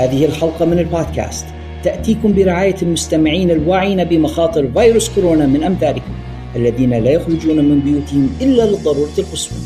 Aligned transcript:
هذه 0.00 0.24
الحلقة 0.24 0.64
من 0.64 0.78
البودكاست. 0.78 1.46
تأتيكم 1.84 2.34
برعاية 2.34 2.76
المستمعين 2.82 3.50
الواعين 3.50 4.04
بمخاطر 4.04 4.72
فيروس 4.72 5.08
كورونا 5.08 5.46
من 5.46 5.64
أمثالكم 5.64 6.12
الذين 6.56 6.90
لا 6.90 7.10
يخرجون 7.10 7.64
من 7.64 7.80
بيوتهم 7.80 8.30
إلا 8.40 8.62
للضرورة 8.62 9.10
القصوى 9.18 9.58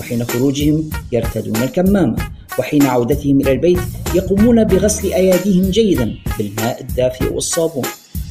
وحين 0.00 0.24
خروجهم 0.24 0.90
يرتدون 1.12 1.56
الكمامة 1.56 2.16
وحين 2.58 2.82
عودتهم 2.82 3.40
إلى 3.40 3.52
البيت 3.52 3.78
يقومون 4.14 4.64
بغسل 4.64 5.12
أيديهم 5.12 5.70
جيدا 5.70 6.14
بالماء 6.38 6.80
الدافئ 6.80 7.32
والصابون. 7.32 7.84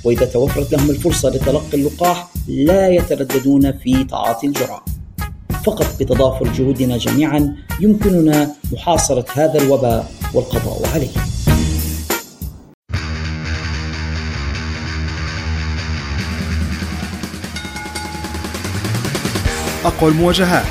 وإذا 0.03 0.25
توفرت 0.25 0.73
لهم 0.73 0.89
الفرصة 0.89 1.29
لتلقي 1.29 1.77
اللقاح 1.77 2.27
لا 2.47 2.89
يترددون 2.89 3.71
في 3.71 4.03
تعاطي 4.03 4.47
الجرعة. 4.47 4.85
فقط 5.65 5.87
بتضافر 5.99 6.47
جهودنا 6.57 6.97
جميعا 6.97 7.55
يمكننا 7.81 8.51
محاصرة 8.73 9.25
هذا 9.33 9.61
الوباء 9.61 10.11
والقضاء 10.33 10.89
عليه. 10.93 11.34
أقوى 19.85 20.11
المواجهات 20.11 20.65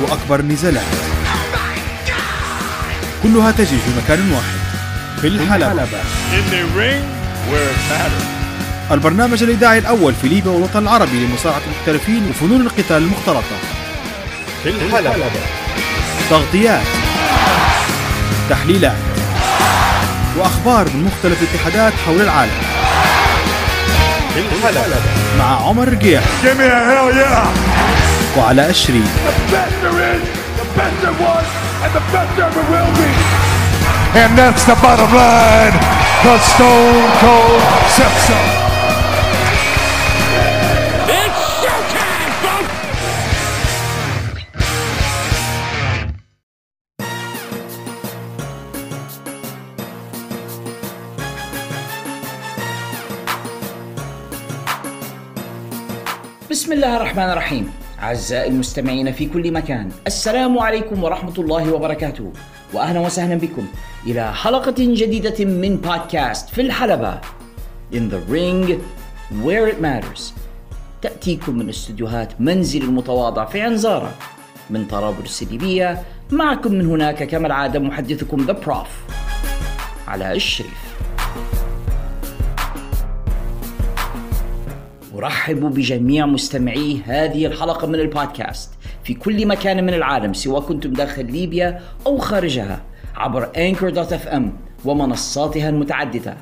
وأكبر 0.00 0.40
النزالات. 0.40 0.82
كلها 3.22 3.50
تجري 3.50 3.66
في 3.66 3.90
مكان 4.04 4.32
واحد 4.32 4.58
في 5.20 5.26
الحلبة. 5.26 5.86
البرنامج 8.90 9.42
الإذاعي 9.42 9.78
الأول 9.78 10.14
في 10.14 10.28
ليبيا 10.28 10.50
والوطن 10.50 10.82
العربي 10.82 11.26
لمصارعة 11.26 11.60
المحترفين 11.66 12.30
وفنون 12.30 12.60
القتال 12.60 12.96
المختلطة. 12.96 13.56
في 14.62 14.68
الحلبة. 14.68 15.14
تغطيات 16.30 16.86
تحليلات 18.50 18.96
وأخبار 20.36 20.88
من 20.94 21.04
مختلف 21.04 21.42
الاتحادات 21.42 21.92
حول 22.06 22.20
العالم. 22.20 22.77
الحلبة 24.37 24.95
مع 25.39 25.67
عمر 25.67 25.89
رقيح 25.89 26.21
Give 26.43 26.57
me 26.57 26.65
a 26.65 26.81
hell 26.89 27.09
yeah! 27.15 28.37
وعلى 28.37 28.69
أشري 28.69 29.03
The 29.25 29.51
best 29.53 29.75
there 29.81 30.15
is, 30.15 30.23
the 30.59 30.67
best 30.77 30.95
there 31.01 31.17
was, 31.25 31.45
and 31.83 31.91
the 31.93 32.03
best 32.13 32.31
there 32.37 32.47
ever 32.47 32.63
will 32.71 32.91
be. 33.01 33.09
And 34.15 34.37
that's 34.37 34.63
the 34.65 34.75
bottom 34.75 35.11
line. 35.13 35.75
The 36.23 36.37
Stone 36.51 37.09
Cold 37.21 37.61
Sepsis. 37.95 38.56
بسم 56.68 56.76
الله 56.76 56.96
الرحمن 56.96 57.30
الرحيم. 57.30 57.70
أعزائي 58.02 58.48
المستمعين 58.48 59.12
في 59.12 59.26
كل 59.26 59.52
مكان 59.52 59.90
السلام 60.06 60.58
عليكم 60.58 61.04
ورحمة 61.04 61.34
الله 61.38 61.72
وبركاته. 61.72 62.32
وأهلا 62.72 63.00
وسهلا 63.00 63.34
بكم 63.34 63.66
إلى 64.06 64.34
حلقة 64.34 64.74
جديدة 64.78 65.44
من 65.44 65.76
بودكاست 65.76 66.48
في 66.48 66.60
الحلبة. 66.60 67.20
In 67.92 68.12
the 68.12 68.20
ring 68.28 68.80
where 69.44 69.66
it 69.72 69.80
matters. 69.80 70.32
تأتيكم 71.02 71.58
من 71.58 71.68
استديوهات 71.68 72.40
منزل 72.40 72.82
المتواضع 72.82 73.44
في 73.44 73.60
عنزارة 73.60 74.14
من 74.70 74.84
طرابلس 74.84 75.42
الليبية 75.42 76.02
معكم 76.30 76.72
من 76.72 76.86
هناك 76.86 77.22
كما 77.22 77.46
العادة 77.46 77.78
محدثكم 77.78 78.46
ذا 78.46 78.52
بروف 78.52 78.88
علاء 80.08 80.36
الشريف. 80.36 80.87
أرحب 85.18 85.60
بجميع 85.60 86.26
مستمعي 86.26 87.02
هذه 87.06 87.46
الحلقة 87.46 87.86
من 87.86 87.94
البودكاست 87.94 88.70
في 89.04 89.14
كل 89.14 89.46
مكان 89.46 89.84
من 89.84 89.94
العالم 89.94 90.32
سواء 90.32 90.60
كنتم 90.60 90.92
داخل 90.92 91.32
ليبيا 91.32 91.80
أو 92.06 92.18
خارجها 92.18 92.82
عبر 93.16 93.48
Anchor.fm 93.52 94.42
ومنصاتها 94.84 95.68
المتعددة 95.68 96.36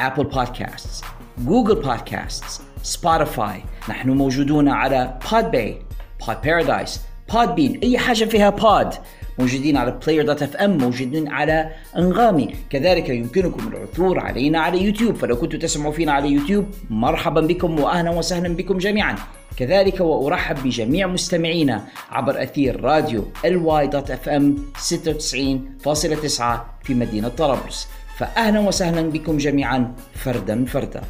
Apple 0.00 0.34
Podcasts 0.34 1.04
Google 1.46 1.84
Podcasts 1.86 2.60
Spotify. 2.96 3.88
نحن 3.88 4.10
موجودون 4.10 4.68
على 4.68 5.18
Podbay 5.30 5.82
Pod 6.24 6.36
Paradise 6.46 6.98
Podbean 7.32 7.82
أي 7.82 7.98
حاجة 7.98 8.24
فيها 8.24 8.50
بود 8.50 8.94
موجودين 9.38 9.76
على 9.76 9.98
player.fm 10.04 10.68
موجودين 10.68 11.28
على 11.28 11.70
أنغامي. 11.96 12.54
كذلك 12.70 13.08
يمكنكم 13.08 13.68
العثور 13.68 14.18
علينا 14.18 14.60
على 14.60 14.82
يوتيوب. 14.82 15.16
فلو 15.16 15.36
كنتم 15.36 15.58
تسمعوا 15.58 15.92
فينا 15.92 16.12
على 16.12 16.28
يوتيوب 16.28 16.66
مرحبا 16.90 17.40
بكم 17.40 17.80
واهلا 17.80 18.10
وسهلا 18.10 18.48
بكم 18.48 18.78
جميعا. 18.78 19.16
كذلك 19.56 20.00
وأرحب 20.00 20.62
بجميع 20.64 21.06
مستمعينا 21.06 21.84
عبر 22.10 22.42
أثير 22.42 22.80
راديو 22.80 23.24
ly.fm 23.44 24.42
96.9 24.78 26.66
في 26.82 26.94
مدينة 26.94 27.28
طرابلس. 27.28 27.88
فاهلا 28.18 28.60
وسهلا 28.60 29.02
بكم 29.10 29.36
جميعا 29.36 29.94
فردا 30.14 30.64
فردا. 30.64 31.02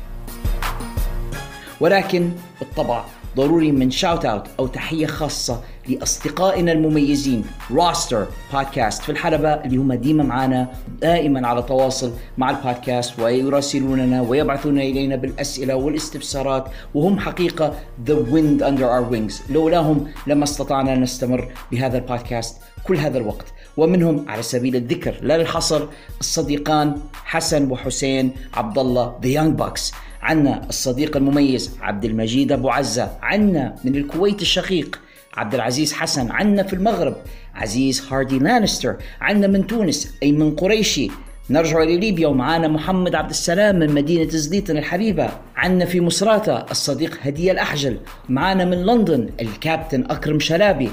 ولكن 1.80 2.30
بالطبع 2.60 3.04
ضروري 3.38 3.72
من 3.72 3.90
shout 3.90 4.24
out 4.24 4.46
أو 4.58 4.66
تحية 4.66 5.06
خاصة 5.06 5.62
لأصدقائنا 5.88 6.72
المميزين. 6.72 7.44
rockstar 7.70 8.26
بودكاست 8.52 9.02
في 9.02 9.12
الحلبة 9.12 9.48
اللي 9.54 9.76
هم 9.76 9.92
ديما 9.92 10.24
معنا 10.24 10.68
دائما 11.00 11.48
على 11.48 11.62
تواصل 11.62 12.12
مع 12.38 12.50
البودكاست 12.50 13.20
ويراسلوننا 13.20 14.22
ويبعثون 14.22 14.78
إلينا 14.78 15.16
بالأسئلة 15.16 15.74
والاستفسارات 15.74 16.64
وهم 16.94 17.18
حقيقة 17.18 17.74
the 18.06 18.14
wind 18.14 18.62
under 18.62 18.84
our 18.84 19.10
wings 19.10 19.42
لولاهم 19.50 20.06
لما 20.26 20.44
استطعنا 20.44 20.94
نستمر 20.94 21.52
بهذا 21.72 21.98
البودكاست 21.98 22.56
كل 22.84 22.96
هذا 22.96 23.18
الوقت. 23.18 23.46
ومنهم 23.76 24.24
على 24.28 24.42
سبيل 24.42 24.76
الذكر 24.76 25.14
لا 25.22 25.38
للحصر 25.38 25.86
الصديقان 26.20 26.96
حسن 27.24 27.70
وحسين 27.70 28.32
عبد 28.54 28.78
الله 28.78 29.18
The 29.22 29.28
Young 29.28 29.54
Bucks 29.58 29.92
عنا 30.28 30.68
الصديق 30.68 31.16
المميز 31.16 31.76
عبد 31.80 32.04
المجيد 32.04 32.52
أبو 32.52 32.70
عزة 32.70 33.10
عنا 33.22 33.74
من 33.84 33.96
الكويت 33.96 34.42
الشقيق 34.42 35.00
عبد 35.36 35.54
العزيز 35.54 35.92
حسن 35.92 36.30
عنا 36.30 36.62
في 36.62 36.72
المغرب 36.72 37.16
عزيز 37.54 38.06
هاردي 38.10 38.38
لانستر 38.38 38.96
عنا 39.20 39.46
من 39.46 39.66
تونس 39.66 40.14
أيمن 40.22 40.56
قريشي. 40.56 41.10
نرجع 41.50 41.82
إلى 41.82 41.96
ليبيا 41.96 42.28
ومعانا 42.28 42.68
محمد 42.68 43.14
عبد 43.14 43.30
السلام 43.30 43.78
من 43.78 43.94
مدينة 43.94 44.28
زليطن 44.30 44.76
الحبيبة. 44.76 45.28
عنا 45.56 45.84
في 45.84 46.00
مصراتة 46.00 46.56
الصديق 46.70 47.18
هدية 47.22 47.52
الأحجل 47.52 47.96
معانا 48.28 48.64
من 48.64 48.86
لندن 48.86 49.28
الكابتن 49.40 50.04
أكرم 50.04 50.40
شلابي 50.40 50.90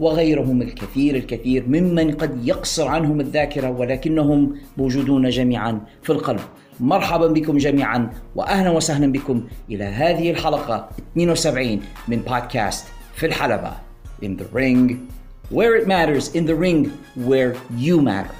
وغيرهم 0.00 0.62
الكثير 0.62 1.16
الكثير 1.16 1.64
ممن 1.68 2.14
قد 2.14 2.48
يقصر 2.48 2.88
عنهم 2.88 3.20
الذاكرة 3.20 3.70
ولكنهم 3.70 4.54
موجودون 4.76 5.28
جميعا 5.28 5.80
في 6.02 6.10
القلب. 6.10 6.40
مرحبا 6.82 7.26
بكم 7.26 7.56
جميعا 7.58 8.10
واهلا 8.36 8.70
وسهلا 8.70 9.12
بكم 9.12 9.44
إلى 9.70 9.84
هذه 9.84 10.30
الحلقة 10.30 10.88
72 11.12 11.80
من 12.08 12.16
بودكاست 12.16 12.86
في 13.14 13.26
الحلبة 13.26 13.72
In 14.22 14.36
the 14.36 14.46
ring 14.52 15.08
where 15.50 15.74
it 15.76 15.86
matters 15.86 16.34
in 16.34 16.44
the 16.46 16.54
ring 16.54 16.90
where 17.16 17.54
you 17.78 18.00
matter 18.00 18.34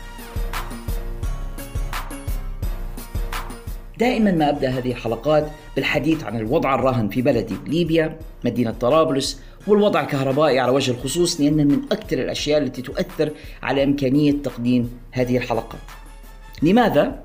دائما 3.98 4.30
ما 4.30 4.50
أبدأ 4.50 4.69
هذه 4.69 4.91
الحلقات 4.91 5.47
بالحديث 5.76 6.24
عن 6.24 6.36
الوضع 6.36 6.74
الراهن 6.74 7.09
في 7.09 7.22
بلدي 7.22 7.56
ليبيا 7.66 8.19
مدينة 8.44 8.70
طرابلس 8.70 9.41
والوضع 9.66 10.00
الكهربائي 10.00 10.59
على 10.59 10.72
وجه 10.72 10.91
الخصوص 10.91 11.41
لأنه 11.41 11.64
من 11.64 11.80
أكثر 11.92 12.19
الأشياء 12.19 12.59
التي 12.59 12.82
تؤثر 12.82 13.32
على 13.62 13.84
إمكانية 13.84 14.32
تقديم 14.32 14.91
هذه 15.12 15.36
الحلقات. 15.36 15.80
لماذا؟ 16.62 17.22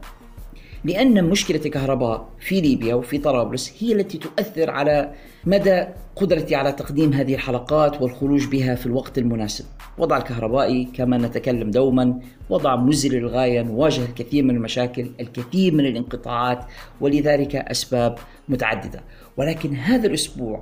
لأن 0.85 1.23
مشكلة 1.23 1.61
الكهرباء 1.65 2.29
في 2.39 2.61
ليبيا 2.61 2.95
وفي 2.95 3.17
طرابلس 3.17 3.73
هي 3.79 3.93
التي 3.93 4.17
تؤثر 4.17 4.69
على 4.69 5.13
مدى 5.45 5.85
قدرتي 6.15 6.55
على 6.55 6.71
تقديم 6.71 7.13
هذه 7.13 7.35
الحلقات 7.35 8.01
والخروج 8.01 8.47
بها 8.47 8.75
في 8.75 8.85
الوقت 8.85 9.17
المناسب. 9.17 9.65
وضع 9.97 10.17
الكهربائي 10.17 10.87
كما 10.93 11.17
نتكلم 11.17 11.71
دوما 11.71 12.19
وضع 12.49 12.75
مزري 12.75 13.19
للغاية 13.19 13.61
نواجه 13.61 14.01
الكثير 14.05 14.43
من 14.43 14.55
المشاكل 14.55 15.11
الكثير 15.19 15.73
من 15.73 15.85
الانقطاعات 15.85 16.65
ولذلك 17.01 17.55
أسباب 17.55 18.17
متعددة 18.49 19.03
ولكن 19.37 19.75
هذا 19.75 20.07
الأسبوع 20.07 20.61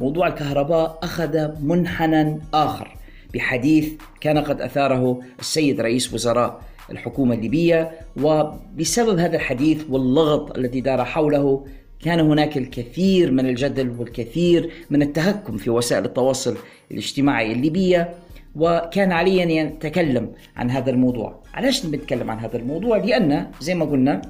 موضوع 0.00 0.26
الكهرباء 0.26 0.98
أخذ 1.02 1.62
منحنى 1.62 2.40
آخر 2.54 2.96
بحديث 3.34 3.92
كان 4.20 4.38
قد 4.38 4.60
أثاره 4.60 5.20
السيد 5.40 5.80
رئيس 5.80 6.14
وزراء 6.14 6.60
الحكومة 6.90 7.34
الليبية 7.34 7.90
وبسبب 8.22 9.18
هذا 9.18 9.36
الحديث 9.36 9.84
واللغط 9.90 10.58
الذي 10.58 10.80
دار 10.80 11.04
حوله 11.04 11.66
كان 12.04 12.20
هناك 12.20 12.56
الكثير 12.56 13.30
من 13.30 13.46
الجدل 13.46 13.90
والكثير 13.98 14.70
من 14.90 15.02
التهكم 15.02 15.56
في 15.56 15.70
وسائل 15.70 16.04
التواصل 16.04 16.56
الاجتماعي 16.90 17.52
الليبية 17.52 18.14
وكان 18.56 19.12
علي 19.12 19.42
أن 19.42 19.66
أتكلم 19.66 20.32
عن 20.56 20.70
هذا 20.70 20.90
الموضوع. 20.90 21.42
علاش 21.54 21.86
بنتكلم 21.86 22.30
عن 22.30 22.38
هذا 22.38 22.56
الموضوع؟ 22.56 22.96
لأن 22.96 23.46
زي 23.60 23.74
ما 23.74 23.84
قلنا 23.84 24.22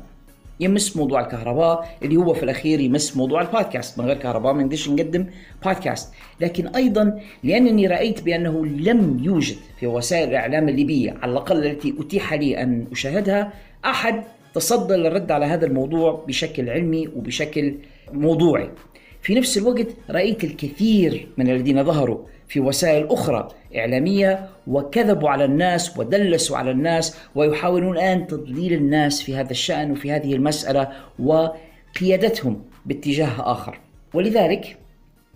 يمس 0.62 0.97
موضوع 0.97 1.20
الكهرباء 1.20 1.97
اللي 2.03 2.17
هو 2.17 2.35
في 2.35 2.43
الأخير 2.43 2.81
يمس 2.81 3.17
موضوع 3.17 3.41
البودكاست. 3.41 3.99
من 3.99 4.05
غير 4.05 4.17
كهرباء 4.17 4.53
ما 4.53 4.62
نقدرش 4.62 4.88
نقدم 4.88 5.26
بودكاست. 5.64 6.14
لكن 6.41 6.67
أيضا 6.67 7.20
لأنني 7.44 7.87
رأيت 7.87 8.23
بأنه 8.23 8.67
لم 8.67 9.20
يوجد 9.25 9.56
في 9.81 9.87
وسائل 9.87 10.29
الإعلام 10.29 10.69
الليبية 10.69 11.11
على 11.23 11.32
الأقل 11.32 11.67
التي 11.67 11.94
أتيح 12.00 12.35
لي 12.35 12.62
أن 12.62 12.87
أشاهدها 12.93 13.53
أحد 13.85 14.23
تصدى 14.55 14.94
للرد 14.94 15.31
على 15.32 15.47
هذا 15.47 15.67
الموضوع 15.67 16.25
بشكل 16.29 16.70
علمي 16.70 17.09
وبشكل 17.17 17.75
موضوعي. 18.12 18.70
في 19.23 19.35
نفس 19.35 19.59
الوقت 19.59 19.87
رأيت 20.11 20.44
الكثير 20.44 21.29
من 21.37 21.50
الذين 21.50 21.85
ظهروا 21.85 22.19
في 22.48 22.60
وسائل 22.60 23.08
أخرى 23.10 23.48
إعلامية 23.76 24.48
وكذبوا 24.66 25.30
على 25.30 25.44
الناس 25.44 25.98
ودلسوا 25.98 26.56
على 26.56 26.70
الناس 26.70 27.16
ويحاولون 27.34 27.96
الآن 27.96 28.26
تضليل 28.26 28.72
الناس 28.72 29.22
في 29.22 29.36
هذا 29.36 29.50
الشأن 29.50 29.90
وفي 29.90 30.12
هذه 30.12 30.34
المسألة 30.34 30.88
وقيادتهم 31.18 32.62
باتجاه 32.86 33.52
آخر. 33.52 33.80
ولذلك 34.14 34.76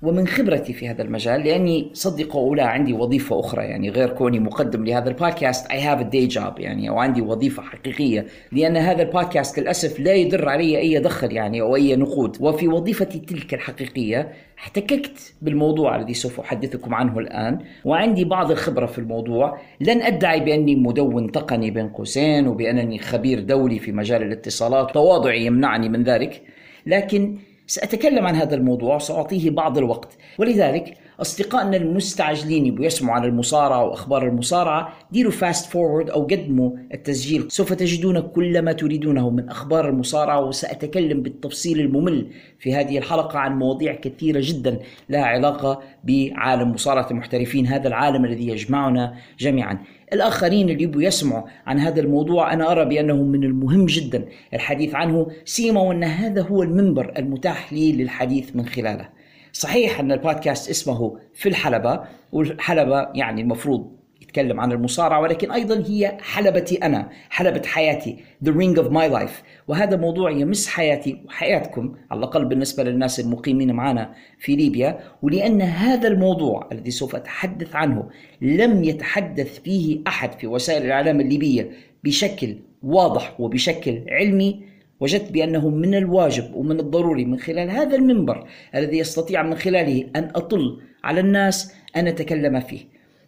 ومن 0.03 0.27
خبرتي 0.27 0.73
في 0.73 0.89
هذا 0.89 1.03
المجال 1.03 1.41
لأني 1.41 1.91
صدق 1.93 2.37
أو 2.37 2.55
لا 2.55 2.67
عندي 2.67 2.93
وظيفة 2.93 3.41
أخرى 3.41 3.65
يعني 3.65 3.91
غير 3.91 4.09
كوني 4.09 4.39
مقدم 4.39 4.85
لهذا 4.85 5.09
البودكاست 5.09 5.67
have 5.67 6.01
a 6.01 6.05
day 6.05 6.35
job 6.37 6.61
يعني 6.61 6.89
أو 6.89 6.99
عندي 6.99 7.23
وظيفة 7.23 7.63
حقيقية. 7.63 8.27
لأن 8.53 8.77
هذا 8.77 9.03
البودكاست 9.03 9.59
للأسف 9.59 10.01
لا 10.01 10.15
يدر 10.15 10.49
علي 10.49 10.79
أي 10.79 10.99
دخل 10.99 11.33
يعني 11.33 11.61
أو 11.61 11.77
أي 11.77 11.97
نقود. 11.97 12.37
وفي 12.41 12.69
وظيفتي 12.69 13.19
تلك 13.19 13.55
الحقيقية 13.55 14.33
احتككت 14.59 15.35
بالموضوع 15.43 15.97
الذي 15.97 16.15
سوف 16.15 16.41
أحدثكم 16.41 16.95
عنه 16.95 17.19
الآن. 17.19 17.59
وعندي 17.85 18.25
بعض 18.25 18.51
الخبرة 18.51 18.87
في 18.87 18.99
الموضوع. 18.99 19.59
لن 19.81 20.03
أدعي 20.03 20.41
بأني 20.41 20.77
مدون 20.77 21.33
تقني 21.33 21.71
بين 21.71 21.89
قوسين 21.89 22.47
وبأنني 22.47 22.99
خبير 22.99 23.41
دولي 23.41 23.79
في 23.79 23.93
مجال 23.93 24.23
الاتصالات. 24.23 24.95
تواضعي 24.95 25.47
يمنعني 25.47 25.89
من 25.89 26.03
ذلك. 26.03 26.43
لكن 26.87 27.37
سأتكلم 27.67 28.27
عن 28.27 28.35
هذا 28.35 28.55
الموضوع 28.55 28.99
سأعطيه 28.99 29.51
بعض 29.51 29.79
الوقت. 29.79 30.17
ولذلك 30.39 30.95
أصدقائنا 31.21 31.77
المستعجلين 31.77 32.67
يبغوا 32.67 32.87
يسمعوا 32.87 33.17
عن 33.17 33.25
المصارعة 33.25 33.85
وأخبار 33.85 34.27
المصارعة 34.27 34.93
ديروا 35.13 35.33
fast 35.33 35.71
forward 35.71 36.11
أو 36.11 36.23
قدموا 36.23 36.71
التسجيل. 36.95 37.51
سوف 37.51 37.73
تجدون 37.73 38.21
كل 38.21 38.63
ما 38.63 38.73
تريدونه 38.73 39.31
من 39.31 39.49
أخبار 39.49 39.89
المصارعة 39.89 40.45
وسأتكلم 40.45 41.23
بالتفصيل 41.23 41.81
الممل 41.81 42.27
في 42.59 42.75
هذه 42.75 42.99
الحلقة 42.99 43.39
عن 43.39 43.59
مواضيع 43.59 43.95
كثيرة 43.95 44.41
جدا 44.43 44.79
لها 45.09 45.25
علاقة 45.25 45.81
بعالم 46.05 46.73
مصارعة 46.73 47.07
المحترفين 47.11 47.67
هذا 47.67 47.89
العالم 47.89 48.25
الذي 48.25 48.49
يجمعنا 48.49 49.15
جميعا. 49.39 49.79
الآخرين 50.13 50.71
اللي 50.71 50.83
يبوا 50.83 51.03
يسمعوا 51.03 51.49
عن 51.67 51.79
هذا 51.79 52.01
الموضوع. 52.01 52.53
أنا 52.53 52.73
أرى 52.73 52.85
بأنه 52.85 53.23
من 53.23 53.45
المهم 53.45 53.87
جدا 53.87 54.25
الحديث 54.55 54.95
عنه 54.95 55.27
سيما 55.45 55.81
وأن 55.81 56.05
هذا 56.05 56.43
هو 56.43 56.63
المنبر 56.63 57.13
المتاح 57.19 57.73
لي 57.73 57.93
للحديث 57.93 58.57
من 58.57 58.67
خلاله. 58.67 59.09
صحيح 59.53 60.01
أن 60.01 60.13
البودكاست 60.13 60.71
اسمه 60.71 61.19
في 61.35 61.49
الحلبة 61.49 62.01
والحلبة 62.33 63.09
يعني 63.15 63.41
المفروض 63.41 63.97
يتكلم 64.23 64.61
عن 64.61 64.73
المصارعة 64.73 65.21
ولكن 65.21 65.51
أيضا 65.51 65.85
هي 65.87 66.19
حلبتي 66.21 66.77
أنا 66.77 67.09
حلبة 67.31 67.63
حياتي 67.67 68.17
The 68.45 68.49
Ring 68.49 68.83
of 68.83 68.89
My 68.91 69.19
Life. 69.19 69.56
وهذا 69.69 69.97
موضوع 69.97 70.31
يمس 70.31 70.69
حياتي 70.69 71.23
وحياتكم 71.27 71.95
على 72.11 72.19
الأقل 72.19 72.45
بالنسبة 72.45 72.83
للناس 72.83 73.21
المقيمين 73.21 73.73
معنا 73.73 74.15
في 74.39 74.57
ليبيا 74.57 74.99
ولأن 75.23 75.63
هذا 75.63 76.09
الموضوع 76.09 76.69
الذي 76.73 76.91
سوف 76.91 77.17
أتحدث 77.17 77.77
عنه 77.77 78.09
لم 78.43 78.85
يتحدث 78.85 79.61
فيه 79.61 80.01
أحد 80.07 80.33
في 80.33 80.47
وسائل 80.47 80.83
الإعلام 80.83 81.21
الليبية 81.21 81.71
بشكل 82.05 82.57
واضح 82.83 83.41
وبشكل 83.41 84.03
علمي 84.09 84.63
وجدت 85.01 85.33
بأنه 85.33 85.69
من 85.69 85.95
الواجب 85.95 86.55
ومن 86.55 86.81
الضروري 86.81 87.25
من 87.25 87.39
خلال 87.39 87.71
هذا 87.71 87.97
المنبر 87.97 88.49
الذي 88.75 88.99
يستطيع 88.99 89.43
من 89.43 89.55
خلاله 89.55 90.11
أن 90.17 90.31
أطل 90.35 90.81
على 91.05 91.21
الناس 91.21 91.73
أن 91.97 92.07
أتكلم 92.07 92.61
فيه. 92.61 92.81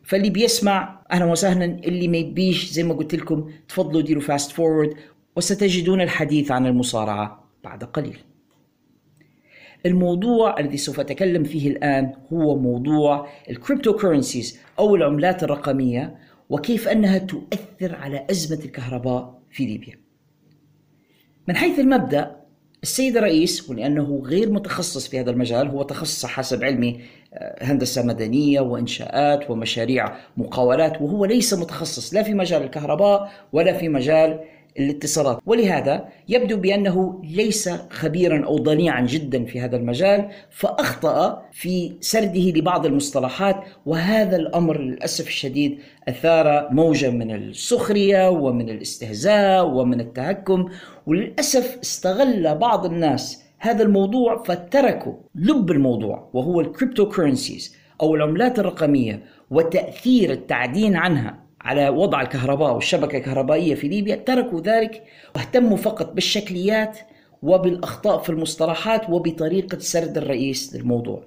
فاللي 0.02 0.31
بيسمع 0.31 1.02
أهلا 1.12 1.25
وسهلا 1.25 1.64
اللي 1.64 2.08
ما 2.08 2.17
يبيش 2.17 2.70
زي 2.70 2.82
ما 2.82 2.94
قلت 2.94 3.14
لكم 3.14 3.50
تفضلوا 3.69 4.02
ديروا 4.02 4.23
fast 4.23 4.50
forward 4.50 4.94
وستجدون 5.38 6.00
الحديث 6.00 6.50
عن 6.50 6.67
المصارعة 6.67 7.44
بعد 7.64 7.85
قليل. 7.85 8.19
الموضوع 9.87 10.61
الذي 10.61 10.76
سوف 10.76 11.00
أتكلم 11.00 11.44
فيه 11.44 11.70
الآن 11.70 12.12
هو 12.32 12.58
موضوع 12.58 13.29
ال 13.50 13.93
cryptocurrencies 13.93 14.58
أو 14.79 14.96
العملات 14.96 15.43
الرقمية 15.43 16.19
وكيف 16.49 16.88
أنها 16.88 17.19
تؤثر 17.19 17.94
على 17.94 18.26
أزمة 18.31 18.64
الكهرباء 18.64 19.43
في 19.50 19.67
ليبيا. 19.67 19.94
من 21.49 21.56
حيث 21.56 21.79
المبدأ 21.79 22.37
السيد 22.82 23.17
الرئيس 23.17 23.70
ولأنه 23.70 24.23
غير 24.25 24.50
متخصص 24.50 25.08
في 25.08 25.20
هذا 25.20 25.31
المجال 25.31 25.69
هو 25.69 25.82
تخصص 25.82 26.26
حسب 26.26 26.64
علمي 26.64 27.00
آه، 27.35 27.64
هندسة 27.64 28.02
مدنية 28.02 28.61
وإنشاءات 28.61 29.50
ومشاريع 29.50 30.17
مقاولات 30.37 31.02
وهو 31.02 31.25
ليس 31.25 31.55
متخصص 31.55 32.14
لا 32.14 32.23
في 32.23 32.35
مجال 32.35 32.62
الكهرباء 32.62 33.32
ولا 33.52 33.73
في 33.73 33.88
مجال 33.88 34.40
الاتصالات. 34.79 35.38
ولهذا 35.47 36.09
يبدو 36.29 36.56
بأنه 36.56 37.23
ليس 37.25 37.69
خبيرا 37.91 38.44
أو 38.47 38.59
ضليعا 38.59 39.00
جدا 39.00 39.44
في 39.44 39.61
هذا 39.61 39.76
المجال 39.76 40.29
فأخطأ 40.50 41.43
في 41.53 41.93
سرده 42.00 42.41
لبعض 42.41 42.87
المصطلحات 42.87 43.56
وهذا 43.87 44.37
الأمر 44.37 44.81
للأسف 44.81 45.26
الشديد 45.26 45.79
أثار 46.09 46.69
موجه 46.70 47.11
من 47.11 47.35
السخرية 47.35 48.31
ومن 48.31 48.70
الاستهزاء 48.70 49.67
ومن 49.67 50.00
التهكم 50.00 50.69
وللأسف 51.06 51.79
استغل 51.82 52.55
بعض 52.55 52.85
الناس 52.87 53.44
هذا 53.59 53.82
الموضوع 53.82 54.43
فتركوا 54.43 55.14
لب 55.35 55.71
الموضوع 55.71 56.31
وهو 56.32 56.61
ال 56.61 57.08
cryptocurrencies 57.08 57.76
أو 58.03 58.14
العملات 58.14 58.59
الرقمية 58.59 59.23
وتأثير 59.50 60.32
التعدين 60.32 60.97
عنها. 60.97 61.48
على 61.69 61.88
وضع 61.88 62.23
الكهرباء 62.23 62.75
والشبكة 62.75 63.19
الكهربائية 63.19 63.75
في 63.75 63.88
ليبيا 63.88 64.17
تركوا 64.17 64.61
ذلك 64.61 65.03
واهتموا 65.37 65.76
فقط 65.76 66.12
بالشكليات 66.12 66.99
وبالأخطاء 67.43 68.19
في 68.19 68.31
المصطلحات 68.31 69.11
وبطريقة 69.11 69.79
سرد 69.79 70.17
الرئيس 70.17 70.76
للموضوع. 70.76 71.23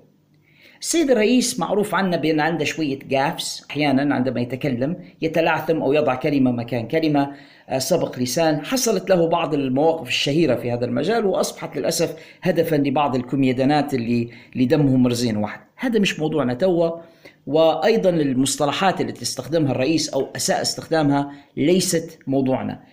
السيد 0.82 1.12
الرئيس 1.12 1.60
معروف 1.60 1.96
عنا 1.96 2.18
بأن 2.18 2.40
عنده 2.40 2.66
شوية 2.66 3.00
جافس 3.00 3.66
أحيانا 3.70 4.16
عندما 4.16 4.42
يتكلم 4.42 4.96
يتلعثم 5.22 5.82
أو 5.82 5.94
يضع 5.94 6.16
كلمة 6.16 6.52
مكان 6.52 6.88
كلمة 6.88 7.34
آه، 7.70 7.78
سبق 7.78 8.20
لسان. 8.20 8.66
حصلت 8.66 9.10
له 9.10 9.28
بعض 9.28 9.54
المواقف 9.54 10.08
الشهيرة 10.08 10.56
في 10.56 10.72
هذا 10.72 10.86
المجال 10.86 11.26
وأصبحت 11.26 11.78
للأسف 11.78 12.16
هدفا 12.42 12.76
لبعض 12.76 13.16
الكوميديانات 13.16 13.94
اللي 13.94 14.30
لدمهم 14.56 15.04
مرزين 15.04 15.38
واحد. 15.38 15.60
هذا 15.76 16.00
مش 16.00 16.20
موضوعنا 16.20 16.54
توا. 16.54 17.11
وأيضا 17.48 18.10
المصطلحات 18.10 19.02
التي 19.02 19.22
استخدمها 19.22 19.72
الرئيس 19.72 20.10
أو 20.10 20.30
أساء 20.36 20.62
استخدامها 20.62 21.32
ليست 21.58 22.20
موضوعنا. 22.28 22.84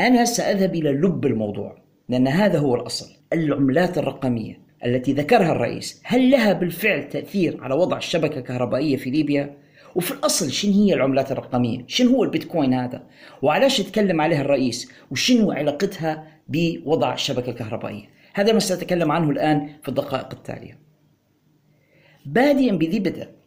أنا 0.00 0.24
سأذهب 0.24 0.74
إلى 0.74 0.90
لب 0.92 1.26
الموضوع 1.26 1.82
لأن 2.08 2.28
هذا 2.28 2.58
هو 2.58 2.74
الأصل، 2.74 3.06
العملات 3.32 3.98
الرقمية 3.98 4.60
التي 4.84 5.12
ذكرها 5.12 5.52
الرئيس، 5.52 6.02
هل 6.04 6.30
لها 6.30 6.52
بالفعل 6.52 7.08
تأثير 7.08 7.62
على 7.62 7.74
وضع 7.74 7.96
الشبكة 7.96 8.38
الكهربائية 8.38 8.96
في 8.96 9.10
ليبيا؟ 9.10 9.56
وفي 9.94 10.10
الأصل 10.10 10.50
شنو 10.50 10.72
هي 10.72 10.94
العملات 10.94 11.32
الرقمية؟ 11.32 11.84
شنو 11.86 12.10
هو 12.10 12.24
البيتكوين 12.24 12.74
هذا؟ 12.74 13.06
وعلاش 13.42 13.80
يتكلم 13.80 14.20
عليها 14.20 14.40
الرئيس؟ 14.40 14.92
وشنو 15.10 15.52
علاقتها 15.52 16.26
بوضع 16.48 17.14
الشبكة 17.14 17.50
الكهربائية؟ 17.50 18.04
هذا 18.34 18.52
ما 18.52 18.58
سأتكلم 18.58 19.12
عنه 19.12 19.30
الآن 19.30 19.68
في 19.82 19.88
الدقائق 19.88 20.28
التالية 20.32 20.78
بادئا 22.26 22.72
بذي 22.72 23.00
بدء 23.00 23.37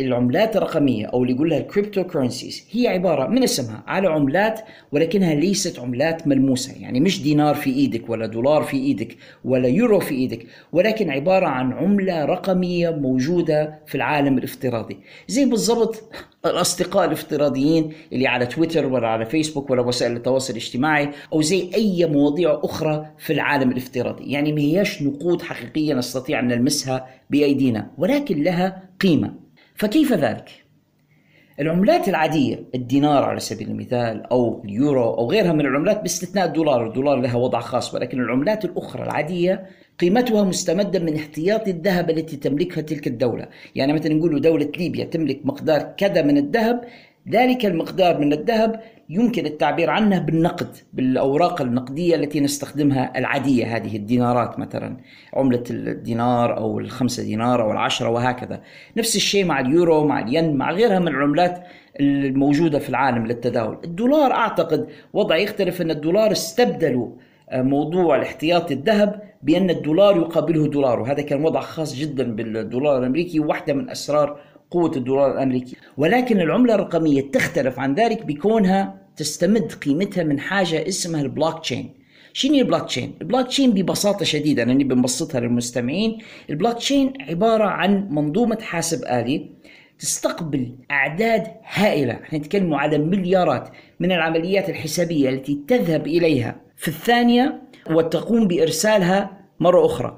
العملات 0.00 0.56
الرقمية 0.56 1.06
أو 1.06 1.22
اللي 1.22 1.34
يقول 1.34 1.50
لها 1.50 1.58
ال 1.58 2.04
cryptocurrencies 2.04 2.64
هي 2.70 2.88
عبارة 2.88 3.28
من 3.28 3.42
اسمها 3.42 3.82
على 3.86 4.08
عملات 4.08 4.60
ولكنها 4.92 5.34
ليست 5.34 5.78
عملات 5.78 6.26
ملموسة 6.26 6.74
يعني 6.82 7.00
مش 7.00 7.22
دينار 7.22 7.54
في 7.54 7.70
إيدك 7.70 8.10
ولا 8.10 8.26
دولار 8.26 8.62
في 8.62 8.76
إيدك 8.76 9.16
ولا 9.44 9.68
يورو 9.68 10.00
في 10.00 10.14
إيدك 10.14 10.46
ولكن 10.72 11.10
عبارة 11.10 11.46
عن 11.46 11.72
عملة 11.72 12.24
رقمية 12.24 12.90
موجودة 12.90 13.78
في 13.86 13.94
العالم 13.94 14.38
الافتراضي. 14.38 14.96
زي 15.28 15.44
بالضبط 15.44 16.02
الأصدقاء 16.46 17.04
الافتراضيين 17.04 17.92
اللي 18.12 18.26
على 18.26 18.46
تويتر 18.46 18.86
ولا 18.86 19.08
على 19.08 19.26
فيسبوك 19.26 19.70
ولا 19.70 19.82
وسائل 19.82 20.16
التواصل 20.16 20.52
الاجتماعي 20.52 21.10
أو 21.32 21.42
زي 21.42 21.70
أي 21.74 22.06
مواضيع 22.06 22.60
أخرى 22.64 23.06
في 23.18 23.32
العالم 23.32 23.70
الافتراضي 23.70 24.30
يعني 24.32 24.52
ما 24.52 24.60
هياش 24.60 25.02
نقود 25.02 25.42
حقيقية 25.42 25.94
نستطيع 25.94 26.40
أن 26.40 26.48
نلمسها 26.48 27.06
بأيدينا 27.30 27.90
ولكن 27.98 28.42
لها 28.42 28.82
قيمة. 29.00 29.45
فكيف 29.76 30.12
ذلك؟ 30.12 30.66
العملات 31.60 32.08
العادية 32.08 32.64
الدينار 32.74 33.24
على 33.24 33.40
سبيل 33.40 33.68
المثال 33.68 34.26
أو 34.26 34.62
اليورو 34.64 35.14
أو 35.14 35.30
غيرها 35.30 35.52
من 35.52 35.60
العملات 35.60 36.02
باستثناء 36.02 36.46
الدولار 36.46 36.86
الدولار 36.86 37.20
لها 37.20 37.36
وضع 37.36 37.60
خاص 37.60 37.94
ولكن 37.94 38.20
العملات 38.20 38.64
الأخرى 38.64 39.02
العادية 39.02 39.66
قيمتها 39.98 40.44
مستمدة 40.44 40.98
من 40.98 41.16
احتياطي 41.16 41.70
الذهب 41.70 42.10
التي 42.10 42.36
تملكها 42.36 42.80
تلك 42.80 43.06
الدولة 43.06 43.48
يعني 43.74 43.92
مثلا 43.92 44.14
نقول 44.14 44.40
دولة 44.40 44.72
ليبيا 44.78 45.04
تملك 45.04 45.40
مقدار 45.44 45.94
كذا 45.96 46.22
من 46.22 46.36
الذهب 46.36 46.84
ذلك 47.28 47.66
المقدار 47.66 48.18
من 48.18 48.32
الذهب 48.32 48.80
يمكن 49.08 49.46
التعبير 49.46 49.90
عنه 49.90 50.18
بالنقد 50.18 50.76
بالأوراق 50.92 51.62
النقدية 51.62 52.16
التي 52.16 52.40
نستخدمها 52.40 53.18
العادية 53.18 53.76
هذه 53.76 53.96
الدينارات 53.96 54.58
مثلا 54.58 54.96
عملة 55.34 55.64
الدينار 55.70 56.56
أو 56.56 56.78
الخمسة 56.78 57.22
دينار 57.22 57.62
أو 57.62 57.72
العشرة 57.72 58.08
وهكذا. 58.08 58.60
نفس 58.96 59.16
الشيء 59.16 59.44
مع 59.44 59.60
اليورو 59.60 60.06
مع 60.06 60.20
الين 60.20 60.56
مع 60.56 60.72
غيرها 60.72 60.98
من 60.98 61.08
العملات 61.08 61.66
الموجودة 62.00 62.78
في 62.78 62.88
العالم 62.88 63.26
للتداول. 63.26 63.78
الدولار 63.84 64.32
أعتقد 64.32 64.86
وضع 65.12 65.36
يختلف 65.36 65.82
أن 65.82 65.90
الدولار 65.90 66.32
استبدلوا 66.32 67.08
آه، 67.50 67.62
موضوع 67.62 68.16
الاحتياطي 68.16 68.74
الذهب 68.74 69.22
بأن 69.42 69.70
الدولار 69.70 70.16
يقابله 70.16 70.68
دولار 70.68 71.00
وهذا 71.00 71.22
كان 71.22 71.44
وضع 71.44 71.60
خاص 71.60 71.94
جدا 71.94 72.36
بالدولار 72.36 72.98
الأمريكي 72.98 73.40
وواحدة 73.40 73.74
من 73.74 73.90
أسرار 73.90 74.40
قوة 74.70 74.96
الدولار 74.96 75.32
الأمريكي. 75.32 75.76
ولكن 75.96 76.40
العملة 76.40 76.74
الرقمية 76.74 77.30
تختلف 77.30 77.78
عن 77.78 77.94
ذلك 77.94 78.26
بكونها 78.26 79.06
تستمد 79.16 79.72
قيمتها 79.72 80.24
من 80.24 80.40
حاجة 80.40 80.88
اسمها 80.88 81.22
البلوك 81.22 81.60
تشين 81.60 81.94
شنو 82.32 82.54
ال 82.54 82.86
blockchain؟ 82.86 83.14
ال 83.22 83.46
blockchain 83.46 83.70
ببساطة 83.70 84.24
شديدة 84.24 84.62
أنا 84.62 84.74
بنبسطها 84.74 85.40
للمستمعين. 85.40 86.18
البلوك 86.50 86.76
تشين 86.76 87.12
عبارة 87.20 87.64
عن 87.64 88.08
منظومة 88.10 88.58
حاسب 88.60 89.04
آلي 89.04 89.50
تستقبل 89.98 90.72
أعداد 90.90 91.46
هائلة. 91.64 92.12
إحنا 92.12 92.38
نتكلم 92.38 92.74
على 92.74 92.98
مليارات 92.98 93.68
من 94.00 94.12
العمليات 94.12 94.68
الحسابية 94.68 95.28
التي 95.28 95.60
تذهب 95.68 96.06
إليها. 96.06 96.56
في 96.76 96.88
الثانية 96.88 97.62
وتقوم 97.90 98.48
بإرسالها 98.48 99.30
مرة 99.60 99.86
أخرى. 99.86 100.16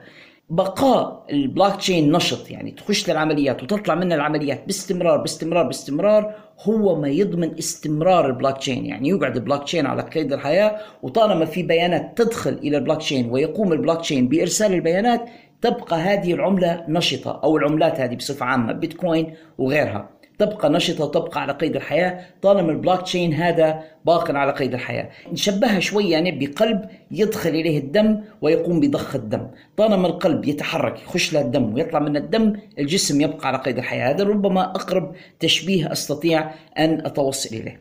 بقاء 0.50 1.26
البلوك 1.30 1.76
تشين 1.76 2.12
نشط 2.12 2.50
يعني 2.50 2.70
تخش 2.70 3.10
للعمليات 3.10 3.62
وتطلع 3.62 3.94
منها 3.94 4.16
العمليات 4.16 4.66
باستمرار 4.66 5.16
باستمرار 5.16 5.66
باستمرار 5.66 6.34
هو 6.60 7.00
ما 7.00 7.08
يضمن 7.08 7.58
استمرار 7.58 8.26
البلوك 8.26 8.58
تشين 8.58 8.86
يعني 8.86 9.08
يقعد 9.08 9.36
البلوك 9.36 9.64
تشين 9.64 9.86
على 9.86 10.02
قيد 10.02 10.32
الحياة 10.32 10.80
وطالما 11.02 11.44
في 11.44 11.62
بيانات 11.62 12.18
تدخل 12.22 12.52
إلى 12.52 12.76
البلوك 12.76 12.98
تشين 12.98 13.30
ويقوم 13.30 13.72
البلوك 13.72 14.00
تشين 14.00 14.28
بإرسال 14.28 14.74
البيانات 14.74 15.24
تبقى 15.62 15.96
هذه 15.96 16.34
العملة 16.34 16.84
نشطة 16.88 17.40
أو 17.44 17.56
العملات 17.56 18.00
هذه 18.00 18.16
بصفة 18.16 18.46
عامة 18.46 18.72
بيتكوين 18.72 19.34
وغيرها. 19.58 20.17
تبقى 20.38 20.70
نشطة 20.70 21.04
وتبقى 21.04 21.42
على 21.42 21.52
قيد 21.52 21.76
الحياة 21.76 22.24
طالما 22.42 22.72
البلوك 22.72 23.02
تشين 23.02 23.34
هذا 23.34 23.84
باق 24.06 24.30
على 24.30 24.52
قيد 24.52 24.74
الحياة. 24.74 25.10
نشبهها 25.32 25.80
شوي 25.80 26.10
يعني 26.10 26.30
بقلب 26.38 26.88
يدخل 27.10 27.50
إليه 27.50 27.78
الدم 27.78 28.20
ويقوم 28.42 28.80
بضخ 28.80 29.14
الدم. 29.14 29.50
طالما 29.76 30.06
القلب 30.08 30.44
يتحرك 30.44 31.02
يخش 31.02 31.32
له 31.32 31.40
الدم 31.40 31.74
ويطلع 31.74 31.98
من 31.98 32.16
الدم 32.16 32.52
الجسم 32.78 33.20
يبقى 33.20 33.48
على 33.48 33.58
قيد 33.58 33.78
الحياة. 33.78 34.10
هذا 34.10 34.24
ربما 34.24 34.64
أقرب 34.64 35.14
تشبيه 35.40 35.92
أستطيع 35.92 36.50
أن 36.78 37.06
أتوصل 37.06 37.56
إليه. 37.56 37.80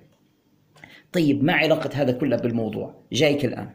طيب 1.13 1.43
ما 1.43 1.53
علاقة 1.53 1.89
هذا 1.93 2.11
كله 2.11 2.37
بالموضوع؟ 2.37 2.93
جايك 3.13 3.45
الآن. 3.45 3.69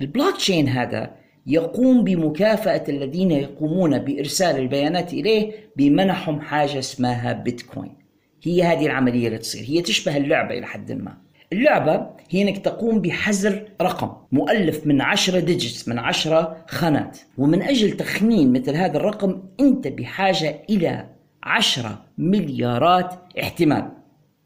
البلوك 0.00 0.36
تشين 0.36 0.68
هذا 0.68 1.10
يقوم 1.48 2.04
بمكافأة 2.04 2.84
الذين 2.88 3.30
يقومون 3.30 3.98
بإرسال 3.98 4.56
البيانات 4.56 5.12
إليه 5.12 5.52
بمنحهم 5.76 6.40
حاجة 6.40 6.78
اسمها 6.78 7.32
بيتكوين. 7.32 7.94
هي 8.42 8.62
هذه 8.62 8.86
العملية 8.86 9.26
اللي 9.26 9.38
تصير. 9.38 9.64
هي 9.64 9.82
تشبه 9.82 10.16
اللعبة 10.16 10.58
إلى 10.58 10.66
حد 10.66 10.92
ما. 10.92 11.16
اللعبة 11.52 12.10
هي 12.30 12.42
إنك 12.42 12.58
تقوم 12.58 13.00
بحزر 13.00 13.68
رقم 13.82 14.12
مؤلف 14.32 14.86
من 14.86 15.00
عشرة 15.00 15.40
digits 15.40 15.88
من 15.88 15.98
عشرة 15.98 16.64
خانات. 16.68 17.18
ومن 17.38 17.62
أجل 17.62 17.92
تخمين 17.92 18.52
مثل 18.52 18.74
هذا 18.74 18.96
الرقم 18.96 19.42
أنت 19.60 19.88
بحاجة 19.88 20.62
إلى 20.70 21.06
عشرة 21.42 22.04
مليارات 22.18 23.14
احتمال. 23.40 23.88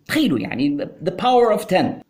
تخيلوا 0.06 0.38
يعني 0.38 0.88
the 1.04 1.10
power 1.10 1.58
of 1.58 1.66
10 1.66 2.02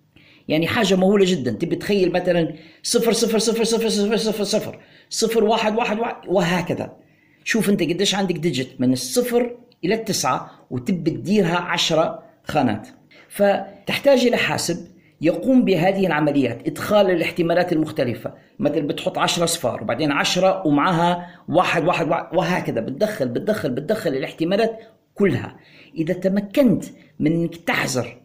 يعني 0.49 0.67
حاجة 0.67 0.95
مهولة 0.97 1.25
جدا. 1.25 1.51
تبي 1.51 1.77
تخيل 1.77 2.13
مثلا 2.13 2.55
صفر 2.83 3.13
صفر 3.13 3.39
صفر 3.39 3.65
صفر 3.65 3.89
صفر 3.89 4.17
صفر 4.17 4.45
صفر 4.45 4.79
صفر 5.11 5.45
واحد 5.45 5.77
واحد 5.77 5.99
واحد 5.99 6.17
وهكذا. 6.29 6.97
شوف 7.45 7.71
أنت 7.71 7.83
قديش 7.83 8.15
عندك 8.15 8.35
ديجيت 8.35 8.81
من 8.81 8.93
الصفر 8.93 9.57
إلى 9.85 9.95
التسعة 9.95 10.51
وتبي 10.71 11.11
تديرها 11.11 11.57
عشرة 11.57 12.23
خانات. 12.45 12.89
فتحتاج 13.29 14.27
إلى 14.27 14.37
حاسب 14.37 14.87
يقوم 15.21 15.65
بهذه 15.65 16.07
العمليات 16.07 16.69
إدخال 16.69 17.11
الاحتمالات 17.11 17.73
المختلفة. 17.73 18.35
مثل 18.59 18.83
بتحط 18.83 19.19
عشرة 19.19 19.45
اصفار 19.45 19.83
وبعدين 19.83 20.13
عشرة 20.13 20.67
ومعها 20.67 21.29
واحد 21.49 21.85
واحد, 21.85 22.09
واحد 22.09 22.37
وهكذا. 22.37 22.81
بتدخل 22.81 23.29
بتدخل 23.29 23.71
بتدخل 23.71 24.11
الاحتمالات 24.11 24.79
كلها. 25.15 25.57
إذا 25.95 26.15
تمكنت 26.15 26.85
من 27.21 27.33
إنك 27.33 27.57
تحزر 27.57 28.22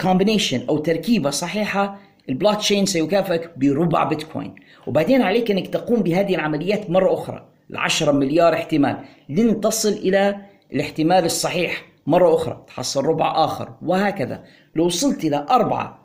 combination 0.00 0.66
أو 0.68 0.78
تركيبة 0.78 1.30
صحيحة 1.30 1.98
البلوك 2.28 2.56
تشين 2.56 2.86
سيكافئك 2.86 3.50
بربع 3.56 4.04
بيتكوين. 4.04 4.54
وبعدين 4.86 5.22
عليك 5.22 5.50
إنك 5.50 5.66
تقوم 5.66 6.02
بهذه 6.02 6.34
العمليات 6.34 6.90
مرة 6.90 7.14
أخرى 7.14 7.46
العشرة 7.70 8.12
مليار 8.12 8.54
احتمال. 8.54 8.96
لن 9.28 9.60
تصل 9.60 9.92
إلى 9.92 10.36
الاحتمال 10.72 11.24
الصحيح 11.24 11.84
مرة 12.06 12.34
أخرى 12.34 12.64
تحصل 12.66 13.04
ربع 13.04 13.44
آخر 13.44 13.68
وهكذا. 13.82 14.44
لو 14.76 14.86
وصلت 14.86 15.24
إلى 15.24 15.46
أربعة 15.50 15.98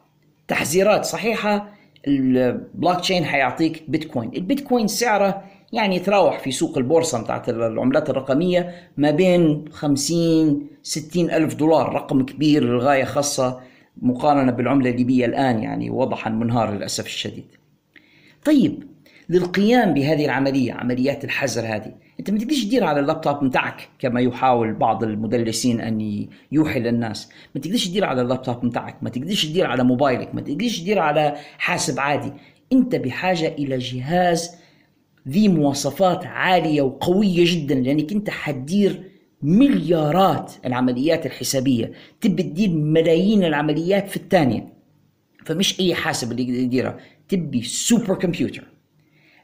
تحزيرات 0.48 1.06
صحيحة 1.06 1.70
البلوك 2.08 3.00
تشين 3.00 3.26
حيعطيك 3.26 3.84
Bitcoin. 3.88 4.32
ال 4.36 4.42
Bitcoin 4.42 4.88
سعره 4.88 5.44
يعني 5.74 5.96
يتراوح 5.96 6.40
في 6.40 6.52
سوق 6.52 6.78
البورصة 6.78 7.22
بتاعت 7.24 7.50
العملات 7.50 8.10
الرقمية 8.10 8.76
ما 8.98 9.12
بين 9.12 9.66
50 9.72 10.68
60 10.84 11.32
ألف 11.32 11.56
دولار 11.56 11.94
رقم 11.94 12.26
كبير 12.26 12.64
للغاية 12.64 13.04
خاصة. 13.04 13.69
مقارنة 14.02 14.52
بالعملة 14.52 14.90
الليبية 14.90 15.26
الآن 15.26 15.64
يعني 15.64 15.90
وضحا 15.90 16.30
منهار 16.30 16.74
للأسف 16.74 17.06
الشديد. 17.06 17.46
طيب 18.46 18.84
للقيام 19.30 19.94
بهذه 19.94 20.26
العملية 20.26 20.74
عمليات 20.74 21.24
الحزر 21.24 21.62
هذه 21.62 21.94
أنت 22.20 22.32
ما 22.32 22.38
تقدرش 22.38 22.64
تدير 22.66 22.84
على 22.84 23.00
اللابتوب 23.00 23.44
متاعك 23.44 23.90
كما 24.00 24.22
يحاول 24.22 24.74
بعض 24.74 25.04
المدلسين 25.04 25.82
أن 25.82 26.28
يوحي 26.52 26.80
للناس. 26.80 27.30
ما 27.56 27.62
تقدرش 27.62 27.88
تدير 27.88 28.06
على 28.06 28.22
اللابتوب 28.22 28.66
متاعك 28.66 29.04
ما 29.04 29.10
تقدرش 29.10 29.46
تدير 29.46 29.66
على 29.66 29.84
موبايلك 29.84 30.36
ما 30.36 30.42
تقدرش 30.42 30.80
تدير 30.80 31.00
على 31.00 31.36
حاسب 31.58 32.00
عادي. 32.00 32.34
أنت 32.74 32.96
بحاجة 32.96 33.48
إلى 33.48 33.78
جهاز 33.78 34.56
ذي 35.28 35.48
مواصفات 35.48 36.26
عالية 36.26 36.82
وقوية 36.82 37.44
جدا 37.46 37.76
لأنك 37.76 38.12
أنت 38.12 38.30
حتدير 38.30 39.09
مليارات 39.42 40.54
العمليات 40.66 41.26
الحسابية 41.26 41.92
تبي 42.22 42.44
تدير 42.44 42.70
ملايين 42.70 43.44
العمليات 43.44 44.10
في 44.10 44.18
الثانية. 44.18 44.74
فمش 45.46 45.80
أي 45.80 45.96
حاسب 45.96 46.32
اللي 46.32 46.64
يديرها 46.64 46.98
تبي 47.30 47.62
super 47.62 48.16
computer 48.16 48.64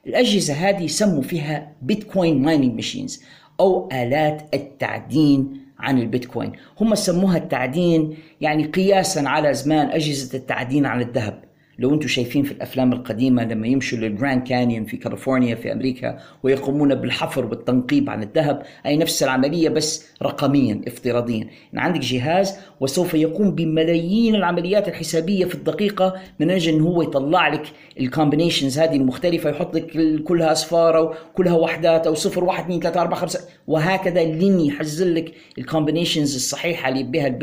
الأجهزة 0.08 0.54
هذه 0.54 0.84
يسموا 0.84 1.22
فيها 1.22 1.76
Bitcoin 1.82 2.42
mining 2.42 2.76
machines 2.76 3.24
أو 3.60 3.90
آلات 3.92 4.50
التعدين 4.54 5.62
عن 5.80 6.00
البيتكوين. 6.00 6.52
هم 6.82 6.96
سموها 6.96 7.38
التعدين 7.38 8.18
يعني 8.42 8.66
قياسا 8.66 9.20
على 9.20 9.54
زمان 9.54 9.88
أجهزة 9.88 10.38
التعدين 10.38 10.86
عن 10.86 11.02
الذهب. 11.02 11.44
لو 11.80 11.94
أنتم 11.94 12.08
شايفين 12.08 12.44
في 12.44 12.52
الأفلام 12.52 12.94
القديمة 12.94 13.44
لما 13.44 13.68
يمشوا 13.68 13.98
لل 13.98 14.12
Grand 14.12 14.48
Canyon 14.48 14.86
في 14.86 14.98
كاليفورنيا 14.98 15.56
في 15.56 15.72
أمريكا 15.72 16.20
ويقومون 16.44 16.96
بالحفر 16.96 17.46
والتنقيب 17.46 18.10
عن 18.10 18.24
الذهب 18.24 18.64
أي 18.86 18.98
نفس 18.98 19.24
العملية 19.24 19.70
بس 19.70 20.08
رقميا 20.24 20.82
افتراضيا. 20.88 21.48
يعني 21.74 21.88
عندك 21.88 22.00
جهاز 22.00 22.58
وسوف 22.80 23.14
يقوم 23.14 23.52
بملايين 23.52 24.36
العمليات 24.36 24.88
الحسابية 24.88 25.46
في 25.46 25.56
الدقيقة 25.56 26.16
من 26.40 26.52
أجل 26.52 26.74
إن 26.74 26.82
هو 26.82 27.02
يطلع 27.02 27.48
لك 27.48 27.64
ال 28.00 28.06
combinations 28.06 28.80
هذه 28.80 28.96
المختلفة 28.96 29.50
يحط 29.50 29.76
لك 29.76 30.22
كلها 30.24 30.52
اصفار 30.52 30.98
أو 30.98 31.14
كلها 31.34 31.54
وحدات 31.54 32.08
أو 32.08 32.14
صفر 32.14 32.44
واحد 32.44 32.64
اثنين 32.64 32.80
ثلاثة 32.80 33.02
أربعة 33.02 33.20
خمسة 33.20 33.40
وهكذا 33.68 34.24
لين 34.24 34.60
يحزر 34.60 35.16
لك 35.16 35.34
ال 35.58 35.64
combinations 35.64 36.36
الصحيحة 36.36 36.90
اللي 36.90 37.04
بها 37.04 37.38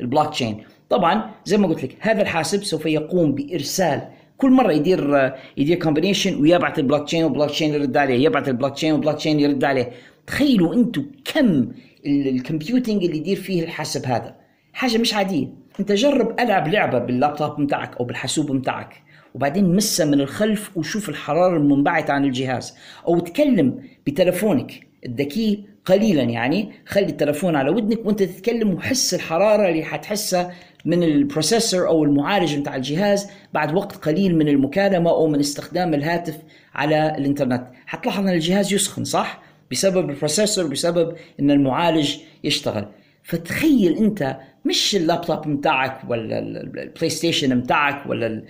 البلوك 0.00 0.30
تشين 0.30 0.64
طبعا 0.90 1.30
زي 1.44 1.56
ما 1.56 1.68
قلت 1.68 1.84
لك 1.84 1.96
هذا 2.00 2.22
الحاسب 2.22 2.62
سوف 2.64 2.86
يقوم 2.86 3.32
بإرسال 3.32 4.08
كل 4.38 4.50
مرة 4.50 4.72
يدير 4.72 5.32
يدير 5.56 5.78
combination 5.78 6.40
ويبعث 6.40 6.78
ال 6.78 7.04
blockchain 7.04 7.24
وال 7.24 7.50
blockchain 7.50 7.74
يرد 7.74 7.96
عليه 7.96 8.24
يبعث 8.24 8.48
ال 8.48 8.74
blockchain 8.74 8.92
وال 8.92 9.16
blockchain 9.16 9.40
يرد 9.40 9.64
عليه. 9.64 9.90
تخيلوا 10.26 10.74
أنتم 10.74 11.06
كم 11.24 11.68
ال 12.06 12.16
computing 12.16 13.04
اللي 13.04 13.16
يدير 13.16 13.36
فيه 13.36 13.62
الحاسب 13.64 14.06
هذا. 14.06 14.34
حاجة 14.72 14.98
مش 14.98 15.14
عادية. 15.14 15.48
أنت 15.80 15.92
جرب 15.92 16.40
ألعب 16.40 16.68
لعبة 16.68 16.98
باللابتوب 16.98 17.60
بتاعك 17.60 17.96
أو 17.96 18.04
بالحاسوب 18.04 18.52
بتاعك 18.56 19.02
وبعدين 19.34 19.76
مسه 19.76 20.04
من 20.04 20.20
الخلف 20.20 20.76
وشوف 20.76 21.08
الحرارة 21.08 21.56
المنبعثة 21.56 22.12
عن 22.12 22.24
الجهاز 22.24 22.76
أو 23.06 23.18
تكلم 23.18 23.82
بتلفونك 24.06 24.87
الذكي 25.06 25.64
قليلا 25.84 26.22
يعني. 26.22 26.72
خلي 26.86 27.06
التلفون 27.06 27.56
على 27.56 27.70
ودنك 27.70 28.06
وأنت 28.06 28.22
تتكلم 28.22 28.74
وحس 28.74 29.14
الحرارة 29.14 29.68
اللي 29.68 29.84
حتحسها 29.84 30.54
من 30.84 31.02
ال 31.02 31.11
processor 31.11 31.88
أو 31.88 32.04
المعالج 32.04 32.58
بتاع 32.58 32.76
الجهاز 32.76 33.30
بعد 33.54 33.74
وقت 33.74 33.96
قليل 33.96 34.36
من 34.38 34.48
المكالمة 34.48 35.10
أو 35.10 35.26
من 35.26 35.40
استخدام 35.40 35.94
الهاتف 35.94 36.38
على 36.74 37.14
الإنترنت. 37.18 37.66
حتلاحظ 37.86 38.20
إن 38.20 38.28
الجهاز 38.28 38.72
يسخن 38.72 39.04
صح؟ 39.04 39.42
بسبب 39.70 40.10
ال 40.10 40.16
processor 40.16 40.66
بسبب 40.66 41.16
إن 41.40 41.50
المعالج 41.50 42.16
يشتغل. 42.44 42.88
فتخيل 43.22 43.96
أنت 43.96 44.36
مش 44.64 44.96
اللابتوب 44.96 45.48
متاعك 45.48 46.00
ولا 46.08 46.38
ال 46.38 47.10
PlayStation 47.10 47.56
متاعك 47.56 48.06
ولا 48.06 48.42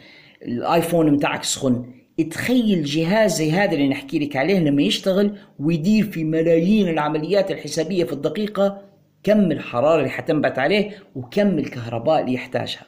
ال 0.43 0.53
iPhone 0.53 1.11
متاعك 1.11 1.45
سخن. 1.45 1.98
تخيل 2.25 2.85
زي 3.27 3.51
هذا 3.53 3.73
اللي 3.73 3.89
نحكي 3.89 4.19
لك 4.19 4.37
عليه 4.37 4.59
لما 4.59 4.83
يشتغل 4.83 5.37
ويدير 5.59 6.05
في 6.05 6.25
ملايين 6.25 6.89
العمليات 6.89 7.51
الحسابية 7.51 8.05
في 8.05 8.13
الدقيقة 8.13 8.83
كم 9.23 9.53
الحرارة 9.53 9.99
اللي 9.99 10.11
حتنبعث 10.11 10.59
عليه 10.59 10.91
وكم 11.17 11.59
الكهرباء 11.59 12.21
اللي 12.21 12.33
يحتاجها. 12.35 12.83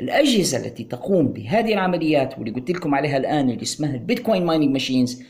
الأجهزة 0.00 0.58
التي 0.58 0.84
تقوم 0.84 1.28
بهذه 1.28 1.72
العمليات 1.72 2.38
واللي 2.38 2.50
قلت 2.50 2.70
لكم 2.70 2.94
عليها 2.94 3.16
الآن 3.16 3.50
اللي 3.50 3.62
اسمها 3.62 3.94
البيتكوين 3.94 4.46
mining 4.46 4.70
machines 4.70 5.22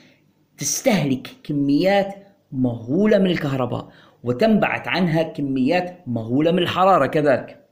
تستهلك 0.59 1.28
كميات 1.45 2.14
مهولة 2.52 3.18
من 3.18 3.26
الكهرباء 3.26 3.88
وتنبعث 4.25 4.88
عنها 4.88 5.23
كميات 5.23 5.97
مهولة 6.07 6.50
من 6.50 6.59
الحرارة 6.59 7.07
كذلك. 7.07 7.64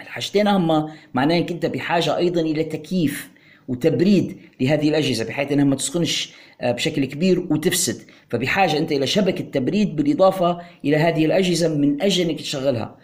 الحاجتين 0.00 0.48
هما 0.48 0.92
معناه 1.14 1.38
إنك 1.38 1.50
أنت 1.50 1.66
بحاجة 1.66 2.16
أيضا 2.16 2.40
إلى 2.40 2.64
تكييف 2.64 3.33
وتبريد 3.68 4.36
لهذه 4.60 4.88
الأجهزة 4.88 5.24
بحيث 5.24 5.52
إنها 5.52 5.64
ما 5.64 5.76
تسخنش 5.76 6.32
آه، 6.60 6.72
بشكل 6.72 7.04
كبير 7.04 7.40
وتفسد. 7.50 8.02
فبحاجة 8.28 8.78
أنت 8.78 8.92
إلى 8.92 9.06
شبكة 9.06 9.44
تبريد 9.44 9.96
بالإضافة 9.96 10.60
إلى 10.84 10.96
هذه 10.96 11.24
الأجهزة 11.24 11.76
من 11.76 12.02
أجل 12.02 12.30
إنك 12.30 12.38
تشغلها. 12.38 12.96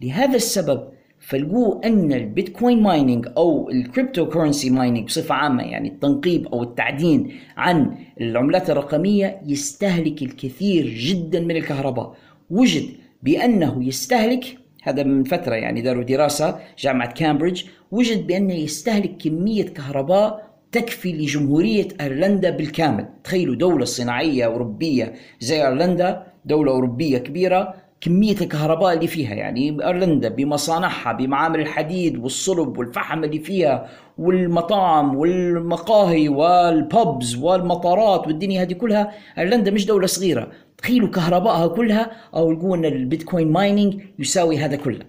لهذا 0.00 0.36
السبب 0.36 0.88
فلقوا 1.20 1.86
أن 1.86 2.12
البيتكوين 2.12 2.82
mining 2.82 3.26
أو 3.36 3.70
ال 3.70 4.28
cryptocurrency 4.28 4.70
mining 4.70 5.06
بصفة 5.06 5.34
عامة 5.34 5.62
يعني 5.62 5.88
التنقيب 5.88 6.46
أو 6.46 6.62
التعدين 6.62 7.32
عن 7.56 7.94
العملات 8.20 8.70
الرقمية 8.70 9.40
يستهلك 9.46 10.22
الكثير 10.22 10.86
جدا 10.86 11.40
من 11.40 11.56
الكهرباء. 11.56 12.16
وجد 12.50 12.88
بأنه 13.22 13.84
يستهلك 13.84 14.44
هذا 14.82 15.02
من 15.02 15.24
فترة 15.24 15.54
يعني 15.54 15.80
داروا 15.80 16.02
دراسة 16.02 16.58
جامعة 16.78 17.12
كامبريدج 17.12 17.62
وجد 17.90 18.26
بأنه 18.26 18.54
يستهلك 18.54 19.16
كمية 19.16 19.64
كهرباء 19.64 20.52
تكفي 20.72 21.12
لجمهورية 21.12 21.88
أيرلندا 22.00 22.50
بالكامل. 22.50 23.08
تخيلوا 23.24 23.54
دولة 23.54 23.84
صناعية 23.84 24.44
أوروبية 24.44 25.14
زي 25.40 25.62
أيرلندا 25.66 26.26
دولة 26.44 26.72
أوروبية 26.72 27.18
كبيرة 27.18 27.74
كمية 28.02 28.32
الكهرباء 28.40 28.94
اللي 28.94 29.06
فيها 29.06 29.34
يعني 29.34 29.86
ايرلندا 29.86 30.28
بمصانعها 30.28 31.12
بمعامل 31.12 31.60
الحديد 31.60 32.18
والصلب 32.18 32.78
والفحم 32.78 33.24
اللي 33.24 33.38
فيها 33.38 33.88
والمطاعم 34.18 35.16
والمقاهي 35.16 36.28
وال 36.28 36.64
pubs 36.64 37.36
والمطارات 37.36 38.26
والدنيا 38.26 38.62
هذه 38.62 38.72
كلها 38.72 39.12
أيرلندا 39.38 39.70
مش 39.70 39.86
دولة 39.86 40.06
صغيرة. 40.06 40.50
تخيلوا 40.78 41.08
كهربائها 41.08 41.66
كلها 41.66 42.10
أو 42.34 42.52
يقولوا 42.52 42.76
ان 42.76 42.84
البيتكوين 42.84 43.52
mining 43.52 44.02
يساوي 44.18 44.58
هذا 44.58 44.76
كله. 44.76 45.04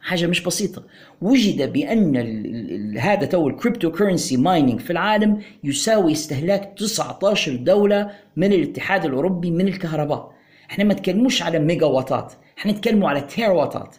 حاجة 0.00 0.26
مش 0.26 0.42
بسيطة. 0.42 0.82
وجد 1.22 1.72
بأن 1.72 2.16
هذا 2.98 3.26
تو 3.26 3.48
ال 3.48 3.92
cryptocurrency 3.92 4.36
mining 4.36 4.80
في 4.80 4.90
العالم 4.90 5.42
يساوي 5.64 6.12
استهلاك 6.12 6.74
19 6.76 7.56
دولة 7.56 8.10
من 8.36 8.52
الاتحاد 8.52 9.04
الأوروبي 9.04 9.50
من 9.50 9.68
الكهرباء. 9.68 10.39
إحنا 10.70 10.84
ما 10.84 10.94
نتكلموش 10.94 11.42
على 11.42 11.58
ميجا 11.58 11.86
واتات 11.86 12.32
إحنا 12.58 12.72
نتكلموا 12.72 13.08
على 13.08 13.20
تير 13.20 13.50
واتات 13.50 13.96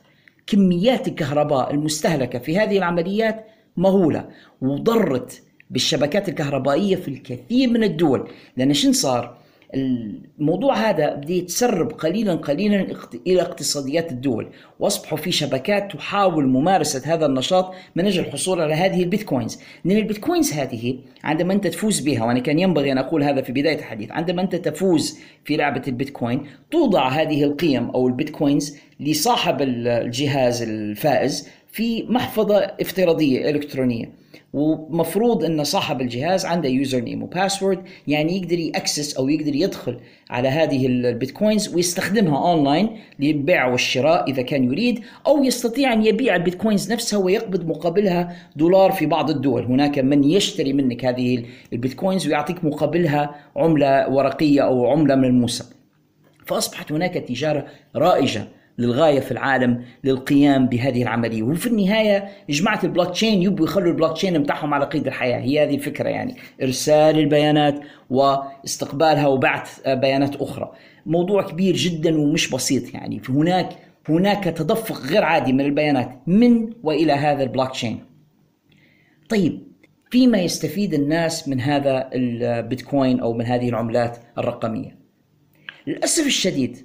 كميات 0.48 1.08
الكهرباء 1.08 1.74
المستهلكة 1.74 2.40
في 2.40 2.58
هذه 2.58 2.78
العمليات 2.78 3.46
مهولة 3.78 4.30
وضرت 4.62 5.44
بالشبكات 5.70 6.30
الكهربائية 6.30 6.96
في 6.96 7.08
الكثير 7.08 7.70
من 7.70 7.84
الدول. 7.84 8.30
لأن 8.58 8.74
شن 8.74 8.94
صار؟ 8.94 9.38
الموضوع 9.76 10.90
هذا 10.90 11.16
بده 11.16 11.34
يتسرب 11.34 11.92
قليلا 11.92 12.36
قليلا 12.36 12.88
إلى 13.28 13.42
اقتصاديات 13.42 14.12
الدول. 14.12 14.48
واصبحوا 14.80 15.18
في 15.18 15.32
شبكات 15.32 15.92
تحاول 15.92 16.48
ممارسة 16.48 17.14
هذا 17.14 17.26
النشاط 17.26 17.74
من 17.96 18.06
أجل 18.06 18.24
الحصول 18.24 18.62
على 18.62 18.74
هذه 18.74 19.04
البيتكوينز. 19.04 19.60
لأن 19.86 19.98
البيتكوينز 19.98 20.54
هذه 20.54 21.00
عندما 21.24 21.54
أنت 21.54 21.68
تفوز 21.68 22.00
بها 22.00 22.24
وأنا 22.24 22.40
كان 22.40 22.60
ينبغي 22.60 22.92
أن 22.92 22.98
أقول 22.98 23.24
هذا 23.24 23.42
في 23.42 23.52
بداية 23.52 23.80
الحديث 23.80 24.12
عندما 24.12 24.42
أنت 24.42 24.56
تفوز 24.56 25.20
في 25.46 25.58
لعبة 25.58 25.82
البيتكوين 25.88 26.46
توضع 26.72 27.08
هذه 27.10 27.44
القيم 27.44 27.90
أو 27.90 28.08
البيتكوينز 28.08 28.78
لصاحب 29.00 29.62
الجهاز 29.62 30.62
الفائز 30.62 31.50
في 31.72 32.04
محفظة 32.10 32.58
افتراضية 32.58 33.50
إلكترونية. 33.50 34.21
ومفروض 34.54 35.44
إن 35.44 35.64
صاحب 35.64 36.02
الجهاز 36.02 36.46
عنده 36.46 36.70
username 36.70 37.00
و 37.00 37.24
password 37.24 37.80
يعني 38.08 38.38
يقدر 38.38 38.60
ي 38.60 38.68
access 38.68 39.18
أو 39.18 39.30
يقدر 39.30 39.56
يدخل 39.56 39.98
على 40.30 40.48
هذه 40.48 40.88
البيتكوينز 40.88 41.76
ويستخدمها 41.76 42.52
أونلاين 42.52 42.90
للبيع 43.20 43.68
والشراء 43.68 44.32
إذا 44.32 44.42
كان 44.42 44.64
يريد 44.64 45.00
أو 45.28 45.44
يستطيع 45.44 45.94
أن 45.94 46.06
يبيع 46.06 46.36
البيتكوينز 46.36 46.92
نفسها 46.92 47.20
ويقبض 47.20 47.66
مقابلها 47.66 48.36
دولار 48.56 48.92
في 48.92 49.06
بعض 49.06 49.30
الدول. 49.30 49.66
هناك 49.66 50.00
من 50.00 50.24
يشتري 50.24 50.74
منك 50.74 51.06
هذه 51.06 51.46
البيتكوينز 51.74 52.28
ويعطيك 52.28 52.66
مقابلها 52.66 53.36
عملة 53.56 54.10
ورقية 54.10 54.62
أو 54.62 54.92
عملة 54.92 55.16
ملموسة. 55.16 55.66
فأصبحت 56.46 56.92
هناك 56.92 57.14
تجارة 57.14 57.66
رائجة. 57.96 58.48
للغاية 58.78 59.20
في 59.20 59.32
العالم 59.32 59.84
للقيام 60.04 60.68
بهذه 60.68 61.02
العملية. 61.02 61.44
وفي 61.44 61.68
النهاية 61.68 62.30
جماعة 62.50 62.80
البلوك 62.84 63.12
تشين 63.12 63.42
يبوا 63.42 63.66
يخلوا 63.66 63.92
البلوك 63.92 64.14
تشين 64.14 64.44
بتاعهم 64.44 64.74
على 64.74 64.86
قيد 64.86 65.08
الحياة. 65.08 65.40
هي 65.40 65.64
هذه 65.64 65.76
الفكرة 65.76 66.10
يعني. 66.10 66.36
إرسال 66.62 67.20
البيانات 67.20 67.80
واستقبالها 68.10 69.28
وبعث 69.28 69.88
بيانات 69.88 70.36
أخرى. 70.36 70.72
موضوع 71.06 71.42
كبير 71.42 71.76
جدا 71.76 72.20
ومش 72.20 72.50
بسيط 72.50 72.94
يعني. 72.94 73.22
هناك 73.30 73.70
هناك 74.10 74.44
تدفق 74.44 75.02
غير 75.02 75.24
عادي 75.24 75.54
من 75.54 75.62
البيانات 75.62 76.20
من 76.28 76.74
وإلى 76.84 77.14
هذا 77.14 77.44
البلوك 77.44 77.72
تشين 77.72 78.00
طيب 79.30 79.72
فيما 80.12 80.38
يستفيد 80.38 80.94
الناس 80.94 81.48
من 81.48 81.62
هذا 81.62 82.10
البيتكوين 82.14 83.20
أو 83.20 83.34
من 83.34 83.46
هذه 83.46 83.70
العملات 83.70 84.18
الرقمية؟ 84.38 84.98
للأسف 85.88 86.26
الشديد 86.26 86.78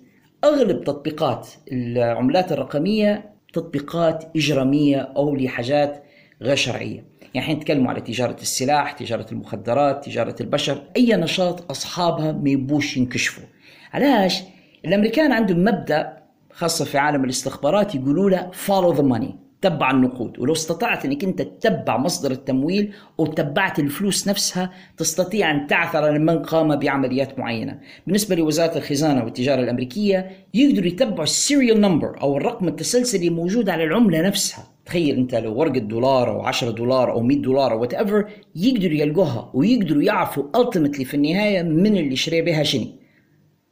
أغلب 0.47 0.85
تطبيقات 0.85 1.49
العملات 1.73 2.53
الرقمية 2.53 3.35
تطبيقات 3.53 4.25
إجرامية 4.37 4.99
أو 5.17 5.37
لحاجات 5.37 6.05
غير 6.43 6.57
شرعية. 6.57 7.05
يعني 7.35 7.39
إحنا 7.39 7.55
نتكلم 7.55 7.89
على 7.89 8.01
تجارة 8.01 8.37
السلاح 8.41 8.93
تجارة 8.93 9.27
المخدرات 9.33 10.05
تجارة 10.05 10.37
البشر 10.41 10.83
أي 10.97 11.17
نشاط 11.17 11.71
أصحابها 11.71 12.33
ما 12.33 12.51
يبوش 12.51 12.97
ينكشفوا. 12.97 13.45
علاش؟ 13.93 14.43
الأمريكان 14.85 15.33
عندهم 15.33 15.65
مبدأ 15.65 16.17
خاصة 16.53 16.85
في 16.85 16.99
عالم 16.99 17.25
الاستخبارات 17.25 17.95
يقولوا 17.95 18.31
له 18.31 18.51
follow 18.67 18.97
the 18.97 19.03
money. 19.03 19.46
تبع 19.67 19.91
النقود 19.91 20.39
ولو 20.39 20.53
استطعت 20.53 21.05
إنك 21.05 21.25
أنت 21.25 21.43
تتبع 21.43 21.97
مصدر 21.97 22.31
التمويل 22.31 22.93
وتبعت 23.19 23.79
الفلوس 23.79 24.29
نفسها 24.29 24.71
تستطيع 24.97 25.51
أن 25.51 25.67
تعثر 25.67 26.05
على 26.05 26.19
من 26.19 26.39
قام 26.39 26.77
بعمليات 26.77 27.39
معينة. 27.39 27.81
بالنسبة 28.07 28.37
لوزارة 28.37 28.79
الخزانة 28.79 29.25
والتجارة 29.25 29.61
الأمريكية 29.61 30.31
يقدروا 30.55 30.87
يتبعوا 30.87 31.23
ال 31.23 31.31
serial 31.31 31.81
number 31.81 32.21
أو 32.23 32.37
الرقم 32.37 32.69
التسلسلي 32.69 33.29
الموجود 33.29 33.69
على 33.69 33.85
العملة 33.85 34.23
نفسها. 34.23 34.65
تخيل 34.87 35.17
أنت 35.17 35.35
لو 35.35 35.55
ورقة 35.55 35.79
دولار 35.79 36.31
أو 36.31 36.41
10 36.41 36.71
دولار 36.71 37.13
أو 37.13 37.23
100 37.23 37.43
دولار 37.43 37.73
أو 37.73 37.81
whatever 37.81 38.25
يقدروا 38.57 38.95
يلقوها 38.95 39.51
ويقدروا 39.55 40.03
يعرفوا 40.03 40.45
ultimately 40.57 41.05
في 41.05 41.15
النهاية 41.15 41.63
من 41.63 41.97
اللي 41.97 42.17
شري 42.17 42.43
بها 42.43 42.63
شنو. 42.63 42.87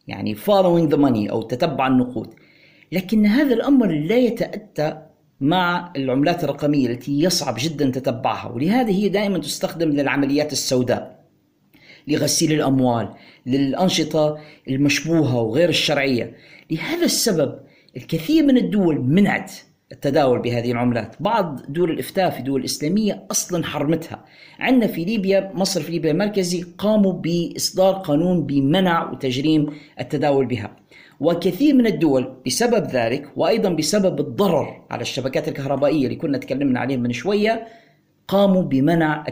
يعني 0.06 0.34
following 0.34 0.90
the 0.92 0.96
money 0.96 1.30
أو 1.30 1.42
تتبع 1.42 1.86
النقود. 1.86 2.34
لكن 2.92 3.26
هذا 3.26 3.54
الأمر 3.54 3.86
لا 3.86 4.16
يتأتى 4.16 5.13
مع 5.44 5.92
العملات 5.96 6.44
الرقمية 6.44 6.86
التي 6.86 7.20
يصعب 7.22 7.54
جدا 7.58 7.90
تتبعها. 7.90 8.48
ولهذا 8.48 8.90
هي 8.90 9.08
دائما 9.08 9.38
تستخدم 9.38 9.88
للعمليات 9.88 10.52
السوداء 10.52 11.24
لغسيل 12.08 12.52
الأموال 12.52 13.08
للأنشطة 13.46 14.38
المشبوهة 14.68 15.40
وغير 15.40 15.68
الشرعية. 15.68 16.36
لهذا 16.70 17.04
السبب 17.04 17.58
الكثير 17.96 18.46
من 18.46 18.56
الدول 18.56 19.00
منعت 19.00 19.52
التداول 19.92 20.38
بهذه 20.38 20.72
العملات. 20.72 21.16
بعض 21.20 21.60
دول 21.68 21.90
الإفتاء 21.90 22.30
في 22.30 22.42
دول 22.42 22.64
إسلامية 22.64 23.26
أصلا 23.30 23.64
حرمتها. 23.64 24.24
عندنا 24.58 24.86
في 24.86 25.04
ليبيا 25.04 25.52
مصر 25.54 25.82
في 25.82 25.92
ليبيا 25.92 26.10
المركزي 26.10 26.62
قاموا 26.78 27.12
بإصدار 27.12 27.94
قانون 27.94 28.46
بمنع 28.46 29.10
وتجريم 29.10 29.66
التداول 30.00 30.46
بها. 30.46 30.76
وكثير 31.20 31.74
من 31.74 31.86
الدول 31.86 32.32
بسبب 32.46 32.86
ذلك 32.86 33.30
وأيضا 33.36 33.68
بسبب 33.68 34.20
الضرر 34.20 34.80
على 34.90 35.02
الشبكات 35.02 35.48
الكهربائية 35.48 36.04
اللي 36.04 36.16
كنا 36.16 36.38
تكلمنا 36.38 36.80
عليه 36.80 36.96
من 36.96 37.12
شوية 37.12 37.66
قاموا 38.28 38.62
بمنع 38.62 39.24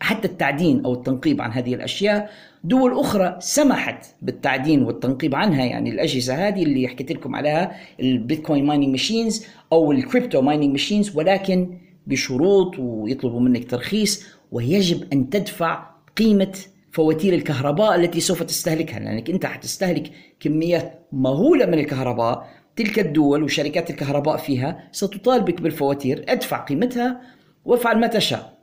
حتى 0.00 0.28
التعدين 0.28 0.84
أو 0.84 0.94
التنقيب 0.94 1.40
عن 1.40 1.52
هذه 1.52 1.74
الأشياء. 1.74 2.30
دول 2.64 3.00
أخرى 3.00 3.36
سمحت 3.40 4.06
بالتعدين 4.22 4.82
والتنقيب 4.82 5.34
عنها 5.34 5.64
يعني 5.64 5.90
الأجهزة 5.90 6.48
هذه 6.48 6.62
اللي 6.62 6.88
حكيت 6.88 7.12
لكم 7.12 7.36
عليها 7.36 7.76
البيتكوين 8.00 8.66
mining 8.66 8.88
machines 8.88 9.46
أو 9.72 9.92
ال 9.92 9.99
crypto 9.99 10.40
mining 10.40 10.70
machines 10.70 11.16
ولكن 11.16 11.68
بشروط 12.06 12.78
ويطلبوا 12.78 13.40
منك 13.40 13.70
ترخيص 13.70 14.26
ويجب 14.52 15.12
أن 15.12 15.30
تدفع 15.30 15.86
قيمة 16.16 16.58
فواتير 16.92 17.34
الكهرباء 17.34 17.94
التي 17.94 18.20
سوف 18.20 18.42
تستهلكها 18.42 18.98
لأنك 18.98 19.30
أنت 19.30 19.46
حتستهلك 19.46 20.12
كميات 20.40 21.08
مهولة 21.12 21.66
من 21.66 21.78
الكهرباء. 21.78 22.48
تلك 22.76 22.98
الدول 22.98 23.42
وشركات 23.42 23.90
الكهرباء 23.90 24.36
فيها 24.36 24.88
ستطالبك 24.92 25.60
بالفواتير 25.60 26.24
ادفع 26.28 26.64
قيمتها 26.64 27.20
وافعل 27.64 27.98
ما 28.00 28.06
تشاء. 28.06 28.58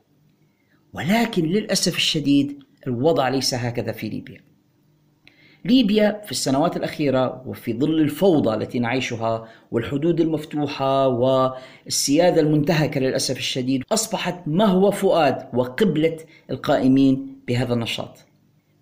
ولكن 0.92 1.44
للأسف 1.44 1.96
الشديد 1.96 2.62
الوضع 2.86 3.28
ليس 3.28 3.54
هكذا 3.54 3.92
في 3.92 4.08
ليبيا. 4.08 4.45
ليبيا 5.66 6.20
في 6.24 6.30
السنوات 6.30 6.76
الأخيرة 6.76 7.42
وفي 7.46 7.78
ظل 7.78 8.00
الفوضى 8.00 8.54
التي 8.54 8.78
نعيشها 8.78 9.48
والحدود 9.70 10.20
المفتوحة 10.20 11.08
والسيادة 11.08 12.40
المنتهكة 12.40 13.00
للأسف 13.00 13.36
الشديد 13.36 13.84
أصبحت 13.92 14.36
ما 14.46 14.64
هو 14.64 14.90
فؤاد 14.90 15.48
وقبلة 15.54 16.16
القائمين 16.50 17.36
بهذا 17.48 17.74
النشاط. 17.74 18.26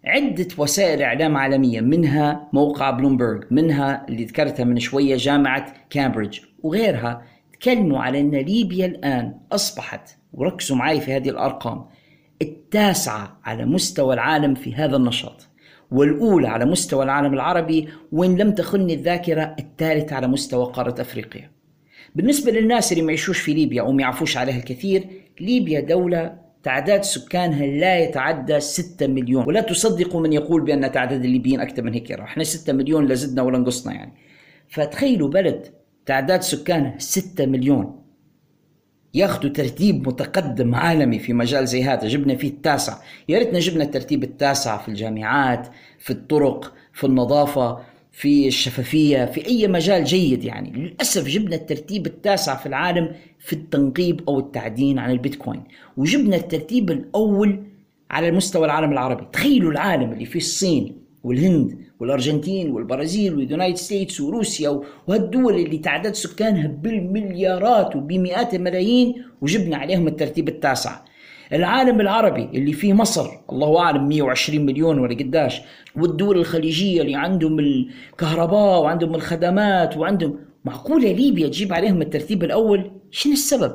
عدة 0.04 0.48
وسائل 0.58 1.02
إعلام 1.02 1.36
عالمية 1.36 1.80
منها 1.80 2.48
موقع 2.52 2.90
بلومبرج 2.90 3.44
منها 3.50 4.06
اللي 4.08 4.24
ذكرتها 4.24 4.64
من 4.64 4.78
شوية 4.78 5.16
جامعة 5.16 5.74
كامبريدج 5.90 6.38
وغيرها 6.62 7.22
تكلموا 7.52 7.98
على 7.98 8.20
أن 8.20 8.30
ليبيا 8.30 8.86
الآن 8.86 9.34
أصبحت 9.52 10.16
وركزوا 10.32 10.76
معي 10.76 11.00
في 11.00 11.12
هذه 11.16 11.30
الأرقام 11.30 11.84
التاسعة 12.42 13.40
على 13.44 13.64
مستوى 13.64 14.14
العالم 14.14 14.54
في 14.54 14.74
هذا 14.74 14.96
النشاط. 14.96 15.48
والأولى 15.90 16.48
على 16.48 16.64
مستوى 16.64 17.04
العالم 17.04 17.34
العربي 17.34 17.88
وإن 18.12 18.36
لم 18.36 18.52
تخني 18.52 18.94
الذاكرة 18.94 19.56
الثالثة 19.58 20.16
على 20.16 20.28
مستوى 20.28 20.66
قارة 20.66 21.00
أفريقيا. 21.00 21.50
بالنسبة 22.14 22.52
للناس 22.52 22.92
اللي 22.92 23.02
ما 23.02 23.08
يعيشوش 23.08 23.40
في 23.40 23.54
ليبيا 23.54 23.82
أو 23.82 23.92
ما 23.92 24.02
يعرفوش 24.02 24.36
عليها 24.36 24.56
الكثير 24.56 25.06
ليبيا 25.40 25.80
دولة 25.80 26.44
تعداد 26.62 27.02
سكانها 27.02 27.66
لا 27.66 27.98
يتعدى 27.98 28.60
6 28.60 29.06
مليون. 29.06 29.46
ولا 29.46 29.60
تصدقوا 29.60 30.20
من 30.20 30.32
يقول 30.32 30.62
بأن 30.62 30.92
تعداد 30.92 31.24
الليبيين 31.24 31.60
أكثر 31.60 31.82
من 31.82 31.94
هيك 31.94 32.12
إحنا 32.12 32.44
6 32.44 32.72
مليون 32.72 33.06
لا 33.06 33.14
زدنا 33.14 33.42
ولا 33.42 33.58
نقصنا 33.58 33.92
يعني. 33.92 34.12
فتخيلوا 34.68 35.28
بلد 35.28 35.66
تعداد 36.06 36.42
سكانها 36.42 36.94
6 36.98 37.46
مليون. 37.46 38.03
ياخذوا 39.14 39.52
ترتيب 39.52 40.08
متقدم 40.08 40.74
عالمي 40.74 41.18
في 41.18 41.32
مجال 41.32 41.66
زي 41.66 41.84
هذا. 41.84 42.08
جبنا 42.08 42.34
فيه 42.34 42.48
التاسع. 42.48 42.98
يا 43.28 43.38
ريتنا 43.38 43.58
جبنا 43.58 43.84
الترتيب 43.84 44.24
التاسع 44.24 44.78
في 44.78 44.88
الجامعات 44.88 45.68
في 45.98 46.10
الطرق 46.10 46.72
في 46.92 47.04
النظافة 47.04 47.78
في 48.12 48.48
الشفافية 48.48 49.24
في 49.24 49.46
أي 49.46 49.68
مجال 49.68 50.04
جيد 50.04 50.44
يعني. 50.44 50.70
للأسف 50.70 51.28
جبنا 51.28 51.56
الترتيب 51.56 52.06
التاسع 52.06 52.56
في 52.56 52.66
العالم 52.66 53.12
في 53.38 53.52
التنقيب 53.52 54.20
أو 54.28 54.38
التعدين 54.38 54.98
عن 54.98 55.10
البيتكوين. 55.10 55.62
وجبنا 55.96 56.36
الترتيب 56.36 56.90
الأول 56.90 57.62
على 58.10 58.30
مستوى 58.30 58.64
العالم 58.64 58.92
العربي. 58.92 59.26
تخيلوا 59.32 59.72
العالم 59.72 60.12
اللي 60.12 60.24
فيه 60.24 60.38
الصين 60.38 60.96
والهند 61.24 61.78
والأرجنتين 62.04 62.70
والبرازيل 62.70 63.34
وال 63.34 63.45
United 63.45 63.76
States 63.76 64.20
وروسيا 64.20 64.80
وهالدول 65.06 65.54
اللي 65.54 65.78
تعداد 65.78 66.14
سكانها 66.14 66.66
بالمليارات 66.66 67.96
وبمئات 67.96 68.54
الملايين 68.54 69.24
وجبنا 69.42 69.76
عليهم 69.76 70.08
الترتيب 70.08 70.48
التاسع. 70.48 71.00
العالم 71.52 72.00
العربي 72.00 72.44
اللي 72.54 72.72
فيه 72.72 72.92
مصر 72.92 73.30
الله 73.52 73.78
أعلم 73.78 74.08
120 74.08 74.66
مليون 74.66 74.98
ولا 74.98 75.14
قداش 75.14 75.60
والدول 75.96 76.38
الخليجية 76.38 77.02
اللي 77.02 77.14
عندهم 77.16 77.58
الكهرباء 77.58 78.82
وعندهم 78.82 79.14
الخدمات 79.14 79.96
وعندهم 79.96 80.38
معقولة 80.64 81.12
ليبيا 81.12 81.48
تجيب 81.48 81.72
عليهم 81.72 82.02
الترتيب 82.02 82.44
الأول؟ 82.44 82.90
شنو 83.10 83.32
السبب؟ 83.32 83.72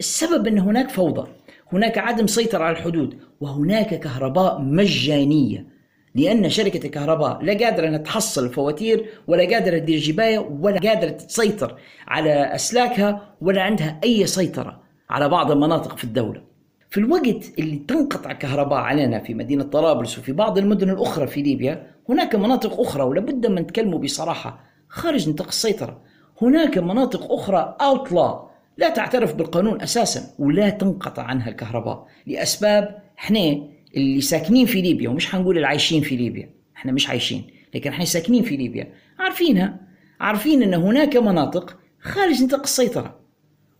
السبب 0.00 0.46
إن 0.46 0.58
هناك 0.58 0.90
فوضى 0.90 1.28
هناك 1.72 1.98
عدم 1.98 2.26
سيطرة 2.26 2.64
على 2.64 2.76
الحدود 2.76 3.14
وهناك 3.40 4.00
كهرباء 4.00 4.60
مجانية. 4.60 5.81
لأن 6.14 6.50
شركة 6.50 6.86
الكهرباء 6.86 7.42
لا 7.42 7.64
قادرة 7.64 7.88
إنها 7.88 7.98
تحصل 7.98 8.44
الفواتير 8.44 9.06
ولا 9.26 9.54
قادرة 9.54 9.78
تدير 9.78 9.98
جباية 9.98 10.38
ولا 10.38 10.80
قادرة 10.80 11.10
تسيطر 11.10 11.76
على 12.08 12.54
أسلاكها 12.54 13.34
ولا 13.40 13.62
عندها 13.62 14.00
أي 14.04 14.26
سيطرة 14.26 14.82
على 15.10 15.28
بعض 15.28 15.50
المناطق 15.50 15.96
في 15.96 16.04
الدولة. 16.04 16.42
في 16.90 16.98
الوقت 16.98 17.58
اللي 17.58 17.76
تنقطع 17.76 18.30
الكهرباء 18.30 18.78
علينا 18.78 19.18
في 19.18 19.34
مدينة 19.34 19.64
طرابلس 19.64 20.18
وفي 20.18 20.32
بعض 20.32 20.58
المدن 20.58 20.90
الأخرى 20.90 21.26
في 21.26 21.42
ليبيا 21.42 21.86
هناك 22.08 22.34
مناطق 22.34 22.80
أخرى 22.80 23.02
ولابد 23.02 23.46
من 23.46 23.62
نتكلموا 23.62 23.98
بصراحة 23.98 24.60
خارج 24.88 25.28
نطاق 25.28 25.46
السيطرة. 25.46 26.00
هناك 26.42 26.78
مناطق 26.78 27.32
أخرى 27.32 27.76
اوتلا 27.80 28.48
لا 28.76 28.88
تعترف 28.88 29.34
بالقانون 29.34 29.82
أساسا 29.82 30.34
ولا 30.38 30.70
تنقطع 30.70 31.22
عنها 31.22 31.48
الكهرباء 31.48 32.06
لأسباب 32.26 33.02
إحنا 33.18 33.60
اللي 33.96 34.20
ساكنين 34.20 34.66
في 34.66 34.82
ليبيا 34.82 35.08
ومش 35.08 35.26
حنقول 35.26 35.56
اللي 35.56 35.66
عايشين 35.66 36.02
في 36.02 36.16
ليبيا 36.16 36.50
إحنا 36.76 36.92
مش 36.92 37.08
عايشين 37.08 37.44
لكن 37.74 37.90
إحنا 37.90 38.04
ساكنين 38.04 38.42
في 38.42 38.56
ليبيا 38.56 38.92
عارفينها 39.18 39.80
عارفين 40.20 40.62
إن 40.62 40.74
هناك 40.74 41.16
مناطق 41.16 41.78
خارج 42.00 42.42
نطاق 42.42 42.60
السيطرة 42.60 43.20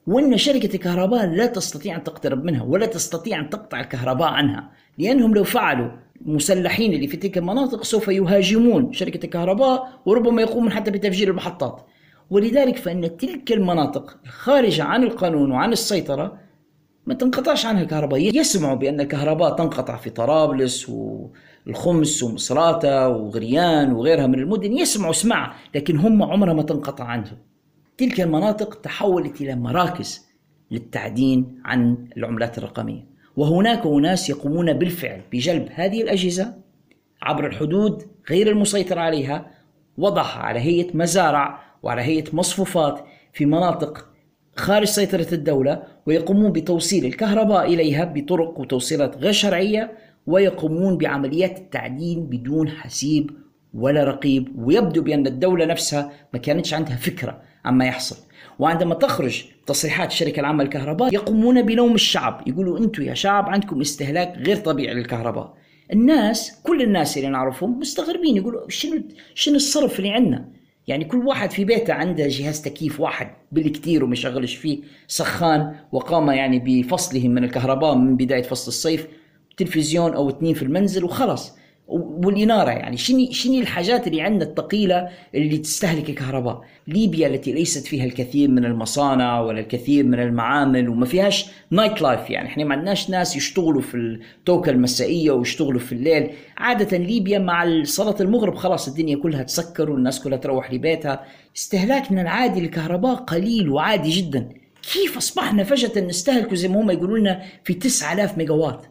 وإن 0.06 0.36
شركة 0.38 0.74
الكهرباء 0.74 1.26
لا 1.26 1.46
تستطيع 1.46 1.96
أن 1.96 2.04
تقترب 2.04 2.44
منها 2.44 2.62
ولا 2.62 2.86
تستطيع 2.86 3.40
أن 3.40 3.50
تقطع 3.50 3.80
الكهرباء 3.80 4.28
عنها 4.28 4.70
لأنهم 4.98 5.34
لو 5.34 5.44
فعلوا 5.44 5.90
المسلحين 6.26 6.92
اللي 6.92 7.06
في 7.08 7.16
تلك 7.16 7.38
المناطق 7.38 7.84
سوف 7.84 8.08
يهاجمون 8.08 8.92
شركة 8.92 9.24
الكهرباء 9.24 10.00
وربما 10.06 10.42
يقومون 10.42 10.72
حتى 10.72 10.90
بتفجير 10.90 11.30
المحطات 11.30 11.86
ولذلك 12.30 12.76
فإن 12.76 13.16
تلك 13.16 13.52
المناطق 13.52 14.18
الخارجة 14.24 14.84
عن 14.84 15.02
القانون 15.02 15.52
وعن 15.52 15.72
السيطرة 15.72 16.38
ما 17.06 17.14
تنقطعش 17.14 17.66
عنها 17.66 17.82
الكهرباء 17.82 18.20
يسمعوا 18.20 18.74
بأن 18.74 19.00
الكهرباء 19.00 19.56
تنقطع 19.56 19.96
في 19.96 20.10
طرابلس 20.10 20.88
والخمس 20.88 22.22
ومصراتة 22.22 23.08
وغريان 23.08 23.92
وغيرها 23.92 24.26
من 24.26 24.38
المدن. 24.38 24.72
يسمعوا 24.72 25.12
سمع 25.12 25.54
لكن 25.74 25.98
هم 25.98 26.22
عمرها 26.22 26.54
ما 26.54 26.62
تنقطع 26.62 27.04
عنهم. 27.04 27.36
تلك 27.98 28.20
المناطق 28.20 28.74
تحولت 28.74 29.40
إلى 29.40 29.54
مراكز 29.56 30.28
للتعدين 30.70 31.62
عن 31.64 32.08
العملات 32.16 32.58
الرقمية. 32.58 33.04
وهناك 33.36 33.86
أناس 33.86 34.30
يقومون 34.30 34.72
بالفعل 34.72 35.20
بجلب 35.32 35.68
هذه 35.74 36.02
الأجهزة 36.02 36.54
عبر 37.22 37.46
الحدود 37.46 38.06
غير 38.30 38.50
المسيطر 38.50 38.98
عليها. 38.98 39.50
وضعها 39.98 40.38
على 40.38 40.60
هيئة 40.60 40.96
مزارع 40.96 41.62
وعلى 41.82 42.02
هيئة 42.02 42.24
مصفوفات 42.32 43.04
في 43.32 43.46
مناطق 43.46 44.11
خارج 44.56 44.86
سيطرة 44.86 45.26
الدولة 45.32 45.82
ويقومون 46.06 46.52
بتوصيل 46.52 47.04
الكهرباء 47.04 47.74
إليها 47.74 48.04
بطرق 48.04 48.60
وتوصيلات 48.60 49.16
غير 49.16 49.32
شرعية 49.32 49.92
ويقومون 50.26 50.98
بعمليات 50.98 51.58
التعدين 51.58 52.26
بدون 52.26 52.68
حسيب 52.68 53.30
ولا 53.74 54.04
رقيب. 54.04 54.52
ويبدو 54.58 55.02
بأن 55.02 55.26
الدولة 55.26 55.64
نفسها 55.64 56.12
ما 56.32 56.38
كانتش 56.38 56.74
عندها 56.74 56.96
فكرة 56.96 57.42
عما 57.64 57.84
يحصل. 57.84 58.16
وعندما 58.58 58.94
تخرج 58.94 59.44
تصريحات 59.66 60.10
الشركة 60.10 60.40
العامة 60.40 60.64
للكهرباء 60.64 61.14
يقومون 61.14 61.62
بلوم 61.62 61.94
الشعب. 61.94 62.42
يقولوا 62.46 62.78
أنتم 62.78 63.02
يا 63.02 63.14
شعب 63.14 63.48
عندكم 63.48 63.80
استهلاك 63.80 64.38
غير 64.38 64.56
طبيعي 64.56 64.94
للكهرباء. 64.94 65.54
الناس 65.92 66.60
كل 66.62 66.82
الناس 66.82 67.18
اللي 67.18 67.28
نعرفهم 67.28 67.78
مستغربين 67.78 68.36
يقولوا 68.36 68.68
شنو 68.68 69.02
شنو 69.34 69.56
الصرف 69.56 69.98
اللي 69.98 70.10
عندنا؟ 70.10 70.48
يعني 70.88 71.04
كل 71.04 71.26
واحد 71.26 71.50
في 71.50 71.64
بيته 71.64 71.92
عنده 71.94 72.28
جهاز 72.28 72.62
تكييف 72.62 73.00
واحد 73.00 73.30
بالكثير 73.52 74.04
وما 74.04 74.12
يشغلش 74.12 74.54
فيه 74.54 74.78
سخان 75.06 75.74
وقام 75.92 76.30
يعني 76.30 76.58
بفصله 76.64 77.28
من 77.28 77.44
الكهرباء 77.44 77.94
من 77.94 78.16
بداية 78.16 78.42
فصل 78.42 78.68
الصيف 78.68 79.06
تلفزيون 79.56 80.14
أو 80.14 80.28
اثنين 80.28 80.54
في 80.54 80.62
المنزل 80.62 81.04
وخلص 81.04 81.56
والإنارة 81.92 82.70
يعني. 82.70 82.96
شنو 82.96 83.30
شنو 83.30 83.54
الحاجات 83.54 84.06
اللي 84.06 84.20
عندنا 84.20 84.50
الثقيلة 84.50 85.08
اللي 85.34 85.58
تستهلك 85.58 86.10
الكهرباء؟ 86.10 86.60
ليبيا 86.86 87.26
التي 87.28 87.52
ليست 87.52 87.86
فيها 87.86 88.04
الكثير 88.04 88.50
من 88.50 88.64
المصانع 88.64 89.40
ولا 89.40 89.60
الكثير 89.60 90.04
من 90.04 90.20
المعامل 90.20 90.88
وما 90.88 91.06
فيهاش 91.06 91.50
nightlife 91.70 92.30
يعني. 92.30 92.48
إحنا 92.48 92.64
ما 92.64 92.74
عندناش 92.74 93.10
ناس 93.10 93.36
يشتغلوا 93.36 93.82
في 93.82 93.96
التوكة 93.96 94.70
المسائية 94.70 95.30
ويشتغلوا 95.30 95.80
في 95.80 95.92
الليل. 95.92 96.30
عادة 96.58 96.98
ليبيا 96.98 97.38
مع 97.38 97.82
صلاة 97.84 98.16
المغرب 98.20 98.54
خلاص 98.54 98.88
الدنيا 98.88 99.16
كلها 99.16 99.42
تسكر 99.42 99.90
والناس 99.90 100.20
كلها 100.20 100.38
تروح 100.38 100.72
لبيتها. 100.72 101.24
استهلاكنا 101.56 102.22
العادي 102.22 102.60
للكهرباء 102.60 103.14
قليل 103.14 103.68
وعادي 103.68 104.10
جدا. 104.10 104.48
كيف 104.92 105.16
أصبحنا 105.16 105.64
فجأة 105.64 106.00
نستهلك 106.00 106.54
زي 106.54 106.68
ما 106.68 106.80
هم 106.80 106.90
يقولوا 106.90 107.18
لنا 107.18 107.42
في 107.64 107.74
9000 107.74 108.38
ميجا 108.38 108.54
وات 108.54 108.86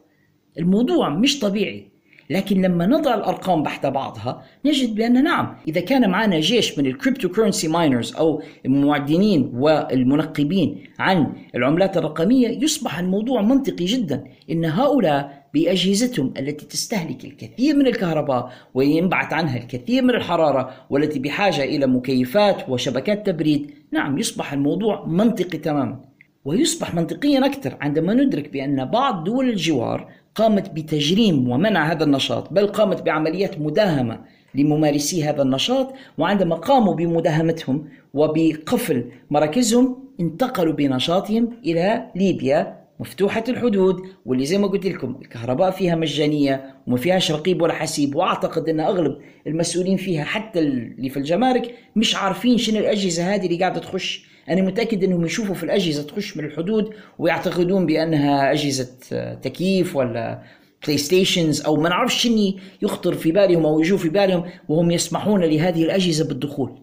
الموضوع 0.58 1.10
مش 1.10 1.40
طبيعي. 1.40 1.91
لكن 2.32 2.62
لما 2.62 2.86
نضع 2.86 3.16
الأرقام 3.16 3.64
تحت 3.64 3.86
بعضها 3.86 4.44
نجد 4.66 4.96
بأن 4.96 5.24
نعم 5.24 5.56
إذا 5.68 5.82
كان 5.82 6.10
معنا 6.10 6.40
جيش 6.40 6.80
من 6.80 6.86
ال 6.86 7.30
cryptocurrency 7.30 7.68
miners 7.68 8.16
أو 8.16 8.42
المعدنين 8.66 9.52
والمنقبين 9.54 10.84
عن 11.00 11.34
العملات 11.56 11.98
الرقمية 11.98 12.64
يصبح 12.64 13.00
الموضوع 13.00 13.42
منطقي 13.42 13.86
جدا 13.86 14.24
إن 14.52 14.66
هؤلاء 14.66 15.42
بأجهزتهم 15.54 16.34
التي 16.38 16.66
تستهلك 16.66 17.26
الكثير 17.26 17.76
من 17.76 17.88
الكهرباء 17.88 18.52
وينبعث 18.74 19.34
عنها 19.34 19.58
الكثير 19.58 20.04
من 20.04 20.10
الحرارة 20.10 20.72
والتي 20.90 21.20
بحاجة 21.20 21.64
إلى 21.64 21.88
مكيفات 21.88 22.70
وشبكات 22.70 23.26
تبريد، 23.28 23.72
نعم 23.92 24.18
يصبح 24.18 24.54
الموضوع 24.54 25.06
منطقي 25.06 25.58
تماما. 25.58 26.02
ويصبح 26.46 26.94
منطقيا 26.96 27.46
أكثر 27.46 27.78
عندما 27.82 28.14
ندرك 28.14 28.50
بأن 28.50 28.86
بعض 28.86 29.24
دول 29.24 29.50
الجوار 29.50 30.08
قامت 30.36 30.70
بتجريم 30.70 31.50
ومنع 31.50 31.92
هذا 31.92 32.04
النشاط، 32.04 32.54
بل 32.54 32.68
قامت 32.68 33.02
بعمليات 33.02 33.60
مداهمة 33.60 34.20
لممارسي 34.56 35.24
هذا 35.24 35.42
النشاط 35.42 35.94
وعندما 36.18 36.56
قاموا 36.56 36.94
بمداهمتهم 36.94 37.88
وبقفل 38.14 39.06
مراكزهم 39.32 39.98
انتقلوا 40.20 40.74
بنشاطهم 40.74 41.50
إلى 41.66 42.06
ليبيا 42.16 42.82
مفتوحة 43.00 43.44
الحدود 43.50 44.02
واللي 44.26 44.46
زي 44.46 44.58
ما 44.58 44.68
قلت 44.68 44.86
لكم 44.86 45.16
الكهرباء 45.22 45.72
فيها 45.72 45.96
مجانية 45.96 46.76
وما 46.88 46.98
فيهاش 46.98 47.32
رقيب 47.32 47.62
ولا 47.62 47.74
حسيب 47.74 48.16
وأعتقد 48.16 48.70
إن 48.70 48.80
أغلب 48.80 49.18
المسؤولين 49.48 49.98
فيها 49.98 50.24
حتى 50.24 50.60
اللي 50.60 51.10
في 51.10 51.18
الجمارك 51.18 51.76
مش 51.96 52.16
عارفين 52.16 52.58
شنو 52.58 52.80
الأجهزة 52.80 53.36
هذه 53.36 53.46
اللي 53.46 53.58
قاعدة 53.58 53.80
تخش 53.80 54.31
أنا 54.50 54.62
متأكد 54.62 55.04
إنهم 55.04 55.26
يشوفوا 55.26 55.56
في 55.56 55.64
الأجهزة 55.64 56.04
تخش 56.04 56.38
من 56.38 56.46
الحدود 56.46 56.94
ويعتقدون 57.20 57.86
بأنها 57.86 58.52
أجهزة 58.52 58.88
تكييف 59.42 59.96
ولا 59.96 60.42
PlayStations 60.84 61.62
أو 61.62 61.76
ما 61.76 61.90
نعرفش 61.90 62.24
شنو 62.24 62.54
يخطر 62.82 63.14
في 63.14 63.32
بالهم 63.32 63.66
أو 63.66 63.80
يجوا 63.80 63.98
في 63.98 64.10
بالهم 64.10 64.44
وهم 64.70 64.92
يسمحون 64.92 65.44
لهذه 65.44 65.84
الأجهزة 65.84 66.28
بالدخول. 66.28 66.82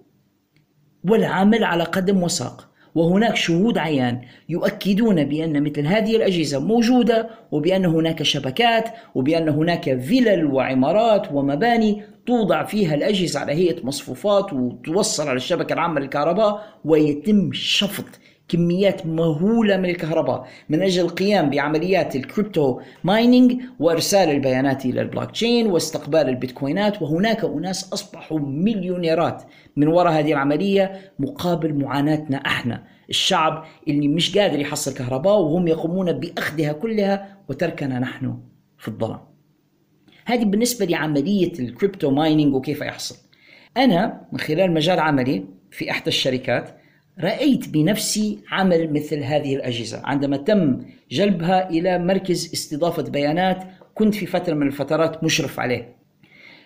والعمل 1.04 1.64
على 1.64 1.84
قدم 1.84 2.22
وساق. 2.22 2.67
وهناك 2.98 3.36
شهود 3.36 3.78
عيان 3.78 4.20
يؤكدون 4.48 5.24
بأن 5.24 5.62
مثل 5.62 5.86
هذه 5.86 6.16
الأجهزة 6.16 6.58
موجودة 6.58 7.30
وبأن 7.52 7.86
هناك 7.86 8.22
شبكات 8.22 8.84
وبأن 9.14 9.48
هناك 9.48 10.00
فلل 10.00 10.46
وعمارات 10.46 11.32
ومباني 11.32 12.02
توضع 12.26 12.64
فيها 12.64 12.94
الأجهزة 12.94 13.40
على 13.40 13.52
هيئة 13.52 13.86
مصفوفات 13.86 14.52
وتوصل 14.52 15.28
على 15.28 15.36
الشبكة 15.36 15.72
العامة 15.72 16.00
للكهرباء 16.00 16.64
ويتم 16.84 17.52
شفط 17.52 18.04
كميات 18.48 19.06
مهولة 19.06 19.76
من 19.76 19.84
الكهرباء 19.84 20.48
من 20.68 20.82
أجل 20.82 21.02
القيام 21.02 21.50
بعمليات 21.50 22.16
ال 22.16 22.25
crypto 22.25 22.80
mining 23.04 23.62
وإرسال 23.80 24.30
البيانات 24.30 24.84
إلى 24.84 25.00
البلوك 25.00 25.30
تشين 25.30 25.66
واستقبال 25.66 26.28
البيتكوينات. 26.28 27.02
وهناك 27.02 27.44
أناس 27.44 27.92
أصبحوا 27.92 28.38
مليونيرات 28.38 29.42
من 29.76 29.88
وراء 29.88 30.12
هذه 30.12 30.32
العملية 30.32 31.12
مقابل 31.18 31.74
معاناتنا 31.74 32.36
إحنا. 32.36 32.84
الشعب 33.10 33.64
اللي 33.88 34.08
مش 34.08 34.38
قادر 34.38 34.58
يحصل 34.58 34.94
كهرباء 34.94 35.38
وهم 35.38 35.68
يقومون 35.68 36.12
بأخذها 36.12 36.72
كلها 36.72 37.36
وتركنا 37.48 37.98
نحن 37.98 38.38
في 38.78 38.88
الظلام. 38.88 39.20
هذه 40.24 40.44
بالنسبة 40.44 40.86
لعملية 40.86 41.52
ال 41.58 41.66
crypto 41.66 42.10
mining 42.10 42.54
وكيف 42.54 42.80
يحصل. 42.80 43.16
أنا 43.76 44.20
من 44.32 44.38
خلال 44.38 44.72
مجال 44.72 45.00
عملي 45.00 45.44
في 45.70 45.90
إحدى 45.90 46.08
الشركات 46.08 46.78
رأيت 47.20 47.68
بنفسي 47.68 48.38
عمل 48.50 48.92
مثل 48.92 49.22
هذه 49.22 49.56
الأجهزة. 49.56 50.02
عندما 50.04 50.36
تم 50.36 50.78
جلبها 51.10 51.70
إلى 51.70 51.98
مركز 51.98 52.50
استضافة 52.54 53.02
بيانات 53.02 53.64
كنت 53.94 54.14
في 54.14 54.26
فترة 54.26 54.54
من 54.54 54.66
الفترات 54.66 55.24
مشرف 55.24 55.60
عليه. 55.60 55.96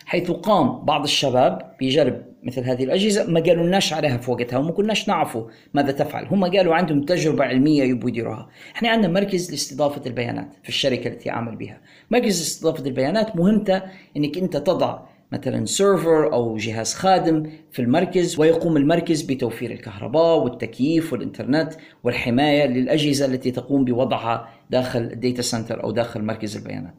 حيث 0.07 0.31
قام 0.31 0.85
بعض 0.85 1.03
الشباب 1.03 1.75
بجلب 1.81 2.23
مثل 2.43 2.65
هذه 2.65 2.85
الأجهزة 2.85 3.31
ما 3.31 3.41
قالوا 3.41 3.67
لناش 3.67 3.93
عليها 3.93 4.17
في 4.17 4.31
وقتها 4.31 4.59
وما 4.59 4.73
كناش 4.73 5.09
نعرفوا 5.09 5.45
ماذا 5.75 5.93
تفعل. 5.93 6.27
هم 6.27 6.45
قالوا 6.45 6.75
عندهم 6.75 7.03
تجربة 7.03 7.45
علمية 7.45 7.83
يبوا 7.83 8.09
يديروها 8.09 8.49
إحنا 8.77 8.89
عندنا 8.89 9.13
مركز 9.13 9.51
لاستضافة 9.51 10.03
البيانات 10.07 10.49
في 10.63 10.69
الشركة 10.69 11.09
التي 11.09 11.31
أعمل 11.31 11.57
بها. 11.57 11.81
مركز 12.11 12.41
استضافة 12.41 12.87
البيانات 12.87 13.37
مهمته 13.37 13.83
أنك 14.17 14.39
أنت 14.39 14.57
تضع 14.57 14.99
مثلا 15.33 15.65
server 15.65 16.33
أو 16.33 16.57
جهاز 16.57 16.95
خادم 16.95 17.51
في 17.73 17.83
المركز 17.83 18.39
ويقوم 18.39 18.77
المركز 18.77 19.23
بتوفير 19.23 19.71
الكهرباء 19.71 20.39
والتكييف 20.39 21.13
والإنترنت 21.13 21.73
والحماية 22.05 22.67
للأجهزة 22.67 23.27
التي 23.27 23.51
تقوم 23.51 23.85
بوضعها 23.85 24.49
داخل 24.71 25.01
ال 25.01 25.09
data 25.09 25.43
center 25.43 25.85
أو 25.85 25.91
داخل 25.91 26.23
مركز 26.23 26.57
البيانات. 26.57 26.95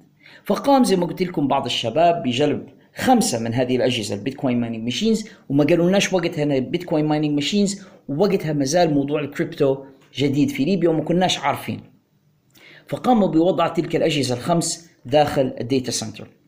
فقام 0.45 0.83
زي 0.83 0.95
ما 0.95 1.05
قلت 1.05 1.23
لكم 1.23 1.47
بعض 1.47 1.65
الشباب 1.65 2.23
بجلب 2.23 2.67
خمسة 2.95 3.39
من 3.39 3.53
هذه 3.53 3.75
الأجهزة 3.75 4.15
ال 4.15 4.21
Bitcoin 4.21 4.59
mining 4.59 4.83
machines 4.83 5.29
وما 5.49 5.63
قالوا 5.63 5.89
لناش 5.89 6.13
وقتها 6.13 6.43
ال 6.43 6.51
Bitcoin 6.51 7.05
mining 7.05 7.31
machines 7.31 7.81
ووقتها 8.09 8.53
ما 8.53 8.65
زال 8.65 8.93
موضوع 8.93 9.19
الكريبتو 9.19 9.77
جديد 10.15 10.49
في 10.49 10.65
ليبيا 10.65 10.89
وما 10.89 11.03
كناش 11.03 11.39
عارفين. 11.39 11.81
فقاموا 12.87 13.27
بوضع 13.27 13.67
تلك 13.67 13.95
الأجهزة 13.95 14.35
الخمس 14.35 14.89
داخل 15.05 15.53
ال 15.59 15.66
data 15.66 15.91
center. 15.91 16.42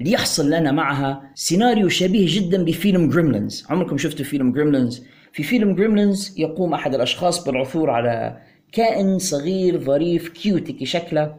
ليحصل 0.00 0.50
لنا 0.50 0.72
معها 0.72 1.30
سيناريو 1.34 1.88
شبيه 1.88 2.26
جدا 2.28 2.64
بفيلم 2.64 3.10
Gremlins 3.10 3.66
عمركم 3.70 3.98
شفتوا 3.98 4.24
فيلم 4.24 4.52
Gremlins 4.52 5.04
في 5.32 5.42
فيلم 5.42 5.74
جريملينز 5.74 6.34
يقوم 6.36 6.74
أحد 6.74 6.94
الأشخاص 6.94 7.44
بالعثور 7.44 7.90
على 7.90 8.40
كائن 8.72 9.18
صغير 9.18 9.78
ظريف 9.78 10.28
cutie 10.28 10.86
شكله 10.86 11.34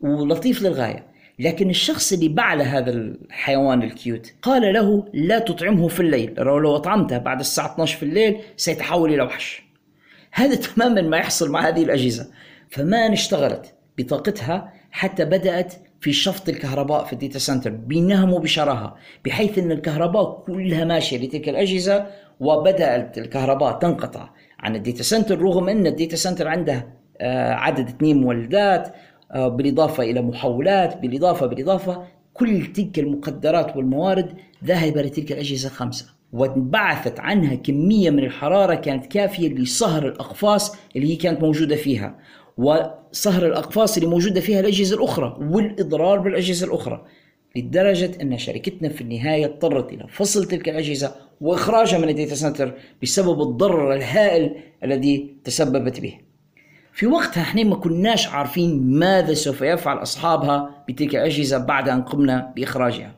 ولطيف 0.00 0.62
للغاية. 0.62 1.06
لكن 1.38 1.70
الشخص 1.70 2.12
اللي 2.12 2.28
باع 2.28 2.54
له 2.54 2.78
هذا 2.78 2.90
الحيوان 2.90 3.82
ال 3.82 3.92
cute 3.92 4.32
قال 4.42 4.72
له 4.72 5.08
لا 5.14 5.38
تطعمه 5.38 5.88
في 5.88 6.00
الليل. 6.00 6.34
لو 6.38 6.76
أطعمته 6.76 7.18
بعد 7.18 7.40
الساعة 7.40 7.72
12 7.72 7.96
في 7.96 8.02
الليل 8.02 8.36
سيتحول 8.56 9.14
إلى 9.14 9.22
وحش. 9.22 9.62
هذا 10.32 10.54
تماما 10.66 11.02
ما 11.02 11.16
يحصل 11.16 11.50
مع 11.50 11.68
هذه 11.68 11.82
الأجهزة. 11.82 12.30
فما 12.70 13.12
اشتغلت 13.12 13.74
بطاقتها 13.98 14.72
حتى 14.90 15.24
بدأت 15.24 15.74
في 16.04 16.12
شفط 16.12 16.48
الكهرباء 16.48 17.04
في 17.04 17.12
ال 17.12 17.17
data 17.17 17.38
center 17.38 17.70
بنهم 17.70 18.38
وبشراهة 18.38 18.96
بحيث 19.24 19.58
أن 19.58 19.72
الكهرباء 19.72 20.44
كلها 20.46 20.84
ماشية 20.84 21.18
لتلك 21.18 21.48
الأجهزة 21.48 22.06
وبدأت 22.40 23.18
الكهرباء 23.18 23.78
تنقطع 23.78 24.28
عن 24.60 24.76
ال 24.76 24.81
data 24.81 25.02
center 25.02 25.38
رغم 25.38 25.68
أن 25.68 25.86
ال 25.86 25.92
data 25.92 26.16
center 26.16 26.48
عنده 26.48 26.86
آه، 27.20 27.52
عدد 27.52 27.88
اثنين 27.88 28.20
مولدات 28.20 28.94
آه، 29.32 29.48
بالإضافة 29.48 30.02
إلى 30.02 30.22
محولات 30.22 30.98
بالإضافة 30.98 31.46
بالإضافة 31.46 32.02
كل 32.34 32.66
تلك 32.66 32.98
المقدرات 32.98 33.76
والموارد 33.76 34.32
ذاهبة 34.64 35.02
لتلك 35.02 35.32
الأجهزة 35.32 35.68
الخمسة 35.68 36.06
وانبعثت 36.32 37.20
عنها 37.20 37.54
كمية 37.54 38.10
من 38.10 38.24
الحرارة 38.24 38.74
كانت 38.74 39.06
كافية 39.06 39.48
لصهر 39.48 40.08
الأقفاص 40.08 40.76
اللي 40.96 41.12
هي 41.12 41.16
كانت 41.16 41.42
موجودة 41.42 41.76
فيها. 41.76 42.18
وصهر 42.58 43.46
الأقفاص 43.46 43.96
اللي 43.96 44.08
موجودة 44.08 44.40
فيها 44.40 44.60
الأجهزة 44.60 44.96
الأخرى 44.96 45.38
والإضرار 45.40 46.18
بالأجهزة 46.18 46.66
الأخرى 46.66 47.04
لدرجة 47.56 48.10
أن 48.22 48.38
شركتنا 48.38 48.88
في 48.88 49.00
النهاية 49.00 49.46
اضطرت 49.46 49.92
إلى 49.92 50.06
فصل 50.08 50.44
تلك 50.44 50.68
الأجهزة 50.68 51.14
وإخراجها 51.40 51.98
من 51.98 52.08
ال 52.08 52.13
data 52.13 52.34
center 52.34 52.74
بسبب 53.02 53.42
الضرر 53.42 53.94
الهائل 53.94 54.56
الذي 54.84 55.36
تسببت 55.44 56.00
به. 56.00 56.18
في 56.92 57.06
وقتها 57.06 57.42
إحنا 57.42 57.64
ما 57.64 57.76
كناش 57.76 58.28
عارفين 58.28 58.82
ماذا 58.98 59.34
سوف 59.34 59.62
يفعل 59.62 60.02
أصحابها 60.02 60.84
بتلك 60.88 61.16
الأجهزة 61.16 61.58
بعد 61.58 61.88
أن 61.88 62.02
قمنا 62.02 62.52
بإخراجها. 62.56 63.14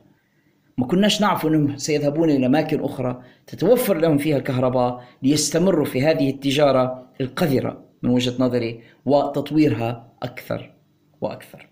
ما 0.77 0.85
كناش 0.85 1.21
نعرف 1.21 1.45
أنهم 1.45 1.77
سيذهبون 1.77 2.29
إلى 2.29 2.45
أماكن 2.45 2.83
أخرى 2.83 3.21
تتوفر 3.47 3.97
لهم 3.97 4.17
فيها 4.17 4.37
الكهرباء 4.37 5.03
ليستمروا 5.23 5.85
في 5.85 6.01
هذه 6.01 6.29
التجارة 6.29 7.07
القذرة. 7.21 7.86
من 8.07 8.13
وجهة 8.13 8.33
نظري 8.39 8.81
وتطويرها 9.05 10.07
أكثر 10.23 10.73
وأكثر. 11.21 11.69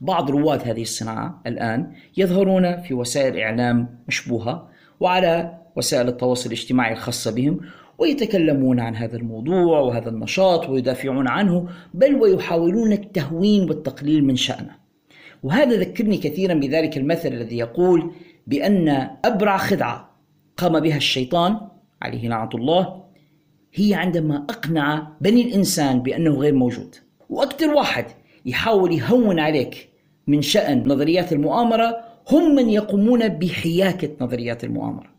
بعض 0.00 0.30
رواد 0.30 0.68
هذه 0.68 0.82
الصناعة 0.82 1.42
الآن 1.46 1.92
يظهرون 2.16 2.82
في 2.82 2.94
وسائل 2.94 3.38
إعلام 3.38 3.98
مشبوهة 4.08 4.68
وعلى 5.00 5.58
وسائل 5.76 6.08
التواصل 6.08 6.46
الاجتماعي 6.46 6.92
الخاصة 6.92 7.34
بهم 7.34 7.60
ويتكلمون 7.98 8.80
عن 8.80 8.96
هذا 8.96 9.16
الموضوع 9.16 9.80
وهذا 9.80 10.08
النشاط 10.08 10.68
ويدافعون 10.68 11.28
عنه 11.28 11.68
بل 11.94 12.14
ويحاولون 12.14 12.92
التهوين 12.92 13.68
والتقليل 13.68 14.24
من 14.24 14.36
شأنه. 14.36 14.76
وهذا 15.42 15.76
ذكرني 15.76 16.16
كثيرا 16.16 16.54
بذلك 16.54 16.96
المثل 16.96 17.28
الذي 17.28 17.58
يقول 17.58 18.12
بأن 18.46 18.88
أبرع 19.24 19.56
خدعة 19.56 20.10
قام 20.56 20.80
بها 20.80 20.96
الشيطان 20.96 21.60
عليه 22.02 22.28
لعنة 22.28 22.50
الله 22.54 23.09
هي 23.74 23.94
عندما 23.94 24.36
أقنع 24.36 25.08
بني 25.20 25.42
الإنسان 25.42 26.02
بأنه 26.02 26.30
غير 26.30 26.54
موجود. 26.54 26.96
وأكثر 27.28 27.74
واحد 27.74 28.04
يحاول 28.46 28.92
يهون 28.92 29.38
عليك 29.38 29.88
من 30.26 30.42
شأن 30.42 30.82
نظريات 30.86 31.32
المؤامرة 31.32 31.96
هم 32.30 32.54
من 32.54 32.70
يقومون 32.70 33.28
بحياكة 33.28 34.10
نظريات 34.20 34.64
المؤامرة. 34.64 35.10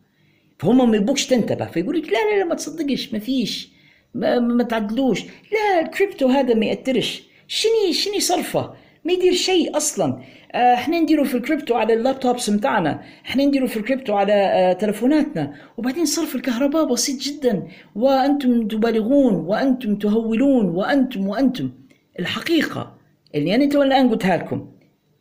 فهم 0.60 0.92
ما 0.92 0.98
يبوكش 0.98 1.28
تنتبه 1.28 1.66
فيقول 1.66 1.98
لك 1.98 2.06
لا 2.06 2.12
لا 2.12 2.40
لا 2.40 2.46
ما 2.46 2.56
تصدقش 2.56 3.14
ما 3.14 3.20
فيش 3.20 3.72
ما, 4.14 4.40
ما 4.40 4.64
تعدلوش. 4.64 5.24
لا 5.24 5.82
الكريبتو 5.82 6.28
هذا 6.28 6.54
ما 6.54 6.66
يأثرش. 6.66 7.24
شني 7.48 7.94
شني 7.94 8.20
صرفه؟ 8.20 8.74
ما 9.06 9.14
يدير 9.14 9.34
شيء 9.34 9.78
أصلا. 9.78 10.20
آه، 10.54 10.74
إحنا 10.74 11.00
نديروا 11.00 11.26
في 11.26 11.38
الكريبتو 11.38 11.76
على 11.76 11.94
ال 11.94 12.01
laptops 12.01 12.50
متاعنا. 12.50 13.02
إحنا 13.26 13.46
نديروا 13.46 13.68
في 13.68 13.78
الكريبتو 13.78 14.14
على 14.14 14.34
آه، 14.34 14.74
تلفوناتنا. 14.74 15.54
وبعدين 15.78 16.06
صرف 16.06 16.36
الكهرباء 16.36 16.86
بسيط 16.86 17.22
جدا. 17.22 17.68
وأنتم 17.96 18.68
تبالغون 18.68 19.34
وأنتم 19.34 19.96
تهولون 19.96 20.66
وأنتم 20.66 21.28
وأنتم. 21.28 21.72
الحقيقة 22.20 22.98
اللي 23.36 23.56
أنا 23.56 23.66
تو 23.66 23.82
الآن 23.82 24.10
قلتها 24.10 24.38
لكم 24.38 24.68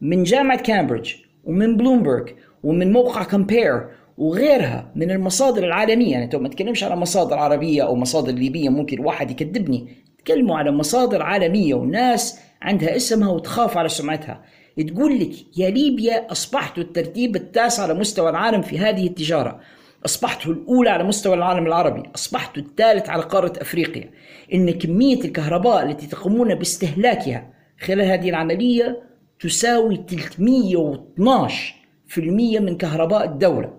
من 0.01 0.23
جامعة 0.23 0.63
كامبريدج 0.63 1.13
ومن 1.45 1.77
بلومبرج 1.77 2.29
ومن 2.63 2.93
موقع 2.93 3.23
كومبير 3.23 3.89
وغيرها 4.19 4.93
من 4.97 5.11
المصادر 5.11 5.65
العالمية. 5.65 6.13
يعني 6.13 6.39
ما 6.39 6.49
تكلمش 6.49 6.85
على 6.85 6.97
مصادر 6.97 7.39
عربية 7.39 7.83
أو 7.83 7.95
مصادر 7.95 8.33
ليبية 8.33 8.69
ممكن 8.69 9.01
واحد 9.01 9.31
يكذبني. 9.31 9.89
تكلموا 10.19 10.57
على 10.57 10.71
مصادر 10.71 11.23
عالمية 11.23 11.75
وناس 11.75 12.50
عندها 12.63 12.97
اسمها 12.97 13.29
وتخاف 13.29 13.77
على 13.77 13.89
سمعتها. 13.89 14.43
تقول 14.89 15.21
لك 15.21 15.59
يا 15.59 15.71
ليبيا 15.71 16.33
أصبحتوا 16.33 16.83
الترتيب 16.83 17.37
التاسع 17.37 17.83
على 17.83 17.95
مستوى 17.95 18.31
العالم 18.31 18.63
في 18.63 18.79
هذه 18.79 19.07
التجارة. 19.07 19.61
أصبحتوا 20.05 20.53
الأولى 20.53 20.91
على 20.91 21.05
مستوى 21.05 21.35
العالم 21.35 21.67
العربي. 21.67 22.03
أصبحتوا 22.15 22.63
الثالث 22.63 23.09
على 23.09 23.23
قارة 23.23 23.53
أفريقيا. 23.61 24.11
إن 24.55 24.71
كمية 24.71 25.25
الكهرباء 25.25 25.91
التي 25.91 26.07
تقومون 26.07 26.55
باستهلاكها 26.55 27.53
خلال 27.81 28.07
هذه 28.07 28.31
العملية 28.31 29.03
تساوي 29.41 29.97
312% 29.97 32.61
من 32.61 32.77
كهرباء 32.77 33.25
الدولة. 33.25 33.73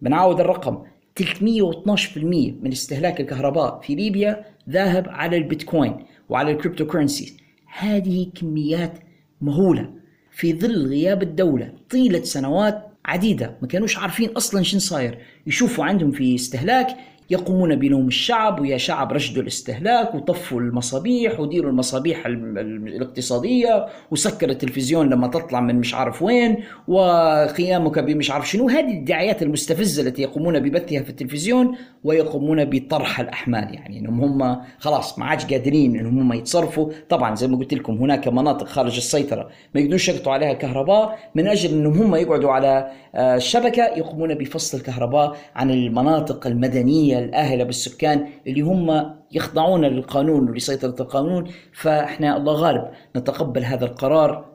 بنعاود 0.00 0.40
الرقم. 0.40 0.82
312% 1.16 2.58
من 2.62 2.72
استهلاك 2.72 3.20
الكهرباء 3.20 3.80
في 3.80 3.94
ليبيا 3.94 4.44
ذاهب 4.70 5.08
على 5.08 5.36
البيتكوين 5.36 6.06
وعلى 6.28 6.50
ال 6.50 6.86
cryptocurrency 6.86 7.41
هذه 7.78 8.30
كميات 8.34 8.98
مهولة. 9.40 9.90
في 10.30 10.52
ظل 10.52 10.86
غياب 10.86 11.22
الدولة 11.22 11.72
طيلة 11.90 12.22
سنوات 12.22 12.88
عديدة 13.04 13.58
ما 13.62 13.68
كانوش 13.68 13.98
عارفين 13.98 14.28
أصلا 14.28 14.62
شن 14.62 14.78
صاير. 14.78 15.18
يشوفوا 15.46 15.84
عندهم 15.84 16.10
في 16.12 16.34
استهلاك 16.34 16.96
يقومون 17.32 17.76
بلوم 17.76 18.08
الشعب 18.08 18.60
ويا 18.60 18.76
شعب 18.76 19.12
رشدوا 19.12 19.42
الاستهلاك 19.42 20.14
وطفوا 20.14 20.60
المصابيح 20.60 21.40
وديروا 21.40 21.70
المصابيح 21.70 22.26
الاقتصادية 22.26 23.86
وسكر 24.10 24.50
التلفزيون 24.50 25.08
لما 25.08 25.26
تطلع 25.26 25.60
من 25.60 25.74
مش 25.74 25.94
عارف 25.94 26.22
وين 26.22 26.56
وقيامك 26.88 27.98
بمش 27.98 28.30
عارف 28.30 28.50
شنو. 28.50 28.68
هذه 28.68 28.90
الدعايات 28.90 29.42
المستفزة 29.42 30.02
التي 30.02 30.22
يقومون 30.22 30.60
ببثها 30.60 31.02
في 31.02 31.10
التلفزيون 31.10 31.76
ويقومون 32.04 32.64
بطرح 32.64 33.20
الأحمال. 33.20 33.74
يعني 33.74 33.98
إنهم 33.98 34.42
هم 34.42 34.60
خلاص 34.78 35.18
ما 35.18 35.24
عادش 35.24 35.44
قادرين 35.46 35.96
إنهم 35.96 36.18
هم 36.18 36.32
يتصرفوا. 36.32 36.90
طبعا 37.08 37.34
زي 37.34 37.48
ما 37.48 37.56
قلت 37.56 37.74
لكم 37.74 37.92
هناك 37.92 38.28
مناطق 38.28 38.66
خارج 38.66 38.96
السيطرة 38.96 39.48
ما 39.74 39.80
يقدروش 39.80 40.08
يقطعوا 40.08 40.34
عليها 40.34 40.52
الكهرباء 40.52 41.18
من 41.34 41.48
أجل 41.48 41.70
إنهم 41.70 42.02
هم 42.02 42.14
يقعدوا 42.14 42.50
على 42.50 42.90
آه، 43.14 43.36
الشبكة 43.36 43.82
يقومون 43.82 44.34
بفصل 44.34 44.78
الكهرباء 44.78 45.36
عن 45.56 45.70
المناطق 45.70 46.46
المدنية 46.46 47.21
الآهلة 47.22 47.64
بالسكان 47.64 48.26
اللي 48.46 48.60
هم 48.60 49.14
يخضعون 49.32 49.84
للقانون 49.84 50.50
ولسيطرة 50.50 50.96
القانون 51.00 51.50
فإحنا 51.72 52.36
الله 52.36 52.52
غالب 52.52 52.88
نتقبل 53.16 53.64
هذا 53.64 53.84
القرار 53.84 54.52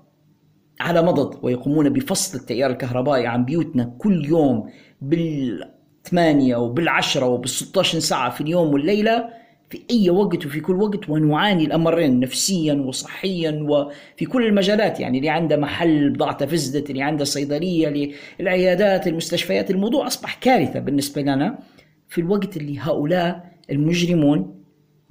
على 0.80 1.02
مضض 1.02 1.40
ويقومون 1.44 1.90
بفصل 1.90 2.38
التيار 2.38 2.72
الكهربائي 2.72 3.28
عن 3.28 3.46
بيوتنا 3.46 3.94
كل 3.98 4.26
يوم 4.26 4.70
بالثمانية 5.02 6.56
وبالعشرة 6.56 7.26
وبالستاشر 7.26 8.00
ساعة 8.00 8.30
في 8.30 8.42
اليوم 8.42 8.74
والليلة 8.74 9.30
في 9.70 9.82
أي 9.92 10.10
وقت 10.10 10.46
وفي 10.46 10.60
كل 10.60 10.76
وقت 10.76 11.10
ونعاني 11.10 11.66
الأمرين 11.66 12.20
نفسيا 12.20 12.74
وصحيا 12.74 13.52
وفي 13.70 14.26
كل 14.26 14.46
المجالات 14.46 15.00
يعني 15.00 15.18
اللي 15.18 15.30
عنده 15.30 15.58
محل 15.58 16.10
بضاعته 16.10 16.46
فزدت 16.46 16.90
اللي 16.90 17.02
عنده 17.02 17.24
صيدلية 17.24 18.12
العيادات 18.40 19.08
المستشفيات 19.08 19.72
الموضوع 19.72 20.08
أصبح 20.08 20.36
كارثة 20.36 20.80
بالنسبة 20.80 21.22
لنا. 21.22 21.60
في 22.08 22.22
الوقت 22.22 22.58
اللي 22.58 22.80
هؤلاء 22.80 23.52
المجرمون 23.72 24.58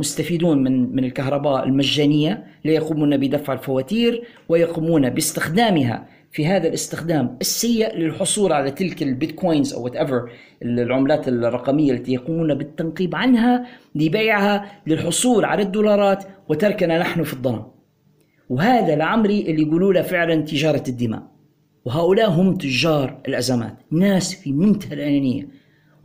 مستفيدون 0.00 0.62
من 0.62 0.96
من 0.96 1.04
الكهرباء 1.04 1.64
المجانية 1.64 2.46
ليقومون 2.64 3.16
بدفع 3.16 3.52
الفواتير 3.52 4.22
ويقومون 4.48 5.10
باستخدامها 5.10 6.08
في 6.30 6.46
هذا 6.46 6.68
الاستخدام 6.68 7.36
السيء 7.40 7.96
للحصول 7.96 8.52
على 8.52 8.70
تلك 8.70 9.02
البيتكوينز 9.02 9.74
أو 9.74 9.86
ايفر 9.86 10.30
العملات 10.62 11.28
الرقمية 11.28 11.92
التي 11.92 12.12
يقومون 12.12 12.54
بالتنقيب 12.54 13.14
عنها 13.14 13.66
لبيعها 13.94 14.82
للحصول 14.86 15.44
على 15.44 15.62
الدولارات 15.62 16.24
وتركنا 16.48 16.98
نحن 16.98 17.22
في 17.22 17.32
الظلام. 17.32 17.66
وهذا 18.48 18.96
لعمري 18.96 19.40
اللي 19.40 19.62
يقولوا 19.62 19.92
له 19.92 20.02
فعلا 20.02 20.42
تجارة 20.42 20.82
الدماء. 20.88 21.22
وهؤلاء 21.84 22.30
هم 22.30 22.54
تجار 22.54 23.20
الأزمات، 23.28 23.76
ناس 23.90 24.34
في 24.34 24.52
منتهى 24.52 24.94
الانانيه، 24.94 25.48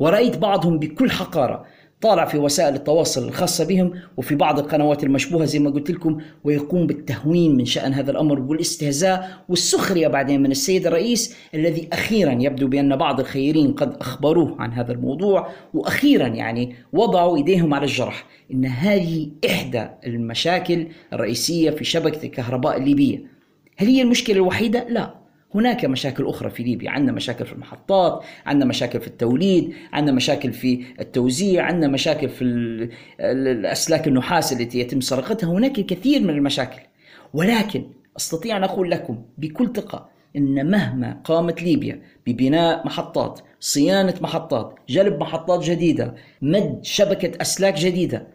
ورأيت 0.02 0.38
بعضهم 0.38 0.80
بكل 0.80 1.12
حقارة 1.12 1.66
طالع 2.02 2.26
في 2.26 2.38
وسائل 2.38 2.76
التواصل 2.76 3.28
الخاصة 3.28 3.66
بهم 3.66 3.94
وفي 4.18 4.36
بعض 4.36 4.60
القنوات 4.60 5.04
المشبوهة 5.04 5.46
زي 5.46 5.60
ما 5.60 5.70
قلت 5.70 5.92
لكم 5.92 6.18
ويقوم 6.44 6.88
بالتهوين 6.88 7.58
من 7.58 7.66
شأن 7.66 7.94
هذا 7.94 8.12
الأمر 8.12 8.40
والاستهزاء 8.40 9.44
والسخرية 9.50 10.08
بعدين 10.08 10.44
من 10.44 10.52
السيد 10.52 10.88
الرئيس 10.88 11.36
الذي 11.56 11.88
أخيرا 11.94 12.38
يبدو 12.40 12.68
بأن 12.68 12.96
بعض 12.96 13.20
الخيرين 13.20 13.72
قد 13.74 13.98
أخبروه 13.98 14.56
عن 14.60 14.72
هذا 14.74 14.92
الموضوع 14.92 15.50
وأخيرا 15.74 16.28
يعني 16.28 16.76
وضعوا 16.94 17.38
إيديهم 17.38 17.74
على 17.74 17.84
الجرح. 17.84 18.26
إن 18.54 18.66
هذه 18.66 19.32
إحدى 19.46 19.88
المشاكل 20.08 20.88
الرئيسية 21.14 21.70
في 21.70 21.84
شبكة 21.84 22.26
الكهرباء 22.26 22.78
الليبية. 22.78 23.24
هل 23.78 23.88
هي 23.88 24.02
المشكلة 24.02 24.36
الوحيدة؟ 24.36 24.86
لا. 24.90 25.21
هناك 25.56 25.86
مشاكل 25.86 26.26
أخرى 26.28 26.50
في 26.50 26.64
ليبيا. 26.64 26.90
عندنا 26.90 27.12
مشاكل 27.12 27.46
في 27.46 27.54
المحطات 27.54 28.24
عندنا 28.46 28.66
مشاكل 28.66 29.02
في 29.02 29.08
التوليد 29.08 29.74
عندنا 29.94 30.16
مشاكل 30.16 30.54
في 30.54 30.84
التوزيع 31.00 31.64
عندنا 31.64 31.88
مشاكل 31.88 32.30
في 32.30 32.44
الأسلاك 33.20 34.08
النحاس 34.08 34.54
التي 34.54 34.80
يتم 34.80 35.02
سرقتها. 35.02 35.50
هناك 35.50 35.80
الكثير 35.80 36.22
من 36.22 36.30
المشاكل. 36.30 36.82
ولكن 37.34 37.86
أستطيع 38.18 38.58
أن 38.58 38.64
أقول 38.64 38.92
لكم 38.92 39.24
بكل 39.38 39.72
ثقة 39.76 40.10
إن 40.36 40.72
مهما 40.72 41.22
قامت 41.24 41.64
ليبيا 41.64 42.02
ببناء 42.28 42.86
محطات 42.86 43.40
صيانة 43.60 44.14
محطات 44.22 44.76
جلب 44.90 45.20
محطات 45.20 45.64
جديدة 45.64 46.16
مد 46.42 46.80
شبكة 46.84 47.42
أسلاك 47.42 47.74
جديدة 47.74 48.28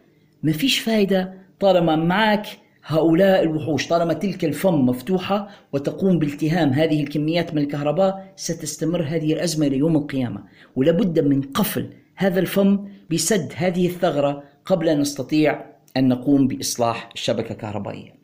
ما 0.43 0.51
فيش 0.51 0.79
فايدة 0.79 1.33
طالما 1.59 1.95
معك 1.95 2.45
هؤلاء 2.89 3.43
الوحوش 3.43 3.87
طالما 3.87 4.13
تلك 4.13 4.45
الفم 4.45 4.85
مفتوحة 4.85 5.49
وتقوم 5.73 6.19
بالتهام 6.19 6.69
هذه 6.69 7.03
الكميات 7.03 7.53
من 7.53 7.61
الكهرباء 7.61 8.33
ستستمر 8.35 9.03
هذه 9.03 9.33
الأزمة 9.33 9.67
إلى 9.67 9.77
يوم 9.77 9.95
القيامة. 9.95 10.43
ولابد 10.75 11.19
من 11.19 11.41
قفل 11.41 11.93
هذا 12.15 12.39
الفم 12.39 12.87
بسد 13.11 13.53
هذه 13.55 13.87
الثغرة 13.87 14.43
قبل 14.65 14.89
أن 14.89 14.99
نستطيع 14.99 15.65
أن 15.97 16.07
نقوم 16.07 16.47
بإصلاح 16.47 17.09
الشبكة 17.13 17.51
الكهربائية. 17.51 18.15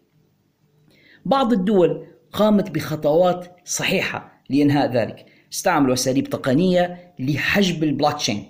بعض 1.26 1.54
الدول 1.54 2.08
قامت 2.34 2.72
بخطوات 2.72 3.56
صحيحة 3.66 4.44
لإنهاء 4.50 4.92
ذلك. 4.92 5.26
استعملوا 5.54 5.94
أساليب 5.94 6.30
تقنية 6.30 7.14
لحجب 7.20 7.84
البلوكتشين 7.84 8.44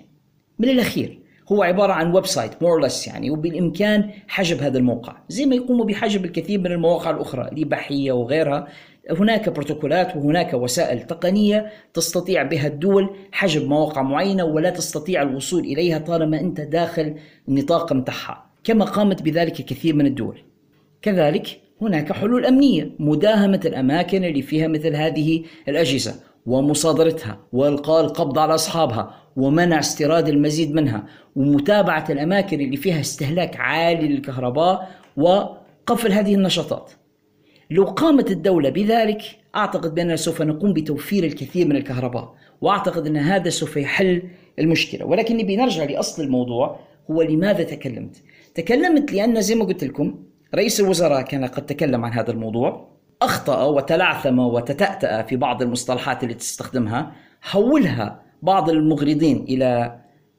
من 0.58 0.68
الأخير 0.68 1.23
هو 1.52 1.62
عبارة 1.62 1.92
عن 1.92 2.14
website 2.14 2.62
more 2.62 2.80
or 2.80 2.88
less 2.88 3.06
يعني 3.06 3.30
وبالإمكان 3.30 4.10
حجب 4.28 4.62
هذا 4.62 4.78
الموقع. 4.78 5.16
زي 5.28 5.46
ما 5.46 5.54
يقوموا 5.54 5.84
بحجب 5.84 6.24
الكثير 6.24 6.60
من 6.60 6.66
المواقع 6.66 7.10
الأخرى 7.10 7.48
الإباحية 7.52 8.12
وغيرها. 8.12 8.68
هناك 9.10 9.48
بروتوكولات 9.48 10.16
وهناك 10.16 10.54
وسائل 10.54 11.02
تقنية 11.06 11.72
تستطيع 11.94 12.42
بها 12.42 12.66
الدول 12.66 13.10
حجب 13.32 13.68
مواقع 13.68 14.02
معينة 14.02 14.44
ولا 14.44 14.70
تستطيع 14.70 15.22
الوصول 15.22 15.60
إليها 15.60 15.98
طالما 15.98 16.40
أنت 16.40 16.60
داخل 16.60 17.14
النطاق 17.48 17.92
متاعها 17.92 18.46
كما 18.64 18.84
قامت 18.84 19.22
بذلك 19.22 19.52
كثير 19.52 19.94
من 19.94 20.06
الدول. 20.06 20.38
كذلك 21.02 21.60
هناك 21.82 22.12
حلول 22.12 22.46
أمنية 22.46 22.90
مداهمة 22.98 23.60
الأماكن 23.64 24.24
اللي 24.24 24.42
فيها 24.42 24.68
مثل 24.68 24.94
هذه 24.96 25.44
الأجهزة. 25.68 26.14
ومصادرتها 26.46 27.38
والقاء 27.52 28.04
القبض 28.04 28.38
على 28.38 28.54
أصحابها 28.54 29.14
ومنع 29.36 29.78
استيراد 29.78 30.28
المزيد 30.28 30.74
منها 30.74 31.06
ومتابعة 31.36 32.04
الأماكن 32.10 32.60
اللي 32.60 32.76
فيها 32.76 33.00
استهلاك 33.00 33.56
عالي 33.56 34.08
للكهرباء 34.08 34.90
وقفل 35.16 36.12
هذه 36.12 36.34
النشاطات. 36.34 36.90
لو 37.70 37.84
قامت 37.84 38.30
الدولة 38.30 38.70
بذلك 38.70 39.22
أعتقد 39.56 39.94
باننا 39.94 40.16
سوف 40.16 40.42
نقوم 40.42 40.72
بتوفير 40.72 41.24
الكثير 41.24 41.68
من 41.68 41.76
الكهرباء 41.76 42.34
وأعتقد 42.60 43.06
أن 43.06 43.16
هذا 43.16 43.50
سوف 43.50 43.76
يحل 43.76 44.22
المشكلة 44.58 45.06
ولكن 45.06 45.36
نبي 45.36 45.56
نرجع 45.56 45.84
لأصل 45.84 46.22
الموضوع 46.22 46.80
هو 47.10 47.22
لماذا 47.22 47.62
تكلمت؟ 47.62 48.22
تكلمت 48.54 49.12
لأن 49.12 49.40
زي 49.40 49.54
ما 49.54 49.64
قلت 49.64 49.84
لكم 49.84 50.18
رئيس 50.54 50.80
الوزراء 50.80 51.22
كان 51.22 51.44
قد 51.44 51.66
تكلم 51.66 52.04
عن 52.04 52.12
هذا 52.12 52.30
الموضوع 52.30 52.93
أخطأ 53.24 53.64
وتلعثم 53.64 54.38
وتتأتأ 54.38 55.22
في 55.22 55.36
بعض 55.36 55.62
المصطلحات 55.62 56.22
اللي 56.22 56.34
تستخدمها. 56.34 57.12
حولها 57.42 58.22
بعض 58.42 58.70
المغرضين 58.70 59.44
إلى 59.48 59.98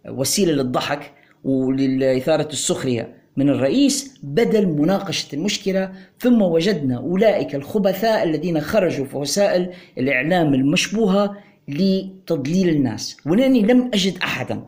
وسيلة 0.10 0.54
للضحك 0.54 1.12
ولإثارة 1.44 2.48
السخرية 2.48 3.16
من 3.38 3.50
الرئيس 3.50 4.20
بدل 4.24 4.68
مناقشة 4.68 5.36
المشكلة. 5.36 5.92
ثم 6.20 6.42
وجدنا 6.42 6.98
أولئك 6.98 7.56
الخبثاء 7.56 8.24
الذين 8.24 8.62
خرجوا 8.62 9.06
في 9.06 9.18
وسائل 9.18 9.70
الإعلام 9.98 10.54
المشبوهة 10.54 11.38
لتضليل 11.68 12.70
الناس. 12.70 13.18
ولأني 13.26 13.62
لم 13.62 13.92
أجد 13.94 14.18
أحدا 14.24 14.62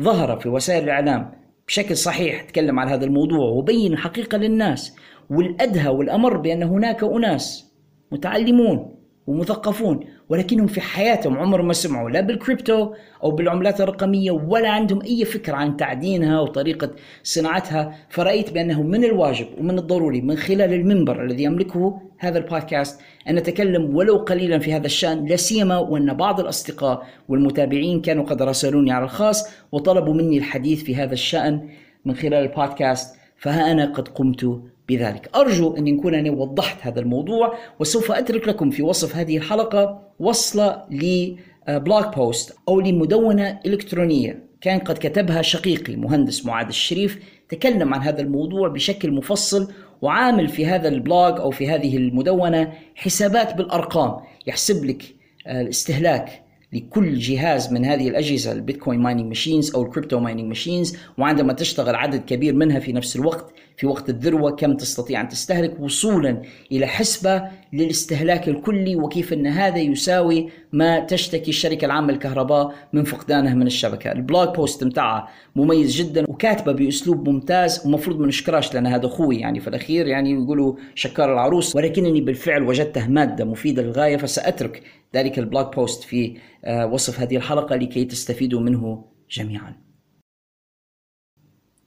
ظهر 0.00 0.40
في 0.40 0.48
وسائل 0.48 0.84
الإعلام 0.84 1.32
بشكل 1.68 1.96
صحيح 1.96 2.42
تكلم 2.42 2.78
عن 2.80 2.88
هذا 2.88 3.04
الموضوع 3.04 3.48
وبين 3.48 3.92
الحقيقة 3.92 4.38
للناس. 4.38 4.96
والأدهى 5.30 5.88
والأمر 5.88 6.36
بأن 6.36 6.62
هناك 6.62 7.04
أناس 7.04 7.73
متعلمون 8.14 8.94
ومثقفون 9.26 10.00
ولكنهم 10.28 10.66
في 10.66 10.80
حياتهم 10.80 11.38
عمرهم 11.38 11.66
ما 11.66 11.72
سمعوا 11.72 12.10
لا 12.10 12.20
بالكريبتو 12.20 12.94
أو 13.22 13.30
بالعملات 13.30 13.80
الرقمية 13.80 14.30
ولا 14.30 14.68
عندهم 14.68 15.02
أي 15.02 15.24
فكرة 15.24 15.54
عن 15.54 15.76
تعدينها 15.76 16.40
وطريقة 16.40 16.90
صناعتها. 17.22 17.94
فرأيت 18.08 18.52
بأنه 18.52 18.82
من 18.82 19.04
الواجب 19.04 19.46
ومن 19.58 19.78
الضروري 19.78 20.20
من 20.20 20.36
خلال 20.36 20.72
المنبر 20.72 21.24
الذي 21.24 21.42
يملكه 21.42 22.00
هذا 22.18 22.38
البودكاست 22.38 23.00
أن 23.28 23.34
نتكلم 23.34 23.96
ولو 23.96 24.16
قليلا 24.16 24.58
في 24.58 24.72
هذا 24.72 24.86
الشأن 24.86 25.26
لا 25.26 25.36
سيما 25.36 25.78
وأن 25.78 26.14
بعض 26.14 26.40
الأصدقاء 26.40 27.06
والمتابعين 27.28 28.00
كانوا 28.00 28.24
قد 28.24 28.42
راسلوني 28.42 28.92
على 28.92 29.04
الخاص 29.04 29.48
وطلبوا 29.72 30.14
مني 30.14 30.38
الحديث 30.38 30.82
في 30.82 30.96
هذا 30.96 31.12
الشأن 31.12 31.68
من 32.04 32.14
خلال 32.14 32.34
البودكاست 32.34 33.16
فها 33.36 33.72
أنا 33.72 33.84
قد 33.84 34.08
قمت 34.08 34.60
بذلك. 34.88 35.30
أرجو 35.36 35.76
أن 35.76 35.84
نكون 35.84 36.14
أنا 36.14 36.30
وضحت 36.30 36.76
هذا 36.80 37.00
الموضوع 37.00 37.54
وسوف 37.80 38.12
أترك 38.12 38.48
لكم 38.48 38.70
في 38.70 38.82
وصف 38.82 39.16
هذه 39.16 39.36
الحلقة 39.36 40.00
وصلة 40.20 40.84
ل 40.90 41.15
blog 41.15 42.16
post 42.16 42.56
أو 42.68 42.80
لمدونة 42.80 43.60
إلكترونية. 43.66 44.44
كان 44.60 44.78
قد 44.78 44.98
كتبها 44.98 45.42
شقيقي 45.42 45.96
مهندس 45.96 46.46
معاذ 46.46 46.66
الشريف. 46.66 47.18
تكلم 47.48 47.94
عن 47.94 48.00
هذا 48.00 48.20
الموضوع 48.20 48.68
بشكل 48.68 49.10
مفصل 49.10 49.72
وعامل 50.02 50.48
في 50.48 50.66
هذا 50.66 50.88
ال 50.88 50.98
blog 50.98 51.40
أو 51.40 51.50
في 51.50 51.68
هذه 51.68 51.96
المدونة 51.96 52.72
حسابات 52.94 53.54
بالأرقام. 53.54 54.16
يحسب 54.46 54.84
لك 54.84 55.02
الاستهلاك 55.46 56.42
لكل 56.72 57.18
جهاز 57.18 57.72
من 57.72 57.84
هذه 57.84 58.08
الأجهزة 58.08 58.52
ال 58.52 58.58
Bitcoin 58.58 59.00
mining 59.00 59.26
machines 59.26 59.74
أو 59.74 59.82
ال 59.82 59.87
crypto 59.87 60.20
mining 60.20 60.44
machines. 60.44 60.96
وعندما 61.18 61.52
تشتغل 61.52 61.94
عدد 61.94 62.24
كبير 62.24 62.54
منها 62.54 62.78
في 62.78 62.92
نفس 62.92 63.16
الوقت 63.16 63.52
في 63.76 63.86
وقت 63.86 64.10
الذروة 64.10 64.50
كم 64.50 64.76
تستطيع 64.76 65.20
أن 65.20 65.28
تستهلك 65.28 65.80
وصولا 65.80 66.42
إلى 66.72 66.86
حسبة 66.86 67.42
للاستهلاك 67.72 68.48
الكلي 68.48 68.96
وكيف 68.96 69.32
أن 69.32 69.46
هذا 69.46 69.78
يساوي 69.78 70.50
ما 70.72 71.00
تشتكي 71.00 71.48
الشركة 71.48 71.84
العامة 71.84 72.12
للكهرباء 72.12 72.74
من 72.92 73.04
فقدانها 73.04 73.54
من 73.54 73.66
الشبكة. 73.66 74.12
ال 74.12 74.19
blog 74.19 74.48
post 74.48 74.84
متاعها 74.84 75.28
مميز 75.56 75.96
جدا 75.96 76.24
وكاتبه 76.28 76.72
بأسلوب 76.72 77.28
ممتاز 77.28 77.86
ومفروض 77.86 78.20
ما 78.20 78.26
نشكرهاش 78.26 78.74
لأن 78.74 78.86
هذا 78.86 79.06
أخوي 79.06 79.36
يعني 79.36 79.60
في 79.60 79.68
الأخير 79.68 80.06
يعني 80.06 80.32
يقولوا 80.32 80.74
شكّار 80.94 81.32
العروس. 81.32 81.76
ولكنني 81.76 82.20
بالفعل 82.20 82.62
وجدته 82.62 83.08
مادة 83.08 83.44
مفيدة 83.44 83.82
للغاية 83.82 84.16
فسأترك 84.16 84.82
ذلك 85.14 85.38
ال 85.38 85.44
blog 85.44 85.66
post 85.74 86.02
في 86.02 86.36
آه، 86.64 86.86
وصف 86.86 87.20
هذه 87.20 87.36
الحلقة 87.36 87.76
لكي 87.76 88.04
تستفيدوا 88.04 88.60
منه 88.60 89.04
جميعا. 89.30 89.83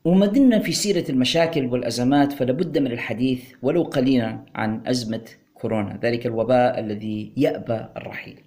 وما 0.08 0.26
دمنا 0.26 0.60
في 0.60 0.72
سيرة 0.72 1.12
المشاكل 1.12 1.66
والأزمات 1.66 2.34
فلابد 2.34 2.78
من 2.78 2.92
الحديث 2.92 3.54
ولو 3.62 3.84
قليلا 3.84 4.46
عن 4.56 4.88
أزمة 4.88 5.22
كورونا. 5.54 6.00
ذلك 6.04 6.26
الوباء 6.26 6.80
الذي 6.80 7.34
يأبى 7.38 7.86
الرحيل. 7.98 8.40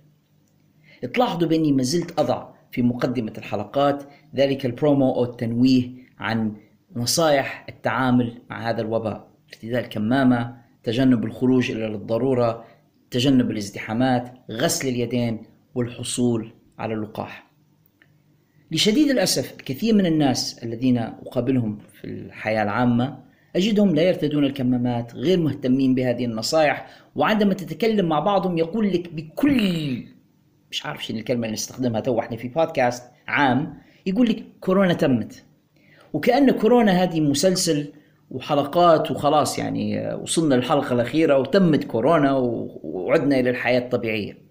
تلاحظوا 1.15 1.49
بأني 1.49 1.73
ما 1.73 1.83
زلت 1.83 2.19
أضع 2.21 2.49
في 2.71 2.83
مقدمة 2.83 3.33
الحلقات 3.39 4.03
ذلك 4.37 4.67
البرومو 4.67 5.15
أو 5.15 5.25
التنويه 5.25 5.91
عن 6.19 6.53
نصائح 6.97 7.67
التعامل 7.69 8.43
مع 8.51 8.71
هذا 8.71 8.81
الوباء. 8.81 9.29
ارتداء 9.49 9.85
الكمامة 9.85 10.57
تجنب 10.83 11.25
الخروج 11.25 11.71
إلا 11.71 11.87
للضرورة 11.87 12.65
تجنب 13.11 13.51
الازدحامات 13.51 14.35
غسل 14.51 14.89
اليدين 14.89 15.43
والحصول 15.75 16.53
على 16.79 16.95
اللقاح. 16.95 17.50
لشديد 18.71 19.11
الأسف 19.11 19.53
الكثير 19.53 19.95
من 19.95 20.07
الناس 20.07 20.65
الذين 20.65 20.99
أقابلهم 20.99 21.79
في 21.93 22.05
الحياة 22.05 22.63
العامة 22.63 23.19
أجدهم 23.57 23.95
لا 23.95 24.03
يرتدون 24.03 24.45
الكمامات 24.45 25.15
غير 25.15 25.39
مهتمين 25.39 25.95
بهذه 25.95 26.25
النصائح 26.25 26.87
وعندما 27.17 27.55
تتكلم 27.55 28.07
مع 28.07 28.21
بعضهم 28.21 28.59
يقول 28.59 28.93
لك 28.93 29.13
بكل 29.13 30.05
مش 30.71 30.87
عارف 30.87 31.05
شنو 31.07 31.19
الكلمة 31.19 31.43
اللي 31.45 31.53
نستخدمها 31.53 32.01
تو 32.01 32.21
إحنا 32.21 32.37
في 32.37 32.49
بودكاست 32.49 33.05
عام 33.29 33.75
يقول 34.07 34.29
لك 34.29 34.45
كورونا 34.61 34.95
تمت. 34.95 35.45
وكأن 36.13 36.51
كورونا 36.51 36.93
هذه 36.93 37.21
مسلسل 37.21 37.93
وحلقات 38.31 39.11
وخلاص 39.11 39.59
يعني 39.59 40.15
وصلنا 40.15 40.55
للحلقة 40.55 40.95
الأخيرة 40.95 41.39
وتمت 41.39 41.85
كورونا 41.85 42.33
وعدنا 42.83 43.41
إلى 43.41 43.51
الحياة 43.51 43.79
الطبيعية. 43.79 44.50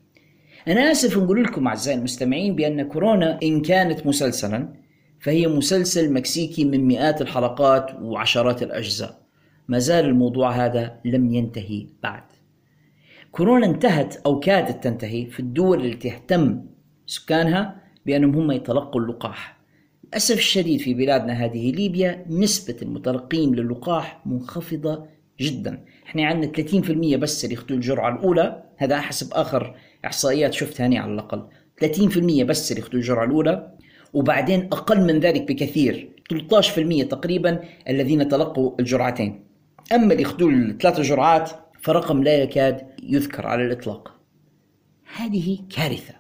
أنا 0.67 0.91
آسف 0.91 1.17
نقول 1.17 1.43
لكم 1.43 1.67
أعزائي 1.67 1.97
المستمعين 1.97 2.55
بأن 2.55 2.83
كورونا 2.83 3.39
إن 3.43 3.61
كانت 3.61 4.05
مسلسلا 4.07 4.73
فهي 5.19 5.47
مسلسل 5.47 6.13
مكسيكي 6.13 6.65
من 6.65 6.87
مئات 6.87 7.21
الحلقات 7.21 7.91
وعشرات 8.01 8.63
الأجزاء. 8.63 9.19
ما 9.67 9.79
زال 9.79 10.05
الموضوع 10.05 10.51
هذا 10.51 10.99
لم 11.05 11.33
ينتهي 11.33 11.87
بعد. 12.03 12.23
كورونا 13.31 13.65
انتهت 13.65 14.15
أو 14.25 14.39
كادت 14.39 14.83
تنتهي 14.83 15.25
في 15.25 15.39
الدول 15.39 15.79
اللي 15.79 15.95
تهتم 15.95 16.65
سكانها 17.05 17.81
بأنهم 18.05 18.35
هم 18.35 18.51
يتلقوا 18.51 19.01
اللقاح. 19.01 19.59
للأسف 20.03 20.37
الشديد 20.37 20.79
في 20.79 20.93
بلادنا 20.93 21.33
هذه 21.33 21.71
ليبيا 21.71 22.25
نسبة 22.29 22.75
المتلقين 22.81 23.55
للقاح 23.55 24.21
منخفضة 24.25 25.05
جدا. 25.39 25.85
إحنا 26.05 26.25
عندنا 26.25 26.51
30% 26.51 27.17
بس 27.17 27.43
اللي 27.45 27.55
ياخذوا 27.55 27.77
الجرعة 27.77 28.15
الأولى 28.15 28.63
هذا 28.77 29.01
حسب 29.01 29.33
آخر 29.33 29.75
إحصائيات 30.05 30.53
شفتها 30.53 30.87
هنا 30.87 30.99
على 30.99 31.13
الأقل. 31.13 31.47
30% 31.81 32.43
بس 32.43 32.71
اللي 32.71 32.81
ياخذوا 32.81 32.99
الجرعة 32.99 33.25
الأولى 33.25 33.71
وبعدين 34.13 34.69
أقل 34.71 35.01
من 35.01 35.19
ذلك 35.19 35.41
بكثير 35.41 36.09
13% 36.29 37.03
تقريبا 37.03 37.59
الذين 37.89 38.29
تلقوا 38.29 38.75
الجرعتين. 38.79 39.45
أما 39.93 40.11
اللي 40.11 40.23
ياخذوا 40.23 40.51
الثلاث 40.51 40.99
جرعات 40.99 41.51
فرقم 41.81 42.23
لا 42.23 42.35
يكاد 42.35 42.87
يذكر 43.03 43.47
على 43.47 43.65
الإطلاق. 43.65 44.19
هذه 45.15 45.59
كارثة. 45.75 46.13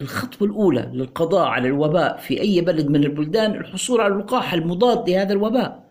الخطوة 0.00 0.48
الأولى 0.48 0.90
للقضاء 0.94 1.46
على 1.46 1.68
الوباء 1.68 2.16
في 2.16 2.40
أي 2.40 2.60
بلد 2.60 2.88
من 2.88 3.04
البلدان 3.04 3.50
الحصول 3.50 4.00
على 4.00 4.14
اللقاح 4.14 4.54
المضاد 4.54 5.10
لهذا 5.10 5.32
الوباء. 5.32 5.88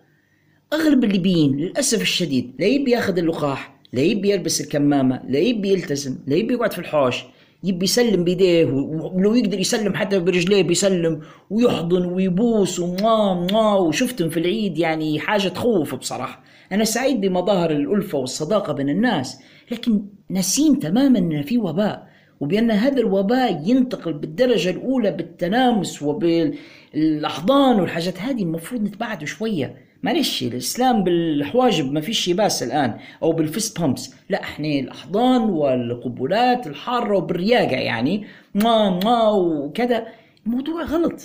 أغلب 0.73 1.03
الليبيين 1.03 1.57
للأسف 1.57 2.01
الشديد 2.01 2.55
لا 2.59 2.65
يبي 2.65 2.91
ياخذ 2.91 3.17
اللقاح 3.17 3.76
لا 3.93 4.01
يبي 4.01 4.31
يلبس 4.31 4.61
الكمامة 4.61 5.21
لا 5.27 5.39
يبي 5.39 5.69
يلتزم 5.69 6.17
لا 6.27 6.35
يبي 6.35 6.53
يقعد 6.53 6.73
في 6.73 6.79
الحوش 6.79 7.23
يبي 7.63 7.83
يسلم 7.83 8.23
بيديه 8.23 8.65
ولو 8.65 9.35
يقدر 9.35 9.59
يسلم 9.59 9.95
حتى 9.95 10.19
برجليه 10.19 10.63
بيسلم 10.63 11.21
ويحضن 11.49 12.05
ويبوس 12.05 12.79
وما 12.79 13.47
ما 13.53 13.75
وشفتهم 13.75 14.29
في 14.29 14.39
العيد 14.39 14.77
يعني 14.77 15.19
حاجة 15.19 15.47
تخوف 15.47 15.95
بصراحة. 15.95 16.43
أنا 16.71 16.83
سعيد 16.83 17.21
بمظاهر 17.21 17.71
الألفة 17.71 18.17
والصداقة 18.17 18.73
بين 18.73 18.89
الناس 18.89 19.39
لكن 19.71 20.01
ناسين 20.29 20.79
تماما 20.79 21.19
أن 21.19 21.41
في 21.41 21.57
وباء 21.57 22.07
وبأن 22.39 22.71
هذا 22.71 22.99
الوباء 22.99 23.63
ينتقل 23.65 24.13
بالدرجة 24.13 24.69
الأولى 24.69 25.11
بالتلامس 25.11 26.03
وبالأحضان 26.03 27.79
والحاجات 27.79 28.19
هذه 28.19 28.43
المفروض 28.43 28.81
نتبعد 28.81 29.23
شوية. 29.23 29.86
معلش 30.03 30.43
السلام 30.43 31.03
بالحواجب 31.03 31.91
ما 31.91 32.01
فيش 32.01 32.29
باس 32.29 32.63
الآن 32.63 32.99
أو 33.23 33.31
بال 33.31 33.47
fist 33.47 33.79
bumps. 33.79 34.15
لا 34.29 34.41
إحنا 34.41 34.67
الأحضان 34.67 35.41
والقبلات 35.41 36.67
الحارة 36.67 37.17
وبالرياقة 37.17 37.75
يعني 37.75 38.25
ما 38.55 38.99
ما 39.03 39.29
وكذا. 39.29 40.07
الموضوع 40.45 40.83
غلط. 40.83 41.21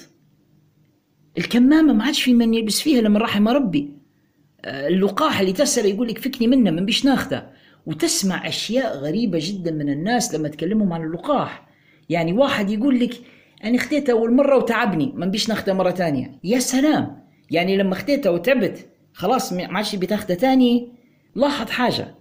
الكمامة 1.38 1.92
ما 1.92 2.04
عادش 2.04 2.22
في 2.22 2.34
من 2.34 2.54
يلبس 2.54 2.80
فيها 2.80 3.00
لما 3.00 3.18
رحم 3.18 3.48
ربي. 3.48 3.90
اللقاح 4.64 5.40
اللي 5.40 5.52
تسأل 5.52 5.86
يقول 5.86 6.08
لك 6.08 6.18
فكني 6.18 6.46
منه 6.46 6.70
من 6.70 6.84
بيش 6.84 7.04
ناخذه. 7.04 7.50
وتسمع 7.86 8.48
أشياء 8.48 8.98
غريبة 8.98 9.38
جدا 9.42 9.70
من 9.70 9.88
الناس 9.88 10.34
لما 10.34 10.48
تكلمهم 10.48 10.92
عن 10.92 11.02
اللقاح. 11.02 11.68
يعني 12.08 12.32
واحد 12.32 12.70
يقول 12.70 13.00
لك 13.00 13.14
أنا 13.64 13.78
خديته 13.78 14.10
أول 14.10 14.34
مرة 14.34 14.56
وتعبني 14.56 15.12
ما 15.14 15.26
بيش 15.26 15.48
ناخذه 15.48 15.72
مرة 15.72 15.90
ثانية. 15.90 16.38
يا 16.44 16.58
سلام! 16.58 17.21
يعني 17.52 17.76
لما 17.76 17.94
خديته 17.94 18.30
وتعبت 18.30 18.86
خلاص 19.12 19.52
ما 19.52 19.66
عادش 19.76 19.96
بتاخده 19.96 20.34
تاني 20.34 20.88
لاحظ 21.34 21.70
حاجة. 21.70 22.14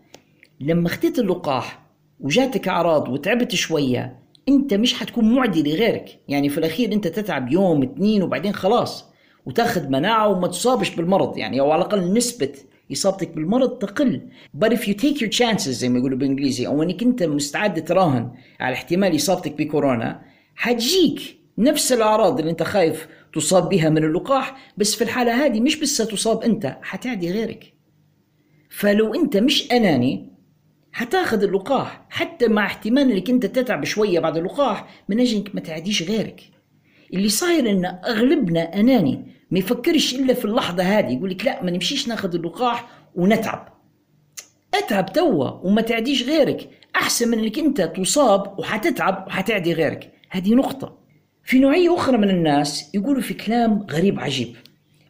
لما 0.60 0.90
خديت 0.90 1.20
اللقاح 1.20 1.82
وجاتك 2.20 2.68
أعراض 2.68 3.10
وتعبت 3.10 3.56
شوية 3.56 4.20
أنت 4.50 4.74
مش 4.74 4.94
حتكون 4.94 5.36
معدي 5.36 5.64
لغيرك. 5.64 6.20
يعني 6.28 6.50
في 6.50 6.58
الأخير 6.58 6.94
أنت 6.94 7.08
تتعب 7.08 7.52
يوم 7.52 7.84
اثنين 7.84 8.24
وبعدين 8.24 8.54
خلاص. 8.54 9.06
وتاخذ 9.46 9.88
مناعة 9.88 10.28
وما 10.28 10.48
تصابش 10.48 10.96
بالمرض. 10.96 11.38
يعني 11.38 11.60
أو 11.60 11.72
على 11.72 11.82
الأقل 11.82 12.14
نسبة 12.14 12.54
إصابتك 12.92 13.30
بالمرض 13.30 13.70
تقل. 13.78 14.22
But 14.58 14.70
if 14.70 14.88
you 14.88 14.94
take 14.94 15.18
your 15.22 15.40
chances 15.40 15.70
زي 15.70 15.90
ما 15.90 16.00
يقولوا 16.00 16.18
بالإنجليزي 16.18 16.68
أو 16.68 16.84
أنك 16.84 17.04
أنت 17.04 17.24
مستعد 17.24 17.84
تراهن 17.86 18.32
على 18.60 18.74
احتمال 18.74 19.16
إصابتك 19.16 19.52
بكورونا 19.58 20.22
حتجيك 20.56 21.38
نفس 21.58 21.94
الأعراض 21.94 22.40
اللي 22.40 22.52
أنت 22.52 22.64
خايف 22.64 23.08
تصاب 23.34 23.70
بها 23.70 23.90
من 23.90 24.04
اللقاح 24.04 24.74
بس 24.78 24.96
في 24.96 25.04
الحالة 25.04 25.46
هذه 25.46 25.60
مش 25.60 25.76
بس 25.76 25.98
تصاب 25.98 26.44
أنت 26.44 26.78
حتعدي 26.82 27.32
غيرك. 27.32 27.74
فلو 28.70 29.14
أنت 29.14 29.38
مش 29.38 29.72
أناني 29.72 30.32
حتاخذ 30.92 31.44
اللقاح 31.44 32.06
حتى 32.10 32.48
مع 32.48 32.66
احتمال 32.66 33.12
إنك 33.12 33.30
أنت 33.30 33.46
تتعب 33.46 33.84
شوية 33.84 34.20
بعد 34.20 34.38
اللقاح 34.38 35.04
من 35.10 35.20
أجل 35.20 35.38
انك 35.38 35.56
ما 35.56 35.62
تعديش 35.62 36.04
غيرك. 36.04 36.42
اللي 37.14 37.30
صاير 37.30 37.70
إن 37.70 37.86
أغلبنا 37.86 38.80
أناني 38.80 39.26
ما 39.52 39.60
يفكرش 39.60 40.16
إلا 40.16 40.34
في 40.34 40.46
اللحظة 40.46 40.84
هذه 40.84 41.14
يقول 41.14 41.30
لك 41.30 41.46
لا 41.46 41.64
ما 41.64 41.72
نمشيش 41.72 42.08
ناخذ 42.08 42.36
اللقاح 42.36 42.90
ونتعب. 43.16 43.74
اتعب 44.74 45.14
توا 45.14 45.50
وما 45.50 45.82
تعديش 45.82 46.24
غيرك. 46.24 46.70
أحسن 46.96 47.28
من 47.30 47.40
إنك 47.40 47.60
أنت 47.60 47.82
تصاب 47.82 48.60
وحتتعب 48.60 49.26
وحتعدي 49.28 49.74
غيرك. 49.74 50.12
هذه 50.30 50.54
نقطة. 50.54 51.01
في 51.44 51.60
نوعية 51.60 51.96
أخرى 51.96 52.18
من 52.18 52.30
الناس 52.30 52.96
يقولوا 52.96 53.22
في 53.22 53.34
كلام 53.34 53.86
غريب 53.92 54.20
عجيب. 54.20 54.56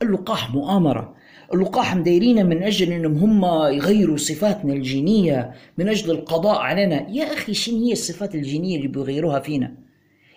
اللقاح 0.01 0.53
مؤامرة. 0.53 1.15
اللقاح 1.53 1.95
مدايرين 1.95 2.45
من 2.45 2.63
أجل 2.63 2.91
إنهم 2.91 3.17
هم 3.17 3.45
يغيروا 3.73 4.17
صفاتنا 4.17 4.73
الجينية 4.73 5.51
من 5.77 5.89
أجل 5.89 6.11
القضاء 6.11 6.59
علينا. 6.59 7.09
يا 7.09 7.33
أخي 7.33 7.53
شنو 7.53 7.85
هي 7.85 7.91
الصفات 7.91 8.35
الجينية 8.35 8.77
اللي 8.77 8.87
بيغيروها 8.87 9.39
فينا؟ 9.39 9.73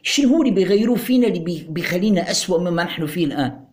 شنو 0.02 0.28
هو 0.28 0.42
اللي 0.42 0.54
بيغيروه 0.54 0.96
فينا 0.96 1.26
اللي 1.26 1.38
بي- 1.38 1.66
بيخلينا 1.68 2.30
أسوأ 2.30 2.58
مما 2.70 2.84
نحن 2.84 3.06
فيه 3.06 3.24
الآن؟ 3.24 3.64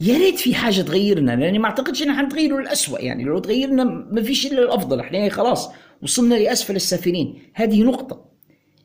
يا 0.00 0.18
ريت 0.18 0.38
في 0.38 0.54
حاجة 0.54 0.80
تغيرنا 0.80 1.36
لأني 1.36 1.58
ما 1.58 1.66
أعتقدش 1.66 2.02
ان 2.02 2.12
حنتغيروا 2.12 2.60
للاسوء 2.60 3.04
يعني. 3.04 3.24
لو 3.24 3.38
تغيرنا 3.38 3.84
ما 3.84 4.22
فيش 4.22 4.46
إلا 4.46 4.62
الأفضل. 4.62 5.00
إحنا 5.00 5.18
يعني 5.18 5.30
خلاص 5.30 5.70
وصلنا 6.02 6.34
لأسفل 6.34 6.76
السافلين. 6.76 7.34
هذه 7.54 7.82
نقطة. 7.82 8.24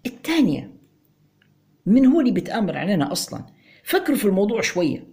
الثانية 0.06 0.77
من 1.88 2.06
هو 2.06 2.20
اللي 2.20 2.32
بيتامر 2.32 2.78
علينا 2.78 3.12
أصلا. 3.12 3.46
فكروا 3.84 4.18
في 4.18 4.26
الموضوع 4.26 4.62
شوية. 4.62 5.08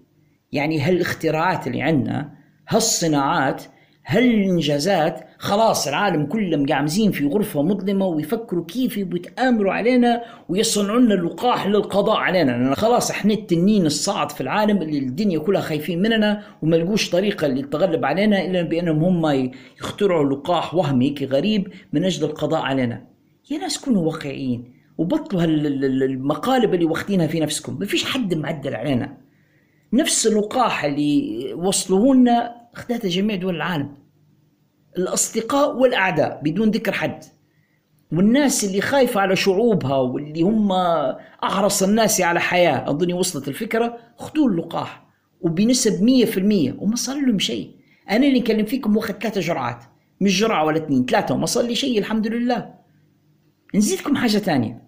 يعني 0.52 0.80
هالاختراعات 0.80 1.66
اللي 1.66 1.82
عندنا 1.82 2.34
هالصناعات 2.68 3.62
هالإنجازات 4.06 5.20
خلاص 5.38 5.88
العالم 5.88 6.26
كله 6.26 6.56
مقعمزين 6.56 7.10
في 7.12 7.26
غرفة 7.26 7.62
مظلمة 7.62 8.06
ويفكروا 8.06 8.64
كيف 8.64 8.98
بيتامروا 8.98 9.72
علينا 9.72 10.22
ويصنعوا 10.48 11.00
لنا 11.00 11.14
اللقاح 11.14 11.66
للقضاء 11.66 12.16
علينا. 12.16 12.50
لأن 12.50 12.74
خلاص 12.74 13.10
إحنا 13.10 13.34
التنين 13.34 13.86
الصاعد 13.86 14.32
في 14.32 14.40
العالم 14.40 14.82
اللي 14.82 14.98
الدنيا 14.98 15.38
كلها 15.38 15.60
خايفين 15.60 16.02
مننا 16.02 16.42
وما 16.62 16.76
لقوش 16.76 17.10
طريقة 17.10 17.46
للتغلب 17.46 18.04
علينا 18.04 18.44
إلا 18.44 18.62
بأنهم 18.62 19.04
هم 19.04 19.50
يخترعوا 19.80 20.34
لقاح 20.34 20.74
وهمي 20.74 21.14
غريب 21.22 21.68
من 21.92 22.04
أجل 22.04 22.24
القضاء 22.24 22.60
علينا. 22.62 23.06
يا 23.50 23.58
ناس 23.58 23.78
كونوا 23.78 24.06
واقعيين. 24.06 24.74
وبطلوا 24.98 25.42
هالمقالب 25.42 26.74
اللي 26.74 26.84
واخدينها 26.84 27.26
في 27.26 27.40
نفسكم. 27.40 27.78
ما 27.78 27.86
فيش 27.86 28.04
حد 28.04 28.34
معدل 28.34 28.74
علينا. 28.74 29.16
نفس 29.92 30.26
اللقاح 30.26 30.84
اللي 30.84 31.54
وصلوه 31.54 32.14
لنا 32.14 32.56
اخذتها 32.74 33.08
جميع 33.08 33.36
دول 33.36 33.56
العالم. 33.56 33.94
الأصدقاء 34.98 35.76
والأعداء 35.76 36.40
بدون 36.44 36.70
ذكر 36.70 36.92
حد. 36.92 37.24
والناس 38.12 38.64
اللي 38.64 38.80
خايفة 38.80 39.20
على 39.20 39.36
شعوبها 39.36 39.96
واللي 39.96 40.42
هم 40.42 40.72
أحرص 41.44 41.82
الناس 41.82 42.20
على 42.20 42.40
حياة 42.40 42.90
أظني 42.90 43.12
وصلت 43.12 43.48
الفكرة. 43.48 43.98
خذوا 44.16 44.48
اللقاح 44.48 45.06
وبنسب 45.40 46.02
مية 46.02 46.24
في 46.24 46.38
المية 46.40 46.76
وما 46.78 46.96
صار 46.96 47.20
لهم 47.26 47.38
شيء. 47.38 47.70
أنا 48.10 48.26
اللي 48.26 48.40
نكلم 48.40 48.66
فيكم 48.66 48.96
واخد 48.96 49.14
ثلاثة 49.14 49.40
جرعات 49.40 49.84
مش 50.20 50.40
جرعة 50.40 50.64
ولا 50.64 50.76
اثنين 50.76 51.04
ثلاثة 51.04 51.34
وما 51.34 51.46
صار 51.46 51.64
لي 51.64 51.74
شيء 51.74 51.98
الحمد 51.98 52.26
لله. 52.26 52.74
نزيدكم 53.74 54.16
حاجة 54.16 54.38
تانية. 54.38 54.83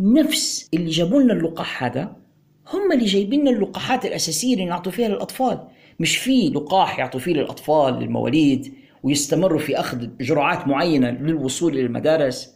نفس 0.00 0.68
اللي 0.74 0.90
جابوا 0.90 1.22
لنا 1.22 1.32
اللقاح 1.32 1.84
هذا 1.84 2.16
هم 2.72 2.92
اللي 2.92 3.04
جايبين 3.04 3.40
لنا 3.40 3.50
اللقاحات 3.50 4.04
الأساسية 4.04 4.54
اللي 4.54 4.64
نعطوا 4.64 4.92
فيها 4.92 5.08
للأطفال. 5.08 5.60
مش 6.00 6.16
في 6.16 6.48
لقاح 6.48 6.98
يعطوا 6.98 7.20
فيه 7.20 7.32
للأطفال 7.32 7.94
للمواليد 7.94 8.74
ويستمروا 9.02 9.58
في 9.58 9.80
أخذ 9.80 10.08
جرعات 10.20 10.68
معينة 10.68 11.10
للوصول 11.10 11.72
إلى 11.72 11.82
المدارس. 11.86 12.54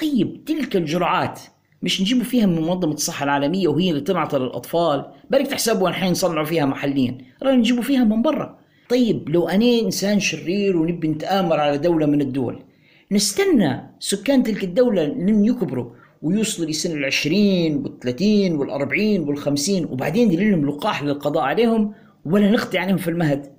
طيب 0.00 0.44
تلك 0.44 0.76
الجرعات 0.76 1.40
مش 1.82 2.00
نجيبوا 2.00 2.24
فيها 2.24 2.46
من 2.46 2.62
منظمة 2.62 2.94
الصحة 2.94 3.24
العالمية 3.24 3.68
وهي 3.68 3.90
اللي 3.90 4.00
تنعطى 4.00 4.38
للأطفال؟ 4.38 5.06
بالك 5.30 5.46
تحسبوا 5.46 5.88
الحين 5.88 6.10
نصنعوا 6.10 6.44
فيها 6.44 6.64
محليا. 6.64 7.18
رانا 7.42 7.56
نجيبوا 7.56 7.82
فيها 7.82 8.04
من 8.04 8.22
برا. 8.22 8.58
طيب 8.88 9.28
لو 9.28 9.48
أنا 9.48 9.80
إنسان 9.82 10.20
شرير 10.20 10.76
ونبي 10.76 11.08
نتآمر 11.08 11.60
على 11.60 11.78
دولة 11.78 12.06
من 12.06 12.20
الدول 12.20 12.62
نستنى 13.12 13.90
سكان 13.98 14.42
تلك 14.42 14.64
الدولة 14.64 15.04
لن 15.04 15.44
يكبروا. 15.44 16.01
ويوصلوا 16.22 16.68
لسن 16.68 16.98
العشرين 16.98 17.76
والثلاثين 17.76 18.54
والأربعين 18.56 19.20
والخمسين 19.20 19.84
وبعدين 19.84 20.26
ندير 20.28 20.50
لهم 20.50 20.66
لقاح 20.66 21.02
للقضاء 21.02 21.42
عليهم 21.42 21.94
ولا 22.24 22.50
نقضي 22.50 22.78
عليهم 22.78 22.96
في 22.96 23.08
المهد. 23.08 23.52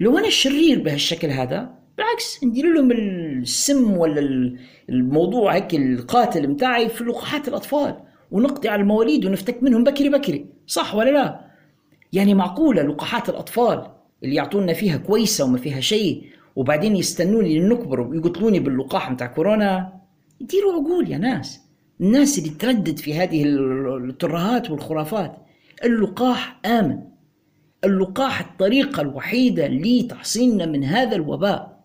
لو 0.00 0.18
أنا 0.18 0.26
الشرير 0.26 0.82
بهالشكل 0.82 1.28
هذا 1.28 1.70
بالعكس 1.98 2.44
ندير 2.44 2.74
لهم 2.74 2.92
السم 2.92 3.96
ولا 3.96 4.20
ال- 4.20 4.58
الموضوع 4.88 5.54
هيك 5.54 5.74
القاتل 5.74 6.48
متاعي 6.48 6.88
في 6.88 7.04
لقاحات 7.04 7.48
الأطفال 7.48 7.96
ونقضي 8.30 8.68
على 8.68 8.82
المواليد 8.82 9.24
ونفتك 9.24 9.62
منهم 9.62 9.84
بكري 9.84 10.08
بكري. 10.08 10.46
صح 10.66 10.94
ولا 10.94 11.10
لا؟ 11.10 11.40
يعني 12.12 12.34
معقولة 12.34 12.82
لقاحات 12.82 13.28
الأطفال 13.28 13.86
اللي 14.24 14.34
يعطونا 14.34 14.72
فيها 14.72 14.96
كويسة 14.96 15.44
وما 15.44 15.58
فيها 15.58 15.80
شيء 15.80 16.24
وبعدين 16.56 16.96
يستنوني 16.96 17.58
لنكبر 17.58 18.00
ويقتلوني 18.00 18.60
باللقاح 18.60 19.10
متاع 19.10 19.26
كورونا؟ 19.26 19.92
ديروا 20.40 20.72
عقول 20.72 21.10
يا 21.10 21.18
ناس. 21.18 21.60
الناس 22.00 22.38
اللي 22.38 22.50
تردد 22.50 22.98
في 22.98 23.14
هذه 23.14 23.44
الترهات 24.08 24.70
والخرافات. 24.70 25.36
اللقاح 25.84 26.60
آمن. 26.66 26.98
اللقاح 27.84 28.40
الطريقة 28.40 29.00
الوحيدة 29.02 29.66
لتحصيننا 29.68 30.66
من 30.66 30.84
هذا 30.84 31.16
الوباء. 31.16 31.80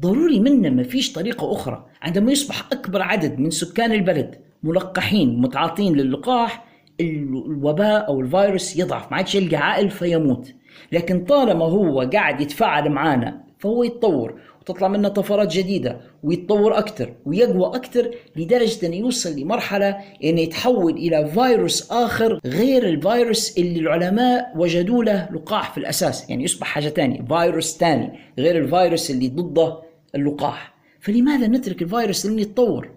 ضروري 0.00 0.40
منا 0.40 0.70
ما 0.70 0.82
فيش 0.82 1.12
طريقة 1.12 1.52
أخرى. 1.52 1.86
عندما 2.02 2.32
يصبح 2.32 2.66
أكبر 2.72 3.02
عدد 3.02 3.38
من 3.38 3.50
سكان 3.50 3.92
البلد 3.92 4.34
ملقحين 4.62 5.40
متعاطين 5.40 5.96
للقاح 5.96 6.64
ال- 7.00 7.44
الوباء 7.46 8.08
أو 8.08 8.20
الفيروس 8.20 8.76
يضعف. 8.76 9.10
ما 9.10 9.16
عادش 9.16 9.34
يلقى 9.34 9.56
عائل 9.56 9.90
فيموت. 9.90 10.52
لكن 10.92 11.24
طالما 11.24 11.64
هو 11.64 12.00
قاعد 12.00 12.40
يتفاعل 12.40 12.90
معنا 12.90 13.40
فهو 13.58 13.84
يتطور. 13.84 14.40
وتطلع 14.64 14.88
منه 14.88 15.08
طفرات 15.08 15.52
جديدة 15.52 16.00
ويتطور 16.22 16.78
أكثر 16.78 17.14
ويقوى 17.26 17.66
أكثر 17.76 18.10
لدرجة 18.36 18.86
أنه 18.86 18.96
يوصل 18.96 19.36
لمرحلة 19.38 19.98
أنه 20.24 20.40
يتحول 20.40 20.92
إلى 20.92 21.28
فيروس 21.28 21.92
آخر 21.92 22.40
غير 22.46 22.88
الفيروس 22.88 23.58
اللي 23.58 23.80
العلماء 23.80 24.52
وجدوا 24.56 25.04
له 25.04 25.28
لقاح 25.32 25.72
في 25.72 25.78
الأساس. 25.78 26.30
يعني 26.30 26.44
يصبح 26.44 26.66
حاجة 26.66 26.88
تانية 26.88 27.22
فيروس 27.28 27.76
تاني 27.76 28.18
غير 28.38 28.58
الفيروس 28.58 29.10
اللي 29.10 29.28
ضده 29.28 29.78
اللقاح. 30.14 30.74
فلماذا 31.00 31.46
نترك 31.46 31.82
الفيروس 31.82 32.26
اللي 32.26 32.42
يتطور؟ 32.42 32.90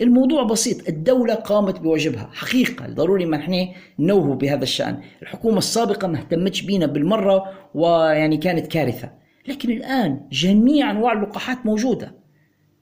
الموضوع 0.00 0.42
بسيط 0.42 0.88
الدولة 0.88 1.34
قامت 1.34 1.80
بواجبها. 1.80 2.30
حقيقة 2.32 2.86
ضروري 2.86 3.26
ما 3.26 3.36
إحنا 3.36 3.68
نوه 3.98 4.34
بهذا 4.34 4.62
الشأن. 4.62 5.00
الحكومة 5.22 5.58
السابقة 5.58 6.08
ما 6.08 6.18
اهتمتش 6.18 6.62
بينا 6.62 6.86
بالمرة 6.86 7.44
ويعني 7.74 8.36
كانت 8.36 8.66
كارثة. 8.66 9.23
لكن 9.48 9.70
الآن 9.70 10.20
جميع 10.32 10.90
أنواع 10.90 11.12
اللقاحات 11.12 11.66
موجودة. 11.66 12.14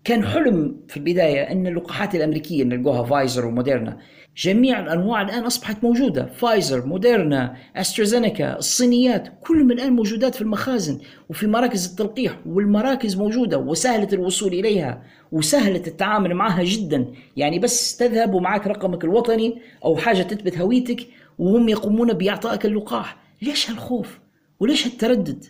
كان 0.05 0.25
حلم 0.25 0.77
في 0.89 0.97
البداية 0.97 1.43
أن 1.43 1.67
اللقاحات 1.67 2.15
الأمريكية 2.15 2.65
نلقوها 2.65 3.05
فايزر 3.05 3.47
وموديرنا. 3.47 3.99
جميع 4.37 4.81
الأنواع 4.81 5.23
الآن 5.23 5.43
أصبحت 5.43 5.85
موجودة. 5.85 6.27
فايزر 6.27 6.87
موديرنا 6.87 7.57
أسترازينيكا 7.77 8.59
الصينيات 8.59 9.29
كلهم 9.41 9.71
الآن 9.71 9.93
موجودات 9.93 10.35
في 10.35 10.43
المخازن 10.43 11.01
وفي 11.31 11.47
مراكز 11.47 11.91
التلقيح 11.91 12.39
والمراكز 12.47 13.17
موجودة 13.17 13.59
وسهلة 13.59 14.09
الوصول 14.13 14.53
إليها 14.53 15.03
وسهلة 15.33 15.83
التعامل 15.87 16.35
معها 16.35 16.63
جدا. 16.63 17.07
يعني 17.37 17.59
بس 17.59 17.97
تذهب 17.97 18.35
ومعك 18.35 18.67
رقمك 18.67 19.05
الوطني 19.05 19.59
أو 19.85 19.97
حاجة 19.97 20.23
تثبت 20.23 20.59
هويتك 20.59 21.07
وهم 21.39 21.69
يقومون 21.69 22.13
بإعطائك 22.13 22.67
اللقاح. 22.67 23.17
ليش 23.43 23.71
هالخوف؟ 23.71 24.19
وليش 24.61 24.87
هالتردد؟ 24.87 25.45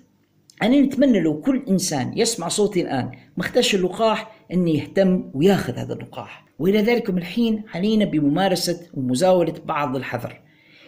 أنا 0.63 0.81
نتمنى 0.81 1.21
لو 1.21 1.41
كل 1.41 1.63
إنسان 1.69 2.13
يسمع 2.19 2.49
صوتي 2.49 2.83
الآن 2.83 3.11
ما 3.37 3.45
اختارش 3.45 3.75
اللقاح 3.75 4.33
أن 4.53 4.69
يهتم 4.69 5.31
وياخذ 5.35 5.77
هذا 5.77 5.95
اللقاح. 5.95 6.45
وإلى 6.59 6.83
ذلك 6.83 7.11
من 7.11 7.19
الحين 7.19 7.63
علينا 7.75 8.05
بممارسة 8.05 8.81
ومزاولة 8.95 9.55
بعض 9.65 9.97
الحذر. 9.97 10.41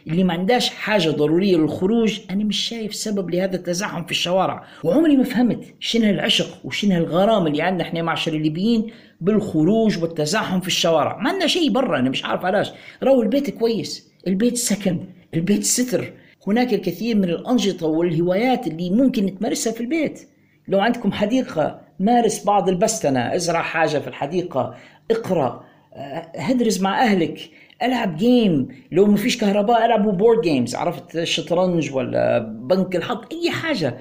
اللي 0.07 0.25
ما 0.25 0.33
عندهاش 0.33 0.69
حاجة 0.71 1.11
ضرورية 1.11 1.57
للخروج 1.57 2.21
أنا 2.31 2.45
مش 2.45 2.57
شايف 2.57 2.95
سبب 2.95 3.31
لهذا 3.31 3.57
التزاحم 3.57 4.05
في 4.05 4.11
الشوارع. 4.11 4.65
وعمري 4.85 5.17
ما 5.17 5.25
فهمت 5.25 5.65
شنو 5.81 6.11
العشق 6.11 6.67
وشنو 6.67 6.97
الغرام 6.97 7.47
اللي 7.47 7.63
عندنا 7.63 7.89
إحنا 7.89 8.03
معشر 8.03 8.33
الليبيين 8.33 8.87
بالخروج 9.21 10.03
والتزاحم 10.03 10.61
في 10.61 10.67
الشوارع. 10.67 11.19
ما 11.19 11.31
عندنا 11.31 11.47
شيء 11.47 11.71
برا 11.71 11.99
أنا 11.99 12.11
مش 12.11 12.25
عارف 12.25 12.45
علاش. 12.45 12.73
راهو 13.03 13.23
البيت 13.23 13.51
كويس 13.51 14.11
البيت 14.27 14.57
سكن 14.57 15.01
البيت 15.35 15.65
ستر. 15.65 16.13
هناك 16.47 16.75
الكثير 16.75 17.17
من 17.17 17.25
الأنشطة 17.25 17.87
والهوايات 17.87 18.67
اللي 18.67 18.91
ممكن 18.91 19.39
تمارسها 19.39 19.73
في 19.73 19.81
البيت. 19.81 20.29
لو 20.69 20.81
عندكم 20.81 21.13
حديقة 21.13 21.81
مارس 22.01 22.45
بعض 22.45 22.69
البستنة 22.69 23.35
ازرع 23.35 23.63
حاجة 23.63 23.99
في 23.99 24.09
الحديقة 24.09 24.75
اقرأ 25.11 25.65
آه، 25.95 26.33
هدرز 26.37 26.81
مع 26.81 27.03
أهلك 27.03 27.51
ألعب 27.83 28.17
game 28.17 28.69
لو 28.93 29.07
ما 29.07 29.17
فيش 29.17 29.39
كهرباء 29.39 29.87
العبوا 29.87 30.13
board 30.13 30.41
games 30.41 30.75
عرفت 30.75 31.17
الشطرنج 31.17 31.95
ولا 31.95 32.39
بنك 32.39 32.97
الحظ 32.97 33.19
أي 33.33 33.51
حاجة. 33.51 33.99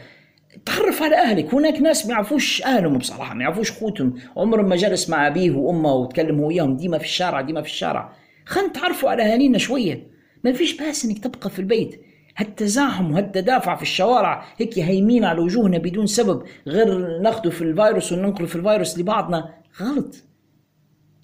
تعرف 0.66 1.04
على 1.04 1.16
أهلك. 1.16 1.54
هناك 1.54 1.82
ناس 1.82 2.06
ما 2.06 2.12
يعرفوش 2.14 2.64
أهلهم 2.64 2.98
بصراحة 2.98 3.34
ما 3.34 3.44
يعرفوش 3.44 3.72
خوتهم. 3.72 4.14
عمرهم 4.38 4.70
ما 4.70 4.76
جلس 4.76 5.10
مع 5.10 5.28
أبيه 5.28 5.52
وأمه 5.52 5.94
وتكلم 5.94 6.40
هو 6.40 6.48
وياهم 6.48 6.78
ديما 6.78 6.98
في 6.98 7.04
الشارع 7.06 7.42
ديما 7.42 7.62
في 7.62 7.68
الشارع. 7.68 8.14
خلينا 8.46 8.70
نتعرفوا 8.70 9.10
على 9.10 9.24
أهالينا 9.24 9.58
شوية. 9.58 10.08
ما 10.44 10.54
فيش 10.54 10.78
بأس 10.78 11.06
إنك 11.06 11.20
تبقى 11.20 11.50
في 11.50 11.60
البيت. 11.60 12.02
هالتزاحم 12.38 13.12
وهالتدافع 13.12 13.76
في 13.76 13.82
الشوارع 13.82 14.46
هيك 14.58 14.80
هيمين 14.80 15.24
على 15.24 15.40
وجوهنا 15.42 15.78
بدون 15.78 16.06
سبب 16.08 16.44
غير 16.68 17.20
ناخده 17.22 17.50
في 17.50 17.62
الفيروس 17.62 18.12
وننقله 18.12 18.48
في 18.48 18.56
الفيروس 18.56 19.00
لبعضنا. 19.00 19.50
غلط. 19.82 20.16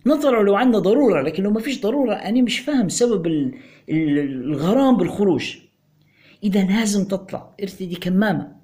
نظرا 0.06 0.44
لو 0.44 0.56
عندنا 0.56 0.80
ضرورة 0.80 1.22
لكن 1.22 1.44
لو 1.44 1.52
ما 1.52 1.60
فيش 1.60 1.82
ضرورة 1.82 2.14
أنا 2.14 2.42
مش 2.42 2.60
فاهم 2.60 2.90
سبب 2.90 3.28
ال- 3.28 3.54
ال- 3.90 4.20
الغرام 4.20 4.98
بالخروج. 4.98 5.56
إذا 6.44 6.64
لازم 6.64 7.06
تطلع. 7.06 7.56
ارتدي 7.62 7.96
كمامة. 7.96 8.60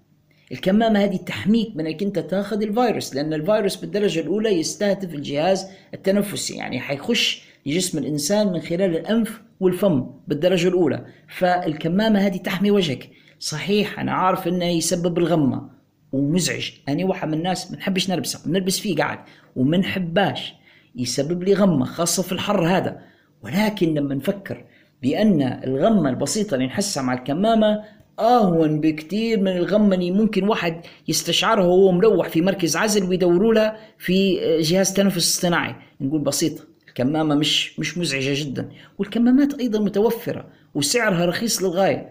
الكمامة 0.51 0.99
هذه 1.03 1.15
تحميك 1.17 1.75
من 1.75 1.87
إنك 1.87 2.03
أنت 2.03 2.19
تاخذ 2.19 2.61
الفيروس 2.61 3.15
لأن 3.15 3.33
الفيروس 3.33 3.75
بالدرجة 3.75 4.19
الأولى 4.19 4.49
يستهدف 4.49 5.13
الجهاز 5.13 5.67
التنفسي 5.93 6.55
يعني 6.55 6.79
حيخش 6.79 7.43
لجسم 7.65 7.97
الإنسان 7.97 8.47
من 8.53 8.59
خلال 8.61 8.97
الأنف 8.97 9.41
والفم 9.59 10.05
بالدرجة 10.27 10.67
الأولى. 10.67 11.05
فالكمامة 11.27 12.19
هذه 12.19 12.37
تحمي 12.37 12.71
وجهك. 12.71 13.09
صحيح 13.39 13.99
أنا 13.99 14.11
عارف 14.11 14.47
إنه 14.47 14.65
يسبب 14.65 15.17
الغمة 15.17 15.69
ومزعج. 16.11 16.71
أنا 16.89 17.05
واحد 17.05 17.27
من 17.27 17.33
الناس 17.33 17.71
ما 17.71 17.77
نحبش 17.77 18.09
نلبسه 18.09 18.49
بنلبس 18.49 18.79
فيه 18.79 18.95
قاعد. 18.95 19.19
وما 19.55 19.77
نحباش 19.77 20.53
يسبب 20.95 21.43
لي 21.43 21.53
غمة 21.53 21.85
خاصة 21.85 22.23
في 22.23 22.31
الحر 22.31 22.67
هذا. 22.67 23.01
ولكن 23.43 23.93
لما 23.93 24.15
نفكر 24.15 24.65
بأن 25.01 25.41
الغمة 25.41 26.09
البسيطة 26.09 26.55
اللي 26.55 26.65
نحسها 26.65 27.03
مع 27.03 27.13
الكمامة 27.13 27.83
أهون 28.19 28.81
بكتير 28.81 29.39
من 29.39 29.47
الغمة 29.47 29.95
اللي 29.95 30.11
ممكن 30.11 30.47
واحد 30.47 30.81
يستشعرها 31.07 31.65
وهو 31.65 31.91
مروح 31.91 32.29
في 32.29 32.41
مركز 32.41 32.77
عزل 32.77 33.09
ويدوروا 33.09 33.53
له 33.53 33.75
في 33.97 34.39
جهاز 34.61 34.93
تنفس 34.93 35.17
اصطناعي. 35.17 35.75
نقول 36.01 36.21
بسيطة. 36.21 36.63
الكمامة 36.99 37.35
مش 37.35 37.79
مش 37.79 37.97
مزعجة 37.97 38.43
جدا 38.43 38.69
والكمامات 38.97 39.59
أيضا 39.59 39.79
متوفرة 39.79 40.47
وسعرها 40.75 41.25
رخيص 41.25 41.63
للغاية. 41.63 42.09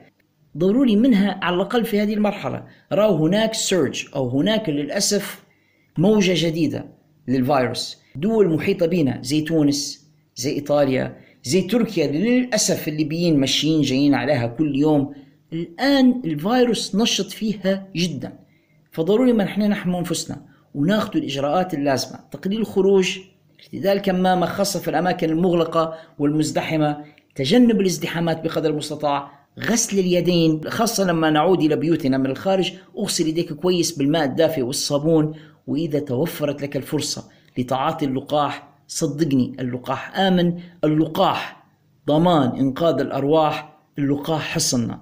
ضروري 0.59 0.97
منها 0.97 1.41
على 1.43 1.57
الأقل 1.57 1.85
في 1.85 2.01
هذه 2.01 2.15
المرحلة. 2.15 2.67
راوا 2.93 3.29
هناك 3.29 3.55
سيرج 3.55 4.07
أو 4.17 4.29
هناك 4.29 4.69
للأسف 4.69 5.45
موجة 5.99 6.47
جديدة 6.47 6.87
للفيروس. 7.29 7.99
دول 8.17 8.55
محيطة 8.55 8.87
بنا 8.87 9.23
زي 9.23 9.41
تونس 9.41 10.09
زي 10.37 10.51
إيطاليا 10.53 11.17
زي 11.45 11.63
تركيا. 11.63 12.07
للأسف 12.07 12.89
الليبيين 12.89 13.41
ماشيين 13.41 13.83
جايين 13.83 14.15
عليها 14.15 14.47
كل 14.47 14.77
يوم. 14.77 15.15
الآن 15.53 16.23
الفيروس 16.25 16.95
نشط 16.95 17.31
فيها 17.31 17.89
جدا. 17.97 18.39
فضروري 18.93 19.33
ما 19.33 19.45
نحن 19.45 19.63
نحمي 19.63 19.99
أنفسنا 19.99 20.47
وناخذ 20.75 21.17
الإجراءات 21.17 21.75
اللازمة. 21.75 22.21
تقليل 22.31 22.61
الخروج 22.61 23.19
ارتداء 23.65 23.93
الكمامة 23.93 24.47
خاصة 24.47 24.81
في 24.81 24.89
الأماكن 24.89 25.31
المغلقة 25.31 25.95
والمزدحمة 26.19 27.05
تجنب 27.35 27.81
الازدحامات 27.81 28.45
بقدر 28.45 28.71
المستطاع 28.71 29.31
غسل 29.61 29.99
اليدين 29.99 30.61
خاصة 30.69 31.05
لما 31.05 31.31
نعود 31.31 31.63
إلى 31.63 31.77
بيوتنا 31.77 32.19
من 32.19 32.27
الخارج 32.27 32.73
أغسل 32.99 33.29
يديك 33.29 33.53
كويس 33.53 33.99
بالماء 33.99 34.25
الدافئ 34.25 34.63
والصابون 34.63 35.35
وإذا 35.67 35.99
توفرت 35.99 36.63
لك 36.63 36.77
الفرصة 36.77 37.29
لتعاطي 37.59 38.05
اللقاح 38.05 38.69
صدقني 38.89 39.57
اللقاح 39.61 40.19
آمن 40.19 40.61
اللقاح 40.85 41.65
ضمان 42.07 42.49
إنقاذ 42.59 43.01
الأرواح 43.01 43.77
اللقاح 43.99 44.43
حصننا. 44.43 45.01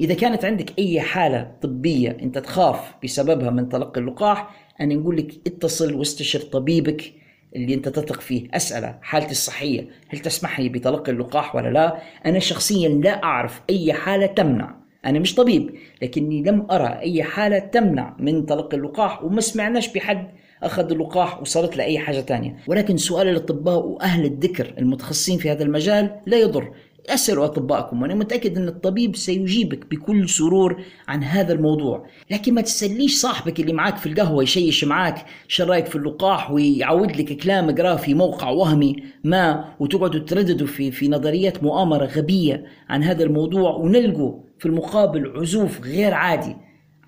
إذا 0.00 0.14
كانت 0.14 0.44
عندك 0.44 0.78
أي 0.78 1.00
حالة 1.00 1.52
طبية 1.62 2.10
أنت 2.22 2.38
تخاف 2.38 2.94
بسببها 3.04 3.50
من 3.50 3.68
تلقي 3.68 4.00
اللقاح 4.00 4.50
أنا 4.80 4.94
نقول 4.94 5.16
لك 5.16 5.34
اتصل 5.46 5.94
واستشر 5.94 6.40
طبيبك 6.40 7.12
اللي 7.56 7.74
أنت 7.74 7.88
تثق 7.88 8.20
فيه. 8.20 8.48
أسأله 8.54 8.98
حالتي 9.02 9.30
الصحية؟ 9.30 9.88
هل 10.08 10.18
تسمح 10.18 10.60
لي 10.60 10.68
بتلقي 10.68 11.12
اللقاح 11.12 11.56
ولا 11.56 11.68
لا؟ 11.68 11.98
أنا 12.26 12.38
شخصيا 12.38 12.88
لا 12.88 13.22
أعرف 13.22 13.60
أي 13.70 13.92
حالة 13.92 14.26
تمنع. 14.26 14.74
أنا 15.06 15.18
مش 15.18 15.34
طبيب 15.34 15.74
لكني 16.02 16.42
لم 16.42 16.66
أرى 16.70 16.98
أي 16.98 17.22
حالة 17.22 17.58
تمنع 17.58 18.16
من 18.18 18.46
تلقي 18.46 18.76
اللقاح 18.76 19.24
وما 19.24 19.40
سمعناش 19.40 19.92
بحد 19.92 20.28
أخذ 20.62 20.90
اللقاح 20.90 21.40
وصارت 21.40 21.76
له 21.76 21.84
أي 21.84 21.98
حاجة 21.98 22.20
تانية. 22.20 22.56
ولكن 22.66 22.96
سؤال 22.96 23.28
الأطباء 23.28 23.86
وأهل 23.86 24.24
الذكر 24.24 24.74
المتخصصين 24.78 25.38
في 25.38 25.50
هذا 25.50 25.62
المجال 25.62 26.20
لا 26.26 26.36
يضر. 26.36 26.72
اسألوا 27.08 27.44
أطباءكم 27.44 28.02
وأنا 28.02 28.14
متأكد 28.14 28.56
أن 28.56 28.68
الطبيب 28.68 29.16
سيجيبك 29.16 29.90
بكل 29.90 30.28
سرور 30.28 30.82
عن 31.08 31.24
هذا 31.24 31.52
الموضوع. 31.52 32.06
لكن 32.30 32.54
ما 32.54 32.60
تسليش 32.60 33.14
صاحبك 33.14 33.60
اللي 33.60 33.72
معاك 33.72 33.96
في 33.96 34.06
القهوة 34.08 34.42
يشيش 34.42 34.84
معاك 34.84 35.26
شو 35.48 35.64
رأيك 35.64 35.86
في 35.86 35.96
اللقاح 35.96 36.50
ويعود 36.50 37.16
لك 37.16 37.36
كلام 37.36 37.74
قراه 37.74 37.96
في 37.96 38.14
موقع 38.14 38.48
وهمي 38.48 38.96
ما 39.24 39.74
وتقعدوا 39.80 40.20
ترددوا 40.20 40.66
في 40.66 40.90
في 40.90 41.08
نظريات 41.08 41.62
مؤامرة 41.62 42.04
غبية 42.04 42.64
عن 42.88 43.02
هذا 43.02 43.24
الموضوع 43.24 43.76
ونلقوا 43.76 44.40
في 44.58 44.66
المقابل 44.66 45.32
عزوف 45.36 45.80
غير 45.80 46.14
عادي 46.14 46.56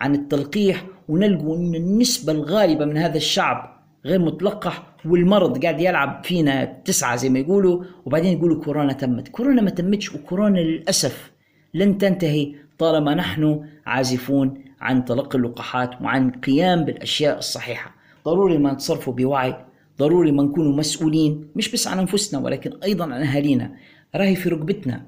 عن 0.01 0.15
التلقيح 0.15 0.87
ونلقوا 1.09 1.57
أن 1.57 1.75
النسبة 1.75 2.33
الغالبة 2.33 2.85
من 2.85 2.97
هذا 2.97 3.17
الشعب 3.17 3.85
غير 4.07 4.19
متلقح 4.19 4.94
والمرض 5.07 5.63
قاعد 5.63 5.81
يلعب 5.81 6.25
فينا 6.25 6.65
تسعة 6.65 7.17
زي 7.17 7.29
ما 7.29 7.39
يقولوا 7.39 7.85
وبعدين 8.05 8.39
يقولوا 8.39 8.65
كورونا 8.65 8.93
تمت. 8.93 9.29
كورونا 9.29 9.63
ما 9.63 9.71
تمتش 9.71 10.15
وكورونا 10.15 10.59
للأسف 10.59 11.31
لن 11.75 11.99
تنتهي 11.99 12.55
طالما 12.79 13.15
نحن 13.15 13.67
عازفون 13.87 14.65
عن 14.81 15.05
تلقي 15.05 15.39
اللقاحات 15.39 16.03
وعن 16.03 16.31
قيام 16.31 16.85
بالأشياء 16.85 17.39
الصحيحة. 17.39 17.95
ضروري 18.25 18.59
ما 18.59 18.73
نتصرفوا 18.73 19.13
بوعي 19.13 19.57
ضروري 19.99 20.33
ما 20.33 20.43
نكونوا 20.43 20.77
مسؤولين 20.77 21.49
مش 21.57 21.73
بس 21.73 21.89
عن 21.89 21.99
أنفسنا 21.99 22.41
ولكن 22.41 22.73
أيضا 22.85 23.05
عن 23.05 23.23
أهالينا. 23.23 23.75
راهي 24.15 24.37
في 24.37 24.49
ركبتنا 24.49 25.07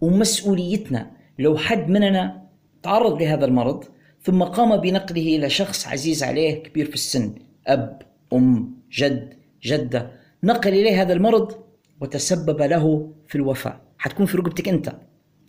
ومسؤوليتنا. 0.00 1.10
لو 1.38 1.56
حد 1.56 1.88
مننا 1.90 2.42
تعرض 2.82 3.22
لهذا 3.22 3.44
المرض 3.44 3.84
ثم 4.22 4.42
قام 4.42 4.76
بنقله 4.76 5.36
إلى 5.36 5.50
شخص 5.50 5.88
عزيز 5.88 6.22
عليه 6.22 6.62
كبير 6.62 6.86
في 6.86 6.94
السن 6.94 7.34
أب 7.66 8.02
أم 8.32 8.74
جد 8.92 9.37
جدة. 9.62 10.10
نقل 10.44 10.70
إليه 10.70 11.02
هذا 11.02 11.12
المرض 11.12 11.52
وتسبب 12.00 12.62
له 12.62 13.12
في 13.28 13.34
الوفاة. 13.34 13.80
حتكون 13.98 14.26
في 14.26 14.36
رقبتك 14.36 14.68
أنت. 14.68 14.92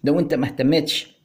لو 0.03 0.19
أنت 0.19 0.33
ما 0.33 0.45
اهتميتش 0.45 1.15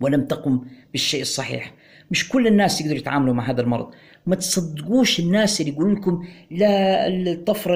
ولم 0.00 0.24
تقم 0.24 0.60
بالشيء 0.92 1.22
الصحيح. 1.22 1.74
مش 2.10 2.28
كل 2.28 2.46
الناس 2.46 2.80
يقدروا 2.80 2.98
يتعاملوا 2.98 3.34
مع 3.34 3.50
هذا 3.50 3.60
المرض. 3.60 3.90
ما 4.26 4.36
تصدقوش 4.36 5.20
الناس 5.20 5.60
اللي 5.60 5.72
يقولوا 5.72 5.94
لكم 5.94 6.26
لا 6.50 7.06
الطفرة 7.06 7.74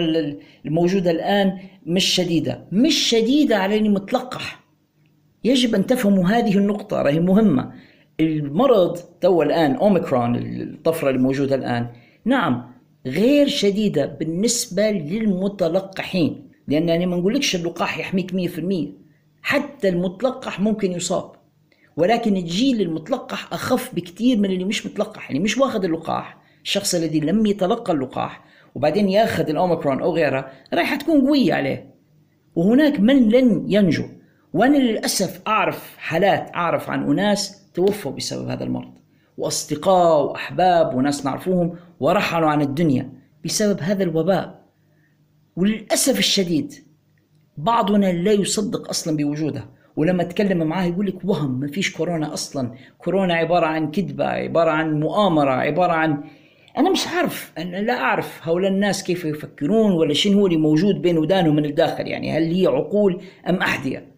الموجودة 0.66 1.10
الآن 1.10 1.58
مش 1.86 2.04
شديدة. 2.04 2.64
مش 2.72 2.94
شديدة 2.94 3.56
على 3.56 3.78
اللي 3.78 3.88
متلقح. 3.88 4.62
يجب 5.44 5.74
أن 5.74 5.86
تفهموا 5.86 6.28
هذه 6.28 6.58
النقطة 6.58 7.02
راهي 7.02 7.20
مهمة. 7.20 7.72
المرض 8.20 8.98
تو 9.20 9.42
الآن 9.42 9.74
أوميكرون 9.74 10.36
الطفرة 10.36 11.10
الموجودة 11.10 11.54
الآن. 11.54 11.86
نعم 12.24 12.72
غير 13.06 13.48
شديدة 13.48 14.06
بالنسبة 14.06 14.90
للمتلقحين. 14.90 16.48
لأن 16.68 16.88
أنا 16.88 17.06
ما 17.06 17.16
نقولكش 17.16 17.56
اللقاح 17.56 17.98
يحميك 17.98 18.32
100% 18.32 18.88
حتى 19.42 19.88
المتلقح 19.88 20.60
ممكن 20.60 20.92
يصاب. 20.92 21.32
ولكن 21.96 22.36
الجيل 22.36 22.80
المتلقح 22.80 23.52
أخف 23.52 23.94
بكثير 23.94 24.38
من 24.38 24.50
اللي 24.50 24.64
مش 24.64 24.86
متلقح. 24.86 25.30
يعني 25.30 25.44
مش 25.44 25.58
واخذ 25.58 25.84
اللقاح 25.84 26.38
الشخص 26.62 26.94
الذي 26.94 27.20
لم 27.20 27.46
يتلقى 27.46 27.92
اللقاح 27.92 28.44
وبعدين 28.74 29.08
ياخذ 29.08 29.48
الأوميكرون 29.48 30.02
أو 30.02 30.14
غيره 30.14 30.50
راح 30.74 30.94
تكون 30.94 31.20
قوية 31.20 31.54
عليه. 31.54 31.94
وهناك 32.56 33.00
من 33.00 33.28
لن 33.28 33.64
ينجو. 33.68 34.04
وأنا 34.52 34.76
للأسف 34.76 35.40
أعرف 35.46 35.96
حالات 35.98 36.50
أعرف 36.54 36.90
عن 36.90 37.10
أناس 37.10 37.62
توفوا 37.74 38.12
بسبب 38.12 38.48
هذا 38.48 38.64
المرض. 38.64 38.92
وأصدقاء 39.38 40.24
وأحباب 40.24 40.94
وناس 40.94 41.24
نعرفوهم 41.24 41.76
ورحلوا 42.02 42.50
عن 42.50 42.62
الدنيا 42.62 43.12
بسبب 43.44 43.80
هذا 43.80 44.02
الوباء. 44.02 44.64
وللأسف 45.56 46.18
الشديد 46.18 46.74
بعضنا 47.56 48.12
لا 48.12 48.32
يصدق 48.32 48.88
أصلا 48.88 49.16
بوجوده. 49.16 49.64
ولما 49.96 50.24
تكلم 50.24 50.66
معاه 50.66 50.84
يقول 50.84 51.06
لك 51.06 51.24
وهم 51.24 51.60
ما 51.60 51.66
فيش 51.66 51.96
كورونا 51.96 52.32
أصلا. 52.32 52.74
كورونا 52.98 53.34
عبارة 53.34 53.66
عن 53.66 53.90
كذبة 53.90 54.24
عبارة 54.24 54.70
عن 54.70 55.00
مؤامرة 55.00 55.50
عبارة 55.50 55.92
عن 55.92 56.24
أنا 56.78 56.90
مش 56.90 57.06
عارف 57.06 57.52
أنا 57.58 57.76
لا 57.76 57.92
أعرف 57.92 58.40
هؤلاء 58.48 58.70
الناس 58.70 59.02
كيف 59.04 59.24
يفكرون 59.24 59.92
ولا 59.92 60.14
شنو 60.14 60.38
هو 60.38 60.46
اللي 60.46 60.58
موجود 60.58 61.02
بين 61.02 61.18
ودانهم 61.18 61.56
من 61.56 61.64
الداخل. 61.64 62.06
يعني 62.06 62.32
هل 62.36 62.42
هي 62.42 62.66
عقول 62.66 63.22
أم 63.48 63.56
أحذية؟ 63.56 64.12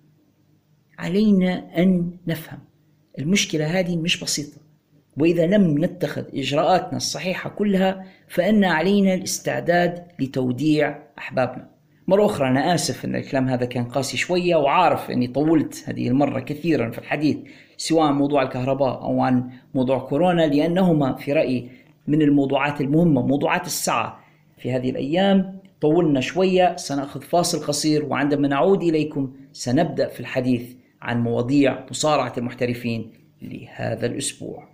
علينا 0.98 1.82
أن 1.82 2.16
نفهم. 2.26 2.58
المشكلة 3.18 3.66
هذه 3.66 3.96
مش 3.96 4.22
بسيطة. 4.22 4.63
وإذا 5.16 5.46
لم 5.46 5.84
نتخذ 5.84 6.24
إجراءاتنا 6.34 6.96
الصحيحة 6.96 7.50
كلها 7.50 8.04
فإن 8.28 8.64
علينا 8.64 9.14
الاستعداد 9.14 10.02
لتوديع 10.20 10.98
أحبابنا. 11.18 11.68
مرة 12.08 12.26
أخرى 12.26 12.48
أنا 12.48 12.74
آسف 12.74 13.04
أن 13.04 13.16
الكلام 13.16 13.48
هذا 13.48 13.66
كان 13.66 13.84
قاسي 13.84 14.16
شوية 14.16 14.56
وعارف 14.56 15.10
أني 15.10 15.26
طولت 15.26 15.84
هذه 15.86 16.08
المرة 16.08 16.40
كثيرا 16.40 16.90
في 16.90 16.98
الحديث 16.98 17.36
سواء 17.76 18.06
عن 18.06 18.14
موضوع 18.14 18.42
الكهرباء 18.42 19.02
أو 19.02 19.20
عن 19.20 19.50
موضوع 19.74 19.98
كورونا 19.98 20.42
لأنهما 20.42 21.12
في 21.12 21.32
رأيي 21.32 21.68
من 22.08 22.22
الموضوعات 22.22 22.80
المهمة 22.80 23.26
موضوعات 23.26 23.66
الساعة 23.66 24.20
في 24.58 24.72
هذه 24.72 24.90
الأيام. 24.90 25.58
طولنا 25.80 26.20
شوية 26.20 26.76
سنأخذ 26.76 27.22
فاصل 27.22 27.66
قصير 27.66 28.04
وعندما 28.04 28.48
نعود 28.48 28.82
إليكم 28.82 29.32
سنبدأ 29.52 30.08
في 30.08 30.20
الحديث 30.20 30.72
عن 31.02 31.22
مواضيع 31.22 31.86
مصارعة 31.90 32.32
المحترفين 32.38 33.12
لهذا 33.42 34.06
الأسبوع. 34.06 34.73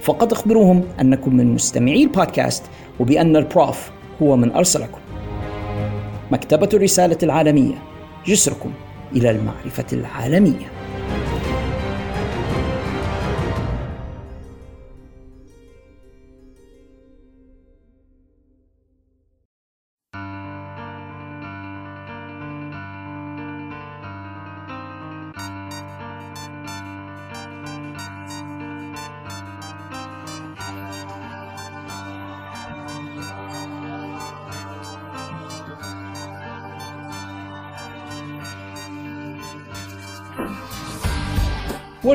فقط 0.00 0.32
اخبروهم 0.32 0.84
أنكم 1.00 1.36
من 1.36 1.54
مستمعي 1.54 2.02
البودكاست 2.02 2.62
وبأن 3.00 3.36
البروف 3.36 3.90
هو 4.22 4.36
من 4.36 4.52
أرسلكم. 4.52 5.00
مكتبة 6.30 6.68
الرسالة 6.74 7.18
العالمية 7.22 7.74
جسركم 8.26 8.72
إلى 9.16 9.30
المعرفة 9.30 9.84
العالمية. 9.92 10.79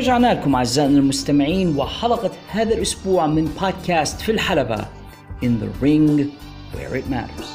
ورجعنا 0.06 0.34
لكم 0.34 0.56
أعزائنا 0.56 0.98
المستمعين 0.98 1.78
وحلقة 1.78 2.32
هذا 2.50 2.74
الأسبوع 2.74 3.28
من 3.28 3.46
بودكاست 3.46 4.22
في 4.22 4.32
الحلبة 4.32 4.78
In 5.42 5.48
the 5.62 5.84
Ring 5.84 6.20
Where 6.74 6.96
It 6.96 7.12
Matters. 7.12 7.46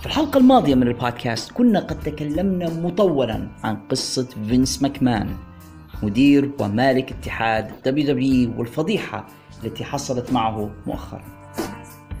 في 0.00 0.06
الحلقة 0.06 0.38
الماضية 0.38 0.74
من 0.74 0.88
البودكاست 0.88 1.52
كنا 1.52 1.80
قد 1.80 2.00
تكلمنا 2.00 2.70
مطولا 2.70 3.48
عن 3.64 3.76
قصة 3.90 4.28
فينس 4.48 4.82
ماكمان 4.82 5.36
مدير 6.02 6.50
ومالك 6.60 7.12
اتحاد 7.12 7.70
WWE 7.84 8.58
والفضيحة 8.58 9.26
التي 9.64 9.84
حصلت 9.84 10.32
معه 10.32 10.70
مؤخرا. 10.86 11.24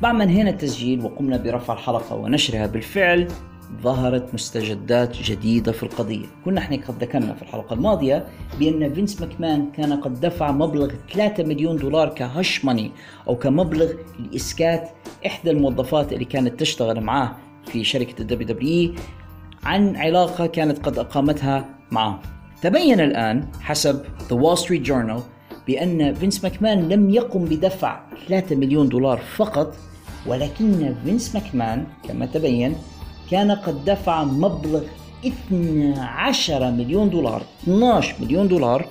بعد 0.02 0.14
ما 0.14 0.24
انهينا 0.24 0.50
التسجيل 0.50 1.04
وقمنا 1.04 1.36
برفع 1.36 1.74
الحلقة 1.74 2.16
ونشرها 2.16 2.66
بالفعل 2.66 3.28
ظهرت 3.82 4.34
مستجدات 4.34 5.16
جديدة 5.16 5.72
في 5.72 5.82
القضية. 5.82 6.26
كنا 6.44 6.60
إحنا 6.60 6.76
قد 6.76 7.02
ذكرنا 7.02 7.34
في 7.34 7.42
الحلقة 7.42 7.74
الماضية 7.74 8.26
بأن 8.58 8.94
فينس 8.94 9.20
ماكمان 9.20 9.70
كان 9.76 9.92
قد 9.92 10.20
دفع 10.20 10.52
مبلغ 10.52 10.90
3 11.12 11.44
مليون 11.44 11.76
دولار 11.76 12.08
ك 12.08 12.19
hush 12.19 12.64
money 12.64 12.92
أو 13.28 13.36
كمبلغ 13.36 13.92
لإسكات 14.18 14.90
إحدى 15.26 15.50
الموظفات 15.50 16.12
اللي 16.12 16.24
كانت 16.24 16.60
تشتغل 16.60 17.00
معاه 17.00 17.36
في 17.66 17.84
شركة 17.84 18.20
الدبليو 18.20 18.48
دبليو 18.48 18.94
عن 19.64 19.96
علاقة 19.96 20.46
كانت 20.46 20.78
قد 20.78 20.98
أقامتها 20.98 21.68
معه. 21.90 22.22
تبين 22.62 23.00
الآن 23.00 23.48
حسب 23.60 24.02
The 24.28 24.34
Wall 24.34 24.60
Street 24.62 24.88
Journal 24.88 25.20
بأن 25.66 26.14
فينس 26.14 26.44
ماكمان 26.44 26.88
لم 26.88 27.10
يقم 27.10 27.44
بدفع 27.44 28.00
3 28.28 28.56
مليون 28.56 28.88
دولار 28.88 29.18
فقط 29.36 29.76
ولكن 30.26 30.94
فينس 31.04 31.34
ماكمان 31.34 31.86
كما 32.08 32.26
تبين 32.26 32.74
كان 33.30 33.50
قد 33.50 33.84
دفع 33.84 34.24
مبلغ 34.24 34.82
12 35.26 36.70
مليون 36.70 37.10
دولار 37.10 37.42
12 37.62 38.14
مليون 38.20 38.48
دولار 38.48 38.86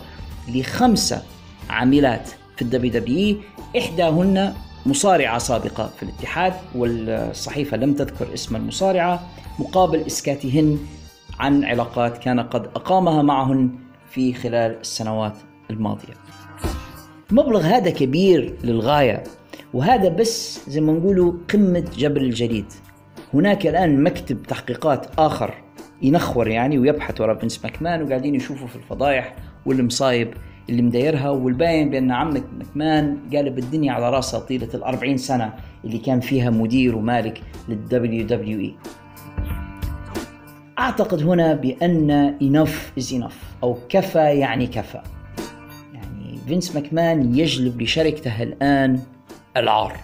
لخمسة 0.48 1.22
عاملات 1.70 2.30
في 2.56 2.62
الدبليو 2.62 2.92
دبليو 2.92 3.38
إحداهن 3.78 4.54
مصارعة 4.86 5.38
سابقة 5.38 5.90
في 5.98 6.04
الاتحاد 6.04 6.54
والصحيفة 6.76 7.78
لم 7.78 7.94
تذكر 7.94 8.34
اسم 8.34 8.56
المصارعة. 8.56 9.28
مقابل 9.60 10.00
إسكاتهن 10.00 10.80
عن 11.40 11.64
علاقات 11.64 12.18
كان 12.18 12.40
قد 12.40 12.66
أقامها 12.66 13.22
معهن 13.22 13.70
في 14.10 14.34
خلال 14.34 14.80
السنوات 14.82 15.38
الماضية. 15.70 16.14
المبلغ 17.32 17.62
هذا 17.62 17.90
كبير 17.90 18.58
للغاية 18.64 19.24
وهذا 19.74 20.10
بس 20.10 20.60
زي 20.70 20.82
ما 20.82 20.94
نقولوا 20.94 21.34
قمة 21.54 21.86
جبل 21.98 22.22
الجليد 22.22 22.66
هناك 23.34 23.68
الآن 23.68 24.04
مكتب 24.04 24.44
تحقيقات 24.44 25.20
آخر 25.20 25.54
ينخر 26.02 26.48
يعني 26.48 26.80
ويبحث 26.80 27.22
وراء 27.22 27.38
فينس 27.38 27.64
ماكمان 27.64 28.04
وقاعدين 28.04 28.36
يشوفوا 28.36 28.68
في 28.68 28.76
الفضايح 28.76 29.36
والمصايب 29.66 30.34
اللي 30.70 30.82
مدايرها 30.82 31.30
والباين 31.30 31.90
بأن 31.90 32.12
عمك 32.12 32.44
ماكمان 32.58 33.18
قالب 33.34 33.58
الدنيا 33.58 33.94
على 33.94 34.10
راسه 34.10 34.40
طيلة 34.40 34.70
الأربعين 34.74 35.18
سنة 35.18 35.54
اللي 35.86 35.98
كان 35.98 36.20
فيها 36.20 36.50
مدير 36.50 36.96
ومالك 36.96 37.42
للدبليو 37.70 38.26
دبليو 38.28 38.60
إي. 38.60 38.76
أعتقد 40.80 41.24
هنا 41.24 41.54
بأن 41.54 42.38
enough 42.40 43.02
is 43.04 43.14
enough 43.14 43.64
أو 43.64 43.78
كفى 43.90 44.20
يعني 44.20 44.68
كفى. 44.68 45.02
يعني 45.94 46.38
فينس 46.48 46.76
ماكمان 46.76 47.36
يجلب 47.36 47.82
لشركته 47.82 48.44
الآن 48.44 49.00
العار. 49.58 49.98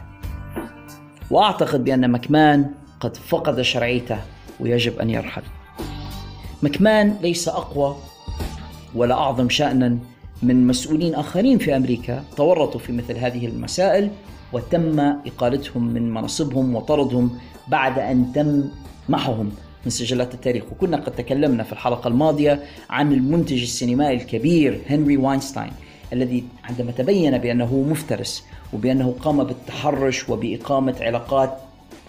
وأعتقد 1.31 1.83
بأن 1.83 2.11
ماكمان 2.11 2.69
قد 2.99 3.17
فقد 3.17 3.61
شرعيته 3.61 4.19
ويجب 4.59 4.99
أن 4.99 5.09
يرحل. 5.09 5.41
مكمان 6.63 7.15
ليس 7.21 7.47
أقوى 7.47 7.97
ولا 8.95 9.15
أعظم 9.15 9.49
شأنا 9.49 9.97
من 10.43 10.67
مسؤولين 10.67 11.15
آخرين 11.15 11.57
في 11.57 11.75
أمريكا 11.75 12.23
تورطوا 12.37 12.79
في 12.79 12.91
مثل 12.91 13.17
هذه 13.17 13.45
المسائل 13.45 14.09
وتم 14.53 14.99
إقالتهم 14.99 15.87
من 15.93 16.13
مناصبهم 16.13 16.75
وطردهم 16.75 17.37
بعد 17.67 17.99
أن 17.99 18.31
تم 18.33 18.63
محوهم 19.09 19.51
من 19.85 19.91
سجلات 19.91 20.33
التاريخ. 20.33 20.63
وكنا 20.71 20.97
قد 20.97 21.15
تكلمنا 21.15 21.63
في 21.63 21.73
الحلقة 21.73 22.07
الماضية 22.07 22.63
عن 22.89 23.13
المنتج 23.13 23.61
السينمائي 23.61 24.17
الكبير 24.17 24.81
هنري 24.89 25.17
واينستاين 25.17 25.71
الذي 26.13 26.43
عندما 26.63 26.91
تبين 26.91 27.37
بأنه 27.37 27.85
مفترس 27.89 28.43
وبأنه 28.73 29.15
قام 29.21 29.43
بالتحرش 29.43 30.29
وبإقامة 30.29 30.95
علاقات 31.01 31.57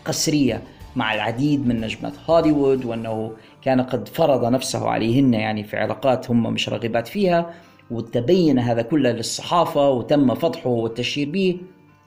قسرية 0.04 0.62
مع 0.98 1.14
العديد 1.14 1.66
من 1.66 1.80
نجمات 1.80 2.12
هوليوود 2.30 2.84
وأنه 2.84 3.32
كان 3.62 3.80
قد 3.80 4.08
فرض 4.08 4.44
نفسه 4.44 4.88
عليهن 4.88 5.34
يعني 5.34 5.64
في 5.64 5.76
علاقات 5.76 6.30
هم 6.30 6.42
مش 6.52 6.68
راغبات 6.68 7.08
فيها 7.08 7.54
وتبين 7.90 8.58
هذا 8.58 8.82
كله 8.82 9.12
للصحافة 9.12 9.90
وتم 9.90 10.34
فضحه 10.34 10.70
والتشهير 10.70 11.30
به 11.30 11.60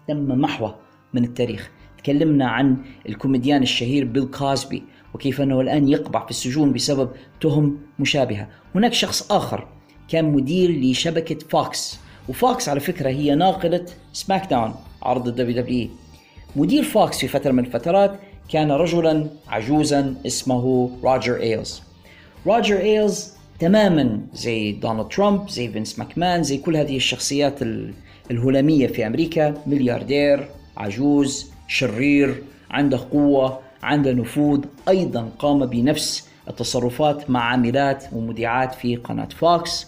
تم 0.08 0.42
محوه 0.42 0.76
من 1.14 1.24
التاريخ. 1.24 1.72
تكلمنا 1.98 2.48
عن 2.48 2.78
الكوميديان 3.10 3.64
الشهير 3.64 4.06
بيل 4.06 4.26
كاسبي 4.26 4.84
وكيف 5.14 5.42
أنه 5.42 5.62
الآن 5.62 5.90
يقبع 5.90 6.26
في 6.26 6.32
السجون 6.32 6.74
بسبب 6.74 7.10
تهم 7.42 7.78
مشابهة. 8.00 8.48
هناك 8.76 8.94
شخص 8.94 9.32
آخر 9.32 9.68
كان 10.08 10.26
مدير 10.26 10.72
لشبكة 10.72 11.48
فوكس 11.50 12.00
وفوكس 12.30 12.70
على 12.70 12.80
فكرة 12.80 13.10
هي 13.10 13.36
ناقلة 13.36 13.86
سماك 14.14 14.50
داون 14.50 14.74
عرض 15.04 15.28
الدبليو 15.28 15.62
دبليو 15.62 15.90
مدير 16.56 16.84
فوكس 16.84 17.20
في 17.20 17.28
فترة 17.28 17.52
من 17.52 17.66
الفترات 17.66 18.20
كان 18.52 18.72
رجلا 18.72 19.28
عجوزا 19.48 20.16
اسمه 20.26 20.92
روجر 21.04 21.36
إيلز. 21.42 21.82
روجر 22.48 22.80
إيلز 22.80 23.34
تماما 23.60 24.22
زي 24.34 24.72
دونالد 24.72 25.08
ترامب 25.08 25.50
زي 25.50 25.68
فينس 25.70 26.00
ماكمان 26.00 26.44
زي 26.44 26.58
كل 26.58 26.78
هذه 26.78 26.96
الشخصيات 26.98 27.62
ال- 27.62 27.94
الهلامية 28.32 28.88
في 28.88 29.08
أمريكا. 29.08 29.54
ملياردير 29.68 30.48
عجوز 30.78 31.52
شرير 31.68 32.44
عنده 32.72 33.00
قوة 33.12 33.60
عنده 33.84 34.12
نفوذ 34.14 34.66
أيضا 34.90 35.30
قام 35.40 35.66
بنفس 35.66 36.28
التصرفات 36.48 37.30
مع 37.30 37.44
عاملات 37.44 38.04
ومذيعات 38.14 38.76
في 38.76 38.96
قناة 38.96 39.30
فوكس. 39.40 39.88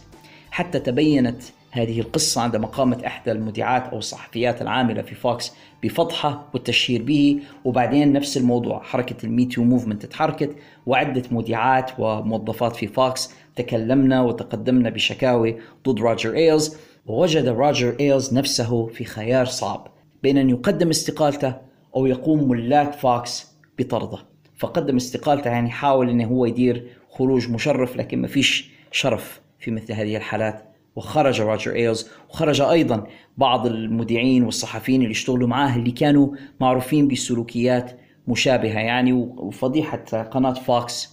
حتى 0.52 0.80
تبينت 0.80 1.42
هذه 1.74 2.00
القصة 2.00 2.42
عندما 2.42 2.68
قامت 2.68 3.04
إحدى 3.04 3.32
المذيعات 3.32 3.88
أو 3.88 3.98
الصحفيات 3.98 4.62
العاملة 4.62 5.02
في 5.02 5.16
فوكس 5.16 5.54
بفضحه 5.84 6.50
والتشهير 6.54 7.04
به 7.04 7.40
وبعدين 7.66 8.14
نفس 8.14 8.38
الموضوع 8.38 8.84
حركة 8.84 9.16
ال 9.26 9.32
MeToo 9.32 9.64
movement 9.64 10.04
اتحركت 10.04 10.56
وعدة 10.86 11.24
مذيعات 11.32 11.92
وموظفات 12.00 12.76
في 12.76 12.88
فوكس 12.88 13.34
تكلمن 13.56 14.22
وتقدمن 14.22 14.90
بشكاوي 14.90 15.58
ضد 15.88 16.00
روجر 16.00 16.36
إيلز 16.36 16.78
ووجد 17.06 17.48
روجر 17.48 17.96
إيلز 18.00 18.34
نفسه 18.34 18.88
في 18.88 19.04
خيار 19.04 19.46
صعب 19.46 19.88
بين 20.24 20.38
أن 20.38 20.50
يقدم 20.50 20.90
استقالته 20.90 21.56
أو 21.96 22.06
يقوم 22.06 22.50
ملاك 22.50 22.94
فوكس 22.94 23.54
بطرده. 23.80 24.18
فقدم 24.58 24.96
استقالته 24.96 25.50
يعني 25.50 25.70
حاول 25.70 26.10
أنه 26.10 26.26
هو 26.26 26.46
يدير 26.46 26.88
خروج 27.10 27.50
مشرف 27.50 27.98
لكن 27.98 28.22
ما 28.22 28.28
فيش 28.28 28.72
شرف 28.92 29.42
في 29.60 29.72
مثل 29.72 29.94
هذه 29.94 30.18
الحالات. 30.18 30.73
وخرج 30.96 31.42
روجر 31.42 31.76
إيلز. 31.76 32.10
وخرج 32.30 32.62
أيضا 32.62 33.08
بعض 33.38 33.66
المذيعين 33.66 34.44
والصحفيين 34.44 35.02
اللي 35.02 35.12
اشتغلوا 35.12 35.48
معاه 35.48 35.76
اللي 35.76 35.92
كانوا 35.92 36.30
معروفين 36.62 37.08
بسلوكيات 37.08 38.00
مشابهة 38.28 38.80
يعني 38.80 39.14
وفضيحة 39.14 40.24
قناة 40.24 40.54
فوكس 40.54 41.12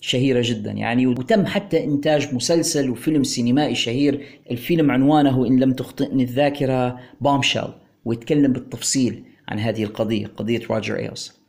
شهيرة 0.00 0.42
جدا 0.44 0.70
يعني. 0.70 1.06
وتم 1.06 1.46
حتى 1.46 1.84
إنتاج 1.84 2.34
مسلسل 2.34 2.90
وفيلم 2.90 3.24
سينمائي 3.24 3.74
شهير 3.74 4.26
الفيلم 4.50 4.90
عنوانه 4.90 5.46
إن 5.46 5.60
لم 5.60 5.72
تخطئني 5.72 6.22
الذاكرة 6.22 6.98
Bombshell 7.20 7.68
ويتكلم 8.04 8.52
بالتفصيل 8.52 9.24
عن 9.48 9.58
هذه 9.58 9.84
القضية 9.84 10.26
قضية 10.26 10.60
روجر 10.70 10.96
إيلز. 10.96 11.41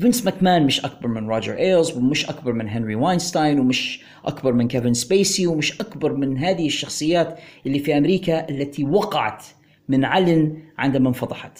فينس 0.00 0.24
ماكمان 0.24 0.66
مش 0.66 0.84
أكبر 0.84 1.08
من 1.08 1.28
روجر 1.28 1.58
ايلز 1.58 1.96
ومش 1.96 2.26
أكبر 2.30 2.52
من 2.52 2.68
هارفي 2.68 2.94
واينستاين 2.94 3.60
ومش 3.60 4.04
أكبر 4.24 4.52
من 4.52 4.68
كيفن 4.68 4.94
سبيسي 4.94 5.46
ومش 5.46 5.80
أكبر 5.80 6.12
من 6.12 6.38
هذه 6.38 6.66
الشخصيات 6.66 7.38
اللي 7.66 7.78
في 7.78 7.98
أمريكا 7.98 8.48
التي 8.48 8.84
وقعت 8.84 9.44
من 9.88 10.04
علٍ 10.04 10.56
عندما 10.78 11.08
انفضحت. 11.08 11.58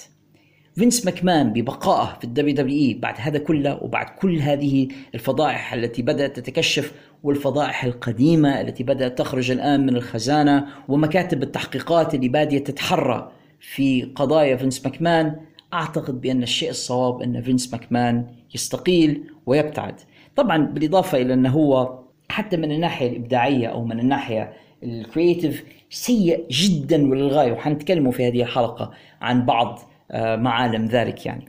فينس 0.75 1.05
ماكمان 1.05 1.53
ببقائه 1.53 2.19
في 2.19 2.25
ال 2.25 2.55
WWE 2.55 2.95
بعد 2.95 3.15
هذا 3.19 3.39
كله 3.39 3.83
وبعد 3.83 4.07
كل 4.07 4.39
هذه 4.39 4.89
الفضائح 5.15 5.73
التي 5.73 6.03
بدأت 6.03 6.37
تتكشف 6.41 6.93
والفضائح 7.23 7.85
القديمة 7.85 8.61
التي 8.61 8.85
بدأت 8.85 9.19
تخرج 9.19 9.51
الآن 9.51 9.87
من 9.87 9.97
الخزانة 9.97 10.67
ومكاتب 10.89 11.43
التحقيقات 11.43 12.15
اللي 12.15 12.29
بادية 12.29 12.59
تتحرى 12.59 13.33
في 13.61 14.03
قضايا 14.15 14.57
فينس 14.57 14.87
ماكمان 14.87 15.37
أعتقد 15.75 16.21
بأن 16.21 16.43
الشيء 16.43 16.71
الصواب 16.71 17.23
أن 17.23 17.43
فينس 17.43 17.73
ماكمان 17.73 18.27
يستقيل 18.55 19.25
ويبتعد. 19.47 19.95
طبعا 20.37 20.67
بالإضافة 20.67 21.19
إلى 21.19 21.35
أنه 21.35 21.51
هو 21.51 22.01
حتى 22.29 22.57
من 22.57 22.73
الناحية 22.73 23.11
الإبداعية 23.11 23.67
أو 23.67 23.85
من 23.85 24.01
الناحية 24.01 24.53
ال 24.83 24.92
creative 24.92 25.65
سيء 25.91 26.47
جدا 26.51 27.11
وللغاية 27.11 27.53
وحنتكلموا 27.53 28.13
في 28.13 28.29
هذه 28.29 28.43
الحلقة 28.43 28.91
عن 29.21 29.47
بعض 29.47 29.79
آه، 30.11 30.37
معالم 30.37 30.87
ذلك 30.87 31.27
يعني. 31.27 31.45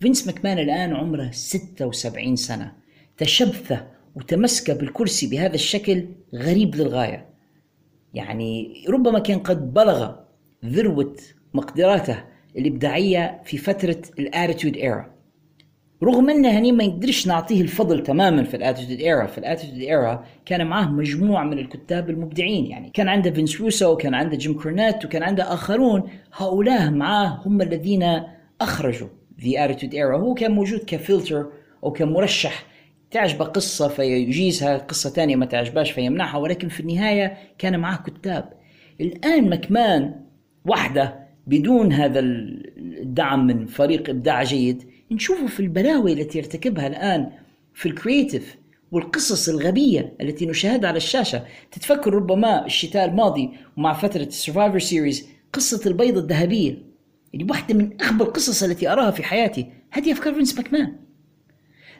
فينس 0.00 0.26
ماكمان 0.26 0.58
الآن 0.58 0.94
عمره 0.94 1.30
76 1.30 2.36
سنة. 2.36 2.72
تشبث 3.16 3.82
وتمسك 4.14 4.70
بالكرسي 4.70 5.26
بهذا 5.26 5.54
الشكل 5.54 6.08
غريب 6.34 6.74
للغاية. 6.74 7.26
يعني 8.14 8.84
ربما 8.88 9.18
كان 9.18 9.38
قد 9.38 9.74
بلغ 9.74 10.12
ذروة 10.64 11.16
مقدراته 11.54 12.24
الإبداعية 12.58 13.40
في 13.44 13.58
فترة 13.58 14.02
ال 14.18 14.24
Attitude 14.24 14.76
Era 14.76 15.16
رغم 16.02 16.30
أن 16.30 16.46
هنا 16.46 16.72
ما 16.72 16.86
نقدرش 16.86 17.26
نعطيه 17.26 17.60
الفضل 17.60 18.02
تماما 18.02 18.44
في 18.44 18.56
ال 18.56 18.61
Attitude 18.61 19.00
Era 19.00 19.26
في 19.26 19.38
ال 19.38 19.42
Attitude 19.42 19.78
Era 19.80 20.24
كان 20.46 20.66
معاه 20.66 20.90
مجموعة 20.90 21.44
من 21.44 21.58
الكتاب 21.58 22.10
المبدعين 22.10 22.66
يعني 22.66 22.90
كان 22.90 23.08
عنده 23.08 23.30
فينس 23.30 23.60
روسو 23.60 23.92
وكان 23.92 24.14
عنده 24.14 24.36
جيم 24.36 24.54
كورنيت 24.54 25.04
وكان 25.04 25.22
عنده 25.22 25.54
آخرون 25.54 26.02
هؤلاء 26.36 26.90
معاه 26.90 27.42
هم 27.46 27.62
الذين 27.62 28.22
أخرجوا 28.60 29.08
the 29.40 29.64
Attitude 29.64 29.94
Era 29.94 30.18
هو 30.18 30.34
كان 30.34 30.52
موجود 30.52 30.80
كفلتر 30.86 31.46
أو 31.84 31.92
كمرشح 31.92 32.66
تعجبه 33.10 33.44
قصة 33.44 33.88
فيجيزها 33.88 34.78
قصة 34.78 35.10
ثانية 35.10 35.36
ما 35.36 35.46
تعجباش 35.46 35.90
فيمنعها 35.90 36.38
ولكن 36.38 36.68
في 36.68 36.80
النهاية 36.80 37.36
كان 37.58 37.80
معاه 37.80 37.96
كتاب. 37.96 38.52
الآن 39.00 39.50
مكمان 39.50 40.14
وحده 40.64 41.25
بدون 41.46 41.92
هذا 41.92 42.20
الدعم 42.20 43.46
من 43.46 43.66
فريق 43.66 44.10
إبداع 44.10 44.42
جيد 44.42 44.82
نشوفه 45.10 45.46
في 45.46 45.60
البلاوي 45.60 46.12
التي 46.12 46.38
يرتكبها 46.38 46.86
الآن 46.86 47.30
في 47.74 47.86
ال 47.86 47.94
creative 47.94 48.56
والقصص 48.92 49.48
الغبية 49.48 50.16
التي 50.20 50.46
نشاهدها 50.46 50.88
على 50.88 50.96
الشاشة. 50.96 51.44
تتفكر 51.72 52.14
ربما 52.14 52.66
الشتاء 52.66 53.04
الماضي 53.04 53.50
ومع 53.76 53.92
فترة 53.92 54.22
ال 54.22 54.28
Survivor 54.28 54.78
Series 54.78 55.28
قصة 55.52 55.90
البيضة 55.90 56.20
الذهبية. 56.20 56.82
اللي 57.34 57.46
واحدة 57.50 57.74
من 57.74 58.02
أغبى 58.02 58.24
القصص 58.24 58.62
التي 58.62 58.88
أراها 58.88 59.10
في 59.10 59.22
حياتي. 59.22 59.66
هذه 59.90 60.12
أفكار 60.12 60.34
فينس 60.34 60.56
ماكمان 60.56 60.96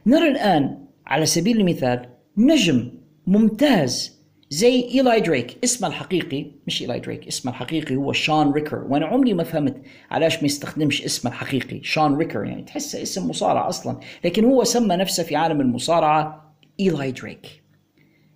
نرى 0.07 0.28
الآن 0.28 0.78
على 1.07 1.26
سبيل 1.26 1.61
المثال 1.61 2.09
نجم 2.36 2.90
ممتاز 3.26 4.16
زي 4.51 4.88
إيلاي 4.88 5.20
دريك 5.20 5.59
اسمه 5.64 5.88
الحقيقي 5.88 6.47
مش 6.66 6.82
إيلاي 6.82 7.01
دريك 7.01 7.26
اسمه 7.26 7.53
الحقيقي 7.53 7.97
هو 7.97 8.12
شون 8.12 8.53
ريكر. 8.53 8.84
وأنا 8.88 9.07
عمري 9.07 9.34
ما 9.34 9.44
فهمت 9.44 9.76
علاش 10.11 10.36
ما 10.36 10.47
يستخدمش 10.47 11.03
اسمه 11.03 11.30
الحقيقي 11.30 11.82
شون 11.82 12.16
ريكر 12.16 12.44
يعني. 12.44 12.62
تحسه 12.62 13.03
اسم 13.03 13.28
مصارع 13.28 13.68
أصلا 13.68 14.01
لكن 14.24 14.44
هو 14.44 14.64
سمى 14.64 14.97
نفسه 14.97 15.22
في 15.22 15.36
عالم 15.36 15.61
المصارعة 15.61 16.55
إيلاي 16.80 17.12
دريك. 17.12 17.62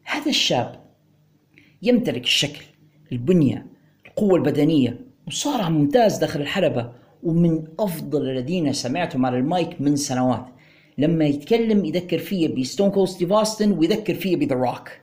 هذا 0.04 0.30
الشاب 0.30 0.80
يمتلك 1.82 2.24
الشكل 2.24 2.64
البنية 3.12 3.66
القوة 4.06 4.36
البدنية. 4.36 5.00
مصارع 5.26 5.68
ممتاز 5.68 6.18
داخل 6.18 6.40
الحلبة 6.40 6.92
ومن 7.22 7.64
أفضل 7.78 8.30
الذين 8.30 8.72
سمعتهم 8.72 9.26
على 9.26 9.38
المايك 9.38 9.80
من 9.80 9.96
سنوات. 9.96 10.46
لما 10.98 11.24
يتكلم 11.24 11.84
يذكر 11.84 12.18
فيه 12.18 12.48
بستون 12.48 12.90
كول 12.90 13.08
ستيف 13.08 13.32
أوستن 13.32 13.72
ويذكر 13.72 14.14
فيه 14.14 14.36
بذا 14.36 14.54
روك. 14.54 14.99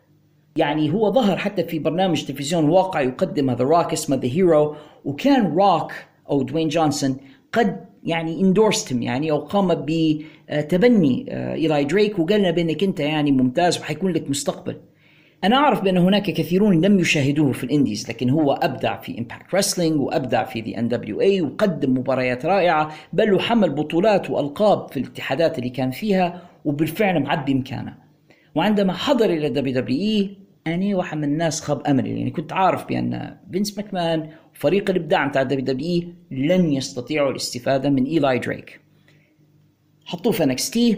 يعني 0.58 0.94
هو 0.94 1.12
ظهر 1.12 1.38
حتى 1.38 1.64
في 1.64 1.80
برنامج 1.80 2.26
تلفزيون 2.26 2.70
واقع 2.70 3.02
يقدم 3.02 3.52
ذا 3.52 3.64
روك 3.64 3.94
اسمه 3.94 4.16
ذا 4.16 4.28
هيرو 4.28 4.76
وكان 5.06 5.54
روك 5.56 5.92
أو 6.30 6.44
دوين 6.44 6.68
جونسون 6.68 7.18
قد 7.54 7.86
يعني 8.04 8.42
endorsed 8.42 8.86
him 8.86 9.02
يعني 9.02 9.32
أو 9.32 9.38
قام 9.38 9.86
بتبني 9.88 11.26
ايلاي 11.54 11.86
دريك 11.86 12.20
وقال 12.20 12.40
لنا 12.40 12.52
بأنك 12.52 12.84
أنت 12.84 13.00
يعني 13.00 13.32
ممتاز 13.32 13.80
وحيكون 13.80 14.12
لك 14.12 14.30
مستقبل. 14.30 14.78
أنا 15.44 15.56
أعرف 15.56 15.82
بأن 15.82 15.98
هناك 15.98 16.24
كثيرون 16.24 16.82
لم 16.82 17.00
يشاهدوه 17.00 17.52
في 17.52 17.64
ال 17.64 17.70
indies 17.70 18.10
لكن 18.10 18.30
هو 18.30 18.54
أبدع 18.54 19.02
في 19.02 19.20
امباكت 19.20 19.56
رسلينج 19.56 20.02
وأبدع 20.02 20.44
في 20.44 20.62
ذا 20.62 20.80
ان 20.80 20.88
دبليو 20.88 21.22
اي 21.22 21.42
وقدم 21.42 21.98
مباريات 21.98 22.46
رائعة 22.46 22.92
بل 23.14 23.34
وحمل 23.34 23.70
بطولات 23.70 24.30
وألقاب 24.30 24.92
في 24.92 25.00
الاتحادات 25.00 25.60
اللي 25.60 25.70
كان 25.70 25.92
فيها 25.92 26.42
وبالفعل 26.66 27.20
معبي 27.20 27.54
مكانه 27.54 27.94
وعندما 28.56 28.94
حضر 28.94 29.26
إلى 29.26 29.50
دبليو 29.50 29.82
دبليو 29.82 30.00
اي 30.00 30.47
أنا 30.76 30.96
واحد 30.96 31.18
من 31.18 31.24
الناس 31.24 31.62
خاب 31.62 31.88
أملي 31.88 32.18
يعني 32.18 32.32
كنت 32.32 32.54
عارف 32.54 32.88
بأن 32.88 33.38
فينس 33.52 33.78
ماكمان 33.78 34.30
وفريق 34.56 34.90
الإبداع 34.90 35.28
بتاع 35.28 35.44
دبليو 35.44 35.66
دبليو 35.66 35.88
إي 35.90 36.14
لن 36.32 36.72
يستطيعوا 36.72 37.32
الاستفادة 37.32 37.90
من 37.90 38.04
إيلاي 38.04 38.40
دريك. 38.40 38.80
حطوه 40.06 40.34
في 40.34 40.44
NXT 40.44 40.98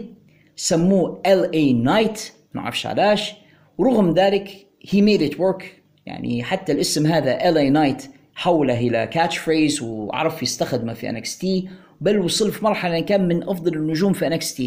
سموه 0.56 1.22
LA 1.26 1.52
Knight 1.52 2.32
ما 2.54 2.60
أعرفش 2.60 2.86
علاش. 2.86 3.34
ورغم 3.78 4.10
ذلك 4.10 4.66
he 4.86 4.96
made 4.96 5.32
it 5.32 5.36
work. 5.38 5.64
يعني 6.06 6.42
حتى 6.42 6.72
الاسم 6.72 7.06
هذا 7.06 7.38
LA 7.38 7.72
Knight 7.74 8.04
حوله 8.34 8.78
إلى 8.78 9.06
catchphrase 9.06 9.82
وعرف 9.82 10.42
يستخدمه 10.42 10.94
في 10.94 11.20
NXT 11.20 11.70
بل 12.00 12.18
وصل 12.18 12.52
في 12.52 12.64
مرحلة 12.64 12.98
أن 12.98 13.04
كان 13.04 13.28
من 13.28 13.42
أفضل 13.42 13.74
النجوم 13.74 14.12
في 14.12 14.38
NXT 14.38 14.62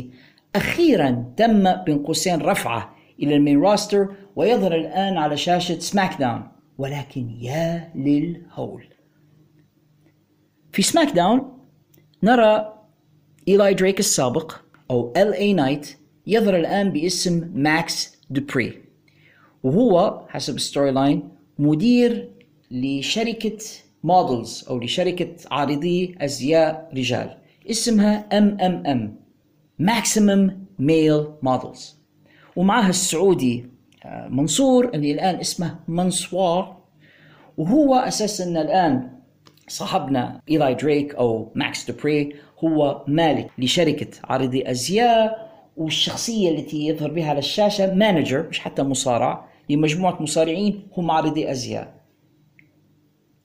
أخيرا 0.56 1.26
تم 1.38 1.76
بين 1.84 1.98
قوسين 1.98 2.42
رفعة 2.42 2.96
إلى 3.20 3.36
ال 3.36 3.41
main 3.41 3.62
roster 3.62 4.16
ويظهر 4.36 4.76
الآن 4.76 5.18
على 5.18 5.38
شاشة 5.38 5.80
سماك 5.80 6.20
داون 6.20 6.48
ولكن 6.78 7.30
يا 7.30 7.92
للهول. 7.96 8.84
في 10.72 10.82
سماك 10.82 11.12
داون 11.12 11.58
نرى 12.24 12.74
إيلاي 13.48 13.74
دريك 13.74 14.00
السابق 14.00 14.56
أو 14.92 15.14
LA 15.14 15.58
Knight 15.58 15.88
يظهر 16.28 16.56
الآن 16.56 16.90
باسم 16.90 17.52
ماكس 17.56 18.16
دوبري. 18.30 18.82
وهو 19.64 20.26
حسب 20.30 20.56
ال 20.56 20.92
storyline 20.92 21.30
مدير 21.60 22.30
لشركة 22.72 23.58
models 24.04 24.66
أو 24.70 24.80
لشركة 24.80 25.36
عارضي 25.52 26.16
أزياء 26.22 26.90
رجال. 26.94 27.38
اسمها 27.70 28.38
ام 28.38 29.18
Maximum 29.80 30.66
Male 30.80 31.26
Models 31.42 32.03
ومعها 32.56 32.90
السعودي 32.90 33.66
آه، 34.06 34.28
منصور 34.28 34.90
اللي 34.94 35.12
الآن 35.12 35.36
اسمه 35.36 35.80
منصور. 35.88 36.76
وهو 37.58 37.96
أساسا 37.96 38.62
الآن 38.62 39.10
صاحبنا 39.68 40.42
إيلاي 40.50 40.74
دريك 40.74 41.16
أو 41.16 41.52
ماكس 41.56 41.92
دوبري 41.92 42.36
هو 42.64 43.04
مالك 43.08 43.50
لشركة 43.58 44.08
عارضي 44.24 44.72
أزياء 44.72 45.54
والشخصية 45.78 46.50
التي 46.50 46.88
يظهر 46.88 47.12
بها 47.12 47.30
على 47.30 47.40
الشاشة 47.40 47.94
manager 47.96 48.48
مش 48.50 48.60
حتى 48.60 48.84
مصارع 48.84 49.48
لمجموعة 49.70 50.22
مصارعين 50.22 50.88
هم 50.98 51.12
عارضي 51.12 51.52
أزياء. 51.52 51.94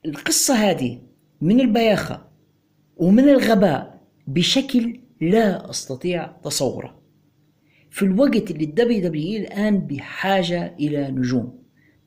القصة 0.07 0.55
هذه 0.55 0.99
من 1.41 1.61
البياخة 1.61 2.21
ومن 2.97 3.29
الغباء 3.29 4.01
بشكل 4.27 5.01
لا 5.21 5.71
أستطيع 5.71 6.27
تصوره. 6.27 6.98
في 7.91 8.03
الوقت 8.03 8.51
اللي 8.51 8.65
الدبليو 8.65 9.01
دبليو 9.03 9.41
الآن 9.41 9.79
بحاجة 9.79 10.75
إلى 10.81 11.11
نجوم 11.11 11.59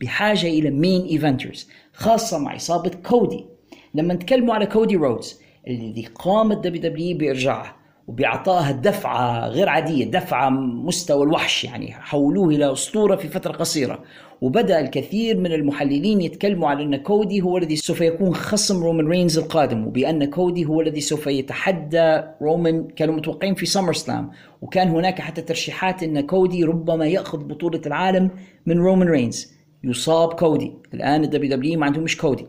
بحاجة 0.02 0.48
إلى 0.48 0.70
main 0.70 1.02
eventers 1.02 1.70
خاصة 1.94 2.40
مع 2.40 2.56
إصابة 2.56 2.92
كودي. 3.04 3.46
لما 3.94 4.14
نتكلموا 4.14 4.56
على 4.56 4.66
كودي 4.66 4.96
رودز 4.96 5.42
الذي 5.68 6.06
قامت 6.16 6.58
دبليو 6.58 6.82
دبليو 6.82 7.18
بإرجاعه 7.18 7.81
وبإعطائها 8.12 8.72
دفعة 8.72 9.48
غير 9.48 9.70
عادية 9.70 10.06
دفعة 10.06 10.50
مستوى 10.50 11.24
الوحش 11.24 11.64
يعني 11.64 11.92
حولوه 11.92 12.50
إلى 12.50 12.72
أسطورة 12.72 13.16
في 13.16 13.28
فترة 13.28 13.52
قصيرة. 13.52 14.00
وبدأ 14.42 14.80
الكثير 14.80 15.38
من 15.38 15.54
المحللين 15.54 16.22
يتكلموا 16.22 16.70
على 16.70 16.84
أن 16.84 16.96
كودي 16.96 17.42
هو 17.42 17.58
الذي 17.58 17.76
سوف 17.76 18.02
يكون 18.02 18.36
خصم 18.36 18.84
رومان 18.84 19.08
رينز 19.08 19.38
القادم 19.38 19.88
وبأن 19.88 20.26
كودي 20.26 20.66
هو 20.66 20.82
الذي 20.82 21.02
سوف 21.02 21.28
يتحدى 21.28 22.22
رومان 22.42 22.88
كانوا 22.88 23.16
متوقعين 23.16 23.56
في 23.56 23.66
سمر 23.66 23.94
سلام 23.94 24.32
وكان 24.62 24.88
هناك 24.88 25.22
حتى 25.22 25.42
ترشيحات 25.42 26.04
أن 26.04 26.22
كودي 26.22 26.64
ربما 26.64 27.06
يأخذ 27.06 27.38
بطولة 27.38 27.82
العالم 27.86 28.30
من 28.66 28.78
رومان 28.78 29.08
رينز. 29.08 29.54
يصاب 29.84 30.34
كودي. 30.34 30.74
الآن 30.94 31.24
الدبليو 31.24 31.56
دبليو 31.56 31.80
ما 31.80 31.86
عندهمش 31.86 32.18
كودي. 32.18 32.48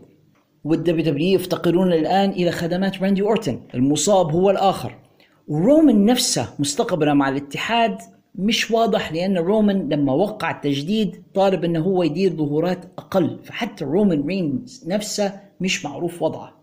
والدبليو 0.65 1.05
دبليو 1.05 1.35
يفتقرون 1.35 1.93
الآن 1.93 2.31
إلى 2.31 2.51
خدمات 2.51 3.03
راندي 3.03 3.23
أورتن. 3.23 3.61
المصاب 3.75 4.33
هو 4.33 4.51
الآخر. 4.51 5.02
ورومان 5.49 6.05
نفسه 6.05 6.55
مستقبله 6.59 7.15
مع 7.15 7.29
الاتحاد 7.29 7.99
مش 8.35 8.71
واضح 8.71 9.13
لأن 9.13 9.39
رومان 9.39 9.89
لما 9.89 10.13
وقع 10.13 10.51
التجديد 10.51 11.23
طالب 11.35 11.65
إنه 11.65 11.81
هو 11.81 12.03
يدير 12.03 12.33
ظهورات 12.33 12.85
أقل. 12.99 13.39
فحتى 13.45 13.85
رومان 13.85 14.27
رينز 14.27 14.85
نفسه 14.87 15.41
مش 15.61 15.85
معروف 15.85 16.23
وضعه. 16.23 16.63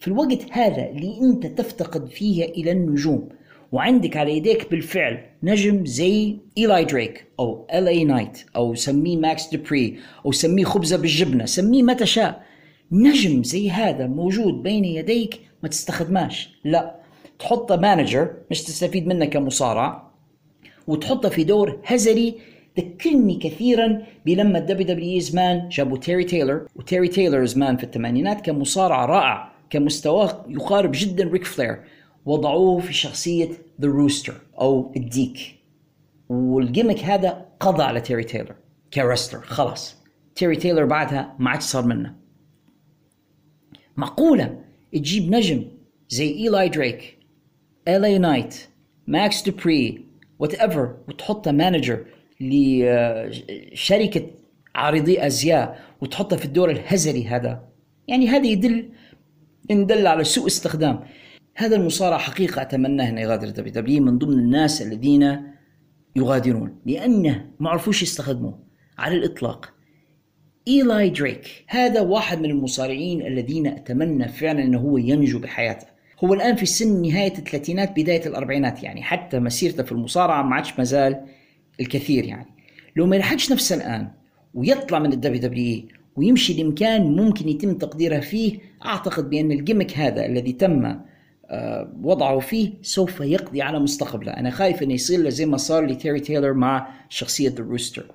في 0.00 0.08
الوقت 0.08 0.38
هذا 0.50 0.88
اللي 0.90 1.20
أنت 1.22 1.46
تفتقد 1.46 2.06
فيه 2.08 2.44
إلى 2.44 2.72
النجوم 2.72 3.28
وعندك 3.72 4.16
على 4.16 4.36
يديك 4.36 4.70
بالفعل 4.70 5.20
نجم 5.42 5.86
زي 5.86 6.36
إيلاي 6.58 6.84
دريك 6.84 7.26
أو 7.40 7.66
LA 7.74 7.88
Knight 7.88 8.38
أو 8.56 8.74
سميه 8.74 9.16
ماكس 9.16 9.54
دوبري 9.54 9.98
أو 10.26 10.32
سميه 10.32 10.64
خبزة 10.64 10.96
بالجبنة 10.96 11.44
سميه 11.44 11.82
ما 11.82 11.92
تشاء 11.92 12.42
نجم 12.92 13.42
زي 13.42 13.70
هذا 13.70 14.06
موجود 14.06 14.62
بين 14.62 14.84
يديك 14.84 15.40
ما 15.62 15.68
تستخدماش 15.68 16.58
لا 16.64 16.95
تحطه 17.38 17.76
manager 17.76 18.34
مش 18.50 18.62
تستفيد 18.62 19.06
منه 19.06 19.24
كمصارع 19.24 20.10
وتحطه 20.86 21.28
في 21.28 21.44
دور 21.44 21.80
هزلي 21.84 22.34
ذكرني 22.78 23.36
كثيرا 23.36 24.02
بلما 24.26 24.58
الدبليو 24.58 24.86
دبليو 24.86 25.20
زمان 25.20 25.68
جابوا 25.68 25.98
تيري 25.98 26.24
تايلر 26.24 26.66
وتيري 26.76 27.08
تايلر 27.08 27.44
زمان 27.44 27.76
في 27.76 27.84
الثمانينات 27.84 28.40
كان 28.40 28.58
مصارع 28.58 29.04
رائع 29.04 29.52
كمستواه 29.70 30.44
يقارب 30.48 30.90
جدا 30.94 31.24
ريك 31.24 31.44
فلير 31.44 31.82
وضعوه 32.26 32.80
في 32.80 32.92
شخصية 32.92 33.48
the 33.80 33.88
rooster 33.88 34.34
أو 34.60 34.92
الديك. 34.96 35.38
وال 36.28 36.44
gimmick 36.44 36.98
هذا 36.98 37.46
قضى 37.60 37.82
على 37.82 38.00
تيري 38.00 38.24
تايلر 38.24 38.54
ك 38.94 39.00
rooster 39.00 39.40
خلاص. 39.40 39.96
تيري 40.34 40.56
تايلر 40.56 40.84
بعدها 40.84 41.36
ما 41.38 41.50
عادش 41.50 41.64
صار 41.64 41.86
منه. 41.86 42.14
معقولة 43.96 44.60
تجيب 44.92 45.30
نجم 45.30 45.64
زي 46.08 46.32
إيلاي 46.32 46.68
دريك 46.68 47.15
LA 47.88 48.18
Knight 48.20 48.54
ماكس 49.06 49.42
دوبري 49.42 50.06
whatever 50.38 50.96
وتحطه 51.08 51.52
manager 51.52 52.04
لشركه 52.40 54.30
عارضي 54.74 55.26
أزياء 55.26 55.80
وتحطه 56.00 56.36
في 56.36 56.44
الدور 56.44 56.70
الهزلي 56.70 57.26
هذا. 57.26 57.68
يعني 58.08 58.28
هذا 58.28 58.46
يدل 58.46 58.88
ان 59.70 59.86
دل 59.86 60.06
على 60.06 60.24
سوء 60.24 60.46
استخدام. 60.46 61.00
هذا 61.56 61.76
المصارع 61.76 62.18
حقيقة 62.18 62.62
أتمنى 62.62 63.08
انه 63.08 63.20
يغادر 63.20 63.48
دبليو 63.48 63.72
دبليو 63.72 64.02
من 64.02 64.18
ضمن 64.18 64.38
الناس 64.38 64.82
الذين 64.82 65.42
يغادرون 66.16 66.80
لأنه 66.86 67.50
ما 67.60 67.70
عرفوش 67.70 68.02
يستخدموه. 68.02 68.58
على 68.98 69.16
الإطلاق 69.16 69.72
ايلاي 70.68 71.10
دريك 71.10 71.64
هذا 71.68 72.00
واحد 72.00 72.40
من 72.40 72.50
المصارعين 72.50 73.26
الذين 73.26 73.66
أتمنى 73.66 74.28
فعلا 74.28 74.62
أنه 74.62 74.78
هو 74.78 74.98
ينجو 74.98 75.38
بحياته. 75.38 75.95
هو 76.24 76.34
الآن 76.34 76.56
في 76.56 76.66
سن 76.66 77.02
نهاية 77.02 77.38
الثلاثينات 77.38 77.90
بداية 78.00 78.26
الأربعينات 78.26 78.82
يعني 78.82 79.02
حتى 79.02 79.38
مسيرته 79.38 79.82
في 79.82 79.92
المصارعة 79.92 80.42
ما 80.42 80.54
عادش 80.54 80.78
مازال 80.78 81.20
الكثير 81.80 82.24
يعني. 82.24 82.46
لو 82.96 83.06
ما 83.06 83.16
يلحقش 83.16 83.52
نفسه 83.52 83.76
الآن 83.76 84.08
ويطلع 84.54 84.98
من 84.98 85.12
الدبليو 85.12 85.40
دبليو 85.40 85.82
ويمشي 86.16 86.62
لمكان 86.62 87.16
ممكن 87.16 87.48
يتم 87.48 87.74
تقديره 87.74 88.20
فيه 88.20 88.58
أعتقد 88.84 89.30
بأن 89.30 89.52
ال 89.52 89.58
gimmick 89.58 89.98
هذا 89.98 90.26
الذي 90.26 90.52
تم 90.52 91.00
آه، 91.50 91.92
وضعه 92.02 92.38
فيه 92.38 92.72
سوف 92.82 93.20
يقضي 93.20 93.62
على 93.62 93.78
مستقبله. 93.78 94.32
أنا 94.32 94.50
خايف 94.50 94.82
انه 94.82 94.94
يصير 94.94 95.28
زي 95.28 95.46
ما 95.46 95.56
صار 95.56 95.86
لتيري 95.86 96.20
تايلر 96.20 96.52
مع 96.52 96.88
شخصية 97.08 97.48
the 97.48 97.64
rooster 97.64 98.06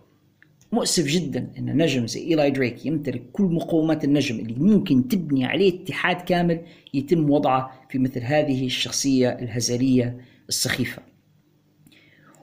مؤسف 0.71 1.05
جدا 1.05 1.51
إن 1.57 1.77
نجم 1.77 2.07
زي 2.07 2.19
إيلاي 2.27 2.51
دريك 2.51 2.85
يمتلك 2.85 3.23
كل 3.31 3.43
مقومات 3.43 4.03
النجم 4.03 4.39
اللي 4.39 4.55
ممكن 4.57 5.07
تبني 5.07 5.45
عليه 5.45 5.83
اتحاد 5.83 6.15
كامل 6.15 6.61
يتم 6.93 7.29
وضعه 7.29 7.71
في 7.89 7.99
مثل 7.99 8.19
هذه 8.19 8.65
الشخصية 8.65 9.29
الهزلية 9.29 10.17
السخيفة. 10.49 11.01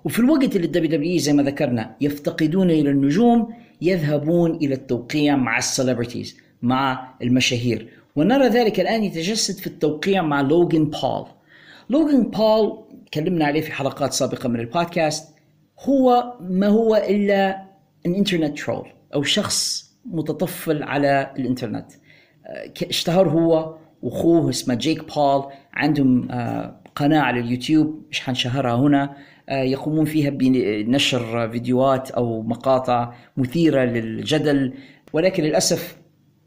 وفي 0.04 0.18
الوقت 0.18 0.56
اللي 0.56 0.66
الدبليو 0.66 0.90
دبليو 0.90 1.18
زي 1.18 1.32
ما 1.32 1.42
ذكرنا 1.42 1.96
يفتقدون 2.00 2.70
إلى 2.70 2.90
النجوم 2.90 3.54
يذهبون 3.82 4.54
إلى 4.54 4.74
التوقيع 4.74 5.36
مع 5.36 5.58
ال 5.58 5.65
celebrities 5.65 6.36
مع 6.62 7.14
المشاهير 7.22 7.88
ونرى 8.16 8.48
ذلك 8.48 8.80
الآن 8.80 9.04
يتجسد 9.04 9.54
في 9.54 9.66
التوقيع 9.66 10.22
مع 10.22 10.40
لوغان 10.40 10.84
بول. 10.84 11.26
لوغان 11.90 12.22
بول 12.22 12.78
تكلمنا 13.06 13.44
عليه 13.44 13.60
في 13.60 13.72
حلقات 13.72 14.12
سابقة 14.12 14.48
من 14.48 14.60
البودكاست 14.60 15.34
هو 15.80 16.34
ما 16.40 16.66
هو 16.66 16.96
إلا 16.96 17.67
انترنت 18.14 18.58
ترول 18.58 18.88
أو 19.14 19.22
شخص 19.22 19.88
متطفل 20.04 20.82
على 20.82 21.32
الإنترنت. 21.38 21.92
آه، 22.46 22.72
اشتهر 22.82 23.28
هو 23.28 23.76
وأخوه 24.02 24.50
اسمه 24.50 24.74
جيك 24.74 25.14
بول 25.16 25.44
عندهم 25.74 26.30
آه، 26.30 26.80
قناة 26.94 27.20
على 27.20 27.40
اليوتيوب 27.40 28.02
مش 28.10 28.20
حنشهرها 28.20 28.74
هنا؟ 28.74 29.16
آه، 29.48 29.62
يقومون 29.62 30.04
فيها 30.04 30.30
بنشر 30.30 31.50
فيديوهات 31.50 32.10
أو 32.10 32.42
مقاطع 32.42 33.12
مثيرة 33.36 33.84
للجدل 33.84 34.74
ولكن 35.12 35.42
للأسف 35.42 35.96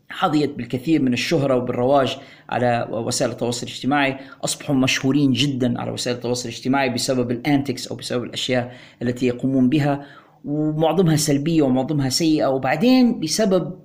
حظيت 0.10 0.56
بالكثير 0.56 1.02
من 1.02 1.14
الشهرة 1.14 1.56
وبالرواج 1.56 2.18
على 2.50 2.88
وسائل 2.92 3.32
التواصل 3.32 3.68
الاجتماعي. 3.68 4.18
أصبحوا 4.44 4.76
مشهورين 4.76 5.32
جدا 5.32 5.82
على 5.82 5.92
وسائل 5.92 6.18
التواصل 6.18 6.50
الاجتماعي 6.50 6.90
بسبب 6.90 7.32
ال 7.32 7.40
antics 7.40 7.88
أو 7.88 7.96
بسبب 7.96 8.24
الأشياء 8.24 8.76
التي 9.02 9.28
يقومون 9.28 9.70
بها. 9.70 10.06
ومعظمها 10.46 11.16
سلبية 11.16 11.62
ومعظمها 11.62 12.10
سيئة 12.10 12.46
وبعدين 12.46 13.20
بسبب 13.20 13.80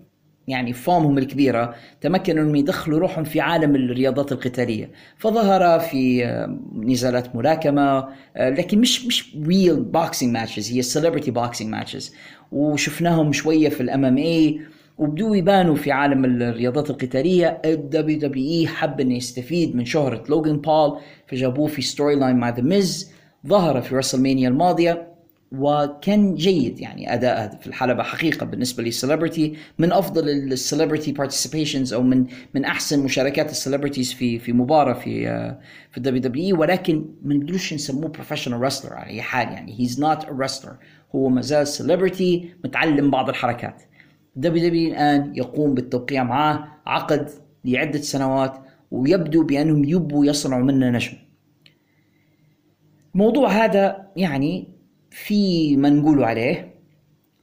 يعني 0.48 0.72
fame 0.72 1.03
هم 1.03 1.18
الكبيرة 1.18 1.74
تمكنوا 2.00 2.42
انهم 2.44 2.56
يدخلوا 2.56 2.98
روحهم 2.98 3.24
في 3.24 3.40
عالم 3.40 3.76
الرياضات 3.76 4.32
القتالية. 4.32 4.90
فظهر 5.18 5.78
في 5.80 6.24
آه، 6.24 6.58
نزالات 6.74 7.36
ملاكمة 7.36 8.08
آه، 8.36 8.50
لكن 8.50 8.78
مش 8.80 9.06
مش 9.06 9.36
real 9.46 9.80
boxing 9.82 10.32
matches 10.32 10.72
هي 10.72 10.82
celebrity 10.82 11.30
boxing 11.30 11.70
matches 11.70 12.14
وشفناهم 12.52 13.32
شوية 13.32 13.68
في 13.68 13.80
ال 13.80 14.04
MMA 14.04 14.60
وبدوا 14.98 15.36
يبانوا 15.36 15.74
في 15.74 15.92
عالم 15.92 16.24
الرياضات 16.24 16.90
القتالية. 16.90 17.62
الدبليو 17.64 18.18
دبليو 18.18 18.50
إي 18.50 18.66
حب 18.66 19.00
إنه 19.00 19.16
يستفيد 19.16 19.76
من 19.76 19.84
شهرة 19.84 20.24
لوغان 20.28 20.56
بول 20.60 20.98
فجابوه 21.26 21.66
في 21.66 21.82
storyline 21.82 22.36
مع 22.36 22.48
The 22.48 22.62
Miz 22.62 23.12
ظهر 23.46 23.80
في 23.80 23.96
WrestleMania 23.96 24.48
الماضية. 24.48 25.15
وكان 25.58 26.34
جيد 26.34 26.80
يعني 26.80 27.14
اداءه 27.14 27.56
في 27.56 27.66
الحلبة 27.66 28.02
حقيقة 28.02 28.46
بالنسبة 28.46 28.82
لل 28.82 28.96
celebrity 28.96 29.56
من 29.78 29.92
أفضل 29.92 30.28
ال 30.28 30.37
celebrity 30.37 31.12
participations 31.12 31.92
أو 31.92 32.02
من 32.02 32.26
من 32.54 32.64
أحسن 32.64 33.04
مشاركات 33.04 33.50
ال 33.50 33.55
celebrities 33.55 34.12
في 34.12 34.38
في 34.38 34.52
مباراة 34.52 34.92
في 34.92 35.28
آه، 35.28 35.60
في 35.90 35.98
ال 35.98 36.22
WWE 36.22 36.60
ولكن 36.60 37.04
ما 37.22 37.34
نقدروش 37.34 37.74
نسموه 37.74 38.08
professional 38.08 38.60
wrestler 38.60 38.92
على 38.92 39.06
أي 39.06 39.22
حال 39.22 39.48
يعني. 39.48 39.80
he's 39.80 40.00
not 40.00 40.24
a 40.24 40.30
wrestler 40.30 40.76
هو 41.14 41.28
ما 41.28 41.40
زال 41.40 41.66
celebrity 41.66 42.50
متعلم 42.64 43.10
بعض 43.10 43.28
الحركات. 43.28 43.82
WWE 44.36 44.90
الآن 44.90 45.32
يقوم 45.36 45.74
بالتوقيع 45.74 46.24
معاه 46.24 46.68
عقد 46.86 47.30
لعدة 47.64 48.00
سنوات 48.00 48.58
ويبدو 48.90 49.42
بأنهم 49.42 49.84
يبوا 49.84 50.26
يصنعوا 50.26 50.62
منه 50.62 50.90
نجم. 50.90 51.12
الموضوع 53.14 53.48
هذا 53.48 54.06
يعني 54.16 54.75
في 55.24 55.76
ما 55.76 55.90
نقوله 55.90 56.26
عليه 56.26 56.74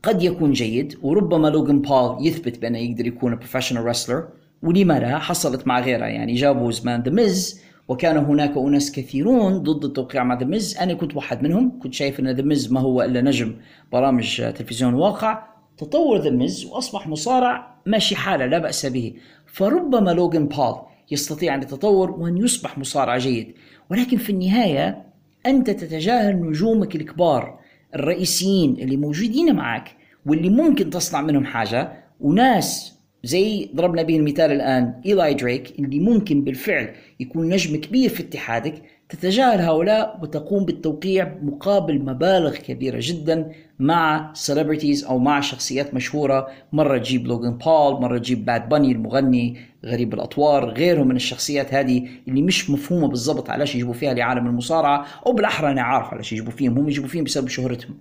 قد 0.04 0.24
يكون 0.24 0.52
جيد 0.52 0.98
وربما 1.02 1.48
لوغان 1.48 1.82
بول 1.82 2.28
يثبت 2.28 2.60
بأنه 2.60 2.78
يقدر 2.78 3.08
يكون 3.08 3.36
professional 3.36 3.86
wrestler 3.86 4.28
ولما 4.64 5.00
لا 5.00 5.20
حصلت 5.20 5.68
مع 5.68 5.80
غيره 5.80 6.06
يعني 6.06 6.34
جابوا 6.34 6.72
زمان 6.72 7.02
The 7.02 7.12
Miz 7.12 7.62
وكان 7.88 8.18
هناك 8.18 8.58
أناس 8.58 8.92
كثيرون 8.92 9.58
ضد 9.58 9.86
التوقيع 9.86 10.24
مع 10.24 10.40
The 10.40 10.46
Miz 10.46 10.78
أنا 10.78 10.94
كنت 10.94 11.16
واحد 11.16 11.44
منهم 11.44 11.80
كنت 11.80 11.94
شايف 11.94 12.20
أن 12.20 12.30
The 12.30 12.42
Miz 12.42 12.72
ما 12.72 12.80
هو 12.80 13.02
إلا 13.02 13.22
نجم 13.22 13.56
برامج 13.92 14.38
تلفزيون 14.38 14.94
واقع. 14.94 15.44
تطور 15.78 16.18
The 16.22 16.30
Miz 16.30 16.66
وأصبح 16.66 17.08
مصارع 17.08 17.76
ماشي 17.86 18.16
حاله 18.16 18.46
لا 18.46 18.58
بأس 18.58 18.86
به. 18.86 19.14
فربما 19.46 20.12
لوغان 20.12 20.48
بول 20.48 20.76
يستطيع 21.12 21.56
أن 21.56 21.62
يتطور 21.62 22.12
وأن 22.12 22.38
يصبح 22.38 22.78
مصارع 22.78 23.18
جيد. 23.18 23.54
ولكن 23.92 24.18
في 24.18 24.30
النهاية 24.30 25.04
أنت 25.46 25.70
تتجاهل 25.70 26.42
نجومك 26.42 26.96
الكبار. 26.96 27.63
الرئيسيين 27.96 28.76
اللي 28.80 28.98
موجودين 28.98 29.56
معك 29.56 29.96
واللي 30.26 30.50
ممكن 30.50 30.90
تصنع 30.90 31.22
منهم 31.22 31.46
حاجة. 31.46 32.04
وناس 32.20 32.94
زي 33.24 33.70
ضربنا 33.76 34.02
به 34.02 34.16
المثال 34.18 34.52
الآن 34.52 35.02
إيلاي 35.06 35.34
دريك 35.34 35.80
اللي 35.80 36.00
ممكن 36.00 36.44
بالفعل 36.44 36.90
يكون 37.20 37.50
نجم 37.50 37.82
كبير 37.82 38.10
في 38.10 38.24
اتحادك. 38.24 38.84
تتجاهل 39.14 39.62
هؤلاء 39.62 40.20
وتقوم 40.22 40.66
بالتوقيع 40.66 41.36
مقابل 41.42 42.00
مبالغ 42.00 42.56
كبيرة 42.56 42.98
جدا 43.02 43.52
مع 43.80 44.32
celebrities 44.34 45.06
أو 45.06 45.20
مع 45.20 45.42
شخصيات 45.42 45.94
مشهورة. 45.94 46.48
مرة 46.74 46.98
تجيب 46.98 47.28
لوغان 47.28 47.58
بول 47.58 48.02
مرة 48.02 48.18
تجيب 48.18 48.46
باد 48.46 48.70
باني 48.70 48.92
المغني 48.92 49.58
غريب 49.86 50.14
الأطوار 50.14 50.70
غيرهم 50.70 51.08
من 51.08 51.16
الشخصيات 51.16 51.74
هذه 51.74 52.08
اللي 52.28 52.42
مش 52.42 52.70
مفهومة 52.70 53.08
بالضبط 53.08 53.50
علاش 53.50 53.76
يجيبوا 53.76 53.94
فيها 53.94 54.14
لعالم 54.14 54.48
المصارعة 54.48 55.06
أو 55.28 55.34
بالأحرى 55.34 55.72
أنا 55.72 55.82
عارف 55.82 56.14
علاش 56.14 56.34
يجيبوا 56.34 56.52
فيهم 56.52 56.78
هم 56.78 56.90
يجيبوا 56.90 57.10
فيهم 57.10 57.24
بسبب 57.24 57.48
شهرتهم. 57.48 57.98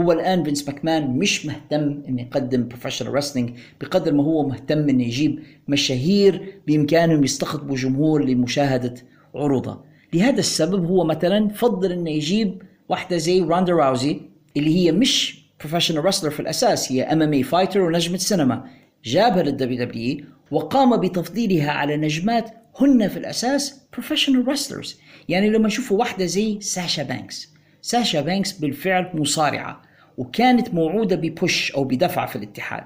هو 0.00 0.12
الآن 0.12 0.44
فينس 0.44 0.68
ماكمان 0.68 1.18
مش 1.18 1.46
مهتم 1.46 2.02
إنه 2.08 2.22
يقدم 2.22 2.68
professional 2.68 3.14
wrestling 3.14 3.50
بقدر 3.80 4.12
ما 4.12 4.22
هو 4.22 4.48
مهتم 4.48 4.88
إنه 4.88 5.04
يجيب 5.04 5.38
مشاهير 5.68 6.54
بإمكانهم 6.66 7.24
يستقطبوا 7.24 7.76
جمهور 7.76 8.24
لمشاهدة 8.24 8.94
عروضه 9.34 9.91
لهذا 10.14 10.38
السبب 10.38 10.84
هو 10.84 11.04
مثلا 11.04 11.48
فضل 11.48 11.92
إنه 11.92 12.10
يجيب 12.10 12.62
واحدة 12.88 13.16
زي 13.16 13.40
راندا 13.40 13.72
راوزي 13.72 14.20
اللي 14.56 14.76
هي 14.76 14.92
مش 14.92 15.42
professional 15.60 16.04
wrestler 16.04 16.30
في 16.30 16.40
الأساس 16.40 16.92
هي 16.92 17.02
MMA 17.02 17.32
fighter 17.32 17.80
ونجمة 17.80 18.16
سينما 18.16 18.64
جابها 19.04 19.42
لل 19.42 19.84
WWE 19.84 20.24
وقام 20.50 20.96
بتفضيلها 20.96 21.70
على 21.70 21.96
نجمات 21.96 22.50
هن 22.80 23.08
في 23.08 23.16
الأساس 23.16 23.80
professional 23.92 24.48
wrestlers 24.48 25.00
يعني 25.28 25.50
لما 25.50 25.66
نشوفوا 25.66 25.98
واحدة 25.98 26.24
زي 26.24 26.60
ساشا 26.60 27.02
بانكس. 27.02 27.52
ساشا 27.82 28.20
بانكس 28.20 28.52
بالفعل 28.52 29.10
مصارعة 29.14 29.82
وكانت 30.18 30.74
موعودة 30.74 31.16
ب 31.16 31.27
push 31.27 31.72
أو 31.72 31.84
بدفع 31.84 32.26
في 32.26 32.36
الاتحاد. 32.36 32.84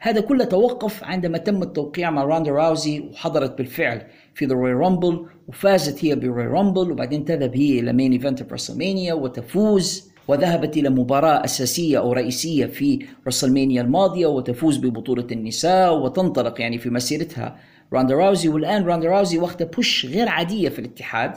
هذا 0.00 0.20
كله 0.20 0.44
توقف 0.44 1.04
عندما 1.04 1.38
تم 1.38 1.62
التوقيع 1.62 2.10
مع 2.10 2.24
راندا 2.24 2.50
راوزي 2.50 3.00
وحضرت 3.00 3.58
بالفعل 3.58 4.02
في 4.34 4.46
the 4.46 4.54
Royal 4.54 4.72
Rumble 4.72 5.26
وفازت 5.48 6.04
هي 6.04 6.14
ب 6.14 6.19
Royal 6.19 6.46
Rumble 6.46 6.92
وبعدين 6.92 7.24
تذهب 7.24 7.56
هي 7.56 7.80
إلى 7.80 7.92
main 7.92 8.12
event 8.12 8.42
في 8.42 9.12
وتفوز 9.12 10.08
وذهبت 10.28 10.76
إلى 10.76 10.90
مباراة 10.90 11.44
أساسية 11.44 11.98
أو 11.98 12.12
رئيسية 12.12 12.66
في 12.66 13.06
WrestleMania 13.26 13.82
الماضية 13.82 14.26
وتفوز 14.26 14.76
ببطولة 14.76 15.26
النساء 15.32 15.98
وتنطلق 15.98 16.60
يعني 16.60 16.78
في 16.78 16.90
مسيرتها 16.90 17.56
راندا 17.92 18.14
راوزي. 18.14 18.48
والآن 18.48 18.84
راندا 18.84 19.08
راوزي 19.08 19.38
واخدة 19.38 19.64
push 19.64 20.06
غير 20.06 20.28
عادية 20.28 20.68
في 20.68 20.78
الاتحاد 20.78 21.32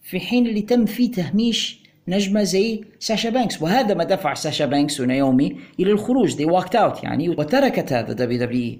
في 0.00 0.20
حين 0.20 0.46
اللي 0.46 0.62
تم 0.62 0.86
فيه 0.86 1.10
تهميش 1.10 1.79
نجمة 2.10 2.42
زي 2.42 2.84
ساشا 2.98 3.30
بانكس. 3.30 3.62
وهذا 3.62 3.94
ما 3.94 4.04
دفع 4.04 4.34
ساشا 4.34 4.66
بانكس 4.66 5.00
ونايومي 5.00 5.56
إلى 5.80 5.92
الخروج. 5.92 6.36
they 6.36 6.46
walked 6.46 6.76
out 6.76 7.04
يعني 7.04 7.28
وتركت 7.28 7.92
هذا 7.92 8.12
WWE 8.12 8.78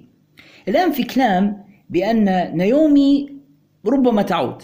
الآن 0.67 0.91
في 0.91 1.03
كلام 1.03 1.63
بأن 1.89 2.25
نايومي 2.57 3.29
ربما 3.87 4.21
تعود. 4.21 4.63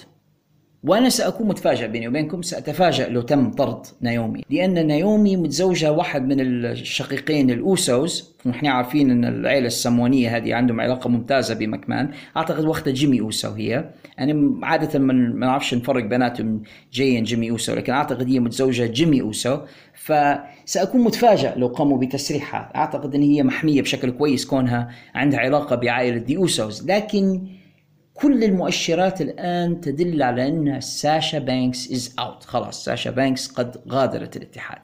وأنا 0.83 1.09
سأكون 1.09 1.47
متفاجئ 1.47 1.87
بيني 1.87 2.07
وبينكم 2.07 2.41
سأتفاجئ 2.41 3.09
لو 3.09 3.21
تم 3.21 3.51
طرد 3.51 3.85
نايومي 4.01 4.43
لأن 4.49 4.87
نايومي 4.87 5.37
متزوجة 5.37 5.91
واحد 5.91 6.27
من 6.27 6.39
الشقيقين 6.41 7.49
ال 7.51 7.65
Usos. 7.65 8.37
ونحن 8.45 8.67
عارفين 8.67 9.11
إن 9.11 9.25
العيلة 9.25 9.67
السموانيه 9.67 10.37
هذه 10.37 10.55
عندهم 10.55 10.81
علاقة 10.81 11.09
ممتازة 11.09 11.55
بمكمان. 11.55 12.09
أعتقد 12.37 12.65
وقتها 12.65 12.91
جيمي 12.91 13.21
أوسو 13.21 13.51
هي. 13.51 13.89
يعني 14.17 14.59
عادة 14.63 14.99
ما 14.99 15.13
نعرفش 15.13 15.73
نفرق 15.73 16.03
بيناتهم 16.03 16.63
جايين 16.93 17.23
جيمي 17.23 17.51
أوسو 17.51 17.75
لكن 17.75 17.93
أعتقد 17.93 18.27
هي 18.29 18.39
متزوجة 18.39 18.85
جيمي 18.85 19.21
أوسو. 19.21 19.57
فسأكون 19.93 21.01
متفاجئ 21.01 21.57
لو 21.59 21.67
قاموا 21.67 21.97
بتسريحها. 21.97 22.71
أعتقد 22.75 23.15
إن 23.15 23.21
هي 23.21 23.43
محمية 23.43 23.81
بشكل 23.81 24.11
كويس 24.11 24.45
كونها 24.45 24.89
عندها 25.15 25.39
علاقة 25.39 25.75
بعائلة 25.75 26.17
the 26.17 26.37
Usos 26.37 26.85
لكن 26.85 27.47
كل 28.17 28.43
المؤشرات 28.43 29.21
الآن 29.21 29.81
تدل 29.81 30.23
على 30.23 30.47
أن 30.47 30.81
ساشا 30.81 31.39
بانكس 31.39 31.91
is 31.91 32.15
out 32.19 32.43
خلاص 32.43 32.85
ساشا 32.85 33.11
بانكس 33.11 33.47
قد 33.47 33.81
غادرت 33.89 34.37
الاتحاد. 34.37 34.81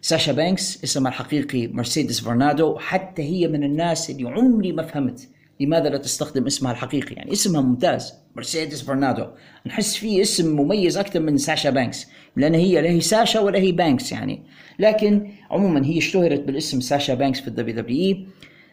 ساشا 0.00 0.32
بانكس 0.32 0.84
اسمها 0.84 1.10
الحقيقي 1.10 1.66
مرسيدس 1.66 2.20
فرنادو 2.20 2.78
حتى 2.78 3.22
هي 3.22 3.48
من 3.48 3.64
الناس 3.64 4.10
اللي 4.10 4.28
عمري 4.28 4.72
ما 4.72 4.82
فهمت 4.82 5.28
لماذا 5.60 5.88
لا 5.88 5.98
تستخدم 5.98 6.46
اسمها 6.46 6.72
الحقيقي. 6.72 7.14
يعني 7.14 7.32
اسمها 7.32 7.60
ممتاز 7.60 8.14
مرسيدس 8.36 8.82
فرنادو 8.82 9.26
نحس 9.66 9.96
فيه 9.96 10.22
اسم 10.22 10.56
مميز 10.56 10.96
أكثر 10.96 11.20
من 11.20 11.38
ساشا 11.38 11.70
بانكس 11.70 12.06
لأن 12.36 12.54
هي 12.54 12.80
لا 12.80 12.90
هي 12.90 13.00
ساشا 13.00 13.40
ولا 13.40 13.58
هي 13.58 13.72
بانكس 13.72 14.12
يعني. 14.12 14.42
لكن 14.78 15.32
عموما 15.50 15.86
هي 15.86 15.98
اشتهرت 15.98 16.40
بالاسم 16.40 16.80
ساشا 16.80 17.14
بانكس 17.14 17.40
في 17.40 17.48
الدبليو 17.48 17.76
دبليو 17.76 18.16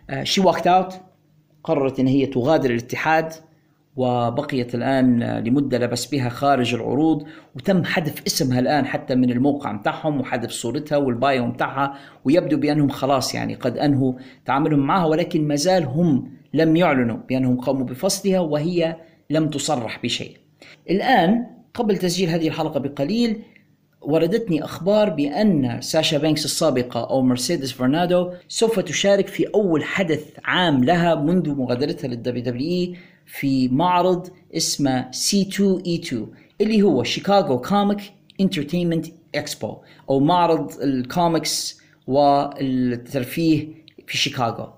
اي 0.09 0.25
شي 0.25 0.41
اوت 0.41 0.93
قررت 1.63 1.99
إن 1.99 2.07
هي 2.07 2.25
تغادر 2.25 2.69
الاتحاد. 2.69 3.33
وبقيت 3.95 4.75
الآن 4.75 5.23
لمدة 5.23 5.77
لا 5.77 5.84
بأس 5.84 6.05
بها 6.05 6.29
خارج 6.29 6.73
العروض 6.73 7.23
وتم 7.55 7.83
حذف 7.83 8.23
اسمها 8.27 8.59
الآن 8.59 8.85
حتى 8.85 9.15
من 9.15 9.31
الموقع 9.31 9.71
متاعهم 9.71 10.19
وحذف 10.19 10.51
صورتها 10.51 10.97
وال 10.97 11.16
bio 11.16 11.45
متاعها 11.45 11.97
ويبدو 12.25 12.57
بأنهم 12.57 12.89
خلاص 12.89 13.35
يعني 13.35 13.55
قد 13.55 13.77
أنهوا 13.77 14.13
تعاملهم 14.45 14.79
معها 14.79 15.05
ولكن 15.05 15.47
ما 15.47 15.55
زال 15.55 15.83
هم 15.83 16.31
لم 16.53 16.75
يعلنوا 16.75 17.17
بأنهم 17.29 17.59
قاموا 17.59 17.85
بفصلها 17.85 18.39
وهي 18.39 18.95
لم 19.29 19.49
تصرح 19.49 20.03
بشيء. 20.03 20.37
الآن 20.89 21.45
قبل 21.73 21.97
تسجيل 21.97 22.29
هذه 22.29 22.47
الحلقة 22.47 22.79
بقليل 22.79 23.41
وردتني 24.01 24.63
أخبار 24.63 25.09
بأن 25.09 25.81
ساشا 25.81 26.17
بانكس 26.17 26.45
السابقة 26.45 27.09
أو 27.09 27.21
مرسيدس 27.21 27.71
فرنادو 27.71 28.31
سوف 28.47 28.79
تشارك 28.79 29.27
في 29.27 29.47
أول 29.55 29.83
حدث 29.83 30.25
عام 30.43 30.83
لها 30.83 31.15
منذ 31.15 31.55
مغادرتها 31.55 32.07
لل 32.07 32.43
WWE 32.43 32.95
في 33.25 33.67
معرض 33.67 34.29
اسمه 34.55 35.11
C2E2 35.11 36.15
اللي 36.61 36.81
هو 36.81 37.03
Chicago 37.03 37.61
Comic 37.61 37.99
Entertainment 38.39 39.05
Expo 39.35 39.77
أو 40.09 40.19
معرض 40.19 40.71
الكوميكس 40.81 41.81
والترفيه 42.07 43.67
في 44.07 44.17
شيكاغو. 44.17 44.73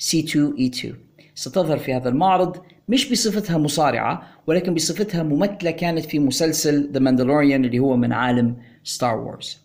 C2E2 0.00 0.86
ستظهر 1.34 1.78
في 1.78 1.94
هذا 1.94 2.08
المعرض 2.08 2.56
مش 2.88 3.10
بصفتها 3.10 3.58
مصارعة 3.58 4.22
ولكن 4.46 4.74
بصفتها 4.74 5.22
ممثلة 5.22 5.70
كانت 5.70 6.04
في 6.04 6.18
مسلسل 6.18 6.92
The 6.92 7.00
Mandalorian 7.00 7.64
اللي 7.64 7.78
هو 7.78 7.96
من 7.96 8.12
عالم 8.12 8.56
Star 8.84 9.18
Wars 9.18 9.58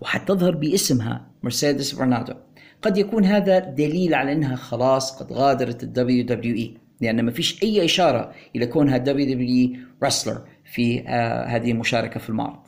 وحتظهر 0.00 0.54
باسمها 0.54 1.26
مرسيدس 1.42 1.94
فرنادو 1.94 2.34
قد 2.82 2.98
يكون 2.98 3.24
هذا 3.24 3.58
دليل 3.58 4.14
على 4.14 4.32
إنها 4.32 4.56
خلاص 4.56 5.22
قد 5.22 5.32
غادرت 5.32 5.82
ال 5.82 6.24
WWE 6.24 6.74
لأن 7.00 7.22
ما 7.22 7.30
فيش 7.30 7.62
أي 7.62 7.84
إشارة 7.84 8.32
إلى 8.56 8.66
كونها 8.66 8.96
WWE 8.96 9.76
wrestler 10.04 10.42
في 10.64 11.04
آه 11.08 11.44
هذه 11.44 11.70
المشاركة 11.70 12.20
في 12.20 12.28
المعرض. 12.28 12.64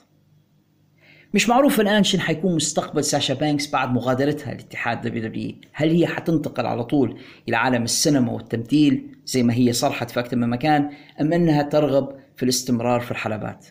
مش 1.34 1.48
معروف 1.48 1.80
الآن 1.80 2.04
شن 2.04 2.20
حيكون 2.20 2.56
مستقبل 2.56 3.04
ساشا 3.04 3.34
بانكس 3.34 3.70
بعد 3.70 3.92
مغادرتها 3.92 4.54
لاتحاد 4.54 5.00
WWE 5.02 5.54
هل 5.72 5.90
هي 5.90 6.06
حتنتقل 6.06 6.66
على 6.66 6.84
طول 6.84 7.18
إلى 7.48 7.56
عالم 7.56 7.82
السينما 7.82 8.32
والتمثيل 8.32 9.16
زي 9.26 9.42
ما 9.42 9.54
هي 9.54 9.72
صرحت 9.72 10.10
في 10.10 10.20
أكثر 10.20 10.36
من 10.36 10.48
مكان 10.50 10.90
أم 11.20 11.32
أنها 11.32 11.62
ترغب 11.62 12.16
في 12.36 12.42
الاستمرار 12.42 13.00
في 13.00 13.10
الحلبات؟ 13.10 13.66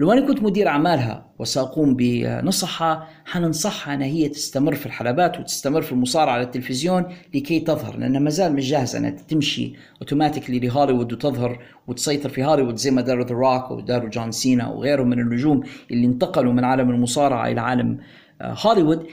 لو 0.00 0.12
أنا 0.12 0.26
كنت 0.26 0.42
مدير 0.42 0.68
أعمالها 0.68 1.26
وسأقوم 1.38 1.96
بنصحها 1.96 3.08
حننصحها 3.24 3.94
أن 3.94 4.02
هي 4.02 4.28
تستمر 4.28 4.74
في 4.74 4.86
الحلبات 4.86 5.40
وتستمر 5.40 5.82
في 5.82 5.92
المصارعة 5.92 6.32
على 6.32 6.42
التلفزيون 6.42 7.04
لكي 7.34 7.60
تظهر 7.60 7.96
لأنها 7.96 8.20
ما 8.20 8.30
زال 8.30 8.52
مش 8.52 8.70
جاهزة 8.70 8.98
أنها 8.98 9.10
تمشي 9.10 9.72
automatically 10.00 10.58
لهوليوود 10.58 11.12
وتظهر 11.12 11.62
وتسيطر 11.86 12.28
في 12.28 12.44
هوليوود 12.44 12.76
زي 12.76 12.90
ما 12.90 13.00
داروا 13.02 13.24
The 13.24 13.34
Rock 13.34 13.70
وداروا 13.70 14.08
جون 14.10 14.32
سينا 14.32 14.68
وغيرهم 14.68 15.08
من 15.08 15.20
النجوم 15.20 15.62
اللي 15.90 16.06
انتقلوا 16.06 16.52
من 16.52 16.64
عالم 16.64 16.90
المصارعة 16.90 17.48
إلى 17.48 17.60
عالم 17.60 17.98
آه، 18.40 18.56
هوليوود. 18.66 19.06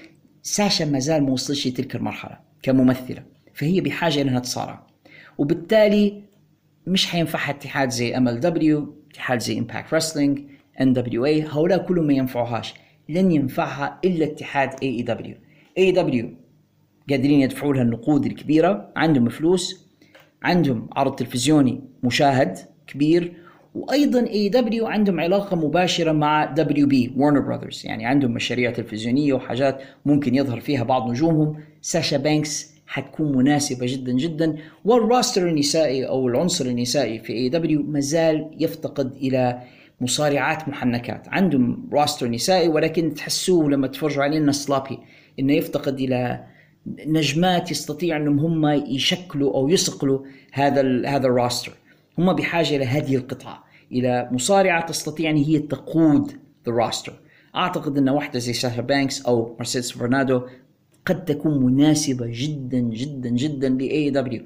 ساشا 0.44 0.84
ما 0.84 1.00
زال 1.00 1.24
ما 1.24 1.32
وصلش 1.32 1.68
تلك 1.68 1.96
المرحلة 1.96 2.40
كممثلة 2.64 3.24
فهي 3.54 3.82
بحاجة 3.82 4.22
أنها 4.22 4.40
تصارع. 4.40 4.88
وبالتالي 5.38 6.22
مش 6.88 7.08
حينفعها 7.08 7.50
اتحاد 7.52 7.90
زي 7.90 8.18
MLW 8.18 8.96
اتحاد 9.12 9.40
زي 9.40 9.60
Impact 9.60 9.94
Wrestling 9.94 10.40
NWA 10.80 11.56
هؤلاء 11.56 11.86
كلهم 11.88 12.08
ما 12.08 12.14
ينفعوهاش. 12.14 12.74
لن 13.10 13.32
ينفعها 13.32 14.00
إلا 14.06 14.26
اتحاد 14.26 14.70
AEW 14.70 15.36
AEW 15.80 16.26
قادرين 17.10 17.42
يدفعوا 17.42 17.74
لها 17.74 17.82
النقود 17.82 18.26
الكبيرة. 18.26 18.92
عندهم 18.96 19.30
فلوس 19.30 19.86
عندهم 20.44 20.88
عرض 20.92 21.16
تلفزيوني 21.16 21.82
مشاهد 22.04 22.58
كبير 22.88 23.34
وأيضا 23.76 24.28
AEW 24.28 24.86
عندهم 24.86 25.20
علاقة 25.20 25.56
مباشرة 25.56 26.12
مع 26.12 26.46
WB 26.46 26.88
Warner 26.88 27.40
Brothers 27.40 27.82
يعني 27.86 28.06
عندهم 28.06 28.32
مشاريع 28.32 28.72
تلفزيونية 28.72 29.34
وحاجات 29.34 29.82
ممكن 30.06 30.36
يظهر 30.36 30.60
فيها 30.60 30.84
بعض 30.84 31.10
نجومهم. 31.10 31.56
ساشا 31.82 32.18
بانكس 32.18 32.76
حتكون 32.88 33.38
مناسبة 33.38 33.86
جدا 33.90 34.12
جدا 34.12 34.56
وال 34.86 35.02
roster 35.02 35.50
النسائي 35.50 36.08
أو 36.08 36.28
العنصر 36.28 36.66
النسائي 36.66 37.20
في 37.20 37.34
AEW 37.34 37.84
مازال 37.84 38.52
يفتقد 38.60 39.16
إلى 39.16 39.62
مصارعات 40.02 40.70
محنكات. 40.70 41.28
عندهم 41.28 41.90
roster 41.94 42.28
نسائي 42.28 42.68
ولكن 42.68 43.14
تحسوه 43.14 43.70
لما 43.70 43.88
تفرجوا 43.88 44.24
عليه 44.24 44.38
إنه 44.38 44.52
sloppy 44.52 45.00
إنه 45.40 45.54
يفتقد 45.54 46.00
إلى 46.00 46.44
نجمات 47.08 47.72
يستطيع 47.72 48.18
إنهم 48.18 48.40
هم 48.40 48.66
يشكلوا 48.88 49.54
أو 49.54 49.70
يصقلوا 49.70 50.20
هذا 50.52 50.82
هذا 51.08 51.28
ال 51.28 51.33
roster. 51.34 51.74
هم 52.18 52.34
بحاجة 52.34 52.76
إلى 52.76 52.86
هذه 52.86 53.16
القطعة 53.16 53.64
إلى 53.92 54.30
مصارعة 54.32 54.86
تستطيع 54.86 55.30
إن 55.30 55.36
هي 55.36 55.60
تقود 55.60 56.32
ال 56.68 56.74
roster 56.74 57.14
أعتقد 57.56 57.98
إن 57.98 58.10
واحدة 58.10 58.40
زي 58.40 58.54
ساشا 58.54 58.82
بانكس 58.82 59.26
أو 59.26 59.56
مرسيدس 59.60 59.92
فارنادو 59.92 60.42
قد 61.06 61.26
تكون 61.26 61.66
مناسبة 61.66 62.26
جدا 62.30 62.80
جدا 62.80 63.30
جدا 63.30 63.70
ل 63.70 64.10
AEW 64.10 64.44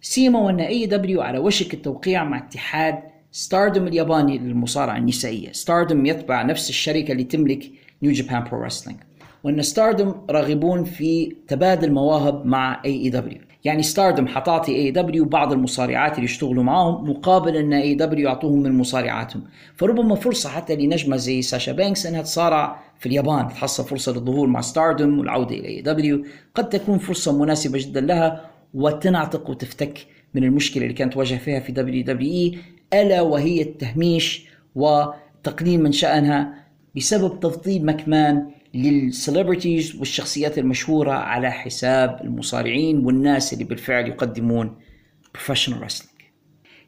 سيما 0.00 0.40
وأن 0.40 0.60
AEW 0.60 1.20
على 1.22 1.38
وشك 1.38 1.74
التوقيع 1.74 2.24
مع 2.24 2.38
اتحاد 2.38 2.98
ستاردوم 3.32 3.86
الياباني 3.86 4.38
للمصارعة 4.38 4.96
النسائية. 4.96 5.52
ستاردوم 5.52 6.06
يتبع 6.06 6.42
نفس 6.42 6.70
الشركة 6.70 7.12
اللي 7.12 7.24
تملك 7.24 7.70
New 8.02 8.12
Japan 8.12 8.44
Pro 8.44 8.64
Wrestling 8.64 8.98
وأن 9.44 9.62
ستاردوم 9.62 10.26
راغبون 10.30 10.84
في 10.84 11.36
تبادل 11.48 11.92
مواهب 11.92 12.46
مع 12.46 12.82
AEW 12.84 13.38
يعني 13.64 13.82
ستاردوم 13.82 14.28
حتعطي 14.28 14.76
AEW 14.76 15.24
بعض 15.24 15.52
المصارعات 15.52 16.12
اللي 16.14 16.24
يشتغلوا 16.24 16.64
معاهم 16.64 17.10
مقابل 17.10 17.56
أن 17.56 17.72
AEW 17.72 18.28
يعطوهم 18.28 18.62
من 18.62 18.72
مصارعاتهم. 18.72 19.44
فربما 19.76 20.14
فرصة 20.14 20.48
حتى 20.48 20.76
لنجمة 20.76 21.16
زي 21.16 21.42
ساشا 21.42 21.72
بانكس 21.72 22.06
أنها 22.06 22.22
تصارع 22.22 22.80
في 22.98 23.06
اليابان 23.06 23.48
تحصل 23.48 23.84
فرصة 23.84 24.12
للظهور 24.12 24.46
مع 24.48 24.60
ستاردوم 24.60 25.18
والعودة 25.18 25.54
إلى 25.54 25.68
AEW 25.68 26.24
قد 26.54 26.68
تكون 26.68 26.98
فرصة 26.98 27.38
مناسبة 27.38 27.78
جدا 27.78 28.00
لها 28.00 28.50
وتنعتق 28.74 29.50
وتفتك 29.50 30.06
من 30.34 30.44
المشكلة 30.44 30.82
اللي 30.82 30.94
كانت 30.94 31.12
تواجه 31.12 31.34
فيها 31.34 31.60
في 31.60 31.72
WWE 31.72 32.58
ألا 32.92 33.20
وهي 33.20 33.62
التهميش 33.62 34.48
وتقليل 34.74 35.82
من 35.82 35.92
شأنها 35.92 36.64
بسبب 36.96 37.40
تفضيل 37.40 37.86
مكمان 37.86 38.50
لل 38.74 38.93
celebrities 38.93 39.96
والشخصيات 39.96 40.58
المشهورة 40.58 41.12
على 41.12 41.50
حساب 41.50 42.20
المصارعين 42.24 43.06
والناس 43.06 43.52
اللي 43.52 43.64
بالفعل 43.64 44.08
يقدمون 44.08 44.76
professional 45.34 45.82
wrestling 45.82 46.18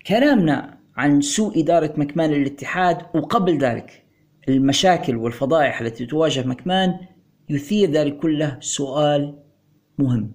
كلامنا 0.07 0.79
عن 0.97 1.21
سوء 1.21 1.61
إدارة 1.61 1.95
مكمان 1.97 2.31
للاتحاد 2.31 3.03
وقبل 3.15 3.59
ذلك 3.59 4.05
المشاكل 4.49 5.17
والفضائح 5.17 5.81
التي 5.81 6.07
تواجه 6.07 6.47
مكمان 6.47 6.99
يثير 7.51 7.91
ذلك 7.91 8.19
كله 8.19 8.57
سؤال 8.61 9.39
مهم. 9.99 10.33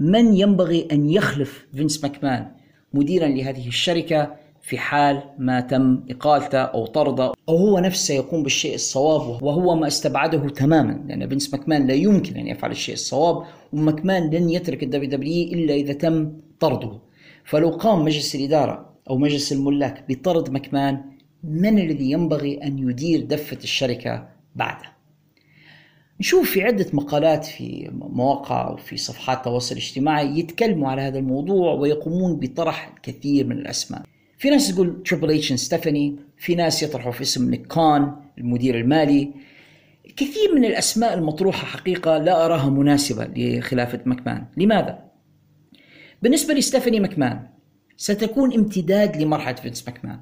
من 0.00 0.34
ينبغي 0.34 0.88
أن 0.92 1.10
يخلف 1.10 1.66
فينس 1.74 2.04
مكمان؟ 2.04 2.57
مديرا 2.94 3.28
لهذه 3.28 3.68
الشركة 3.68 4.34
في 4.62 4.78
حال 4.78 5.22
ما 5.38 5.60
تم 5.60 6.00
إقالته 6.10 6.58
أو 6.58 6.86
طرده 6.86 7.32
أو 7.48 7.56
هو 7.56 7.78
نفسه 7.78 8.14
يقوم 8.14 8.42
بالشيء 8.42 8.74
الصواب 8.74 9.42
وهو 9.42 9.74
ما 9.74 9.86
استبعده 9.86 10.48
تماما. 10.48 11.04
لأن 11.08 11.28
فينس 11.28 11.54
ماكمان 11.54 11.86
لا 11.86 11.94
يمكن 11.94 12.36
أن 12.36 12.46
يفعل 12.46 12.70
الشيء 12.70 12.94
الصواب 12.94 13.44
وماكمان 13.72 14.30
لن 14.30 14.50
يترك 14.50 14.82
ال 14.82 15.10
WWE 15.10 15.52
إلا 15.52 15.74
إذا 15.74 15.92
تم 15.92 16.32
طرده. 16.60 16.98
فلو 17.44 17.68
قام 17.68 18.04
مجلس 18.04 18.34
الإدارة 18.34 18.94
أو 19.10 19.18
مجلس 19.18 19.52
الملاك 19.52 20.04
بطرد 20.08 20.50
ماكمان 20.50 21.04
من 21.44 21.78
الذي 21.78 22.10
ينبغي 22.10 22.62
أن 22.62 22.78
يدير 22.90 23.20
دفة 23.24 23.58
الشركة 23.64 24.28
بعده؟ 24.56 24.97
نشوف 26.20 26.50
في 26.50 26.62
عدة 26.62 26.86
مقالات 26.92 27.44
في 27.44 27.90
مواقع 27.92 28.70
وفي 28.70 28.96
صفحات 28.96 29.38
التواصل 29.38 29.74
الاجتماعي 29.74 30.38
يتكلموا 30.38 30.90
على 30.90 31.02
هذا 31.02 31.18
الموضوع 31.18 31.72
ويقومون 31.72 32.36
بطرح 32.36 32.92
الكثير 32.96 33.46
من 33.46 33.58
الأسماء. 33.58 34.02
في 34.38 34.50
ناس 34.50 34.74
تقول 34.74 35.02
Triple 35.02 35.30
H 35.30 35.52
ستيفاني 35.52 36.16
في 36.36 36.54
ناس 36.54 36.82
يطرحوا 36.82 37.12
في 37.12 37.22
اسم 37.22 37.50
نيك 37.50 37.78
المدير 38.38 38.78
المالي. 38.78 39.30
كثير 40.16 40.54
من 40.54 40.64
الأسماء 40.64 41.14
المطروحة 41.14 41.66
حقيقة 41.66 42.18
لا 42.18 42.44
أراها 42.44 42.70
مناسبة 42.70 43.28
لخلافة 43.36 44.00
مكمان. 44.06 44.44
لماذا؟ 44.56 44.98
بالنسبة 46.22 46.54
لستيفاني 46.54 47.00
مكمان 47.00 47.46
ستكون 47.96 48.54
امتداد 48.54 49.16
لمرحلة 49.16 49.54
فينس 49.54 49.88
مكمان. 49.88 50.20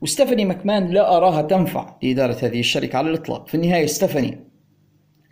وستيفاني 0.00 0.44
مكمان 0.44 0.90
لا 0.90 1.16
أراها 1.16 1.42
تنفع 1.42 1.96
لإدارة 2.02 2.36
هذه 2.42 2.60
الشركة 2.60 2.96
على 2.96 3.10
الإطلاق. 3.10 3.48
في 3.48 3.54
النهاية 3.54 3.86
ستيفاني 3.86 4.53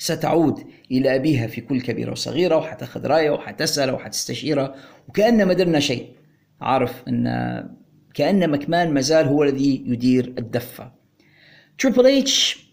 ستعود 0.02 0.64
إلى 0.90 1.16
أبيها 1.16 1.46
في 1.46 1.60
كل 1.60 1.80
كبيرة 1.80 2.10
وصغيرة 2.10 2.56
وحتاخذ 2.56 3.06
رأيه 3.06 3.30
وحتساله 3.30 3.92
وحتستشيره. 3.92 4.74
وكأن 5.08 5.44
ما 5.44 5.52
درنا 5.52 5.80
شيء. 5.80 6.06
عارف 6.60 7.02
أن 7.08 7.24
كأن 8.14 8.50
مكمان 8.50 8.94
مازال 8.94 9.26
هو 9.26 9.42
الذي 9.42 9.84
يدير 9.86 10.34
الدفة. 10.38 10.92
Triple 11.78 12.06
H 12.06 12.66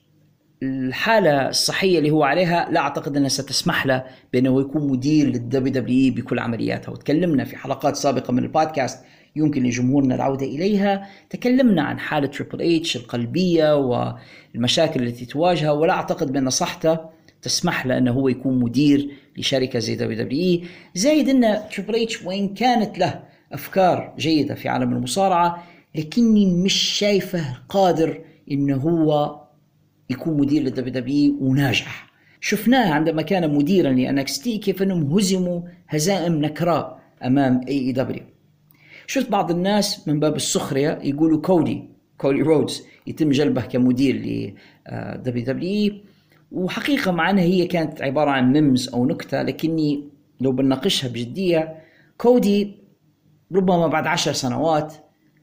الحالة 0.64 1.50
الصحية 1.50 1.98
اللي 1.98 2.12
هو 2.12 2.24
عليها 2.24 2.70
لا 2.72 2.80
أعتقد 2.80 3.18
أنها 3.18 3.30
ستسمح 3.30 3.86
له 3.86 4.04
بأنه 4.34 4.62
يكون 4.62 4.92
مدير 4.92 5.28
لل 5.28 5.74
WWE 5.74 6.14
بكل 6.14 6.40
عملياتها. 6.40 6.92
وتكلمنا 6.92 7.44
في 7.44 7.58
حلقات 7.58 7.96
سابقة 7.96 8.32
من 8.32 8.44
البودكاست 8.44 9.06
يمكن 9.36 9.64
لجمهورنا 9.64 10.16
العودة 10.16 10.46
إليها. 10.46 11.08
تكلمنا 11.30 11.82
عن 11.82 12.00
حالة 12.00 12.28
Triple 12.28 12.76
H 12.76 12.96
القلبية 12.96 13.76
والمشاكل 13.76 15.04
التي 15.04 15.26
تواجهها 15.26 15.72
ولا 15.72 15.94
أعتقد 15.94 16.32
بأن 16.32 16.50
صحته 16.50 17.19
تسمح 17.42 17.86
له 17.86 17.98
أنه 17.98 18.12
هو 18.12 18.28
يكون 18.28 18.60
مدير 18.60 19.10
لشركة 19.38 19.80
زي 19.80 19.96
WWE 19.96 20.62
زايد 20.96 21.30
أن 21.30 21.58
Triple 21.76 21.96
H 21.96 22.24
وإن 22.24 22.54
كانت 22.54 23.00
له 23.00 23.24
أفكار 23.52 24.14
جيدة 24.18 24.56
في 24.56 24.70
عالم 24.70 24.94
المصارعة 24.94 25.64
لكني 25.96 26.46
مش 26.46 26.74
شايفه 26.74 27.58
قادر 27.70 28.22
انه 28.52 28.76
هو 28.76 29.40
يكون 30.10 30.38
مدير 30.38 30.64
لل 30.64 30.94
WWE 30.94 31.38
وناجح. 31.42 32.10
شفناه 32.42 32.94
عندما 32.94 33.22
كان 33.22 33.56
مديرا 33.56 33.92
ل 33.92 34.40
NXT 34.40 34.58
كيف 34.58 34.82
أنهم 34.82 35.18
هزموا 35.18 35.62
هزائم 35.88 36.42
نكراء 36.46 37.00
أمام 37.24 37.62
AEW 37.68 38.24
شفت 39.08 39.30
بعض 39.30 39.52
الناس 39.52 40.08
من 40.08 40.20
باب 40.20 40.36
السخرية 40.36 41.00
يقولوا 41.04 41.42
كودي 41.42 41.84
كودي 42.18 42.42
رودز 42.42 42.84
يتم 43.08 43.30
جلبه 43.30 43.62
كمدير 43.62 44.16
ل 44.16 44.54
WWE 45.24 45.94
وحقيقة 46.52 47.12
مع 47.12 47.30
أنها 47.30 47.44
هي 47.44 47.68
كانت 47.68 48.02
عبارة 48.02 48.32
عن 48.32 48.54
memes 48.54 48.90
أو 48.90 49.06
نكتة 49.06 49.42
لكني 49.42 50.10
لو 50.42 50.52
بناقشها 50.52 51.08
بجدية 51.08 51.82
كودي 52.18 52.76
ربما 53.52 53.88
بعد 53.88 54.08
عشر 54.08 54.34
سنوات 54.34 54.94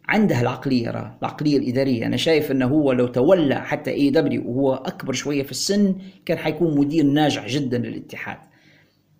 عنده 0.08 0.40
العقلية 0.40 0.90
راه 0.90 1.18
العقلية 1.22 1.58
الإدارية. 1.58 2.06
أنا 2.06 2.16
شايف 2.16 2.50
أنه 2.50 2.66
هو 2.66 2.92
لو 2.92 3.06
تولى 3.06 3.54
حتى 3.54 3.90
AEW 3.90 4.51
وهو 4.50 4.74
أكبر 4.74 5.12
شوية 5.12 5.42
في 5.42 5.50
السن 5.50 5.94
كان 6.26 6.38
حيكون 6.38 6.78
مدير 6.78 7.04
ناجح 7.04 7.46
جدا 7.46 7.78
للاتحاد. 7.78 8.38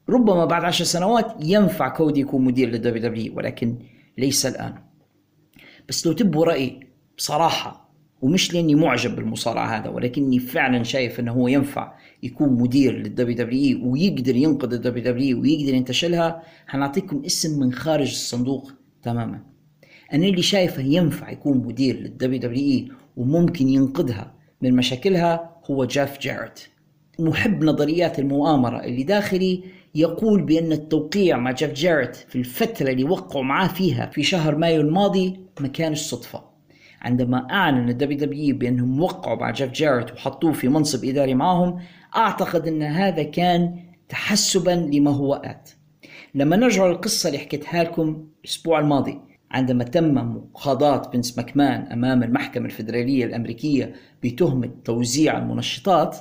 ربما 0.09 0.45
بعد 0.45 0.65
عشر 0.65 0.85
سنوات 0.85 1.35
ينفع 1.41 1.89
كودي 1.89 2.21
يكون 2.21 2.45
مدير 2.45 2.69
لل 2.69 3.03
WWE 3.03 3.37
ولكن 3.37 3.79
ليس 4.19 4.47
الآن. 4.47 4.75
بس 5.89 6.07
لو 6.07 6.13
تبوا 6.13 6.45
رأي 6.45 6.81
بصراحة 7.19 7.86
ومش 8.23 8.55
لأني 8.55 8.75
معجب 8.75 9.17
بالمصارعة 9.17 9.67
هذا 9.79 9.89
ولكني 9.89 10.39
فعلا 10.39 10.83
شايف 10.83 11.21
إنه 11.21 11.33
هو 11.33 11.49
ينفع 11.49 11.93
يكون 12.23 12.49
مدير 12.49 12.99
للدبليو 12.99 13.37
دبليو 13.37 13.93
ويقدر 13.93 14.37
ينقذ 14.37 14.73
الدبليو 14.73 15.05
دبليو 15.05 15.41
ويقدر 15.41 15.75
ينتشلها. 15.75 16.43
حنعطيكم 16.67 17.23
اسم 17.27 17.61
من 17.61 17.73
خارج 17.73 18.09
الصندوق 18.09 18.73
تماما. 19.03 19.43
أنا 20.13 20.27
اللي 20.27 20.43
شايفه 20.43 20.83
ينفع 20.83 21.31
يكون 21.31 21.59
مدير 21.59 21.97
لل 22.01 22.41
WWE 22.41 22.89
وممكن 23.17 23.69
ينقذها 23.69 24.35
من 24.63 24.77
مشاكلها 24.77 25.57
هو 25.71 25.85
جيف 25.85 26.19
جاريت 26.19 26.61
محب 27.19 27.65
نظريات 27.65 28.19
المؤامرة 28.19 28.85
اللي 28.85 29.03
داخلي 29.03 29.65
يقول 29.95 30.43
بأن 30.43 30.73
التوقيع 30.73 31.37
مع 31.37 31.51
جيف 31.51 31.73
جاريت 31.73 32.17
في 32.17 32.37
الفترة 32.37 32.91
اللي 32.91 33.05
وقعوا 33.05 33.45
معاه 33.45 33.69
فيها 33.69 34.11
في 34.11 34.23
شهر 34.23 34.57
مايو 34.57 34.81
الماضي 34.81 35.41
ما 35.61 35.69
كانش 35.69 36.01
صدفة. 36.01 36.56
عندما 37.07 37.51
أعلن 37.51 37.89
ال 37.89 38.19
WWE 38.19 38.57
بأنهم 38.57 39.03
وقعوا 39.03 39.37
مع 39.41 39.51
جيف 39.51 39.73
جاريت 39.73 40.13
وحطوه 40.13 40.53
في 40.53 40.69
منصب 40.69 41.05
إداري 41.05 41.35
معهم 41.35 41.79
أعتقد 42.17 42.69
أن 42.69 42.83
هذا 42.83 43.23
كان 43.23 43.77
تحسبا 44.09 44.71
لما 44.71 45.11
هو 45.11 45.35
آت. 45.35 45.71
لما 46.35 46.57
نرجع 46.57 46.87
للقصة 46.87 47.27
اللي 47.27 47.39
حكيتها 47.39 47.85
لكم 47.85 48.27
الأسبوع 48.45 48.81
الماضي 48.81 49.21
عندما 49.51 49.85
تم 49.85 50.15
مقاضاة 50.15 51.11
فينس 51.11 51.39
ماكمان 51.39 51.81
أمام 51.93 52.23
المحكمة 52.23 52.67
الفيدرالية 52.67 53.25
الأمريكية 53.25 53.95
بتهمة 54.23 54.71
توزيع 54.85 55.39
المنشطات 55.39 56.17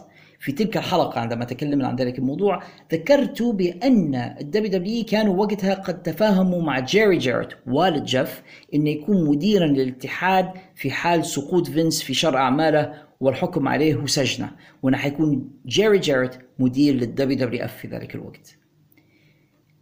في 0.45 0.51
تلك 0.51 0.77
الحلقة 0.77 1.19
عندما 1.21 1.45
تكلمنا 1.45 1.87
عن 1.87 1.95
ذلك 1.95 2.19
الموضوع 2.19 2.63
ذكرت 2.93 3.41
بأن 3.41 4.15
ال 4.15 4.71
WWE 4.71 5.05
كانوا 5.05 5.35
وقتها 5.35 5.73
قد 5.73 6.03
تفاهموا 6.03 6.61
مع 6.61 6.79
جيري 6.79 7.17
جاريت 7.17 7.57
والد 7.67 8.05
جيف 8.05 8.41
أنه 8.73 8.89
يكون 8.89 9.29
مديرا 9.29 9.67
للاتحاد 9.67 10.51
في 10.75 10.91
حال 10.91 11.25
سقوط 11.25 11.67
فينس 11.67 12.03
في 12.03 12.13
شر 12.13 12.37
أعماله 12.37 12.93
والحكم 13.19 13.67
عليه 13.67 13.95
وسجنه 13.95 14.51
وأنه 14.83 14.97
حيكون 14.97 15.49
جيري 15.65 15.99
جاريت 15.99 16.39
مدير 16.59 16.93
لل 16.93 17.37
WWF 17.37 17.77
في 17.77 17.87
ذلك 17.87 18.15
الوقت. 18.15 18.57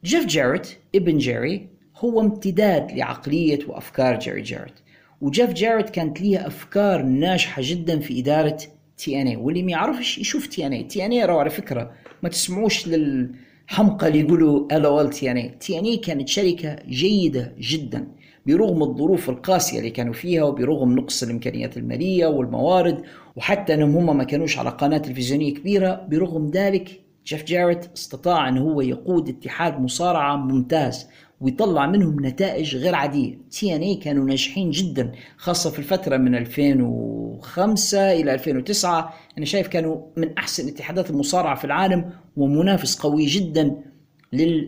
جيف 0.03 0.25
جاريت 0.25 0.79
ابن 0.95 1.17
جيري 1.17 1.69
هو 1.97 2.21
امتداد 2.21 2.91
لعقلية 2.91 3.59
وأفكار 3.67 4.19
جيري 4.19 4.41
جاريت 4.41 4.83
وجيف 5.21 5.53
جاريت 5.53 5.89
كانت 5.89 6.21
ليه 6.21 6.47
أفكار 6.47 7.01
ناجحة 7.01 7.61
جدا 7.65 7.99
في 7.99 8.19
إدارة 8.19 8.57
TNA 9.03 9.35
واللي 9.35 9.63
ما 9.63 9.71
يعرفش 9.71 10.17
يشوف 10.17 10.47
تي 10.47 10.67
ان 10.67 10.73
اي 10.73 10.83
تي 10.83 11.05
ان 11.05 11.11
اي 11.11 11.21
على 11.21 11.49
فكرة 11.49 11.91
ما 12.23 12.29
تسمعوش 12.29 12.87
للحمقى 12.87 14.07
اللي 14.07 14.19
يقولوا 14.19 14.77
ال 14.77 14.85
أو 14.85 15.07
تي 15.07 15.31
ان 15.31 15.37
اي 15.37 15.49
تي 15.49 15.79
ان 15.79 15.85
اي 15.85 15.97
كانت 15.97 16.27
شركة 16.27 16.75
جيدة 16.89 17.55
جدا 17.59 18.07
برغم 18.45 18.83
الظروف 18.83 19.29
القاسية 19.29 19.79
اللي 19.79 19.89
كانوا 19.89 20.13
فيها 20.13 20.43
وبرغم 20.43 20.95
نقص 20.95 21.23
الإمكانيات 21.23 21.77
المالية 21.77 22.27
والموارد 22.27 23.03
وحتى 23.35 23.73
أنهم 23.73 24.09
هم 24.09 24.17
ما 24.17 24.23
كانوش 24.23 24.57
على 24.57 24.69
قناة 24.69 24.97
تلفزيونية 24.97 25.53
كبيرة 25.53 26.07
برغم 26.09 26.51
ذلك 26.53 26.99
جيف 27.25 27.43
جاريت 27.43 27.85
استطاع 27.97 28.49
أن 28.49 28.57
هو 28.57 28.81
يقود 28.81 29.29
اتحاد 29.29 29.81
مصارعة 29.81 30.35
ممتاز. 30.35 31.07
ويطلع 31.43 31.87
منهم 31.87 32.25
نتائج 32.25 32.75
غير 32.75 32.95
عادية. 32.95 33.37
TNA 33.51 33.95
كانوا 33.95 34.25
ناجحين 34.25 34.71
جدا 34.71 35.11
خاصة 35.37 35.69
في 35.69 35.79
الفترة 35.79 36.17
من 36.17 36.35
2005 36.35 38.11
إلى 38.11 38.33
2009 38.33 39.13
أنا 39.37 39.45
شايف 39.45 39.67
كانوا 39.67 40.01
من 40.17 40.37
أحسن 40.37 40.67
اتحادات 40.67 41.09
المصارعة 41.09 41.55
في 41.55 41.65
العالم 41.65 42.09
ومنافس 42.37 42.99
قوي 42.99 43.25
جدا 43.25 43.75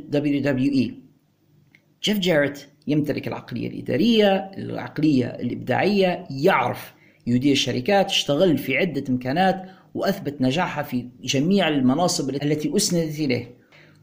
WWE. 0.10 0.93
جيف 2.03 2.19
جاريت 2.19 2.68
يمتلك 2.88 3.27
العقلية 3.27 3.68
الإدارية 3.68 4.35
العقلية 4.57 5.26
الإبداعية 5.26 6.23
يعرف 6.30 6.93
يدير 7.27 7.56
شركات 7.56 8.06
اشتغل 8.06 8.57
في 8.57 8.77
عدة 8.77 9.03
مكانات 9.10 9.64
وأثبت 9.93 10.41
نجاحها 10.41 10.84
في 10.84 11.07
جميع 11.23 11.68
المناصب 11.68 12.30
التي 12.30 12.76
أسندت 12.76 13.19
إليه. 13.19 13.56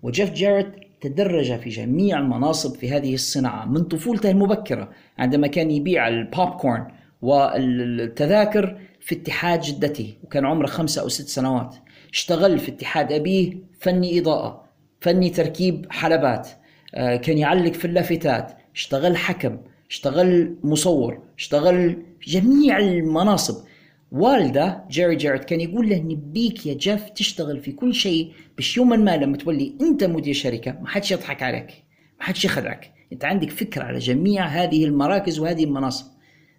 وجيف 0.03 0.31
جاريت 0.31 0.91
تدرج 1.03 1.59
في 1.59 1.69
جميع 1.70 2.19
المناصب 2.19 2.77
في 2.77 2.91
هذه 2.91 3.15
الصناعة 3.15 3.65
من 3.65 3.83
طفولته 3.85 4.31
المبكرة 4.31 4.91
عندما 5.19 5.47
كان 5.47 5.70
يبيع 5.70 6.09
البوب 6.09 6.49
كورن 6.49 6.87
والتذاكر 7.23 8.79
في 9.01 9.15
اتحاد 9.15 9.61
جدته 9.61 10.15
وكان 10.24 10.47
عمره 10.47 10.66
خمسة 10.66 11.03
أو 11.03 11.09
ست 11.09 11.29
سنوات. 11.29 11.74
اشتغل 12.12 12.59
في 12.59 12.70
اتحاد 12.70 13.12
أبيه 13.12 13.57
فني 13.81 14.19
إضاءة 14.19 14.65
فني 15.01 15.31
تركيب 15.31 15.87
حلبات 15.91 16.49
آه، 16.95 17.16
كان 17.16 17.39
يعلق 17.39 17.73
في 17.73 17.85
اللافتات. 17.85 18.53
اشتغل 18.74 19.16
حكم 19.16 19.59
اشتغل 19.91 20.57
مصور 20.65 21.19
اشتغل 21.39 21.97
جميع 22.27 22.79
المناصب. 22.79 23.65
والده 24.12 24.84
جيري 24.90 25.16
جيرت 25.16 25.44
كان 25.44 25.60
يقول 25.60 25.89
له 25.89 25.97
نبيك 25.97 26.66
يا 26.66 26.74
جيف 26.74 27.10
تشتغل 27.10 27.60
في 27.60 27.72
كل 27.72 27.94
شيء 27.94 28.32
باش 28.56 28.76
يوما 28.76 28.97
ما 28.97 29.16
لما 29.16 29.36
تولي 29.36 29.76
أنت 29.80 30.05
مدير 30.05 30.34
شركة 30.34 30.78
ما 30.80 30.89
حدش 30.89 31.12
يضحك 31.12 31.43
عليك 31.43 31.84
ما 32.18 32.24
حدش 32.24 32.44
يخدعك 32.44 32.93
أنت 33.12 33.24
عندك 33.24 33.51
فكرة 33.51 33.82
على 33.84 33.98
جميع 33.98 34.47
هذه 34.47 34.84
المراكز 34.84 35.39
وهذه 35.39 35.64
المناصب. 35.64 36.06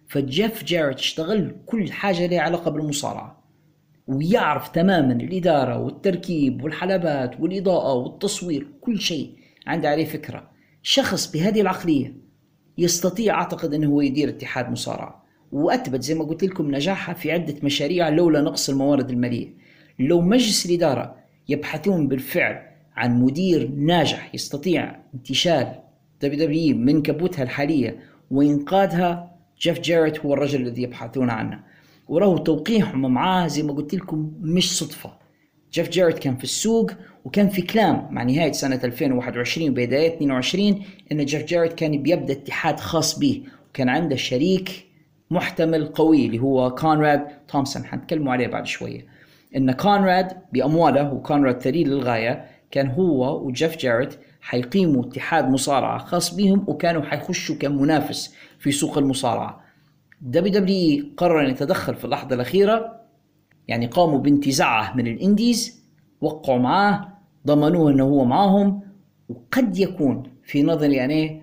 فجيف 0.08 0.64
جيرت 0.64 0.98
اشتغل 0.98 1.56
كل 1.66 1.92
حاجة 1.92 2.26
لها 2.26 2.40
علاقة 2.40 2.70
بالمصارعة 2.70 3.44
ويعرف 4.06 4.68
تماما 4.68 5.12
الإدارة 5.12 5.78
والتركيب 5.78 6.64
والحلبات 6.64 7.40
والإضاءة 7.40 7.94
والتصوير 7.94 8.66
كل 8.80 9.00
شيء 9.00 9.36
عنده 9.66 9.88
عليه 9.88 10.04
فكرة. 10.04 10.50
شخص 10.82 11.32
بهذه 11.32 11.60
العقلية 11.60 12.16
يستطيع 12.78 13.34
أعتقد 13.34 13.74
إنه 13.74 13.88
هو 13.88 14.00
يدير 14.00 14.28
اتحاد 14.28 14.70
مصارعة. 14.70 15.23
وأثبت 15.54 16.02
زي 16.02 16.14
ما 16.14 16.24
قلت 16.24 16.44
لكم 16.44 16.74
نجاحها 16.74 17.14
في 17.14 17.32
عدة 17.32 17.54
مشاريع 17.62 18.08
لولا 18.08 18.40
نقص 18.40 18.70
الموارد 18.70 19.10
المالية. 19.10 19.48
لو 19.98 20.20
مجلس 20.20 20.66
الإدارة 20.66 21.16
يبحثون 21.48 22.08
بالفعل 22.08 22.62
عن 22.96 23.20
مدير 23.20 23.68
ناجح 23.68 24.34
يستطيع 24.34 24.96
انتشال 25.14 25.74
WWE 26.22 26.76
من 26.76 27.02
كبوتها 27.02 27.42
الحالية 27.42 27.98
وإنقاذها 28.30 29.36
جيف 29.60 29.80
جاريت 29.80 30.18
هو 30.18 30.34
الرجل 30.34 30.62
الذي 30.62 30.82
يبحثون 30.82 31.30
عنه. 31.30 31.60
وراهو 32.08 32.38
توقيعهم 32.38 33.14
معاه 33.14 33.46
زي 33.46 33.62
ما 33.62 33.72
قلت 33.72 33.94
لكم 33.94 34.32
مش 34.40 34.78
صدفة. 34.78 35.12
جيف 35.72 35.88
جاريت 35.88 36.18
كان 36.18 36.36
في 36.36 36.44
السوق 36.44 36.90
وكان 37.24 37.48
في 37.48 37.62
كلام 37.62 38.08
مع 38.10 38.22
نهاية 38.22 38.52
سنة 38.52 38.80
2021 38.84 39.70
وبداية 39.70 40.14
22 40.14 40.82
أن 41.12 41.24
جيف 41.24 41.44
جاريت 41.44 41.72
كان 41.72 42.02
بيبدأ 42.02 42.32
اتحاد 42.32 42.80
خاص 42.80 43.18
به. 43.18 43.42
وكان 43.70 43.88
عنده 43.88 44.16
شريك 44.16 44.93
محتمل 45.30 45.86
قوي 45.86 46.26
اللي 46.26 46.38
هو 46.38 46.74
كونراد 46.74 47.26
تومسون. 47.48 47.84
حنتكلموا 47.84 48.32
عليه 48.32 48.46
بعد 48.46 48.66
شوية. 48.66 49.06
إن 49.56 49.72
كونراد 49.72 50.32
بأمواله 50.52 51.12
وكونراد 51.12 51.62
ثري 51.62 51.84
للغاية 51.84 52.44
كان 52.70 52.86
هو 52.86 53.46
وجيف 53.46 53.76
جاريت 53.76 54.14
حيقيموا 54.40 55.04
اتحاد 55.04 55.48
مصارعة 55.48 55.98
خاص 55.98 56.34
بهم 56.34 56.64
وكانوا 56.68 57.02
حيخشوا 57.02 57.56
كمنافس 57.56 58.34
في 58.58 58.72
سوق 58.72 58.98
المصارعة. 58.98 59.64
WWE 60.20 61.06
قرر 61.16 61.40
أن 61.46 61.50
يتدخل 61.50 61.94
في 61.94 62.04
اللحظة 62.04 62.34
الأخيرة 62.34 63.00
يعني 63.68 63.86
قاموا 63.86 64.18
بانتزاعه 64.18 64.96
من 64.96 65.06
ال 65.06 65.17
indies 65.17 65.84
وقعوا 66.20 66.58
معاه 66.58 67.08
ضمنوه 67.46 67.90
إنه 67.90 68.04
هو 68.04 68.24
معاهم 68.24 68.80
وقد 69.28 69.78
يكون 69.78 70.22
في 70.44 70.62
نظري 70.62 71.04
أنا 71.04 71.40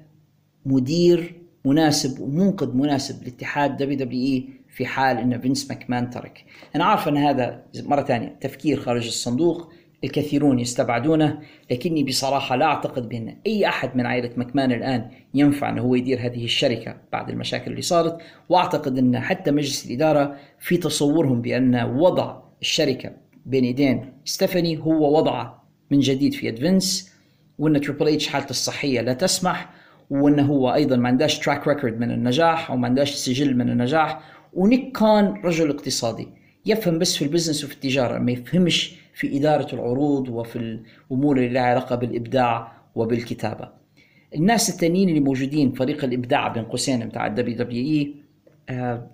مدير 0.66 1.41
مناسب 1.66 2.20
ومنقذ 2.20 2.76
مناسب 2.76 3.24
لاتحاد 3.24 3.78
WWE 3.78 4.50
في 4.70 4.86
حال 4.86 5.18
إن 5.18 5.40
فينس 5.42 5.70
ماكمان 5.70 6.10
ترك. 6.10 6.46
أنا 6.76 6.86
عارف 6.86 7.08
أن 7.08 7.18
هذا 7.18 7.64
مرة 7.76 8.04
ثانية 8.04 8.38
تفكير 8.42 8.80
خارج 8.80 9.08
الصندوق 9.08 9.72
الكثيرون 10.04 10.60
يستبعدونه 10.60 11.40
لكني 11.72 12.04
بصراحة 12.04 12.56
لا 12.56 12.66
أعتقد 12.66 13.10
بأن 13.10 13.38
أي 13.48 13.68
أحد 13.68 13.98
من 13.98 14.06
عائلة 14.06 14.30
مكمان 14.38 14.72
الآن 14.72 15.10
ينفع 15.34 15.70
أنه 15.70 15.82
هو 15.82 15.96
يدير 15.96 16.20
هذه 16.26 16.46
الشركة 16.46 16.98
بعد 17.12 17.30
المشاكل 17.30 17.72
اللي 17.72 17.82
صارت 17.82 18.18
وأعتقد 18.50 18.98
أن 18.98 19.20
حتى 19.20 19.52
مجلس 19.52 19.86
الإدارة 19.86 20.38
في 20.60 20.78
تصورهم 20.78 21.42
بأن 21.42 21.76
وضع 21.84 22.42
الشركة 22.62 23.12
بين 23.46 23.66
يدين 23.66 24.14
ستيفاني 24.26 24.78
هو 24.78 25.18
وضعه 25.18 25.64
من 25.92 26.00
جديد 26.00 26.34
في 26.34 26.48
يد 26.48 26.60
فينس 26.60 27.12
وأن 27.60 27.82
تريبل 27.82 28.08
إتش 28.08 28.28
حالته 28.28 28.50
الصحية 28.50 29.02
لا 29.02 29.14
تسمح 29.14 29.70
وانه 30.12 30.46
هو 30.46 30.74
أيضا 30.74 30.96
ما 30.96 31.08
عندهاش 31.08 31.40
track 31.40 31.68
record 31.68 32.00
من 32.00 32.12
النجاح 32.12 32.72
أو 32.72 32.78
ما 32.78 32.88
عندهاش 32.88 33.14
سجل 33.14 33.58
من 33.58 33.70
النجاح. 33.70 34.20
ونيك 34.54 34.98
كان 34.98 35.34
رجل 35.44 35.70
اقتصادي 35.70 36.28
يفهم 36.66 37.00
بس 37.00 37.18
في 37.18 37.26
ال 37.26 37.30
business 37.30 37.64
وفي 37.64 37.74
التجارة 37.74 38.20
ما 38.20 38.32
يفهمش 38.32 38.96
في 39.14 39.38
إدارة 39.38 39.76
العروض 39.76 40.30
وفي 40.30 40.56
الأمور 40.56 41.38
اللي 41.38 41.50
لها 41.50 41.62
علاقة 41.62 41.96
بالإبداع 41.96 42.72
وبالكتابة. 42.96 43.70
الناس 44.36 44.70
التانيين 44.70 45.10
اللي 45.10 45.20
موجودين 45.20 45.72
فريق 45.72 46.04
الإبداع 46.04 46.48
بين 46.48 46.64
قوسين 46.64 47.08
بتاع 47.08 47.28
ال 47.28 47.58
WWE 47.58 48.16
آه، 48.70 49.08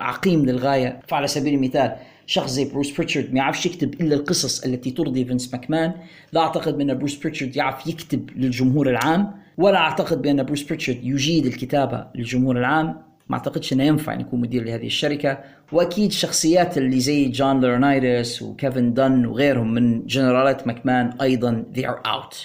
عقيم 0.00 0.46
للغاية. 0.46 1.00
فعلى 1.08 1.26
سبيل 1.26 1.54
المثال 1.54 1.96
شخص 2.26 2.50
زي 2.50 2.64
بروس 2.64 2.96
بريتشارد 2.96 3.32
ما 3.32 3.38
يعرفش 3.38 3.66
يكتب 3.66 3.94
إلا 3.94 4.14
القصص 4.14 4.64
التي 4.64 4.90
ترضي 4.90 5.24
فينس 5.24 5.54
ماكمان. 5.54 5.92
لا 6.32 6.40
أعتقد 6.40 6.80
إن 6.80 6.98
بروس 6.98 7.16
بريتشارد 7.16 7.56
يعرف 7.56 7.86
يكتب 7.86 8.30
للجمهور 8.36 8.90
العام. 8.90 9.37
ولا 9.58 9.78
أعتقد 9.78 10.22
بأن 10.22 10.42
بروس 10.42 10.62
بريتشارد 10.62 11.04
يجيد 11.04 11.46
الكتابة 11.46 12.06
للجمهور 12.14 12.58
العام. 12.58 12.86
ما 13.28 13.36
أعتقدش 13.36 13.72
إنه 13.72 13.84
ينفع 13.84 14.14
إن 14.14 14.20
يكون 14.20 14.40
مدير 14.40 14.64
لهذه 14.64 14.86
الشركة. 14.86 15.38
وأكيد 15.72 16.06
الشخصيات 16.06 16.78
اللي 16.78 17.00
زي 17.00 17.28
جون 17.28 17.60
لورينايتس 17.60 18.42
وكيفن 18.42 18.94
دن 18.94 19.26
وغيرهم 19.26 19.74
من 19.74 20.06
جنرالات 20.06 20.66
ماكمان 20.66 21.12
أيضا 21.22 21.64
they 21.74 21.82
are 21.82 22.08
out. 22.08 22.36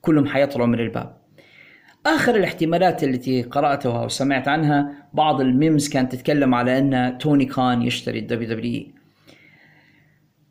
كلهم 0.00 0.26
حيطلعوا 0.26 0.66
من 0.66 0.80
الباب. 0.80 1.16
آخر 2.06 2.36
الاحتمالات 2.36 3.04
التي 3.04 3.42
قرأتها 3.42 4.04
وسمعت 4.04 4.48
عنها 4.48 5.08
بعض 5.14 5.40
ال 5.40 5.48
memes 5.48 5.88
كانت 5.88 6.12
تتكلم 6.12 6.54
على 6.54 6.78
أن 6.78 7.18
توني 7.18 7.44
كان 7.44 7.82
يشتري 7.82 8.18
ال 8.18 8.48
WWE 8.48 8.86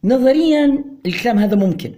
نظريا 0.03 0.83
الكلام 1.05 1.37
هذا 1.39 1.55
ممكن. 1.55 1.93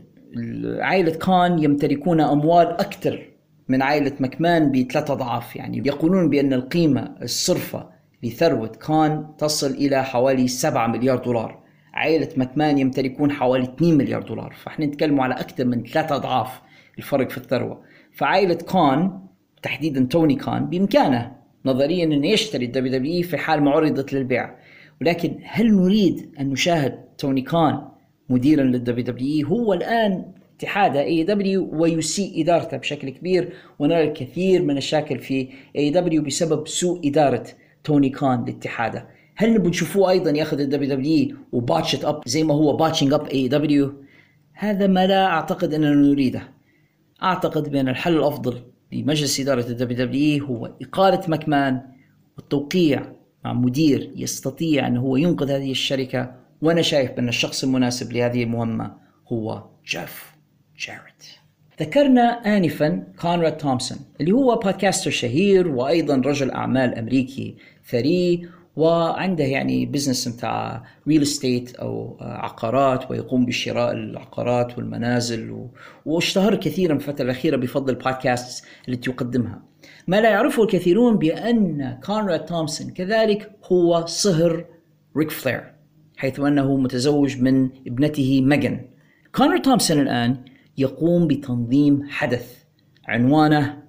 عائلة 0.80 1.12
كان 1.12 1.64
يمتلكون 1.64 2.22
أموال 2.22 2.68
أكثر 2.68 3.37
من 3.70 3.82
عائلة 3.82 4.14
مكمان 4.20 4.72
بثلاث 4.72 5.12
أضعاف 5.12 5.56
يعني 5.56 5.78
يقولون 5.86 6.30
بأن 6.30 6.54
القيمة 6.54 7.16
الصرفة 7.22 7.90
لثروة 8.24 8.68
كان 8.68 9.28
تصل 9.38 9.72
إلى 9.72 10.04
حوالي 10.04 10.48
7 10.48 10.88
مليار 10.88 11.18
دولار. 11.18 11.64
عائلة 11.94 12.30
مكمان 12.38 12.78
يمتلكون 12.78 13.32
حوالي 13.32 13.64
2 13.64 13.98
مليار 13.98 14.22
دولار. 14.22 14.54
فإحنا 14.64 14.86
نتكلم 14.86 15.22
على 15.22 15.34
أكثر 15.34 15.66
من 15.66 15.84
ثلاث 15.84 16.12
أضعاف 16.12 16.62
الفرق 16.98 17.30
في 17.30 17.38
الثروة. 17.38 17.82
فعائلة 18.12 18.54
كان 18.56 19.20
تحديدا 19.62 20.04
توني 20.04 20.36
كان 20.36 20.66
بإمكانه 20.66 21.32
نظريا 21.66 22.06
انه 22.06 22.28
يشتري 22.28 22.66
ال 22.66 22.92
WWE 22.92 23.24
في 23.24 23.38
حال 23.38 23.64
ما 23.64 23.72
عرضت 23.72 24.14
للبيع. 24.14 24.56
ولكن 25.02 25.40
هل 25.44 25.76
نريد 25.76 26.36
أن 26.40 26.50
نشاهد 26.50 27.00
توني 27.18 27.42
كان 27.42 27.82
مديرا 28.30 28.64
لل 28.64 29.06
WWE 29.06 29.48
هو 29.48 29.74
الآن 29.74 30.26
اتحاد 30.58 30.98
AEW 30.98 31.70
ويسيء 31.74 32.42
إدارته 32.44 32.78
بشكل 32.78 33.10
كبير 33.10 33.54
ونرى 33.80 34.04
الكثير 34.04 34.62
من 34.62 34.78
المشاكل 34.78 35.20
في 35.20 35.50
AEW 35.76 36.22
بسبب 36.22 36.68
سوء 36.68 37.08
إدارة 37.08 37.48
توني 37.84 38.10
كان 38.10 38.46
لاتحاده. 38.46 39.08
هل 39.36 39.54
نبغى 39.54 40.10
أيضا 40.10 40.32
ياخذ 40.32 40.60
ال 40.60 40.96
WWE 40.96 41.36
و 41.52 41.61
botch 41.61 42.06
up 42.06 42.22
زي 42.26 42.44
ما 42.44 42.54
هو 42.54 42.76
botching 42.76 43.14
up 43.14 43.28
AEW 43.28 43.94
هذا 44.54 44.88
ما 44.88 45.08
لا 45.08 45.26
أعتقد 45.26 45.74
أننا 45.74 45.94
نريده. 45.94 46.44
أعتقد 47.24 47.72
بأن 47.72 47.90
الحل 47.90 48.18
الأفضل 48.18 48.62
لمجلس 48.92 49.40
إدارة 49.40 49.68
ال 49.70 50.06
WWE 50.06 50.46
هو 50.46 50.72
إقالة 50.82 51.22
ماكمان 51.28 51.82
والتوقيع 52.38 53.14
مع 53.46 53.54
مدير 53.54 54.12
يستطيع 54.16 54.88
أن 54.88 54.98
هو 54.98 55.18
ينقذ 55.18 55.52
هذه 55.52 55.72
الشركة 55.72 56.36
وأنا 56.62 56.82
شايف 56.82 57.12
بأن 57.12 57.30
الشخص 57.30 57.64
المناسب 57.64 58.14
لهذه 58.14 58.44
المهمة 58.44 58.98
هو 59.28 59.64
جيف. 59.86 60.37
جاريت 60.80 61.24
ذكرنا 61.82 62.58
آنفا 62.58 63.04
كونراد 63.22 63.58
تومسون 63.58 63.98
اللي 64.22 64.32
هو 64.32 64.56
podcaster 64.56 65.12
شهير 65.12 65.68
وأيضا 65.68 66.16
رجل 66.16 66.52
أعمال 66.52 66.96
أمريكي 66.96 67.56
ثري 67.90 68.50
وعنده 68.76 69.44
يعني 69.44 69.86
business 69.86 70.28
بتاع 70.28 70.84
real 71.08 71.22
estate 71.22 71.76
أو 71.76 72.18
عقارات 72.22 73.12
ويقوم 73.12 73.46
بشراء 73.46 73.92
العقارات 73.92 74.78
والمنازل 74.78 75.52
و... 75.52 75.70
واشتهر 76.06 76.56
كثيرا 76.56 76.98
في 76.98 77.08
الفترة 77.08 77.26
الأخيرة 77.26 77.56
بفضل 77.56 77.90
البودكاست 77.90 78.66
التي 78.90 79.10
يقدمها. 79.10 79.62
ما 80.08 80.22
لا 80.22 80.30
يعرفه 80.30 80.64
الكثيرون 80.64 81.18
بأن 81.18 82.00
كونراد 82.06 82.46
تومسون 82.46 82.90
كذلك 82.90 83.52
هو 83.72 84.06
صهر 84.06 84.66
ريك 85.18 85.32
فلير 85.32 85.64
حيث 86.18 86.40
أنه 86.40 86.78
متزوج 86.78 87.42
من 87.42 87.70
ابنته 87.88 88.42
ميغان. 88.42 88.86
كونراد 89.36 89.62
تومسون 89.62 90.00
الآن 90.00 90.38
يقوم 90.78 91.28
بتنظيم 91.28 92.04
حدث 92.10 92.64
عنوانه 93.08 93.84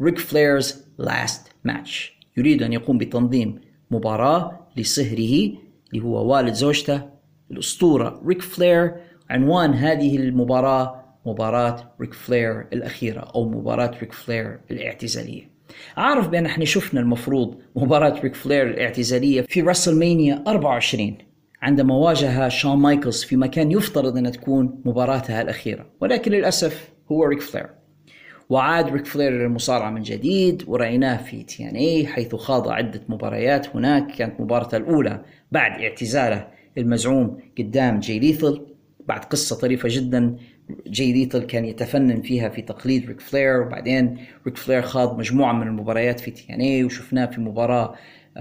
Ric 0.00 0.18
Flair's 0.18 0.84
Last 0.98 1.52
Match 1.64 2.18
يريد 2.36 2.62
أن 2.62 2.72
يقوم 2.72 2.98
بتنظيم 2.98 3.60
مباراة 3.90 4.66
لصهره 4.76 5.52
اللي 5.92 6.04
هو 6.04 6.32
والد 6.32 6.54
زوجته 6.54 7.02
الأسطورة 7.50 8.22
ريك 8.26 8.42
فلير 8.42 8.94
عنوان 9.30 9.74
هذه 9.74 10.16
المباراة 10.16 11.00
مباراة 11.26 11.94
ريك 12.00 12.14
فلير 12.14 12.66
الأخيرة 12.72 13.20
أو 13.20 13.48
مباراة 13.48 13.90
ريك 14.00 14.12
فلير 14.12 14.60
الاعتزالية. 14.70 15.50
أعرف 15.98 16.28
بأن 16.28 16.46
إحنا 16.46 16.64
شفنا 16.64 17.00
المفروض 17.00 17.54
مباراة 17.76 18.20
ريك 18.20 18.34
فلير 18.34 18.70
الاعتزالية 18.70 19.42
في 19.42 19.60
راسلمانيا 19.60 20.44
24 20.46 21.18
عندما 21.62 21.94
واجه 21.94 22.48
شون 22.48 22.78
مايكلز 22.78 23.24
في 23.24 23.36
مكان 23.36 23.70
يفترض 23.70 24.16
أن 24.16 24.32
تكون 24.32 24.80
مباراتها 24.84 25.42
الأخيرة. 25.42 25.86
ولكن 26.00 26.32
للأسف 26.32 26.92
هو 27.12 27.24
ريك 27.24 27.40
فلير. 27.40 27.66
وعاد 28.48 28.88
ريك 28.88 29.06
فلير 29.06 29.32
للمصارعة 29.32 29.90
من 29.90 30.02
جديد 30.02 30.64
ورأيناه 30.66 31.16
في 31.16 31.42
TNA 31.42 32.06
حيث 32.06 32.34
خاض 32.34 32.68
عدة 32.68 33.02
مباريات. 33.08 33.76
هناك 33.76 34.06
كانت 34.06 34.40
مباراته 34.40 34.76
الأولى 34.76 35.24
بعد 35.52 35.80
اعتزاله 35.80 36.48
المزعوم 36.78 37.38
قدام 37.58 38.00
جي 38.00 38.18
ليثل. 38.18 38.66
بعد 39.06 39.24
قصة 39.24 39.56
طريفة 39.56 39.88
جدا 39.92 40.36
جي 40.86 41.12
ليثل 41.12 41.42
كان 41.42 41.64
يتفنن 41.64 42.22
فيها 42.22 42.48
في 42.48 42.62
تقليد 42.62 43.06
ريك 43.06 43.20
فلير. 43.20 43.60
وبعدين 43.60 44.18
ريك 44.46 44.56
فلير 44.56 44.82
خاض 44.82 45.18
مجموعة 45.18 45.52
من 45.52 45.66
المباريات 45.66 46.20
في 46.20 46.30
TNA 46.30 46.84
وشفناه 46.84 47.26
في 47.26 47.40
مباراة 47.40 47.94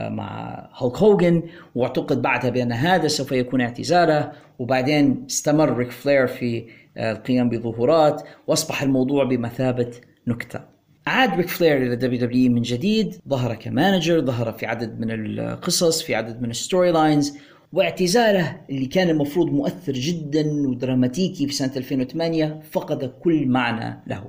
مع 0.10 0.70
هولك 0.74 0.98
هوجن 0.98 1.44
واعتقد 1.76 2.22
بعدها 2.22 2.50
بأن 2.50 2.72
هذا 2.72 3.08
سوف 3.08 3.32
يكون 3.32 3.62
اعتزاله 3.62 4.32
وبعدين 4.60 5.26
استمر 5.30 5.78
ريك 5.78 5.92
فلير 5.92 6.28
في 6.28 6.66
القيام 6.98 7.50
بظهورات 7.50 8.22
وأصبح 8.48 8.84
الموضوع 8.84 9.24
بمثابة 9.24 9.92
نكتة. 10.28 10.60
عاد 11.08 11.34
ريك 11.34 11.48
فلير 11.48 11.78
إلى 11.78 11.96
WW 11.96 12.52
من 12.52 12.62
جديد 12.62 13.16
ظهر 13.30 13.56
ك 13.56 13.64
manager 13.64 14.22
ظهر 14.22 14.52
في 14.52 14.66
عدد 14.66 15.00
من 15.00 15.12
القصص 15.12 16.02
في 16.02 16.16
عدد 16.16 16.42
من 16.42 16.50
ال 16.50 16.92
storylines 16.92 17.38
واعتزاله 17.74 18.62
اللي 18.70 18.86
كان 18.86 19.10
المفروض 19.10 19.48
مؤثر 19.52 19.94
جدا 19.94 20.68
ودراماتيكي 20.68 21.48
في 21.48 21.54
سنة 21.54 21.72
2008 21.78 22.60
فقد 22.72 23.14
كل 23.24 23.48
معنى 23.48 24.04
له. 24.08 24.24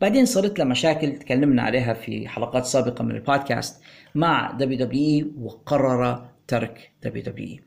بعدين 0.00 0.24
صارت 0.24 0.58
له 0.58 0.64
مشاكل 0.64 1.16
تكلمنا 1.16 1.62
عليها 1.62 1.92
في 1.92 2.28
حلقات 2.28 2.64
سابقة 2.64 3.04
من 3.04 3.10
البودكاست 3.10 3.82
مع 4.14 4.50
دبليو 4.50 4.78
دبليو 4.78 5.32
وقرر 5.40 6.28
ترك 6.46 6.92
دبليو 7.02 7.22
دبليو. 7.22 7.58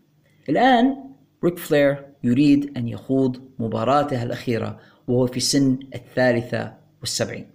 الآن 0.50 0.96
ريك 1.44 1.58
فلير 1.58 2.06
يريد 2.24 2.78
أن 2.78 2.88
يخوض 2.88 3.42
مباراته 3.60 4.24
الأخيرة 4.24 4.80
وهو 5.08 5.28
في 5.28 5.40
سن 5.40 5.80
الثالثة 5.96 6.74
والسبعين. 7.00 7.48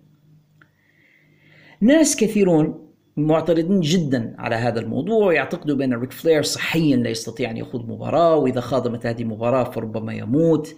ناس 1.80 2.16
كثيرون 2.16 2.88
معترضين 3.16 3.80
جدا 3.80 4.34
على 4.38 4.56
هذا 4.56 4.80
الموضوع 4.80 5.26
ويعتقدوا 5.26 5.76
بأن 5.76 5.94
ريك 5.94 6.12
فلير 6.12 6.42
صحيا 6.42 6.96
لا 6.96 7.10
يستطيع 7.10 7.50
أن 7.50 7.56
يخوض 7.56 7.88
مباراة 7.88 8.36
وإذا 8.36 8.60
خاض 8.60 9.06
هذه 9.06 9.22
المباراة 9.22 9.64
فربما 9.64 10.14
يموت. 10.14 10.76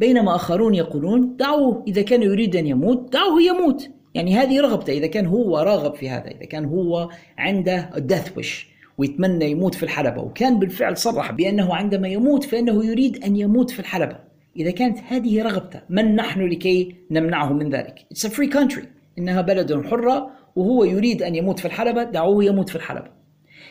بينما 0.00 0.34
آخرون 0.34 0.74
يقولون 0.74 1.36
دعوه 1.36 1.84
إذا 1.86 2.02
كان 2.02 2.22
يريد 2.22 2.56
أن 2.56 2.66
يموت 2.66 3.12
دعوه 3.12 3.42
يموت. 3.42 3.90
يعني 4.14 4.34
هذه 4.34 4.60
رغبته. 4.60 4.92
إذا 4.92 5.06
كان 5.06 5.26
هو 5.26 5.58
راغب 5.58 5.94
في 5.94 6.08
هذا 6.08 6.30
إذا 6.30 6.44
كان 6.44 6.64
هو 6.64 7.10
عنده 7.38 7.90
death 7.96 8.40
wish 8.40 8.66
ويتمنى 8.98 9.50
يموت 9.50 9.74
في 9.74 9.82
الحلبة 9.82 10.22
وكان 10.22 10.58
بالفعل 10.58 10.96
صرح 10.96 11.32
بأنه 11.32 11.74
عندما 11.74 12.08
يموت 12.08 12.44
فإنه 12.44 12.84
يريد 12.84 13.24
أن 13.24 13.36
يموت 13.36 13.70
في 13.70 13.80
الحلبة. 13.80 14.16
إذا 14.56 14.70
كانت 14.70 14.98
هذه 15.08 15.42
رغبته 15.42 15.80
من 15.88 16.16
نحن 16.16 16.46
لكي 16.46 16.94
نمنعه 17.10 17.52
من 17.52 17.70
ذلك؟ 17.70 18.06
It's 18.14 18.28
a 18.28 18.30
free 18.30 18.50
country. 18.54 18.84
إنها 19.18 19.40
بلد 19.40 19.86
حرة 19.86 20.30
وهو 20.56 20.84
يريد 20.84 21.22
أن 21.22 21.34
يموت 21.34 21.58
في 21.58 21.64
الحلبة 21.64 22.02
دعوه 22.02 22.44
يموت 22.44 22.68
في 22.68 22.76
الحلبة. 22.76 23.23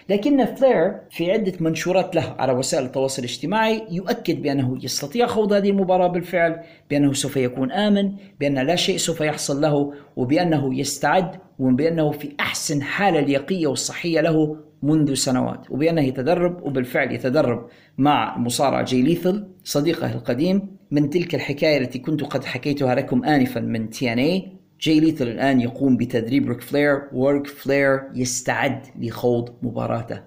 لكن 0.10 0.46
فلير 0.46 1.00
في 1.10 1.32
عدة 1.32 1.54
منشورات 1.60 2.16
له 2.16 2.36
على 2.40 2.54
وسائل 2.54 2.86
التواصل 2.86 3.24
الاجتماعي 3.24 3.84
يؤكد 3.92 4.42
بأنه 4.42 4.78
يستطيع 4.84 5.28
خوض 5.28 5.54
هذه 5.54 5.70
المباراة 5.70 6.08
بالفعل 6.08 6.60
بأنه 6.90 7.14
سوف 7.14 7.38
يكون 7.38 7.72
آمن 7.72 8.12
بأن 8.40 8.60
لا 8.60 8.76
شيء 8.76 8.98
سوف 8.98 9.22
يحصل 9.22 9.62
له 9.62 9.94
وبأنه 10.16 10.80
يستعد 10.80 11.36
وبأنه 11.60 12.12
في 12.12 12.36
أحسن 12.40 12.82
حالة 12.82 13.20
لياقية 13.20 13.68
والصحية 13.68 14.22
له 14.22 14.58
منذ 14.84 15.14
سنوات 15.14 15.72
وبأنه 15.72 16.02
يتدرب 16.02 16.64
وبالفعل 16.64 17.12
يتدرب 17.12 17.68
مع 17.98 18.38
مصارع 18.38 18.82
جي 18.82 19.02
ليثل 19.02 19.48
صديقه 19.64 20.14
القديم 20.14 20.78
من 20.92 21.10
تلك 21.10 21.36
الحكاية 21.36 21.78
التي 21.78 22.00
كنت 22.00 22.24
قد 22.24 22.44
حكيتها 22.44 22.96
لكم 22.96 23.26
آنفا 23.26 23.60
من 23.60 23.90
TNA 23.90 24.63
جي 24.84 25.00
ليثل 25.00 25.28
الآن 25.28 25.62
يقوم 25.62 25.98
بتدريب 25.98 26.50
ريك 26.50 26.62
فلير 26.62 27.02
وريك 27.14 27.48
فلير 27.48 28.02
يستعد 28.14 28.86
لخوض 29.00 29.54
مباراته 29.62 30.22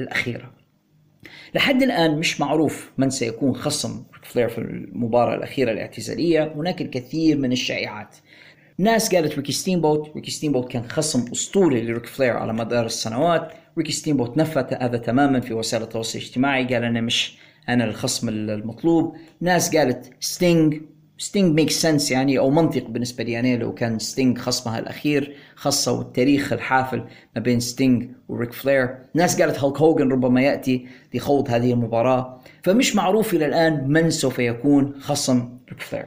الأخيرة. 0.00 0.52
لحد 1.54 1.82
الآن 1.82 2.18
مش 2.18 2.40
معروف 2.40 2.92
من 2.98 3.10
سيكون 3.10 3.54
خصم 3.54 4.04
ريك 4.14 4.24
فلير 4.24 4.48
في 4.48 4.58
المباراة 4.58 5.34
الأخيرة 5.34 5.72
الاعتزالية 5.72 6.52
هناك 6.56 6.82
الكثير 6.82 7.38
من 7.38 7.52
الشائعات. 7.52 8.16
ناس 8.78 9.14
قالت 9.14 9.36
ريكي 9.36 9.52
ستيمبوت 9.52 10.12
ريكي 10.16 10.30
ستيمبوت 10.30 10.70
كان 10.70 10.88
خصم 10.88 11.32
أسطوري 11.32 11.82
لريك 11.82 12.06
فلير 12.06 12.36
على 12.36 12.52
مدار 12.52 12.86
السنوات. 12.86 13.52
ريكي 13.78 13.92
ستيمبوت 13.92 14.36
نفى 14.36 14.66
هذا 14.80 14.98
تماما 14.98 15.40
في 15.40 15.54
وسائل 15.54 15.82
التواصل 15.82 16.18
الاجتماعي 16.18 16.64
قال 16.64 16.84
أنا 16.84 17.00
مش 17.00 17.38
أنا 17.68 17.84
الخصم 17.84 18.28
المطلوب. 18.28 19.16
ناس 19.40 19.76
قالت 19.76 20.12
ستينج 20.20 20.80
ستينج 21.18 21.54
make 21.54 21.70
sense 21.70 22.10
يعني 22.10 22.38
أو 22.38 22.50
منطق 22.50 22.86
بالنسبة 22.88 23.24
لي 23.24 23.40
أنا 23.40 23.56
لو 23.56 23.74
كان 23.74 23.98
ستينج 23.98 24.38
خصمه 24.38 24.78
الأخير 24.78 25.36
خاصه 25.54 25.92
والتاريخ 25.92 26.52
الحافل 26.52 27.04
ما 27.36 27.42
بين 27.42 27.60
ستينج 27.60 28.08
وريك 28.28 28.52
فلير 28.52 28.96
ناس 29.14 29.42
قالت 29.42 29.58
هولك 29.58 29.80
هوجن 29.80 30.08
ربما 30.08 30.42
يأتي 30.42 30.86
لخوض 31.14 31.50
هذه 31.50 31.72
المباراة. 31.72 32.40
فمش 32.62 32.96
معروف 32.96 33.34
إلى 33.34 33.46
الآن 33.46 33.88
من 33.88 34.10
سوف 34.10 34.38
يكون 34.38 34.94
خصم 35.00 35.48
ريك 35.70 35.80
فلير 35.80 36.06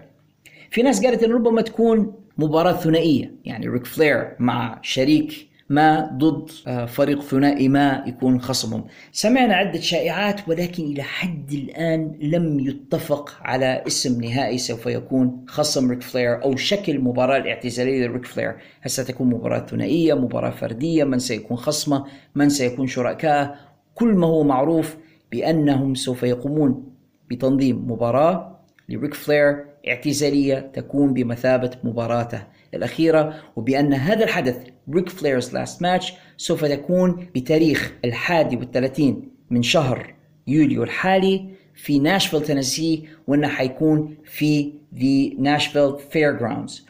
في 0.71 0.81
ناس 0.81 1.05
قالت 1.05 1.23
إن 1.23 1.31
ربما 1.31 1.61
تكون 1.61 2.13
مباراة 2.37 2.73
ثنائية 2.73 3.31
يعني 3.45 3.67
ريك 3.67 3.85
فلير 3.85 4.35
مع 4.39 4.79
شريك 4.81 5.48
ما 5.69 6.11
ضد 6.17 6.51
آه، 6.67 6.85
فريق 6.85 7.21
ثنائي 7.21 7.67
ما 7.67 8.03
يكون 8.07 8.41
خصمهم. 8.41 8.85
سمعنا 9.11 9.55
عدة 9.55 9.79
شائعات 9.79 10.49
ولكن 10.49 10.83
إلى 10.83 11.03
حد 11.03 11.51
الآن 11.53 12.17
لم 12.21 12.59
يتفق 12.59 13.37
على 13.41 13.83
اسم 13.87 14.21
نهائي 14.21 14.57
سوف 14.57 14.85
يكون 14.85 15.45
خصم 15.47 15.89
ريك 15.89 16.01
فلير 16.01 16.43
أو 16.43 16.55
شكل 16.55 16.99
مباراة 16.99 17.37
الاعتزالية 17.37 18.07
لريك 18.07 18.25
فلير. 18.25 18.55
هل 18.81 18.91
ستكون 18.91 19.27
مباراة 19.27 19.65
ثنائية 19.65 20.13
مباراة 20.13 20.51
فردية؟ 20.51 21.03
من 21.03 21.19
سيكون 21.19 21.57
خصمه؟ 21.57 22.05
من 22.35 22.49
سيكون 22.49 22.87
شركاء؟ 22.87 23.59
كل 23.95 24.13
ما 24.13 24.27
هو 24.27 24.43
معروف 24.43 24.97
بأنهم 25.31 25.95
سوف 25.95 26.23
يقومون 26.23 26.93
بتنظيم 27.29 27.91
مباراة 27.91 28.59
لريك 28.89 29.13
فلير 29.13 29.65
اعتزالية 29.87 30.71
تكون 30.73 31.13
بمثابة 31.13 31.71
مباراته. 31.83 32.43
الأخيرة 32.73 33.35
وبأن 33.55 33.93
هذا 33.93 34.23
الحدث 34.23 34.57
Ric 34.93 35.09
Flair's 35.09 35.53
Last 35.53 35.81
Match 35.81 36.13
سوف 36.37 36.65
تكون 36.65 37.27
بتاريخ 37.35 37.91
الحادي 38.05 38.55
والثلاثين 38.55 39.31
من 39.49 39.63
شهر 39.63 40.13
يوليو 40.47 40.83
الحالي 40.83 41.45
في 41.75 41.99
ناشفيل 41.99 42.43
تينيسي 42.43 43.07
وأنه 43.27 43.47
حيكون 43.47 44.15
في 44.25 44.73
The 44.95 45.41
Nashville 45.41 45.97
Fairgrounds 46.11 46.85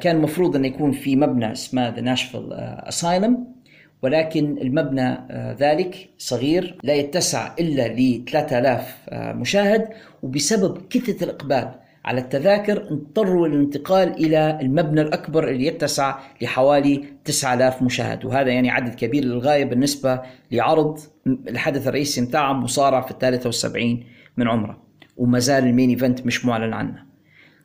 كان 0.00 0.16
المفروض 0.16 0.56
انه 0.56 0.66
يكون 0.66 0.92
في 0.92 1.16
مبنى 1.16 1.52
اسمه 1.52 1.88
ذا 1.88 2.00
ناشفيل 2.00 2.52
اسايلم 2.52 3.54
ولكن 4.02 4.58
المبنى 4.58 5.08
آه، 5.30 5.56
ذلك 5.60 6.08
صغير 6.18 6.78
لا 6.82 6.94
يتسع 6.94 7.54
إلا 7.60 7.88
ل 7.88 8.24
3000 8.30 8.96
آه، 9.08 9.32
مشاهد 9.32 9.88
وبسبب 10.22 10.88
كثرة 10.90 11.24
الإقبال 11.24 11.70
على 12.04 12.20
التذاكر 12.20 12.82
اضطروا 12.90 13.48
للانتقال 13.48 14.08
إلى 14.24 14.58
المبنى 14.60 15.00
الأكبر 15.00 15.48
اللي 15.48 15.66
يتسع 15.66 16.18
لحوالي 16.42 17.04
9000 17.24 17.82
مشاهد 17.82 18.24
وهذا 18.24 18.50
يعني 18.50 18.70
عدد 18.70 18.94
كبير 18.94 19.24
للغاية 19.24 19.64
بالنسبة 19.64 20.22
لعرض 20.52 20.98
الحدث 21.26 21.88
الرئيسي 21.88 22.20
متاعه 22.20 22.52
مصارع 22.52 23.00
في 23.00 23.10
الثالثة 23.10 23.46
والسبعين 23.46 24.06
من 24.36 24.48
عمره 24.48 24.82
وما 25.16 25.38
زال 25.38 25.64
ال 25.64 25.69
main 25.69 25.90
event 25.90 26.26
مش 26.26 26.44
معلن 26.44 26.72
عنه. 26.72 27.13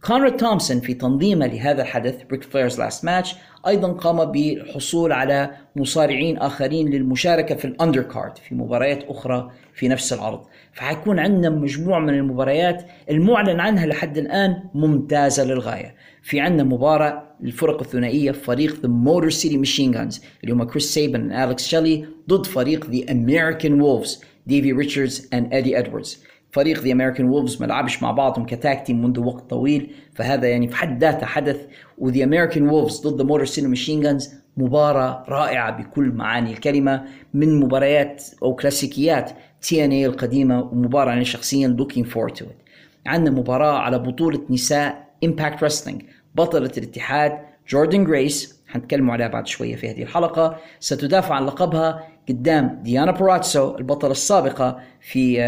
كونراد 0.06 0.38
تومسون 0.38 0.80
في 0.80 0.94
تنظيمه 0.94 1.48
لهذا 1.48 1.82
الحدث 1.82 2.24
ب 2.24 2.29
Ric 2.29 2.44
Flair's 2.44 2.80
Last 2.80 3.06
Match 3.06 3.36
أيضا 3.68 3.92
قام 3.92 4.26
بالحصول 4.32 5.12
على 5.12 5.52
مصارعين 5.76 6.38
آخرين 6.38 6.90
للمشاركة 6.90 7.56
في 7.56 7.66
ال 7.66 8.02
undercard 8.02 8.38
في 8.38 8.56
مباريات 8.56 9.04
أخرى 9.04 9.52
في 9.74 9.88
نفس 9.88 10.14
العرض 10.14 10.42
فحيكون 10.74 11.20
عندنا 11.20 11.50
مجموعة 11.50 12.00
من 12.00 12.10
المباريات 12.10 12.86
المعلن 13.10 13.60
عنها 13.60 13.86
لحد 13.86 14.18
الآن 14.18 14.64
ممتازة 14.74 15.44
للغاية. 15.44 15.96
في 16.22 16.40
عندنا 16.40 16.64
مباراة 16.64 17.24
للفرق 17.42 17.82
الثنائية 17.82 18.32
فريق 18.32 18.82
The 18.82 18.88
Motor 18.88 19.30
City 19.30 19.58
Machine 19.58 19.92
Guns 19.92 20.22
اللي 20.44 20.54
هم 20.54 20.64
كريس 20.64 20.94
سيبين 20.94 21.32
والكس 21.32 21.68
شيلي 21.68 22.06
ضد 22.30 22.46
فريق 22.46 22.90
The 22.90 23.12
American 23.12 23.82
Wolves 23.82 24.24
ديفي 24.48 24.72
ريتشاردز 24.72 25.30
and 25.34 25.54
ادي 25.54 25.80
ادواردز 25.80 26.24
فريق 26.52 26.80
The 26.80 26.92
American 26.92 27.30
Wolves 27.30 27.62
ما 27.62 27.66
لعبش 27.68 28.04
مع 28.04 28.12
بعضهم 28.12 28.46
ك 28.46 28.56
tag 28.56 28.86
team 28.86 29.02
منذ 29.02 29.20
وقت 29.20 29.50
طويل 29.50 29.92
فهذا 30.16 30.48
يعني 30.48 30.68
في 30.68 30.76
حد 30.76 31.02
ذاته 31.04 31.26
حدث. 31.26 31.68
و 31.98 32.04
The 32.04 32.24
American 32.24 32.70
Wolves 32.70 33.08
ضد 33.08 33.22
Motor 33.22 33.46
City 33.46 33.68
Machine 33.68 34.02
Guns 34.02 34.34
مباراة 34.58 35.24
رائعة 35.30 35.78
بكل 35.78 36.12
معاني 36.12 36.52
الكلمة 36.52 37.04
من 37.34 37.60
مباريات 37.60 38.24
أو 38.44 38.56
كلاسيكيات 38.56 39.32
TNA 39.62 40.06
القديمة 40.06 40.62
ومباراة 40.62 41.14
أنا 41.14 41.24
شخصيا 41.24 41.78
forward 42.14 42.34
to 42.34 42.42
it. 42.42 42.70
عندنا 43.06 43.36
مباراة 43.36 43.78
على 43.78 44.00
بطولة 44.00 44.42
نساء 44.50 45.10
Impact 45.24 45.64
Wrestling 45.64 46.02
بطلة 46.36 46.72
الاتحاد 46.78 47.38
جوردن 47.70 48.04
جريس 48.04 48.60
حنتكلم 48.68 49.12
عليها 49.12 49.28
بعد 49.28 49.48
شوية 49.48 49.76
في 49.76 49.90
هذه 49.90 50.04
الحلقة 50.04 50.58
ستدافع 50.80 51.36
عن 51.36 51.46
لقبها 51.46 52.04
قدام 52.30 52.80
ديانا 52.84 53.12
بورازو 53.12 53.78
البطلة 53.78 54.12
السابقة 54.12 54.80
في 55.02 55.42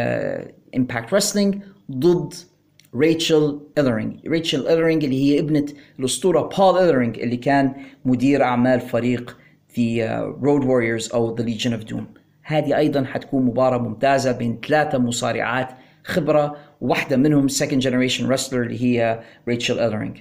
Impact 0.75 1.13
Wrestling 1.13 1.55
ضد 1.91 2.33
ريتشل 2.95 3.59
إلرينج 3.77 4.27
ريتشل 4.27 4.67
إلرينج 4.67 5.03
اللي 5.03 5.23
هي 5.23 5.39
ابنة 5.39 5.65
الأسطورة 5.99 6.49
بول 6.57 6.89
إلرينج 6.89 7.19
اللي 7.19 7.37
كان 7.37 7.73
مدير 8.05 8.43
أعمال 8.43 8.79
فريق 8.79 9.37
The 9.71 10.01
Road 10.41 10.63
Warriors 10.63 11.13
أو 11.13 11.35
The 11.35 11.41
Legion 11.41 11.71
of 11.71 11.93
Doom. 11.93 12.03
هذه 12.43 12.77
أيضا 12.77 13.03
حتكون 13.03 13.45
مباراة 13.45 13.77
ممتازة 13.77 14.31
بين 14.31 14.59
ثلاثة 14.67 14.97
مصارعات. 14.97 15.69
خبرة 16.03 16.57
واحدة 16.81 17.17
منهم 17.17 17.47
second 17.49 17.81
generation 17.81 18.23
wrestler 18.29 18.53
اللي 18.53 18.83
هي 18.83 19.23
ريتشل 19.47 19.79
إلرينج 19.79 20.17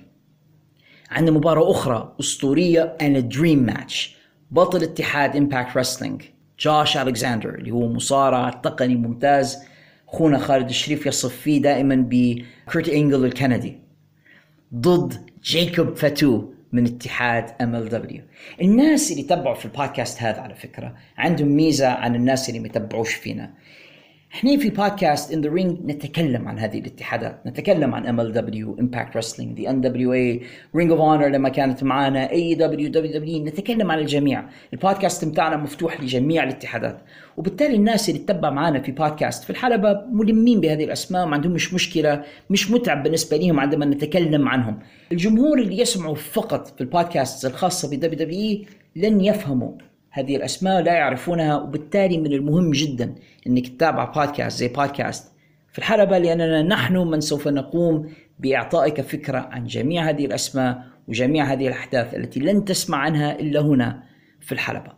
عندنا 1.11 1.37
مباراة 1.37 1.71
أخرى 1.71 2.15
أسطورية 2.21 2.97
and 3.03 3.17
a 3.17 3.37
dream 3.37 3.75
match. 3.75 4.09
بطل 4.51 4.83
اتحاد 4.83 5.37
Impact 5.37 5.77
Wrestling 5.77 6.23
جوش 6.61 6.97
ألكساندر 6.97 7.55
اللي 7.55 7.71
هو 7.71 7.89
مصارع 7.89 8.51
تقني 8.51 8.97
ممتاز 8.97 9.59
اخونا 10.13 10.39
خالد 10.39 10.69
الشريف 10.69 11.07
يصف 11.07 11.37
فيه 11.37 11.63
دائما 11.63 12.07
بكرت 12.09 12.89
انجل 12.89 13.25
الكندي 13.25 13.79
ضد 14.75 15.31
جيكوب 15.45 15.97
فاتو 15.97 16.45
من 16.73 16.87
اتحاد 16.87 17.51
MLW 17.61 18.23
الناس 18.63 19.13
اللي 19.13 19.23
تبعوا 19.23 19.55
في 19.55 19.65
البودكاست 19.65 20.23
هذا 20.23 20.41
على 20.41 20.55
فكرة 20.55 20.95
عندهم 21.19 21.49
ميزة 21.49 21.89
عن 21.89 22.15
الناس 22.15 22.49
اللي 22.49 22.61
ما 22.61 22.67
يتبعوش 22.67 23.15
فينا. 23.15 23.55
إحنا 24.35 24.57
في 24.57 24.71
بودكاست 24.71 25.33
In 25.33 25.41
The 25.41 25.51
Ring 25.51 25.91
نتكلم 25.91 26.49
عن 26.49 26.59
هذه 26.59 26.79
الاتحادات. 26.79 27.47
نتكلم 27.47 27.95
عن 27.95 28.07
ام 28.07 28.21
ال 28.21 28.33
دبليو 28.33 28.77
امباكت 28.81 29.17
رسلينج 29.17 29.57
دي 29.57 29.71
ان 29.71 29.81
دبليو 29.81 30.13
اي 30.13 30.41
Ring 30.77 30.91
of 30.91 31.01
Honor 31.01 31.29
لما 31.29 31.49
كانت 31.49 31.85
معانا 31.85 32.31
اي 32.31 32.55
دبليو 32.55 32.91
دبليو 32.91 33.13
دبليو 33.13 33.45
نتكلم 33.45 33.91
عن 33.91 33.99
الجميع. 33.99 34.45
البودكاست 34.73 35.25
بتاعنا 35.25 35.57
مفتوح 35.57 36.01
لجميع 36.01 36.45
الاتحادات. 36.45 36.99
وبالتالي 37.37 37.77
الناس 37.77 38.09
اللي 38.09 38.21
تتبع 38.21 38.51
معنا 38.51 38.81
في 38.81 38.93
بودكاست 38.93 39.45
في 39.45 39.51
الحلبة 39.51 40.03
ملمين 40.13 40.61
بهذه 40.61 40.85
الأسماء 40.85 41.25
وما 41.25 41.35
عندهم 41.35 41.53
مش 41.53 41.75
مشكلة 41.75 42.25
مش 42.51 42.71
متعب 42.71 43.03
بالنسبة 43.03 43.37
لهم 43.37 43.61
عندما 43.61 43.87
نتكلم 43.87 44.49
عنهم. 44.49 44.79
الجمهور 45.13 45.59
اللي 45.59 45.79
يسمعوا 45.81 46.15
فقط 46.15 46.67
في 46.67 46.81
البودكاست 46.81 47.47
الخاصة 47.47 47.91
ب 47.91 48.19
WWE 48.19 48.65
لن 48.97 49.21
يفهموا. 49.21 49.73
هذه 50.11 50.37
الأسماء 50.37 50.83
لا 50.83 50.93
يعرفونها 50.95 51.57
وبالتالي 51.57 52.19
من 52.19 52.33
المهم 52.33 52.71
جدا 52.71 53.15
أنك 53.47 53.69
تتابع 53.69 54.05
بودكاست 54.05 54.59
زي 54.59 54.69
بودكاست 54.69 55.33
في 55.73 55.79
الحلبة 55.79 56.19
لأننا 56.19 56.63
نحن 56.63 56.97
من 56.97 57.21
سوف 57.21 57.49
نقوم 57.49 58.11
بإعطائك 58.39 59.01
فكرة 59.01 59.39
عن 59.39 59.65
جميع 59.65 60.09
هذه 60.09 60.27
الأسماء 60.27 60.83
وجميع 61.09 61.45
هذه 61.45 61.69
الأحداث 61.69 62.15
التي 62.15 62.41
لن 62.41 62.65
تسمع 62.65 62.99
عنها 62.99 63.41
إلا 63.41 63.61
هنا 63.61 64.03
في 64.41 64.53
الحلبة. 64.53 64.93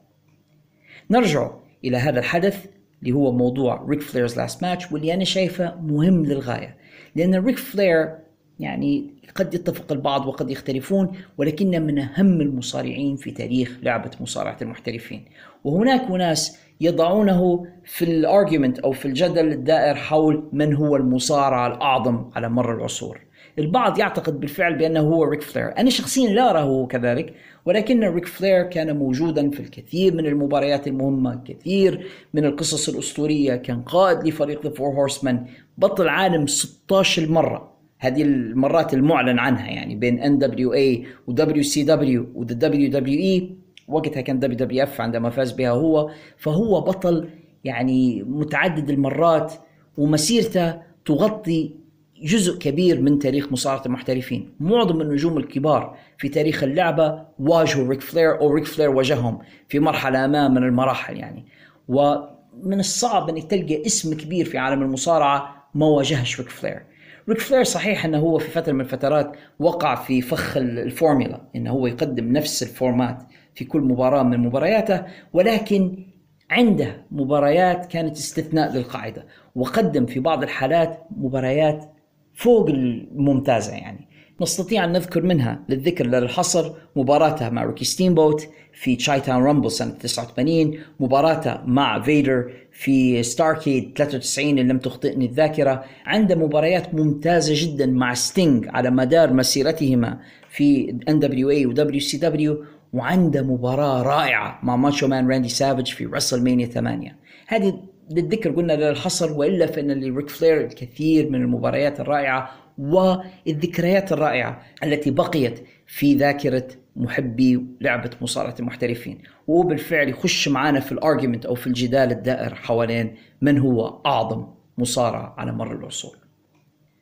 نرجع 1.11 1.51
إلى 1.85 1.97
هذا 1.97 2.19
الحدث 2.19 2.67
اللي 3.03 3.13
هو 3.13 3.33
موضوع 3.33 3.87
Ric 3.89 4.01
Flair's 4.03 4.37
Last 4.37 4.63
Match 4.63 4.93
واللي 4.93 5.15
أنا 5.15 5.25
شايفه 5.25 5.77
مهم 5.81 6.25
للغاية. 6.25 6.77
لأن 7.17 7.35
ريك 7.35 7.59
فلير 7.59 8.22
يعني 8.63 9.11
قد 9.35 9.55
يتفق 9.55 9.93
البعض 9.93 10.27
وقد 10.27 10.51
يختلفون 10.51 11.13
ولكن 11.39 11.83
من 11.83 11.99
أهم 11.99 12.41
المصارعين 12.41 13.17
في 13.17 13.31
تاريخ 13.31 13.79
لعبة 13.83 14.11
مصارعة 14.21 14.57
المحترفين. 14.63 15.25
وهناك 15.65 16.11
ناس 16.11 16.59
يضعونه 16.81 17.67
في 17.85 18.05
ال 18.05 18.13
argument 18.13 18.79
أو 18.79 18.93
في 18.93 19.05
الجدل 19.05 19.53
الدائر 19.53 19.95
حول 19.95 20.49
من 20.53 20.75
هو 20.75 20.97
المصارع 20.97 21.67
الأعظم 21.67 22.31
على 22.35 22.49
مر 22.49 22.75
العصور. 22.75 23.21
البعض 23.59 23.99
يعتقد 23.99 24.41
بالفعل 24.41 24.79
بأنه 24.79 25.01
هو 25.01 25.25
ريك 25.25 25.43
فلير 25.43 25.79
أنا 25.79 25.91
شخصيا 25.91 26.31
لا 26.31 26.51
اراه 26.51 26.87
كذلك 26.87 27.35
ولكن 27.67 28.05
ريك 28.05 28.27
فلير 28.27 28.63
كان 28.63 28.97
موجودا 28.97 29.51
في 29.51 29.61
الكثير 29.61 30.15
من 30.15 30.27
المباريات 30.27 30.87
المهمة 30.87 31.43
كثير 31.45 32.07
من 32.35 32.45
القصص 32.45 32.89
الأسطورية 32.89 33.57
كان 33.57 33.83
قائد 33.83 34.29
لفريق 34.29 34.63
The 34.63 34.71
Four 34.71 34.89
Horsemen 34.89 35.47
بطل 35.79 36.09
عالم 36.09 36.47
16 36.47 37.29
مرة. 37.29 37.72
هذه 38.03 38.23
المرات 38.23 38.95
المعلن 38.95 39.39
عنها 39.39 39.71
يعني 39.71 39.95
بين 39.95 40.21
ان 40.21 40.39
دبليو 40.39 40.75
اي 40.75 41.07
ودبليو 41.27 41.63
سي 41.63 41.83
دبليو 41.83 42.27
وذا 42.35 42.55
دبليو 42.55 42.91
دبليو 42.91 43.21
اي 43.21 43.57
وقتها 43.89 44.21
كان 44.21 44.39
WWF 44.39 45.01
عندما 45.01 45.31
فاز 45.31 45.53
بها 45.53 45.71
هو. 45.71 46.11
فهو 46.37 46.81
بطل 46.81 47.29
يعني 47.65 48.23
متعدد 48.23 48.91
المرات 48.91 49.53
ومسيرته 49.97 50.75
تغطي 51.05 51.75
جزء 52.23 52.59
كبير 52.59 53.01
من 53.01 53.19
تاريخ 53.19 53.53
مصارعة 53.53 53.83
المحترفين. 53.87 54.55
معظم 54.61 55.01
النجوم 55.01 55.39
الكبار 55.39 55.97
في 56.19 56.29
تاريخ 56.29 56.63
اللعبة 56.63 57.23
واجهوا 57.39 57.89
ريك 57.89 58.01
فلير 58.01 58.41
أو 58.41 58.53
ريك 58.55 58.65
فلير 58.65 58.91
واجههم 58.91 59.39
في 59.69 59.81
مرحلة 59.81 60.27
ما 60.27 60.49
من 60.49 60.63
المراحل 60.63 61.17
يعني. 61.17 61.45
ومن 61.89 62.81
الصعب 62.81 63.29
أنك 63.29 63.51
تلقى 63.51 63.87
اسم 63.87 64.15
كبير 64.15 64.45
في 64.45 64.59
عالم 64.59 64.83
المصارعة 64.83 65.69
ما 65.75 65.87
واجهش 65.87 66.41
ريك 66.41 66.49
فلير 66.49 66.92
ريك 67.29 67.39
فلير 67.39 67.65
صحيح 67.65 68.05
أنه 68.05 68.19
هو 68.19 68.39
في 68.39 68.51
فترة 68.51 68.73
من 68.73 68.81
الفترات 68.81 69.37
وقع 69.59 69.95
في 69.95 70.21
فخ 70.21 70.57
الفورميلا 70.57 71.41
أنه 71.57 71.71
هو 71.71 71.87
يقدم 71.87 72.33
نفس 72.33 72.63
ال 72.63 72.71
format 72.71 73.23
في 73.55 73.65
كل 73.65 73.81
مباراة 73.81 74.23
من 74.23 74.39
مبارياته 74.39 75.03
ولكن 75.33 76.07
عنده 76.51 77.07
مباريات 77.11 77.87
كانت 77.87 78.17
استثناء 78.17 78.77
للقاعدة 78.77 79.27
وقدم 79.55 80.07
في 80.07 80.21
بعض 80.21 80.43
الحالات 80.43 81.07
مباريات 81.17 81.93
فوق 82.35 82.69
الممتازة 82.69 83.73
يعني. 83.73 84.09
نستطيع 84.41 84.85
أن 84.85 84.93
نذكر 84.93 85.23
منها 85.23 85.65
للذكر 85.69 86.07
للحصر 86.07 86.73
مباراته 86.97 87.51
مع 87.51 87.65
ريكي 87.65 87.85
ستيمبوت 87.85 88.49
في 88.83 88.97
Chi-Town 88.97 89.43
Rumble 89.43 89.71
سنة 89.71 89.91
89 89.91 90.79
مباراته 91.01 91.63
مع 91.67 92.03
فيدر 92.03 92.53
في 92.73 93.23
Starrcade 93.23 93.93
93 93.97 94.59
إن 94.59 94.69
لم 94.69 94.79
تخطئني 94.79 95.27
الذاكرة. 95.27 95.85
عنده 96.07 96.35
مباريات 96.35 96.95
ممتازة 96.95 97.55
جدا 97.57 97.87
مع 97.87 98.15
ستينج 98.15 98.69
على 98.69 98.91
مدار 98.91 99.33
مسيرتهما 99.33 100.19
في 100.51 100.97
NWA 101.11 101.67
و 101.67 101.75
WCW 101.75 102.65
وعنده 102.93 103.43
مباراة 103.43 104.03
رائعة 104.03 104.59
مع 104.63 104.77
Macho 104.77 105.09
Man 105.09 105.31
راندي 105.31 105.49
سافج 105.49 105.87
في 105.87 106.07
WrestleMania 106.07 106.67
8 106.67 107.17
هذه 107.47 107.81
للذكر 108.11 108.51
قلنا 108.51 108.73
للحصر 108.73 109.33
وإلا 109.33 109.67
فإن 109.67 110.05
لريك 110.05 110.29
فلير 110.29 110.61
الكثير 110.61 111.31
من 111.31 111.43
المباريات 111.43 112.01
الرائعة 112.01 112.51
والذكريات 112.79 114.13
الرائعة 114.13 114.63
التي 114.85 115.11
بقيت 115.11 115.61
في 115.87 116.15
ذاكرة 116.15 116.69
محبي 116.97 117.67
لعبة 117.81 118.11
مصارعة 118.21 118.55
المحترفين. 118.61 119.23
وهو 119.47 119.63
بالفعل 119.63 120.09
يخش 120.09 120.49
معنا 120.49 120.81
في 120.81 120.93
ال 120.93 120.99
argument 120.99 121.47
أو 121.47 121.55
في 121.55 121.67
الجدال 121.67 122.11
الدائر 122.13 122.55
حوالين 122.55 123.17
من 123.41 123.59
هو 123.59 124.03
أعظم 124.07 124.47
مصارع 124.79 125.35
على 125.39 125.53
مر 125.53 125.73
العصور. 125.73 126.19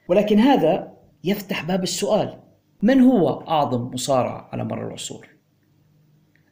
ولكن 0.09 0.39
هذا 0.39 0.93
يفتح 1.25 1.65
باب 1.65 1.83
السؤال 1.83 2.41
من 2.83 3.01
هو 3.01 3.29
أعظم 3.49 3.91
مصارع 3.95 4.49
على 4.53 4.65
مر 4.65 4.87
العصور؟ 4.87 5.29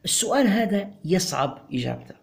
السؤال 0.05 0.47
هذا 0.47 0.89
يصعب 1.05 1.57
إجابته. 1.73 2.18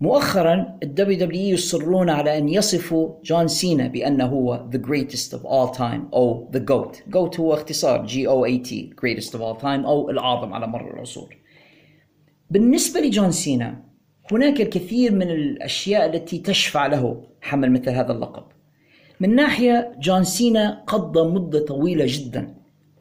مؤخرا 0.00 0.78
ال 0.82 1.18
WWE 1.18 1.54
يصرون 1.54 2.10
على 2.10 2.38
أن 2.38 2.48
يصفوا 2.48 3.14
جون 3.24 3.48
سينا 3.48 3.88
بأنه 3.88 4.26
هو 4.26 4.70
the 4.72 4.78
greatest 4.78 5.32
of 5.32 5.40
all 5.40 5.76
time 5.76 6.14
أو 6.14 6.50
the 6.52 6.58
GOAT. 6.58 7.14
GOAT 7.14 7.40
هو 7.40 7.54
اختصار 7.54 8.08
G 8.08 8.12
O 8.12 8.46
A 8.50 8.68
T 8.68 8.72
greatest 8.72 9.30
of 9.30 9.40
all 9.40 9.60
time 9.62 9.84
أو 9.86 10.10
الأعظم 10.10 10.52
على 10.52 10.66
مر 10.66 10.94
العصور. 10.94 11.36
بالنسبة 12.50 13.00
لجون 13.00 13.30
سينا 13.30 13.82
هناك 14.32 14.60
الكثير 14.60 15.14
من 15.14 15.30
الأشياء 15.30 16.06
التي 16.06 16.38
تشفع 16.38 16.86
له 16.86 17.22
حمل 17.40 17.72
مثل 17.72 17.90
هذا 17.90 18.12
اللقب. 18.12 18.44
من 19.20 19.34
ناحية 19.34 19.92
جون 19.98 20.24
سينا 20.24 20.84
قضى 20.86 21.28
مدة 21.28 21.64
طويلة 21.64 22.04
جدا 22.08 22.54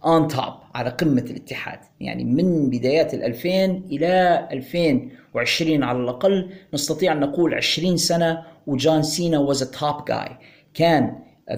on 0.05 0.27
top 0.27 0.53
على 0.79 0.89
قمة 0.89 1.21
الاتحاد. 1.21 1.79
يعني 1.99 2.23
من 2.23 2.69
بدايات 2.69 3.13
ال 3.13 3.23
2000 3.23 3.49
إلى 3.91 4.47
2020 4.51 5.83
على 5.83 5.97
الأقل 5.97 6.49
نستطيع 6.73 7.11
أن 7.11 7.19
نقول 7.19 7.53
20 7.53 7.97
سنة 7.97 8.43
وجون 8.67 9.03
سينا 9.03 9.53
was 9.53 9.57
a 9.57 9.65
top 9.79 10.09
guy. 10.11 10.31
كان 10.73 11.15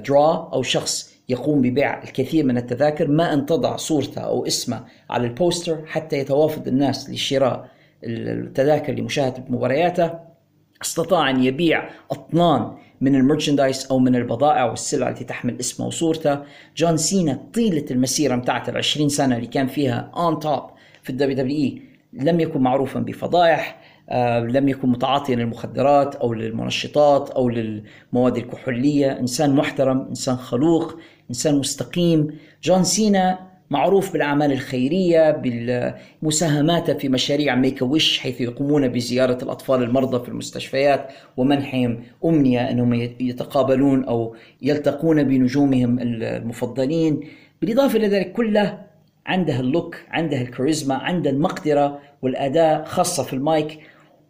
draw 0.08 0.50
أو 0.54 0.64
شخص 0.64 1.12
يقوم 1.30 1.62
ببيع 1.62 2.04
الكثير 2.04 2.46
من 2.46 2.58
التذاكر 2.58 3.08
ما 3.08 3.34
أن 3.34 3.46
تضع 3.46 3.76
صورته 3.76 4.22
أو 4.22 4.46
اسمه 4.46 4.86
على 5.10 5.28
ال 5.28 5.36
poster 5.36 5.86
حتى 5.86 6.18
يتوافد 6.18 6.68
الناس 6.68 7.10
لشراء 7.10 7.70
التذاكر 8.04 8.94
لمشاهدة 8.94 9.44
مبارياته. 9.50 10.12
استطاع 10.82 11.30
أن 11.30 11.44
يبيع 11.44 11.90
أطنان 12.12 12.78
من 13.02 13.16
ال 13.16 13.22
merchandise 13.22 13.88
أو 13.92 14.00
من 14.00 14.16
البضائع 14.16 14.66
والسلع 14.66 15.10
التي 15.10 15.24
تحمل 15.24 15.60
اسمه 15.60 15.88
وصورته. 15.88 16.40
جون 16.78 16.98
سينا 16.98 17.40
طيلة 17.54 17.86
المسيرة 17.92 18.36
بتاعت 18.36 18.70
ال 18.70 18.78
20 18.78 19.10
سنة 19.10 19.36
اللي 19.36 19.48
كان 19.48 19.68
فيها 19.68 20.12
on 20.16 20.40
top 20.40 20.64
في 21.04 21.10
ال 21.10 21.36
WWE. 21.38 21.82
لم 22.14 22.40
يكن 22.40 22.62
معروفا 22.62 23.00
بفضائح 23.00 23.82
آه، 24.10 24.40
لم 24.40 24.70
يكن 24.70 24.90
متعاطيا 24.90 25.36
للمخدرات 25.36 26.16
أو 26.16 26.34
للمنشطات 26.34 27.30
أو 27.30 27.50
للمواد 27.50 28.38
الكحولية. 28.38 29.20
إنسان 29.20 29.56
محترم 29.56 30.06
إنسان 30.10 30.36
خلوق 30.36 31.00
إنسان 31.30 31.56
مستقيم. 31.56 32.28
جون 32.64 32.84
سينا 32.84 33.51
معروف 33.72 34.14
بالأعمال 34.14 34.52
الخيرية 34.52 35.32
بالمساهمات 35.32 36.92
في 36.92 37.10
مشاريع 37.10 37.56
Make-A-Wish 37.56 38.20
حيث 38.20 38.42
يقومون 38.42 38.88
بزيارة 38.88 39.44
الأطفال 39.44 39.84
المرضى 39.84 40.24
في 40.24 40.30
المستشفيات 40.30 41.08
ومنحهم 41.38 42.04
أمنية 42.26 42.72
أنهم 42.72 42.94
يتقابلون 43.20 44.04
أو 44.04 44.36
يلتقون 44.62 45.24
بنجومهم 45.24 46.00
المفضلين. 46.00 47.20
بالإضافة 47.62 47.98
إلى 47.98 48.08
ذلك 48.08 48.32
كله 48.32 48.82
عنده 49.26 49.60
ال 49.60 49.67
look 49.67 49.98
عنده 50.10 50.42
الكاريزما 50.42 50.96
عنده 50.96 51.30
المقدرة 51.30 52.00
والأداء 52.22 52.86
خاصة 52.86 53.24
في 53.24 53.34
المايك. 53.34 53.80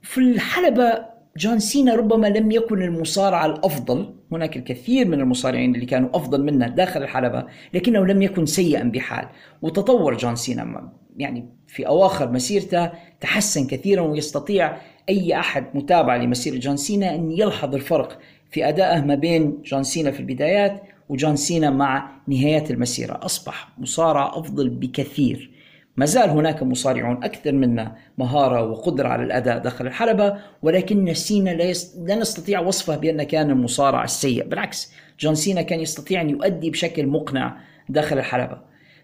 في 0.01 0.18
الحلبة 0.18 1.11
جون 1.38 1.60
سينا 1.60 1.95
ربما 1.95 2.28
لم 2.28 2.52
يكن 2.52 2.82
المصارع 2.82 3.45
الأفضل. 3.45 4.14
هناك 4.32 4.58
الكثير 4.58 5.08
من 5.08 5.22
المصارعين 5.22 5.76
اللي 5.76 5.86
كانوا 5.86 6.10
أفضل 6.14 6.44
منه 6.44 6.68
داخل 6.68 7.03
الحلبة 7.03 7.45
لكنه 7.74 8.06
لم 8.06 8.22
يكن 8.22 8.45
سيئا 8.45 8.84
بحال. 8.84 9.28
وتطور 9.62 10.18
جون 10.18 10.36
سينا 10.36 10.91
يعني 11.18 11.45
في 11.68 11.88
أواخر 11.88 12.32
مسيرته 12.32 12.91
تحسن 13.22 13.68
كثيرا 13.68 14.02
ويستطيع 14.02 14.78
أي 15.10 15.40
أحد 15.40 15.66
متابع 15.74 16.16
لمسيرة 16.16 16.58
جون 16.58 16.78
سينا 16.78 17.16
أن 17.16 17.32
يلحظ 17.32 17.76
الفرق 17.76 18.20
في 18.52 18.70
أدائه 18.70 19.02
ما 19.02 19.16
بين 19.16 19.62
جون 19.66 19.84
سينا 19.84 20.12
في 20.12 20.20
البدايات 20.20 20.82
وجون 21.10 21.36
سينا 21.36 21.70
مع 21.70 22.12
نهايات 22.28 22.72
المسيرة. 22.72 23.20
أصبح 23.26 23.70
مصارع 23.78 24.32
أفضل 24.36 24.70
بكثير. 24.70 25.51
ما 25.97 26.05
زال 26.05 26.30
هناك 26.30 26.63
مصارعون 26.63 27.23
أكثر 27.23 27.51
منا 27.51 27.95
مهارة 28.18 28.63
وقدرة 28.63 29.07
على 29.07 29.23
الأداء 29.23 29.57
داخل 29.57 29.88
الحلبة 29.88 30.38
ولكن 30.61 31.13
سينا 31.13 31.49
لا, 31.49 31.63
يست... 31.63 31.97
لا 32.07 32.15
نستطيع 32.15 32.59
وصفه 32.59 32.95
بأنه 32.95 33.23
كان 33.23 33.49
المصارع 33.49 34.03
السيء. 34.03 34.47
بالعكس 34.47 34.93
جون 35.19 35.35
سينا 35.35 35.61
كان 35.61 35.80
يستطيع 35.80 36.22
أن 36.22 36.30
يؤدي 36.30 36.69
بشكل 36.69 37.07
مقنع 37.07 37.57
داخل 37.89 38.18
الحلبة. 38.18 38.57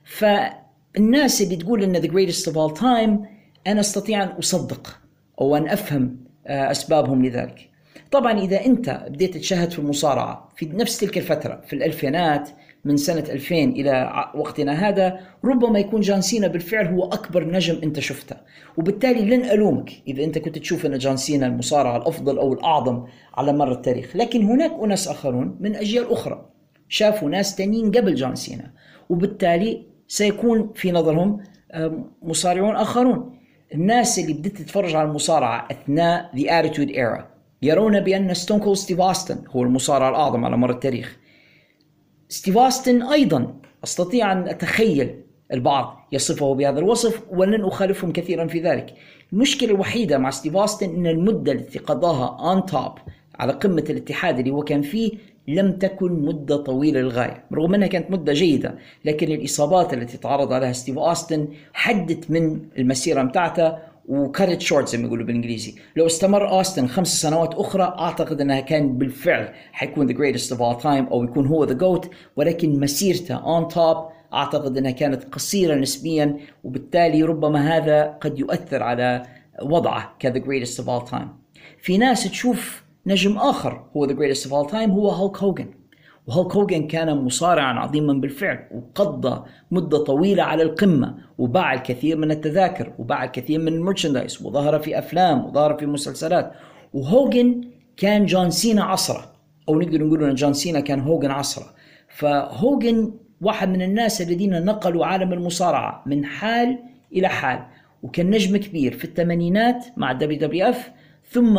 فالناس 0.04 1.42
اللي 1.42 1.56
تقول 1.56 1.84
أن 1.84 2.02
the 2.02 2.08
greatest 2.08 2.52
of 2.52 2.54
all 2.54 2.80
time 2.80 3.28
أنا 3.68 3.80
أستطيع 3.80 4.24
أن 4.24 4.28
أصدق 4.28 5.00
أو 5.42 5.58
أن 5.58 5.70
أفهم 5.70 6.18
آه، 6.48 6.72
أسبابهم 6.72 7.26
لذلك. 7.26 7.70
طبعا 8.12 8.40
إذا 8.40 8.66
أنت 8.66 9.06
بديت 9.10 9.38
تشاهد 9.38 9.72
في 9.72 9.80
المصارعة 9.80 10.50
في 10.56 10.66
نفس 10.66 10.98
تلك 10.98 11.18
الفترة 11.18 11.62
في 11.68 11.74
الألفينات 11.74 12.50
من 12.86 12.98
سنة 12.98 13.24
2000 13.30 13.56
إلى 13.56 14.26
وقتنا 14.36 14.90
هذا 14.90 15.20
ربما 15.46 15.80
يكون 15.80 16.02
جون 16.02 16.22
سينا 16.22 16.48
بالفعل 16.48 16.88
هو 16.88 17.06
أكبر 17.06 17.44
نجم 17.44 17.80
أنت 17.84 18.00
شفته. 18.00 18.36
وبالتالي 18.78 19.36
لن 19.36 19.46
ألومك 19.46 19.92
إذا 20.08 20.24
أنت 20.24 20.38
كنت 20.38 20.58
تشوف 20.58 20.86
أن 20.86 20.98
جون 20.98 21.18
سينا 21.18 21.48
المصارع 21.48 21.96
الأفضل 21.96 22.38
أو 22.38 22.54
الأعظم 22.54 23.04
على 23.34 23.54
مر 23.54 23.72
التاريخ. 23.72 24.16
لكن 24.16 24.44
هناك 24.44 24.72
أناس 24.84 25.08
آخرون 25.08 25.58
من 25.60 25.76
أجيال 25.76 26.12
أخرى 26.12 26.46
شافوا 26.90 27.30
ناس 27.30 27.56
تانيين 27.56 27.92
قبل 27.92 28.16
جون 28.16 28.36
سينا 28.36 28.72
وبالتالي 29.10 29.84
سيكون 30.08 30.72
في 30.76 30.92
نظرهم 30.92 31.44
مصارعون 32.22 32.76
آخرون. 32.76 33.38
الناس 33.74 34.20
اللي 34.20 34.34
بدت 34.34 34.58
تتفرج 34.58 34.96
على 34.96 35.10
المصارعة 35.10 35.68
أثناء 35.72 36.32
The 36.36 36.46
Attitude 36.46 36.96
Era 36.96 37.22
يرون 37.62 38.00
بأن 38.00 38.34
ستون 38.34 38.60
كول 38.60 38.78
ستيف 38.78 39.02
أوستن 39.02 39.38
هو 39.50 39.64
المصارع 39.64 40.10
الأعظم 40.10 40.46
على 40.46 40.58
مر 40.58 40.72
التاريخ. 40.72 41.18
ستيف 42.30 42.58
أوستن 42.58 43.02
أيضا. 43.02 43.54
أستطيع 43.84 44.32
أن 44.32 44.48
أتخيل 44.48 45.22
البعض 45.54 46.08
يصفه 46.12 46.56
بهذا 46.56 46.80
الوصف 46.80 47.22
ولن 47.30 47.66
أخالفهم 47.66 48.12
كثيرا 48.12 48.48
في 48.48 48.62
ذلك. 48.62 48.94
المشكلة 49.34 49.70
الوحيدة 49.70 50.18
مع 50.18 50.30
ستيف 50.30 50.56
أوستن 50.56 50.96
أن 50.96 51.08
المدة 51.08 51.52
التي 51.52 51.80
قضاها 51.80 52.50
أون 52.52 52.66
توب 52.66 52.92
على 53.40 53.54
قمة 53.54 53.86
الاتحاد 53.90 54.40
اللي 54.40 54.52
هو 54.52 54.64
كان 54.64 54.82
فيه 54.82 55.12
لم 55.48 55.72
تكن 55.72 56.26
مدة 56.26 56.58
طويلة 56.58 57.02
للغاية. 57.02 57.44
رغم 57.54 57.74
أنها 57.74 57.88
كانت 57.88 58.12
مدة 58.12 58.34
جيدة 58.34 58.76
لكن 59.06 59.32
الإصابات 59.32 59.94
التي 59.94 60.18
تعرض 60.18 60.54
عليها 60.54 60.74
ستيف 60.74 60.98
أوستن 60.98 61.48
حدت 61.74 62.32
من 62.32 62.60
المسيرة 62.78 63.24
متاعته 63.24 63.78
و 64.08 64.21
cut 64.21 64.62
short 64.62 64.88
زي 64.88 64.98
ما 64.98 65.08
يقولوا 65.08 65.26
بالإنجليزي. 65.26 65.76
لو 65.96 66.06
استمر 66.06 66.50
اوستن 66.50 66.88
خمس 66.88 67.22
سنوات 67.22 67.54
أخرى 67.54 67.84
أعتقد 67.84 68.42
إنها 68.42 68.60
كان 68.60 68.98
بالفعل 68.98 69.54
حيكون 69.72 70.08
the 70.08 70.14
greatest 70.14 70.52
of 70.52 70.62
all 70.62 70.82
time 70.82 71.06
أو 71.06 71.24
يكون 71.24 71.48
هو 71.48 71.64
the 71.64 71.74
GOAT 71.74 72.10
ولكن 72.36 72.80
مسيرته 72.80 73.36
on 73.36 73.68
top 73.68 73.98
أعتقد 74.34 74.78
إنها 74.78 74.92
كانت 74.92 75.24
قصيرة 75.24 75.76
نسبيا 75.76 76.38
وبالتالي 76.64 77.24
ربما 77.24 77.78
هذا 77.78 78.04
قد 78.22 78.40
يؤثر 78.40 78.84
على 78.84 79.26
وضعه 79.62 80.16
ك 80.20 80.24
the 80.24 80.38
greatest 80.38 80.80
of 80.80 80.90
all 80.90 81.08
time 81.08 81.30
في 81.82 81.98
ناس 81.98 82.24
تشوف 82.24 82.84
نجم 83.06 83.38
آخر 83.38 83.86
هو 83.98 84.06
the 84.06 84.14
greatest 84.14 84.46
of 84.46 84.54
all 84.54 84.72
time 84.72 84.92
هو 84.92 85.10
هولك 85.10 85.38
هوجن 85.38 85.68
وهولك 86.28 86.56
هوجن 86.56 86.88
كان 86.88 87.18
مصارعا 87.18 87.74
عظيما 87.74 88.14
بالفعل 88.14 88.68
وقضى 88.72 89.44
مدة 89.72 89.98
طويلة 89.98 90.44
على 90.44 90.64
القمة 90.64 91.18
وباع 91.38 91.74
الكثير 91.74 92.18
من 92.18 92.32
التذاكر 92.32 92.94
وباع 93.00 93.24
الكثير 93.24 93.60
من 93.60 93.68
ال 93.68 93.74
merchandise 93.74 94.42
وظهر 94.42 94.80
في 94.80 95.00
أفلام 95.00 95.46
وظهر 95.46 95.78
في 95.78 95.86
مسلسلات. 95.86 96.52
وهوجن 96.94 97.62
كان 97.98 98.26
جون 98.26 98.50
سينا 98.50 98.84
عصره 98.84 99.34
أو 99.70 99.80
نقدر 99.80 100.04
نقول 100.04 100.24
أن 100.24 100.36
جون 100.36 100.54
سينا 100.54 100.80
كان 100.80 101.00
هوجن 101.00 101.32
عصره. 101.32 101.66
فهوجن 102.10 103.14
واحد 103.42 103.70
من 103.70 103.82
الناس 103.82 104.22
الذين 104.22 104.66
نقلوا 104.66 105.06
عالم 105.06 105.34
المصارعة 105.34 106.04
من 106.06 106.26
حال 106.26 106.80
إلى 107.14 107.28
حال 107.28 107.60
وكان 108.04 108.30
نجم 108.30 108.58
كبير 108.58 108.94
في 108.94 109.06
الثمانينات 109.06 109.86
مع 109.98 110.12
WWF 110.12 110.92
ثم 111.30 111.58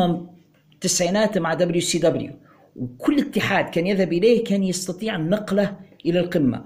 التسعينات 0.74 1.38
مع 1.38 1.54
WCW. 1.54 2.32
وكل 2.78 3.18
اتحاد 3.18 3.64
كان 3.70 3.86
يذهب 3.86 4.12
إليه 4.12 4.44
كان 4.44 4.62
يستطيع 4.62 5.16
نقله 5.16 5.76
إلى 6.06 6.20
القمة. 6.20 6.64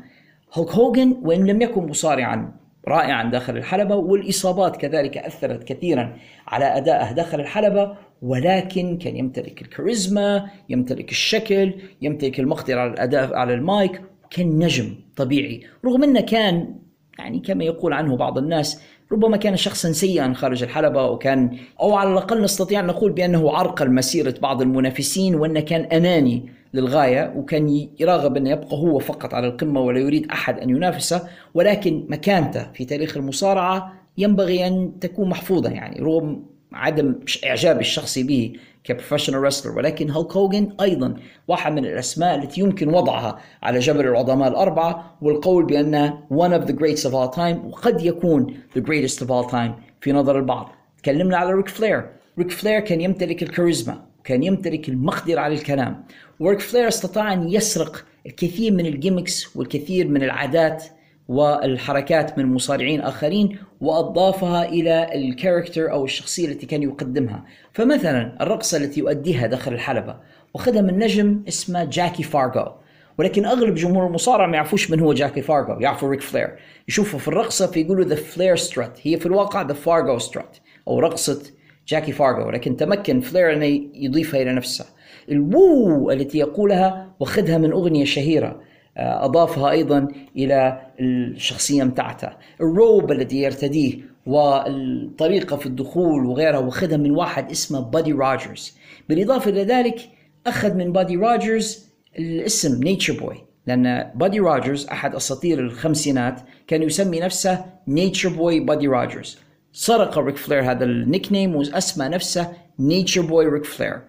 هولك 0.54 0.70
هوجن 0.70 1.16
وإن 1.22 1.46
لم 1.46 1.62
يكن 1.62 1.82
مصارعا 1.82 2.52
رائعا 2.88 3.30
داخل 3.30 3.56
الحلبة 3.56 3.96
والإصابات 3.96 4.76
كذلك 4.76 5.18
أثرت 5.18 5.64
كثيرا 5.64 6.16
على 6.48 6.64
أدائه 6.64 7.12
داخل 7.12 7.40
الحلبة 7.40 7.96
ولكن 8.22 8.98
كان 8.98 9.16
يمتلك 9.16 9.62
الكاريزما 9.62 10.50
يمتلك 10.68 11.10
الشكل 11.10 11.74
يمتلك 12.02 12.40
المقدرة 12.40 12.80
على 12.80 12.90
الأداء 12.90 13.34
على 13.34 13.54
المايك 13.54 14.02
كان 14.30 14.58
نجم 14.58 14.94
طبيعي. 15.16 15.62
رغم 15.84 16.02
أنه 16.02 16.20
كان 16.20 16.74
يعني 17.18 17.40
كما 17.40 17.64
يقول 17.64 17.92
عنه 17.92 18.16
بعض 18.16 18.38
الناس 18.38 18.82
ربما 19.12 19.36
كان 19.36 19.56
شخصا 19.56 19.92
سيئا 19.92 20.32
خارج 20.32 20.62
الحلبة 20.62 21.06
وكان 21.06 21.56
أو 21.80 21.94
على 21.94 22.12
الأقل 22.12 22.42
نستطيع 22.42 22.80
أن 22.80 22.86
نقول 22.86 23.12
بأنه 23.12 23.52
عرقل 23.52 23.90
مسيرة 23.90 24.34
بعض 24.42 24.62
المنافسين 24.62 25.34
وأنه 25.34 25.60
كان 25.60 25.80
أناني 25.80 26.52
للغاية 26.74 27.32
وكان 27.36 27.88
يراغب 28.00 28.36
أن 28.36 28.46
يبقى 28.46 28.76
هو 28.76 28.98
فقط 28.98 29.34
على 29.34 29.46
القمة 29.46 29.80
ولا 29.80 30.00
يريد 30.00 30.30
أحد 30.30 30.58
أن 30.58 30.70
ينافسه 30.70 31.28
ولكن 31.54 32.06
مكانته 32.08 32.66
في 32.74 32.84
تاريخ 32.84 33.16
المصارعة 33.16 33.92
ينبغي 34.18 34.66
أن 34.66 34.92
تكون 35.00 35.28
محفوظة 35.28 35.70
يعني 35.70 36.00
رغم 36.00 36.46
عدم 36.72 37.14
إعجابي 37.44 37.80
الشخصي 37.80 38.22
به 38.22 38.52
كبروفيشنال 38.84 39.42
رسلر 39.42 39.76
ولكن 39.76 40.10
هولك 40.10 40.32
هوجن 40.32 40.72
أيضا 40.80 41.14
واحد 41.48 41.72
من 41.72 41.84
الأسماء 41.84 42.34
التي 42.34 42.60
يمكن 42.60 42.94
وضعها 42.94 43.38
على 43.62 43.78
جبل 43.78 44.06
العظماء 44.06 44.48
الأربعة 44.48 45.16
والقول 45.22 45.64
بأنه 45.64 46.18
one 46.30 46.52
of 46.52 46.66
the 46.68 46.72
greats 46.72 47.04
of 47.04 47.14
all 47.14 47.36
time 47.36 47.64
وقد 47.64 48.04
يكون 48.04 48.54
the 48.76 48.80
greatest 48.80 49.18
of 49.18 49.30
all 49.30 49.50
time 49.50 49.70
في 50.00 50.12
نظر 50.12 50.38
البعض. 50.38 50.72
تكلمنا 51.02 51.36
على 51.36 51.52
ريك 51.52 51.68
فلير 51.68 52.08
ريك 52.38 52.50
فلير 52.50 52.80
كان 52.80 53.00
يمتلك 53.00 53.42
الكاريزما 53.42 54.02
كان 54.24 54.42
يمتلك 54.42 54.88
المقدرة 54.88 55.40
على 55.40 55.54
الكلام. 55.54 56.04
وريك 56.40 56.60
فلير 56.60 56.88
استطاع 56.88 57.32
أن 57.32 57.48
يسرق 57.48 58.04
الكثير 58.26 58.72
من 58.72 58.86
ال 58.86 58.94
gimmicks 58.94 59.56
والكثير 59.56 60.08
من 60.08 60.22
العادات 60.22 60.84
والحركات 61.28 62.38
من 62.38 62.46
مصارعين 62.46 63.00
آخرين 63.00 63.58
وأضافها 63.80 64.68
إلى 64.68 65.08
ال 65.14 65.22
character 65.22 65.92
أو 65.92 66.04
الشخصية 66.04 66.48
التي 66.48 66.66
كان 66.66 66.82
يقدمها. 66.82 67.44
فمثلا 67.72 68.42
الرقصة 68.42 68.78
التي 68.78 69.00
يؤديها 69.00 69.46
داخل 69.46 69.72
الحلبة 69.72 70.16
واخدها 70.54 70.82
من 70.82 70.98
نجم 70.98 71.42
اسمه 71.48 71.84
جاكي 71.84 72.22
فارغو 72.22 72.72
ولكن 73.18 73.46
أغلب 73.46 73.74
جمهور 73.74 74.06
المصارعة 74.06 74.46
ما 74.46 74.56
يعرفوش 74.56 74.90
من 74.90 75.00
هو 75.00 75.12
جاكي 75.12 75.42
فارغو 75.42 75.80
يعرفوا 75.80 76.10
ريك 76.10 76.20
فلير 76.20 76.56
يشوفوا 76.88 77.18
في 77.18 77.28
الرقصة 77.28 77.66
فيقولوا 77.66 78.04
the 78.04 78.14
Flair 78.14 78.56
strut 78.56 78.98
هي 79.02 79.16
في 79.16 79.26
الواقع 79.26 79.62
the 79.62 79.74
Fargo 79.74 80.18
strut 80.18 80.56
أو 80.88 80.98
رقصة 80.98 81.42
جاكي 81.88 82.12
فارغو 82.12 82.46
ولكن 82.46 82.76
تمكن 82.76 83.20
فلير 83.20 83.52
انه 83.52 83.80
يضيفها 83.94 84.42
إلى 84.42 84.52
نفسه. 84.52 84.86
ال 85.28 85.49
woo 85.49 86.10
التي 86.10 86.38
يقولها 86.38 87.14
واخذها 87.20 87.58
من 87.58 87.72
أغنية 87.72 88.04
شهيرة. 88.04 88.60
أضافها 88.96 89.70
أيضا 89.70 90.08
إلى 90.36 90.80
الشخصية 91.00 91.84
متاعته. 91.84 92.28
الروب 92.60 93.12
الذي 93.12 93.42
يرتديه 93.42 93.98
والطريقة 94.26 95.56
في 95.56 95.66
الدخول 95.66 96.26
وغيرها 96.26 96.58
واخذها 96.58 96.96
من 96.96 97.10
واحد 97.10 97.50
اسمه 97.50 97.80
بادي 97.80 98.12
روجرز. 98.12 98.76
بالإضافة 99.08 99.50
إلى 99.50 99.64
ذلك 99.64 100.00
أخذ 100.46 100.74
من 100.74 100.92
بادي 100.92 101.16
روجرز 101.16 101.86
الاسم 102.18 102.84
Nature 102.84 103.20
Boy 103.20 103.36
لأن 103.66 104.10
بادي 104.14 104.38
روجرز 104.38 104.86
أحد 104.86 105.14
أساطير 105.14 105.60
الخمسينات 105.60 106.40
كان 106.66 106.82
يسمي 106.82 107.20
نفسه 107.20 107.64
Nature 107.88 108.28
Boy 108.28 108.60
بادي 108.60 108.86
روجرز. 108.86 109.38
سرق 109.72 110.18
ريك 110.18 110.36
فلير 110.36 110.70
هذا 110.70 110.84
ال 110.84 111.32
nickname 111.32 111.56
وأسمى 111.56 112.08
نفسه 112.08 112.52
Nature 112.78 113.22
Boy 113.22 113.46
ريك 113.46 113.64
فلير. 113.64 114.00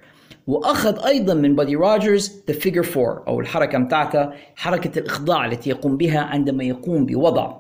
وأخذ 0.48 1.06
أيضا 1.06 1.34
من 1.34 1.56
بادي 1.56 1.76
روجرز 1.76 2.44
the 2.48 2.54
figure 2.54 2.86
4 2.98 3.24
أو 3.28 3.40
الحركة 3.40 3.78
متاعته 3.78 4.30
حركة 4.56 5.00
الإخضاع 5.00 5.46
التي 5.46 5.70
يقوم 5.70 5.98
بها 5.98 6.20
عندما 6.20 6.64
يقوم 6.64 7.06
بوضع 7.06 7.58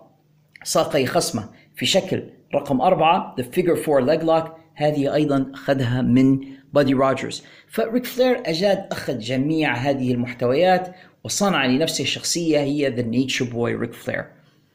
ساقي 0.64 1.05
خصمه 1.05 1.49
في 1.76 1.85
شكل 1.85 2.23
رقم 2.55 2.81
أربعة 2.81 3.35
the 3.38 3.43
figure 3.43 3.77
4 3.88 3.99
leg 3.99 4.23
lock 4.23 4.45
هذه 4.76 5.14
أيضا 5.14 5.51
أخذها 5.53 6.01
من 6.01 6.39
بادي 6.73 6.93
روجرز 6.93 7.43
فريك 7.68 8.05
فلير 8.05 8.41
أجاد 8.45 8.88
أخذ 8.91 9.19
جميع 9.19 9.73
هذه 9.73 10.11
المحتويات 10.11 10.95
وصنع 11.23 11.65
لنفسه 11.65 12.03
شخصية 12.03 12.60
هي 12.60 12.89
the 12.89 13.01
Nature 13.01 13.45
Boy 13.45 13.75
ريك 13.76 13.93
فلير 13.93 14.26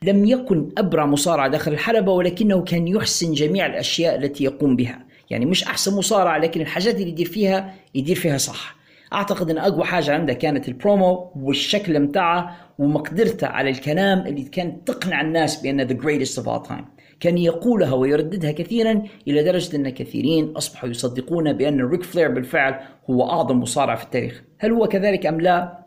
لم 0.02 0.24
يكن 0.24 0.68
أبرع 0.78 1.06
مصارع 1.06 1.46
داخل 1.46 1.72
الحلبة 1.72 2.12
ولكنه 2.12 2.62
كان 2.62 2.88
يحسن 2.88 3.32
جميع 3.32 3.66
الأشياء 3.66 4.16
التي 4.16 4.44
يقوم 4.44 4.76
بها. 4.76 5.07
يعني 5.30 5.46
مش 5.46 5.64
أحسن 5.64 5.96
مصارع 5.96 6.36
لكن 6.36 6.60
الحاجات 6.60 6.94
اللي 6.94 7.08
يدير 7.08 7.26
فيها 7.26 7.74
يدير 7.94 8.16
فيها 8.16 8.38
صح. 8.38 8.78
أعتقد 9.12 9.50
إن 9.50 9.58
أقوى 9.58 9.84
حاجة 9.84 10.14
عنده 10.14 10.32
كانت 10.32 10.68
البرومو 10.68 11.32
والشكل 11.36 12.00
متاعه 12.00 12.56
ومقدرته 12.78 13.46
على 13.46 13.70
الكلام 13.70 14.26
اللي 14.26 14.42
كانت 14.42 14.88
تقنع 14.88 15.20
الناس 15.20 15.62
بان 15.62 15.80
the 15.80 15.92
greatest 15.92 16.38
of 16.38 16.64
all 16.64 16.68
time 16.68 16.84
كان 17.20 17.38
يقولها 17.38 17.94
ويرددها 17.94 18.52
كثيرا 18.52 19.02
إلى 19.28 19.42
درجة 19.42 19.76
إن 19.76 19.88
كثيرين 19.88 20.56
أصبحوا 20.56 20.88
يصدقون 20.88 21.52
بأن 21.52 21.80
ريك 21.80 22.02
فلير 22.02 22.30
بالفعل 22.30 22.80
هو 23.10 23.30
أعظم 23.30 23.60
مصارع 23.60 23.94
في 23.94 24.04
التاريخ. 24.04 24.42
هل 24.58 24.72
هو 24.72 24.86
كذلك 24.86 25.26
أم 25.26 25.40
لا؟ 25.40 25.78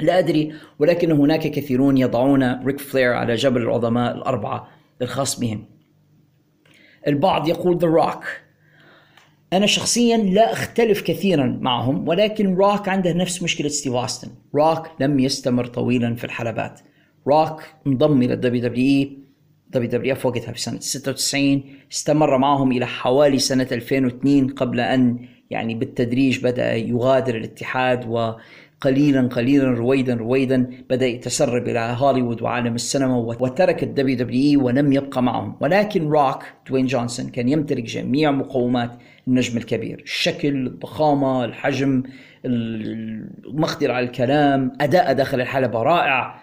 لا 0.00 0.18
أدري 0.18 0.54
ولكن 0.78 1.12
هناك 1.12 1.40
كثيرون 1.40 1.98
يضعون 1.98 2.64
ريك 2.64 2.80
فلير 2.80 3.12
على 3.12 3.34
جبل 3.34 3.62
العظماء 3.62 4.16
الأربعة 4.16 4.68
الخاص 5.02 5.40
بهم. 5.40 5.64
البعض 7.06 7.48
يقول 7.48 7.78
ذا 7.78 7.88
روك 7.88 8.24
أنا 9.54 9.66
شخصيا 9.66 10.16
لا 10.16 10.52
أختلف 10.52 11.02
كثيرا 11.02 11.58
معهم 11.60 12.08
ولكن 12.08 12.54
روك 12.54 12.88
عنده 12.88 13.12
نفس 13.12 13.42
مشكلة 13.42 13.68
ستيف 13.68 13.92
أوستن. 13.92 14.28
روك 14.54 14.86
لم 15.00 15.20
يستمر 15.20 15.66
طويلا 15.66 16.14
في 16.14 16.24
الحلبات. 16.24 16.80
روك 17.28 17.62
انضم 17.86 18.22
إلى 18.22 18.34
ال 18.34 18.62
WWE 18.62 19.18
دبليو 19.70 19.90
دبليو 19.90 20.12
اف 20.12 20.26
وقتها 20.26 20.52
في 20.52 20.60
سنة 20.60 20.80
96 20.80 21.62
استمر 21.92 22.38
معهم 22.38 22.72
إلى 22.72 22.86
حوالي 22.86 23.38
سنة 23.38 23.68
2002 23.72 24.48
قبل 24.48 24.80
أن 24.80 25.18
يعني 25.50 25.74
بالتدريج 25.74 26.44
بدأ 26.44 26.74
يغادر 26.74 27.34
الاتحاد 27.36 28.08
و 28.08 28.32
قليلا 28.80 29.28
قليلا 29.28 29.70
رويدا 29.70 30.14
رويدا 30.14 30.70
بدأ 30.90 31.06
يتسرب 31.06 31.68
إلى 31.68 31.96
هوليوود 31.98 32.42
وعالم 32.42 32.74
السينما 32.74 33.16
وترك 33.16 33.82
الدبليو 33.82 34.16
دبليو 34.16 34.50
إي 34.50 34.56
ولم 34.56 34.92
يبقى 34.92 35.22
معهم. 35.22 35.56
ولكن 35.60 36.08
روك 36.08 36.42
دوين 36.70 36.86
جونسون 36.86 37.28
كان 37.28 37.48
يمتلك 37.48 37.84
جميع 37.84 38.30
مقومات 38.30 38.98
النجم 39.28 39.58
الكبير. 39.58 40.00
الشكل 40.02 40.66
الضخامة 40.66 41.44
الحجم 41.44 42.02
المقدرة 42.44 43.92
على 43.92 44.06
الكلام 44.06 44.72
أداء 44.80 45.12
داخل 45.12 45.40
الحلبة 45.40 45.82
رائع. 45.82 46.42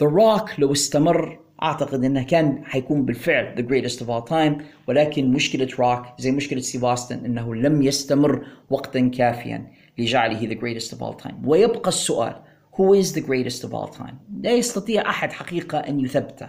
ذا 0.00 0.06
روك 0.06 0.50
لو 0.58 0.72
استمر 0.72 1.38
أعتقد 1.62 2.04
إنه 2.04 2.22
كان 2.22 2.64
حيكون 2.64 3.04
بالفعل 3.04 3.54
the 3.56 3.62
greatest 3.70 3.98
of 3.98 4.06
all 4.06 4.30
time 4.30 4.62
ولكن 4.88 5.32
مشكلة 5.32 5.68
روك 5.78 6.06
زي 6.18 6.30
مشكلة 6.30 6.60
ستيف 6.60 6.84
اوستن 6.84 7.24
إنه 7.24 7.54
لم 7.54 7.82
يستمر 7.82 8.46
وقتا 8.70 9.08
كافيا 9.08 9.66
لجعله 9.98 10.48
the 10.48 10.58
greatest 10.58 10.90
of 10.90 10.98
all 10.98 11.24
time. 11.24 11.34
ويبقى 11.44 11.88
السؤال 11.88 12.34
who 12.72 13.02
is 13.02 13.12
the 13.14 13.20
greatest 13.20 13.68
of 13.68 13.72
all 13.72 13.98
time 13.98 14.14
لا 14.42 14.52
يستطيع 14.52 15.10
أحد 15.10 15.32
حقيقة 15.32 15.78
أن 15.78 16.00
يثبته. 16.00 16.46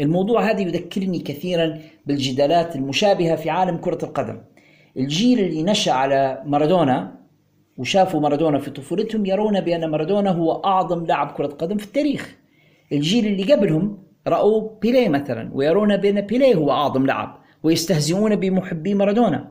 الموضوع 0.00 0.50
هذا 0.50 0.60
يذكرني 0.60 1.18
كثيرا 1.18 1.78
بالجدالات 2.06 2.76
المشابهة 2.76 3.36
في 3.36 3.50
عالم 3.50 3.76
كرة 3.76 4.04
القدم. 4.04 4.40
الجيل 4.98 5.40
اللي 5.40 5.62
نشأ 5.62 5.92
على 5.92 6.42
مارادونا 6.46 7.18
وشافوا 7.76 8.20
مارادونا 8.20 8.58
في 8.58 8.70
طفولتهم 8.70 9.26
يرون 9.26 9.60
بأن 9.60 9.90
مارادونا 9.90 10.30
هو 10.30 10.52
أعظم 10.52 11.06
لاعب 11.06 11.30
كرة 11.36 11.46
قدم 11.46 11.76
في 11.76 11.84
التاريخ. 11.84 12.36
الجيل 12.92 13.26
اللي 13.26 13.52
قبلهم 13.52 13.98
رأوا 14.26 14.68
بيليه 14.82 15.08
مثلا 15.08 15.50
ويرون 15.52 15.96
بأن 15.96 16.20
بيليه 16.20 16.54
هو 16.54 16.70
أعظم 16.70 17.06
لاعب 17.06 17.38
ويستهزئون 17.62 18.36
بمحبي 18.36 18.94
مارادونا. 18.94 19.50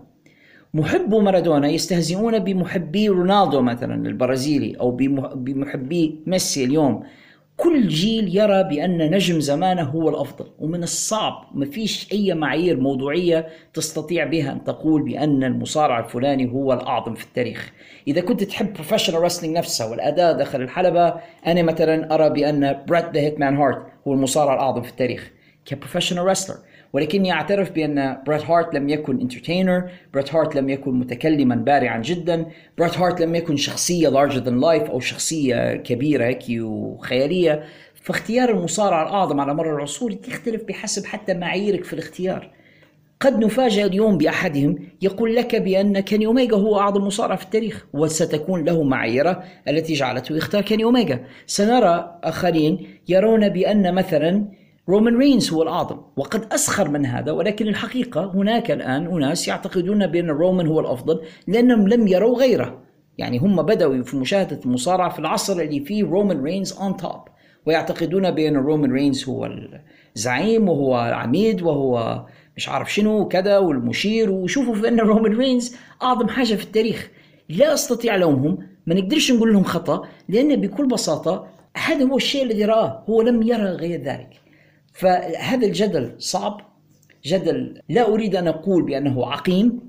محبو 0.73 1.21
مارادونا 1.21 1.67
يستهزئون 1.69 2.39
بمحبي 2.39 3.09
رونالدو 3.09 3.61
مثلا 3.61 4.07
البرازيلي 4.07 4.75
أو 4.79 4.91
بمحبي 5.35 6.23
ميسي 6.25 6.63
اليوم. 6.63 7.03
كل 7.57 7.87
جيل 7.87 8.37
يرى 8.37 8.63
بأن 8.63 9.11
نجم 9.11 9.39
زمانه 9.39 9.83
هو 9.83 10.09
الأفضل 10.09 10.45
ومن 10.59 10.83
الصعب 10.83 11.49
ما 11.53 11.65
فيش 11.65 12.13
أي 12.13 12.33
معايير 12.33 12.79
موضوعية 12.79 13.47
تستطيع 13.73 14.25
بها 14.25 14.51
أن 14.51 14.63
تقول 14.63 15.01
بأن 15.01 15.43
المصارع 15.43 15.99
الفلاني 15.99 16.51
هو 16.51 16.73
الأعظم 16.73 17.15
في 17.15 17.23
التاريخ. 17.23 17.71
إذا 18.07 18.21
كنت 18.21 18.43
تحب 18.43 18.73
professional 18.73 19.21
wrestling 19.21 19.57
نفسها 19.57 19.87
والأداء 19.87 20.37
داخل 20.37 20.61
الحلبة 20.61 21.13
أنا 21.47 21.61
مثلا 21.63 22.15
أرى 22.15 22.29
بأن 22.29 22.83
بريت 22.87 23.05
ذا 23.13 23.19
هيتمان 23.19 23.57
هارت 23.57 23.85
هو 24.07 24.13
المصارع 24.13 24.53
الأعظم 24.53 24.81
في 24.81 24.89
التاريخ. 24.89 25.31
ك 25.65 25.70
professional 25.70 26.25
wrestler 26.25 26.55
ولكني 26.97 27.31
أعترف 27.31 27.71
بأن 27.71 28.17
بريت 28.27 28.45
هارت 28.45 28.73
لم 28.73 28.89
يكن 28.89 29.21
entertainer 29.21 29.89
بريت 30.13 30.35
هارت 30.35 30.55
لم 30.55 30.69
يكن 30.69 30.99
متكلما 30.99 31.55
بارعا 31.55 32.01
جدا 32.01 32.45
بريت 32.77 32.97
هارت 32.97 33.21
لم 33.21 33.35
يكن 33.35 33.57
شخصية 33.57 34.09
larger 34.09 34.43
than 34.43 34.61
life 34.63 34.89
أو 34.89 34.99
شخصية 34.99 35.75
كبيرة 35.75 36.25
هيك 36.25 36.43
وخيالية. 36.61 37.63
فاختيار 38.03 38.49
المصارع 38.49 39.03
الأعظم 39.03 39.39
على 39.39 39.53
مر 39.53 39.75
العصور 39.75 40.11
يختلف 40.27 40.63
بحسب 40.63 41.05
حتى 41.05 41.33
معاييرك 41.33 41.83
في 41.83 41.93
الاختيار. 41.93 42.51
قد 43.19 43.45
نفاجأ 43.45 43.85
اليوم 43.85 44.17
بأحدهم 44.17 44.79
يقول 45.01 45.35
لك 45.35 45.55
بأن 45.55 45.99
كيني 45.99 46.25
أوميجا 46.25 46.55
هو 46.55 46.79
أعظم 46.79 47.03
مصارع 47.07 47.35
في 47.35 47.43
التاريخ 47.43 47.85
وستكون 47.93 48.65
له 48.65 48.83
معاييره 48.83 49.43
التي 49.67 49.93
جعلته 49.93 50.37
يختار 50.37 50.61
كيني 50.61 50.83
أوميجا 50.83 51.23
سنرى 51.45 52.19
آخرين 52.23 52.87
يرون 53.07 53.49
بأن 53.49 53.93
مثلا 53.93 54.45
رومان 54.89 55.17
رينز 55.17 55.53
هو 55.53 55.63
الأعظم 55.63 55.97
وقد 56.17 56.53
أسخر 56.53 56.89
من 56.89 57.05
هذا 57.05 57.31
ولكن 57.31 57.67
الحقيقة 57.67 58.31
هناك 58.35 58.71
الآن 58.71 59.05
أناس 59.05 59.47
يعتقدون 59.47 60.07
بأن 60.07 60.29
رومان 60.29 60.67
هو 60.67 60.79
الأفضل 60.79 61.21
لأنهم 61.47 61.87
لم 61.87 62.07
يروا 62.07 62.39
غيره. 62.39 62.81
يعني 63.17 63.37
هم 63.37 63.61
بدأوا 63.61 64.03
في 64.03 64.17
مشاهدة 64.17 64.59
المصارعة 64.65 65.09
في 65.09 65.19
العصر 65.19 65.59
اللي 65.59 65.79
فيه 65.79 66.03
رومان 66.03 66.43
رينز 66.43 66.73
on 66.73 66.97
top 66.97 67.21
ويعتقدون 67.65 68.31
بأن 68.31 68.55
رومان 68.55 68.91
رينز 68.91 69.29
هو 69.29 69.49
زعيم 70.15 70.69
وهو 70.69 70.95
عميد 70.95 71.61
وهو 71.61 72.25
مش 72.57 72.69
عارف 72.69 72.93
شنو 72.93 73.19
وكذا 73.19 73.57
والمشير. 73.57 74.31
وشوفوا 74.31 74.75
في 74.75 74.87
أن 74.87 74.99
رومان 74.99 75.37
رينز 75.37 75.75
أعظم 76.03 76.27
حاجة 76.27 76.55
في 76.55 76.63
التاريخ. 76.63 77.11
لا 77.49 77.73
أستطيع 77.73 78.15
لومهم 78.15 78.57
ما 78.85 78.95
نقدرش 78.95 79.31
نقول 79.31 79.53
لهم 79.53 79.63
خطأ 79.63 80.07
لأن 80.29 80.61
بكل 80.61 80.87
بساطة 80.87 81.47
هذا 81.77 82.05
هو 82.05 82.17
الشيء 82.17 82.43
الذي 82.43 82.65
رآه 82.65 83.03
هو 83.09 83.21
لم 83.21 83.43
يرى 83.43 83.63
غير 83.63 84.01
ذلك. 84.01 84.46
فهذا 84.97 85.67
الجدل 85.67 86.15
صعب. 86.17 86.61
جدل 87.25 87.81
لا 87.89 88.07
أريد 88.07 88.35
أن 88.35 88.47
أقول 88.47 88.83
بأنه 88.83 89.25
عقيم 89.25 89.79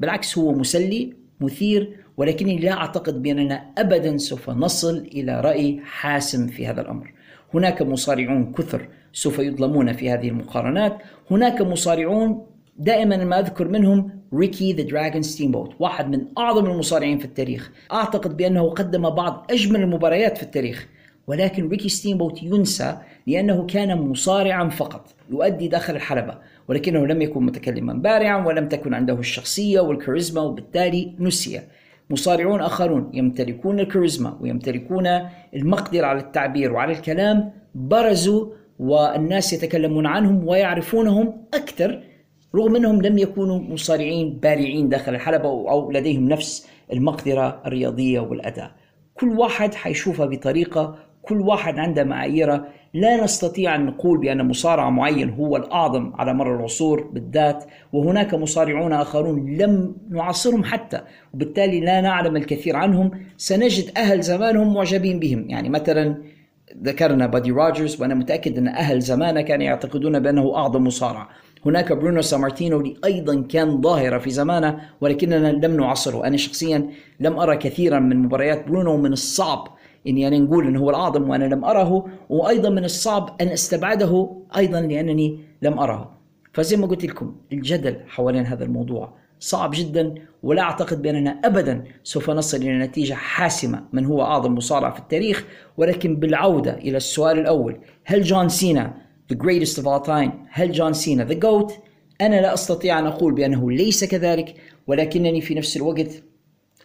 بالعكس 0.00 0.38
هو 0.38 0.52
مسلي 0.52 1.12
مثير 1.40 1.96
ولكني 2.16 2.58
لا 2.58 2.72
أعتقد 2.72 3.22
بأننا 3.22 3.66
ابدا 3.78 4.16
سوف 4.16 4.50
نصل 4.50 4.96
إلى 4.96 5.40
رأي 5.40 5.80
حاسم 5.84 6.46
في 6.46 6.66
هذا 6.66 6.80
الأمر. 6.80 7.12
هناك 7.54 7.82
مصارعون 7.82 8.52
كثر 8.52 8.88
سوف 9.12 9.38
يظلمون 9.38 9.92
في 9.92 10.10
هذه 10.10 10.28
المقارنات. 10.28 10.98
هناك 11.30 11.62
مصارعون 11.62 12.46
دائما 12.78 13.24
ما 13.24 13.40
أذكر 13.40 13.68
منهم 13.68 14.10
ريكي 14.34 14.72
ذا 14.72 14.82
دراجون 14.82 15.22
ستيمبوت 15.22 15.74
واحد 15.78 16.08
من 16.08 16.26
أعظم 16.38 16.66
المصارعين 16.66 17.18
في 17.18 17.24
التاريخ. 17.24 17.70
أعتقد 17.92 18.36
بأنه 18.36 18.70
قدم 18.70 19.10
بعض 19.10 19.46
أجمل 19.50 19.80
المباريات 19.80 20.36
في 20.36 20.42
التاريخ. 20.42 20.88
ولكن 21.30 21.68
ريكي 21.68 21.88
ستيمبوت 21.88 22.42
ينسى 22.42 22.96
لأنه 23.26 23.66
كان 23.66 23.98
مصارعا 23.98 24.68
فقط 24.68 25.14
يؤدي 25.30 25.68
داخل 25.68 25.96
الحلبة 25.96 26.38
ولكنه 26.68 27.06
لم 27.06 27.22
يكن 27.22 27.42
متكلما 27.42 27.92
بارعا 27.92 28.46
ولم 28.46 28.68
تكن 28.68 28.94
عنده 28.94 29.14
الشخصية 29.14 29.80
والكاريزما 29.80 30.40
وبالتالي 30.40 31.14
نسي 31.18 31.60
مصارعون 32.10 32.60
آخرون 32.60 33.10
يمتلكون 33.14 33.80
الكاريزما 33.80 34.38
ويمتلكون 34.40 35.06
المقدرة 35.54 36.06
على 36.06 36.20
التعبير 36.20 36.72
وعلى 36.72 36.92
الكلام 36.92 37.52
برزوا 37.74 38.46
والناس 38.78 39.52
يتكلمون 39.52 40.06
عنهم 40.06 40.48
ويعرفونهم 40.48 41.46
أكثر 41.54 42.02
رغم 42.54 42.76
أنهم 42.76 43.02
لم 43.02 43.18
يكونوا 43.18 43.58
مصارعين 43.58 44.38
بارعين 44.42 44.88
داخل 44.88 45.14
الحلبة 45.14 45.48
أو 45.48 45.90
لديهم 45.92 46.28
نفس 46.28 46.66
المقدرة 46.92 47.62
الرياضية 47.66 48.20
والأداء. 48.20 48.70
كل 49.14 49.28
واحد 49.28 49.74
حيشوفها 49.74 50.26
بطريقة، 50.26 51.09
كل 51.22 51.40
واحد 51.40 51.78
عنده 51.78 52.04
معاييره، 52.04 52.66
لا 52.94 53.24
نستطيع 53.24 53.74
أن 53.74 53.86
نقول 53.86 54.18
بأن 54.18 54.48
مصارع 54.48 54.90
معين 54.90 55.30
هو 55.30 55.56
الأعظم 55.56 56.12
على 56.14 56.34
مر 56.34 56.56
العصور 56.56 57.10
بالذات، 57.12 57.64
وهناك 57.92 58.34
مصارعون 58.34 58.92
آخرون 58.92 59.56
لم 59.56 59.96
نعاصرهم 60.10 60.64
حتى، 60.64 61.00
وبالتالي 61.34 61.80
لا 61.80 62.00
نعلم 62.00 62.36
الكثير 62.36 62.76
عنهم، 62.76 63.10
سنجد 63.36 63.90
أهل 63.96 64.20
زمانهم 64.20 64.74
معجبين 64.74 65.20
بهم، 65.20 65.50
يعني 65.50 65.68
مثلا 65.68 66.16
ذكرنا 66.82 67.26
بادي 67.26 67.50
روجرز 67.50 68.00
وأنا 68.00 68.14
متأكد 68.14 68.58
أن 68.58 68.68
أهل 68.68 69.00
زمانه 69.00 69.40
كانوا 69.40 69.64
يعتقدون 69.64 70.18
بأنه 70.18 70.56
أعظم 70.56 70.84
مصارع. 70.84 71.28
هناك 71.66 71.92
برونو 71.92 72.20
سامارتينو 72.20 72.94
أيضا 73.04 73.42
كان 73.42 73.80
ظاهرة 73.80 74.18
في 74.18 74.30
زمانه 74.30 74.80
ولكننا 75.00 75.52
لم 75.52 75.76
نعصره، 75.76 76.26
أنا 76.26 76.36
شخصيا 76.36 76.88
لم 77.20 77.38
أرى 77.38 77.56
كثيرا 77.56 77.98
من 77.98 78.16
مباريات 78.16 78.68
برونو 78.68 78.96
من 78.96 79.12
الصعب 79.12 79.68
إني 80.06 80.28
أنا 80.28 80.38
نقول 80.38 80.66
إنه 80.66 80.80
هو 80.80 80.90
الاعظم 80.90 81.30
وأنا 81.30 81.44
لم 81.44 81.64
أره 81.64 82.06
وأيضا 82.28 82.68
من 82.68 82.84
الصعب 82.84 83.36
أن 83.40 83.48
أستبعده 83.48 84.36
أيضا 84.56 84.80
لأنني 84.80 85.38
لم 85.62 85.78
أره. 85.78 86.10
فزي 86.52 86.76
ما 86.76 86.86
قلت 86.86 87.04
لكم 87.04 87.34
الجدل 87.52 87.96
حوالين 88.08 88.46
هذا 88.46 88.64
الموضوع 88.64 89.12
صعب 89.40 89.70
جدا 89.74 90.14
ولا 90.42 90.62
أعتقد 90.62 91.02
بأننا 91.02 91.40
ابدا 91.44 91.84
سوف 92.04 92.30
نصل 92.30 92.56
إلى 92.56 92.78
نتيجة 92.78 93.14
حاسمة 93.14 93.84
من 93.92 94.04
هو 94.04 94.22
أعظم 94.22 94.54
مصارع 94.54 94.90
في 94.90 94.98
التاريخ 94.98 95.44
ولكن 95.76 96.16
بالعودة 96.16 96.74
إلى 96.74 96.96
السؤال 96.96 97.38
الأول 97.38 97.76
هل 98.04 98.22
جون 98.22 98.48
سينا 98.48 98.94
the 99.32 99.36
greatest 99.36 99.76
of 99.76 99.84
all 99.84 100.06
time 100.06 100.30
هل 100.50 100.72
جون 100.72 100.92
سينا 100.92 101.28
the 101.28 101.36
GOAT 101.44 101.72
أنا 102.20 102.40
لا 102.40 102.54
أستطيع 102.54 102.98
أن 102.98 103.06
أقول 103.06 103.34
بأنه 103.34 103.70
ليس 103.70 104.04
كذلك 104.04 104.54
ولكنني 104.86 105.40
في 105.40 105.54
نفس 105.54 105.76
الوقت 105.76 106.22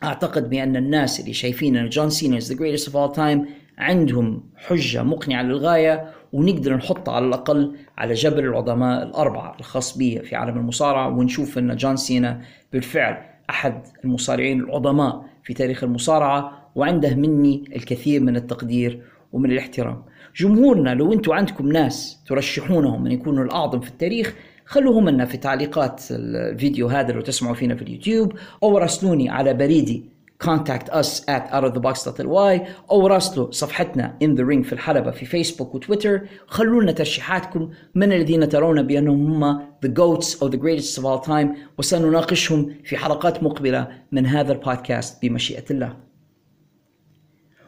أعتقد 0.06 0.50
بأن 0.50 0.76
الناس 0.76 1.20
اللي 1.20 1.34
شايفين 1.34 1.76
أن 1.78 1.90
جون 1.90 2.10
سينا 2.10 2.40
is 2.40 2.44
the 2.44 2.56
greatest 2.56 2.88
of 2.88 2.92
all 2.92 3.16
time 3.16 3.50
عندهم 3.78 4.44
حجة 4.56 5.04
مقنعة 5.04 5.44
للغاية 5.44 6.12
ونقدر 6.34 6.76
نحطها 6.76 7.14
على 7.14 7.26
الأقل 7.26 7.76
على 7.98 8.14
جبل 8.14 8.44
العظماء 8.44 9.04
الأربعة 9.04 9.56
الخاص 9.60 9.98
بي 9.98 10.20
في 10.20 10.36
عالم 10.36 10.58
المصارعة 10.58 11.10
ونشوف 11.10 11.58
أن 11.58 11.76
جون 11.76 11.96
سينا 11.96 12.42
بالفعل 12.74 13.18
أحد 13.50 13.84
المصارعين 14.06 14.60
العظماء 14.60 15.26
في 15.44 15.54
تاريخ 15.54 15.84
المصارعة 15.84 16.70
وعنده 16.76 17.16
مني 17.16 17.64
الكثير 17.76 18.22
من 18.22 18.36
التقدير 18.36 19.02
ومن 19.34 19.52
الاحترام. 19.52 20.04
جمهورنا 20.36 20.90
لو 20.90 21.14
أنتم 21.14 21.32
عندكم 21.32 21.72
ناس 21.72 22.24
ترشحونهم 22.28 23.06
أن 23.06 23.12
يكونوا 23.12 23.44
الأعظم 23.44 23.80
في 23.80 23.90
التاريخ 23.90 24.36
خلوهم 24.66 25.10
لنا 25.10 25.26
في 25.26 25.38
تعليقات 25.38 26.02
الفيديو 26.12 26.88
هذا 26.88 27.12
لو 27.12 27.22
تسمعوا 27.22 27.56
فينا 27.56 27.76
في 27.76 27.82
اليوتيوب 27.82 28.34
أو 28.64 28.78
راسلوني 28.78 29.30
على 29.30 29.54
بريدي 29.54 30.16
contact 30.44 30.90
us 30.90 31.22
at 31.28 31.50
outofthebox.ly 31.52 32.62
أو 32.92 33.08
راسلوا 33.08 33.52
صفحتنا 33.52 34.18
in 34.24 34.28
the 34.28 34.44
ring 34.44 34.64
في 34.64 34.74
الحلبة 34.74 35.12
في 35.12 35.26
فيسبوك 35.26 35.76
وتويتر 35.76 36.22
خلوا 36.48 36.82
لنا 36.82 36.92
ترشيحاتكم 36.92 37.70
من 37.96 38.14
الذين 38.14 38.50
ترون 38.50 38.82
بأنهم 38.82 39.44
هم 39.44 39.60
the 39.86 39.90
goats 39.90 40.36
or 40.36 40.50
the 40.50 40.58
greatest 40.58 40.98
of 40.98 41.06
all 41.06 41.28
time 41.28 41.48
وسنناقشهم 41.78 42.76
في 42.84 42.98
حلقات 42.98 43.44
مقبلة 43.44 43.88
من 44.12 44.26
هذا 44.26 44.52
البودكاست 44.52 45.22
بمشيئة 45.22 45.66
الله. 45.72 45.98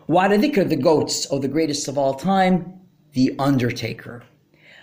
وعلى 0.08 0.38
ذكر 0.38 0.70
the 0.70 0.82
goats 0.82 1.28
or 1.28 1.40
the 1.40 1.48
greatest 1.48 1.88
of 1.88 1.98
all 1.98 2.14
time 2.14 2.64
the 3.14 3.36
Undertaker. 3.40 4.37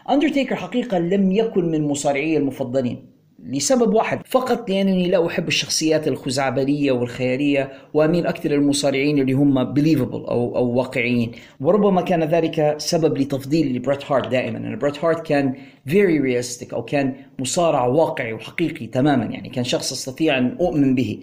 Undertaker 0.08 0.54
حقيقة 0.54 0.98
لم 0.98 1.32
يكن 1.32 1.70
من 1.70 1.88
مصارعي 1.88 2.36
المفضلين 2.36 3.06
لسبب 3.46 3.94
واحد. 3.94 4.20
فقط 4.26 4.70
لأنني 4.70 5.08
لا 5.08 5.26
أحب 5.26 5.48
الشخصيات 5.48 6.08
الخزعبلية 6.08 6.92
والخيالية 6.92 7.72
وأميل 7.94 8.26
أكثر 8.26 8.50
للمصارعين 8.50 9.18
اللي 9.18 9.32
هم 9.32 9.74
believable 9.74 10.28
أو, 10.28 10.56
أو 10.56 10.66
واقعيين. 10.66 11.32
وربما 11.60 12.02
كان 12.02 12.22
ذلك 12.24 12.74
سبب 12.78 13.18
لتفضيلي 13.18 13.78
لبريت 13.78 14.12
هارت 14.12 14.28
دائما. 14.28 14.58
أن 14.58 14.78
بريت 14.78 15.04
هارت 15.04 15.26
كان 15.26 15.54
very 15.88 16.22
realistic 16.22 16.74
أو 16.74 16.84
كان 16.84 17.14
مصارع 17.38 17.86
واقعي 17.86 18.32
وحقيقي 18.32 18.86
تماما. 18.86 19.24
يعني 19.24 19.48
كان 19.48 19.64
شخص 19.64 19.92
أستطيع 19.92 20.38
أن 20.38 20.56
أؤمن 20.60 20.94
به. 20.94 21.20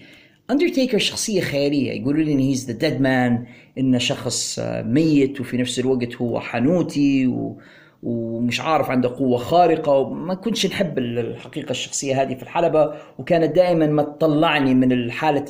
اندرتيكر 0.52 0.98
شخصية 0.98 1.42
خيالية. 1.42 1.92
يقولوا 1.92 2.24
لي 2.24 2.34
إن 2.34 2.40
he's 2.40 2.72
the 2.72 2.90
dead 2.90 3.02
man 3.02 3.46
انه 3.78 3.98
شخص 3.98 4.60
ميت 4.86 5.42
وفي 5.42 5.58
نفس 5.58 5.80
الوقت 5.80 6.16
هو 6.16 6.40
حنوتي 6.40 7.28
و... 7.28 7.58
ومش 8.04 8.62
عارف 8.62 8.90
عنده 8.90 9.10
قوة 9.10 9.38
خارقة 9.38 9.92
وما 9.92 10.34
كنتش 10.34 10.66
نحب 10.66 10.98
الحقيقة 10.98 11.72
الشخصية 11.72 12.22
هذه 12.22 12.36
في 12.36 12.44
الحلبة 12.44 12.94
وكانت 13.20 13.56
دائما 13.56 13.88
ما 13.88 14.04
تطلعني 14.04 14.74
من 14.74 15.12
حالة 15.12 15.46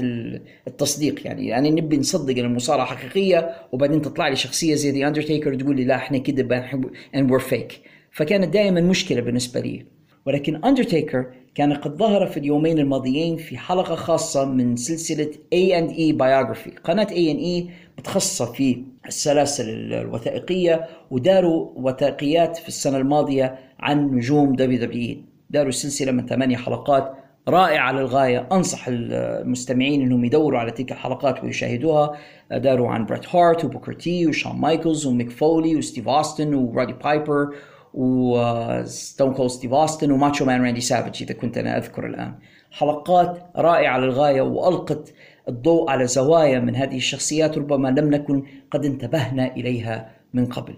التصديق. 0.67 1.27
يعني 1.27 1.47
يعني 1.47 1.71
نبي 1.71 1.97
نصدق 1.97 2.37
إن 2.37 2.45
المصارعة 2.45 2.85
حقيقية 2.85 3.49
وبعدين 3.71 4.01
تطلع 4.01 4.27
لي 4.27 4.35
شخصية 4.35 4.75
زي 4.75 4.91
ذا 4.91 5.07
اندرتيكر 5.07 5.55
تقول 5.55 5.75
لي 5.75 5.85
لا 5.85 5.95
إحنا 5.95 6.17
بنحب 6.17 6.85
and 7.15 7.31
we're 7.31 7.51
fake. 7.51 7.73
فكانت 8.11 8.53
دائما 8.53 8.81
مشكلة 8.81 9.21
بالنسبة 9.21 9.59
لي. 9.59 9.85
ولكن 10.25 10.65
اندرتيكر 10.65 11.25
كان 11.55 11.73
قد 11.73 11.97
ظهر 11.97 12.25
في 12.25 12.37
اليومين 12.37 12.79
الماضيين 12.79 13.37
في 13.37 13.57
حلقة 13.57 13.95
خاصة 13.95 14.45
من 14.45 14.75
سلسلة 14.75 15.31
A&E 15.55 16.15
Biography. 16.17 16.79
قناة 16.83 17.07
A&E 17.07 17.69
متخصصة 18.01 18.45
في 18.45 18.83
السلاسل 19.07 19.93
الوثائقية 19.93 20.87
وداروا 21.11 21.69
وثائقيات 21.75 22.57
في 22.57 22.67
السنة 22.67 22.97
الماضية 22.97 23.59
عن 23.79 24.11
نجوم 24.11 24.55
WWE 24.55 25.17
داروا 25.49 25.71
سلسلة 25.71 26.11
من 26.11 26.25
ثمانية 26.25 26.57
حلقات 26.57 27.13
رائعة 27.47 27.91
للغاية. 27.91 28.47
أنصح 28.51 28.85
المستمعين 28.87 30.01
أنهم 30.01 30.25
يدوروا 30.25 30.59
على 30.59 30.71
تلك 30.71 30.91
الحلقات 30.91 31.43
ويشاهدوها. 31.43 32.17
داروا 32.51 32.89
عن 32.89 33.05
بريت 33.05 33.35
هارت 33.35 33.65
وبوكر 33.65 33.93
تي 33.93 34.27
وشون 34.27 34.55
مايكلز 34.55 35.05
وميك 35.05 35.29
فولي 35.29 35.75
وستيف 35.75 36.09
أوستن 36.09 36.53
ورادي 36.53 36.93
بايبر 36.93 37.55
وستون 37.93 39.33
كول 39.33 39.51
ستيف 39.51 39.73
أوستن 39.73 40.11
وماتشو 40.11 40.45
مان 40.45 40.63
راندي 40.63 40.81
سافيج 40.81 41.23
إذا 41.23 41.33
كنت 41.33 41.57
أنا 41.57 41.77
أذكر 41.77 42.05
الآن. 42.05 42.33
حلقات 42.71 43.51
رائعة 43.55 43.97
للغاية 43.97 44.41
وألقت 44.41 45.13
الضوء 45.49 45.89
على 45.89 46.07
زوايا 46.07 46.59
من 46.59 46.75
هذه 46.75 46.97
الشخصيات 46.97 47.57
ربما 47.57 47.87
لم 47.87 48.09
نكن 48.09 48.43
قد 48.71 48.85
انتبهنا 48.85 49.55
إليها 49.55 50.11
من 50.33 50.45
قبل. 50.45 50.73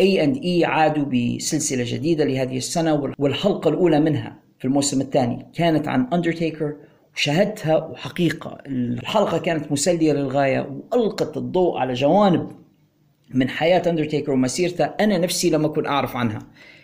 اي 0.00 0.24
اند 0.24 0.36
اي 0.36 0.64
عادوا 0.64 1.04
بسلسلة 1.04 1.84
جديدة 1.86 2.24
لهذه 2.24 2.56
السنة 2.56 3.12
والحلقة 3.18 3.68
الأولى 3.68 4.00
منها 4.00 4.36
في 4.58 4.64
الموسم 4.64 5.00
الثاني 5.00 5.46
كانت 5.54 5.88
عن 5.88 6.06
اندرتيكر 6.12 6.74
وشاهدتها 7.16 7.76
وحقيقة. 7.76 8.58
الحلقة 8.66 9.38
كانت 9.38 9.72
مسلية 9.72 10.12
للغاية 10.12 10.70
وألقت 10.92 11.36
الضوء 11.36 11.78
على 11.78 11.92
جوانب 11.92 12.50
من 13.34 13.48
حياة 13.48 13.82
أندرتيكر 13.90 14.32
ومسيرته. 14.32 14.84
أنا 14.84 15.18
نفسي 15.18 15.50
لم 15.50 15.64
أكن 15.64 15.86
أعرف 15.86 16.16
عنها. 16.16 16.38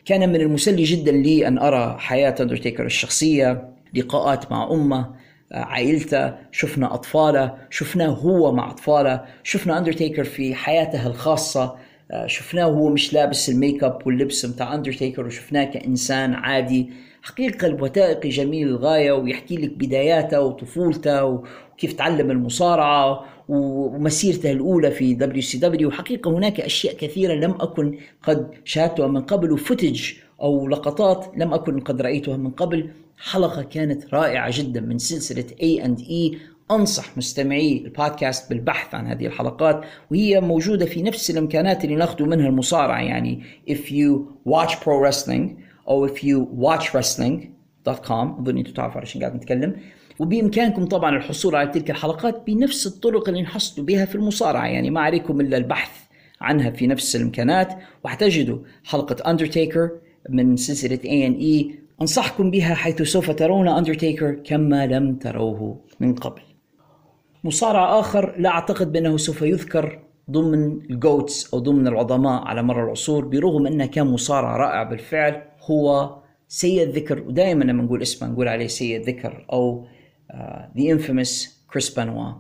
كان 0.05 0.29
من 0.29 0.41
المسلي 0.41 0.85
جدا 0.85 1.13
لي 1.13 1.49
أن 1.49 1.59
أرى 1.59 1.97
حياة 1.99 2.35
أندرتيكر 2.41 2.87
الشخصية 2.87 3.69
لقاءات 3.95 4.53
مع 4.53 4.71
أمه 4.71 5.26
عائلته 5.53 6.35
شفنا 6.53 6.95
أطفاله 6.95 7.55
شفناه 7.71 8.09
هو 8.09 8.53
مع 8.53 8.71
أطفاله 8.71 9.25
شفنا 9.43 9.79
أندرتيكر 9.79 10.25
في 10.25 10.55
حياته 10.55 11.07
الخاصة 11.07 11.77
آه، 12.11 12.27
شفناه 12.27 12.69
وهو 12.69 12.89
مش 12.89 13.15
لابس 13.15 13.49
ال 13.49 13.56
make 13.56 13.85
up 13.85 14.07
واللبس 14.07 14.47
بتاع 14.47 14.75
اندرتيكر 14.75 15.27
وشفناه 15.27 15.65
كإنسان 15.65 16.35
عادي 16.35 16.91
حقيقة 17.23 17.67
الوثائقي 17.67 18.29
جميل 18.29 18.67
للغاية 18.69 19.13
ويحكي 19.13 19.57
لك 19.57 19.71
بداياته 19.71 20.41
وطفولته 20.41 21.25
وكيف 21.25 21.93
تعلم 21.93 22.31
المصارعة 22.31 23.25
ومسيرته 23.49 24.53
الأولى 24.53 24.91
في 24.91 25.15
WCW 25.15 25.91
حقيقة 25.91 26.31
هناك 26.31 26.61
أشياء 26.61 26.95
كثيرة 26.95 27.35
لم 27.35 27.51
أكن 27.61 27.99
قد 28.23 28.51
شاهدتها 28.65 29.07
من 29.07 29.21
قبل 29.21 29.53
و 29.53 29.60
footage 29.60 30.13
أو 30.43 30.69
لقطات 30.69 31.27
لم 31.37 31.55
أكن 31.55 31.81
قد 31.81 32.03
رأيتها 32.03 32.37
من 32.37 32.51
قبل. 32.51 32.91
حلقة 33.19 33.63
كانت 33.63 34.15
رائعة 34.15 34.51
جدا 34.59 34.81
من 34.81 34.99
سلسلة 34.99 35.45
A&E 35.45 36.37
أنصح 36.71 37.17
مستمعي 37.17 37.83
البودكاست 37.85 38.51
بالبحث 38.51 38.95
عن 38.95 39.07
هذه 39.07 39.27
الحلقات 39.27 39.85
وهي 40.11 40.41
موجودة 40.41 40.87
في 40.87 41.03
نفس 41.03 41.31
الإمكانات 41.31 41.85
اللي 41.85 41.97
نأخذ 41.97 42.25
منها 42.25 42.49
المصارعة 42.49 43.01
يعني 43.01 43.43
if 43.71 43.91
you 43.91 44.21
watch 44.53 44.73
pro 44.73 45.01
wrestling 45.05 45.51
أو 45.89 46.09
if 46.09 46.19
you 46.19 46.47
watch 46.61 46.85
wrestling.com 46.85 48.41
أظن 48.41 48.59
أنتم 48.59 48.73
تعرفوا 48.73 49.01
على 49.01 49.21
قاعد 49.21 49.37
نتكلم. 49.37 49.77
وبإمكانكم 50.19 50.87
طبعا 50.87 51.17
الحصول 51.17 51.57
على 51.57 51.69
تلك 51.69 51.91
الحلقات 51.91 52.43
بنفس 52.47 52.87
الطرق 52.87 53.29
اللي 53.29 53.43
نحصلوا 53.43 53.87
بها 53.87 54.05
في 54.05 54.15
المصارعة 54.15 54.67
يعني 54.67 54.91
ما 54.91 55.01
عليكم 55.01 55.41
إلا 55.41 55.57
البحث 55.57 55.91
عنها 56.41 56.71
في 56.71 56.87
نفس 56.87 57.17
الإمكانات. 57.17 57.75
وحتجدوا 58.05 58.59
حلقة 58.85 59.31
أندرتيكر 59.31 59.91
من 60.31 60.57
سلسلة 60.57 60.97
A&E 60.97 61.86
أنصحكم 62.01 62.51
بها 62.51 62.75
حيث 62.75 63.03
سوف 63.03 63.31
ترون 63.31 63.69
أندرتيكر 63.69 64.35
كما 64.35 64.87
لم 64.87 65.15
تروه 65.15 65.81
من 66.01 66.15
قبل. 66.15 66.43
مصارع 67.45 68.01
آخر 68.01 68.35
لا 68.39 68.49
أعتقد 68.49 68.93
بأنه 68.93 69.17
سوف 69.17 69.43
يذكر 69.43 69.99
ضمن 70.31 70.81
ال 70.91 71.01
GOATs 71.01 71.55
أو 71.55 71.59
ضمن 71.59 71.87
العظماء 71.87 72.43
على 72.43 72.63
مر 72.63 72.85
العصور 72.85 73.25
برغم 73.25 73.67
أنه 73.67 73.87
كان 73.87 74.07
مصارع 74.07 74.57
رائع 74.57 74.83
بالفعل 74.83 75.43
هو 75.71 76.17
سيء 76.49 76.83
الذكر 76.83 77.23
ودائما 77.23 77.65
لما 77.65 77.83
نقول 77.83 78.03
اسمه 78.03 78.29
نقول 78.29 78.49
عليه 78.49 78.67
سيء 78.67 78.97
الذكر 78.97 79.47
أو 79.53 79.87
the 80.79 80.93
infamous 80.93 81.65
كريس 81.73 81.95
بانوا 81.95 82.33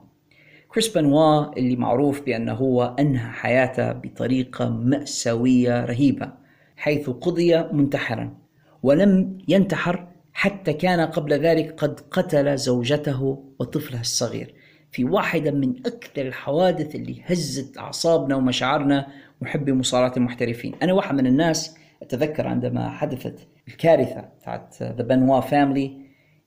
كريس 0.69 0.89
بانوا 0.89 1.57
اللي 1.57 1.77
معروف 1.77 2.21
بأنه 2.21 2.53
هو 2.53 2.97
أنهى 2.99 3.33
حياته 3.33 3.93
بطريقة 3.93 4.69
مأساوية 4.69 5.85
رهيبة 5.85 6.33
حيث 6.77 7.11
قضي 7.11 7.63
منتحرا. 7.73 8.46
ولم 8.87 9.39
ينتحر 9.49 10.09
حتى 10.33 10.73
كان 10.73 11.01
قبل 11.01 11.33
ذلك 11.33 11.75
قد 11.75 12.01
قتل 12.01 12.59
زوجته 12.59 13.45
وطفلها 13.59 14.01
الصغير. 14.01 14.55
في 14.93 15.05
واحدة 15.05 15.51
من 15.51 15.87
أكثر 15.87 16.27
الحوادث 16.27 16.95
اللي 16.95 17.23
هزت 17.25 17.79
أعصابنا 17.79 18.37
ومشاعرنا 18.37 19.07
محبي 19.41 19.73
مصارعة 19.73 20.13
المحترفين. 20.17 20.75
أنا 20.83 20.93
واحد 20.93 21.15
من 21.15 21.27
الناس 21.27 21.77
أتذكر 22.03 22.47
عندما 22.47 22.91
حدثت 22.91 23.49
الكارثة 23.69 24.21
بتاعت 24.21 24.83
the 24.83 25.03
Benoit 25.03 25.41
family 25.41 26.01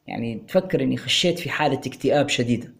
يعني 0.07 0.43
تفكر 0.47 0.83
أني 0.83 0.97
خشيت 0.97 1.39
في 1.39 1.49
حالة 1.49 1.79
اكتئاب 1.79 2.29
شديدة. 2.29 2.73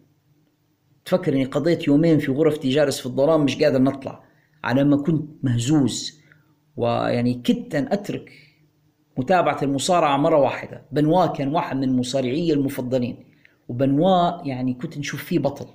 تفكر 1.04 1.32
أني 1.32 1.44
قضيت 1.44 1.88
يومين 1.88 2.18
في 2.18 2.32
غرفتي 2.32 2.70
جالس 2.70 3.00
في 3.00 3.06
الظلام 3.06 3.44
مش 3.44 3.62
قادر 3.62 3.82
نطلع. 3.82 4.24
على 4.64 4.84
ما 4.84 4.96
كنت 4.96 5.30
مهزوز 5.42 6.20
ويعني 6.76 7.34
كدت 7.34 7.74
أن 7.74 7.92
أترك 7.92 8.49
متابعة 9.20 9.58
المصارعة 9.62 10.16
مرة 10.16 10.36
واحدة. 10.36 10.86
بنوا 10.92 11.26
كان 11.26 11.54
واحد 11.54 11.76
من 11.76 11.96
مصارعي 11.96 12.52
المفضلين. 12.52 13.16
وبنوا 13.68 14.46
يعني 14.46 14.74
كنت 14.74 14.98
نشوف 14.98 15.24
فيه 15.24 15.38
بطل. 15.38 15.66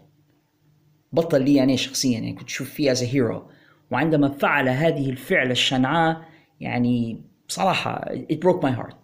بطل 1.13 1.41
لي 1.41 1.55
يعني 1.55 1.77
شخصيا 1.77 2.11
يعني 2.11 2.33
كنت 2.33 2.47
أشوف 2.47 2.69
فيه 2.69 2.91
از 2.91 3.03
هيرو 3.03 3.47
وعندما 3.91 4.29
فعل 4.29 4.69
هذه 4.69 5.09
الفعلة 5.09 5.51
الشنعاء 5.51 6.21
يعني 6.59 7.21
بصراحة 7.47 8.05
it 8.31 8.35
broke 8.35 8.61
my 8.61 8.79
heart. 8.79 8.95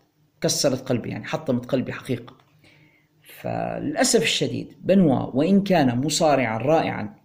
كسرت 0.41 0.89
قلبي 0.89 1.09
يعني 1.09 1.25
حطمت 1.25 1.65
قلبي 1.65 1.93
حقيقة. 1.93 2.35
فللأسف 3.21 4.21
الشديد 4.21 4.73
بنوا 4.81 5.19
وإن 5.33 5.63
كان 5.63 6.01
مصارعا 6.05 6.57
رائعا 6.57 7.15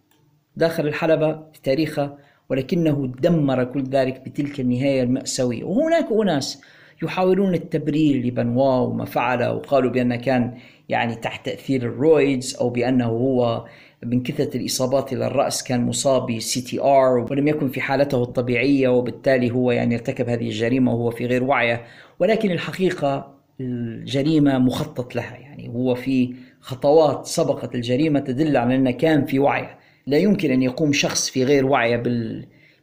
داخل 0.56 0.86
الحلبة 0.86 1.32
في 1.32 1.62
تاريخه 1.62 2.18
ولكنه 2.48 3.12
دمر 3.18 3.64
كل 3.64 3.82
ذلك 3.82 4.28
بتلك 4.28 4.60
النهاية 4.60 5.02
المأساوية. 5.02 5.64
وهناك 5.64 6.08
أناس 6.22 6.62
يحاولون 7.02 7.54
التبرير 7.54 8.26
لبنوا 8.26 8.78
وما 8.78 9.04
فعله 9.04 9.52
وقالوا 9.52 9.90
بأنه 9.90 10.16
كان 10.16 10.54
يعني 10.88 11.14
تحت 11.14 11.46
تأثير 11.46 11.82
ال 11.82 11.94
roids 11.94 12.56
أو 12.56 12.70
بأنه 12.70 13.06
هو 13.06 13.66
من 14.04 14.22
كثرة 14.22 14.56
الإصابات 14.56 15.12
إلى 15.12 15.26
الرأس 15.26 15.62
كان 15.62 15.86
مصاب 15.86 16.32
ب 16.32 16.60
CTR 16.60 17.26
ولم 17.30 17.48
يكن 17.48 17.68
في 17.68 17.80
حالته 17.80 18.22
الطبيعية 18.22 18.88
وبالتالي 18.88 19.50
هو 19.50 19.70
يعني 19.70 19.94
ارتكب 19.94 20.28
هذه 20.28 20.46
الجريمة 20.46 20.94
وهو 20.94 21.10
في 21.10 21.26
غير 21.26 21.44
وعيه. 21.44 21.84
ولكن 22.18 22.50
الحقيقة 22.50 23.36
الجريمة 23.60 24.58
مخطط 24.58 25.14
لها 25.14 25.36
يعني 25.36 25.68
هو 25.68 25.94
في 25.94 26.34
خطوات 26.60 27.26
سبقت 27.26 27.74
الجريمة 27.74 28.20
تدل 28.20 28.56
على 28.56 28.74
أنه 28.74 28.90
كان 28.90 29.24
في 29.24 29.38
وعيه. 29.38 29.78
لا 30.06 30.18
يمكن 30.18 30.50
أن 30.50 30.62
يقوم 30.62 30.92
شخص 30.92 31.30
في 31.30 31.44
غير 31.44 31.66
وعيه 31.66 31.96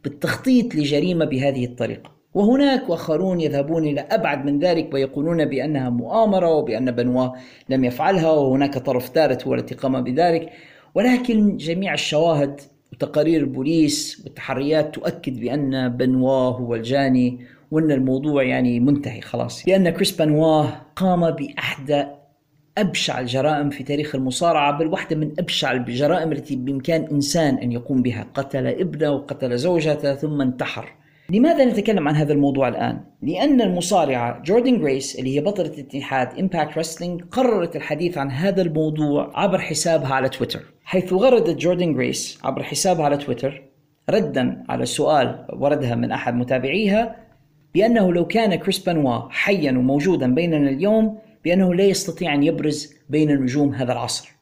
بالتخطيط 0.04 0.74
لجريمة 0.74 1.24
بهذه 1.24 1.64
الطريقة. 1.64 2.13
وهناك 2.34 2.90
آخرون 2.90 3.40
يذهبون 3.40 3.84
إلى 3.84 4.00
أبعد 4.00 4.44
من 4.44 4.58
ذلك 4.58 4.94
ويقولون 4.94 5.44
بأنها 5.44 5.90
مؤامرة 5.90 6.50
وبأن 6.50 6.90
بنوا 6.90 7.28
لم 7.68 7.84
يفعلها 7.84 8.30
وهناك 8.30 8.78
طرف 8.78 9.08
ثالث 9.08 9.46
هو 9.46 9.54
التي 9.54 9.74
قام 9.74 10.04
بذلك. 10.04 10.50
ولكن 10.94 11.56
جميع 11.56 11.94
الشواهد 11.94 12.60
وتقارير 12.92 13.40
البوليس 13.40 14.22
والتحريات 14.24 14.94
تؤكد 14.94 15.40
بأن 15.40 15.88
بنوا 15.88 16.30
هو 16.30 16.74
الجاني 16.74 17.38
وأن 17.70 17.90
الموضوع 17.90 18.42
يعني 18.42 18.80
منتهي 18.80 19.20
خلاص. 19.20 19.68
لأن 19.68 19.90
كريس 19.90 20.16
بنوا 20.16 20.64
قام 20.96 21.30
بأحدى 21.30 22.04
أبشع 22.78 23.20
الجرائم 23.20 23.70
في 23.70 23.82
تاريخ 23.84 24.14
المصارعة 24.14 24.78
بل 24.78 24.86
واحدة 24.86 25.16
من 25.16 25.32
أبشع 25.38 25.72
الجرائم 25.72 26.32
التي 26.32 26.56
بإمكان 26.56 27.08
إنسان 27.12 27.54
أن 27.54 27.72
يقوم 27.72 28.02
بها 28.02 28.26
قتل 28.34 28.66
ابنه 28.66 29.10
وقتل 29.10 29.58
زوجته 29.58 30.14
ثم 30.14 30.40
انتحر. 30.40 31.03
لماذا 31.30 31.64
نتكلم 31.64 32.08
عن 32.08 32.14
هذا 32.14 32.32
الموضوع 32.32 32.68
الآن؟ 32.68 33.00
لأن 33.22 33.60
المصارعة 33.60 34.42
جوردن 34.42 34.80
جريس 34.80 35.18
اللي 35.18 35.36
هي 35.36 35.40
بطلة 35.40 35.72
اتحاد 35.78 36.38
Impact 36.38 36.78
Wrestling 36.78 37.22
قررت 37.30 37.76
الحديث 37.76 38.18
عن 38.18 38.30
هذا 38.30 38.62
الموضوع 38.62 39.30
عبر 39.34 39.58
حسابها 39.58 40.14
على 40.14 40.28
تويتر 40.28 40.62
حيث 40.84 41.12
غردت 41.12 41.56
جوردن 41.56 41.94
جريس 41.94 42.38
عبر 42.44 42.62
حسابها 42.62 43.04
على 43.04 43.16
تويتر 43.16 43.62
ردا 44.10 44.64
على 44.68 44.86
سؤال 44.86 45.46
وردها 45.52 45.94
من 45.94 46.12
أحد 46.12 46.34
متابعيها 46.34 47.16
بأنه 47.74 48.12
لو 48.12 48.26
كان 48.26 48.54
كريس 48.54 48.78
بنوا 48.78 49.20
حيا 49.30 49.72
وموجودا 49.72 50.34
بيننا 50.34 50.70
اليوم 50.70 51.18
بأنه 51.44 51.74
لا 51.74 51.84
يستطيع 51.84 52.34
أن 52.34 52.42
يبرز 52.42 52.94
بين 53.08 53.40
نجوم 53.40 53.74
هذا 53.74 53.92
العصر 53.92 54.34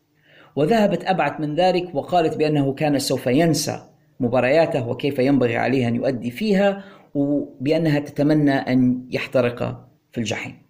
وذهبت 0.57 1.05
أبعد 1.05 1.41
من 1.41 1.55
ذلك 1.55 1.95
وقالت 1.95 2.37
بأنه 2.37 2.73
كان 2.73 2.99
سوف 2.99 3.27
ينسى 3.27 3.92
مبارياته 4.23 4.89
وكيف 4.89 5.19
ينبغي 5.19 5.57
عليه 5.57 5.89
أن 5.89 5.95
يؤدي 5.95 6.31
فيها 6.31 6.85
وبأنها 7.15 7.99
تتمنى 7.99 8.55
أن 8.55 9.07
يحترق 9.11 9.89
في 10.13 10.19
الجحيم. 10.19 10.63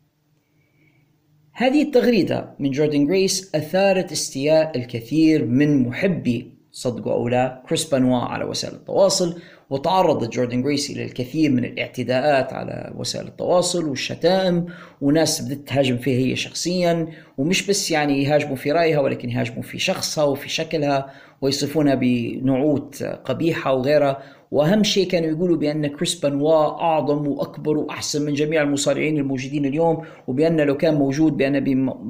هذه 1.52 1.82
التغريدة 1.82 2.54
من 2.58 2.70
جوردن 2.70 3.06
جريس 3.06 3.54
أثارت 3.54 4.12
استياء 4.12 4.78
الكثير 4.78 5.44
من 5.44 5.88
محبي 5.88 6.52
صدقوا 6.72 7.12
أو 7.12 7.28
لا 7.28 7.62
كريس 7.68 7.84
بانوا 7.90 8.18
على 8.18 8.44
وسائل 8.44 8.74
التواصل 8.74 9.40
وتعرضت 9.72 10.32
جوردن 10.32 10.62
جريس 10.62 10.90
إلى 10.90 11.04
الكثير 11.04 11.50
من 11.50 11.64
الاعتداءات 11.64 12.52
على 12.52 12.92
وسائل 12.96 13.26
التواصل 13.26 13.88
والشتائم 13.88 14.66
وناس 15.00 15.40
بدت 15.40 15.68
تهاجم 15.68 15.96
فيها 15.96 16.18
هي 16.18 16.36
شخصيا 16.36 17.06
ومش 17.38 17.66
بس 17.66 17.90
يعني 17.90 18.22
يهاجموا 18.22 18.56
في 18.56 18.72
رأيها 18.72 19.00
ولكن 19.00 19.30
يهاجموا 19.30 19.62
في 19.62 19.78
شخصها 19.78 20.24
وفي 20.24 20.48
شكلها 20.48 21.10
ويصفونها 21.40 21.94
بنعوت 21.94 23.02
قبيحة 23.02 23.72
وغيرها 23.74 24.22
وأهم 24.50 24.82
شيء 24.82 25.08
كانوا 25.08 25.28
يقولوا 25.28 25.56
بأن 25.56 25.86
كريس 25.86 26.14
بنوا 26.14 26.80
أعظم 26.80 27.26
وأكبر 27.26 27.78
وأحسن 27.78 28.26
من 28.26 28.34
جميع 28.34 28.62
المصارعين 28.62 29.18
الموجودين 29.18 29.66
اليوم 29.66 30.04
وبأن 30.26 30.60
لو 30.60 30.76
كان 30.76 30.94
موجود 30.94 31.36
بأن 31.36 31.60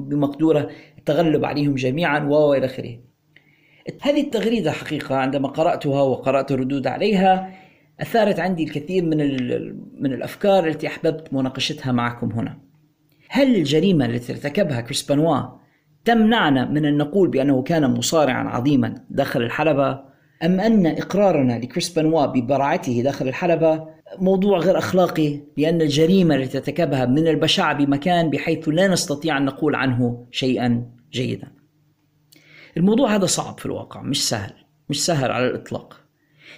بمقدورة 0.09 0.69
التغلب 0.97 1.45
عليهم 1.45 1.75
جميعا 1.75 2.19
وإلى 2.19 2.65
آخره. 2.65 3.12
هذه 4.01 4.21
التغريدة 4.21 4.71
حقيقة 4.71 5.15
عندما 5.15 5.47
قرأتها 5.47 6.01
وقرأت 6.01 6.51
الردود 6.51 6.87
عليها 6.87 7.53
أثارت 8.01 8.39
عندي 8.39 8.63
الكثير 8.63 9.03
من 9.03 9.17
من 10.01 10.13
الأفكار 10.13 10.67
التي 10.67 10.87
أحببت 10.87 11.33
مناقشتها 11.33 11.91
معكم 11.91 12.31
هنا. 12.31 12.57
هل 13.29 13.55
الجريمة 13.55 14.05
التي 14.05 14.33
ارتكبها 14.33 14.81
كريس 14.81 15.11
بنوا 15.11 15.41
تمنعنا 16.05 16.65
من 16.65 16.85
أن 16.85 16.97
نقول 16.97 17.29
بأنه 17.29 17.61
كان 17.61 17.91
مصارعا 17.91 18.43
عظيما 18.43 18.95
داخل 19.09 19.41
الحلبة 19.41 19.99
أم 20.43 20.59
أن 20.59 20.85
إقرارنا 20.85 21.59
لكريس 21.59 21.99
بنوا 21.99 22.25
ببراعته 22.25 23.01
داخل 23.01 23.27
الحلبة 23.27 23.87
موضوع 24.19 24.57
غير 24.57 24.77
أخلاقي 24.77 25.39
لأن 25.57 25.81
الجريمة 25.81 26.35
التي 26.35 26.57
ارتكبها 26.57 27.05
من 27.05 27.27
البشاعة 27.27 27.73
بمكان 27.73 28.29
بحيث 28.29 28.69
لا 28.69 28.87
نستطيع 28.87 29.37
أن 29.37 29.45
نقول 29.45 29.75
عنه 29.75 30.27
شيئا 30.31 30.85
جيدا 31.11 31.62
الموضوع 32.77 33.15
هذا 33.15 33.25
صعب 33.25 33.59
في 33.59 33.65
الواقع 33.65 34.01
مش 34.01 34.29
سهل 34.29 34.53
مش 34.89 35.05
سهل 35.05 35.31
على 35.31 35.47
الإطلاق. 35.47 35.99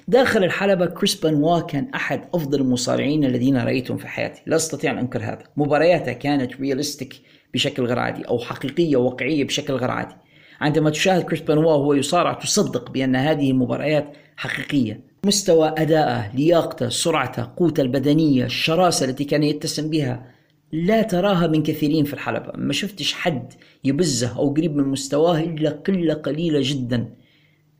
داخل 0.08 0.44
الحلبة 0.44 0.86
كريس 0.86 1.16
بانوا 1.16 1.60
كان 1.60 1.90
أحد 1.96 2.22
أفضل 2.34 2.62
المصارعين 2.62 3.26
الذين 3.26 3.58
رأيتهم 3.58 3.98
في 3.98 4.08
حياتي. 4.08 4.42
لا 4.46 4.56
أستطيع 4.56 4.92
أن 4.92 4.98
أنكر 4.98 5.20
هذا. 5.20 5.44
مبارياته 5.58 6.14
كانت 6.14 6.62
realistic 6.62 7.22
بشكل 7.54 7.84
غير 7.86 8.00
عادي 8.00 8.28
أو 8.28 8.40
حقيقية 8.40 8.98
واقعية 8.98 9.44
بشكل 9.44 9.74
غير 9.74 9.92
عادي. 9.92 10.16
عندما 10.62 10.90
تشاهد 10.90 11.24
كريس 11.24 11.42
بانوا 11.42 11.64
وهو 11.64 11.94
يصارع 11.94 12.34
تصدق 12.34 12.92
بأن 12.92 13.16
هذه 13.16 13.52
المباريات 13.52 14.14
حقيقية. 14.38 15.02
مستوى 15.26 15.74
أدائه 15.78 16.36
لياقته 16.36 16.90
سرعته 16.90 17.52
قوته 17.58 17.82
البدنية 17.82 18.46
الشراسة 18.46 19.06
التي 19.06 19.24
كان 19.24 19.44
يتسم 19.44 19.90
بها 19.90 20.35
لا 20.72 21.02
تراها 21.02 21.48
من 21.48 21.64
كثيرين 21.64 22.06
في 22.06 22.14
الحلبة. 22.14 22.52
ما 22.56 22.74
شفتش 22.74 23.14
حد 23.14 23.54
يبزه 23.84 24.38
أو 24.38 24.54
قريب 24.54 24.76
من 24.76 24.84
مستواه 24.84 25.40
إلا 25.40 25.70
قلة 25.70 26.14
قليلة 26.14 26.60
جدا 26.64 27.10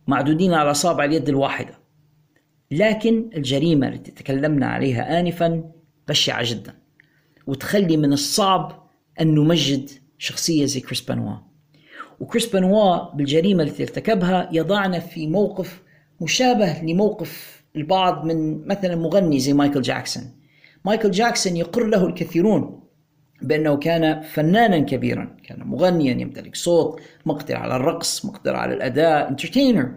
معدودين 0.08 0.54
على 0.54 0.72
أصابع 0.72 1.04
اليد 1.06 1.30
الواحدة. 1.30 1.80
لكن 2.72 3.30
الجريمة 3.36 3.88
التي 3.88 4.12
تكلمنا 4.12 4.66
عليها 4.66 5.20
آنفا 5.20 5.72
بشعة 6.08 6.44
جدا 6.52 6.74
وتخلي 7.48 7.98
من 7.98 8.14
الصعب 8.14 8.90
أن 9.22 9.36
نمجد 9.36 9.90
شخصية 10.18 10.66
زي 10.66 10.80
كريس 10.80 11.02
بانوا. 11.02 11.38
وكريس 12.20 12.46
بانوا 12.46 13.14
بالجريمة 13.14 13.64
التي 13.64 13.84
ارتكبها 13.84 14.50
يضعنا 14.52 15.00
في 15.00 15.28
موقف 15.28 15.82
مشابه 16.22 16.82
لموقف 16.82 17.64
البعض 17.76 18.26
من 18.26 18.68
مثلا 18.68 18.96
مغني 18.96 19.40
زي 19.40 19.54
مايكل 19.54 19.82
جاكسون. 19.82 20.24
مايكل 20.86 21.12
جاكسون 21.12 21.58
يقر 21.58 21.88
له 21.88 22.06
الكثيرون 22.06 22.80
بأنه 23.42 23.78
كان 23.78 24.22
فنانا 24.22 24.80
كبيرا 24.80 25.38
كان 25.44 25.60
مغنيا 25.68 26.12
يمتلك 26.12 26.56
صوت 26.56 27.02
مقدر 27.26 27.56
على 27.56 27.76
الرقص 27.76 28.26
مقدر 28.26 28.56
على 28.56 28.74
الأداء 28.74 29.30
entertainer 29.30 29.92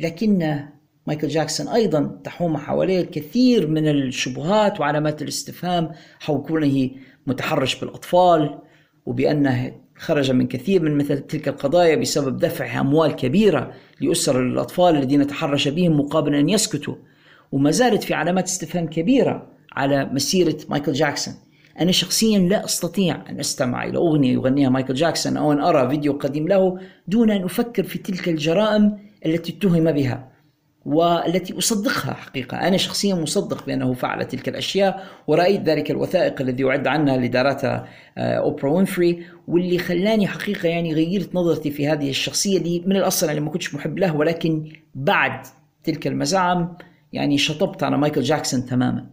لكن 0.00 0.58
مايكل 1.06 1.28
جاكسون 1.28 1.68
أيضا 1.68 2.20
تحوم 2.24 2.56
حواليه 2.56 3.00
الكثير 3.00 3.66
من 3.66 3.88
الشبهات 3.88 4.80
وعلامات 4.80 5.22
الاستفهام 5.22 5.90
حول 6.20 6.42
كونه 6.42 6.90
متحرش 7.26 7.80
بالأطفال 7.80 8.58
وبأنه 9.06 9.74
خرج 9.96 10.30
من 10.30 10.48
كثير 10.48 10.82
من 10.82 10.98
مثل 10.98 11.18
تلك 11.18 11.48
القضايا 11.48 11.96
بسبب 11.96 12.38
دفع 12.38 12.80
أموال 12.80 13.16
كبيرة 13.16 13.72
لأسر 14.00 14.40
الأطفال 14.40 14.96
الذين 14.96 15.26
تحرش 15.26 15.68
بهم 15.68 16.00
مقابل 16.00 16.34
أن 16.34 16.48
يسكتوا. 16.48 16.94
وما 17.52 17.70
زالت 17.70 18.02
في 18.02 18.14
علامات 18.14 18.44
استفهام 18.44 18.86
كبيرة 18.86 19.52
على 19.72 20.04
مسيرة 20.04 20.56
مايكل 20.68 20.92
جاكسون. 20.92 21.34
أنا 21.80 21.92
شخصيا 21.92 22.38
لا 22.38 22.64
أستطيع 22.64 23.30
أن 23.30 23.40
أستمع 23.40 23.84
إلى 23.84 23.96
أغنية 23.96 24.32
يغنيها 24.32 24.70
مايكل 24.70 24.94
جاكسون 24.94 25.36
أو 25.36 25.52
أن 25.52 25.60
أرى 25.60 25.88
فيديو 25.88 26.12
قديم 26.12 26.48
له 26.48 26.78
دون 27.08 27.30
أن 27.30 27.44
أفكر 27.44 27.82
في 27.82 27.98
تلك 27.98 28.28
الجرائم 28.28 28.98
التي 29.26 29.52
اتهم 29.52 29.92
بها 29.92 30.32
والتي 30.84 31.58
أصدقها 31.58 32.14
حقيقة. 32.14 32.56
أنا 32.56 32.76
شخصيا 32.76 33.14
مصدق 33.14 33.66
بأنه 33.66 33.92
فعل 33.92 34.24
تلك 34.24 34.48
الأشياء 34.48 35.04
ورأيت 35.26 35.62
ذلك 35.62 35.90
الوثائقي 35.90 36.40
الذي 36.40 36.64
أعد 36.64 36.86
عنها 36.86 37.14
اللي 37.14 37.28
دارتها 37.28 37.88
أوبرا 38.18 38.70
وينفري 38.70 39.26
واللي 39.48 39.78
خلاني 39.78 40.26
حقيقة 40.26 40.68
يعني 40.68 40.94
غيرت 40.94 41.34
نظرتي 41.34 41.70
في 41.70 41.88
هذه 41.88 42.10
الشخصية 42.10 42.58
اللي 42.58 42.82
من 42.86 42.96
الأصل 42.96 43.28
أنا 43.28 43.40
ما 43.40 43.50
كنتش 43.50 43.74
محب 43.74 43.98
له 43.98 44.16
ولكن 44.16 44.72
بعد 44.94 45.46
تلك 45.84 46.06
المزاعم 46.06 46.76
يعني 47.12 47.38
شطبت 47.38 47.82
على 47.82 47.98
مايكل 47.98 48.20
جاكسون 48.20 48.66
تماما. 48.66 49.06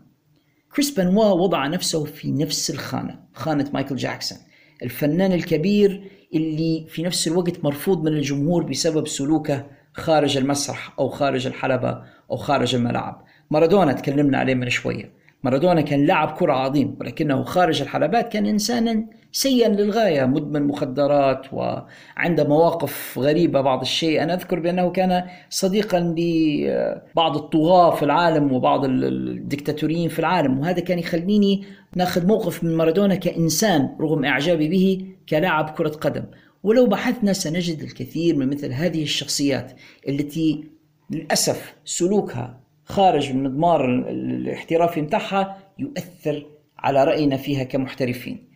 كريس 0.76 0.91
بنوا 0.91 1.24
وضع 1.24 1.68
نفسه 1.68 2.06
في 2.06 2.32
نفس 2.32 2.70
الخانة 2.70 3.20
خانة 3.34 3.70
مايكل 3.74 3.96
جاكسون. 3.96 4.38
الفنان 4.84 5.32
الكبير 5.32 6.12
اللي 6.34 6.86
في 6.90 7.04
نفس 7.04 7.28
الوقت 7.28 7.64
مرفوض 7.64 8.04
من 8.04 8.14
الجمهور 8.14 8.64
بسبب 8.64 9.08
سلوكه 9.08 9.66
خارج 9.94 10.38
المسرح 10.38 10.94
أو 11.00 11.10
خارج 11.10 11.48
الحلبة 11.48 12.04
أو 12.32 12.38
خارج 12.38 12.76
الملعب. 12.76 13.26
مارادونا 13.52 13.94
تكلمنا 13.94 14.38
عليه 14.38 14.56
من 14.56 14.70
شوية. 14.70 15.19
مارادونا 15.44 15.82
كان 15.82 16.06
لاعب 16.06 16.32
كرة 16.32 16.53
عظيم 16.53 16.98
ولكنه 16.99 17.44
خارج 17.44 17.82
الحلبات 17.82 18.34
كان 18.34 18.45
إنسانا 18.45 19.06
سيئا 19.32 19.70
للغاية 19.70 20.26
مدمن 20.26 20.68
مخدرات 20.68 21.53
وعنده 21.53 22.44
مواقف 22.44 23.20
غريبة 23.20 23.61
بعض 23.61 23.82
الشيء. 23.82 24.24
أنا 24.24 24.34
أذكر 24.34 24.60
بأنه 24.60 24.90
كان 24.91 25.24
صديقا 25.49 26.16
لبعض 26.18 27.38
الطغاة 27.38 27.95
في 27.95 28.03
العالم 28.03 28.53
وبعض 28.53 28.86
الدكتاتوريين 28.86 30.10
في 30.10 30.20
العالم 30.20 30.60
وهذا 30.60 30.80
كان 30.80 30.99
يخليني 30.99 31.66
ناخذ 31.95 32.28
موقف 32.28 32.64
من 32.64 32.78
مارادونا 32.78 33.16
كإنسان 33.16 33.95
رغم 34.02 34.26
إعجابي 34.26 34.68
به 34.70 35.06
كلاعب 35.30 35.70
كرة 35.70 35.90
قدم. 35.90 36.24
ولو 36.64 36.88
بحثنا 36.88 37.34
سنجد 37.34 37.82
الكثير 37.82 38.36
من 38.36 38.49
مثل 38.49 38.72
هذه 38.72 39.03
الشخصيات 39.03 39.72
التي 40.10 40.64
للأسف 41.11 41.76
سلوكها 41.86 42.59
خارج 42.90 43.34
من 43.34 43.44
مضمار 43.44 43.86
الاحترافي 43.86 45.02
متاعها 45.02 45.57
يؤثر 45.80 46.45
على 46.78 47.03
رأينا 47.03 47.38
فيها 47.38 47.64
كمحترفين. 47.64 48.49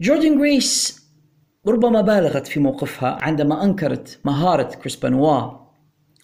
جوردن 0.00 0.38
جريس 0.38 1.02
ربما 1.68 2.00
بالغت 2.00 2.46
في 2.46 2.60
موقفها 2.60 3.18
عندما 3.22 3.64
أنكرت 3.64 4.20
مهارة 4.24 4.62
كريس 4.62 4.96
بانوا 4.96 5.50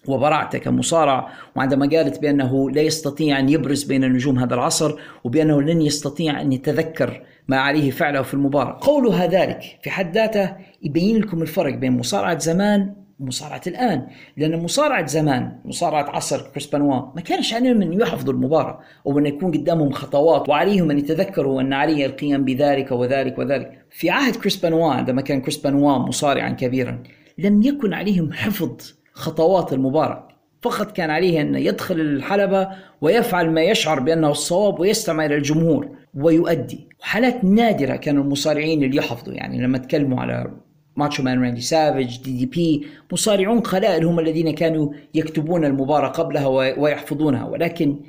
وبراعته 0.07 0.57
كمصارع 0.57 1.29
وعندما 1.55 1.89
قالت 1.89 2.21
بأنه 2.21 2.71
لا 2.71 2.81
يستطيع 2.81 3.39
أن 3.39 3.49
يبرز 3.49 3.83
بين 3.83 4.13
نجوم 4.13 4.39
هذا 4.39 4.55
العصر 4.55 4.99
وبأنه 5.23 5.61
لن 5.61 5.81
يستطيع 5.81 6.41
أن 6.41 6.53
يتذكر 6.53 7.23
ما 7.47 7.57
عليه 7.57 7.91
فعله 7.91 8.21
في 8.21 8.33
المباراة. 8.33 8.79
قولها 8.81 9.27
ذلك 9.27 9.79
في 9.83 9.89
حد 9.89 10.15
ذاته 10.15 10.55
يبين 10.81 11.17
لكم 11.17 11.41
الفرق 11.41 11.75
بين 11.75 11.97
مصارعة 11.97 12.39
زمان 12.39 13.02
ومصارعة 13.19 13.61
الآن. 13.67 14.07
لأن 14.37 14.63
مصارعة 14.63 15.05
زمان 15.05 15.51
مصارعة 15.65 16.09
عصر 16.09 16.41
كريس 16.41 16.67
بانوا 16.67 17.01
ما 17.15 17.21
كانش 17.21 17.53
عليهم 17.53 17.81
أن 17.81 17.93
يحفظوا 17.93 18.33
المباراة 18.33 18.79
أو 19.07 19.19
أن 19.19 19.25
يكون 19.25 19.51
قدامهم 19.51 19.91
خطوات 19.91 20.49
وعليهم 20.49 20.91
أن 20.91 20.97
يتذكروا 20.97 21.61
أن 21.61 21.73
علي 21.73 22.05
القيام 22.05 22.45
بذلك 22.45 22.91
وذلك 22.91 23.37
وذلك. 23.37 23.85
في 23.89 24.09
عهد 24.09 24.35
كريس 24.35 24.57
بانوا 24.57 24.93
عندما 24.93 25.21
كان 25.21 25.41
كريس 25.41 25.57
بانوا 25.57 25.97
مصارعا 25.97 26.49
كبيرا 26.49 27.03
لم 27.37 27.61
يكن 27.61 27.93
عليهم 27.93 28.33
حفظ 28.33 28.93
خطوات 29.13 29.73
المباراة. 29.73 30.27
فقط 30.61 30.91
كان 30.91 31.09
عليه 31.09 31.41
أن 31.41 31.55
يدخل 31.55 31.99
الحلبة 31.99 32.67
ويفعل 33.01 33.51
ما 33.51 33.61
يشعر 33.61 33.99
بأنه 33.99 34.31
الصواب 34.31 34.79
ويستمع 34.79 35.25
إلى 35.25 35.35
الجمهور 35.35 35.89
ويؤدي. 36.13 36.87
حالات 37.01 37.43
نادرة 37.43 37.95
كانوا 37.95 38.23
المصارعين 38.23 38.83
اللي 38.83 38.97
يحفظوا 38.97 39.33
يعني 39.33 39.61
لما 39.61 39.77
تكلموا 39.77 40.21
على 40.21 40.51
ماتشو 40.95 41.23
مان 41.23 41.43
راندي 41.43 41.61
سافج 41.61 42.21
دي 42.23 42.37
دي 42.37 42.45
بي 42.45 42.87
مصارعون 43.11 43.59
قلائل 43.59 44.05
هم 44.05 44.19
الذين 44.19 44.55
كانوا 44.55 44.93
يكتبون 45.13 45.65
المباراة 45.65 46.09
قبلها 46.09 46.47
ويحفظونها. 46.77 47.45
ولكن 47.45 47.99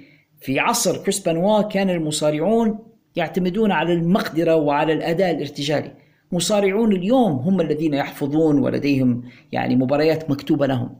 في 0.40 0.58
عصر 0.58 0.96
كريس 0.96 1.20
بانوا 1.20 1.62
كان 1.62 1.90
المصارعون 1.90 2.78
يعتمدون 3.16 3.72
على 3.72 3.92
المقدرة 3.92 4.54
وعلى 4.56 4.92
الأداء 4.92 5.30
الارتجالي. 5.30 5.92
مصارعون 6.32 6.92
اليوم 6.92 7.32
هم 7.32 7.60
الذين 7.60 7.94
يحفظون 7.94 8.58
ولديهم 8.58 9.22
يعني 9.52 9.76
مباريات 9.76 10.30
مكتوبة 10.30 10.66
لهم. 10.66 10.96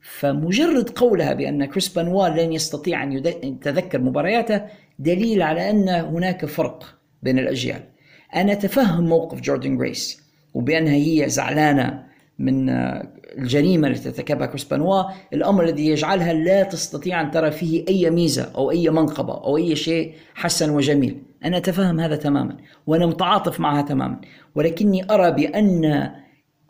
فمجرد 0.00 0.90
قولها 0.90 1.32
بأن 1.34 1.64
كريس 1.64 1.88
بانوا 1.88 2.28
لن 2.28 2.52
يستطيع 2.52 3.02
أن 3.02 3.12
يتذكر 3.12 4.00
مبارياته 4.00 4.62
دليل 4.98 5.42
على 5.42 5.70
أن 5.70 5.88
هناك 5.88 6.44
فرق 6.44 6.84
بين 7.22 7.38
الأجيال. 7.38 7.82
أنا 8.36 8.52
أتفهم 8.52 9.04
موقف 9.04 9.40
جوردن 9.40 9.76
جريس 9.76 10.25
وبأنها 10.56 10.94
هي 10.94 11.28
زعلانة 11.28 12.02
من 12.38 12.70
الجريمة 13.38 13.88
التي 13.88 14.08
ارتكبها 14.08 14.46
كريس 14.46 14.64
بانوا. 14.64 15.02
الأمر 15.32 15.64
الذي 15.64 15.86
يجعلها 15.86 16.32
لا 16.32 16.62
تستطيع 16.62 17.20
أن 17.20 17.30
ترى 17.30 17.50
فيه 17.50 17.84
أي 17.88 18.10
ميزة 18.10 18.52
أو 18.54 18.70
أي 18.70 18.90
منقبة 18.90 19.34
أو 19.34 19.56
أي 19.56 19.76
شيء 19.76 20.14
حسن 20.34 20.70
وجميل. 20.70 21.22
أنا 21.44 21.56
أتفهم 21.56 22.00
هذا 22.00 22.16
تماما 22.16 22.56
وأنا 22.86 23.06
متعاطف 23.06 23.60
معها 23.60 23.82
تماما 23.82 24.20
ولكني 24.54 25.12
أرى 25.12 25.30
بأن 25.30 26.10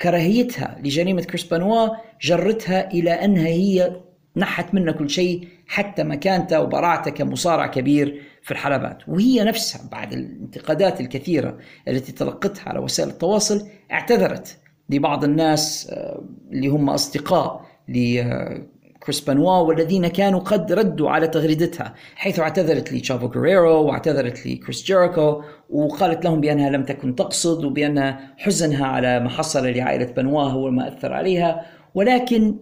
كراهيتها 0.03 0.77
لجريمة 0.85 1.23
كريس 1.23 1.45
بانوا 1.45 1.89
جرتها 2.23 2.91
إلى 2.91 3.11
أنها 3.11 3.47
هي 3.47 3.97
نحت 4.37 4.75
منه 4.75 4.93
كل 4.93 5.11
شيء 5.11 5.49
حتى 5.67 6.05
مكانته 6.05 6.61
وبراعته 6.61 7.11
كمصارع 7.11 7.67
كبير. 7.67 8.23
في 8.47 8.53
الحلبات. 8.53 9.09
وهي 9.09 9.45
نفسها 9.45 9.89
بعد 9.93 10.13
الانتقادات 10.13 11.01
الكثيرة 11.01 11.59
التي 11.89 12.13
تلقتها 12.13 12.69
على 12.69 12.79
وسائل 12.79 13.09
التواصل 13.09 13.69
اعتذرت 13.93 14.59
لبعض 14.91 15.25
الناس 15.25 15.89
آه، 15.91 16.23
اللي 16.53 16.69
هم 16.69 16.91
أصدقاء 16.91 17.67
كريس 19.03 19.21
بانوا 19.21 19.59
والذين 19.59 20.07
كانوا 20.07 20.41
قد 20.41 20.73
ردوا 20.73 21.11
على 21.11 21.29
تغريدتها 21.29 21.95
حيث 22.17 22.41
اعتذرت 22.41 22.93
لتشافو 22.93 23.27
غريرو 23.27 23.83
واعتذرت 23.83 24.47
لكريس 24.47 24.85
جيريكو 24.85 25.43
وقالت 25.71 26.25
لهم 26.25 26.41
بأنها 26.41 26.71
لم 26.71 26.85
تكن 26.85 27.15
تقصد 27.15 27.65
وبأن 27.65 28.17
حزنها 28.37 28.87
على 28.87 29.21
ما 29.21 29.29
حصل 29.29 29.67
لعائلة 29.67 30.07
بنوا 30.07 30.43
هو 30.43 30.71
ما 30.71 30.89
أثر 30.89 31.13
عليها. 31.13 31.67
ولكن 31.95 32.57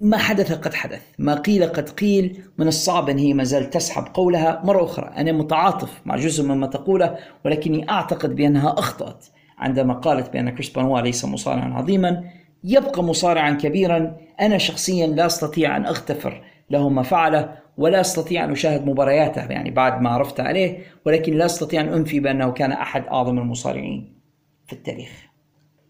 ما 0.00 0.16
حدث 0.16 0.52
قد 0.52 0.74
حدث. 0.74 1.02
ما 1.18 1.34
قيل 1.34 1.64
قد 1.64 1.88
قيل. 1.88 2.42
من 2.58 2.68
الصعب 2.68 3.08
أن 3.08 3.18
هي 3.18 3.34
ما 3.34 3.44
زالت 3.44 3.74
تسحب 3.74 4.04
قولها. 4.14 4.62
مرة 4.64 4.84
أخرى 4.84 5.12
أنا 5.16 5.32
متعاطف 5.32 6.00
مع 6.04 6.16
جزء 6.16 6.44
مما 6.44 6.66
تقوله 6.66 7.16
ولكني 7.44 7.90
أعتقد 7.90 8.36
بأنها 8.36 8.74
أخطأت 8.78 9.26
عندما 9.58 9.94
قالت 9.94 10.32
بأن 10.32 10.50
كريس 10.50 10.70
بانوا 10.70 11.00
ليس 11.00 11.24
مصارعا 11.24 11.74
عظيما. 11.74 12.24
يبقى 12.64 13.04
مصارعا 13.04 13.50
كبيرا. 13.50 14.16
أنا 14.40 14.58
شخصيا 14.58 15.06
لا 15.06 15.26
أستطيع 15.26 15.76
أن 15.76 15.86
أغتفر 15.86 16.42
له 16.70 16.88
ما 16.88 17.02
فعله 17.02 17.54
ولا 17.78 18.00
أستطيع 18.00 18.44
أن 18.44 18.50
أشاهد 18.50 18.86
مبارياته 18.86 19.44
يعني 19.52 19.70
بعد 19.70 20.02
ما 20.02 20.10
عرفت 20.10 20.40
عليه 20.40 20.78
ولكن 21.06 21.34
لا 21.34 21.46
أستطيع 21.46 21.80
أن 21.80 21.88
أنفي 21.88 22.20
بأنه 22.20 22.50
كان 22.52 22.72
أحد 22.72 23.06
أعظم 23.06 23.38
المصارعين 23.38 24.20
في 24.66 24.72
التاريخ. 24.72 25.10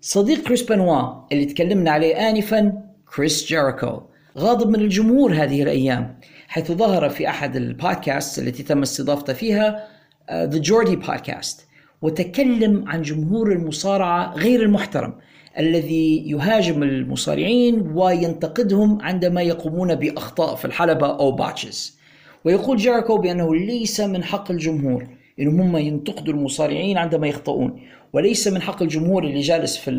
صديق 0.01 0.43
كريس 0.43 0.63
بنوا 0.63 1.13
اللي 1.33 1.45
تكلمنا 1.45 1.91
عليه 1.91 2.31
آنفا 2.31 2.90
كريس 3.17 3.47
جيريكو 3.47 4.01
غاضب 4.39 4.69
من 4.69 4.81
الجمهور 4.81 5.33
هذه 5.33 5.63
الأيام 5.63 6.21
حيث 6.49 6.73
ظهر 6.73 7.09
في 7.09 7.29
أحد 7.29 7.57
البودكاست 7.57 8.39
التي 8.39 8.63
تم 8.63 8.83
استضافته 8.83 9.33
فيها 9.33 9.89
ذا 10.33 10.59
جوردي 10.59 10.97
بودكاست 10.97 11.67
وتكلم 12.03 12.85
عن 12.89 13.03
جمهور 13.03 13.53
المصارعة 13.53 14.35
غير 14.35 14.63
المحترم 14.63 15.15
الذي 15.59 16.31
يهاجم 16.31 16.83
المصارعين 16.83 17.93
وينتقدهم 17.95 19.03
عندما 19.03 19.43
يقومون 19.43 19.95
بأخطاء 19.95 20.55
في 20.55 20.65
الحلبة 20.65 21.07
أو 21.07 21.33
botches. 21.33 21.99
ويقول 22.45 22.77
جيريكو 22.77 23.19
بأنه 23.19 23.55
ليس 23.55 24.01
من 24.01 24.25
حق 24.25 24.51
الجمهور 24.51 25.07
انهم 25.41 25.61
هم 25.61 25.77
ينتقدوا 25.77 26.35
المصارعين 26.35 26.99
عندما 26.99 27.27
يخطئون. 27.27 27.81
وليس 28.13 28.49
من 28.49 28.63
حق 28.63 28.83
الجمهور 28.83 29.25
اللي 29.25 29.41
جالس 29.41 29.77
في 29.77 29.91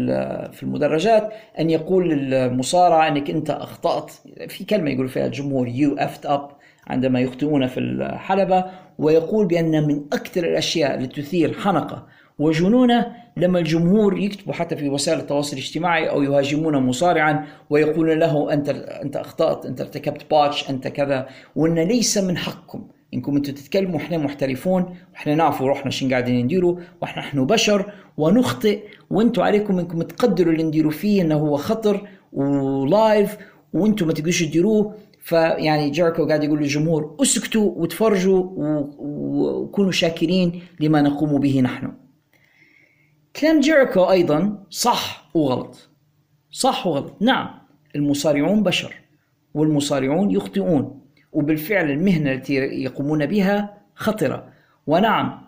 في 0.54 0.64
المدرجات 0.64 1.34
أن 1.60 1.70
يقول 1.70 2.10
للمصارع 2.10 3.08
أنك 3.08 3.30
أنت 3.30 3.50
أخطأت. 3.50 4.12
في 4.48 4.64
كلمة 4.64 4.92
يقول 4.92 5.10
فيها 5.10 5.26
الجمهور 5.26 5.68
you 5.68 5.96
fucked 5.98 6.26
up 6.26 6.50
عندما 6.88 7.20
يخطئون 7.22 7.68
في 7.68 7.80
الحلبة 7.80 8.66
ويقول 8.98 9.46
بأن 9.46 9.88
من 9.88 10.02
أكثر 10.14 10.44
الأشياء 10.44 11.00
التي 11.00 11.22
تثير 11.22 11.54
حنقه 11.54 12.08
وجنونه 12.40 13.08
لما 13.38 13.60
الجمهور 13.60 14.20
يكتبوا 14.20 14.54
حتى 14.54 14.76
في 14.76 14.90
وسائل 14.90 15.20
التواصل 15.20 15.58
الاجتماعي 15.58 16.10
أو 16.10 16.24
يهاجمون 16.24 16.78
مصارعا 16.78 17.46
ويقولون 17.70 18.20
له 18.20 18.54
أنت 18.54 18.70
أنت 19.04 19.16
أخطأت 19.16 19.66
أنت 19.66 19.82
ارتكبت 19.82 20.32
باتش 20.32 20.70
أنت 20.70 20.88
كذا 20.88 21.28
وأن 21.56 21.80
ليس 21.80 22.18
من 22.18 22.38
حقكم. 22.38 22.88
إنكم 23.14 23.36
أنتم 23.36 23.54
تتكلموا 23.54 23.98
إحنا 23.98 24.18
محترفون 24.18 24.96
وإحنا 25.14 25.36
نعرفوا 25.36 25.68
روحنا 25.68 25.92
شن 25.92 26.10
قاعدين 26.10 26.46
نديروا 26.46 26.80
وإحنا 27.02 27.22
نحن 27.22 27.46
بشر 27.46 27.94
ونخطئ 28.18 28.84
وأنتم 29.10 29.42
عليكم 29.42 29.80
إنكم 29.80 30.02
تقدروا 30.02 30.54
اللي 30.54 30.64
نديروا 30.64 30.92
فيه 30.92 31.22
إنه 31.22 31.36
هو 31.36 31.58
خطر 31.58 32.08
ولايف 32.34 33.38
وأنتم 33.74 34.08
ما 34.08 34.14
تقدروش 34.14 34.44
تديروه. 34.44 34.96
فيعني 35.24 35.90
جيريكو 35.90 36.26
قاعد 36.28 36.44
يقول 36.44 36.60
للجمهور 36.60 37.18
اسكتوا 37.22 37.72
وتفرجوا 37.76 38.50
وكونوا 39.00 39.92
شاكرين 39.92 40.62
لما 40.80 41.02
نقوم 41.02 41.40
به 41.40 41.62
نحن. 41.62 41.94
كلام 43.36 43.60
جيريكو 43.60 44.04
أيضا 44.04 44.64
صح 44.70 45.30
وغلط. 45.34 45.90
صح 46.52 46.88
وغلط. 46.88 47.14
نعم 47.22 47.50
المصارعون 47.96 48.64
بشر 48.64 48.96
والمصارعون 49.54 50.32
يخطئون 50.32 51.02
وبالفعل 51.34 51.92
المهنة 51.92 52.32
التي 52.32 52.54
يقومون 52.56 53.26
بها 53.26 53.78
خطرة. 53.96 54.48
ونعم 54.88 55.42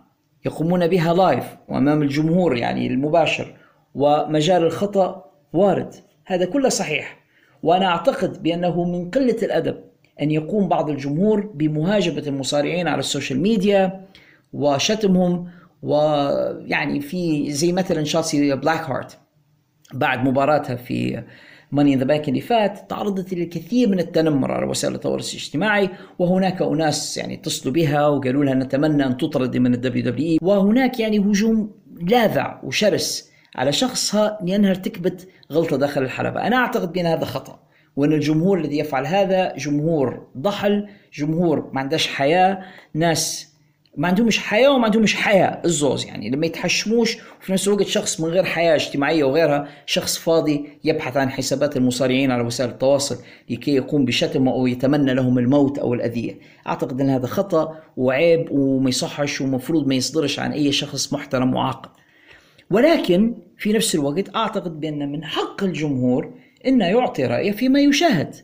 يقومون 0.46 0.88
بها 0.88 1.14
live 1.14 1.46
وأمام 1.68 2.02
الجمهور 2.02 2.58
يعني 2.58 2.88
المباشر 2.88 3.54
ومجال 3.96 4.64
الخطأ 4.64 5.26
وارد. 5.54 5.96
هذا 6.26 6.46
كله 6.46 6.70
صحيح. 6.70 7.20
وأنا 7.64 7.86
أعتقد 7.86 8.44
بأنه 8.44 8.84
من 8.84 9.12
قلة 9.12 9.38
الأدب 9.44 9.76
أن 10.22 10.32
يقوم 10.32 10.68
بعض 10.68 10.90
الجمهور 10.90 11.42
بمهاجمة 11.42 12.24
المصارعين 12.28 12.88
على 12.88 13.00
ال 13.00 13.05
social 13.05 13.40
media 13.42 14.06
وشتمهم 14.54 15.50
ويعني 15.84 17.02
في 17.02 17.52
زي 17.52 17.72
مثلا 17.72 18.04
شوتزي 18.04 18.56
بلاك 18.56 18.90
هارت 18.90 19.18
بعد 19.94 20.28
مباراتها 20.28 20.76
في 20.76 21.24
Money 21.74 21.94
in 21.94 22.00
the 22.00 22.06
Bank 22.06 22.30
اللي 22.30 22.42
فات 22.42 22.90
تعرضت 22.90 23.34
للكثير 23.34 23.90
من 23.90 24.00
التنمر 24.00 24.52
على 24.52 24.66
وسائل 24.66 24.96
التواصل 24.96 25.38
الاجتماعي 25.38 25.90
وهناك 26.20 26.62
أناس 26.62 27.18
يعني 27.18 27.34
اتصلوا 27.34 27.74
بها 27.74 28.08
وقالوا 28.08 28.46
لها 28.46 28.54
نتمنى 28.54 29.06
أن 29.06 29.18
تطرد 29.18 29.58
من 29.58 29.74
ال 29.74 30.04
WWE 30.04 30.40
وهناك 30.42 31.00
يعني 31.00 31.20
هجوم 31.20 31.72
لاذع 32.02 32.60
وشرس 32.64 33.32
على 33.56 33.72
شخصها 33.72 34.40
لأنها 34.44 34.70
ارتكبت 34.70 35.28
غلطة 35.52 35.78
داخل 35.78 36.04
الحلبة، 36.04 36.48
أنا 36.48 36.56
أعتقد 36.56 36.94
بأن 36.94 37.06
هذا 37.06 37.26
خطأ 37.26 37.60
وأن 37.96 38.14
الجمهور 38.14 38.60
الذي 38.60 38.78
يفعل 38.78 39.08
هذا 39.08 39.56
جمهور 39.58 40.28
ضحل، 40.38 40.88
جمهور 41.14 41.70
ما 41.74 41.80
عندهش 41.80 42.08
حياة، 42.08 42.64
ناس 42.94 43.53
ما 43.98 44.08
عندهمش 44.08 44.40
حياة 44.40 44.72
وما 44.72 44.86
عندهمش 44.86 45.16
حياء 45.16 45.62
الزوز 45.66 46.06
يعني. 46.06 46.30
لما 46.30 46.46
يتحشموش 46.46 47.18
وفي 47.42 47.54
نفس 47.54 47.68
الوقت 47.68 47.88
شخص 47.88 48.22
من 48.22 48.30
غير 48.30 48.44
حياة 48.44 48.76
اجتماعية 48.76 49.24
وغيرها 49.24 49.68
شخص 49.86 50.18
فاضي 50.18 50.66
يبحث 50.84 51.18
عن 51.18 51.30
حسابات 51.30 51.78
المصارعين 51.78 52.32
على 52.32 52.44
وسائل 52.44 52.70
التواصل 52.70 53.18
لكي 53.50 53.76
يقوم 53.76 54.06
بشتم 54.06 54.48
أو 54.48 54.68
يتمنى 54.68 55.14
لهم 55.14 55.38
الموت 55.38 55.80
أو 55.80 55.94
الأذية. 55.94 56.36
أعتقد 56.68 57.02
إن 57.02 57.10
هذا 57.10 57.28
خطأ 57.28 57.78
وعيب 57.98 58.48
وما 58.52 58.90
يصحش 58.90 59.42
ومفروض 59.42 59.88
ما 59.88 59.96
يصدرش 59.96 60.40
عن 60.40 60.52
أي 60.52 60.72
شخص 60.72 61.14
محترم 61.14 61.56
وعاقل. 61.56 61.90
ولكن 62.72 63.36
في 63.58 63.74
نفس 63.74 63.96
الوقت 63.96 64.36
أعتقد 64.36 64.80
بأن 64.80 65.12
من 65.12 65.24
حق 65.24 65.64
الجمهور 65.64 66.34
إنه 66.66 66.86
يعطي 66.86 67.26
رأيه 67.26 67.52
فيما 67.52 67.80
يشاهد. 67.80 68.36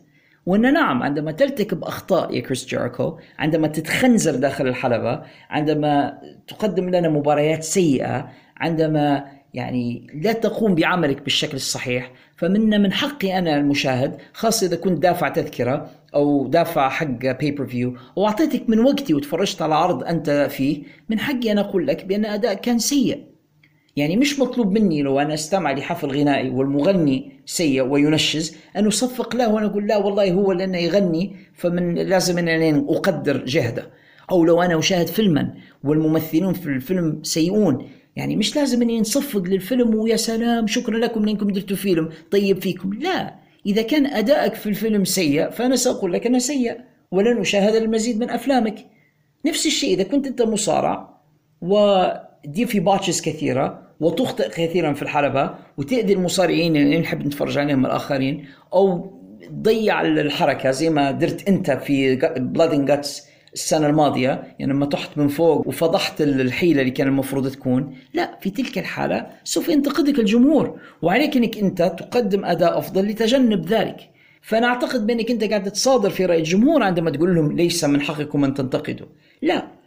وان 0.49 0.73
نعم 0.73 1.03
عندما 1.03 1.31
ترتكب 1.31 1.83
اخطاء 1.83 2.35
يا 2.35 2.41
كريس 2.41 2.65
جيريكو 2.65 3.17
عندما 3.39 3.67
تتخنزر 3.67 4.35
داخل 4.35 4.67
الحلبة 4.67 5.21
عندما 5.49 6.21
تقدم 6.47 6.89
لنا 6.89 7.09
مباريات 7.09 7.63
سيئة 7.63 8.29
عندما 8.57 9.25
يعني 9.53 10.07
لا 10.13 10.33
تقوم 10.33 10.75
بعملك 10.75 11.21
بالشكل 11.21 11.55
الصحيح 11.55 12.11
فمن 12.35 12.81
من 12.81 12.93
حقي 12.93 13.37
أنا 13.37 13.57
المشاهد 13.57 14.17
خاصة 14.33 14.67
إذا 14.67 14.75
كنت 14.75 15.03
دافع 15.03 15.29
تذكرة 15.29 15.89
أو 16.15 16.47
دافع 16.47 16.89
حق 16.89 17.05
pay-per-view 17.39 17.97
وأعطيتك 18.15 18.69
من 18.69 18.79
وقتي 18.79 19.13
وتفرجت 19.13 19.61
على 19.61 19.75
عرض 19.75 20.03
أنت 20.03 20.47
فيه 20.49 20.83
من 21.09 21.19
حقي 21.19 21.51
أنا 21.51 21.61
أقول 21.61 21.87
لك 21.87 22.05
بأن 22.05 22.25
أداءك 22.25 22.53
كان 22.53 22.79
سيء. 22.79 23.28
يعني 23.99 24.17
مش 24.17 24.39
مطلوب 24.39 24.71
مني 24.71 25.01
لو 25.01 25.19
أنا 25.19 25.33
استمع 25.33 25.71
لحفل 25.71 26.07
غنائي 26.07 26.49
والمغني 26.49 27.31
سيء 27.45 27.81
وينشز 27.81 28.55
أن 28.75 28.87
أصفق 28.87 29.35
له 29.35 29.53
وأنا 29.53 29.65
أقول 29.65 29.87
لا 29.87 29.97
والله 29.97 30.31
هو 30.31 30.51
لأنه 30.51 30.77
يغني 30.77 31.35
فمن 31.53 31.95
لازم 31.95 32.37
أن 32.37 32.85
أقدر 32.89 33.45
جهده. 33.45 33.91
أو 34.31 34.45
لو 34.45 34.61
أنا 34.61 34.79
أشاهد 34.79 35.07
فيلما 35.07 35.53
والممثلون 35.83 36.53
في 36.53 36.67
الفيلم 36.67 37.19
سيئون 37.23 37.87
يعني 38.15 38.35
مش 38.35 38.55
لازم 38.55 38.81
اني 38.81 39.01
نصفق 39.01 39.41
للفيلم 39.41 39.95
ويا 39.95 40.15
سلام 40.15 40.67
شكرا 40.67 40.97
لكم 40.97 41.25
لأنكم 41.25 41.47
درتوا 41.47 41.77
فيلم 41.77 42.09
طيب 42.31 42.61
فيكم. 42.61 42.93
لا 42.93 43.35
إذا 43.65 43.81
كان 43.81 44.05
أدائك 44.05 44.53
في 44.53 44.69
الفيلم 44.69 45.05
سيء 45.05 45.49
فأنا 45.49 45.75
سأقول 45.75 46.13
لك 46.13 46.25
انه 46.27 46.39
سيء 46.39 46.77
ولن 47.11 47.37
أشاهد 47.37 47.75
المزيد 47.75 48.19
من 48.19 48.29
أفلامك. 48.29 48.85
نفس 49.45 49.65
الشيء 49.65 49.93
إذا 49.93 50.03
كنت 50.03 50.27
أنت 50.27 50.41
مصارع 50.41 51.19
ودير 51.61 52.65
في 52.65 52.79
botches 52.79 53.21
كثيرة 53.21 53.88
وتخطئ 53.99 54.49
كثيرا 54.49 54.93
في 54.93 55.01
الحلبة 55.01 55.55
وتأذي 55.77 56.13
المصارعين 56.13 56.75
اللي 56.75 56.99
نحب 56.99 57.25
نتفرج 57.25 57.57
عليهم 57.57 57.85
الآخرين 57.85 58.45
أو 58.73 59.13
تضيع 59.49 60.01
الحركة 60.01 60.71
زي 60.71 60.89
ما 60.89 61.11
درت 61.11 61.47
أنت 61.47 61.71
في 61.71 62.15
Blood 62.37 62.85
and 62.85 63.04
Guts 63.04 63.29
السنة 63.53 63.87
الماضية 63.87 64.55
يعني 64.59 64.73
لما 64.73 64.85
طحت 64.85 65.17
من 65.17 65.27
فوق 65.27 65.67
وفضحت 65.67 66.21
الحيلة 66.21 66.81
اللي 66.81 66.91
كان 66.91 67.07
المفروض 67.07 67.51
تكون. 67.51 67.95
لا 68.13 68.37
في 68.41 68.49
تلك 68.49 68.77
الحالة 68.77 69.27
سوف 69.43 69.69
ينتقدك 69.69 70.19
الجمهور 70.19 70.79
وعليك 71.01 71.37
أنك 71.37 71.57
أنت 71.57 71.81
تقدم 71.81 72.45
أداء 72.45 72.77
أفضل 72.77 73.07
لتجنب 73.07 73.65
ذلك. 73.65 74.09
فأنا 74.41 74.67
أعتقد 74.67 75.07
بأنك 75.07 75.31
أنت 75.31 75.43
قاعد 75.43 75.71
تصادر 75.71 76.09
في 76.09 76.25
رأي 76.25 76.39
الجمهور 76.39 76.83
عندما 76.83 77.11
تقول 77.11 77.35
لهم 77.35 77.51
ليس 77.57 77.83
من 77.83 78.01
حقكم 78.01 78.43
أن 78.43 78.53
تنتقدوا. 78.53 79.07
لا. 79.41 79.78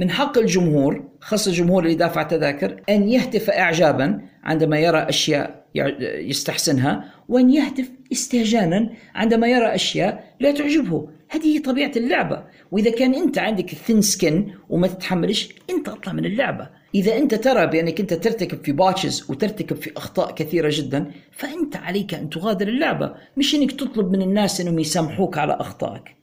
من 0.00 0.10
حق 0.10 0.38
الجمهور 0.38 1.04
خاصة 1.20 1.50
الجمهور 1.50 1.84
اللي 1.84 1.94
دافع 1.94 2.22
تذاكر 2.22 2.82
أن 2.88 3.08
يهتف 3.08 3.50
إعجابا 3.50 4.20
عندما 4.44 4.78
يرى 4.78 4.98
أشياء 4.98 5.64
يستحسنها 6.00 7.04
وأن 7.28 7.50
يهتف 7.50 7.90
استهجانا 8.12 8.90
عندما 9.14 9.46
يرى 9.46 9.74
أشياء 9.74 10.34
لا 10.40 10.52
تعجبه. 10.52 11.08
هذه 11.28 11.62
طبيعة 11.62 11.92
اللعبة. 11.96 12.44
وإذا 12.70 12.90
كان 12.90 13.14
أنت 13.14 13.38
عندك 13.38 13.70
ثين 13.70 14.00
سكن 14.00 14.46
وما 14.68 14.86
تتحملش 14.86 15.48
أنت 15.70 15.88
أطلع 15.88 16.12
من 16.12 16.24
اللعبة. 16.24 16.68
إذا 16.94 17.16
أنت 17.16 17.34
ترى 17.34 17.66
بأنك 17.66 18.00
أنت 18.00 18.14
ترتكب 18.14 18.64
في 18.64 18.72
باتشز 18.72 19.30
وترتكب 19.30 19.76
في 19.76 19.90
أخطاء 19.96 20.34
كثيرة 20.34 20.70
جدا 20.72 21.10
فأنت 21.32 21.76
عليك 21.76 22.14
أن 22.14 22.30
تغادر 22.30 22.68
اللعبة. 22.68 23.14
مش 23.36 23.54
أنك 23.54 23.72
تطلب 23.72 24.12
من 24.12 24.22
الناس 24.22 24.60
أنهم 24.60 24.78
يسامحوك 24.78 25.38
على 25.38 25.52
أخطائك. 25.52 26.19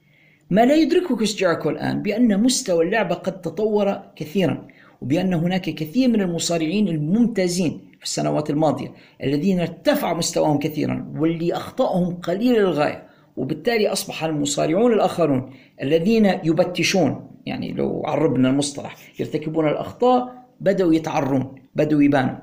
ما 0.49 0.65
لا 0.65 0.76
يدركه 0.76 1.15
كريس 1.15 1.36
جيريكو 1.36 1.69
الآن 1.69 2.02
بأن 2.02 2.44
مستوى 2.44 2.86
اللعبة 2.86 3.15
قد 3.15 3.41
تطور 3.41 4.02
كثيرا 4.15 4.68
وبأن 5.02 5.34
هناك 5.34 5.61
كثير 5.61 6.10
من 6.10 6.22
المصارعين 6.22 6.88
الممتازين 6.88 7.82
في 7.99 8.03
السنوات 8.03 8.49
الماضية 8.49 8.94
الذين 9.24 9.60
ارتفع 9.60 10.14
مستواهم 10.14 10.60
كثيرا 10.60 11.14
واللي 11.15 11.53
أخطأهم 11.53 12.15
قليلة 12.15 12.60
للغاية 12.60 13.07
وبالتالي 13.38 13.88
أصبح 13.88 14.24
المصارعون 14.24 14.94
الآخرون 14.94 15.53
الذين 15.82 16.26
يبتشون 16.26 17.32
يعني 17.45 17.72
لو 17.72 18.03
عربنا 18.06 18.49
المصطلح 18.49 18.95
يرتكبون 19.19 19.68
الأخطاء 19.68 20.45
بدأوا 20.61 20.94
يتعرون 20.94 21.56
بدأوا 21.76 22.03
يبانوا. 22.03 22.36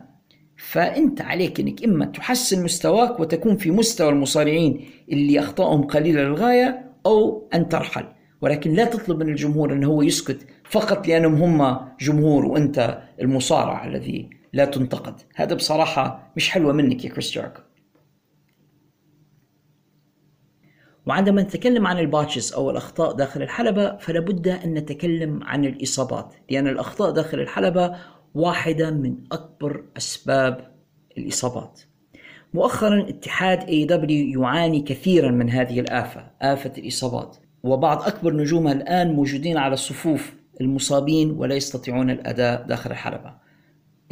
فأنت 0.57 1.21
عليك 1.21 1.61
أنك 1.61 1.85
إما 1.85 2.05
تحسن 2.05 2.65
مستواك 2.65 3.21
وتكون 3.21 3.57
في 3.57 3.71
مستوى 3.71 4.09
المصارعين 4.09 4.85
اللي 5.13 5.41
أخطائهم 5.41 5.83
قليلة 5.83 6.23
للغاية 6.23 6.84
أو 7.07 7.49
أن 7.55 7.69
ترحل. 7.69 8.05
ولكن 8.41 8.73
لا 8.73 8.85
تطلب 8.85 9.23
من 9.23 9.29
الجمهور 9.29 9.73
أنه 9.73 9.87
هو 9.87 10.03
يسكت 10.03 10.47
فقط 10.71 11.09
لأنهم 11.09 11.63
هم 11.63 11.89
جمهور 12.01 12.47
وأنت 12.47 13.03
المصارع 13.21 13.85
الذي 13.85 14.31
لا 14.53 14.65
تنتقد. 14.65 15.15
هذا 15.35 15.55
بصراحة 15.55 16.33
مش 16.37 16.51
حلوة 16.51 16.73
منك 16.73 17.05
يا 17.05 17.11
كريس 17.11 17.31
جيريكو 17.31 17.61
وعندما 21.07 21.43
نتكلم 21.43 21.87
عن 21.87 21.99
ال 21.99 22.05
botches 22.06 22.53
أو 22.53 22.71
الأخطاء 22.71 23.13
داخل 23.13 23.43
الحلبة 23.43 23.97
فلا 23.97 24.21
بد 24.21 24.49
أن 24.49 24.75
نتكلم 24.75 25.43
عن 25.43 25.65
الإصابات 25.65 26.35
لأن 26.51 26.69
الأخطاء 26.69 27.11
داخل 27.11 27.41
الحلبة 27.41 27.97
واحدة 28.35 28.91
من 28.91 29.17
أكبر 29.33 29.85
أسباب 29.97 30.75
الإصابات. 31.19 31.81
مؤخرا 32.55 33.09
اتحاد 33.09 33.69
AEW 33.69 34.43
يعاني 34.43 34.81
كثيرا 34.81 35.31
من 35.31 35.51
هذه 35.51 35.81
الآفة 35.81 36.27
آفة 36.43 36.73
الإصابات. 36.79 37.37
وبعض 37.63 38.03
أكبر 38.03 38.33
نجومها 38.33 38.73
الآن 38.73 39.13
موجودين 39.13 39.57
على 39.57 39.77
صفوف 39.77 40.35
المصابين 40.61 41.31
ولا 41.31 41.55
يستطيعون 41.55 42.11
الأداء 42.11 42.67
داخل 42.67 42.91
الحلبة. 42.91 43.35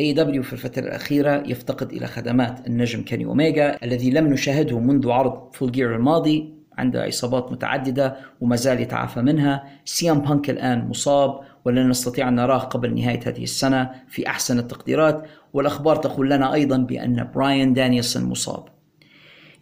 AEW 0.00 0.42
في 0.42 0.52
الفترة 0.52 0.82
الأخيرة 0.82 1.42
يفتقد 1.46 1.92
إلى 1.92 2.06
خدمات 2.06 2.66
النجم 2.66 3.02
كيني 3.02 3.24
أوميجا 3.24 3.78
الذي 3.82 4.10
لم 4.10 4.26
نشاهده 4.26 4.78
منذ 4.78 5.10
عرض 5.10 5.54
Full 5.54 5.72
Gear 5.72 5.96
الماضي 5.96 6.54
عنده 6.78 7.08
إصابات 7.08 7.52
متعددة 7.52 8.16
وما 8.40 8.56
زال 8.56 8.80
يتعافى 8.80 9.22
منها. 9.22 9.64
سي 9.84 10.07
ام 10.07 10.18
بانك 10.20 10.50
الآن 10.50 10.88
مصاب 10.88 11.40
ولن 11.64 11.88
نستطيع 11.88 12.28
أن 12.28 12.34
نراه 12.34 12.58
قبل 12.58 12.94
نهاية 12.94 13.20
هذه 13.26 13.42
السنة 13.42 13.90
في 14.08 14.26
أحسن 14.26 14.58
التقديرات. 14.58 15.26
والأخبار 15.52 15.96
تقول 15.96 16.30
لنا 16.30 16.54
أيضا 16.54 16.76
بأن 16.76 17.30
براين 17.34 17.74
دانيلسون 17.74 18.16
مصاب. 18.16 18.64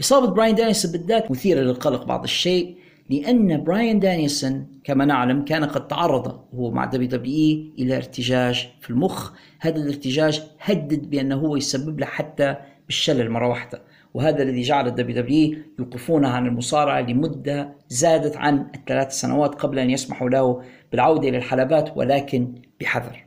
إصابة 0.00 0.26
براين 0.26 0.56
دانيلسون 0.56 0.92
بالذات 0.92 1.30
مثيرة 1.30 1.60
للقلق 1.60 2.04
بعض 2.04 2.22
الشيء 2.22 2.76
لأن 3.10 3.64
براين 3.64 4.00
دانيلسون 4.00 4.54
كما 4.84 5.04
نعلم 5.04 5.44
كان 5.44 5.64
قد 5.64 5.88
تعرض 5.88 6.40
هو 6.54 6.70
مع 6.70 6.84
WWE 6.84 7.72
إلى 7.78 7.96
ارتجاج 7.96 8.68
في 8.80 8.90
المخ. 8.90 9.32
هذا 9.60 9.76
الارتجاج 9.76 10.42
هدد 10.60 11.10
بأنه 11.10 11.36
هو 11.36 11.56
يسبب 11.56 12.00
له 12.00 12.06
حتى 12.06 12.56
بالشلل 12.86 13.30
مرة 13.30 13.48
واحدة. 13.48 13.82
وهذا 14.14 14.42
الذي 14.42 14.62
جعل 14.62 14.86
ال 14.86 15.22
WWE 15.22 15.58
يوقفونه 15.78 16.28
عن 16.28 16.46
المصارعة 16.46 17.00
لمدة 17.00 17.76
زادت 17.88 18.36
عن 18.36 18.66
الثلاث 18.74 19.12
سنوات 19.12 19.54
قبل 19.54 19.78
أن 19.78 19.90
يسمحوا 19.90 20.28
له 20.28 20.62
بالعودة 20.92 21.28
إلى 21.28 21.38
الحلبات 21.38 21.96
ولكن 21.96 22.54
بحذر. 22.80 23.24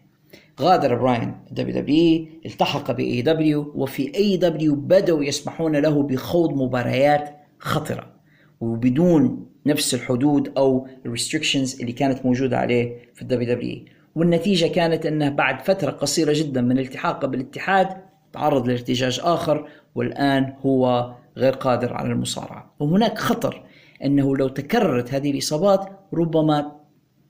غادر 0.62 0.96
براين 0.96 1.36
دبليو 1.52 1.82
دبليو 1.82 2.28
التحق 2.46 2.92
باي 2.92 3.22
دبليو 3.22 3.72
وفي 3.76 4.16
AEW 4.16 4.76
بدأوا 4.76 5.24
يسمحون 5.24 5.76
له 5.76 6.04
بخوض 6.04 6.54
مباريات 6.54 7.30
خطرة 7.60 8.14
وبدون 8.62 9.46
نفس 9.66 9.94
الحدود 9.94 10.52
أو 10.58 10.88
ال 11.06 11.12
restrictions 11.12 11.82
اللي 11.82 11.92
كانت 11.92 12.26
موجودة 12.26 12.58
عليه 12.58 12.98
في 13.14 13.22
ال 13.22 13.56
WWE 13.56 13.86
والنتيجة 14.16 14.68
كانت 14.68 15.06
أنه 15.06 15.30
بعد 15.30 15.62
فترة 15.62 15.92
قصيرة 15.92 16.34
جدا 16.36 16.62
من 16.62 16.80
التحاقه 16.80 17.28
بالاتحاد 17.28 17.88
تعرض 18.34 18.68
لارتجاج 18.68 19.22
آخر 19.24 19.68
والآن 19.96 20.54
هو 20.66 21.14
غير 21.38 21.54
قادر 21.54 21.94
على 21.94 22.12
المصارعة. 22.12 22.74
وهناك 22.80 23.18
خطر 23.18 23.64
أنه 24.04 24.38
لو 24.38 24.48
تكررت 24.48 25.14
هذه 25.14 25.32
الإصابات 25.32 25.90
ربما 26.14 26.72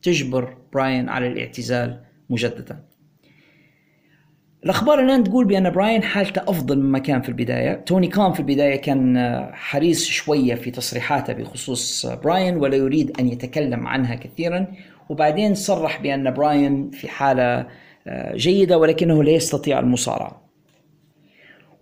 تجبر 0.04 0.58
براين 0.74 1.10
على 1.10 1.28
الاعتزال 1.28 2.02
مجددا. 2.30 2.84
الأخبار 4.64 5.00
الآن 5.00 5.24
تقول 5.24 5.46
بأن 5.46 5.70
براين 5.70 6.04
حالته 6.04 6.42
أفضل 6.42 6.80
مما 6.80 7.00
كان 7.00 7.22
في 7.22 7.30
البداية، 7.30 7.74
توني 7.74 8.08
كان 8.08 8.34
في 8.34 8.40
البداية 8.40 8.76
كان 8.76 9.18
حريص 9.54 10.06
شوية 10.06 10.56
في 10.56 10.72
تصريحاته 10.72 11.34
بخصوص 11.34 12.06
براين 12.06 12.58
ولا 12.58 12.76
يريد 12.76 13.20
أن 13.20 13.28
يتكلم 13.28 13.88
عنها 13.88 14.16
كثيرا، 14.16 14.68
وبعدين 15.10 15.56
صرح 15.56 16.02
بأن 16.02 16.34
براين 16.34 16.92
في 16.92 17.08
حالة 17.08 17.68
آه، 18.08 18.36
جيدة 18.36 18.78
ولكنه 18.78 19.24
لا 19.24 19.32
يستطيع 19.32 19.80
المصارعة. 19.80 20.44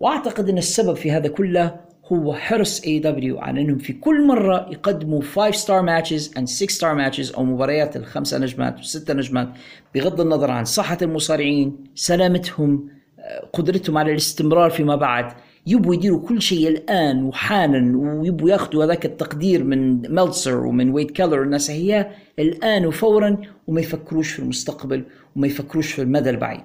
وأعتقد 0.00 0.48
أن 0.48 0.58
السبب 0.58 0.96
في 0.96 1.10
هذا 1.10 1.28
كله 1.28 1.80
هو 2.06 2.34
حرص 2.34 2.82
AEW 2.84 3.38
على 3.38 3.60
إنهم 3.60 3.78
في 3.78 3.92
كل 3.92 4.26
مرة 4.26 4.68
يقدموا 4.70 5.22
5 5.22 5.50
star 5.50 5.82
matches 5.82 6.34
and 6.38 6.48
6 6.48 6.72
star 6.72 6.94
matches 6.94 7.32
أو 7.32 7.44
مباريات 7.44 7.96
الخمسة 7.96 8.38
نجمات 8.38 8.76
والسته 8.76 9.14
نجمات 9.14 9.48
بغض 9.94 10.20
النظر 10.20 10.50
عن 10.50 10.64
صحة 10.64 10.98
المصارعين 11.02 11.76
سلامتهم 11.94 12.88
آه، 13.18 13.48
قدرتهم 13.52 13.98
على 13.98 14.10
الاستمرار 14.10 14.70
فيما 14.70 14.96
بعد 14.96 15.32
يبوا 15.66 15.94
يديروا 15.94 16.28
كل 16.28 16.42
شيء 16.42 16.68
الآن 16.68 17.24
وحالا 17.24 17.98
ويبوا 17.98 18.50
ياخذوا 18.50 18.84
هذاك 18.84 19.06
التقدير 19.06 19.64
من 19.64 20.00
ميلتسر 20.14 20.56
ومن 20.56 20.90
ويد 20.90 21.10
كيلر 21.10 21.42
الناس 21.42 21.70
هي 21.70 22.10
الآن 22.38 22.86
وفورا 22.86 23.36
وما 23.66 23.80
يفكروش 23.80 24.32
في 24.32 24.38
المستقبل 24.38 25.04
وما 25.36 25.46
يفكروش 25.46 25.92
في 25.92 26.02
المدى 26.02 26.30
البعيد. 26.30 26.64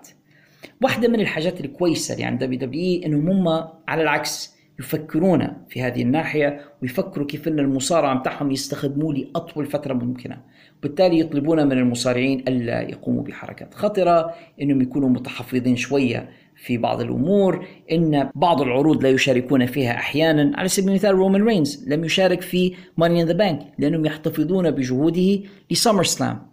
واحدة 0.82 1.08
من 1.08 1.20
الحاجات 1.20 1.62
الكويسة 1.62 2.14
اللي 2.14 2.26
عند 2.26 2.44
WWE 2.44 3.04
إنهم 3.06 3.30
هم 3.48 3.68
على 3.88 4.02
العكس 4.02 4.57
يفكرون 4.80 5.48
في 5.70 5.82
هذه 5.82 6.02
الناحية 6.02 6.62
ويفكروا 6.82 7.28
كيف 7.28 7.48
أن 7.48 7.60
المصارع 7.60 8.14
متاعهم 8.14 8.52
يستخدموه 8.52 9.16
لأطول 9.16 9.66
فترة 9.66 9.94
ممكنة. 9.94 10.42
وبالتالي 10.80 11.20
يطلبون 11.20 11.66
من 11.66 11.72
المصارعين 11.72 12.40
ألا 12.48 12.82
يقوموا 12.82 13.24
بحركات 13.24 13.74
خطرة 13.74 14.34
أنهم 14.62 14.82
يكونوا 14.82 15.10
متحفظين 15.10 15.76
شوية 15.76 16.30
في 16.56 16.78
بعض 16.78 17.02
الأمور 17.02 17.68
إن 17.92 18.30
بعض 18.36 18.62
العروض 18.62 19.04
لا 19.04 19.10
يشاركون 19.10 19.66
فيها 19.66 19.92
أحيانا. 19.92 20.52
على 20.58 20.68
سبيل 20.68 20.90
المثال 20.90 21.16
رومان 21.16 21.44
رينز 21.44 21.86
لم 21.88 22.04
يشارك 22.04 22.42
في 22.42 22.74
Money 22.98 23.22
in 23.22 23.28
the 23.28 23.34
Bank 23.34 23.60
لأنهم 23.80 24.06
يحتفظون 24.06 24.72
بجهوده 24.72 25.40
لسمر 25.72 26.04
سلام 26.04 26.48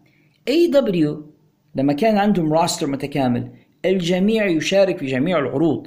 اي 0.49 0.67
دبليو 0.67 1.35
لما 1.75 1.93
كان 1.93 2.19
عندهم 2.19 2.53
roster 2.53 2.87
متكامل 2.87 3.51
الجميع 3.85 4.47
يشارك 4.47 4.99
في 4.99 5.07
جميع 5.07 5.39
العروض. 5.39 5.87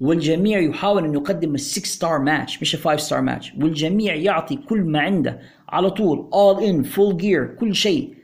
والجميع 0.00 0.58
يحاول 0.58 1.04
أن 1.04 1.14
يقدم 1.14 1.54
ال 1.54 1.64
six 1.64 1.94
star 1.94 2.18
match 2.18 2.62
مش 2.62 2.74
ال 2.74 2.79
five 2.79 3.00
star 3.00 3.20
match 3.20 3.52
والجميع 3.60 4.14
يعطي 4.14 4.56
كل 4.56 4.80
ما 4.80 5.00
عنده. 5.00 5.40
على 5.68 5.90
طول 5.90 6.30
all 6.32 6.60
in 6.60 6.86
full 6.86 7.22
gear 7.22 7.60
كل 7.60 7.74
شيء. 7.74 8.14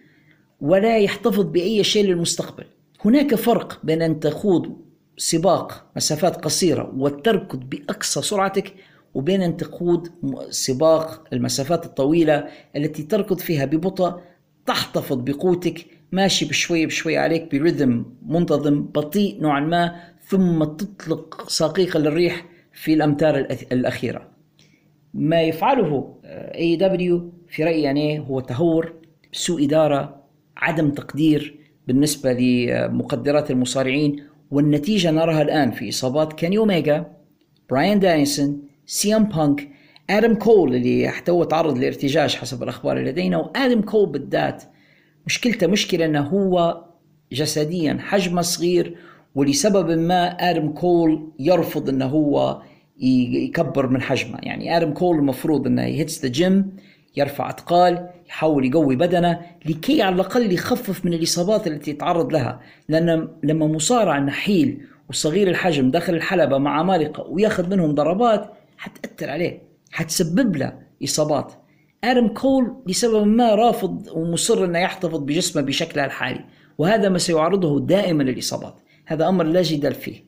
ولا 0.60 0.98
يحتفظ 0.98 1.44
بأي 1.44 1.84
شيء 1.84 2.04
للمستقبل. 2.04 2.64
هناك 3.04 3.34
فرق 3.34 3.80
بين 3.84 4.02
أن 4.02 4.20
تخوض 4.20 4.76
سباق 5.16 5.86
مسافات 5.96 6.44
قصيرة 6.44 6.92
وتركض 6.96 7.60
بأقصى 7.60 8.22
سرعتك 8.22 8.74
وبين 9.14 9.42
أن 9.42 9.56
تخوض 9.56 10.08
سباق 10.50 11.24
المسافات 11.32 11.86
الطويلة 11.86 12.46
التي 12.76 13.02
تركض 13.02 13.38
فيها 13.38 13.64
ببطء 13.64 14.20
تحتفظ 14.66 15.16
بقوتك. 15.16 15.86
ماشي 16.12 16.44
بشوية 16.44 16.86
بشوية 16.86 17.18
عليك 17.18 17.50
ب 17.54 17.61
rhythm 17.61 18.04
منتظم 18.26 18.82
بطيء 18.82 19.42
نوعا 19.42 19.60
ما. 19.60 19.96
ثم 20.28 20.64
تطلق 20.64 21.48
ساقيك 21.48 21.96
للريح 21.96 22.44
في 22.72 22.94
الأمتار 22.94 23.38
الأخيرة. 23.72 24.28
ما 25.14 25.42
يفعله 25.42 26.14
AEW 26.54 27.32
في 27.48 27.64
رأيي 27.64 27.82
يعني 27.82 28.18
هو 28.20 28.40
تهور 28.40 28.94
سوء 29.32 29.64
إدارة 29.64 30.22
عدم 30.56 30.90
تقدير 30.90 31.58
بالنسبة 31.86 32.32
لمقدرات 32.32 33.50
المصارعين 33.50 34.24
والنتيجة 34.50 35.10
نراها 35.10 35.42
الآن 35.42 35.70
في 35.70 35.88
إصابات 35.88 36.32
كيني 36.32 36.58
أوميجا 36.58 37.12
براين 37.70 38.00
دانيسون 38.00 38.62
CM 38.86 39.24
Punk 39.24 39.68
آدم 40.10 40.34
كول 40.34 40.74
اللي 40.74 41.12
هو 41.28 41.44
تعرض 41.44 41.78
لارتجاج 41.78 42.34
حسب 42.34 42.62
الأخبار 42.62 42.98
اللي 42.98 43.10
لدينا 43.10 43.36
وآدم 43.36 43.80
كول 43.80 44.08
بالذات. 44.08 44.62
مشكلته 45.26 45.66
مشكلة 45.66 46.04
إنه 46.04 46.20
هو 46.20 46.84
جسديا 47.32 47.98
حجمه 48.00 48.42
صغير 48.42 48.96
ولسبب 49.36 49.90
ما 49.90 50.50
آدم 50.50 50.68
كول 50.68 51.32
يرفض 51.38 51.88
إنه 51.88 52.06
هو 52.06 52.62
يكبر 52.98 53.86
من 53.86 54.02
حجمه. 54.02 54.38
يعني 54.42 54.76
آدم 54.76 54.92
كول 54.92 55.16
المفروض 55.16 55.66
إنه 55.66 55.84
يـ 55.84 55.92
hits 55.92 56.22
the 56.22 56.28
gym 56.28 56.76
يرفع 57.16 57.50
أثقال 57.50 58.08
يحاول 58.28 58.66
يقوي 58.66 58.96
بدنه 58.96 59.40
لكي 59.66 60.02
على 60.02 60.14
الأقل 60.14 60.52
يخفف 60.52 61.04
من 61.04 61.12
الإصابات 61.12 61.66
التي 61.66 61.90
يتعرض 61.90 62.32
لها. 62.32 62.60
لأن 62.88 63.28
لما 63.42 63.66
مصارع 63.66 64.18
نحيل 64.18 64.80
وصغير 65.10 65.48
الحجم 65.48 65.90
داخل 65.90 66.14
الحلبة 66.14 66.58
مع 66.58 66.78
عمالقة 66.78 67.26
وياخذ 67.28 67.70
منهم 67.70 67.94
ضربات 67.94 68.52
حتأثر 68.78 69.30
عليه 69.30 69.62
حتسبب 69.90 70.56
له 70.56 70.72
إصابات. 71.04 71.52
آدم 72.04 72.28
كول 72.28 72.76
لسبب 72.86 73.26
ما 73.26 73.54
رافض 73.54 74.08
ومصر 74.12 74.64
أنه 74.64 74.78
يحتفظ 74.78 75.18
بجسمه 75.18 75.62
بشكله 75.62 76.04
الحالي 76.04 76.44
وهذا 76.78 77.08
ما 77.08 77.18
سيعرضه 77.18 77.80
دائما 77.80 78.22
للإصابات. 78.22 78.74
هذا 79.06 79.28
أمر 79.28 79.44
لا 79.44 79.62
جدال 79.62 79.94
فيه. 79.94 80.26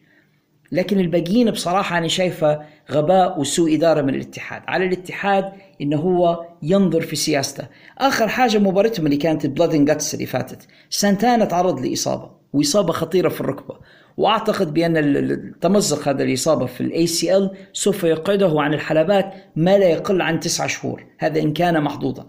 لكن 0.72 1.00
الباقيين 1.00 1.50
بصراحة 1.50 1.98
أنا 1.98 2.08
شايفة 2.08 2.60
غباء 2.90 3.40
وسوء 3.40 3.74
إدارة 3.74 4.02
من 4.02 4.14
الاتحاد. 4.14 4.62
على 4.68 4.84
الاتحاد 4.84 5.52
إنه 5.80 5.96
هو 5.96 6.46
ينظر 6.62 7.00
في 7.00 7.16
سياسته. 7.16 7.64
آخر 7.98 8.28
حاجة 8.28 8.58
مباراتهم 8.58 9.06
اللي 9.06 9.16
كانت 9.16 9.46
Blood 9.46 9.84
and 9.84 9.97
Guts 9.97 10.14
اللي 10.14 10.26
فاتت. 10.26 10.66
سانتانا 10.90 11.44
تعرض 11.44 11.86
لإصابة 11.86 12.30
وإصابة 12.52 12.92
خطيرة 12.92 13.28
في 13.28 13.40
الركبة. 13.40 13.78
وأعتقد 14.16 14.74
بأن 14.74 14.96
التمزق 14.96 16.08
هذا 16.08 16.22
الإصابة 16.22 16.66
في 16.66 16.80
ال 16.80 17.06
ACL 17.06 17.50
سوف 17.72 18.04
يقعده 18.04 18.60
عن 18.60 18.74
الحلبات 18.74 19.34
ما 19.56 19.78
لا 19.78 19.88
يقل 19.88 20.22
عن 20.22 20.40
تسعة 20.40 20.66
شهور. 20.66 21.06
هذا 21.18 21.40
إن 21.40 21.52
كان 21.52 21.82
محظوظا. 21.82 22.26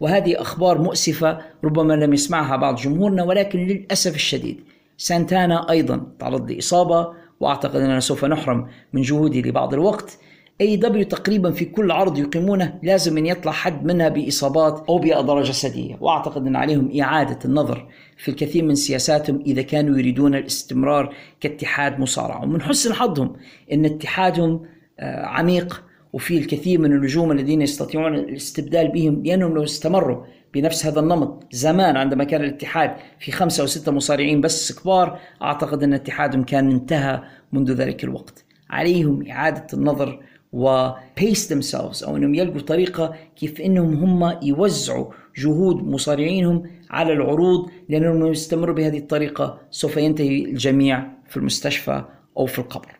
وهذه 0.00 0.40
أخبار 0.40 0.78
مؤسفة 0.78 1.38
ربما 1.64 1.92
لم 1.92 2.12
يسمعها 2.12 2.56
بعض 2.56 2.76
جمهورنا 2.76 3.22
ولكن 3.22 3.58
للأسف 3.66 4.14
الشديد 4.14 4.60
سانتانا 4.98 5.70
أيضا. 5.70 6.06
تعرض 6.18 6.50
لإصابة 6.50 7.08
وأعتقد 7.40 7.76
أننا 7.76 8.00
سوف 8.00 8.24
نحرم 8.24 8.66
من 8.92 9.02
جهوده 9.02 9.42
لبعض 9.42 9.74
الوقت. 9.74 10.18
اي 10.60 10.76
دبليو 10.76 11.04
تقريبا 11.04 11.50
في 11.50 11.64
كل 11.64 11.90
عرض 11.90 12.18
يقيمونه 12.18 12.78
لازم 12.82 13.18
أن 13.18 13.26
يطلع 13.26 13.52
حد 13.52 13.84
منها 13.84 14.08
بإصابات 14.08 14.84
أو 14.88 14.98
باضرار 14.98 15.42
جسديه 15.42 15.96
وأعتقد 16.00 16.46
أن 16.46 16.56
عليهم 16.56 17.00
إعادة 17.00 17.38
النظر 17.44 17.88
في 18.16 18.30
الكثير 18.30 18.64
من 18.64 18.74
سياساتهم 18.74 19.42
إذا 19.46 19.62
كانوا 19.62 19.98
يريدون 19.98 20.34
الاستمرار 20.34 21.14
كاتحاد 21.40 22.00
مصارعه 22.00 22.42
ومن 22.42 22.62
حسن 22.62 22.94
حظهم 22.94 23.32
إن 23.72 23.84
اتحادهم 23.84 24.60
آه، 25.00 25.26
عميق 25.26 25.84
وفي 26.12 26.38
الكثير 26.38 26.80
من 26.80 26.92
النجوم 26.92 27.32
الذين 27.32 27.62
يستطيعون 27.62 28.14
الاستبدال 28.14 28.88
بهم 28.88 29.22
لأنهم 29.24 29.54
لو 29.54 29.64
استمروا 29.64 30.24
بنفس 30.54 30.86
هذا 30.86 31.00
النمط. 31.00 31.46
زمان 31.52 31.96
عندما 31.96 32.24
كان 32.24 32.40
الاتحاد 32.40 32.96
في 33.20 33.32
خمسة 33.32 33.60
أو 33.60 33.66
ستة 33.66 33.92
مصارعين 33.92 34.40
بس 34.40 34.80
كبار 34.80 35.18
أعتقد 35.42 35.82
أن 35.82 35.92
اتحادهم 35.92 36.44
كان 36.44 36.70
انتهى 36.70 37.22
منذ 37.52 37.72
ذلك 37.72 38.04
الوقت. 38.04 38.44
عليهم 38.70 39.28
إعادة 39.28 39.66
النظر 39.74 40.22
و 40.52 40.90
pace 41.20 41.48
themselves 41.48 42.04
أو 42.04 42.16
أنهم 42.16 42.34
يلقوا 42.34 42.60
طريقة 42.60 43.16
كيف 43.36 43.60
أنهم 43.60 43.94
هم 43.94 44.38
يوزعوا 44.42 45.12
جهود 45.36 45.76
مصارعينهم 45.76 46.70
على 46.90 47.12
العروض 47.12 47.70
لأنهم 47.88 48.26
يستمروا 48.26 48.74
بهذه 48.74 48.98
الطريقة 48.98 49.60
سوف 49.70 49.96
ينتهي 49.96 50.44
الجميع 50.44 51.06
في 51.28 51.36
المستشفى 51.36 52.04
أو 52.36 52.46
في 52.46 52.58
القبر. 52.58 52.98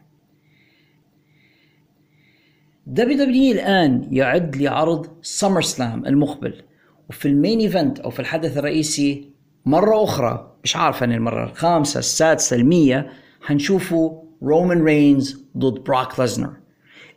WW 2.87 3.53
الآن 3.53 4.09
يعد 4.11 4.57
لعرض 4.57 5.07
SummerSlam 5.23 6.07
المقبل. 6.07 6.63
وفي 7.09 7.29
ال 7.29 7.35
main 7.35 7.61
event 7.61 8.01
أو 8.01 8.11
في 8.11 8.21
الحدث 8.21 8.59
الرئيسي 8.59 9.31
مرة 9.67 10.05
أخرى 10.05 10.53
مش 10.65 10.77
عارف 10.77 11.03
أنا 11.03 11.15
المرة 11.15 11.45
الخامسة 11.45 11.99
السادسة 11.99 12.57
المية 12.57 13.11
حنشوفوا 13.43 14.23
رومان 14.43 14.85
رينز 14.85 15.45
ضد 15.57 15.85
براك 15.85 16.21
ليزنر 16.21 16.53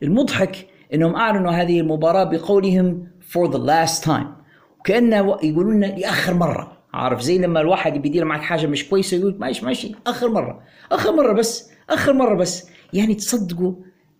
المضحك 0.02 0.66
إنهم 0.94 1.14
أعلنوا 1.14 1.50
هذه 1.50 1.80
المباراة 1.80 2.24
بقولهم 2.24 3.06
for 3.32 3.48
the 3.48 3.58
last 3.58 4.04
time. 4.04 4.26
وكأنه 4.80 5.38
يقولون 5.42 5.74
لنا 5.76 5.86
لاخر 5.86 6.34
مرة. 6.34 6.78
عارف 6.94 7.20
زي 7.20 7.38
لما 7.38 7.60
الواحد 7.60 7.92
بيدير 7.92 8.24
معك 8.24 8.40
حاجة 8.40 8.66
مش 8.66 8.88
كويسة 8.88 9.16
يقول 9.16 9.36
ماشي 9.38 9.64
ماشي 9.64 9.94
آخر 10.06 10.28
مرة 10.28 10.60
آخر 10.92 11.12
مرة 11.12 11.32
بس 11.32 11.70
آخر 11.90 12.12
مرة 12.12 12.34
بس. 12.34 12.68
يعني 12.92 13.14
تصدقوا 13.14 13.72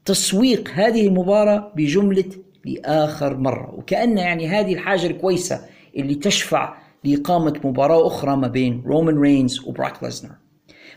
تسويق 0.05 0.69
هذه 0.75 1.07
المباراة 1.07 1.73
بجملة 1.77 2.25
لآخر 2.65 3.37
مرة. 3.37 3.75
وكأن 3.75 4.19
يعني 4.19 4.49
هذه 4.49 4.75
الحاجة 4.75 5.07
الكويسة 5.07 5.61
اللي 5.97 6.15
تشفع 6.15 6.75
لإقامة 7.05 7.61
مباراة 7.65 8.07
أخرى 8.07 8.37
ما 8.37 8.49
بين 8.49 8.83
رومان 8.87 9.19
رينز 9.19 9.61
وبراك 9.67 10.03
ليزنر. 10.03 10.33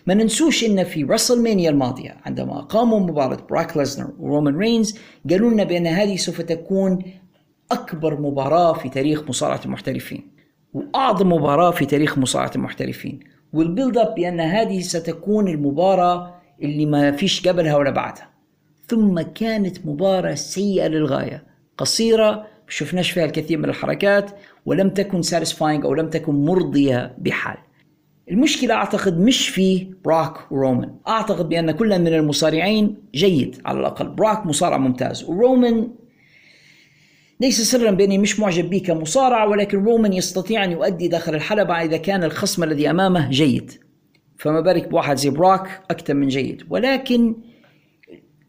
ما 0.08 0.14
ننسوش 0.14 0.64
إن 0.64 0.84
في 0.84 1.04
WrestleMania 1.04 1.70
الماضية 1.70 2.18
عندما 2.26 2.60
قاموا 2.60 3.00
مباراة 3.00 3.38
براك 3.50 3.78
ليزنر 3.78 4.14
ورومان 4.20 4.58
رينز 4.58 5.00
قالوا 5.30 5.52
لنا 5.52 5.64
بأن 5.64 5.88
هذه 5.88 6.16
سوف 6.16 6.42
تكون 6.42 7.04
أكبر 7.72 8.22
مباراة 8.22 8.74
في 8.74 8.90
تاريخ 8.90 9.24
مصارعة 9.30 9.62
المحترفين. 9.66 10.32
وأعظم 10.74 11.32
مباراة 11.34 11.72
في 11.72 11.86
تاريخ 11.86 12.18
مصارعة 12.18 12.52
المحترفين. 12.56 13.20
وال 13.54 13.66
build 13.66 13.98
up 13.98 14.16
بأن 14.16 14.40
هذه 14.40 14.82
ستكون 14.82 15.48
المباراة 15.48 16.36
اللي 16.62 16.86
ما 16.86 17.12
فيش 17.12 17.48
قبلها 17.48 17.78
ولا 17.78 17.92
بعدها. 17.92 18.30
ثم 18.88 19.22
كانت 19.22 19.86
مباراة 19.86 20.36
سيئة 20.36 20.88
للغاية. 20.88 21.55
قصيرة 21.78 22.48
شفناش 22.70 23.12
فيها 23.12 23.26
الكثير 23.26 23.58
من 23.58 23.66
الحركات 23.66 24.32
ولم 24.66 24.90
تكن 24.90 25.22
satisfying 25.22 25.86
أو 25.86 25.94
لم 25.94 26.10
تكن 26.10 26.46
مرضية 26.46 27.16
بحال. 27.18 27.58
المشكلة 28.32 28.74
أعتقد 28.74 29.20
مش 29.20 29.50
في 29.50 29.94
براك 30.06 30.52
ورومان. 30.52 30.96
أعتقد 31.08 31.50
بأن 31.50 31.72
كل 31.72 32.00
من 32.00 32.08
المصارعين 32.08 32.98
جيد 33.16 33.62
على 33.66 33.80
الأقل. 33.80 34.08
براك 34.08 34.46
مصارع 34.46 34.78
ممتاز. 34.78 35.24
ورومان 35.24 35.90
ليس 37.40 37.62
سرا 37.62 37.92
بأني 37.92 38.18
مش 38.18 38.40
معجب 38.40 38.70
به 38.70 38.84
كمصارع 38.86 39.44
ولكن 39.46 39.84
رومان 39.84 40.14
يستطيع 40.14 40.64
أن 40.64 40.72
يؤدي 40.72 41.08
داخل 41.08 41.36
الحلبة 41.36 41.74
إذا 41.74 41.98
كان 41.98 42.24
الخصم 42.24 42.64
الذي 42.64 42.90
أمامه 42.90 43.30
جيد. 43.30 43.72
فما 44.38 44.62
بالك 44.62 44.88
بواحد 44.88 45.18
زي 45.18 45.30
براك 45.30 45.82
أكثر 45.92 46.14
من 46.14 46.28
جيد. 46.28 46.64
ولكن 46.70 47.36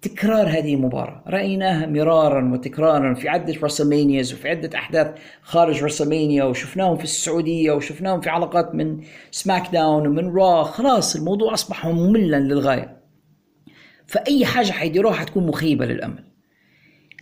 تكرار 0.08 0.48
هذه 0.48 0.74
المباراة. 0.74 1.22
رأيناها 1.28 1.86
مرارا 1.86 2.52
وتكرارا 2.52 3.14
في 3.14 3.28
عدة 3.28 3.54
WrestleManias 3.62 4.32
وفي 4.32 4.48
عدة 4.48 4.78
أحداث 4.78 5.14
خارج 5.42 5.84
WrestleMania 5.84 6.44
وشفناهم 6.44 6.96
في 6.96 7.04
السعودية 7.04 7.72
وشفناهم 7.72 8.20
في 8.20 8.30
حلقات 8.30 8.74
من 8.74 9.00
SmackDown 9.30 10.06
ومن 10.06 10.34
Raw 10.34 10.62
خلاص 10.62 11.16
الموضوع 11.16 11.54
أصبح 11.54 11.86
مملا 11.86 12.36
للغاية. 12.36 12.96
فأي 14.06 14.46
حاجة 14.46 14.72
حيديروها 14.72 15.14
حتكون 15.14 15.46
مخيبة 15.46 15.86
للأمل. 15.86 16.24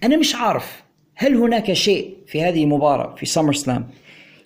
أنا 0.04 0.16
مش 0.16 0.34
عارف 0.34 0.84
هل 1.14 1.34
هناك 1.36 1.72
شيء 1.72 2.16
في 2.26 2.42
هذه 2.42 2.64
المباراة 2.64 3.14
في 3.14 3.26
SummerSlam 3.26 3.90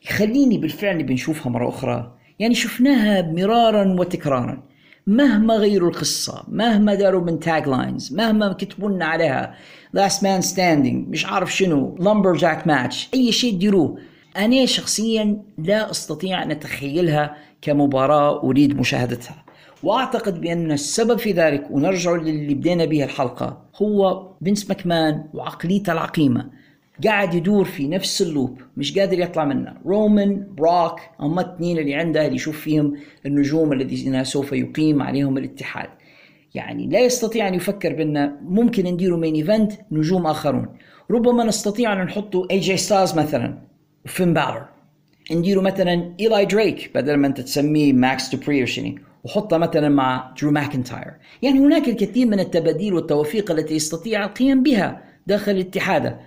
يخليني 0.05 0.59
بالفعل 0.59 1.03
بنشوفها 1.03 1.53
مرة 1.53 1.69
أخرى؟ 1.69 2.19
يعني 2.39 2.55
شفناها 2.55 3.23
مرارا 3.23 3.97
وتكرارا. 4.01 4.63
مهما 5.09 5.55
غيروا 5.55 5.91
القصة 5.91 6.45
مهما 6.49 6.95
داروا 6.95 7.25
من 7.25 7.39
tag 7.39 7.69
lines 7.69 8.13
مهما 8.13 8.53
كتبوا 8.53 8.91
لنا 8.91 9.05
عليها 9.05 9.55
last 9.93 10.23
man 10.23 10.41
standing 10.41 11.09
مش 11.09 11.27
عارف 11.27 11.57
شنو 11.57 11.97
lumberjack 12.01 12.67
match 12.67 13.09
أي 13.15 13.33
شيء 13.33 13.53
تديروه. 13.53 13.99
أنا 14.37 14.67
شخصيا 14.67 15.43
لا 15.59 15.91
أستطيع 15.91 16.43
أن 16.43 16.51
أتخيلها 16.51 17.37
كمباراة 17.63 18.43
أريد 18.43 18.79
مشاهدتها. 18.79 19.45
وأعتقد 19.83 20.41
بأن 20.41 20.73
السبب 20.73 21.19
في 21.19 21.33
ذلك 21.33 21.67
ونرجع 21.71 22.13
للي 22.13 22.55
بدينا 22.55 22.85
به 22.85 23.05
الحلقة 23.05 23.63
هو 23.83 24.29
فينس 24.41 24.71
مكمان 24.71 25.25
وعقليته 25.35 25.93
العقيمة. 25.93 26.51
قاعد 27.05 27.35
يدور 27.35 27.65
في 27.65 27.89
نفس 27.89 28.23
ال 28.23 28.30
loop 28.30 28.61
مش 28.77 28.99
قادر 28.99 29.19
يطلع 29.19 29.45
منه. 29.45 29.75
رومان 29.87 30.47
براك 30.59 31.11
هم 31.21 31.39
الاثنين 31.39 31.79
اللي 31.79 31.95
عنده 31.95 32.25
اللي 32.25 32.37
يشوف 32.37 32.61
فيهم 32.61 32.97
النجوم 33.27 33.73
الذين 33.73 34.25
سوف 34.25 34.53
يقيم 34.53 35.03
عليهم 35.03 35.39
الاتحاد. 35.39 35.89
يعني 36.55 36.87
لا 36.87 37.01
يستطيع 37.01 37.49
أن 37.49 37.55
يفكر 37.55 37.95
بأن 37.95 38.37
ممكن 38.43 38.85
نديروا 38.85 39.19
main 39.19 39.35
event 39.35 39.73
نجوم 39.93 40.27
آخرون. 40.27 40.69
ربما 41.11 41.45
نستطيع 41.45 41.93
أن 41.93 41.99
نحطوا 42.07 42.47
AJ 42.51 42.77
Styles 42.77 43.19
مثلا 43.19 43.59
وفين 44.05 44.35
بالر 44.35 44.65
نديروا 45.33 45.63
مثلا 45.63 46.15
ايلاي 46.21 46.45
دريك 46.45 46.91
بدل 46.95 47.17
ما 47.17 47.27
أنت 47.27 47.41
تسميه 47.41 47.93
ماكس 47.93 48.35
دوبري 48.35 48.67
شنو 48.67 48.95
وحطه 49.25 49.59
مثلا 49.59 49.89
مع 49.89 50.35
درو 50.41 50.51
ماكنتاير 50.51 51.13
يعني 51.43 51.59
هناك 51.59 51.89
الكثير 51.89 52.27
من 52.27 52.41
التباديل 52.41 52.95
والتوافيق 52.95 53.51
التي 53.51 53.75
يستطيع 53.75 54.25
القيام 54.25 54.63
بها 54.63 55.03
داخل 55.27 55.59
اتحاده 55.59 56.21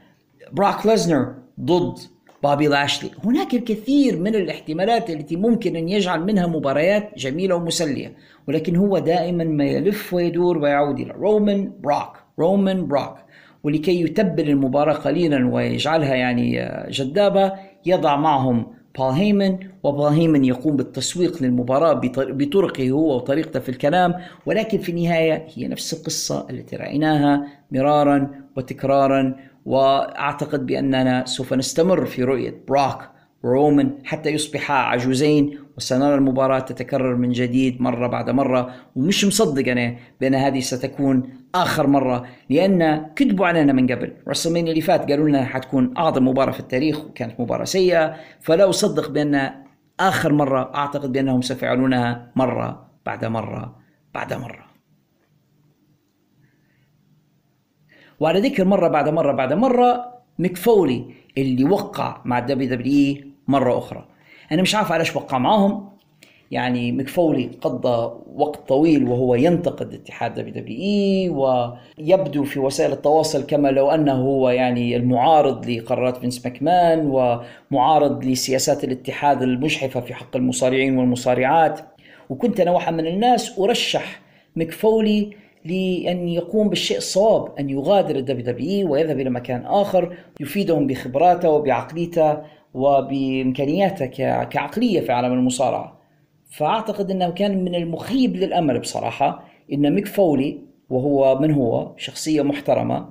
براك 0.54 0.86
ليزنر 0.86 1.34
ضد 1.60 2.00
بابي 2.44 2.68
لاشلي 2.68 3.10
هناك 3.24 3.54
الكثير 3.54 4.20
من 4.20 4.36
الاحتمالات 4.36 5.10
التي 5.10 5.36
ممكن 5.36 5.76
أن 5.76 5.90
يجعل 5.90 6.24
منها 6.24 6.48
مباريات 6.48 7.10
جميلة 7.18 7.56
ومسلية 7.56 8.14
ولكن 8.48 8.76
هو 8.76 9.00
دائما 9.00 9.44
ما 9.44 9.64
يلف 9.64 10.14
ويدور 10.14 10.58
ويعود 10.58 11.00
إلى 11.00 11.12
رومان 11.12 11.72
براك 11.80 12.12
رومان 12.40 12.88
براك 12.88 13.16
ولكي 13.64 14.02
يتبل 14.02 14.50
المباراة 14.50 14.94
قليلا 14.94 15.54
ويجعلها 15.54 16.16
يعني 16.16 16.72
جذابة 16.90 17.54
يضع 17.86 18.16
معهم 18.16 18.68
بول 18.98 19.12
هيمن 19.12 19.58
وبول 19.84 20.12
هيمن 20.12 20.46
يقوم 20.46 20.76
بالتسويق 20.76 21.44
للمباراة 21.44 21.94
بطرقه 22.18 22.90
هو 22.90 23.16
وطريقته 23.16 23.60
في 23.60 23.70
الكلام. 23.70 24.14
ولكن 24.46 24.78
في 24.78 24.90
النهاية 24.90 25.48
هي 25.56 25.68
نفس 25.68 25.94
القصة 25.94 26.48
التي 26.50 26.76
رأيناها 26.76 27.48
مرارا 27.72 28.32
وتكرارا 28.58 29.36
وأعتقد 29.66 30.66
بأننا 30.66 31.26
سوف 31.26 31.54
نستمر 31.54 32.06
في 32.06 32.24
رؤية 32.24 32.64
براك 32.68 33.10
ورومان 33.44 33.98
حتى 34.04 34.30
يصبحا 34.30 34.74
عجوزين 34.74 35.60
وسنرى 35.78 36.16
المباراة 36.16 36.60
تتكرر 36.60 37.16
من 37.16 37.32
جديد 37.32 37.82
مرة 37.82 38.08
بعد 38.08 38.30
مرة 38.30 38.74
ومش 38.96 39.26
مصدق 39.26 39.72
أنا 39.72 39.96
بأن 40.22 40.36
هذه 40.36 40.60
ستكون 40.60 41.24
آخر 41.56 41.88
مرة 41.88 42.26
لأن 42.50 43.06
كذبوا 43.16 43.48
علينا 43.48 43.74
من 43.74 43.92
قبل. 43.92 44.14
WrestleMania 44.28 44.68
اللي 44.68 44.82
فات 44.82 45.10
قالوا 45.10 45.30
لنا 45.30 45.46
حتكون 45.46 45.94
أعظم 45.98 46.28
مباراة 46.28 46.52
في 46.52 46.60
التاريخ 46.60 47.06
وكانت 47.06 47.40
مباراة 47.40 47.64
سيئة 47.64 48.16
فلا 48.42 48.70
أصدق 48.70 49.10
بأن 49.10 49.52
آخر 50.00 50.34
مرة 50.34 50.72
أعتقد 50.76 51.12
بأنهم 51.12 51.42
سيفعلونها 51.42 52.32
مرة 52.36 52.88
بعد 53.06 53.26
مرة 53.26 53.76
بعد 54.14 54.34
مرة. 54.34 54.71
وعلى 58.22 58.40
ذكر 58.40 58.66
مرة 58.66 58.88
بعد 58.88 59.10
مرة 59.10 59.32
بعد 59.32 59.54
مرة 59.54 60.14
ميك 60.40 60.68
فولي 60.68 61.06
اللي 61.38 61.64
وقع 61.64 62.22
مع 62.26 62.40
ال 62.40 62.70
WWE 62.70 63.26
مرة 63.48 63.78
أخرى. 63.78 64.06
أنا 64.52 64.62
مش 64.62 64.76
عارف 64.76 64.92
علاش 64.92 65.16
وقع 65.16 65.38
معاهم. 65.38 65.90
يعني 66.52 66.92
ميك 66.92 67.17
فولي 67.17 67.50
قضى 67.62 68.12
وقت 68.36 68.68
طويل 68.68 69.08
وهو 69.08 69.36
ينتقد 69.36 69.94
اتحاد 69.94 70.34
WWE 70.34 71.30
ويبدو 71.30 72.44
في 72.44 72.60
وسائل 72.60 72.92
التواصل 72.92 73.46
كما 73.46 73.68
لو 73.68 73.90
أنه 73.90 74.14
هو 74.14 74.50
يعني 74.50 74.96
المعارض 74.96 75.66
لقرارات 75.70 76.18
فينس 76.18 76.46
ماكمان 76.46 77.00
ومعارض 77.72 78.26
لسياسات 78.26 78.84
الاتحاد 78.84 79.42
المجحفة 79.42 80.02
في 80.02 80.14
حق 80.14 80.36
المصارعين 80.36 80.98
والمصارعات. 80.98 81.80
وكنت 82.30 82.60
أنا 82.60 82.72
واحد 82.72 82.94
من 82.94 83.08
الناس 83.08 83.60
أرشح 83.60 84.22
ميك 84.56 84.92
فولي 84.92 85.41
لأن 85.66 86.28
يقوم 86.28 86.70
بالشيء 86.70 86.98
الصواب 86.98 87.60
أن 87.60 87.70
يغادر 87.70 88.16
ال 88.16 88.46
WW 88.46 88.94
ويذهب 88.94 89.20
إلى 89.20 89.30
مكان 89.30 89.66
آخر 89.66 90.18
يفيدهم 90.40 90.88
بخبراته 90.88 91.50
وبعقليته 91.50 92.38
وبإمكانياته 92.74 94.06
كعقلية 94.44 95.00
في 95.00 95.12
عالم 95.12 95.34
المصارعة. 95.34 96.02
فأعتقد 96.52 97.12
أنه 97.12 97.30
كان 97.30 97.64
من 97.64 97.76
المخيب 97.76 98.36
للأمل 98.36 98.80
بصراحة 98.80 99.44
أن 99.74 99.96
ميك 99.96 100.08
فولي 100.08 100.60
وهو 100.90 101.40
من 101.40 101.52
هو 101.52 101.94
شخصية 101.98 102.42
محترمة 102.42 103.10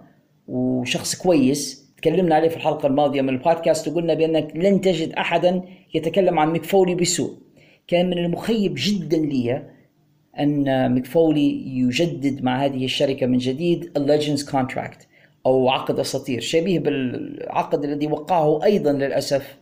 وشخص 0.48 1.22
كويس 1.22 1.90
تكلمنا 1.96 2.34
عليه 2.34 2.48
في 2.48 2.56
الحلقة 2.56 2.86
الماضية 2.86 3.22
من 3.22 3.28
البودكاست 3.28 3.88
وقلنا 3.88 4.14
بأنك 4.14 4.56
لن 4.56 4.80
تجد 4.80 5.12
أحدا 5.12 5.62
يتكلم 5.94 6.38
عن 6.38 6.52
ميك 6.52 6.64
فولي 6.64 6.94
بسوء. 6.94 7.30
كان 7.88 8.10
من 8.10 8.18
المخيب 8.18 8.74
جدا 8.76 9.16
لي 9.16 9.62
أن 10.38 10.94
ميك 10.94 11.06
فولي 11.06 11.78
يجدد 11.78 12.42
مع 12.42 12.64
هذه 12.64 12.84
الشركة 12.84 13.26
من 13.26 13.38
جديد 13.38 13.90
ال 13.96 14.03
legends 14.03 14.50
contract 14.50 15.08
أو 15.46 15.68
عقد 15.68 15.98
أساطير. 15.98 16.40
شبيه 16.40 16.78
بالعقد 16.78 17.84
الذي 17.84 18.06
وقعه 18.06 18.64
أيضا 18.64 18.92
للأسف 18.92 19.58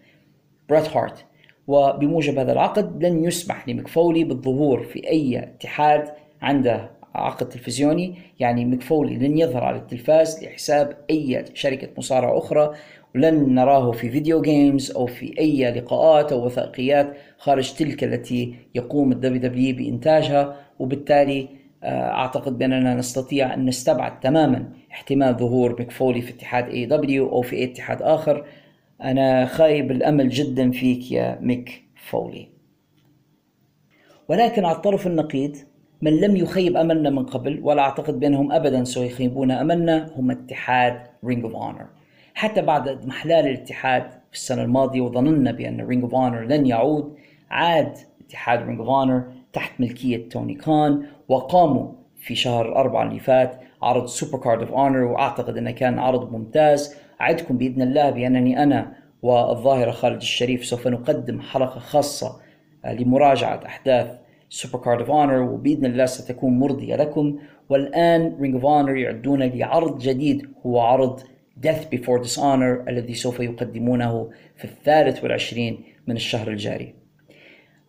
بريت 0.68 0.96
هارت 0.96 1.24
وبموجب 1.66 2.38
هذا 2.38 2.52
العقد 2.52 3.04
لن 3.04 3.24
يسمح 3.24 3.68
لميك 3.68 3.96
فولي 3.96 4.24
بالظهور 4.24 4.82
في 4.82 5.08
أي 5.08 5.38
اتحاد 5.38 6.08
عنده 6.42 6.90
عقد 7.14 7.48
تلفزيوني. 7.48 8.14
يعني 8.40 8.64
ميك 8.64 8.86
فولي 8.86 9.16
لن 9.16 9.38
يظهر 9.38 9.64
على 9.64 9.76
التلفاز 9.76 10.44
لحساب 10.44 10.96
أي 11.10 11.44
شركة 11.54 11.88
مصارعة 11.98 12.38
أخرى. 12.38 12.74
ولن 13.14 13.54
نراه 13.54 13.92
في 13.92 14.10
video 14.10 14.42
games 14.42 14.90
أو 14.90 15.06
في 15.06 15.38
أي 15.38 15.70
لقاءات 15.70 16.32
أو 16.32 16.46
وثائقيات 16.46 17.16
خارج 17.38 17.72
تلك 17.72 18.04
التي 18.04 18.54
يقوم 18.74 19.12
ال 19.12 19.40
WW 19.40 19.76
بإنتاجها 19.76 20.56
وبالتالي 20.78 21.48
آه، 21.82 22.10
أعتقد 22.10 22.58
بأننا 22.58 22.94
نستطيع 22.94 23.54
أن 23.54 23.66
نستبعد 23.66 24.20
تماما 24.20 24.72
احتمال 24.92 25.34
ظهور 25.36 25.82
ميك 25.82 25.99
فولي 25.99 26.22
في 26.22 26.30
اتحاد 26.30 26.68
AEW 26.68 27.28
أو 27.28 27.42
في 27.42 27.56
أي 27.56 27.64
اتحاد 27.64 28.02
آخر. 28.02 28.46
أنا 29.02 29.46
خايب 29.46 29.90
الأمل 29.90 30.28
جدا 30.28 30.70
فيك 30.70 31.12
يا 31.12 31.38
ميك 31.40 31.82
فولي 32.10 32.48
ولكن 34.28 34.64
على 34.64 34.76
الطرف 34.76 35.06
النقيض 35.06 35.56
من 36.02 36.20
لم 36.20 36.36
يخيب 36.36 36.76
أملنا 36.76 37.10
من 37.10 37.26
قبل 37.26 37.60
ولا 37.62 37.82
أعتقد 37.82 38.20
بأنهم 38.20 38.52
أبدا 38.52 38.84
سيخيبون 38.84 39.50
أملنا 39.50 40.10
هم 40.16 40.30
اتحاد 40.30 41.00
Ring 41.24 41.44
of 41.44 41.54
Honor 41.54 41.86
حتى 42.38 42.62
بعد 42.62 43.06
انحلال 43.06 43.46
الاتحاد 43.46 44.10
في 44.10 44.36
السنة 44.36 44.62
الماضية 44.62 45.00
وظننا 45.00 45.52
بأن 45.52 45.80
Ring 45.80 46.02
of 46.02 46.14
Honor 46.14 46.44
لن 46.44 46.66
يعود 46.66 47.16
عاد 47.50 47.98
اتحاد 48.20 48.62
Ring 48.62 48.80
of 48.80 48.88
Honor 48.88 49.22
تحت 49.52 49.80
ملكية 49.80 50.28
توني 50.28 50.54
كان 50.54 51.02
وقاموا 51.28 51.92
في 52.16 52.34
شهر 52.34 52.76
أربعة 52.76 53.02
اللي 53.02 53.18
فات 53.18 53.60
عرض 53.82 54.06
Supercard 54.06 54.60
of 54.60 54.72
Honor 54.72 55.02
وأعتقد 55.04 55.56
إنه 55.56 55.70
كان 55.70 55.98
عرض 55.98 56.32
ممتاز. 56.32 56.96
أعدكم 57.20 57.58
بإذن 57.58 57.82
الله 57.82 58.10
بأنني 58.10 58.62
أنا 58.62 58.92
والظاهرة 59.22 59.90
خالد 59.90 60.16
الشريف 60.16 60.64
سوف 60.64 60.86
نقدم 60.86 61.40
حلقة 61.40 61.78
خاصة 61.78 62.40
آه، 62.84 62.94
لمراجعة 62.94 63.60
أحداث 63.66 64.18
Supercard 64.48 65.00
of 65.00 65.10
Honor 65.10 65.42
وبإذن 65.42 65.86
الله 65.86 66.06
ستكون 66.06 66.58
مرضية 66.58 66.96
لكم. 66.96 67.38
والآن 67.68 68.36
Ring 68.40 68.54
of 68.54 68.64
Honor 68.64 68.96
يعدون 68.96 69.42
لعرض 69.42 69.98
جديد 69.98 70.48
هو 70.66 70.80
عرض 70.80 71.20
Death 71.60 71.90
Before 71.90 72.22
Dishonor 72.22 72.88
الذي 72.88 73.14
سوف 73.14 73.40
يقدمونه 73.40 74.30
في 74.56 74.64
الثالث 74.64 75.22
والعشرين 75.22 75.84
من 76.06 76.16
الشهر 76.16 76.48
الجاري 76.48 76.94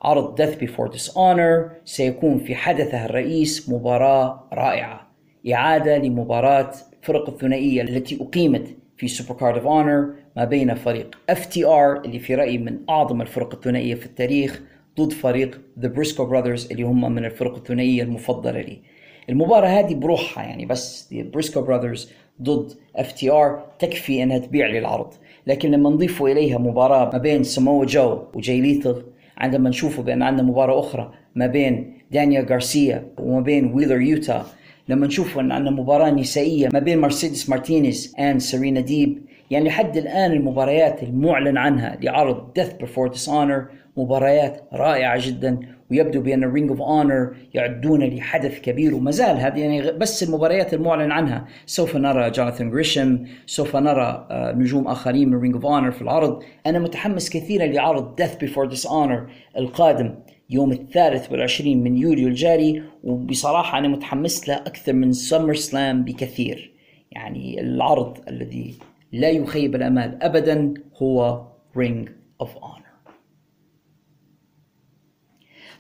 عرض 0.01 0.41
Death 0.41 0.55
Before 0.59 0.91
Dishonor 0.97 1.71
سيكون 1.85 2.39
في 2.39 2.55
حدثه 2.55 3.05
الرئيس 3.05 3.69
مباراة 3.69 4.47
رائعة 4.53 5.11
إعادة 5.53 5.97
لمباراة 5.97 6.71
فرق 7.01 7.29
الثنائية 7.29 7.81
التي 7.81 8.17
أقيمت 8.21 8.67
في 8.97 9.07
Supercard 9.07 9.56
of 9.57 9.65
Honor 9.65 10.14
ما 10.37 10.45
بين 10.45 10.75
فريق 10.75 11.15
FTR 11.30 12.01
اللي 12.05 12.19
في 12.19 12.35
رايي 12.35 12.57
من 12.57 12.79
أعظم 12.89 13.21
الفرق 13.21 13.53
الثنائية 13.53 13.95
في 13.95 14.05
التاريخ 14.05 14.61
ضد 14.99 15.13
فريق 15.13 15.61
The 15.80 15.88
Briscoe 15.88 16.26
Brothers 16.26 16.72
اللي 16.71 16.83
هم 16.83 17.15
من 17.15 17.25
الفرق 17.25 17.55
الثنائية 17.55 18.03
المفضلة 18.03 18.61
لي. 18.61 18.81
المباراة 19.30 19.68
هذه 19.68 19.93
بروحها 19.93 20.43
يعني 20.43 20.65
بس 20.65 21.14
Briscoe 21.14 21.61
Brothers 21.61 22.11
ضد 22.41 22.72
FTR 22.95 23.65
تكفي 23.80 24.23
إنها 24.23 24.38
تبيع 24.38 24.68
لي 24.68 24.80
العرض، 24.80 25.14
لكن 25.47 25.72
لما 25.72 25.89
نضيف 25.89 26.23
إليها 26.23 26.57
مباراة 26.57 27.10
ما 27.14 27.18
بين 27.18 27.43
سمو 27.43 27.84
جو 27.84 28.19
وجاي 28.34 28.61
ليثل 28.61 29.03
عندما 29.38 29.69
نشوفه 29.69 30.03
بأن 30.03 30.22
عندنا 30.23 30.47
مباراة 30.47 30.80
أخرى 30.80 31.11
ما 31.35 31.47
بين 31.47 31.93
دانيال 32.11 32.45
غارسيا 32.45 33.07
وما 33.18 33.41
بين 33.41 33.73
ويلر 33.73 34.01
يوتا 34.01 34.45
لما 34.89 35.07
نشوف 35.07 35.39
أن 35.39 35.51
عندنا 35.51 35.72
مباراة 35.72 36.10
نسائية 36.10 36.69
ما 36.73 36.80
بين 36.80 37.01
مرسيدس 37.01 37.49
مارتينيز 37.49 38.15
and 38.19 38.39
سيرينا 38.39 38.80
ديب 38.80 39.22
يعني 39.51 39.68
لحد 39.69 39.97
الآن 39.97 40.31
المباريات 40.31 41.03
المعلن 41.03 41.57
عنها 41.57 41.97
لعرض 42.01 42.53
Death 42.53 42.73
Before 42.73 43.07
Dishonor 43.07 43.65
مباريات 43.97 44.61
رائعة 44.73 45.27
جدا. 45.27 45.60
ويبدو 45.91 46.22
بأن 46.22 46.44
ال 46.43 46.49
Ring 46.49 46.69
of 46.69 46.81
Honor 46.81 47.35
يعدون 47.53 48.03
لحدث 48.03 48.61
كبير 48.61 48.95
وما 48.95 49.11
زال 49.11 49.38
هذه 49.38 49.60
يعني 49.60 49.91
بس 49.91 50.24
المباريات 50.24 50.74
المعلن 50.74 51.11
عنها. 51.11 51.45
سوف 51.66 51.95
نرى 51.95 52.30
جوناثان 52.30 52.72
جريشم 52.72 53.26
سوف 53.45 53.76
نرى 53.76 54.28
آه، 54.32 54.52
نجوم 54.52 54.88
آخرين 54.88 55.30
من 55.30 55.40
Ring 55.41 55.56
of 55.56 55.65
Honor 55.65 55.91
في 55.91 56.02
العرض. 56.02 56.44
أنا 56.66 56.80
متحمس 56.80 57.30
كثيرا 57.30 57.66
لعرض 57.66 58.16
Death 58.15 58.35
Before 58.35 58.65
Dishonor 58.65 59.30
القادم 59.57 60.16
يوم 60.49 60.72
الثالث 60.72 61.32
والعشرين 61.32 61.84
من 61.84 61.98
يوليو 61.98 62.28
الجاري. 62.28 62.84
وبصراحة 63.03 63.78
أنا 63.78 63.88
متحمس 63.88 64.49
له 64.49 64.56
أكثر 64.56 64.94
من 64.94 65.11
سمر 65.11 65.53
سلام 65.53 66.03
بكثير. 66.03 66.74
يعني 67.11 67.61
العرض 67.61 68.18
الذي 68.28 68.76
لا 69.11 69.30
يخيب 69.30 69.76
الأمال 69.76 70.24
أبدا 70.24 70.74
هو 71.02 71.41
Ring 71.76 72.10
of 72.40 72.49
Honor. 72.61 72.89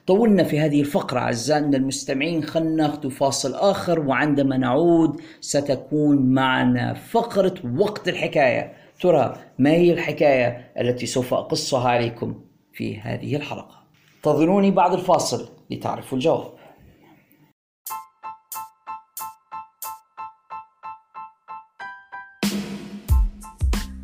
طولنا 0.09 0.43
في 0.43 0.59
هذه 0.59 0.81
الفقرة 0.81 1.19
أعزائنا 1.19 1.77
المستمعين 1.77 2.43
خلنا 2.43 2.87
ناخذ 2.87 3.11
فاصل 3.11 3.53
آخر 3.53 3.99
وعندما 3.99 4.57
نعود 4.57 5.21
ستكون 5.41 6.33
معنا 6.33 6.93
فقرة 6.93 7.53
وقت 7.77 8.07
الحكاية. 8.07 8.73
ترى 9.01 9.37
ما 9.59 9.69
هي 9.69 9.93
الحكاية 9.93 10.71
التي 10.79 11.05
سوف 11.05 11.33
أقصها 11.33 11.89
عليكم 11.89 12.41
في 12.73 12.99
هذه 12.99 13.35
الحلقة. 13.35 13.83
انتظروني 14.17 14.71
بعد 14.71 14.93
الفاصل 14.93 15.49
لتعرفوا 15.69 16.17
الجواب. 16.17 16.51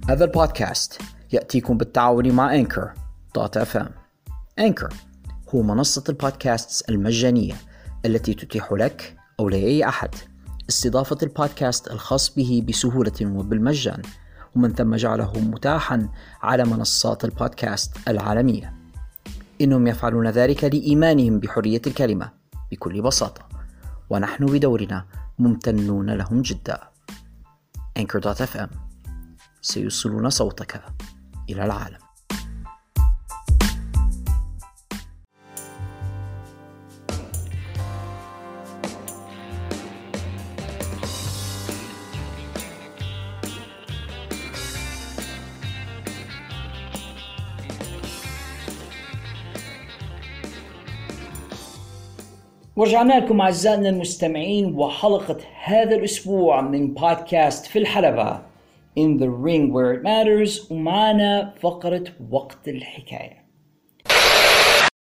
هذا 0.10 0.26
البودكاست 0.26 1.02
يأتيكم 1.34 1.77
بالتعاون 1.77 2.32
مع 2.32 2.56
Anchor 2.55 2.93
dot 3.35 3.57
FM 3.57 3.89
Anchor 4.59 4.93
هو 5.56 5.61
منصة 5.61 6.03
البودكاست 6.10 6.90
المجانية 6.90 7.56
التي 8.06 8.34
تتيح 8.34 8.73
لك 8.73 9.18
أو 9.40 9.49
لأي 9.49 9.88
أحد. 9.88 10.10
استضافة 10.69 11.18
البودكاست 11.23 11.91
الخاص 11.91 12.36
به 12.36 12.65
بسهولة 12.69 13.11
وبالمجان 13.22 14.02
ومن 14.56 14.73
ثم 14.73 14.95
جعله 14.95 15.40
متاحا 15.40 16.10
على 16.41 16.64
منصات 16.65 17.26
البودكاست 17.26 17.98
العالمية. 18.07 18.73
إنهم 19.61 19.88
يفعلون 19.88 20.27
ذلك 20.27 20.64
لإيمانهم 20.64 21.40
بحرية 21.40 21.82
الكلمة 21.88 22.32
بكل 22.72 23.02
بساطة. 23.02 23.48
ونحن 24.10 24.45
بدورنا 24.45 25.06
ممتنون 25.40 26.10
لهم 26.10 26.41
جدا. 26.41 26.80
Anchor.fm 27.99 28.69
سيوصلون 29.61 30.30
صوتك 30.30 30.82
إلى 31.49 31.65
العالم. 31.65 32.05
ورجعنا 52.76 53.14
لكم 53.14 53.41
أعزائنا 53.41 53.89
المستمعين 53.89 54.76
وحلقة 54.76 55.38
هذا 55.64 55.95
الأسبوع 55.95 56.61
من 56.61 56.93
بودكاست 56.93 57.65
في 57.65 57.80
الحلبة 57.80 58.41
In 58.97 59.18
the 59.19 59.30
Ring 59.30 59.72
Where 59.73 59.93
It 59.93 60.03
Matters 60.03 60.72
ومعنا 60.72 61.53
فقرة 61.61 62.03
وقت 62.30 62.68
الحكاية 62.68 63.45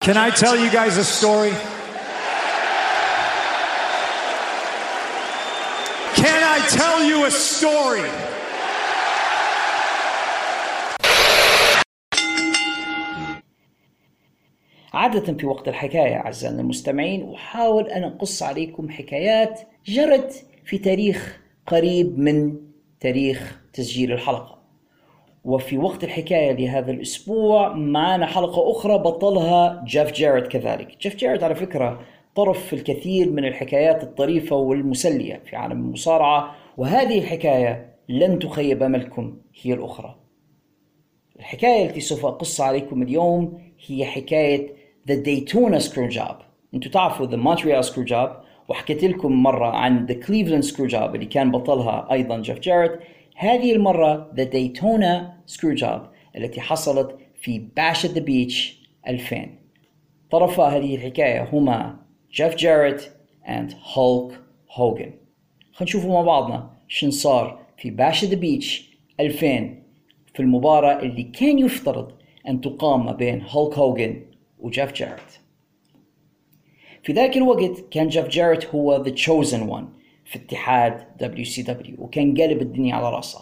Can 0.04 0.16
I 0.16 0.30
tell 0.30 0.56
you 0.56 0.68
guys 0.70 0.96
a 0.96 1.04
story? 1.04 1.52
Can 6.16 6.42
I 6.56 6.58
tell 6.80 7.04
you 7.04 7.24
a 7.26 7.30
story? 7.30 8.31
عادة 14.92 15.32
في 15.32 15.46
وقت 15.46 15.68
الحكاية 15.68 16.16
أعزائنا 16.16 16.60
المستمعين 16.60 17.32
أحاول 17.34 17.88
أن 17.88 18.04
أقص 18.04 18.42
عليكم 18.42 18.90
حكايات 18.90 19.60
جرت 19.86 20.46
في 20.64 20.78
تاريخ 20.78 21.40
قريب 21.66 22.18
من 22.18 22.56
تاريخ 23.00 23.62
تسجيل 23.72 24.12
الحلقة. 24.12 24.58
وفي 25.44 25.78
وقت 25.78 26.04
الحكاية 26.04 26.52
لهذا 26.52 26.90
الأسبوع 26.90 27.72
معنا 27.72 28.26
حلقة 28.26 28.70
أخرى 28.70 28.98
بطلها 28.98 29.84
جيف 29.86 30.12
جاريت 30.12 30.46
كذلك. 30.46 30.98
جيف 31.00 31.16
جاريت 31.16 31.42
على 31.42 31.54
فكرة 31.54 32.00
طرف 32.34 32.66
في 32.66 32.72
الكثير 32.72 33.30
من 33.30 33.44
الحكايات 33.44 34.02
الطريفة 34.02 34.56
والمسلية 34.56 35.42
في 35.46 35.56
عالم 35.56 35.80
المصارعة 35.80 36.54
وهذه 36.76 37.18
الحكاية 37.18 37.94
لن 38.08 38.38
تخيب 38.38 38.82
أملكم 38.82 39.36
هي 39.62 39.72
الأخرى. 39.72 40.16
الحكاية 41.38 41.86
التي 41.86 42.00
سوف 42.00 42.26
أقص 42.26 42.60
عليكم 42.60 43.02
اليوم 43.02 43.62
هي 43.86 44.04
حكاية 44.04 44.81
The 45.08 45.16
Daytona 45.16 45.80
Screw 45.80 46.10
Job 46.18 46.34
أنتوا 46.74 46.90
تعرفوا 46.92 47.26
The 47.26 47.40
Montreal 47.44 47.88
Screw 47.88 48.08
Job 48.08 48.30
وحكيت 48.68 49.04
لكم 49.04 49.32
مرة 49.32 49.66
عن 49.66 50.06
The 50.06 50.26
Cleveland 50.26 50.72
Screw 50.72 50.90
Job 50.90 51.14
اللي 51.14 51.26
كان 51.26 51.50
بطلها 51.50 52.08
أيضا 52.12 52.40
جيف 52.40 52.58
جاريت 52.58 52.92
هذه 53.36 53.72
المرة 53.72 54.32
The 54.36 54.44
Daytona 54.44 55.22
Screw 55.54 55.80
Job 55.80 56.00
التي 56.36 56.60
حصلت 56.60 57.16
في 57.34 57.58
Bash 57.76 58.06
at 58.06 58.12
the 58.12 58.20
Beach 58.20 58.82
2000 59.08 59.48
طرفا 60.30 60.64
هذه 60.64 60.94
الحكاية 60.94 61.48
هما 61.52 61.96
جيف 62.32 62.54
جاريت 62.54 63.02
and 63.46 63.74
هولك 63.94 64.40
هوجن 64.72 65.12
خلينا 65.72 65.82
نشوفوا 65.82 66.12
مع 66.12 66.22
بعضنا 66.22 66.70
شن 66.88 67.10
صار 67.10 67.62
في 67.76 67.90
Bash 67.90 68.24
at 68.24 68.29
the 68.29 68.36
Beach 68.36 68.90
2000 69.20 69.46
في 70.34 70.40
المباراة 70.40 71.02
اللي 71.02 71.22
كان 71.22 71.58
يفترض 71.58 72.12
أن 72.48 72.60
تقام 72.60 73.06
ما 73.06 73.12
بين 73.12 73.42
هولك 73.48 73.78
هوجن 73.78 74.31
وجيف 74.62 74.92
جاريت 74.92 75.42
في 77.02 77.12
ذاك 77.12 77.36
الوقت 77.36 77.84
كان 77.90 78.08
جيف 78.08 78.28
جاريت 78.28 78.66
هو 78.66 79.04
the 79.04 79.08
chosen 79.08 79.70
one 79.70 80.02
في 80.24 80.38
اتحاد 80.38 81.04
WCW 81.22 81.98
وكان 81.98 82.34
قلب 82.40 82.62
الدنيا 82.62 82.94
على 82.94 83.10
رأسه. 83.10 83.40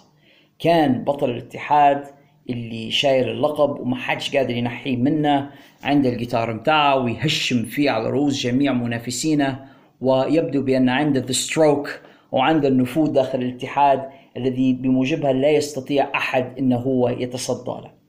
كان 0.59 1.05
بطل 1.05 1.31
الاتحاد 1.31 2.05
اللي 2.51 2.91
شايل 2.91 3.29
اللقب 3.29 3.81
وما 3.81 3.97
حدش 3.97 4.37
قادر 4.37 4.55
ينحيه 4.55 4.97
منه 4.97 5.51
عنده 5.83 6.09
الجيتار 6.09 6.55
متاعه 6.55 6.99
ويهشم 6.99 7.65
فيه 7.65 7.91
على 7.91 8.11
رؤوس 8.11 8.43
جميع 8.43 8.73
منافسينه 8.73 9.65
ويبدو 10.01 10.63
بأن 10.63 10.89
عنده 10.89 11.27
the 11.27 11.37
stroke 11.37 11.89
وعنده 12.33 12.69
النفوذ 12.69 13.13
داخل 13.13 13.43
الاتحاد 13.43 14.09
الذي 14.37 14.73
بموجبها 14.73 15.33
لا 15.33 15.51
يستطيع 15.51 16.11
أحد 16.15 16.59
أنه 16.59 16.77
هو 16.77 17.09
يتصدى 17.09 17.71
له. 17.71 18.00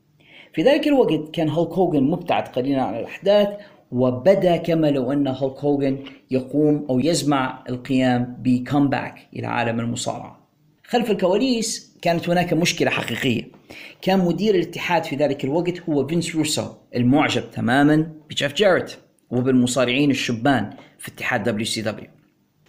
في 0.53 0.63
ذلك 0.63 0.87
الوقت 0.87 1.29
كان 1.33 1.49
هولك 1.49 1.71
هوجن 1.71 2.03
مبتعد 2.03 2.47
قليلا 2.47 2.81
عن 2.81 2.95
الأحداث 2.95 3.47
وبدأ 3.91 4.57
كما 4.57 4.87
لو 4.87 5.11
أن 5.11 5.27
هولك 5.27 5.59
هوجن 5.59 5.97
يقوم 6.31 6.85
أو 6.89 6.99
يزمع 6.99 7.63
القيام 7.69 8.37
ب 8.39 8.48
comeback 8.48 9.15
إلى 9.35 9.47
عالم 9.47 9.79
المصارعة. 9.79 10.47
خلف 10.83 11.11
الكواليس 11.11 11.97
كانت 12.01 12.29
هناك 12.29 12.53
مشكلة 12.53 12.89
حقيقية. 12.89 13.43
كان 14.01 14.19
مدير 14.19 14.55
الاتحاد 14.55 15.03
في 15.03 15.15
ذلك 15.15 15.43
الوقت 15.43 15.89
هو 15.89 16.07
فينس 16.07 16.35
روسو 16.35 16.67
المعجب 16.95 17.51
تماما 17.51 18.11
بجيف 18.29 18.53
جاريت 18.53 18.91
وبالمصارعين 19.31 20.11
الشبان 20.11 20.69
في 20.99 21.11
اتحاد 21.11 21.43
WCW. 21.43 22.07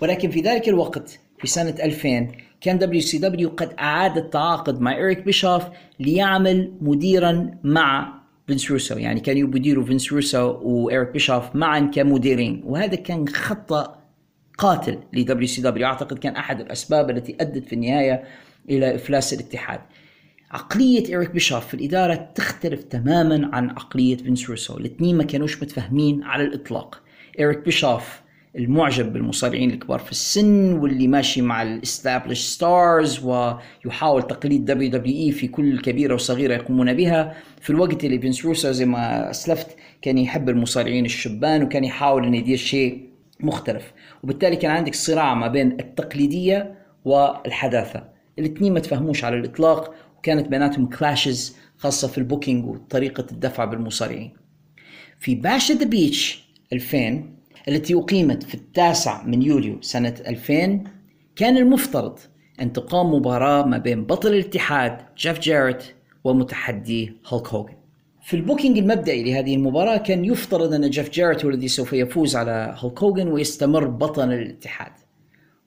ولكن 0.02 0.30
في 0.30 0.40
ذلك 0.40 0.68
الوقت 0.68 1.20
في 1.38 1.46
سنة 1.46 1.74
2000 1.82 2.28
كان 2.62 2.78
WCW 2.78 3.48
قد 3.48 3.74
أعاد 3.78 4.16
التعاقد 4.16 4.80
مع 4.80 4.98
إريك 4.98 5.22
بيشوف 5.22 5.62
ليعمل 6.00 6.72
مديرا 6.80 7.50
مع 7.64 8.22
فينس 8.46 8.70
روسو. 8.70 8.98
يعني 8.98 9.20
كان 9.20 9.36
يديروا 9.36 9.84
فينس 9.84 10.12
روسو 10.12 10.58
وإريك 10.62 11.08
بيشوف 11.08 11.56
معا 11.56 11.80
كمديرين. 11.80 12.62
وهذا 12.64 12.94
كان 12.94 13.28
خطأ 13.28 13.98
قاتل 14.58 14.98
ل 15.12 15.46
WCW 15.46 15.86
أعتقد 15.86 16.18
كان 16.18 16.36
أحد 16.36 16.60
الأسباب 16.60 17.10
التي 17.10 17.36
أدت 17.40 17.68
في 17.68 17.72
النهاية 17.72 18.24
إلى 18.70 18.94
إفلاس 18.94 19.32
الاتحاد. 19.32 19.80
عقلية 20.50 21.16
إريك 21.16 21.30
بيشوف 21.30 21.66
في 21.66 21.74
الإدارة 21.74 22.28
تختلف 22.34 22.82
تماما 22.82 23.50
عن 23.52 23.70
عقلية 23.70 24.16
فينس 24.16 24.50
روسو. 24.50 24.76
الاثنين 24.76 25.16
ما 25.16 25.24
كانوش 25.24 25.62
متفاهمين 25.62 26.22
على 26.22 26.44
الإطلاق. 26.44 27.02
إريك 27.40 27.58
بيشوف 27.58 28.21
المعجب 28.56 29.12
بالمصارعين 29.12 29.70
الكبار 29.70 29.98
في 29.98 30.10
السن 30.10 30.72
واللي 30.72 31.08
ماشي 31.08 31.42
مع 31.42 31.62
ال 31.62 31.69
established 31.69 32.46
stars 32.46 33.24
ويحاول 33.24 34.22
تقليد 34.22 34.64
WWE 34.64 35.32
في 35.32 35.48
كل 35.48 35.80
كبيرة 35.80 36.14
وصغيرة 36.14 36.54
يقومون 36.54 36.94
بها. 36.94 37.36
في 37.60 37.70
الوقت 37.70 38.04
اللي 38.04 38.18
فينس 38.18 38.44
روسو 38.44 38.70
زي 38.70 38.86
ما 38.86 39.30
اسلفت 39.30 39.76
كان 40.02 40.18
يحب 40.18 40.48
المصارعين 40.48 41.04
الشبان 41.04 41.62
وكان 41.62 41.84
يحاول 41.84 42.26
إنه 42.26 42.36
يدير 42.36 42.56
شيء 42.56 43.08
مختلف. 43.40 43.92
وبالتالي 44.22 44.56
كان 44.56 44.70
عندك 44.70 44.94
صراع 44.94 45.34
ما 45.34 45.48
بين 45.48 45.72
التقليدية 45.80 46.74
والحداثة. 47.04 48.04
الاثنين 48.38 48.72
ما 48.72 48.80
تفاهموش 48.80 49.24
على 49.24 49.36
الإطلاق 49.36 49.94
وكانت 50.18 50.48
بيناتهم 50.48 50.86
clashes 50.86 51.56
خاصة 51.78 52.08
في 52.08 52.18
ال 52.18 52.24
booking 52.24 52.66
وطريقة 52.66 53.26
الدفع 53.32 53.64
بالمصارعين. 53.64 54.32
في 55.20 55.34
Bash 55.34 55.72
at 55.72 55.77
the 55.77 55.84
Beach 55.84 56.44
2000 56.72 57.41
التي 57.68 57.94
أقيمت 57.94 58.42
في 58.42 58.54
التاسع 58.54 59.22
من 59.26 59.42
يوليو 59.42 59.82
سنة 59.82 60.14
2000 60.26 60.80
كان 61.36 61.56
المفترض 61.56 62.18
أن 62.60 62.72
تقام 62.72 63.14
مباراة 63.14 63.66
ما 63.66 63.78
بين 63.78 64.04
بطل 64.04 64.28
الاتحاد 64.28 64.98
جيف 65.18 65.38
جاريت 65.38 65.84
ومتحديه 66.24 67.12
هولك 67.26 67.48
هوجن 67.48 67.74
في 68.22 68.36
ال 68.36 68.42
booking 68.42 68.78
المبدئي 68.78 69.24
لهذه 69.24 69.54
المباراة 69.54 69.96
كان 69.96 70.24
يفترض 70.24 70.74
أن 70.74 70.90
جيف 70.90 71.10
جاريت 71.10 71.44
هو 71.44 71.50
الذي 71.50 71.68
سوف 71.68 71.92
يفوز 71.92 72.36
على 72.36 72.74
هولك 72.78 73.02
هوجن 73.02 73.28
ويستمر 73.28 73.86
بطل 73.86 74.32
الاتحاد. 74.32 74.92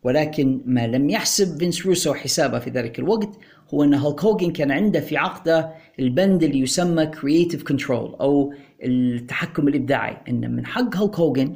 ولكن 0.03 0.61
ما 0.65 0.87
لم 0.87 1.09
يحسب 1.09 1.59
فينس 1.59 1.85
روسو 1.85 2.13
حسابه 2.13 2.59
في 2.59 2.69
ذلك 2.69 2.99
الوقت 2.99 3.29
هو 3.73 3.83
أن 3.83 3.93
هولك 3.93 4.23
هوجن 4.23 4.51
كان 4.51 4.71
عنده 4.71 4.99
في 4.99 5.17
عقده 5.17 5.73
البند 5.99 6.43
اللي 6.43 6.59
يسمى 6.59 7.11
Creative 7.11 7.73
Control 7.73 7.91
أو 8.21 8.53
التحكم 8.83 9.67
الإبداعي 9.67 10.17
أن 10.29 10.55
من 10.55 10.65
حق 10.65 10.95
هولك 10.95 11.15
هوجن 11.15 11.55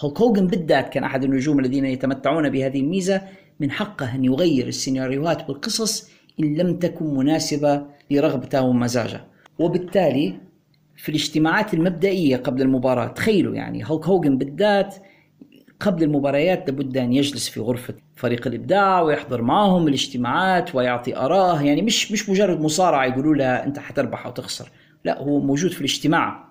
هولك 0.00 0.20
هوجن 0.20 0.46
بالذات 0.46 0.88
كان 0.88 1.04
أحد 1.04 1.24
النجوم 1.24 1.60
الذين 1.60 1.84
يتمتعون 1.84 2.48
بهذه 2.50 2.80
الميزة 2.80 3.22
من 3.60 3.70
حقه 3.70 4.14
أن 4.14 4.24
يغير 4.24 4.68
السيناريوهات 4.68 5.48
والقصص 5.50 6.10
إن 6.40 6.54
لم 6.56 6.78
تكن 6.78 7.14
مناسبة 7.14 7.86
لرغبته 8.10 8.62
ومزاجه. 8.62 9.20
وبالتالي 9.58 10.40
في 10.96 11.08
الاجتماعات 11.08 11.74
المبدئية 11.74 12.36
قبل 12.36 12.62
المباراة 12.62 13.06
تخيلوا 13.06 13.54
يعني 13.54 13.84
هولك 13.86 14.06
هوجن 14.06 14.38
بالذات 14.38 14.94
قبل 15.80 16.02
المباريات 16.02 16.70
لابد 16.70 16.96
أن 16.96 17.12
يجلس 17.12 17.48
في 17.48 17.60
غرفة 17.60 17.94
فريق 18.16 18.46
الإبداع 18.46 19.00
ويحضر 19.00 19.42
معهم 19.42 19.88
الاجتماعات 19.88 20.74
ويعطي 20.74 21.16
آراه 21.16 21.62
يعني 21.62 21.82
مش 21.82 22.12
مش 22.12 22.30
مجرد 22.30 22.60
مصارعة 22.60 23.06
يقولوا 23.06 23.34
له 23.34 23.44
أنت 23.44 23.78
حتربح 23.78 24.26
أو 24.26 24.32
تخسر 24.32 24.70
لا 25.04 25.18
هو 25.18 25.40
موجود 25.40 25.70
في 25.70 25.78
الاجتماع. 25.80 26.50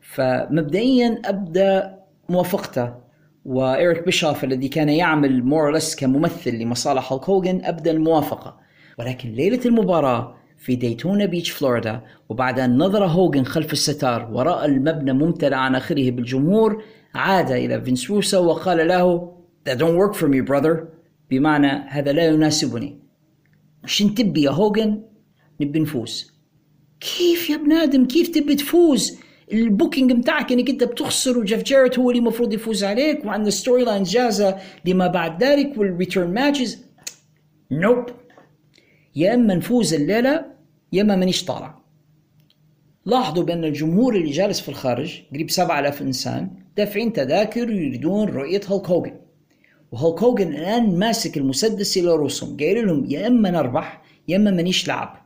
فمبدئيا 0.00 1.22
أبدى 1.24 1.95
موافقته. 2.28 3.06
وإيريك 3.46 4.04
بيشوف 4.04 4.44
الذي 4.44 4.68
كان 4.68 4.88
يعمل 4.88 5.44
more 5.44 5.65
or 5.65 5.75
less 5.75 5.96
كممثل 5.96 6.54
لمصالح 6.54 7.12
هولك 7.12 7.24
هوجن 7.24 7.64
أبدى 7.64 7.90
الموافقة 7.90 8.60
ولكن 8.98 9.32
ليلة 9.32 9.60
المباراة 9.66 10.36
في 10.58 10.76
ديتونا 10.76 11.26
بيتش 11.26 11.50
فلوريدا 11.50 12.02
وبعد 12.28 12.60
أن 12.60 12.78
نظر 12.78 13.06
هوجن 13.06 13.44
خلف 13.44 13.72
الستار 13.72 14.30
ورأى 14.32 14.66
المبنى 14.66 15.12
ممتلئ 15.12 15.54
عن 15.54 15.74
آخره 15.74 16.10
بالجمهور 16.10 16.82
عاد 17.14 17.50
إلى 17.50 17.80
فينس 17.80 18.10
روسو 18.10 18.46
وقال 18.46 18.88
له 18.88 19.32
That 19.68 19.78
don't 19.78 19.96
work 19.96 20.14
for 20.14 20.28
me 20.28 20.40
brother. 20.40 20.88
بمعنى 21.30 21.66
هذا 21.66 22.12
لا 22.12 22.26
يناسبني. 22.26 23.00
شن 23.86 24.14
تبي 24.14 24.42
يا 24.42 24.50
هوجن 24.50 25.02
نبي 25.60 25.80
نفوز. 25.80 26.32
كيف 27.00 27.50
يا 27.50 27.54
ابن 27.54 27.72
آدم؟ 27.72 28.06
كيف 28.06 28.28
تبي 28.28 28.54
تفوز؟ 28.54 29.18
ال 29.52 29.59
booking 29.59 30.12
بتاعك 30.12 30.52
انك 30.52 30.70
انت 30.70 30.84
بتخسر 30.84 31.38
وجيف 31.38 31.62
جاريت 31.62 31.98
هو 31.98 32.10
اللي 32.10 32.18
المفروض 32.20 32.52
يفوز 32.52 32.84
عليك 32.84 33.24
وعندنا 33.24 33.50
storyline 33.50 34.02
جاهزة 34.02 34.56
لما 34.84 35.06
بعد 35.06 35.44
ذلك 35.44 35.72
وال 35.76 35.90
return 35.90 36.34
matches 36.34 36.84
nope 37.70 38.06
يا 39.16 39.34
إما 39.34 39.54
نفوز 39.54 39.94
الليلة 39.94 40.44
يا 40.92 41.02
إما 41.02 41.16
مانيش 41.16 41.44
طالع. 41.44 41.78
لاحظوا 43.06 43.44
بأن 43.44 43.64
الجمهور 43.64 44.16
اللي 44.16 44.30
جالس 44.30 44.60
في 44.60 44.68
الخارج 44.68 45.22
قريب 45.32 45.50
7000 45.50 46.02
إنسان 46.02 46.50
دافعين 46.76 47.12
تذاكر 47.12 47.68
ويريدون 47.68 48.28
رؤية 48.28 48.60
هولك 48.68 48.86
هوجن 48.90 49.14
وهولك 49.92 50.22
هوجن 50.22 50.48
الآن 50.48 50.98
ماسك 50.98 51.36
المسدس 51.36 51.96
إلى 51.96 52.06
رؤوسهم 52.08 52.56
قايل 52.56 52.86
لهم 52.86 53.04
يا 53.10 53.26
إما 53.26 53.50
نربح 53.50 54.02
يا 54.28 54.36
إما 54.36 54.50
مانيش 54.50 54.88
لعب 54.88 55.16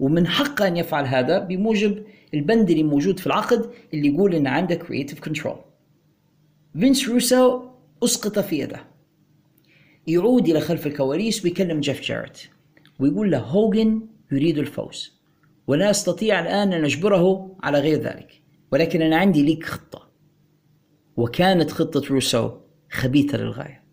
ومن 0.00 0.26
حقه 0.26 0.66
أن 0.66 0.76
يفعل 0.76 1.06
هذا 1.06 1.38
بموجب 1.38 2.04
البند 2.34 2.70
اللي 2.70 2.82
موجود 2.82 3.18
في 3.18 3.26
العقد 3.26 3.70
اللي 3.94 4.08
يقول 4.08 4.34
إن 4.34 4.46
عندك 4.46 4.82
creative 4.82 5.28
control. 5.28 5.56
فينس 6.80 7.08
روسو 7.08 7.62
أسقط 8.04 8.38
في 8.38 8.58
يده. 8.58 8.84
يعود 10.06 10.48
إلى 10.48 10.60
خلف 10.60 10.86
الكواليس 10.86 11.44
ويكلم 11.44 11.80
جيف 11.80 12.00
جاريت 12.00 12.38
ويقول 12.98 13.30
له 13.30 13.38
هوجن 13.38 14.06
يريد 14.32 14.58
الفوز. 14.58 15.20
ولا 15.66 15.90
أستطيع 15.90 16.40
الآن 16.40 16.72
أن 16.72 16.84
أجبره 16.84 17.56
على 17.62 17.78
غير 17.78 18.00
ذلك. 18.00 18.42
ولكن 18.72 19.02
أنا 19.02 19.16
عندي 19.16 19.42
ليك 19.42 19.64
خطة. 19.64 20.10
وكانت 21.16 21.70
خطة 21.70 22.02
روسو 22.10 22.50
خبيثة 22.90 23.38
للغاية. 23.38 23.84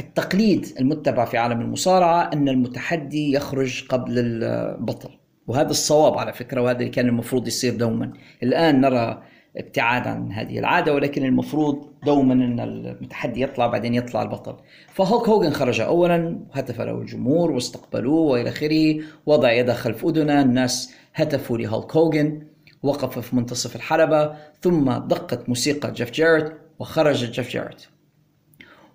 التقليد 0.00 0.66
المتبع 0.80 1.24
في 1.24 1.36
عالم 1.36 1.60
المصارعة 1.60 2.22
أن 2.32 2.48
المتحدي 2.48 3.32
يخرج 3.32 3.86
قبل 3.88 4.18
البطل. 4.18 5.10
وهذا 5.46 5.70
الصواب 5.70 6.18
على 6.18 6.32
فكرة 6.32 6.60
وهذا 6.60 6.78
اللي 6.78 6.90
كان 6.90 7.08
المفروض 7.08 7.46
يصير 7.46 7.76
دوما. 7.76 8.12
الآن 8.42 8.80
نرى 8.80 9.22
ابتعاد 9.56 10.06
عن 10.06 10.32
هذه 10.32 10.58
العادة 10.58 10.94
ولكن 10.94 11.24
المفروض 11.24 11.88
دوما 12.04 12.34
إن 12.34 12.60
المتحدي 12.60 13.42
يطلع 13.42 13.66
بعدين 13.66 13.94
يطلع 13.94 14.22
البطل. 14.22 14.56
فهوك 14.94 15.28
هوجن 15.28 15.50
خرج 15.50 15.80
اولا 15.80 16.38
هتف 16.52 16.80
له 16.80 17.00
الجمهور 17.00 17.50
واستقبلوه 17.50 18.20
وإلى 18.20 18.48
آخره. 18.48 19.00
وضع 19.26 19.52
يده 19.52 19.74
خلف 19.74 20.06
أذنه 20.06 20.42
الناس 20.42 20.94
هتفوا 21.14 21.58
لهولك 21.58 21.96
هوجن 21.96 22.42
وقف 22.82 23.18
في 23.18 23.36
منتصف 23.36 23.76
الحلبة 23.76 24.36
ثم 24.62 24.92
دقت 24.92 25.48
موسيقى 25.48 25.92
جيف 25.92 26.10
جاريت 26.10 26.52
وخرج 26.78 27.30
جيف 27.30 27.50
جاريت 27.50 27.82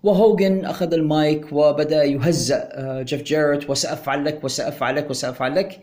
وهوجن 0.04 0.66
أخذ 0.66 0.94
المايك 0.94 1.54
وبدأ 1.54 2.04
يهزأ 2.04 2.70
آه، 2.72 3.02
جيف 3.02 3.24
جاريت 3.24 3.70
وسأفعل 3.70 4.26
لك 4.26 4.44
وسأفعل 4.44 4.96
لك 4.96 5.10
وسأفعل 5.10 5.56
لك. 5.56 5.80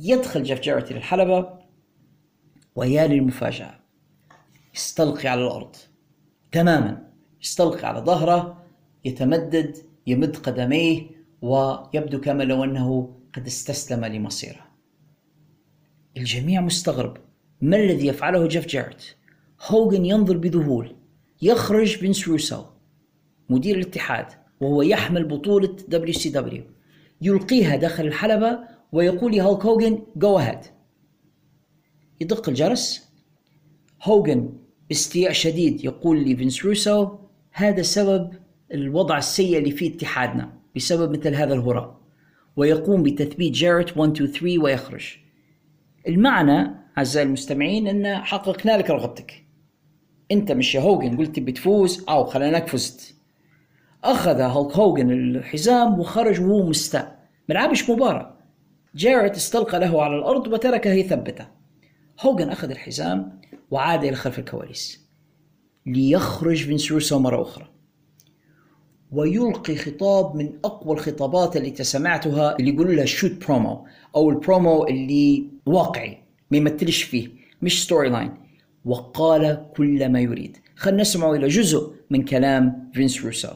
يدخل 0.00 0.42
جيف 0.42 0.60
جاريت 0.60 0.90
إلى 0.90 0.98
الحلبة 0.98 1.58
ويا 2.74 3.06
للمفاجأة. 3.06 3.80
يستلقي 4.74 5.28
على 5.28 5.42
الأرض. 5.42 5.76
تماما. 6.52 7.10
يستلقي 7.42 7.88
على 7.88 8.00
ظهره 8.00 8.64
يتمدد 9.04 9.76
يمد 10.06 10.36
قدميه 10.36 11.06
ويبدو 11.42 12.20
كما 12.20 12.42
لو 12.42 12.64
أنه 12.64 13.16
قد 13.34 13.46
استسلم 13.46 14.04
لمصيره. 14.04 14.66
الجميع 16.16 16.60
مستغرب. 16.60 17.16
ما 17.60 17.76
الذي 17.76 18.06
يفعله 18.06 18.46
جيف 18.46 18.66
جاريت؟ 18.66 19.04
هوجن 19.66 20.04
ينظر 20.04 20.36
بذهول. 20.36 20.96
يخرج 21.42 21.96
فينس 21.96 22.28
روسو 22.28 22.64
مدير 23.50 23.76
الاتحاد 23.76 24.26
وهو 24.60 24.82
يحمل 24.82 25.24
بطولة 25.24 25.76
WCW. 25.88 26.64
يلقيها 27.22 27.76
داخل 27.76 28.06
الحلبة 28.06 28.79
ويقول 28.92 29.36
لهولك 29.36 29.64
هوجن 29.66 30.02
go 30.16 30.38
ahead 30.38 30.58
يدق 32.20 32.48
الجرس. 32.48 33.10
هوجن 34.02 34.52
باستياء 34.88 35.32
شديد 35.32 35.84
يقول 35.84 36.24
لفينس 36.24 36.64
روسو 36.64 37.08
هذا 37.52 37.82
سبب 37.82 38.32
الوضع 38.74 39.18
السيء 39.18 39.58
اللي 39.58 39.70
فيه 39.70 39.94
اتحادنا 39.94 40.52
بسبب 40.76 41.18
مثل 41.18 41.34
هذا 41.34 41.54
الهراء. 41.54 42.00
ويقوم 42.56 43.02
بتثبيت 43.02 43.52
جاريت 43.52 43.96
1 43.96 44.10
2 44.12 44.32
3 44.32 44.58
ويخرج. 44.58 45.16
المعنى 46.08 46.74
أعزائي 46.98 47.26
المستمعين 47.26 47.86
إن 47.86 48.16
حققنا 48.16 48.78
لك 48.78 48.90
رغبتك. 48.90 49.44
أنت 50.30 50.52
مش 50.52 50.74
يا 50.74 50.80
هوجن 50.80 51.16
قلت 51.16 51.40
بتفوز 51.40 52.04
أو 52.08 52.24
خليناك 52.24 52.68
فزت. 52.68 53.14
أخذ 54.04 54.40
هولك 54.40 54.76
هوجن 54.76 55.10
الحزام 55.10 56.00
وخرج 56.00 56.40
وهو 56.40 56.68
مستاء. 56.68 57.28
ما 57.48 57.54
لعبش 57.54 57.90
جاريت 58.94 59.36
استلقى 59.36 59.80
له 59.80 60.02
على 60.02 60.16
الأرض 60.16 60.46
وتركه 60.46 60.90
يثبته. 60.90 61.46
هوجن 62.20 62.48
أخذ 62.48 62.70
الحزام 62.70 63.40
وعاد 63.70 64.04
إلى 64.04 64.16
خلف 64.16 64.38
الكواليس 64.38 65.00
ليخرج 65.86 66.64
فينس 66.64 66.92
روسو 66.92 67.18
مرة 67.18 67.42
أخرى. 67.42 67.70
ويلقي 69.12 69.76
خطاب 69.76 70.36
من 70.36 70.52
أقوى 70.64 70.94
الخطابات 70.94 71.56
التي 71.56 71.84
سمعتها 71.84 72.56
اللي 72.58 72.74
يقولوا 72.74 72.92
لها 72.92 73.04
shoot 73.04 73.46
promo 73.46 73.86
أو 74.16 74.30
البرومو 74.30 74.86
اللي 74.86 75.44
واقعي 75.66 76.18
ما 76.50 76.56
يمثلش 76.56 77.02
فيه 77.02 77.28
مش 77.62 77.82
storyline 77.82 78.34
وقال 78.84 79.66
كل 79.76 80.08
ما 80.08 80.20
يريد. 80.20 80.56
خلينا 80.76 81.00
نسمع 81.02 81.30
إلى 81.30 81.48
جزء 81.48 81.92
من 82.10 82.24
كلام 82.24 82.90
فينس 82.94 83.24
روسو. 83.24 83.52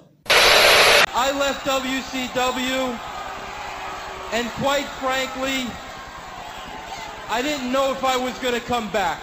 I 1.14 1.30
left 1.42 1.66
WCW, 1.66 3.13
and 4.34 4.48
quite 4.54 4.86
frankly, 4.98 5.64
I 7.30 7.40
didn't 7.40 7.70
know 7.70 7.92
if 7.92 8.02
I 8.02 8.16
was 8.16 8.36
going 8.40 8.54
to 8.54 8.66
come 8.66 8.90
back. 8.90 9.20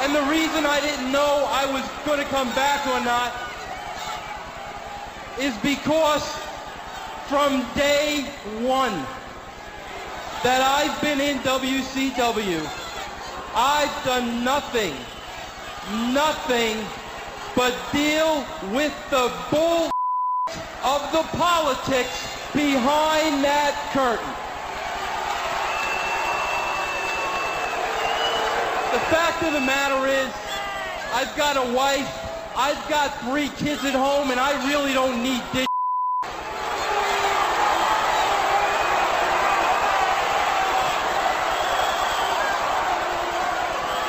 And 0.00 0.14
the 0.14 0.22
reason 0.32 0.64
I 0.64 0.80
didn't 0.80 1.12
know 1.12 1.46
I 1.50 1.70
was 1.70 1.84
going 2.06 2.18
to 2.18 2.24
come 2.30 2.48
back 2.54 2.86
or 2.86 3.04
not 3.04 3.30
is 5.38 5.54
because 5.58 6.24
from 7.28 7.66
day 7.74 8.22
one 8.64 9.04
that 10.42 10.62
I've 10.64 10.98
been 11.02 11.20
in 11.20 11.40
WCW, 11.40 12.64
I've 13.54 14.04
done 14.06 14.42
nothing, 14.42 14.94
nothing 16.14 16.78
but 17.54 17.76
deal 17.92 18.46
with 18.72 18.94
the 19.10 19.30
bull 19.50 19.92
of 20.84 21.12
the 21.12 21.22
politics 21.38 22.26
behind 22.52 23.44
that 23.44 23.72
curtain. 23.94 24.26
The 28.92 29.00
fact 29.14 29.42
of 29.44 29.52
the 29.52 29.60
matter 29.60 30.06
is, 30.08 30.28
I've 31.14 31.34
got 31.36 31.56
a 31.56 31.72
wife, 31.72 32.10
I've 32.56 32.88
got 32.88 33.16
three 33.20 33.48
kids 33.50 33.84
at 33.84 33.94
home, 33.94 34.32
and 34.32 34.40
I 34.40 34.58
really 34.68 34.92
don't 34.92 35.22
need 35.22 35.42
this. 35.52 35.66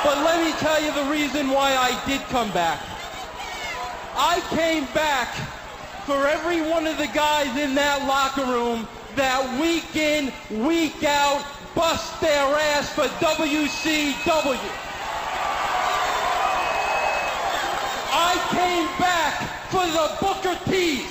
But 0.02 0.18
let 0.24 0.44
me 0.44 0.52
tell 0.58 0.82
you 0.82 0.92
the 0.92 1.08
reason 1.08 1.50
why 1.50 1.76
I 1.76 2.04
did 2.04 2.20
come 2.22 2.50
back. 2.50 2.80
I 4.16 4.40
came 4.50 4.86
back 4.92 5.53
for 6.06 6.26
every 6.26 6.60
one 6.60 6.86
of 6.86 6.98
the 6.98 7.06
guys 7.08 7.56
in 7.56 7.74
that 7.74 8.06
locker 8.06 8.44
room 8.44 8.86
that 9.16 9.40
week 9.60 9.96
in, 9.96 10.32
week 10.66 11.02
out, 11.04 11.42
bust 11.74 12.20
their 12.20 12.44
ass 12.76 12.92
for 12.92 13.08
WCW. 13.24 14.58
I 18.12 18.36
came 18.52 18.86
back 19.00 19.34
for 19.72 19.86
the 19.88 20.06
Booker 20.20 20.56
T's. 20.68 21.08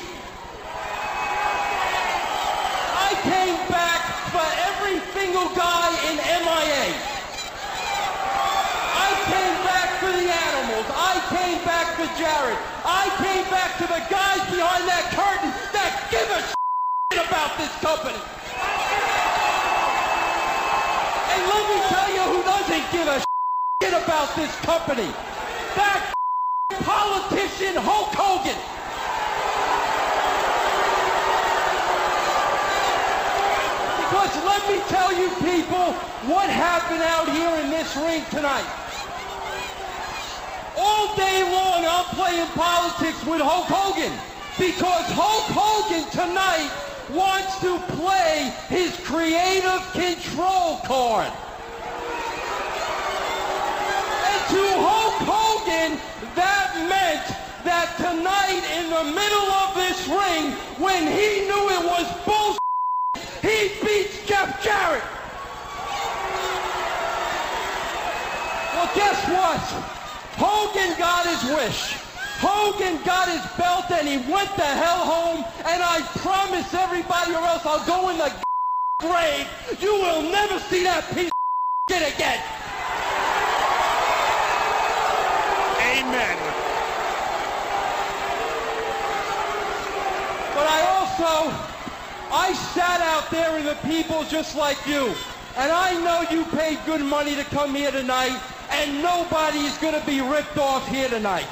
I 2.94 3.12
came 3.26 3.58
back 3.74 4.02
for 4.30 4.46
every 4.70 5.02
single 5.18 5.50
guy 5.58 5.90
in 6.08 6.16
MIA. 6.22 6.86
I 8.94 9.10
came 9.26 9.58
back 9.66 9.90
for 10.00 10.12
the 10.14 10.28
animals. 10.30 10.86
I 10.94 11.18
came 11.34 11.60
back 11.66 11.88
for 11.98 12.08
Jared. 12.16 12.60
I 12.86 13.08
came 13.20 13.44
back 13.50 13.78
to 13.80 13.88
the 13.88 14.02
guys 14.12 14.44
behind 14.52 14.88
that 14.88 15.08
curtain 15.16 15.52
that 15.72 15.92
give 16.12 16.28
a 16.32 16.42
shit 16.44 17.20
about 17.28 17.56
this 17.58 17.72
company. 17.80 18.20
And 21.32 21.42
let 21.48 21.64
me 21.68 21.78
tell 21.92 22.10
you 22.16 22.24
who 22.32 22.40
doesn't 22.44 22.86
give 22.92 23.08
a 23.08 23.20
shit 23.82 23.94
about 23.94 24.14
this 24.36 24.56
company. 24.62 25.10
That 25.76 26.14
politician 26.84 27.76
Hulk 27.78 28.14
Hogan. 28.14 28.58
Because 34.02 34.34
let 34.46 34.62
me 34.70 34.78
tell 34.90 35.12
you 35.14 35.30
people 35.42 35.94
what 36.30 36.50
happened 36.50 37.02
out 37.02 37.30
here 37.30 37.54
in 37.64 37.70
this 37.70 37.96
ring 37.98 38.24
tonight. 38.30 38.70
All 40.78 41.16
day 41.16 41.44
long 41.52 41.86
I'm 41.86 42.06
playing 42.16 42.48
politics 42.58 43.24
with 43.26 43.42
Hulk 43.42 43.68
Hogan 43.70 44.14
because 44.58 45.06
Hulk 45.14 45.46
Hogan 45.54 46.10
tonight 46.12 46.72
wants 47.12 47.60
to 47.62 47.78
play 47.96 48.54
his 48.70 48.96
creative 49.06 49.82
control 49.94 50.78
card. 50.86 51.32
And 54.26 54.43
to 54.54 54.66
Hulk 54.78 55.18
Hogan, 55.26 55.98
that 56.38 56.70
meant 56.86 57.26
that 57.66 57.90
tonight 57.98 58.62
in 58.78 58.86
the 58.94 59.06
middle 59.10 59.50
of 59.66 59.74
this 59.74 60.06
ring, 60.06 60.54
when 60.78 61.10
he 61.10 61.50
knew 61.50 61.64
it 61.74 61.82
was 61.82 62.06
bullshit, 62.22 62.62
he 63.42 63.74
beats 63.82 64.22
Jeff 64.30 64.62
Jarrett. 64.62 65.02
Well, 68.78 68.90
guess 68.94 69.18
what? 69.34 69.64
Hogan 70.38 70.94
got 71.02 71.26
his 71.26 71.42
wish. 71.50 71.98
Hogan 72.38 73.02
got 73.04 73.30
his 73.30 73.42
belt 73.58 73.90
and 73.90 74.06
he 74.06 74.18
went 74.30 74.54
the 74.54 74.70
hell 74.70 75.02
home. 75.02 75.46
And 75.66 75.82
I 75.82 76.02
promise 76.22 76.74
everybody 76.74 77.34
or 77.34 77.42
else 77.42 77.66
I'll 77.66 77.86
go 77.88 78.10
in 78.10 78.18
the 78.18 78.30
grave. 79.02 79.48
You 79.82 79.94
will 79.96 80.22
never 80.30 80.60
see 80.70 80.84
that 80.84 81.10
piece 81.16 81.32
of 81.34 81.90
shit 81.90 82.14
again. 82.14 82.63
Amen. 86.04 86.38
But 90.54 90.68
I 90.68 90.82
also, 90.92 91.34
I 92.30 92.54
sat 92.76 93.00
out 93.00 93.32
there 93.32 93.54
with 93.54 93.64
the 93.64 93.88
people 93.88 94.26
just 94.26 94.58
like 94.58 94.86
you. 94.86 95.16
And 95.56 95.72
I 95.72 95.94
know 96.04 96.28
you 96.30 96.44
paid 96.46 96.80
good 96.86 97.02
money 97.06 97.36
to 97.36 97.44
come 97.46 97.74
here 97.74 97.92
tonight, 97.92 98.38
and 98.70 99.02
nobody 99.02 99.60
is 99.60 99.78
going 99.78 99.98
to 99.98 100.06
be 100.06 100.20
ripped 100.20 100.58
off 100.58 100.86
here 100.90 101.08
tonight. 101.08 101.48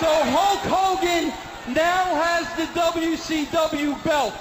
So 0.00 0.10
Hulk 0.32 0.60
Hogan 0.64 1.28
now 1.74 2.04
has 2.24 2.46
the 2.56 2.66
WCW 2.80 4.02
belt. 4.02 4.38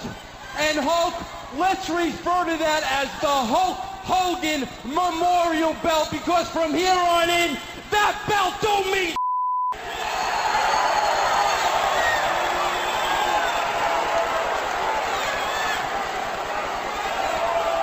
And 0.58 0.80
Hulk, 0.80 1.16
let's 1.58 1.90
refer 1.90 2.46
to 2.46 2.58
that 2.58 2.84
as 3.04 3.10
the 3.22 3.28
Hulk 3.28 3.78
Hogan 4.06 4.68
Memorial 4.86 5.76
Belt 5.82 6.10
because 6.12 6.50
from 6.50 6.74
here 6.74 6.94
on 6.94 7.30
in, 7.30 7.58
that 7.92 8.16
belt 8.28 8.56
don't 8.62 8.92
mean 8.92 9.16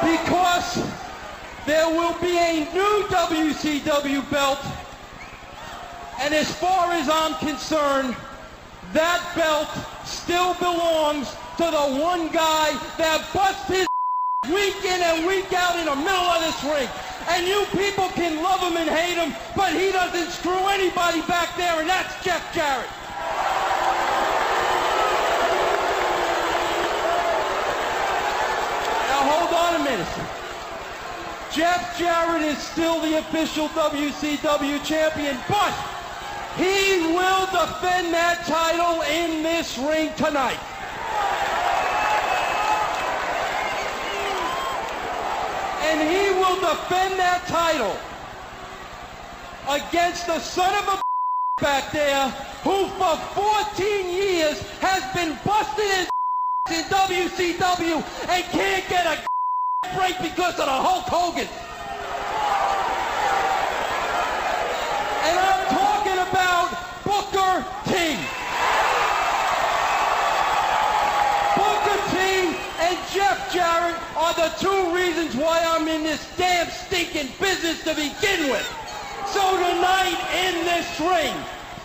because 0.03 0.83
there 1.67 1.89
will 1.89 2.19
be 2.21 2.37
a 2.37 2.65
new 2.73 3.07
WCW 3.09 4.31
belt 4.31 4.59
and 6.23 6.35
as 6.35 6.55
far 6.55 6.93
as 6.93 7.09
I'm 7.09 7.35
concerned, 7.35 8.15
that 8.93 9.33
belt 9.35 9.69
still 10.07 10.55
belongs 10.55 11.35
to 11.59 11.65
the 11.65 11.87
one 12.01 12.29
guy 12.29 12.73
that 12.97 13.21
busts 13.35 13.69
his 13.69 13.87
week 14.49 14.85
in 14.85 15.01
and 15.03 15.27
week 15.27 15.53
out 15.53 15.79
in 15.79 15.87
the 15.87 15.97
middle 15.97 16.31
of 16.33 16.41
this 16.41 16.57
ring. 16.65 16.89
And 17.29 17.47
you 17.47 17.65
people 17.77 18.09
can 18.11 18.43
love 18.43 18.61
him 18.61 18.77
and 18.77 18.89
hate 18.89 19.15
him, 19.15 19.35
but 19.55 19.73
he 19.73 19.93
doesn't 19.93 20.31
screw 20.31 20.67
anybody 20.69 21.21
back 21.23 21.57
there, 21.57 21.79
and 21.81 21.89
that's 21.89 22.13
Jeff 22.25 22.43
Jarrett. 22.55 22.89
Now 29.07 29.23
hold 29.29 29.53
on 29.55 29.81
a 29.81 29.85
minute. 29.85 30.09
Jeff 31.53 31.99
Jarrett 31.99 32.43
is 32.43 32.59
still 32.59 32.99
the 33.03 33.19
official 33.19 33.69
WCW 33.69 34.83
champion, 34.83 35.37
but 35.49 35.73
he 36.57 37.13
will 37.13 37.47
defend 37.47 38.13
that 38.15 38.43
title 38.47 39.03
in 39.03 39.43
this 39.43 39.77
ring 39.79 40.13
tonight. 40.17 40.59
And 45.89 46.01
he 46.01 46.31
will 46.39 46.61
defend 46.61 47.19
that 47.19 47.45
title 47.47 47.97
against 49.69 50.27
the 50.27 50.39
son 50.41 50.75
of 50.83 50.95
a 50.95 51.03
back 51.63 51.93
there 51.93 52.29
who 52.65 52.87
for 52.99 53.17
14 53.77 54.11
years 54.11 54.61
has 54.81 55.03
been 55.15 55.39
busted 55.45 55.85
his 55.91 56.09
in 56.71 56.85
WCW 56.91 57.97
and 58.29 58.45
can't 58.45 58.89
get 58.89 59.07
a 59.07 59.19
break 59.97 60.17
because 60.23 60.59
of 60.59 60.67
the 60.67 60.79
Hulk 60.87 61.05
Hogan. 61.07 61.49
And 65.27 65.39
I'm 65.39 65.67
talking 65.71 66.19
about 66.19 66.71
Booker 67.05 67.65
T. 67.91 68.17
Booker 71.59 71.99
T 72.11 72.17
and 72.87 72.97
Jeff 73.11 73.53
Jarrett 73.53 73.99
are 74.17 74.32
the 74.43 74.49
two 74.59 74.93
reasons 74.93 75.37
why 75.37 75.63
I'm 75.65 75.87
in 75.87 76.03
this 76.03 76.27
damn 76.37 76.69
stinking 76.69 77.29
business 77.39 77.85
to 77.85 77.95
begin 77.95 78.51
with. 78.51 78.67
So 79.27 79.41
tonight 79.57 80.19
in 80.35 80.65
this 80.65 80.99
ring 80.99 81.33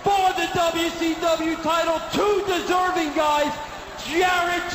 for 0.02 0.34
the 0.34 0.50
WCW 0.58 1.62
title, 1.62 2.02
two 2.12 2.42
deserving 2.48 3.14
guys, 3.14 3.54
Jarrett 4.08 4.74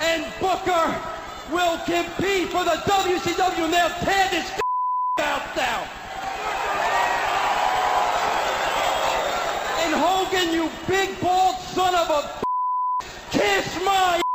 and 0.00 0.26
Booker, 0.40 1.00
will 1.52 1.78
compete 1.86 2.48
for 2.48 2.64
the 2.64 2.82
WCW 2.90 3.64
and 3.66 3.72
they'll 3.72 3.88
tear 4.02 4.28
this 4.32 4.50
out 5.20 5.54
down. 5.54 5.86
And 9.78 9.94
Hogan, 9.94 10.52
you 10.52 10.68
big 10.88 11.20
bald 11.20 11.54
son 11.70 11.94
of 11.94 12.10
a 12.10 12.42
kiss 13.30 13.84
my 13.84 14.25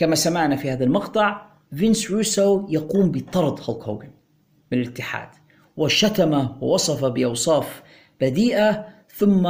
كما 0.00 0.14
سمعنا 0.14 0.56
في 0.56 0.70
هذا 0.70 0.84
المقطع 0.84 1.46
فينس 1.76 2.10
روسو 2.10 2.66
يقوم 2.68 3.10
بطرد 3.10 3.60
هولك 3.60 3.82
هوجن 3.82 4.08
من 4.72 4.78
الاتحاد 4.78 5.28
وشتمه 5.76 6.62
ووصفه 6.62 7.08
بأوصاف 7.08 7.82
بذيئة 8.20 8.86
ثم 9.14 9.46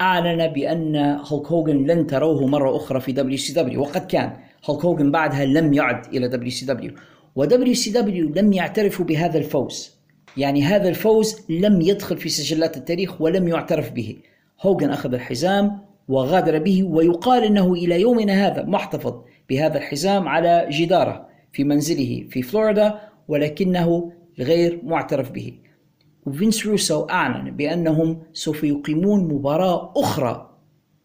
أعلن 0.00 0.46
بأن 0.46 0.96
هولك 0.96 1.46
هوجن 1.46 1.86
لن 1.86 2.06
تروه 2.06 2.46
مرة 2.46 2.76
أخرى 2.76 3.00
في 3.00 3.12
WCW. 3.12 3.80
وقد 3.80 4.06
كان 4.06 4.32
هولك 4.64 4.84
هوجن 4.84 5.10
بعدها 5.10 5.44
لم 5.44 5.72
يعد 5.72 6.14
إلى 6.14 6.28
دبليو 6.28 6.50
سي 6.50 6.66
دبليو. 6.66 6.92
ودبليو 7.36 7.74
سي 7.74 7.90
دبليو 7.90 8.28
لم 8.36 8.52
يعترفوا 8.52 9.04
بهذا 9.04 9.38
الفوز. 9.38 9.98
يعني 10.36 10.62
هذا 10.62 10.88
الفوز 10.88 11.40
لم 11.48 11.80
يدخل 11.80 12.18
في 12.18 12.28
سجلات 12.28 12.76
التاريخ 12.76 13.20
ولم 13.20 13.48
يعترف 13.48 13.90
به. 13.90 14.16
هوجن 14.60 14.90
أخذ 14.90 15.14
الحزام 15.14 15.78
وغادر 16.08 16.58
به 16.58 16.84
ويقال 16.84 17.44
أنه 17.44 17.72
إلى 17.72 18.00
يومنا 18.00 18.46
هذا 18.46 18.64
محتفظ 18.64 19.14
بهذا 19.48 19.78
الحزام 19.78 20.28
على 20.28 20.66
جداره 20.70 21.28
في 21.52 21.64
منزله 21.64 22.26
في 22.30 22.42
فلوريدا 22.42 23.00
ولكنه 23.28 24.12
غير 24.38 24.80
معترف 24.84 25.30
به. 25.30 25.58
وفينس 26.26 26.66
روسو 26.66 27.04
أعلن 27.04 27.50
بأنهم 27.50 28.22
سوف 28.32 28.64
يقيمون 28.64 29.24
مباراة 29.24 29.92
أخرى 29.96 30.50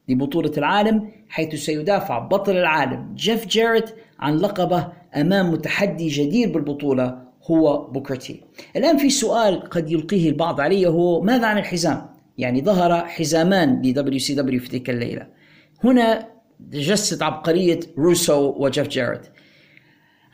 لبطولة 0.10 0.52
العالم 0.58 1.12
حيث 1.30 1.56
سيدافع 1.56 2.20
بطل 2.20 2.58
العالم 2.58 3.14
جيف 3.16 3.48
جيرت 3.48 3.96
عن 4.20 4.38
لقبه 4.38 4.88
أمام 5.16 5.52
متحدي 5.52 6.08
جدير 6.08 6.52
بالبطولة 6.52 7.24
هو 7.44 7.88
بوكر 7.88 8.18
تي. 8.18 8.42
الآن 8.76 8.98
في 8.98 9.10
سؤال 9.10 9.62
قد 9.62 9.92
يلقيه 9.92 10.30
البعض 10.30 10.62
علي 10.62 10.88
هو 10.88 11.22
ماذا 11.22 11.48
عن 11.48 11.58
الحزام؟ 11.58 12.10
يعني 12.38 12.62
ظهر 12.62 13.06
حزامان 13.08 13.84
WCW 14.18 14.60
في 14.60 14.70
تلك 14.70 14.90
الليلة. 14.90 15.28
هنا 15.84 16.33
تجسد 16.72 17.24
عبقرية 17.24 17.80
روسو 17.98 18.56
وجيف 18.58 18.88
جيرت 18.88 19.32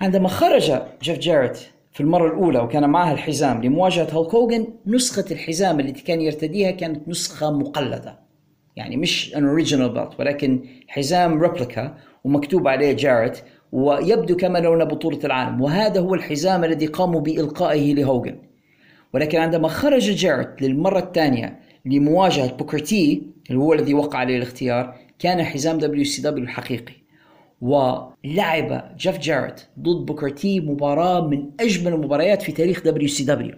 عندما 0.02 0.30
خرج 0.30 0.72
جيف 1.02 1.20
جيرت 1.20 1.72
في 1.92 2.02
المرة 2.02 2.28
الأولى 2.28 2.60
وكان 2.60 2.90
معاه 2.90 3.14
الحزام 3.14 3.64
لمواجهة 3.64 4.08
هولك 4.12 4.36
هوجن 4.36 4.68
نسخة 4.88 5.26
الحزام 5.32 5.80
التي 5.80 6.04
كان 6.04 6.22
يرتديها 6.22 6.72
كانت 6.72 7.08
نسخة 7.08 7.52
مقلدة. 7.52 8.20
يعني 8.76 8.98
مش 8.98 9.36
an 9.36 9.48
original 9.48 9.90
belt 9.90 10.20
ولكن 10.20 10.66
حزام 10.88 11.42
replica 11.42 11.98
ومكتوب 12.24 12.68
عليه 12.68 12.94
جاريت 12.94 13.38
ويبدو 13.72 14.36
كما 14.36 14.60
لو 14.60 14.74
انه 14.74 14.84
بطولة 14.84 15.20
العالم. 15.24 15.62
وهذا 15.62 16.00
هو 16.00 16.14
الحزام 16.14 16.64
الذي 16.64 16.86
قاموا 16.86 17.22
بإلقائه 17.22 17.94
لهوجن 17.94 18.40
ولكن 19.14 19.38
عندما 19.38 19.68
خرج 19.68 20.12
جاريت 20.12 20.62
للمرة 20.62 21.00
الثانية 21.00 21.60
لمواجهة 21.86 22.56
بوكر 22.58 23.02
تي 23.02 23.24
اللي 23.50 23.62
هو 23.62 23.74
الذي 23.74 23.94
وقع 23.94 24.20
عليه 24.20 24.38
الاختيار 24.38 24.96
كان 25.20 25.44
حزام 25.44 25.78
WCW 25.78 26.44
الحقيقي. 26.44 26.94
ولعب 27.62 28.96
جيف 28.98 29.18
جاريت 29.18 29.62
ضد 29.80 30.06
بوكر 30.06 30.42
تي 30.42 30.60
مباراة 30.60 31.28
من 31.28 31.50
أجمل 31.60 31.94
المباريات 31.94 32.42
في 32.42 32.52
تاريخ 32.52 32.84
WCW 32.84 33.56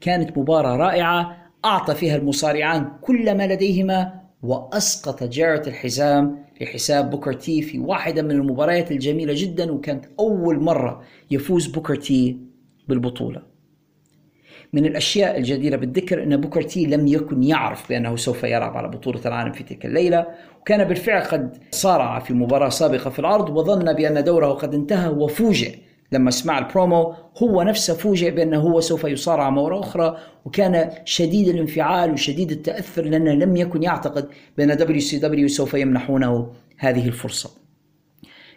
كانت 0.00 0.38
مباراة 0.38 0.76
رائعة 0.76 1.36
أعطى 1.64 1.94
فيها 1.94 2.16
المصارعان 2.16 2.92
كل 3.00 3.36
ما 3.36 3.46
لديهما 3.46 4.20
وأسقط 4.42 5.24
جاريت 5.24 5.68
الحزام 5.68 6.44
لحساب 6.60 7.10
بوكر 7.10 7.32
تي 7.32 7.62
في 7.62 7.78
واحدة 7.78 8.22
من 8.22 8.30
المباريات 8.30 8.92
الجميلة 8.92 9.34
جدا 9.36 9.72
وكانت 9.72 10.04
أول 10.18 10.60
مرة 10.60 11.02
يفوز 11.30 11.66
بوكر 11.66 11.96
تي 11.96 12.38
بالبطولة. 12.88 13.42
من 14.72 14.86
الأشياء 14.86 15.38
الجديرة 15.38 15.76
بالذكر 15.76 16.22
أن 16.22 16.36
بوكر 16.36 16.62
تي 16.62 16.86
لم 16.86 17.06
يكن 17.06 17.42
يعرف 17.42 17.88
بأنه 17.88 18.16
سوف 18.16 18.44
يلعب 18.44 18.76
على 18.76 18.88
بطولة 18.88 19.20
العالم 19.26 19.52
في 19.52 19.64
تلك 19.64 19.86
الليلة 19.86 20.26
وكان 20.68 20.84
بالفعل 20.84 21.22
قد 21.22 21.56
صارع 21.70 22.18
في 22.18 22.34
مباراة 22.34 22.68
سابقة 22.68 23.10
في 23.10 23.18
العرض 23.18 23.56
وظن 23.56 23.92
بأن 23.92 24.24
دوره 24.24 24.46
قد 24.46 24.74
انتهى 24.74 25.08
وفوجئ. 25.08 25.78
لما 26.12 26.30
سمع 26.30 26.58
البرومو 26.58 27.14
هو 27.42 27.62
نفسه 27.62 27.94
فوجئ 27.94 28.30
بأنه 28.30 28.60
هو 28.60 28.80
سوف 28.80 29.04
يصارع 29.04 29.50
مرة 29.50 29.80
أخرى 29.80 30.18
وكان 30.44 30.90
شديد 31.04 31.48
الانفعال 31.48 32.12
وشديد 32.12 32.50
التأثر 32.50 33.04
لأنه 33.04 33.32
لم 33.32 33.56
يكن 33.56 33.82
يعتقد 33.82 34.28
بأن 34.58 34.76
WCW 34.76 35.48
سوف 35.48 35.74
يمنحونه 35.74 36.52
هذه 36.78 37.06
الفرصة. 37.08 37.50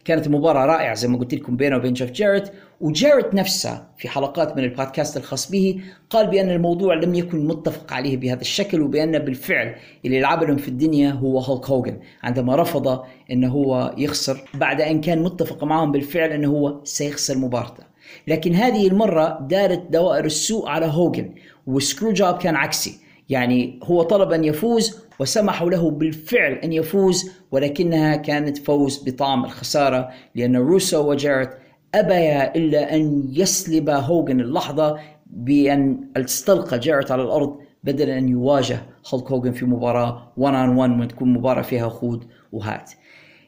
كانت 0.06 0.28
مباراة 0.28 0.66
رائعة 0.66 0.94
زي 0.94 1.08
ما 1.08 1.18
قلت 1.18 1.34
لكم 1.34 1.56
بينه 1.56 1.76
وبين 1.76 1.94
جيف 1.94 2.12
جيرت 2.12 2.54
وجيرت 2.82 3.34
نفسه 3.34 3.88
في 3.98 4.10
حلقات 4.10 4.58
من 4.58 4.64
البودكاست 4.64 5.18
الخاص 5.18 5.52
به 5.52 5.82
قال 6.10 6.28
بأن 6.28 6.50
الموضوع 6.50 6.94
لم 6.94 7.16
يكن 7.16 7.48
متفق 7.48 7.94
عليه 7.94 8.18
بهذا 8.18 8.42
الشكل 8.42 8.82
وبأن 8.82 9.20
بالفعل 9.20 9.76
اللي 10.06 10.20
لعب 10.20 10.44
لهم 10.44 10.58
في 10.58 10.68
الدنيا 10.68 11.12
هو 11.12 11.40
هولك 11.40 11.70
هوجن 11.70 12.00
عندما 12.24 12.56
رفض 12.56 13.04
أنه 13.32 13.48
هو 13.48 13.96
يخسر 13.98 14.42
بعد 14.54 14.82
أن 14.82 15.02
كان 15.02 15.24
متفق 15.24 15.64
معهم 15.64 15.92
بالفعل 15.92 16.30
أنه 16.30 16.48
هو 16.48 16.80
سيخسر 16.84 17.38
مباراته. 17.38 17.84
لكن 18.28 18.56
هذه 18.56 18.88
المرة 18.88 19.40
دارت 19.42 19.92
دوائر 19.92 20.26
السوء 20.26 20.70
على 20.70 20.86
هوجن 20.86 21.36
و 21.68 22.14
screwjob 22.14 22.38
كان 22.38 22.56
عكسي 22.56 23.00
يعني 23.30 23.80
هو 23.84 24.04
طلب 24.04 24.32
أن 24.32 24.44
يفوز 24.44 25.00
وسمحوا 25.22 25.70
له 25.70 25.92
بالفعل 25.92 26.54
أن 26.54 26.74
يفوز 26.74 27.32
ولكنها 27.52 28.16
كانت 28.16 28.58
فوز 28.58 29.04
بطعم 29.10 29.46
الخسارة 29.46 30.10
لأن 30.36 30.56
روسو 30.56 31.10
وجارت 31.10 31.58
أبيا 31.96 32.56
إلا 32.56 32.96
أن 32.96 33.24
يسلب 33.30 33.90
هوجن 33.90 34.40
اللحظة 34.40 35.00
بأن 35.26 36.00
استلقى 36.18 36.80
جارت 36.80 37.12
على 37.12 37.24
الأرض 37.24 37.58
بدل 37.84 38.10
أن 38.10 38.30
يواجه 38.30 38.80
هولك 39.14 39.32
هوجن 39.32 39.52
في 39.52 39.66
مباراة 39.66 40.34
1 40.38 40.70
on 40.70 40.78
1 40.78 41.00
وتكون 41.00 41.34
مباراة 41.34 41.62
فيها 41.62 41.90
خد 41.90 42.24
وهات. 42.52 42.92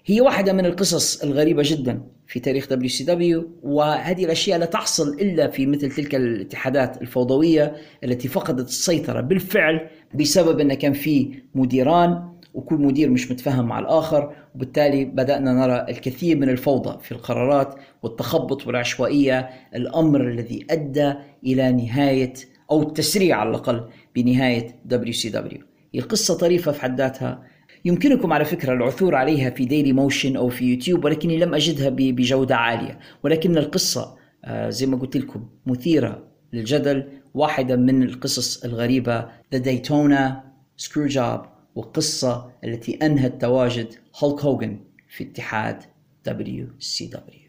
هي 0.06 0.22
واحدة 0.22 0.54
من 0.54 0.66
القصص 0.66 1.24
الغريبة 1.24 1.64
جدا 1.66 2.02
في 2.28 2.40
تاريخ 2.40 2.70
دبليو 2.70 2.90
سي 2.90 3.04
دبليو 3.04 3.50
وهذه 3.64 4.26
الأشياء 4.26 4.60
لا 4.60 4.66
تحصل 4.66 5.14
إلا 5.14 5.48
في 5.48 5.66
مثل 5.66 5.92
تلك 5.92 6.16
الاتحادات 6.16 7.02
الفوضوية 7.02 7.76
التي 8.04 8.28
فقدت 8.28 8.68
السيطرة 8.68 9.22
بالفعل 9.22 9.88
بسبب 10.16 10.60
أن 10.60 10.74
كان 10.74 10.94
في 10.94 11.34
مديران 11.56 12.30
وكل 12.54 12.76
مدير 12.76 13.10
مش 13.10 13.32
متفاهم 13.32 13.66
مع 13.66 13.80
الآخر 13.80 14.36
وبالتالي 14.56 15.06
بدأنا 15.06 15.54
نرى 15.54 15.86
الكثير 15.90 16.38
من 16.38 16.50
الفوضى 16.50 17.04
في 17.04 17.12
القرارات 17.12 17.76
والتخبط 18.04 18.68
والعشوائية 18.68 19.50
الأمر 19.76 20.22
الذي 20.22 20.66
أدى 20.70 21.14
إلى 21.46 21.72
نهاية 21.72 22.34
أو 22.72 22.82
التسريع 22.82 23.38
على 23.38 23.50
الأقل 23.50 23.90
بنهاية 24.16 24.80
دبليو 24.86 25.14
سي 25.14 25.30
دبليو 25.30 25.62
هي 25.94 26.00
قصة 26.00 26.38
طريفة 26.38 26.72
في 26.72 26.82
حد 26.82 27.02
ذاتها 27.02 27.44
يمكنكم 27.86 28.34
على 28.34 28.46
فكرة 28.46 28.74
العثور 28.74 29.16
عليها 29.16 29.50
في 29.50 29.66
ديلي 29.66 29.94
موشن 29.94 30.36
أو 30.36 30.50
في 30.50 30.66
يوتيوب 30.66 31.06
ولكني 31.06 31.38
لم 31.38 31.54
أجدها 31.54 31.90
بجودة 31.90 32.56
عالية. 32.56 33.00
ولكن 33.24 33.58
القصة 33.58 34.18
آه، 34.46 34.70
زي 34.70 34.86
ما 34.86 34.98
قلت 34.98 35.18
لكم 35.18 35.48
مثيرة 35.66 36.28
للجدل 36.54 37.08
واحدة 37.34 37.76
من 37.76 38.04
القصص 38.04 38.64
الغريبة 38.64 39.28
The 39.56 39.60
Daytona 39.60 40.32
Screw 40.86 41.14
Job 41.14 41.40
والقصة 41.76 42.52
التي 42.64 42.94
أنهت 42.94 43.42
تواجد 43.42 43.88
هولك 44.24 44.42
هوغن 44.42 44.80
في 45.10 45.24
اتحاد 45.24 45.84
WCW 46.30 47.43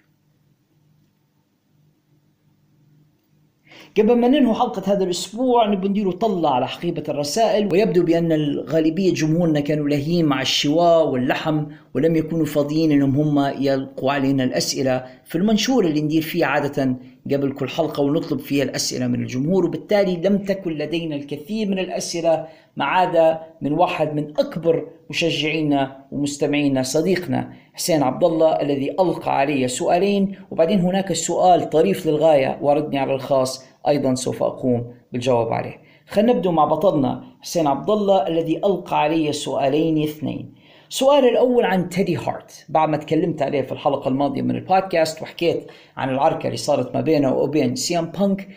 قبل 3.98 4.16
ما 4.16 4.28
ننهي 4.28 4.54
حلقة 4.54 4.92
هذا 4.92 5.04
الأسبوع 5.04 5.66
نبي 5.66 5.88
نديروا 5.88 6.12
طلة 6.12 6.50
على 6.50 6.68
حقيبة 6.68 7.02
الرسائل 7.08 7.72
ويبدو 7.72 8.02
بأن 8.02 8.32
الغالبية 8.32 9.14
جمهورنا 9.14 9.60
كانوا 9.60 9.88
لاهين 9.88 10.24
مع 10.24 10.42
الشواء 10.42 11.08
واللحم 11.08 11.64
ولم 11.94 12.16
يكونوا 12.16 12.46
فاضيين 12.46 12.92
أنهم 12.92 13.16
هم 13.38 13.54
يلقوا 13.58 14.12
علينا 14.12 14.44
الأسئلة. 14.44 15.04
في 15.24 15.38
المنشور 15.38 15.84
اللي 15.84 16.00
ندير 16.00 16.22
فيه 16.22 16.44
عادة 16.44 16.96
قبل 17.32 17.52
كل 17.52 17.68
حلقة 17.68 18.02
ونطلب 18.02 18.38
فيها 18.38 18.64
الأسئلة 18.64 19.06
من 19.06 19.22
الجمهور 19.22 19.66
وبالتالي 19.66 20.16
لم 20.16 20.38
تكن 20.38 20.72
لدينا 20.72 21.16
الكثير 21.16 21.68
من 21.68 21.78
الأسئلة 21.78 22.46
ما 22.76 22.84
عدا 22.84 23.40
من 23.62 23.72
واحد 23.72 24.14
من 24.14 24.30
أكبر 24.38 24.86
مشجعينا 25.10 25.96
ومستمعينا 26.12 26.82
صديقنا 26.82 27.52
حسين 27.74 28.02
عبد 28.02 28.24
الله 28.24 28.60
الذي 28.60 28.90
ألقى 28.90 29.38
علي 29.38 29.68
سؤالين 29.68 30.36
وبعدين 30.50 30.80
هناك 30.80 31.12
سؤال 31.12 31.70
طريف 31.70 32.06
للغاية 32.06 32.58
وردني 32.62 32.98
على 32.98 33.14
الخاص. 33.14 33.73
أيضا 33.88 34.14
سوف 34.14 34.42
أقوم 34.42 34.94
بالجواب 35.12 35.52
عليه. 35.52 35.80
خلينا 36.08 36.32
نبدأ 36.32 36.50
مع 36.50 36.64
بطلنا 36.64 37.24
حسين 37.40 37.66
عبد 37.66 37.90
الله 37.90 38.26
الذي 38.26 38.56
ألقى 38.56 39.00
علي 39.00 39.32
سؤالين 39.32 40.02
اثنين. 40.02 40.54
السؤال 40.90 41.24
الأول 41.24 41.64
عن 41.64 41.88
تيدي 41.88 42.16
هارت. 42.16 42.66
بعد 42.68 42.88
ما 42.88 42.96
تكلمت 42.96 43.42
عليه 43.42 43.62
في 43.62 43.72
الحلقة 43.72 44.08
الماضية 44.08 44.42
من 44.42 44.56
البودكاست 44.56 45.22
وحكيت 45.22 45.66
عن 45.96 46.10
العركة 46.10 46.46
اللي 46.46 46.56
صارت 46.56 46.94
ما 46.94 47.00
بينه 47.00 47.34
وبين 47.34 47.76
سي 47.76 47.95
ام 47.95 48.04
بانك 48.04 48.48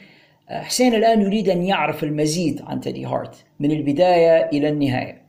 حسين 0.50 0.96
الآن 0.96 1.22
يريد 1.22 1.50
أن 1.50 1.64
يعرف 1.64 2.04
المزيد 2.04 2.62
عن 2.68 2.80
تيدي 2.80 3.06
هارت 3.06 3.46
من 3.60 3.72
البداية 3.72 4.50
إلى 4.50 4.70
النهاية. 4.70 5.28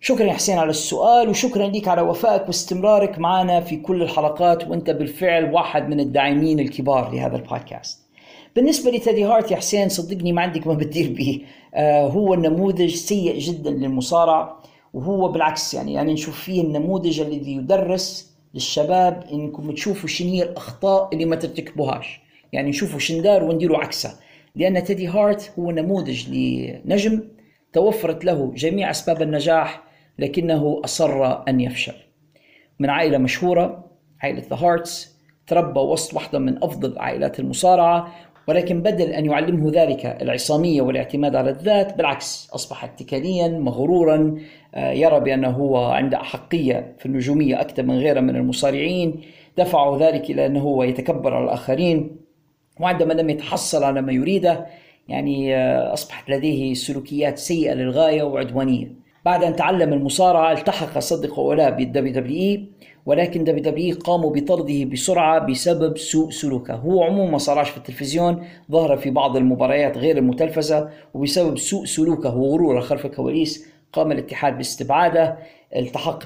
شكرا 0.00 0.26
يا 0.26 0.32
حسين 0.32 0.58
على 0.58 0.70
السؤال 0.70 1.28
وشكرا 1.28 1.66
لك 1.66 1.88
على 1.88 2.02
وفائك 2.02 2.46
واستمرارك 2.46 3.18
معنا 3.18 3.60
في 3.60 3.76
كل 3.76 4.02
الحلقات 4.02 4.68
وأنت 4.68 4.90
بالفعل 4.90 5.54
واحد 5.54 5.88
من 5.88 6.00
الداعمين 6.00 6.60
الكبار 6.60 7.12
لهذا 7.12 7.36
البودكاست. 7.36 8.03
بالنسبة 8.56 8.90
لتيدي 8.90 9.24
هارت 9.24 9.50
يا 9.50 9.56
حسين 9.56 9.88
صدقني 9.88 10.32
ما 10.32 10.42
عندك 10.42 10.66
ما 10.66 10.74
تدير 10.74 11.12
به. 11.12 11.40
آه 11.74 12.08
هو 12.08 12.34
النموذج 12.34 12.94
سيء 12.94 13.38
جدا 13.38 13.70
للمصارع 13.70 14.56
وهو 14.94 15.28
بالعكس 15.28 15.74
يعني 15.74 15.92
يعني 15.92 16.12
نشوف 16.12 16.40
فيه 16.40 16.62
النموذج 16.62 17.20
الذي 17.20 17.52
يدرس 17.52 18.34
للشباب 18.54 19.24
إنكم 19.32 19.72
تشوفوا 19.72 20.08
شنو 20.08 20.30
هي 20.30 20.42
الأخطاء 20.42 21.08
اللي 21.12 21.24
ما 21.24 21.36
ترتكبوهاش. 21.36 22.20
يعني 22.52 22.68
نشوفوا 22.68 22.98
شن 22.98 23.26
دار 23.26 23.44
ونديروا 23.44 23.78
عكسه 23.78 24.18
لأن 24.56 24.84
تيدي 24.84 25.06
هارت 25.06 25.52
هو 25.58 25.70
نموذج 25.70 26.28
لنجم 26.30 27.22
توفرت 27.72 28.24
له 28.24 28.52
جميع 28.56 28.90
أسباب 28.90 29.22
النجاح 29.22 29.82
لكنه 30.18 30.80
أصر 30.84 31.48
أن 31.48 31.60
يفشل. 31.60 31.94
من 32.80 32.90
عائلة 32.90 33.18
مشهورة 33.18 33.84
عائلة 34.20 34.42
ذا 34.50 34.56
هارتس 34.56 35.14
تربى 35.46 35.80
وسط 35.80 36.14
واحدة 36.14 36.38
من 36.38 36.64
أفضل 36.64 36.98
عائلات 36.98 37.40
المصارعة 37.40 38.12
ولكن 38.48 38.82
بدل 38.82 39.10
أن 39.10 39.26
يعلمه 39.26 39.70
ذلك 39.70 40.06
العصامية 40.22 40.82
والاعتماد 40.82 41.36
على 41.36 41.50
الذات 41.50 41.96
بالعكس 41.96 42.50
أصبح 42.54 42.84
اتكاليا 42.84 43.48
مغرورا. 43.48 44.38
آه، 44.74 44.92
يرى 44.92 45.20
بأنه 45.20 45.50
هو 45.50 45.76
عنده 45.76 46.20
أحقية 46.20 46.94
في 46.98 47.06
النجومية 47.06 47.60
أكثر 47.60 47.82
من 47.82 47.98
غيره 47.98 48.20
من 48.20 48.36
المصارعين. 48.36 49.20
دفعه 49.58 49.98
ذلك 50.00 50.30
إلى 50.30 50.46
أنه 50.46 50.60
هو 50.60 50.82
يتكبر 50.82 51.34
على 51.34 51.44
الآخرين. 51.44 52.16
وعندما 52.80 53.12
لم 53.12 53.30
يتحصل 53.30 53.84
على 53.84 54.02
ما 54.02 54.12
يريده 54.12 54.66
يعني 55.08 55.56
آه، 55.56 55.92
أصبحت 55.92 56.30
لديه 56.30 56.74
سلوكيات 56.74 57.38
سيئة 57.38 57.74
للغاية 57.74 58.22
وعدوانية. 58.22 59.04
بعد 59.24 59.44
أن 59.44 59.56
تعلم 59.56 59.92
المصارعة 59.92 60.52
التحق 60.52 60.98
صدق 60.98 61.38
ولا 61.38 61.59
لا 61.59 61.70
بالدبليو 61.70 62.12
دبليو 62.12 62.36
إي 62.36 62.68
ولكن 63.06 63.44
دبليو 63.44 63.62
دبليو 63.62 63.96
قاموا 63.96 64.30
بطرده 64.30 64.84
بسرعة 64.84 65.46
بسبب 65.46 65.98
سوء 65.98 66.30
سلوكه. 66.30 66.74
هو 66.74 67.02
عموما 67.02 67.30
ما 67.30 67.38
صارش 67.38 67.70
في 67.70 67.76
التلفزيون 67.76 68.44
ظهر 68.70 68.96
في 68.96 69.10
بعض 69.10 69.36
المباريات 69.36 69.98
غير 69.98 70.18
المتلفزة 70.18 70.90
وبسبب 71.14 71.58
سوء 71.58 71.84
سلوكه 71.84 72.36
وغروره 72.36 72.80
خلف 72.80 73.06
الكواليس 73.06 73.66
قام 73.92 74.12
الاتحاد 74.12 74.56
باستبعاده 74.56 75.38
التحق 75.76 76.24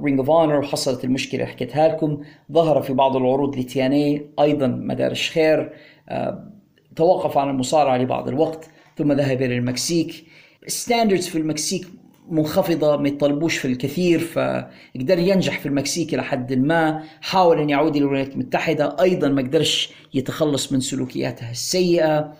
برينج 0.00 0.18
اوف 0.18 0.30
هونر 0.30 0.58
وحصلت 0.58 1.04
المشكلة 1.04 1.40
اللي 1.40 1.52
حكيتها 1.52 1.88
لكم. 1.88 2.20
ظهر 2.52 2.82
في 2.82 2.92
بعض 2.92 3.16
العروض 3.16 3.58
لتياني 3.58 4.26
أيضا 4.40 4.66
مدار 4.66 5.10
الشخير 5.10 5.72
آه، 6.08 6.50
توقف 6.96 7.38
عن 7.38 7.50
المصارعة 7.50 7.96
لبعض 7.96 8.28
الوقت 8.28 8.70
ثم 8.96 9.12
ذهب 9.12 9.42
إلى 9.42 9.56
المكسيك. 9.58 10.24
standards 10.66 11.28
في 11.28 11.38
المكسيك 11.38 11.86
منخفضة 12.30 12.96
ما 12.96 13.08
يطلبوش 13.08 13.56
في 13.56 13.64
الكثير 13.68 14.18
فقدر 14.18 15.18
ينجح 15.18 15.58
في 15.60 15.66
المكسيك 15.66 16.14
إلى 16.14 16.22
حد 16.22 16.52
ما. 16.52 17.02
حاول 17.20 17.60
أن 17.60 17.70
يعود 17.70 17.96
إلى 17.96 18.04
الولايات 18.04 18.32
المتحدة 18.32 18.96
أيضا 19.00 19.28
ما 19.28 19.42
قدرش 19.42 19.92
يتخلص 20.14 20.72
من 20.72 20.80
سلوكياتها 20.80 21.50
السيئة. 21.50 22.32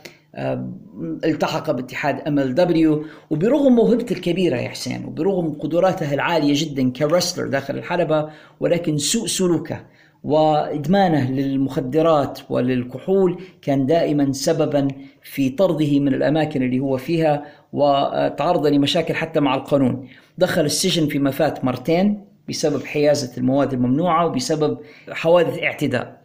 التحق 1.24 1.70
باتحاد 1.70 2.20
ام 2.20 2.38
ال 2.38 2.54
دبليو 2.54 3.04
وبرغم 3.30 3.72
موهبته 3.72 4.12
الكبيرة 4.12 4.56
يا 4.56 4.68
حسين 4.68 5.04
وبرغم 5.04 5.52
قدراته 5.52 6.14
العالية 6.14 6.52
جدا 6.56 6.90
كرسلر 6.90 7.46
داخل 7.46 7.78
الحلبة 7.78 8.30
ولكن 8.60 8.98
سوء 8.98 9.26
سلوكه 9.26 9.84
وإدمانه 10.24 11.30
للمخدرات 11.30 12.38
وللكحول 12.50 13.42
كان 13.62 13.86
دائما 13.86 14.32
سببا 14.32 14.88
في 15.22 15.50
طرده 15.50 16.00
من 16.00 16.14
الأماكن 16.14 16.62
اللي 16.62 16.80
هو 16.80 16.96
فيها 16.96 17.44
وتعرض 17.72 18.66
لمشاكل 18.66 19.14
حتى 19.14 19.40
مع 19.40 19.54
القانون. 19.54 20.08
دخل 20.38 20.64
السجن 20.64 21.06
فيما 21.06 21.30
فات 21.30 21.64
مرتين 21.64 22.24
بسبب 22.48 22.84
حيازة 22.84 23.36
المواد 23.38 23.72
الممنوعة 23.72 24.26
وبسبب 24.26 24.78
حوادث 25.10 25.58
اعتداء. 25.58 26.20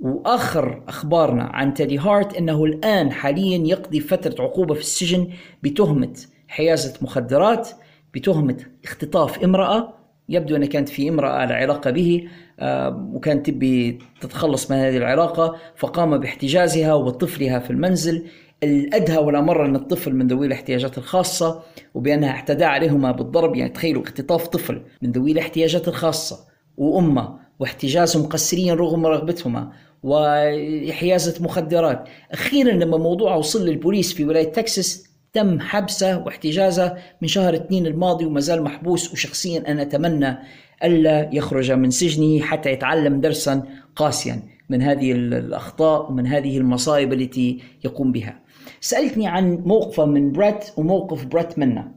وآخر 0.00 0.82
أخبارنا 0.88 1.42
عن 1.42 1.74
تيدي 1.74 1.98
هارت 1.98 2.36
إنه 2.36 2.64
الآن 2.64 3.12
حاليا 3.12 3.66
يقضي 3.66 4.00
فترة 4.00 4.44
عقوبة 4.44 4.74
في 4.74 4.80
السجن 4.80 5.28
بتهمة 5.62 6.12
حيازة 6.48 6.94
مخدرات 7.02 7.68
بتهمة 8.14 8.56
اختطاف 8.84 9.44
امرأة 9.44 9.94
يبدو 10.28 10.56
أن 10.56 10.64
كانت 10.64 10.88
في 10.88 11.08
امرأة 11.08 11.30
على 11.32 11.54
علاقة 11.54 11.90
به 11.90 12.28
آه، 12.60 13.10
وكانت 13.12 13.46
تبي 13.46 13.98
تتخلص 14.20 14.70
من 14.70 14.76
هذه 14.76 14.96
العلاقة 14.96 15.56
فقام 15.76 16.18
باحتجازها 16.18 16.94
وطفلها 16.94 17.58
في 17.58 17.70
المنزل. 17.70 18.26
الأدهى 18.62 19.18
والأمر 19.18 19.64
أن 19.64 19.76
الطفل 19.76 20.14
من 20.14 20.26
ذوي 20.26 20.46
الاحتياجات 20.46 20.98
الخاصة 20.98 21.62
وبأنها 21.94 22.30
اعتدى 22.30 22.64
عليهما 22.64 23.12
بالضرب. 23.12 23.56
يعني 23.56 23.70
تخيلوا 23.70 24.02
اختطاف 24.02 24.46
طفل 24.46 24.82
من 25.02 25.12
ذوي 25.12 25.32
الاحتياجات 25.32 25.88
الخاصة 25.88 26.46
وأمه 26.76 27.38
واحتجازهم 27.58 28.26
قسريا 28.26 28.74
رغم 28.74 29.06
رغبتهما 29.06 29.72
وحيازة 30.02 31.44
مخدرات. 31.44 32.08
أخيرا 32.32 32.72
لما 32.72 32.96
موضوع 32.96 33.34
وصل 33.34 33.66
للبوليس 33.66 34.14
في 34.14 34.24
ولاية 34.24 34.52
تكساس 34.52 35.15
تم 35.36 35.60
حبسه 35.60 36.18
واحتجازه 36.18 36.96
من 37.22 37.28
شهر 37.28 37.54
اثنين 37.54 37.86
الماضي 37.86 38.24
وما 38.24 38.40
زال 38.40 38.62
محبوس 38.62 39.12
وشخصيا 39.12 39.64
أنا 39.68 39.82
أتمنى 39.82 40.38
ألا 40.84 41.30
يخرج 41.32 41.72
من 41.72 41.90
سجنه 41.90 42.40
حتى 42.40 42.72
يتعلم 42.72 43.20
درسا 43.20 43.62
قاسيا 43.96 44.42
من 44.70 44.82
هذه 44.82 45.12
الأخطاء 45.12 46.10
ومن 46.10 46.26
هذه 46.26 46.58
المصائب 46.58 47.12
التي 47.12 47.62
يقوم 47.84 48.12
بها. 48.12 48.40
سألتني 48.80 49.28
عن 49.28 49.62
موقفه 49.64 50.04
من 50.04 50.32
بريت 50.32 50.64
وموقف 50.76 51.24
بريت 51.24 51.58
منه. 51.58 51.92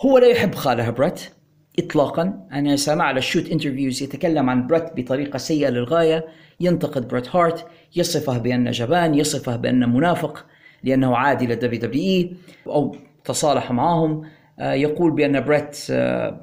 هو 0.00 0.18
لا 0.18 0.26
يحب 0.26 0.54
خاله 0.54 0.90
بريت 0.90 1.20
اطلاقا. 1.78 2.46
أنا 2.52 2.76
سامع 2.76 3.04
على 3.04 3.18
ال 3.18 3.23
shoot 3.23 3.50
interviews 3.50 4.02
يتكلم 4.02 4.50
عن 4.50 4.66
بريت 4.66 4.84
بطريقة 4.96 5.36
سيئة 5.36 5.68
للغاية. 5.68 6.26
ينتقد 6.60 7.08
بريت 7.08 7.36
هارت 7.36 7.66
يصفه 7.96 8.38
بأنه 8.38 8.70
جبان 8.70 9.14
يصفه 9.14 9.56
بأنه 9.56 9.86
منافق. 9.86 10.46
لأنه 10.86 11.16
عاد 11.16 11.46
للدبليو 11.46 11.80
دبليو 11.80 12.02
اي 12.02 12.36
أو 12.66 12.96
تصالح 13.24 13.72
معهم 13.72 14.22
آه، 14.58 14.72
يقول 14.72 15.10
بأن 15.10 15.40
بريت 15.44 15.86
آه، 15.90 16.40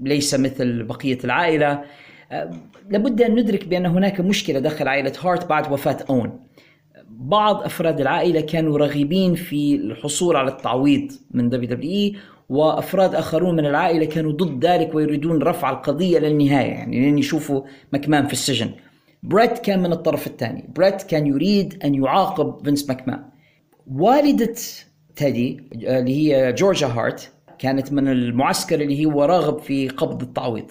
ليس 0.00 0.34
مثل 0.34 0.82
بقية 0.82 1.18
العائلة. 1.24 1.82
آه، 2.32 2.50
لابد 2.90 3.22
أن 3.22 3.34
ندرك 3.34 3.68
بأن 3.68 3.86
هناك 3.86 4.20
مشكلة 4.20 4.58
داخل 4.58 4.88
عائلة 4.88 5.12
هارت 5.22 5.46
بعد 5.46 5.72
وفاة 5.72 5.98
اوين 6.10 6.40
بعض 7.10 7.62
أفراد 7.62 8.00
العائلة 8.00 8.40
كانوا 8.40 8.78
راغبين 8.78 9.34
في 9.34 9.74
الحصول 9.74 10.36
على 10.36 10.50
التعويض 10.50 11.12
من 11.30 11.48
دبليو 11.48 11.70
دبليو 11.70 11.90
اي 11.90 12.16
وأفراد 12.48 13.14
آخرون 13.14 13.56
من 13.56 13.66
العائلة 13.66 14.04
كانوا 14.04 14.32
ضد 14.32 14.64
ذلك 14.64 14.94
ويريدون 14.94 15.42
رفع 15.42 15.70
القضية 15.70 16.18
للنهاية 16.18 16.70
يعني 16.70 17.00
لين 17.00 17.18
يشوفوا 17.18 17.62
ماكمان 17.92 18.26
في 18.26 18.32
السجن. 18.32 18.70
بريت 19.22 19.58
كان 19.58 19.82
من 19.82 19.92
الطرف 19.92 20.26
الثاني. 20.26 20.70
بريت 20.76 21.02
كان 21.02 21.26
يريد 21.26 21.78
أن 21.84 21.94
يعاقب 21.94 22.64
فينس 22.64 22.88
ماكمان 22.88 23.24
والدة 23.94 24.54
تيدي 25.16 25.62
اللي 25.72 26.16
هي 26.16 26.52
جورجيا 26.52 26.88
هارت 26.88 27.32
كانت 27.58 27.92
من 27.92 28.08
المعسكر 28.08 28.80
اللي 28.80 29.04
هو 29.04 29.24
راغب 29.24 29.58
في 29.58 29.88
قبض 29.88 30.22
التعويض. 30.22 30.70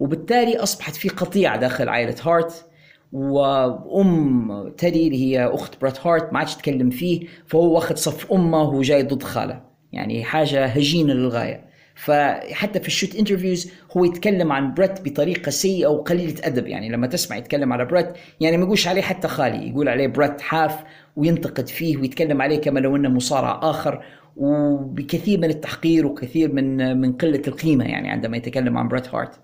وبالتالي 0.00 0.56
أصبحت 0.56 0.96
في 0.96 1.08
قطيعه 1.08 1.56
داخل 1.56 1.88
عائلة 1.88 2.14
هارت 2.22 2.66
وأم 3.12 4.68
تيدي 4.78 5.06
اللي 5.06 5.24
هي 5.24 5.46
أخت 5.46 5.80
بريت 5.80 6.06
هارت 6.06 6.32
ما 6.32 6.38
عادش 6.38 6.54
تكلم 6.54 6.90
فيه 6.90 7.26
فهو 7.46 7.74
واخد 7.74 7.96
صف 7.96 8.32
أمه 8.32 8.62
وهو 8.62 8.82
جاي 8.82 9.02
ضد 9.02 9.22
خاله. 9.22 9.60
يعني 9.92 10.24
حاجة 10.24 10.66
هجينة 10.66 11.12
للغاية. 11.12 11.66
فحتى 11.94 12.80
في 12.80 12.86
ال 12.86 12.91
shoot 12.91 13.16
interviews 13.16 13.70
هو 13.96 14.04
يتكلم 14.04 14.52
عن 14.52 14.74
بريت 14.74 15.00
بطريقة 15.00 15.50
سيئة 15.50 15.86
وقليلة 15.86 16.34
أدب. 16.44 16.66
يعني 16.66 16.88
لما 16.88 17.06
تسمع 17.06 17.36
يتكلم 17.36 17.72
على 17.72 17.84
بريت 17.84 18.08
يعني 18.40 18.56
ما 18.56 18.64
يقولش 18.64 18.88
عليه 18.88 19.02
حتى 19.02 19.28
خالي 19.28 19.68
يقول 19.68 19.88
عليه 19.88 20.06
بريت 20.06 20.40
حاف 20.40 20.84
وينتقد 21.16 21.68
فيه 21.68 21.96
ويتكلم 21.96 22.42
عليه 22.42 22.60
كما 22.60 22.80
لو 22.80 22.96
إنه 22.96 23.08
مصارع 23.08 23.60
آخر 23.62 24.02
وبكثير 24.36 25.40
من 25.40 25.50
التحقير 25.50 26.06
وكثير 26.06 26.52
من 26.52 27.00
من 27.00 27.12
قلة 27.12 27.42
القيمة 27.48 27.84
يعني 27.84 28.10
عندما 28.10 28.36
يتكلم 28.36 28.78
عن 28.78 28.88
بريت 28.88 29.14
هارت. 29.14 29.40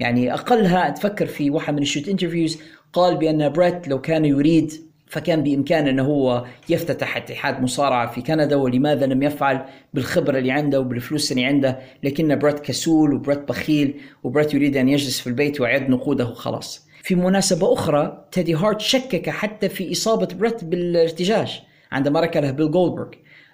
يعني 0.00 0.34
أقلها 0.34 0.90
تفكر 0.90 1.26
في 1.26 1.50
واحد 1.50 1.74
من 1.74 1.82
ال 1.82 1.86
shoot 1.86 2.08
interviews 2.08 2.58
قال 2.92 3.16
بأن 3.16 3.48
بريت 3.48 3.88
لو 3.88 4.00
كان 4.00 4.24
يريد 4.24 4.72
فكان 5.06 5.42
بإمكانه 5.42 5.90
إنه 5.90 6.04
هو 6.04 6.44
يفتتح 6.68 7.16
اتحاد 7.16 7.62
مصارعة 7.62 8.12
في 8.12 8.22
كندا 8.22 8.56
ولماذا 8.56 9.06
لم 9.06 9.22
يفعل؟ 9.22 9.64
بالخبرة 9.94 10.38
اللي 10.38 10.50
عنده 10.50 10.80
وبالفلوس 10.80 11.32
اللي 11.32 11.44
عنده. 11.44 11.78
لكن 12.02 12.38
بريت 12.38 12.60
كسول 12.60 13.14
وبريت 13.14 13.48
بخيل 13.48 14.00
وبريت 14.22 14.54
يريد 14.54 14.76
أن 14.76 14.88
يجلس 14.88 15.20
في 15.20 15.26
البيت 15.26 15.60
ويعد 15.60 15.90
نقوده 15.90 16.24
خلاص 16.24 16.88
في 17.04 17.14
مناسبة 17.14 17.72
أخرى 17.72 18.24
تيدي 18.32 18.54
هارت 18.54 18.80
شكك 18.80 19.30
حتى 19.30 19.68
في 19.68 19.92
إصابة 19.92 20.26
بريت 20.26 20.64
بالارتجاج 20.64 21.62
عندما 21.92 22.20
ركله 22.20 22.50
بيل 22.50 22.70
جولدبرغ 22.70 23.08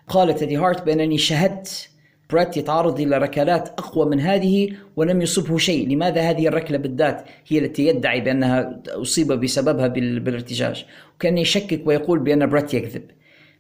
قال 0.09 0.35
تيدي 0.35 0.57
هارت 0.57 0.83
بأنني 0.83 1.19
شهدت 1.19 1.89
بريت 2.31 2.57
يتعرض 2.57 3.01
إلى 3.01 3.19
ركلات 3.19 3.69
أقوى 3.69 4.07
من 4.07 4.21
هذه 4.21 4.73
ولم 4.97 5.23
يصبه 5.23 5.59
شيء. 5.59 5.89
لماذا 5.89 6.21
هذه 6.21 6.49
الركلة 6.49 6.79
بالذات 6.79 7.25
هي 7.49 7.59
التي 7.59 7.87
يدعي 7.87 8.21
بأنها 8.21 8.83
أصيب 8.89 9.33
بسببها 9.33 9.87
بالارتجاج؟ 9.87 10.87
وكان 11.17 11.39
يشكك 11.39 11.87
ويقول 11.87 12.19
بأن 12.19 12.47
بريت 12.47 12.75
يكذب. 12.75 13.05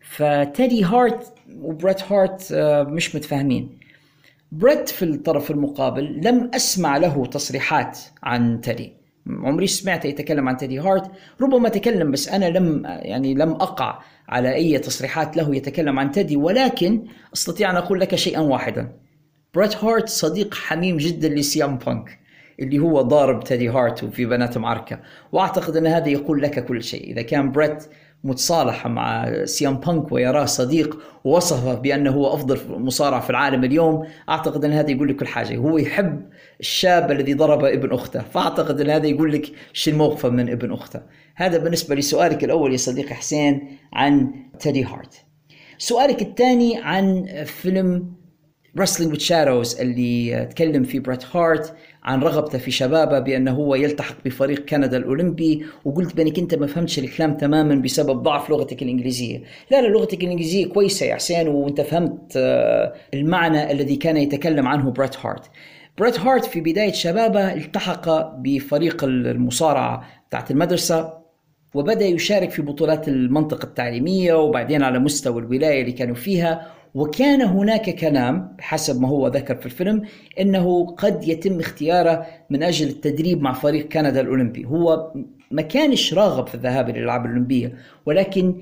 فتيدي 0.01 0.85
هارت 0.85 1.33
وبريت 1.61 2.13
هارت 2.13 2.53
آه، 2.53 2.83
مش 2.83 3.15
متفاهمين. 3.15 3.79
بريت 4.53 4.89
في 4.89 5.05
الطرف 5.05 5.51
المقابل 5.51 6.21
لم 6.25 6.51
أسمع 6.55 6.97
له 6.97 7.27
تصريحات 7.27 7.99
عن 8.23 8.61
تيدي. 8.61 9.00
عمري 9.29 9.67
سمعته 9.67 10.07
يتكلم 10.07 10.49
عن 10.49 10.57
تيدي 10.57 10.79
هارت. 10.79 11.11
ربما 11.41 11.69
تكلم 11.69 12.11
بس 12.11 12.29
أنا 12.29 12.45
لم 12.45 12.83
يعني 12.87 13.35
لم 13.35 13.51
أقع 13.51 13.99
على 14.29 14.55
أي 14.55 14.79
تصريحات 14.79 15.37
له 15.37 15.57
يتكلم 15.57 15.99
عن 15.99 16.11
تيدي 16.11 16.37
ولكن 16.37 17.05
أستطيع 17.35 17.71
أن 17.71 17.77
أقول 17.77 18.01
لك 18.01 18.15
شيئا 18.15 18.41
واحدا. 18.41 18.93
بريت 19.55 19.85
هارت 19.85 20.09
صديق 20.09 20.55
حميم 20.55 20.97
جدا 20.97 21.29
لسي 21.29 21.66
ام 21.66 21.79
بانك 21.79 22.19
اللي 22.61 22.79
هو 22.79 23.03
ضارب 23.03 23.45
تيدي 23.45 23.69
هارت 23.69 24.05
وفي 24.05 24.27
بيناته 24.27 24.59
معركة 24.59 25.01
وأعتقد 25.33 25.77
أن 25.77 25.87
هذا 25.87 26.09
يقول 26.09 26.43
لك 26.43 26.65
كل 26.65 26.83
شيء. 26.83 27.13
إذا 27.13 27.23
كان 27.23 27.53
بريت 27.53 27.85
متصالح 28.25 28.87
مع 28.87 29.35
سي 29.45 29.66
إم 29.66 29.77
بانك 29.77 30.13
ويراه 30.13 30.45
صديق 30.45 30.99
ووصفه 31.25 31.75
بأنه 31.75 32.11
هو 32.11 32.35
أفضل 32.35 32.61
مصارع 32.69 33.21
في 33.21 33.31
العالم 33.31 33.65
اليوم 33.65 34.07
أعتقد 34.29 34.65
أن 34.65 34.73
هذا 34.73 34.91
يقول 34.91 35.09
لك 35.09 35.17
كل 35.17 35.27
حاجة. 35.27 35.57
هو 35.57 35.79
يحب 35.79 36.23
الشاب 36.61 37.11
الذي 37.11 37.35
ضرب 37.35 37.65
ابن 37.65 37.93
أخته. 37.93 38.21
فأعتقد 38.21 38.81
أن 38.81 38.91
هذا 38.91 39.07
يقول 39.07 39.33
لك 39.33 39.47
شو 39.73 39.91
الموقف 39.91 40.27
من 40.27 40.51
ابن 40.51 40.73
أخته. 40.73 41.01
هذا 41.35 41.59
بالنسبة 41.59 41.95
لسؤالك 41.95 42.45
الأول 42.45 42.73
يا 42.73 42.77
صديقي 42.77 43.15
حسين 43.15 43.79
عن 43.93 44.31
تيدي 44.59 44.85
هارت. 44.85 45.25
سؤالك 45.79 46.23
الثاني 46.23 46.79
عن 46.83 47.27
فيلم 47.45 48.21
Wrestling 48.79 49.11
with 49.11 49.21
Shadows 49.21 49.81
اللي 49.81 50.47
تكلم 50.51 50.85
فيه 50.85 51.01
بريت 51.01 51.37
هارت 51.37 51.75
عن 52.03 52.21
رغبته 52.23 52.59
في 52.59 52.71
شبابه 52.71 53.19
بأنه 53.19 53.53
هو 53.53 53.75
يلتحق 53.75 54.17
بفريق 54.25 54.65
كندا 54.65 54.97
الأولمبي 54.97 55.67
وقلت 55.85 56.17
بأنك 56.17 56.39
أنت 56.39 56.55
ما 56.55 56.67
فهمتش 56.67 56.99
الكلام 56.99 57.37
تماما 57.37 57.75
بسبب 57.75 58.23
ضعف 58.23 58.51
لغتك 58.51 58.83
الإنجليزية. 58.83 59.43
لا 59.71 59.83
لا 59.83 59.89
لغتك 59.89 60.25
الإنجليزية 60.25 60.67
كويسة 60.67 61.07
يا 61.07 61.15
حسين 61.15 61.49
وأنت 61.49 61.81
فهمت 61.81 62.33
آه، 62.37 62.95
المعنى 63.15 63.73
الذي 63.73 63.97
كان 63.97 64.17
يتكلم 64.17 64.69
عنه 64.69 64.91
بريت 64.91 65.17
هارت. 65.27 65.51
بريت 65.99 66.21
هارت 66.21 66.45
في 66.45 66.61
بداية 66.61 66.93
شبابه 66.93 67.53
التحق 67.53 68.35
بفريق 68.37 69.05
المصارعة 69.05 70.05
بتاعت 70.29 70.51
المدرسة 70.51 71.21
وبدأ 71.75 72.05
يشارك 72.05 72.51
في 72.51 72.63
بطولات 72.63 73.09
المنطقة 73.09 73.65
التعليمية 73.65 74.35
وبعدين 74.35 74.83
على 74.83 74.99
مستوى 74.99 75.43
الولاية 75.43 75.81
اللي 75.81 75.93
كانوا 75.93 76.15
فيها. 76.15 76.67
وكان 76.95 77.43
هناك 77.43 77.91
كلام 77.91 78.57
حسب 78.61 79.01
ما 79.01 79.09
هو 79.09 79.29
ذكر 79.29 79.57
في 79.57 79.67
الفيلم 79.67 80.03
إنه 80.41 80.87
قد 80.87 81.29
يتم 81.29 81.61
اختياره 81.61 82.27
من 82.51 82.63
أجل 82.63 82.89
التدريب 82.89 83.43
مع 83.43 83.53
فريق 83.53 83.89
كندا 83.89 84.21
الأولمبي. 84.21 84.65
هو 84.65 85.13
ما 85.51 85.63
كانش 85.63 86.15
راغب 86.15 86.47
في 86.47 86.55
الذهاب 86.55 86.89
إلى 86.91 86.99
الألعاب 86.99 87.25
الأولمبية 87.25 87.75
ولكن 88.07 88.55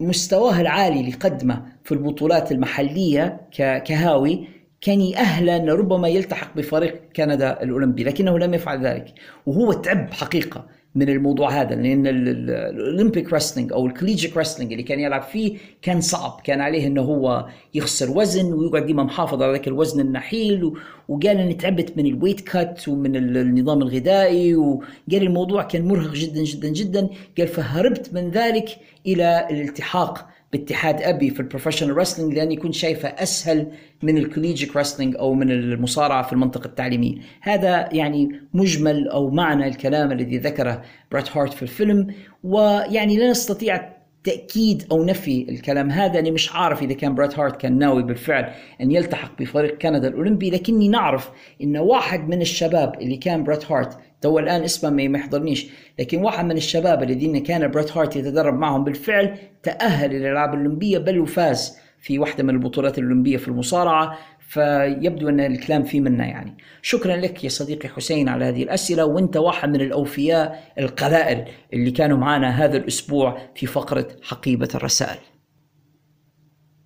مستواه 0.00 0.60
العالي 0.60 1.00
اللي 1.00 1.12
قدمه 1.12 1.62
في 1.84 1.92
البطولات 1.92 2.52
المحلية 2.52 3.40
كهاوي 3.84 4.48
كان 4.84 5.00
يأهل 5.00 5.68
ربما 5.68 6.08
يلتحق 6.08 6.56
بفريق 6.56 7.00
كندا 7.16 7.62
الأولمبي 7.62 8.04
لكنه 8.04 8.38
لم 8.38 8.54
يفعل 8.54 8.86
ذلك. 8.86 9.14
وهو 9.46 9.72
تعب 9.72 10.12
حقيقة 10.12 10.66
من 10.94 11.08
الموضوع 11.08 11.50
هذا 11.60 11.74
لأن 11.74 12.06
الاولمبيك 12.06 13.32
رسلينج 13.32 13.72
أو 13.72 13.86
الكوليجيك 13.86 14.36
رسلينج 14.36 14.72
اللي 14.72 14.82
كان 14.82 15.00
يلعب 15.00 15.22
فيه 15.22 15.58
كان 15.82 16.00
صعب. 16.00 16.40
كان 16.44 16.60
عليه 16.60 16.86
إنه 16.86 17.02
هو 17.02 17.46
يخسر 17.74 18.18
وزن 18.18 18.52
ويقعد 18.52 18.86
ديما 18.86 19.02
محافظ 19.02 19.42
على 19.42 19.52
ذاك 19.52 19.68
الوزن 19.68 20.00
النحيل 20.00 20.72
وقال 21.08 21.38
إني 21.38 21.54
تعبت 21.54 21.96
من 21.96 22.06
ال 22.06 22.11
weight 22.11 22.40
cut 22.40 22.88
ومن 22.88 23.16
النظام 23.16 23.82
الغذائي 23.82 24.54
وقال 24.54 24.82
الموضوع 25.22 25.62
كان 25.62 25.88
مرهق 25.88 26.12
جدا 26.12 26.42
جدا 26.42 26.68
جدا. 26.68 27.08
قال 27.38 27.48
فهربت 27.48 28.14
من 28.14 28.30
ذلك 28.30 28.68
إلى 29.06 29.48
الالتحاق 29.50 30.33
باتحاد 30.58 31.02
أبي 31.02 31.30
في 31.30 31.40
ال 31.40 31.44
professional 31.44 31.96
wrestling 31.96 32.34
لاني 32.34 32.56
كنت 32.56 32.74
شايفه 32.74 33.08
أسهل 33.08 33.66
من 34.02 34.18
ال 34.18 34.23
collegiate 34.23 34.76
wrestling 34.76 35.16
أو 35.16 35.34
من 35.34 35.50
المصارعة 35.50 36.22
في 36.22 36.32
المنطقة 36.32 36.66
التعليمية. 36.66 37.14
هذا 37.40 37.88
يعني 37.92 38.40
مجمل 38.54 39.08
أو 39.08 39.30
معنى 39.30 39.66
الكلام 39.66 40.12
الذي 40.12 40.38
ذكره 40.38 40.82
بريت 41.12 41.36
هارت 41.36 41.52
في 41.52 41.62
الفيلم 41.62 42.06
ويعني 42.44 43.16
لا 43.16 43.30
نستطيع 43.30 43.94
تأكيد 44.24 44.86
أو 44.92 45.04
نفي 45.04 45.46
الكلام 45.48 45.90
هذا. 45.90 46.18
أنا 46.18 46.30
مش 46.30 46.52
عارف 46.52 46.82
إذا 46.82 46.92
كان 46.94 47.14
بريت 47.14 47.38
هارت 47.38 47.60
كان 47.60 47.78
ناوي 47.78 48.02
بالفعل 48.02 48.52
أن 48.80 48.90
يلتحق 48.90 49.38
بفريق 49.38 49.78
كندا 49.78 50.08
الأولمبي 50.08 50.50
لكني 50.50 50.88
نعرف 50.88 51.30
أن 51.62 51.76
واحد 51.76 52.28
من 52.28 52.40
الشباب 52.40 52.94
اللي 53.00 53.16
كان 53.16 53.44
بريت 53.44 53.72
هارت 53.72 53.98
تو 54.24 54.38
الآن 54.38 54.62
اسمه 54.62 54.90
ما 54.90 55.18
يحضرنيش. 55.18 55.66
لكن 55.98 56.18
واحد 56.18 56.44
من 56.44 56.56
الشباب 56.56 57.02
الذين 57.02 57.42
كان 57.42 57.70
بريت 57.70 57.96
هارت 57.96 58.16
يتدرب 58.16 58.58
معهم 58.58 58.84
بالفعل 58.84 59.38
تأهل 59.62 60.10
إلى 60.10 60.16
الألعاب 60.16 60.54
الأولمبية 60.54 60.98
بل 60.98 61.18
وفاز 61.18 61.78
في 62.00 62.18
واحدة 62.18 62.44
من 62.44 62.50
البطولات 62.50 62.98
الأولمبية 62.98 63.36
في 63.36 63.48
المصارعة. 63.48 64.18
فيبدو 64.48 65.28
أن 65.28 65.40
الكلام 65.40 65.82
فيه 65.82 66.00
منه 66.00 66.26
يعني. 66.26 66.56
شكرا 66.82 67.16
لك 67.16 67.44
يا 67.44 67.48
صديقي 67.48 67.88
حسين 67.88 68.28
على 68.28 68.44
هذه 68.44 68.62
الأسئلة. 68.62 69.04
وأنت 69.04 69.36
واحد 69.36 69.68
من 69.68 69.80
الأوفياء 69.80 70.72
القلائل 70.78 71.44
اللي 71.72 71.90
كانوا 71.90 72.18
معنا 72.18 72.64
هذا 72.64 72.76
الأسبوع 72.76 73.38
في 73.54 73.66
فقرة 73.66 74.08
حقيبة 74.22 74.68
الرسائل. 74.74 75.18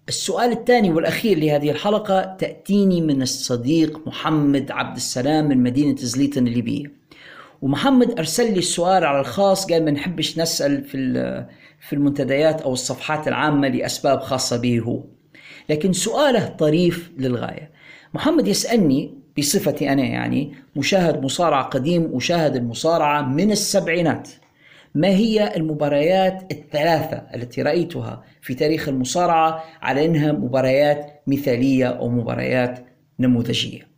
السؤال 0.08 0.52
الثاني 0.52 0.90
والأخير 0.90 1.38
لهذه 1.38 1.70
الحلقة 1.70 2.36
تأتيني 2.38 3.00
من 3.00 3.22
الصديق 3.22 4.06
محمد 4.06 4.70
عبد 4.70 4.96
السلام 4.96 5.48
من 5.48 5.62
مدينة 5.62 5.96
زليتن 5.96 6.46
الليبية. 6.46 6.97
ومحمد 7.62 8.18
أرسل 8.18 8.52
لي 8.52 8.58
السؤال 8.58 9.04
على 9.04 9.20
الخاص 9.20 9.72
قال 9.72 9.84
ما 9.84 9.90
نحبش 9.90 10.38
نسأل 10.38 10.84
في 10.84 11.46
في 11.80 11.92
المنتديات 11.92 12.62
أو 12.62 12.72
الصفحات 12.72 13.28
العامة 13.28 13.68
لأسباب 13.68 14.20
خاصة 14.20 14.56
به 14.56 14.78
هو. 14.78 15.04
لكن 15.68 15.92
سؤاله 15.92 16.46
طريف 16.48 17.10
للغاية. 17.18 17.70
محمد 18.14 18.48
يسألني 18.48 19.14
بصفتي 19.38 19.92
أنا 19.92 20.02
يعني 20.02 20.54
مشاهد 20.76 21.22
مصارعة 21.22 21.64
قديم 21.64 22.10
وشاهد 22.12 22.56
المصارعة 22.56 23.22
من 23.22 23.50
السبعينات. 23.50 24.28
ما 24.94 25.08
هي 25.08 25.56
المباريات 25.56 26.52
الثلاثة 26.52 27.16
التي 27.34 27.62
رأيتها 27.62 28.24
في 28.42 28.54
تاريخ 28.54 28.88
المصارعة 28.88 29.64
على 29.82 30.04
أنها 30.04 30.32
مباريات 30.32 31.22
مثالية 31.26 31.86
أو 31.86 32.08
مباريات 32.08 32.86
نموذجية؟ 33.20 33.88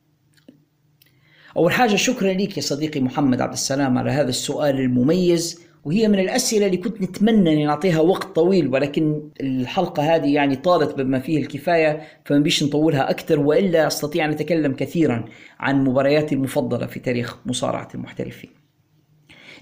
أول 1.56 1.72
حاجة 1.72 1.96
شكرا 1.96 2.32
لك 2.32 2.56
يا 2.56 2.62
صديقي 2.62 3.00
محمد 3.00 3.40
عبد 3.40 3.52
السلام 3.52 3.98
على 3.98 4.10
هذا 4.10 4.28
السؤال 4.28 4.80
المميز 4.80 5.60
وهي 5.84 6.08
من 6.08 6.18
الأسئلة 6.18 6.66
اللي 6.66 6.76
كنت 6.76 7.02
نتمنى 7.02 7.52
أن 7.52 7.66
نعطيها 7.66 8.00
وقت 8.00 8.34
طويل 8.36 8.68
ولكن 8.68 9.30
الحلقة 9.40 10.16
هذه 10.16 10.34
يعني 10.34 10.56
طالت 10.56 10.98
بما 10.98 11.18
فيه 11.18 11.38
الكفاية 11.38 12.02
فما 12.24 12.38
بيش 12.38 12.62
نطولها 12.64 13.10
أكثر 13.10 13.40
وإلا 13.40 13.86
أستطيع 13.86 14.24
أن 14.24 14.30
أتكلم 14.30 14.72
كثيرا 14.72 15.24
عن 15.60 15.84
مبارياتي 15.84 16.34
المفضلة 16.34 16.86
في 16.86 17.00
تاريخ 17.00 17.36
مصارعة 17.46 17.88
المحترفين. 17.94 18.50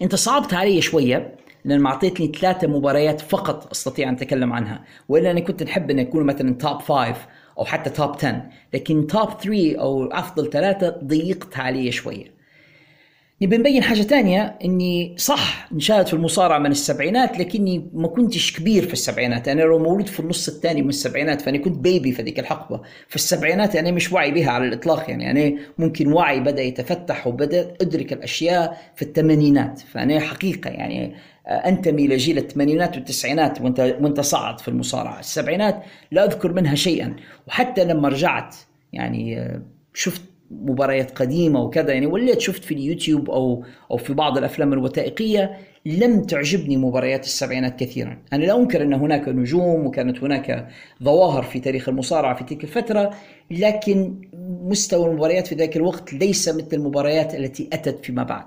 أنت 0.03 0.15
صعبت 0.15 0.55
علي 0.55 0.81
شوية 0.81 1.37
لأن 1.65 1.87
أعطيتني 1.87 2.33
ثلاثة 2.41 2.69
مباريات 2.69 3.21
فقط 3.21 3.71
أستطيع 3.71 4.09
أن 4.09 4.15
أتكلم 4.15 4.53
عنها 4.53 4.85
وإلا 5.09 5.31
أنا 5.31 5.41
كنت 5.41 5.63
نحب 5.63 5.91
أن 5.91 5.99
يكونوا 5.99 6.27
مثلا 6.27 6.55
top 6.55 6.81
five 6.81 7.17
أو 7.59 7.65
حتى 7.65 7.91
top 7.91 8.11
10 8.17 8.43
لكن 8.75 9.07
top 9.07 9.29
3 9.43 9.81
أو 9.81 10.05
أفضل 10.05 10.51
ثلاثة 10.51 10.89
ضيقت 11.05 11.57
علي 11.57 11.93
شوية. 11.93 12.39
نبي 13.43 13.57
نبين 13.57 13.83
حاجة 13.83 14.03
تانية 14.03 14.59
إني 14.65 15.15
صح 15.19 15.73
نشاهد 15.73 16.07
في 16.07 16.15
المصارعة 16.15 16.59
من 16.59 16.71
السبعينات 16.71 17.39
لكني 17.39 17.91
ما 17.95 18.09
كنتش 18.09 18.53
كبير 18.53 18.87
في 18.87 18.93
السبعينات. 18.93 19.49
أنا 19.49 19.63
لو 19.63 19.79
مولود 19.79 20.07
في 20.07 20.21
النص 20.21 20.49
الثاني 20.49 20.83
من 20.83 20.89
السبعينات 20.89 21.41
فأنا 21.41 21.59
كنت 21.59 21.79
baby 21.79 22.13
في 22.13 22.23
ذيك 22.23 22.39
الحقبة. 22.39 22.81
في 23.09 23.17
السبعينات 23.17 23.77
أنا 23.77 23.91
مش 23.91 24.13
واعي 24.13 24.31
بها 24.31 24.51
على 24.51 24.69
الإطلاق 24.69 25.11
يعني 25.11 25.31
أنا 25.31 25.59
ممكن 25.79 26.13
وعي 26.13 26.41
بدأ 26.41 26.63
يتفتح 26.63 27.27
وبدات 27.27 27.83
أدرك 27.83 28.13
الأشياء 28.13 28.93
في 28.97 29.03
الثمانينات. 29.03 29.81
فأنا 29.93 30.21
حقيقة 30.21 30.71
يعني 30.71 31.15
انتمي 31.49 32.07
لجيل 32.07 32.39
الثمانينات 32.39 32.97
والتسعينات 32.97 33.61
وانت 33.61 33.97
وأنت 34.01 34.21
صعد 34.21 34.61
في 34.61 34.69
المصارعة، 34.69 35.21
السبعينات 35.21 35.83
لا 36.13 36.25
أذكر 36.25 36.53
منها 36.53 36.75
شيئا. 36.75 37.17
وحتى 37.49 37.85
لما 37.85 38.09
رجعت 38.09 38.57
يعني 38.93 39.53
شفت 39.95 40.23
مباريات 40.51 41.11
قديمة 41.11 41.63
وكذا 41.63 41.93
يعني 41.93 42.07
وليت 42.07 42.41
شفت 42.41 42.65
في 42.65 42.75
اليوتيوب 42.75 43.31
أو 43.31 43.65
أو 43.91 43.97
في 43.97 44.15
بعض 44.15 44.39
الأفلام 44.39 44.73
الوثائقية 44.73 45.57
لم 45.87 46.23
تعجبني 46.23 46.77
مباريات 46.77 47.25
السبعينات 47.25 47.81
كثيرا. 47.81 48.19
أنا 48.33 48.45
لا 48.45 48.57
أنكر 48.57 48.83
أن 48.83 48.93
هناك 48.93 49.29
نجوم 49.29 49.87
وكانت 49.87 50.19
هناك 50.25 50.69
ظواهر 51.03 51.43
في 51.43 51.61
تاريخ 51.61 51.89
المصارعة 51.89 52.35
في 52.35 52.45
تلك 52.45 52.65
الفترة 52.65 53.15
لكن 53.51 54.15
مستوى 54.63 55.11
المباريات 55.11 55.47
في 55.47 55.55
ذاك 55.55 55.77
الوقت 55.77 56.13
ليس 56.13 56.49
مثل 56.49 56.69
المباريات 56.73 57.35
التي 57.35 57.69
أتت 57.73 58.05
فيما 58.05 58.23
بعد. 58.23 58.47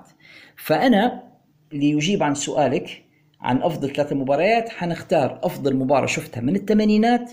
فأنا 0.56 1.31
لنجيب 1.72 2.22
عن 2.22 2.34
سؤالك 2.34 3.02
عن 3.40 3.62
أفضل 3.62 3.92
ثلاث 3.92 4.12
مباريات 4.12 4.68
حنختار 4.68 5.40
أفضل 5.42 5.76
مباراة 5.76 6.06
شفتها 6.06 6.40
من 6.40 6.56
الثمانينات 6.56 7.32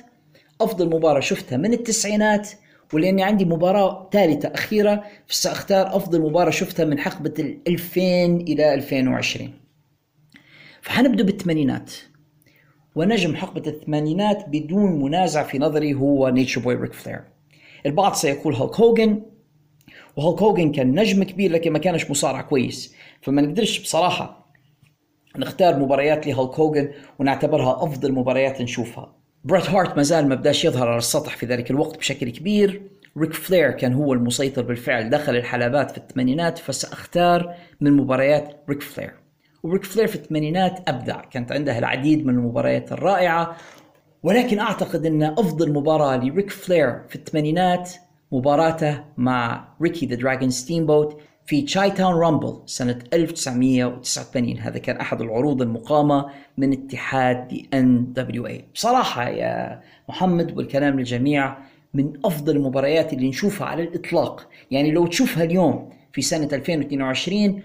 أفضل 0.61 0.89
مباراة 0.89 1.19
شفتها 1.19 1.57
من 1.57 1.73
التسعينات 1.73 2.49
ولأني 2.93 3.23
عندي 3.23 3.45
مباراة 3.45 4.09
ثالثة 4.13 4.49
أخيرة 4.49 5.03
فسأختار 5.27 5.95
أفضل 5.95 6.21
مباراة 6.21 6.49
شفتها 6.49 6.85
من 6.85 6.99
حقبة 6.99 7.33
ال 7.39 7.57
2000 7.67 8.01
إلى 8.25 8.73
2020 8.73 9.53
فحنبدأ 10.81 11.23
بالثمانينات. 11.23 11.93
ونجم 12.95 13.35
حقبة 13.35 13.63
الثمانينات 13.67 14.49
بدون 14.49 15.03
منازع 15.03 15.43
في 15.43 15.59
نظري 15.59 15.93
هو 15.93 16.29
Nature 16.29 16.61
Boy 16.61 16.75
ريك 16.75 16.93
فلير 16.93 17.23
البعض 17.85 18.13
سيقول 18.13 18.55
هولك 18.55 18.79
هوجن 18.79 19.21
وهولك 20.17 20.41
هوجن 20.41 20.71
كان 20.71 20.99
نجم 20.99 21.23
كبير 21.23 21.51
لكن 21.51 21.71
ما 21.71 21.79
كانش 21.79 22.09
مصارع 22.11 22.41
كويس. 22.41 22.95
فما 23.21 23.41
نقدرش 23.41 23.79
بصراحة 23.79 24.39
نختار 25.37 25.79
مباريات 25.79 26.27
لهولك 26.27 26.59
هوجن 26.59 26.91
ونعتبرها 27.19 27.83
أفضل 27.83 28.11
مباريات 28.13 28.61
نشوفها. 28.61 29.15
بريت 29.43 29.69
هارت 29.69 29.97
ما 29.97 30.03
زال 30.03 30.27
ما 30.27 30.35
بداش 30.35 30.65
يظهر 30.65 30.87
على 30.87 30.97
السطح 30.97 31.37
في 31.37 31.45
ذلك 31.45 31.71
الوقت 31.71 31.97
بشكل 31.97 32.29
كبير. 32.29 32.81
ريك 33.17 33.33
فلير 33.33 33.71
كان 33.71 33.93
هو 33.93 34.13
المسيطر 34.13 34.61
بالفعل 34.61 35.09
دخل 35.09 35.35
الحلبات 35.35 35.91
في 35.91 35.97
الثمانينات 35.97 36.57
فسأختار 36.57 37.53
من 37.81 37.93
مباريات 37.93 38.63
ريك 38.69 38.81
فلير. 38.81 39.13
وريك 39.63 39.83
فلير 39.83 40.07
في 40.07 40.15
الثمانينات 40.15 40.89
أبدع 40.89 41.21
كانت 41.21 41.51
عنده 41.51 41.77
العديد 41.77 42.25
من 42.25 42.33
المباريات 42.33 42.91
الرائعة. 42.91 43.57
ولكن 44.23 44.59
أعتقد 44.59 45.05
أن 45.05 45.23
أفضل 45.23 45.73
مباراة 45.73 46.17
لريك 46.17 46.49
فلير 46.49 47.01
في 47.09 47.15
الثمانينات 47.15 47.91
مباراته 48.31 49.03
مع 49.17 49.67
ريكي 49.81 50.05
the 50.05 50.15
Dragon 50.15 50.49
ستيمبوت 50.49 51.21
في 51.49 51.61
Chi-Town 51.61 52.13
Rumble 52.13 52.61
سنة 52.65 52.99
1989 53.13 54.57
هذا 54.59 54.77
كان 54.77 54.97
أحد 54.97 55.21
العروض 55.21 55.61
المقامة 55.61 56.25
من 56.57 56.73
اتحاد 56.73 57.61
NWA 57.73 58.65
بصراحة 58.73 59.29
يا 59.29 59.81
محمد 60.09 60.57
والكلام 60.57 60.99
للجميع 60.99 61.57
من 61.93 62.13
أفضل 62.25 62.55
المباريات 62.55 63.13
اللي 63.13 63.29
نشوفها 63.29 63.67
على 63.67 63.83
الإطلاق. 63.83 64.49
يعني 64.71 64.91
لو 64.91 65.07
تشوفها 65.07 65.43
اليوم 65.43 65.89
في 66.13 66.21
سنة 66.21 66.49
2022 66.53 67.61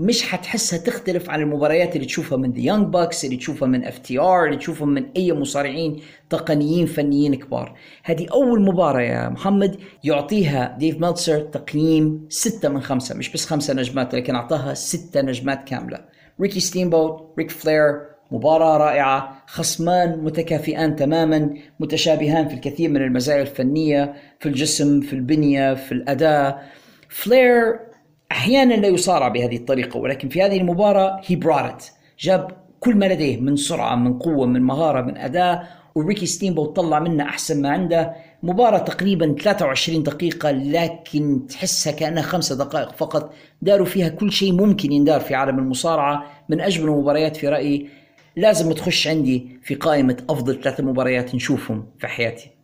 مش 0.00 0.22
حتحسها 0.22 0.78
تختلف 0.78 1.30
عن 1.30 1.40
المباريات 1.40 1.96
اللي 1.96 2.06
تشوفها 2.06 2.38
من 2.38 2.52
The 2.52 2.60
Young 2.60 2.86
Bucks 2.86 3.24
اللي 3.24 3.36
تشوفها 3.36 3.68
من 3.68 3.84
FTR 3.84 4.44
اللي 4.44 4.56
تشوفها 4.56 4.86
من 4.86 5.06
أي 5.16 5.32
مصارعين 5.32 6.00
تقنيين 6.30 6.86
فنيين 6.86 7.34
كبار. 7.34 7.76
هذه 8.04 8.26
أول 8.32 8.62
مباراة 8.62 9.00
يا 9.00 9.28
محمد 9.28 9.76
يعطيها 10.04 10.76
ديف 10.78 11.00
ميلتسر 11.00 11.40
تقييم 11.40 12.26
ستة 12.28 12.68
من 12.68 12.80
خمسة. 12.80 13.14
مش 13.14 13.32
بس 13.32 13.46
خمسة 13.46 13.74
نجمات 13.74 14.14
لكن 14.14 14.34
أعطاها 14.34 14.74
ستة 14.74 15.20
نجمات 15.20 15.68
كاملة. 15.68 15.98
ريكي 16.40 16.60
ستيمبوت 16.60 17.34
ريك 17.38 17.50
فلير 17.50 18.00
مباراة 18.30 18.76
رائعة. 18.76 19.42
خصمان 19.46 20.24
متكافئان 20.24 20.96
تماما 20.96 21.54
متشابهان 21.80 22.48
في 22.48 22.54
الكثير 22.54 22.90
من 22.90 23.02
المزايا 23.02 23.42
الفنية 23.42 24.14
في 24.38 24.48
الجسم 24.48 25.00
في 25.00 25.12
البنية 25.12 25.74
في 25.74 25.92
الأداء. 25.92 26.70
فلير 27.08 27.89
أحيانا 28.32 28.74
لا 28.74 28.88
يصارع 28.88 29.28
بهذه 29.28 29.56
الطريقة 29.56 29.98
ولكن 29.98 30.28
في 30.28 30.42
هذه 30.42 30.56
المباراة 30.56 31.20
he 31.26 31.36
brought 31.36 31.84
جاب 32.20 32.50
كل 32.80 32.96
ما 32.96 33.06
لديه 33.06 33.40
من 33.40 33.56
سرعة 33.56 33.94
من 33.94 34.18
قوة 34.18 34.46
من 34.46 34.62
مهارة 34.62 35.00
من 35.00 35.16
اداء 35.16 35.80
وريكي 35.94 36.26
ستيمبوت 36.26 36.64
طلع 36.66 36.98
منه 36.98 37.24
أحسن 37.24 37.62
ما 37.62 37.70
عنده. 37.70 38.12
مباراة 38.42 38.78
تقريبا 38.78 39.34
23 39.40 40.02
دقيقة 40.02 40.50
لكن 40.50 41.46
تحسها 41.48 41.92
كأنها 41.92 42.22
خمسة 42.22 42.56
دقائق 42.56 42.92
فقط. 42.92 43.34
داروا 43.62 43.86
فيها 43.86 44.08
كل 44.08 44.32
شيء 44.32 44.52
ممكن 44.52 44.92
يندار 44.92 45.20
في 45.20 45.34
عالم 45.34 45.58
المصارعة. 45.58 46.24
من 46.48 46.60
أجمل 46.60 46.88
المباريات 46.88 47.36
في 47.36 47.48
رأيي 47.48 47.88
لازم 48.36 48.72
تخش 48.72 49.08
عندي 49.08 49.58
في 49.62 49.74
قائمة 49.74 50.16
أفضل 50.30 50.60
ثلاث 50.60 50.80
مباريات 50.80 51.34
نشوفهم 51.34 51.86
في 51.98 52.06
حياتي. 52.06 52.59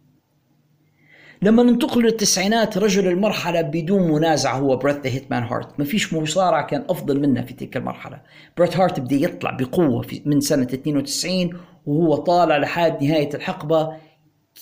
لما 1.42 1.62
ننتقل 1.62 2.02
للتسعينات 2.02 2.78
رجل 2.78 3.08
المرحلة 3.08 3.60
بدون 3.60 4.12
منازع 4.12 4.58
هو 4.58 4.76
بريت 4.76 4.97
the 5.06 5.10
Hitman 5.10 5.42
هارت 5.42 5.78
ما 5.78 5.84
فيش 5.84 6.15
مصارع 6.15 6.62
كان 6.62 6.84
أفضل 6.89 7.20
منه 7.20 7.42
في 7.42 7.55
تلك 7.55 7.76
المرحلة. 7.76 8.20
بريت 8.58 8.76
هارت 8.76 9.00
بدأ 9.00 9.16
يطلع 9.16 9.50
بقوة 9.50 10.02
في 10.02 10.23
من 10.24 10.40
سنة 10.40 10.62
92 10.62 11.50
وهو 11.86 12.16
طالع 12.16 12.56
لحد 12.56 13.05
نهاية 13.05 13.34
الحقبة. 13.34 13.97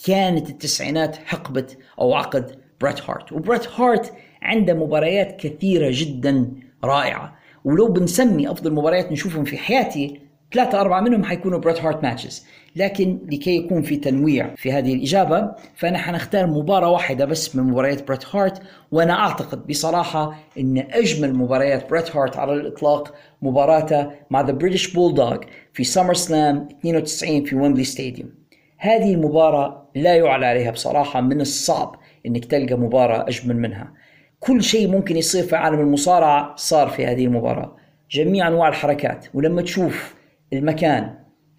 كانت 0.06 0.50
التسعينات 0.50 1.16
حقبة 1.16 1.66
أو 2.00 2.14
عقد 2.14 2.58
بريت 2.80 3.10
هارت 3.10 3.32
وبريت 3.32 3.68
هارت 3.68 4.12
عنده 4.42 4.74
مباريات 4.74 5.40
كثيرة 5.40 5.88
جدا 5.92 6.50
رائعة. 6.84 7.36
ولو 7.64 7.88
بنسمي 7.88 8.50
أفضل 8.50 8.72
مباريات 8.72 9.12
نشوفهم 9.12 9.44
في 9.44 9.58
حياتي 9.58 10.20
ثلاثة 10.52 10.80
أربعة 10.80 11.00
منهم 11.00 11.24
حيكونوا 11.24 11.58
بريت 11.58 11.80
هارت 11.80 12.02
matches 12.02 12.46
لكن 12.76 13.18
لكي 13.32 13.56
يكون 13.56 13.82
في 13.82 13.96
تنويع 13.96 14.54
في 14.56 14.72
هذه 14.72 14.94
الإجابة 14.94 15.52
فأنا 15.74 15.98
حنختار 15.98 16.46
مباراة 16.46 16.90
واحدة 16.90 17.24
بس 17.24 17.56
من 17.56 17.62
مباريات 17.62 18.08
بريت 18.08 18.36
هارت 18.36 18.62
وأنا 18.92 19.12
أعتقد 19.12 19.66
بصراحة 19.66 20.34
أن 20.58 20.78
أجمل 20.90 21.34
مباريات 21.34 21.90
بريت 21.90 22.16
هارت 22.16 22.36
على 22.36 22.52
الإطلاق 22.52 23.14
مباراته 23.42 24.10
مع 24.30 24.40
The 24.40 24.52
British 24.52 24.92
Bulldog 24.94 25.36
في 25.72 25.84
SummerSlam 25.84 26.68
92 26.80 27.44
في 27.44 27.56
ويمبلي 27.56 27.84
stadium 27.84 28.30
هذه 28.76 29.14
المباراة 29.14 29.90
لا 29.94 30.16
يعلى 30.16 30.46
عليها 30.46 30.70
بصراحة 30.70 31.20
من 31.20 31.40
الصعب 31.40 31.96
إنك 32.26 32.44
تلقى 32.44 32.74
مباراة 32.74 33.28
أجمل 33.28 33.56
منها. 33.56 33.92
كل 34.40 34.62
شيء 34.62 34.88
ممكن 34.88 35.16
يصير 35.16 35.42
في 35.42 35.56
عالم 35.56 35.80
المصارعة 35.80 36.56
صار 36.56 36.88
في 36.88 37.06
هذه 37.06 37.24
المباراة. 37.24 37.76
جميع 38.10 38.48
أنواع 38.48 38.68
الحركات 38.68 39.26
ولما 39.34 39.62
تشوف 39.62 40.14
المكان 40.52 41.14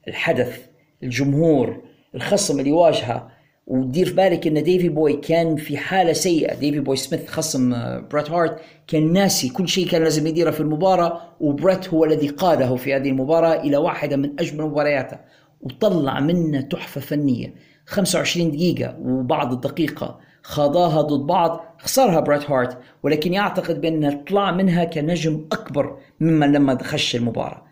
الحدث 0.08 0.66
الجمهور 1.06 1.82
الخصم 2.16 2.60
اللي 2.60 2.70
يواجهه 2.70 3.36
ودير 3.68 4.06
في 4.06 4.14
بالك 4.14 4.48
إن 4.48 4.64
ديفي 4.64 4.90
بوي 4.90 5.14
كان 5.14 5.56
في 5.56 5.78
حالة 5.78 6.14
سيئة. 6.14 6.56
ديفي 6.56 6.80
بوي 6.80 6.96
سميث 6.96 7.28
خصم 7.28 7.74
آه، 7.74 8.00
بريت 8.00 8.32
هارت. 8.32 8.60
كان 8.88 9.14
ناسي 9.14 9.50
كل 9.50 9.68
شيء 9.68 9.88
كان 9.88 10.04
لازم 10.04 10.28
يديره 10.28 10.52
في 10.52 10.60
المباراة 10.60 11.22
وبريت 11.40 11.90
هو 11.90 12.06
الذي 12.06 12.28
قاده 12.28 12.76
في 12.76 12.96
هذه 12.96 13.10
المباراة 13.10 13.54
إلى 13.62 13.78
واحدة 13.78 14.18
من 14.18 14.40
أجمل 14.40 14.66
مبارياته 14.66 15.18
وطلع 15.62 16.20
منه 16.20 16.62
تحفة 16.62 17.02
فنية. 17.02 17.54
25 17.86 18.52
دقيقة 18.52 18.98
وبعض 19.02 19.54
الدقيقة 19.54 20.20
خاضاها 20.44 21.02
ضد 21.02 21.28
بعض 21.28 21.76
خسرها 21.80 22.20
بريت 22.20 22.52
هارت. 22.52 22.78
ولكن 23.04 23.34
يعتقد 23.34 23.82
بأنه 23.82 24.24
طلع 24.28 24.52
منها 24.52 24.84
كنجم 24.84 25.46
أكبر 25.52 25.98
ممن 26.20 26.52
لما 26.52 26.84
خش 26.84 27.16
المباراة. 27.16 27.65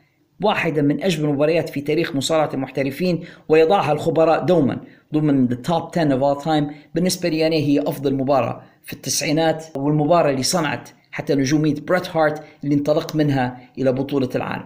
واحدة 0.46 0.82
من 0.82 1.04
أجمل 1.04 1.30
المباريات 1.30 1.70
في 1.70 1.82
تاريخ 1.82 2.16
مصارعة 2.16 2.50
المحترفين 2.54 3.24
ويضعها 3.50 3.92
الخبراء 3.92 4.46
دوما 4.46 4.82
ضمن 5.14 5.50
the 5.50 5.58
top 5.68 5.98
10 5.98 6.18
of 6.18 6.22
all 6.22 6.44
time. 6.44 6.74
بالنسبة 6.96 7.30
لي 7.30 7.48
أنا 7.48 7.56
هي 7.56 7.80
أفضل 7.80 8.14
مباراة 8.16 8.64
في 8.84 8.94
التسعينات 8.94 9.66
والمباراة 9.76 10.32
اللي 10.32 10.44
صنعت 10.44 10.90
حتى 11.12 11.36
نجومية 11.36 11.76
بريت 11.76 12.16
هارت 12.16 12.44
اللي 12.64 12.76
انطلق 12.76 13.16
منها 13.16 13.70
إلى 13.78 13.92
بطولة 13.92 14.30
العالم. 14.36 14.66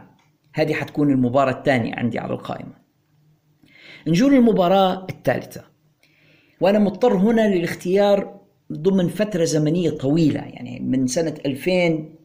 هذه 0.53 0.73
حتكون 0.73 1.11
المباراة 1.11 1.51
الثانية 1.51 1.95
عندي 1.95 2.19
على 2.19 2.33
القائمة. 2.33 2.73
نجول 4.07 4.33
المباراة 4.33 5.07
الثالثة. 5.09 5.63
وأنا 6.61 6.79
مضطر 6.79 7.17
هنا 7.17 7.55
للاختيار 7.55 8.37
ضمن 8.73 9.07
فترة 9.07 9.43
زمنية 9.43 9.89
طويلة 9.89 10.39
يعني 10.39 10.79
من 10.79 11.07
سنة 11.07 11.35
2000 11.45 11.71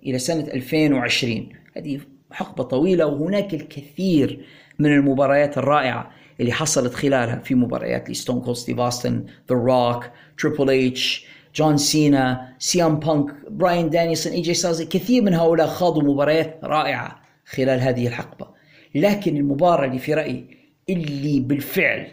إلى 0.07 0.19
سنة 0.19 0.41
2020 0.55 1.49
هذه 1.77 2.01
حقبة 2.33 2.65
طويلة 2.65 3.07
وهناك 3.07 3.55
الكثير 3.55 4.45
من 4.79 4.93
المباريات 4.93 5.59
الرائعة 5.59 6.11
اللي 6.41 6.53
حصلت 6.53 6.95
خلالها 6.95 7.37
في 7.45 7.55
مباريات 7.55 8.11
لستون 8.11 8.41
كولد 8.41 8.57
ستيف 8.57 8.81
أوستن 8.81 9.25
ذا 9.51 9.57
روك 9.57 10.05
تريبل 10.39 10.71
اتش 10.71 11.27
جون 11.55 11.77
سينا 11.77 12.55
سي 12.59 12.84
ام 12.84 12.97
بانك 12.97 13.51
براين 13.51 13.91
دانيلسون 13.91 14.33
اي 14.33 14.41
جي 14.41 14.55
ستايلز 14.55 14.85
كثير 14.85 15.23
من 15.23 15.35
هؤلاء 15.35 15.67
خاضوا 15.67 16.03
مباريات 16.03 16.61
رائعة 16.65 17.23
خلال 17.47 17.81
هذه 17.81 18.07
الحقبة. 18.07 18.47
لكن 18.95 19.37
المباراة 19.37 19.85
اللي 19.87 19.99
في 19.99 20.15
رأيي 20.15 20.57
اللي 20.89 21.41
بالفعل 21.41 22.07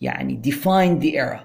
يعني 0.00 0.42
defined 0.46 1.02
the 1.04 1.14
era 1.16 1.40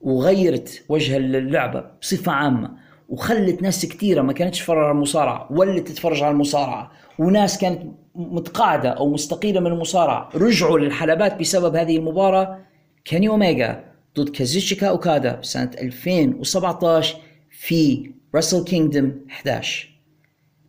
وغيرت 0.00 0.84
وجه 0.88 1.16
اللعبة 1.16 1.84
بصفة 2.00 2.32
عامة 2.32 2.70
وخلت 3.08 3.62
ناس 3.62 3.86
كثيرة 3.86 4.22
ما 4.22 4.32
كانتش 4.32 4.58
تتفرج 4.58 4.84
على 4.84 4.90
المصارعة 4.90 5.48
ولا 5.50 5.80
تتفرج 5.80 6.22
على 6.22 6.32
المصارعة 6.32 6.92
وناس 7.18 7.58
كانت 7.58 7.82
متقاعدة 8.14 8.88
أو 8.90 9.10
مستقيلة 9.10 9.60
من 9.60 9.66
المصارعة. 9.66 10.30
رجعوا 10.34 10.78
للحلبات 10.78 11.40
بسبب 11.40 11.76
هذه 11.76 11.96
المباراة. 11.96 12.58
كاني 13.04 13.28
أوميجا 13.28 13.84
ضد 14.18 14.28
كازوتشيكا 14.28 14.88
أوكادا 14.88 15.38
سنة 15.42 15.70
2017 15.78 17.16
في 17.50 18.10
راسل 18.34 18.64
كينجدم 18.64 19.12
11 19.30 19.88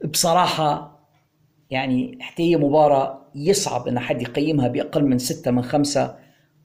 بصراحة 0.06 0.94
يعني 1.70 2.18
حتى 2.22 2.44
هي 2.44 2.58
مباراة 2.58 3.22
يصعب 3.36 3.88
أن 3.88 4.00
حد 4.00 4.22
يقيمها 4.22 4.68
بأقل 4.68 5.06
من 5.06 5.18
ستة 5.18 5.52
من 5.52 5.62
خمسة. 5.62 6.16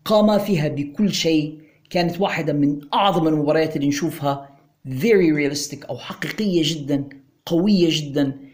قام 0.05 0.39
فيها 0.39 0.68
بكل 0.68 1.12
شيء. 1.12 1.58
كانت 1.90 2.20
واحدة 2.20 2.52
من 2.52 2.81
أعظم 2.94 3.28
المباريات 3.28 3.76
اللي 3.76 3.89
نشوفها. 3.89 4.48
Very 4.89 5.32
realistic 5.36 5.89
أو 5.89 5.98
حقيقية 5.98 6.62
جدا 6.65 7.08
قوية 7.47 7.89
جدا. 7.90 8.47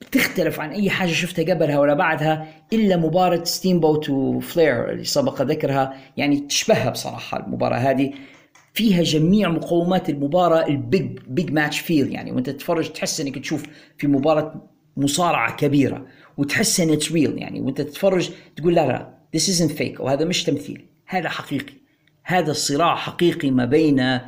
بتختلف 0.00 0.60
عن 0.60 0.70
أي 0.70 0.90
حاجة 0.90 1.10
شفتها 1.10 1.54
قبلها 1.54 1.78
ولا 1.78 1.94
بعدها 1.94 2.48
إلا 2.72 2.96
مباراة 2.96 3.44
ستيم 3.44 3.80
بوت 3.80 4.10
وفلير 4.10 4.90
اللي 4.90 5.04
سبق 5.04 5.42
ذكرها. 5.42 5.94
يعني 6.16 6.40
تشبهها 6.40 6.90
بصراحة 6.90 7.46
المباراة 7.46 7.76
هذه. 7.76 8.12
فيها 8.74 9.02
جميع 9.02 9.48
مقومات 9.48 10.10
المباراة 10.10 10.66
ال 10.66 10.79
big 10.79 11.18
big 11.28 11.52
match 11.52 11.80
feel 11.80 12.12
يعني 12.12 12.32
وأنت 12.32 12.50
تتفرج 12.50 12.92
تحس 12.92 13.20
إنك 13.20 13.38
تشوف 13.38 13.66
في 13.98 14.06
مباراة 14.06 14.70
مصارعة 14.96 15.56
كبيرة 15.56 16.06
وتحس 16.36 16.80
إن 16.80 16.90
it's 16.90 17.12
real 17.12 17.38
يعني 17.38 17.60
وأنت 17.60 17.80
تتفرج 17.80 18.30
تقول 18.56 18.74
لا 18.74 18.86
لا 18.86 19.16
this 19.36 19.40
isn't 19.40 19.78
fake 19.78 20.00
وهذا 20.00 20.24
مش 20.24 20.44
تمثيل. 20.44 20.86
هذا 21.06 21.28
حقيقي. 21.28 21.74
هذا 22.24 22.50
الصراع 22.50 22.96
حقيقي 22.96 23.50
ما 23.50 23.64
بين 23.64 24.00
آه، 24.00 24.22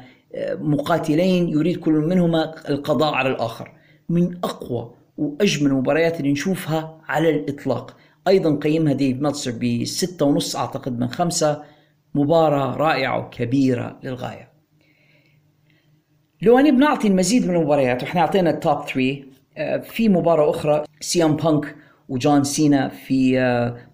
مقاتلين 0.55 1.49
يريد 1.49 1.77
كل 1.77 1.93
منهما 1.93 2.69
القضاء 2.69 3.15
على 3.15 3.28
الآخر. 3.28 3.73
من 4.09 4.39
أقوى 4.45 4.95
وأجمل 5.18 5.70
المباريات 5.70 6.20
اللي 6.20 6.32
نشوفها 6.32 7.00
على 7.08 7.30
الإطلاق. 7.30 7.97
أيضا 8.28 8.56
قيمها 8.56 8.92
ديف 8.92 9.20
ميلتزر 9.20 9.50
بستة 9.50 10.26
ونص 10.26 10.56
أعتقد 10.56 10.98
من 10.98 11.08
خمسة. 11.08 11.62
مباراة 12.14 12.76
رائعة 12.76 13.18
وكبيرة 13.26 13.98
للغاية. 14.02 14.48
لو 16.42 16.58
أني 16.58 16.70
بنعطي 16.70 17.08
المزيد 17.08 17.47
من 17.48 17.55
المباريات 17.56 18.02
وإحنا 18.02 18.20
أعطينا 18.20 18.50
ال 18.50 18.59
top 18.59 18.84
3 18.86 19.24
آه، 19.56 19.76
في 19.76 20.08
مباراة 20.08 20.50
أخرى 20.50 20.84
سي 21.00 21.25
ام 21.25 21.36
بانك 21.36 21.76
وجون 22.08 22.44
سينا 22.44 22.88
في 22.88 23.38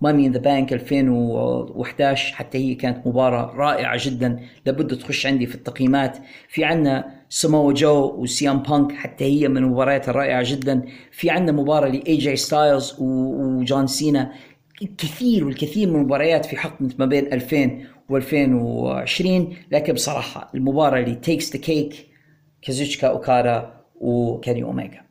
Money 0.01 0.27
in 0.27 0.33
the 0.33 0.39
Bank 0.39 0.73
2011 0.73 2.35
حتى 2.35 2.59
هي 2.59 2.75
كانت 2.75 3.07
مباراة 3.07 3.55
رائعة 3.57 3.97
جدا 4.01 4.41
لابد 4.67 4.99
تخش 4.99 5.27
عندي 5.27 5.47
في 5.47 5.55
التقييمات. 5.55 6.19
في 6.49 6.65
عندنا 6.65 7.24
سمو 7.35 7.73
جو 7.73 8.15
وسيام 8.19 8.59
بانك 8.59 8.93
حتى 8.93 9.25
هي 9.25 9.49
من 9.49 9.57
المباريات 9.57 10.09
الرائعة 10.09 10.43
جدا. 10.47 10.83
في 11.11 11.31
عندنا 11.31 11.53
مباراة 11.53 11.89
لاي 11.89 12.17
جي 12.17 12.37
ستايلز 12.37 12.97
وجون 12.99 13.87
سينا. 13.87 14.33
كثير 14.99 15.45
والكثير 15.45 15.89
من 15.89 15.97
المباريات 15.97 16.47
في 16.47 16.57
حقبة 16.57 16.95
ما 16.99 17.07
بين 17.07 17.33
2000 17.33 17.87
و2020 18.13 19.55
لكن 19.73 19.93
بصراحة 19.93 20.51
المباراة 20.55 21.01
اللي 21.01 21.15
takes 21.15 21.53
the 21.53 21.61
cake 21.61 22.09
كازوتشيكا 22.63 23.09
أوكادا 23.09 23.71
وكيني 23.95 24.63
أوميجا. 24.63 25.05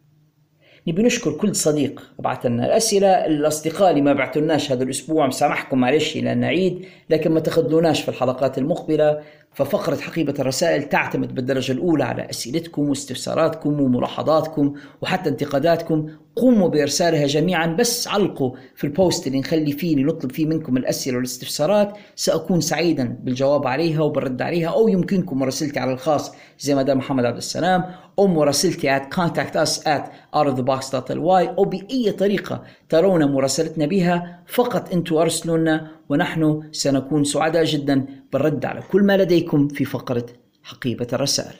نبي 0.87 1.03
نشكر 1.03 1.31
كل 1.31 1.55
صديق 1.55 2.13
بعث 2.19 2.45
لنا 2.45 2.65
الأسئلة. 2.65 3.25
الأصدقاء 3.25 3.89
اللي 3.89 4.01
ما 4.01 4.13
بعثوا 4.13 4.41
لناش 4.41 4.71
هذا 4.71 4.83
الأسبوع 4.83 5.27
مسامحكم 5.27 5.77
معلش 5.77 6.17
لأن 6.17 6.43
عيد 6.43 6.85
لكن 7.09 7.31
ما 7.31 7.39
تخذلوناش 7.39 8.01
في 8.01 8.09
الحلقات 8.09 8.57
المقبلة. 8.57 9.21
ففقرة 9.53 9.95
حقيبة 9.95 10.33
الرسائل 10.39 10.83
تعتمد 10.83 11.35
بالدرجة 11.35 11.71
الأولى 11.71 12.03
على 12.03 12.29
أسئلتكم 12.29 12.89
واستفساراتكم 12.89 13.81
وملاحظاتكم 13.81 14.73
وحتى 15.01 15.29
انتقاداتكم. 15.29 16.09
قوموا 16.35 16.69
بإرسالها 16.69 17.27
جميعا 17.27 17.67
بس 17.67 18.07
علقوا 18.07 18.51
في 18.75 18.83
ال 18.83 18.92
post 18.92 19.27
اللي 19.27 19.39
نخلي 19.39 19.71
فيه 19.71 19.93
اللي 19.93 20.03
نطلب 20.03 20.31
فيه 20.31 20.45
منكم 20.45 20.77
الأسئلة 20.77 21.15
والاستفسارات. 21.17 21.97
سأكون 22.15 22.61
سعيدا 22.61 23.17
بالجواب 23.23 23.67
عليها 23.67 24.01
وبالرد 24.01 24.41
عليها 24.41 24.69
أو 24.69 24.87
يمكنكم 24.87 25.39
مراسلتي 25.39 25.79
على 25.79 25.93
الخاص 25.93 26.35
زي 26.59 26.75
ما 26.75 26.83
دام 26.83 26.97
محمد 26.97 27.25
عبد 27.25 27.37
السلام 27.37 27.85
أو 28.19 28.27
مراسلتي 28.27 28.99
at 28.99 29.01
contact 29.01 29.55
us 29.65 29.79
at 29.79 30.03
outofthebox.ly 30.35 31.47
أو 31.57 31.63
بأي 31.63 32.11
طريقة 32.11 32.63
ترون 32.89 33.31
مراسلتنا 33.31 33.85
بها. 33.85 34.39
فقط 34.47 34.93
أنتم 34.93 35.15
أرسلوا 35.15 35.57
لنا 35.57 35.91
ونحن 36.13 36.69
سنكون 36.71 37.23
سعداء 37.23 37.63
جدا 37.63 38.05
بالرد 38.33 38.65
على 38.65 38.81
كل 38.81 39.03
ما 39.03 39.17
لديكم 39.17 39.67
في 39.67 39.85
فقرة 39.85 40.25
حقيبة 40.63 41.07
الرسائل. 41.13 41.55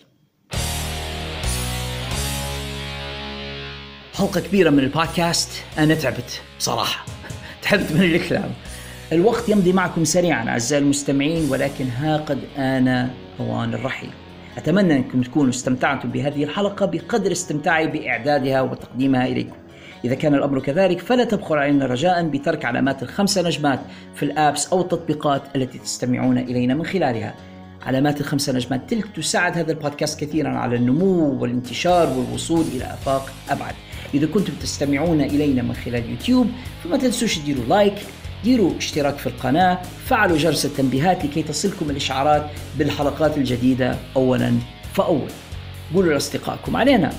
حلقة 4.13 4.41
كبيرة 4.41 4.69
من 4.69 4.79
البودكاست 4.79 5.49
أنا 5.77 5.95
تعبت 5.95 6.41
بصراحة 6.59 7.05
تعبت 7.63 7.91
من 7.91 8.01
الكلام 8.01 8.51
الوقت 9.11 9.49
يمضي 9.49 9.73
معكم 9.73 10.03
سريعا 10.05 10.49
أعزائي 10.49 10.83
المستمعين 10.83 11.49
ولكن 11.51 11.85
ها 11.85 12.17
قد 12.17 12.39
آن 12.57 13.09
أوان 13.39 13.73
الرحيل. 13.73 14.09
أتمنى 14.57 14.95
أنكم 14.95 15.21
تكونوا 15.21 15.49
استمتعتم 15.49 16.09
بهذه 16.09 16.43
الحلقة 16.43 16.85
بقدر 16.85 17.31
استمتاعي 17.31 17.87
بإعدادها 17.87 18.61
وتقديمها 18.61 19.27
إليكم. 19.27 19.55
إذا 20.05 20.15
كان 20.15 20.35
الأمر 20.35 20.59
كذلك 20.59 20.99
فلا 20.99 21.23
تبخل 21.23 21.57
علينا 21.57 21.85
رجاء 21.85 22.27
بترك 22.27 22.65
علامات 22.65 23.03
الخمسة 23.03 23.41
نجمات 23.41 23.79
في 24.15 24.23
ال 24.23 24.32
apps 24.32 24.67
أو 24.73 24.81
التطبيقات 24.81 25.41
التي 25.55 25.77
تستمعون 25.77 26.37
إلينا 26.37 26.73
من 26.73 26.85
خلالها. 26.85 27.35
علامات 27.81 28.21
الخمسة 28.21 28.53
نجمات 28.53 28.89
تلك 28.89 29.05
تساعد 29.15 29.57
هذا 29.57 29.71
البودكاست 29.71 30.19
كثيرا 30.19 30.49
على 30.49 30.75
النمو 30.75 31.41
والانتشار 31.41 32.09
والوصول 32.09 32.65
إلى 32.75 32.83
آفاق 32.83 33.33
أبعد. 33.49 33.73
إذا 34.13 34.25
كنتم 34.25 34.53
تستمعون 34.61 35.21
إلينا 35.21 35.61
من 35.61 35.73
خلال 35.73 36.09
يوتيوب 36.09 36.47
فما 36.83 36.97
تنسوش 36.97 37.37
تديروا 37.37 37.65
like 37.65 37.95
ديروا 38.43 38.77
اشتراك 38.77 39.17
في 39.17 39.27
القناة 39.27 39.81
فعلوا 40.05 40.37
جرس 40.37 40.65
التنبيهات 40.65 41.25
لكي 41.25 41.43
تصلكم 41.43 41.89
الإشعارات 41.89 42.49
بالحلقات 42.77 43.37
الجديدة 43.37 43.95
أولا 44.15 44.53
فأول 44.93 45.29
قولوا 45.93 46.13
لأصدقائكم 46.13 46.75
علينا. 46.75 47.13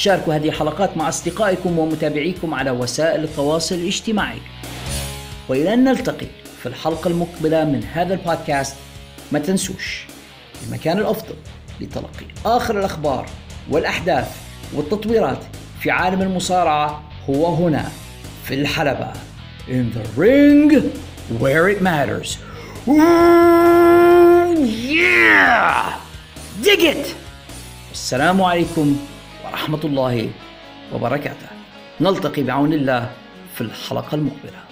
شاركوا 0.00 0.34
هذه 0.34 0.48
الحلقات 0.48 0.96
مع 0.96 1.08
أصدقائكم 1.08 1.78
ومتابعيكم 1.78 2.54
على 2.54 2.70
وسائل 2.70 3.24
التواصل 3.24 3.74
الاجتماعي 3.74 4.38
وإلى 5.48 5.74
أن 5.74 5.84
نلتقي 5.84 6.26
في 6.62 6.66
الحلقة 6.66 7.08
المقبلة 7.08 7.64
من 7.64 7.84
هذا 7.92 8.14
البودكاست 8.14 8.76
ما 9.32 9.38
تنسوش 9.38 10.04
المكان 10.66 10.98
الأفضل 10.98 11.34
لتلقي 11.80 12.26
آخر 12.44 12.78
الأخبار 12.78 13.26
والأحداث 13.70 14.36
والتطويرات 14.74 15.38
في 15.80 15.90
عالم 15.90 16.22
المصارعة 16.22 17.02
هو 17.30 17.54
هنا 17.54 17.88
في 18.44 18.54
الحلبة 18.54 19.12
In 19.68 19.92
the 19.96 20.20
ring 20.20 20.70
where 21.40 21.68
it 21.68 21.80
matters 21.82 22.38
Ooh, 22.88 24.64
yeah! 24.64 26.00
Dig 26.62 26.82
it! 26.82 27.14
السلام 27.92 28.42
عليكم 28.42 28.96
ورحمة 29.50 29.80
الله 29.84 30.30
وبركاته. 30.94 31.48
نلتقي 32.00 32.42
بعون 32.42 32.72
الله 32.72 33.10
في 33.54 33.60
الحلقة 33.60 34.14
المقبلة. 34.14 34.69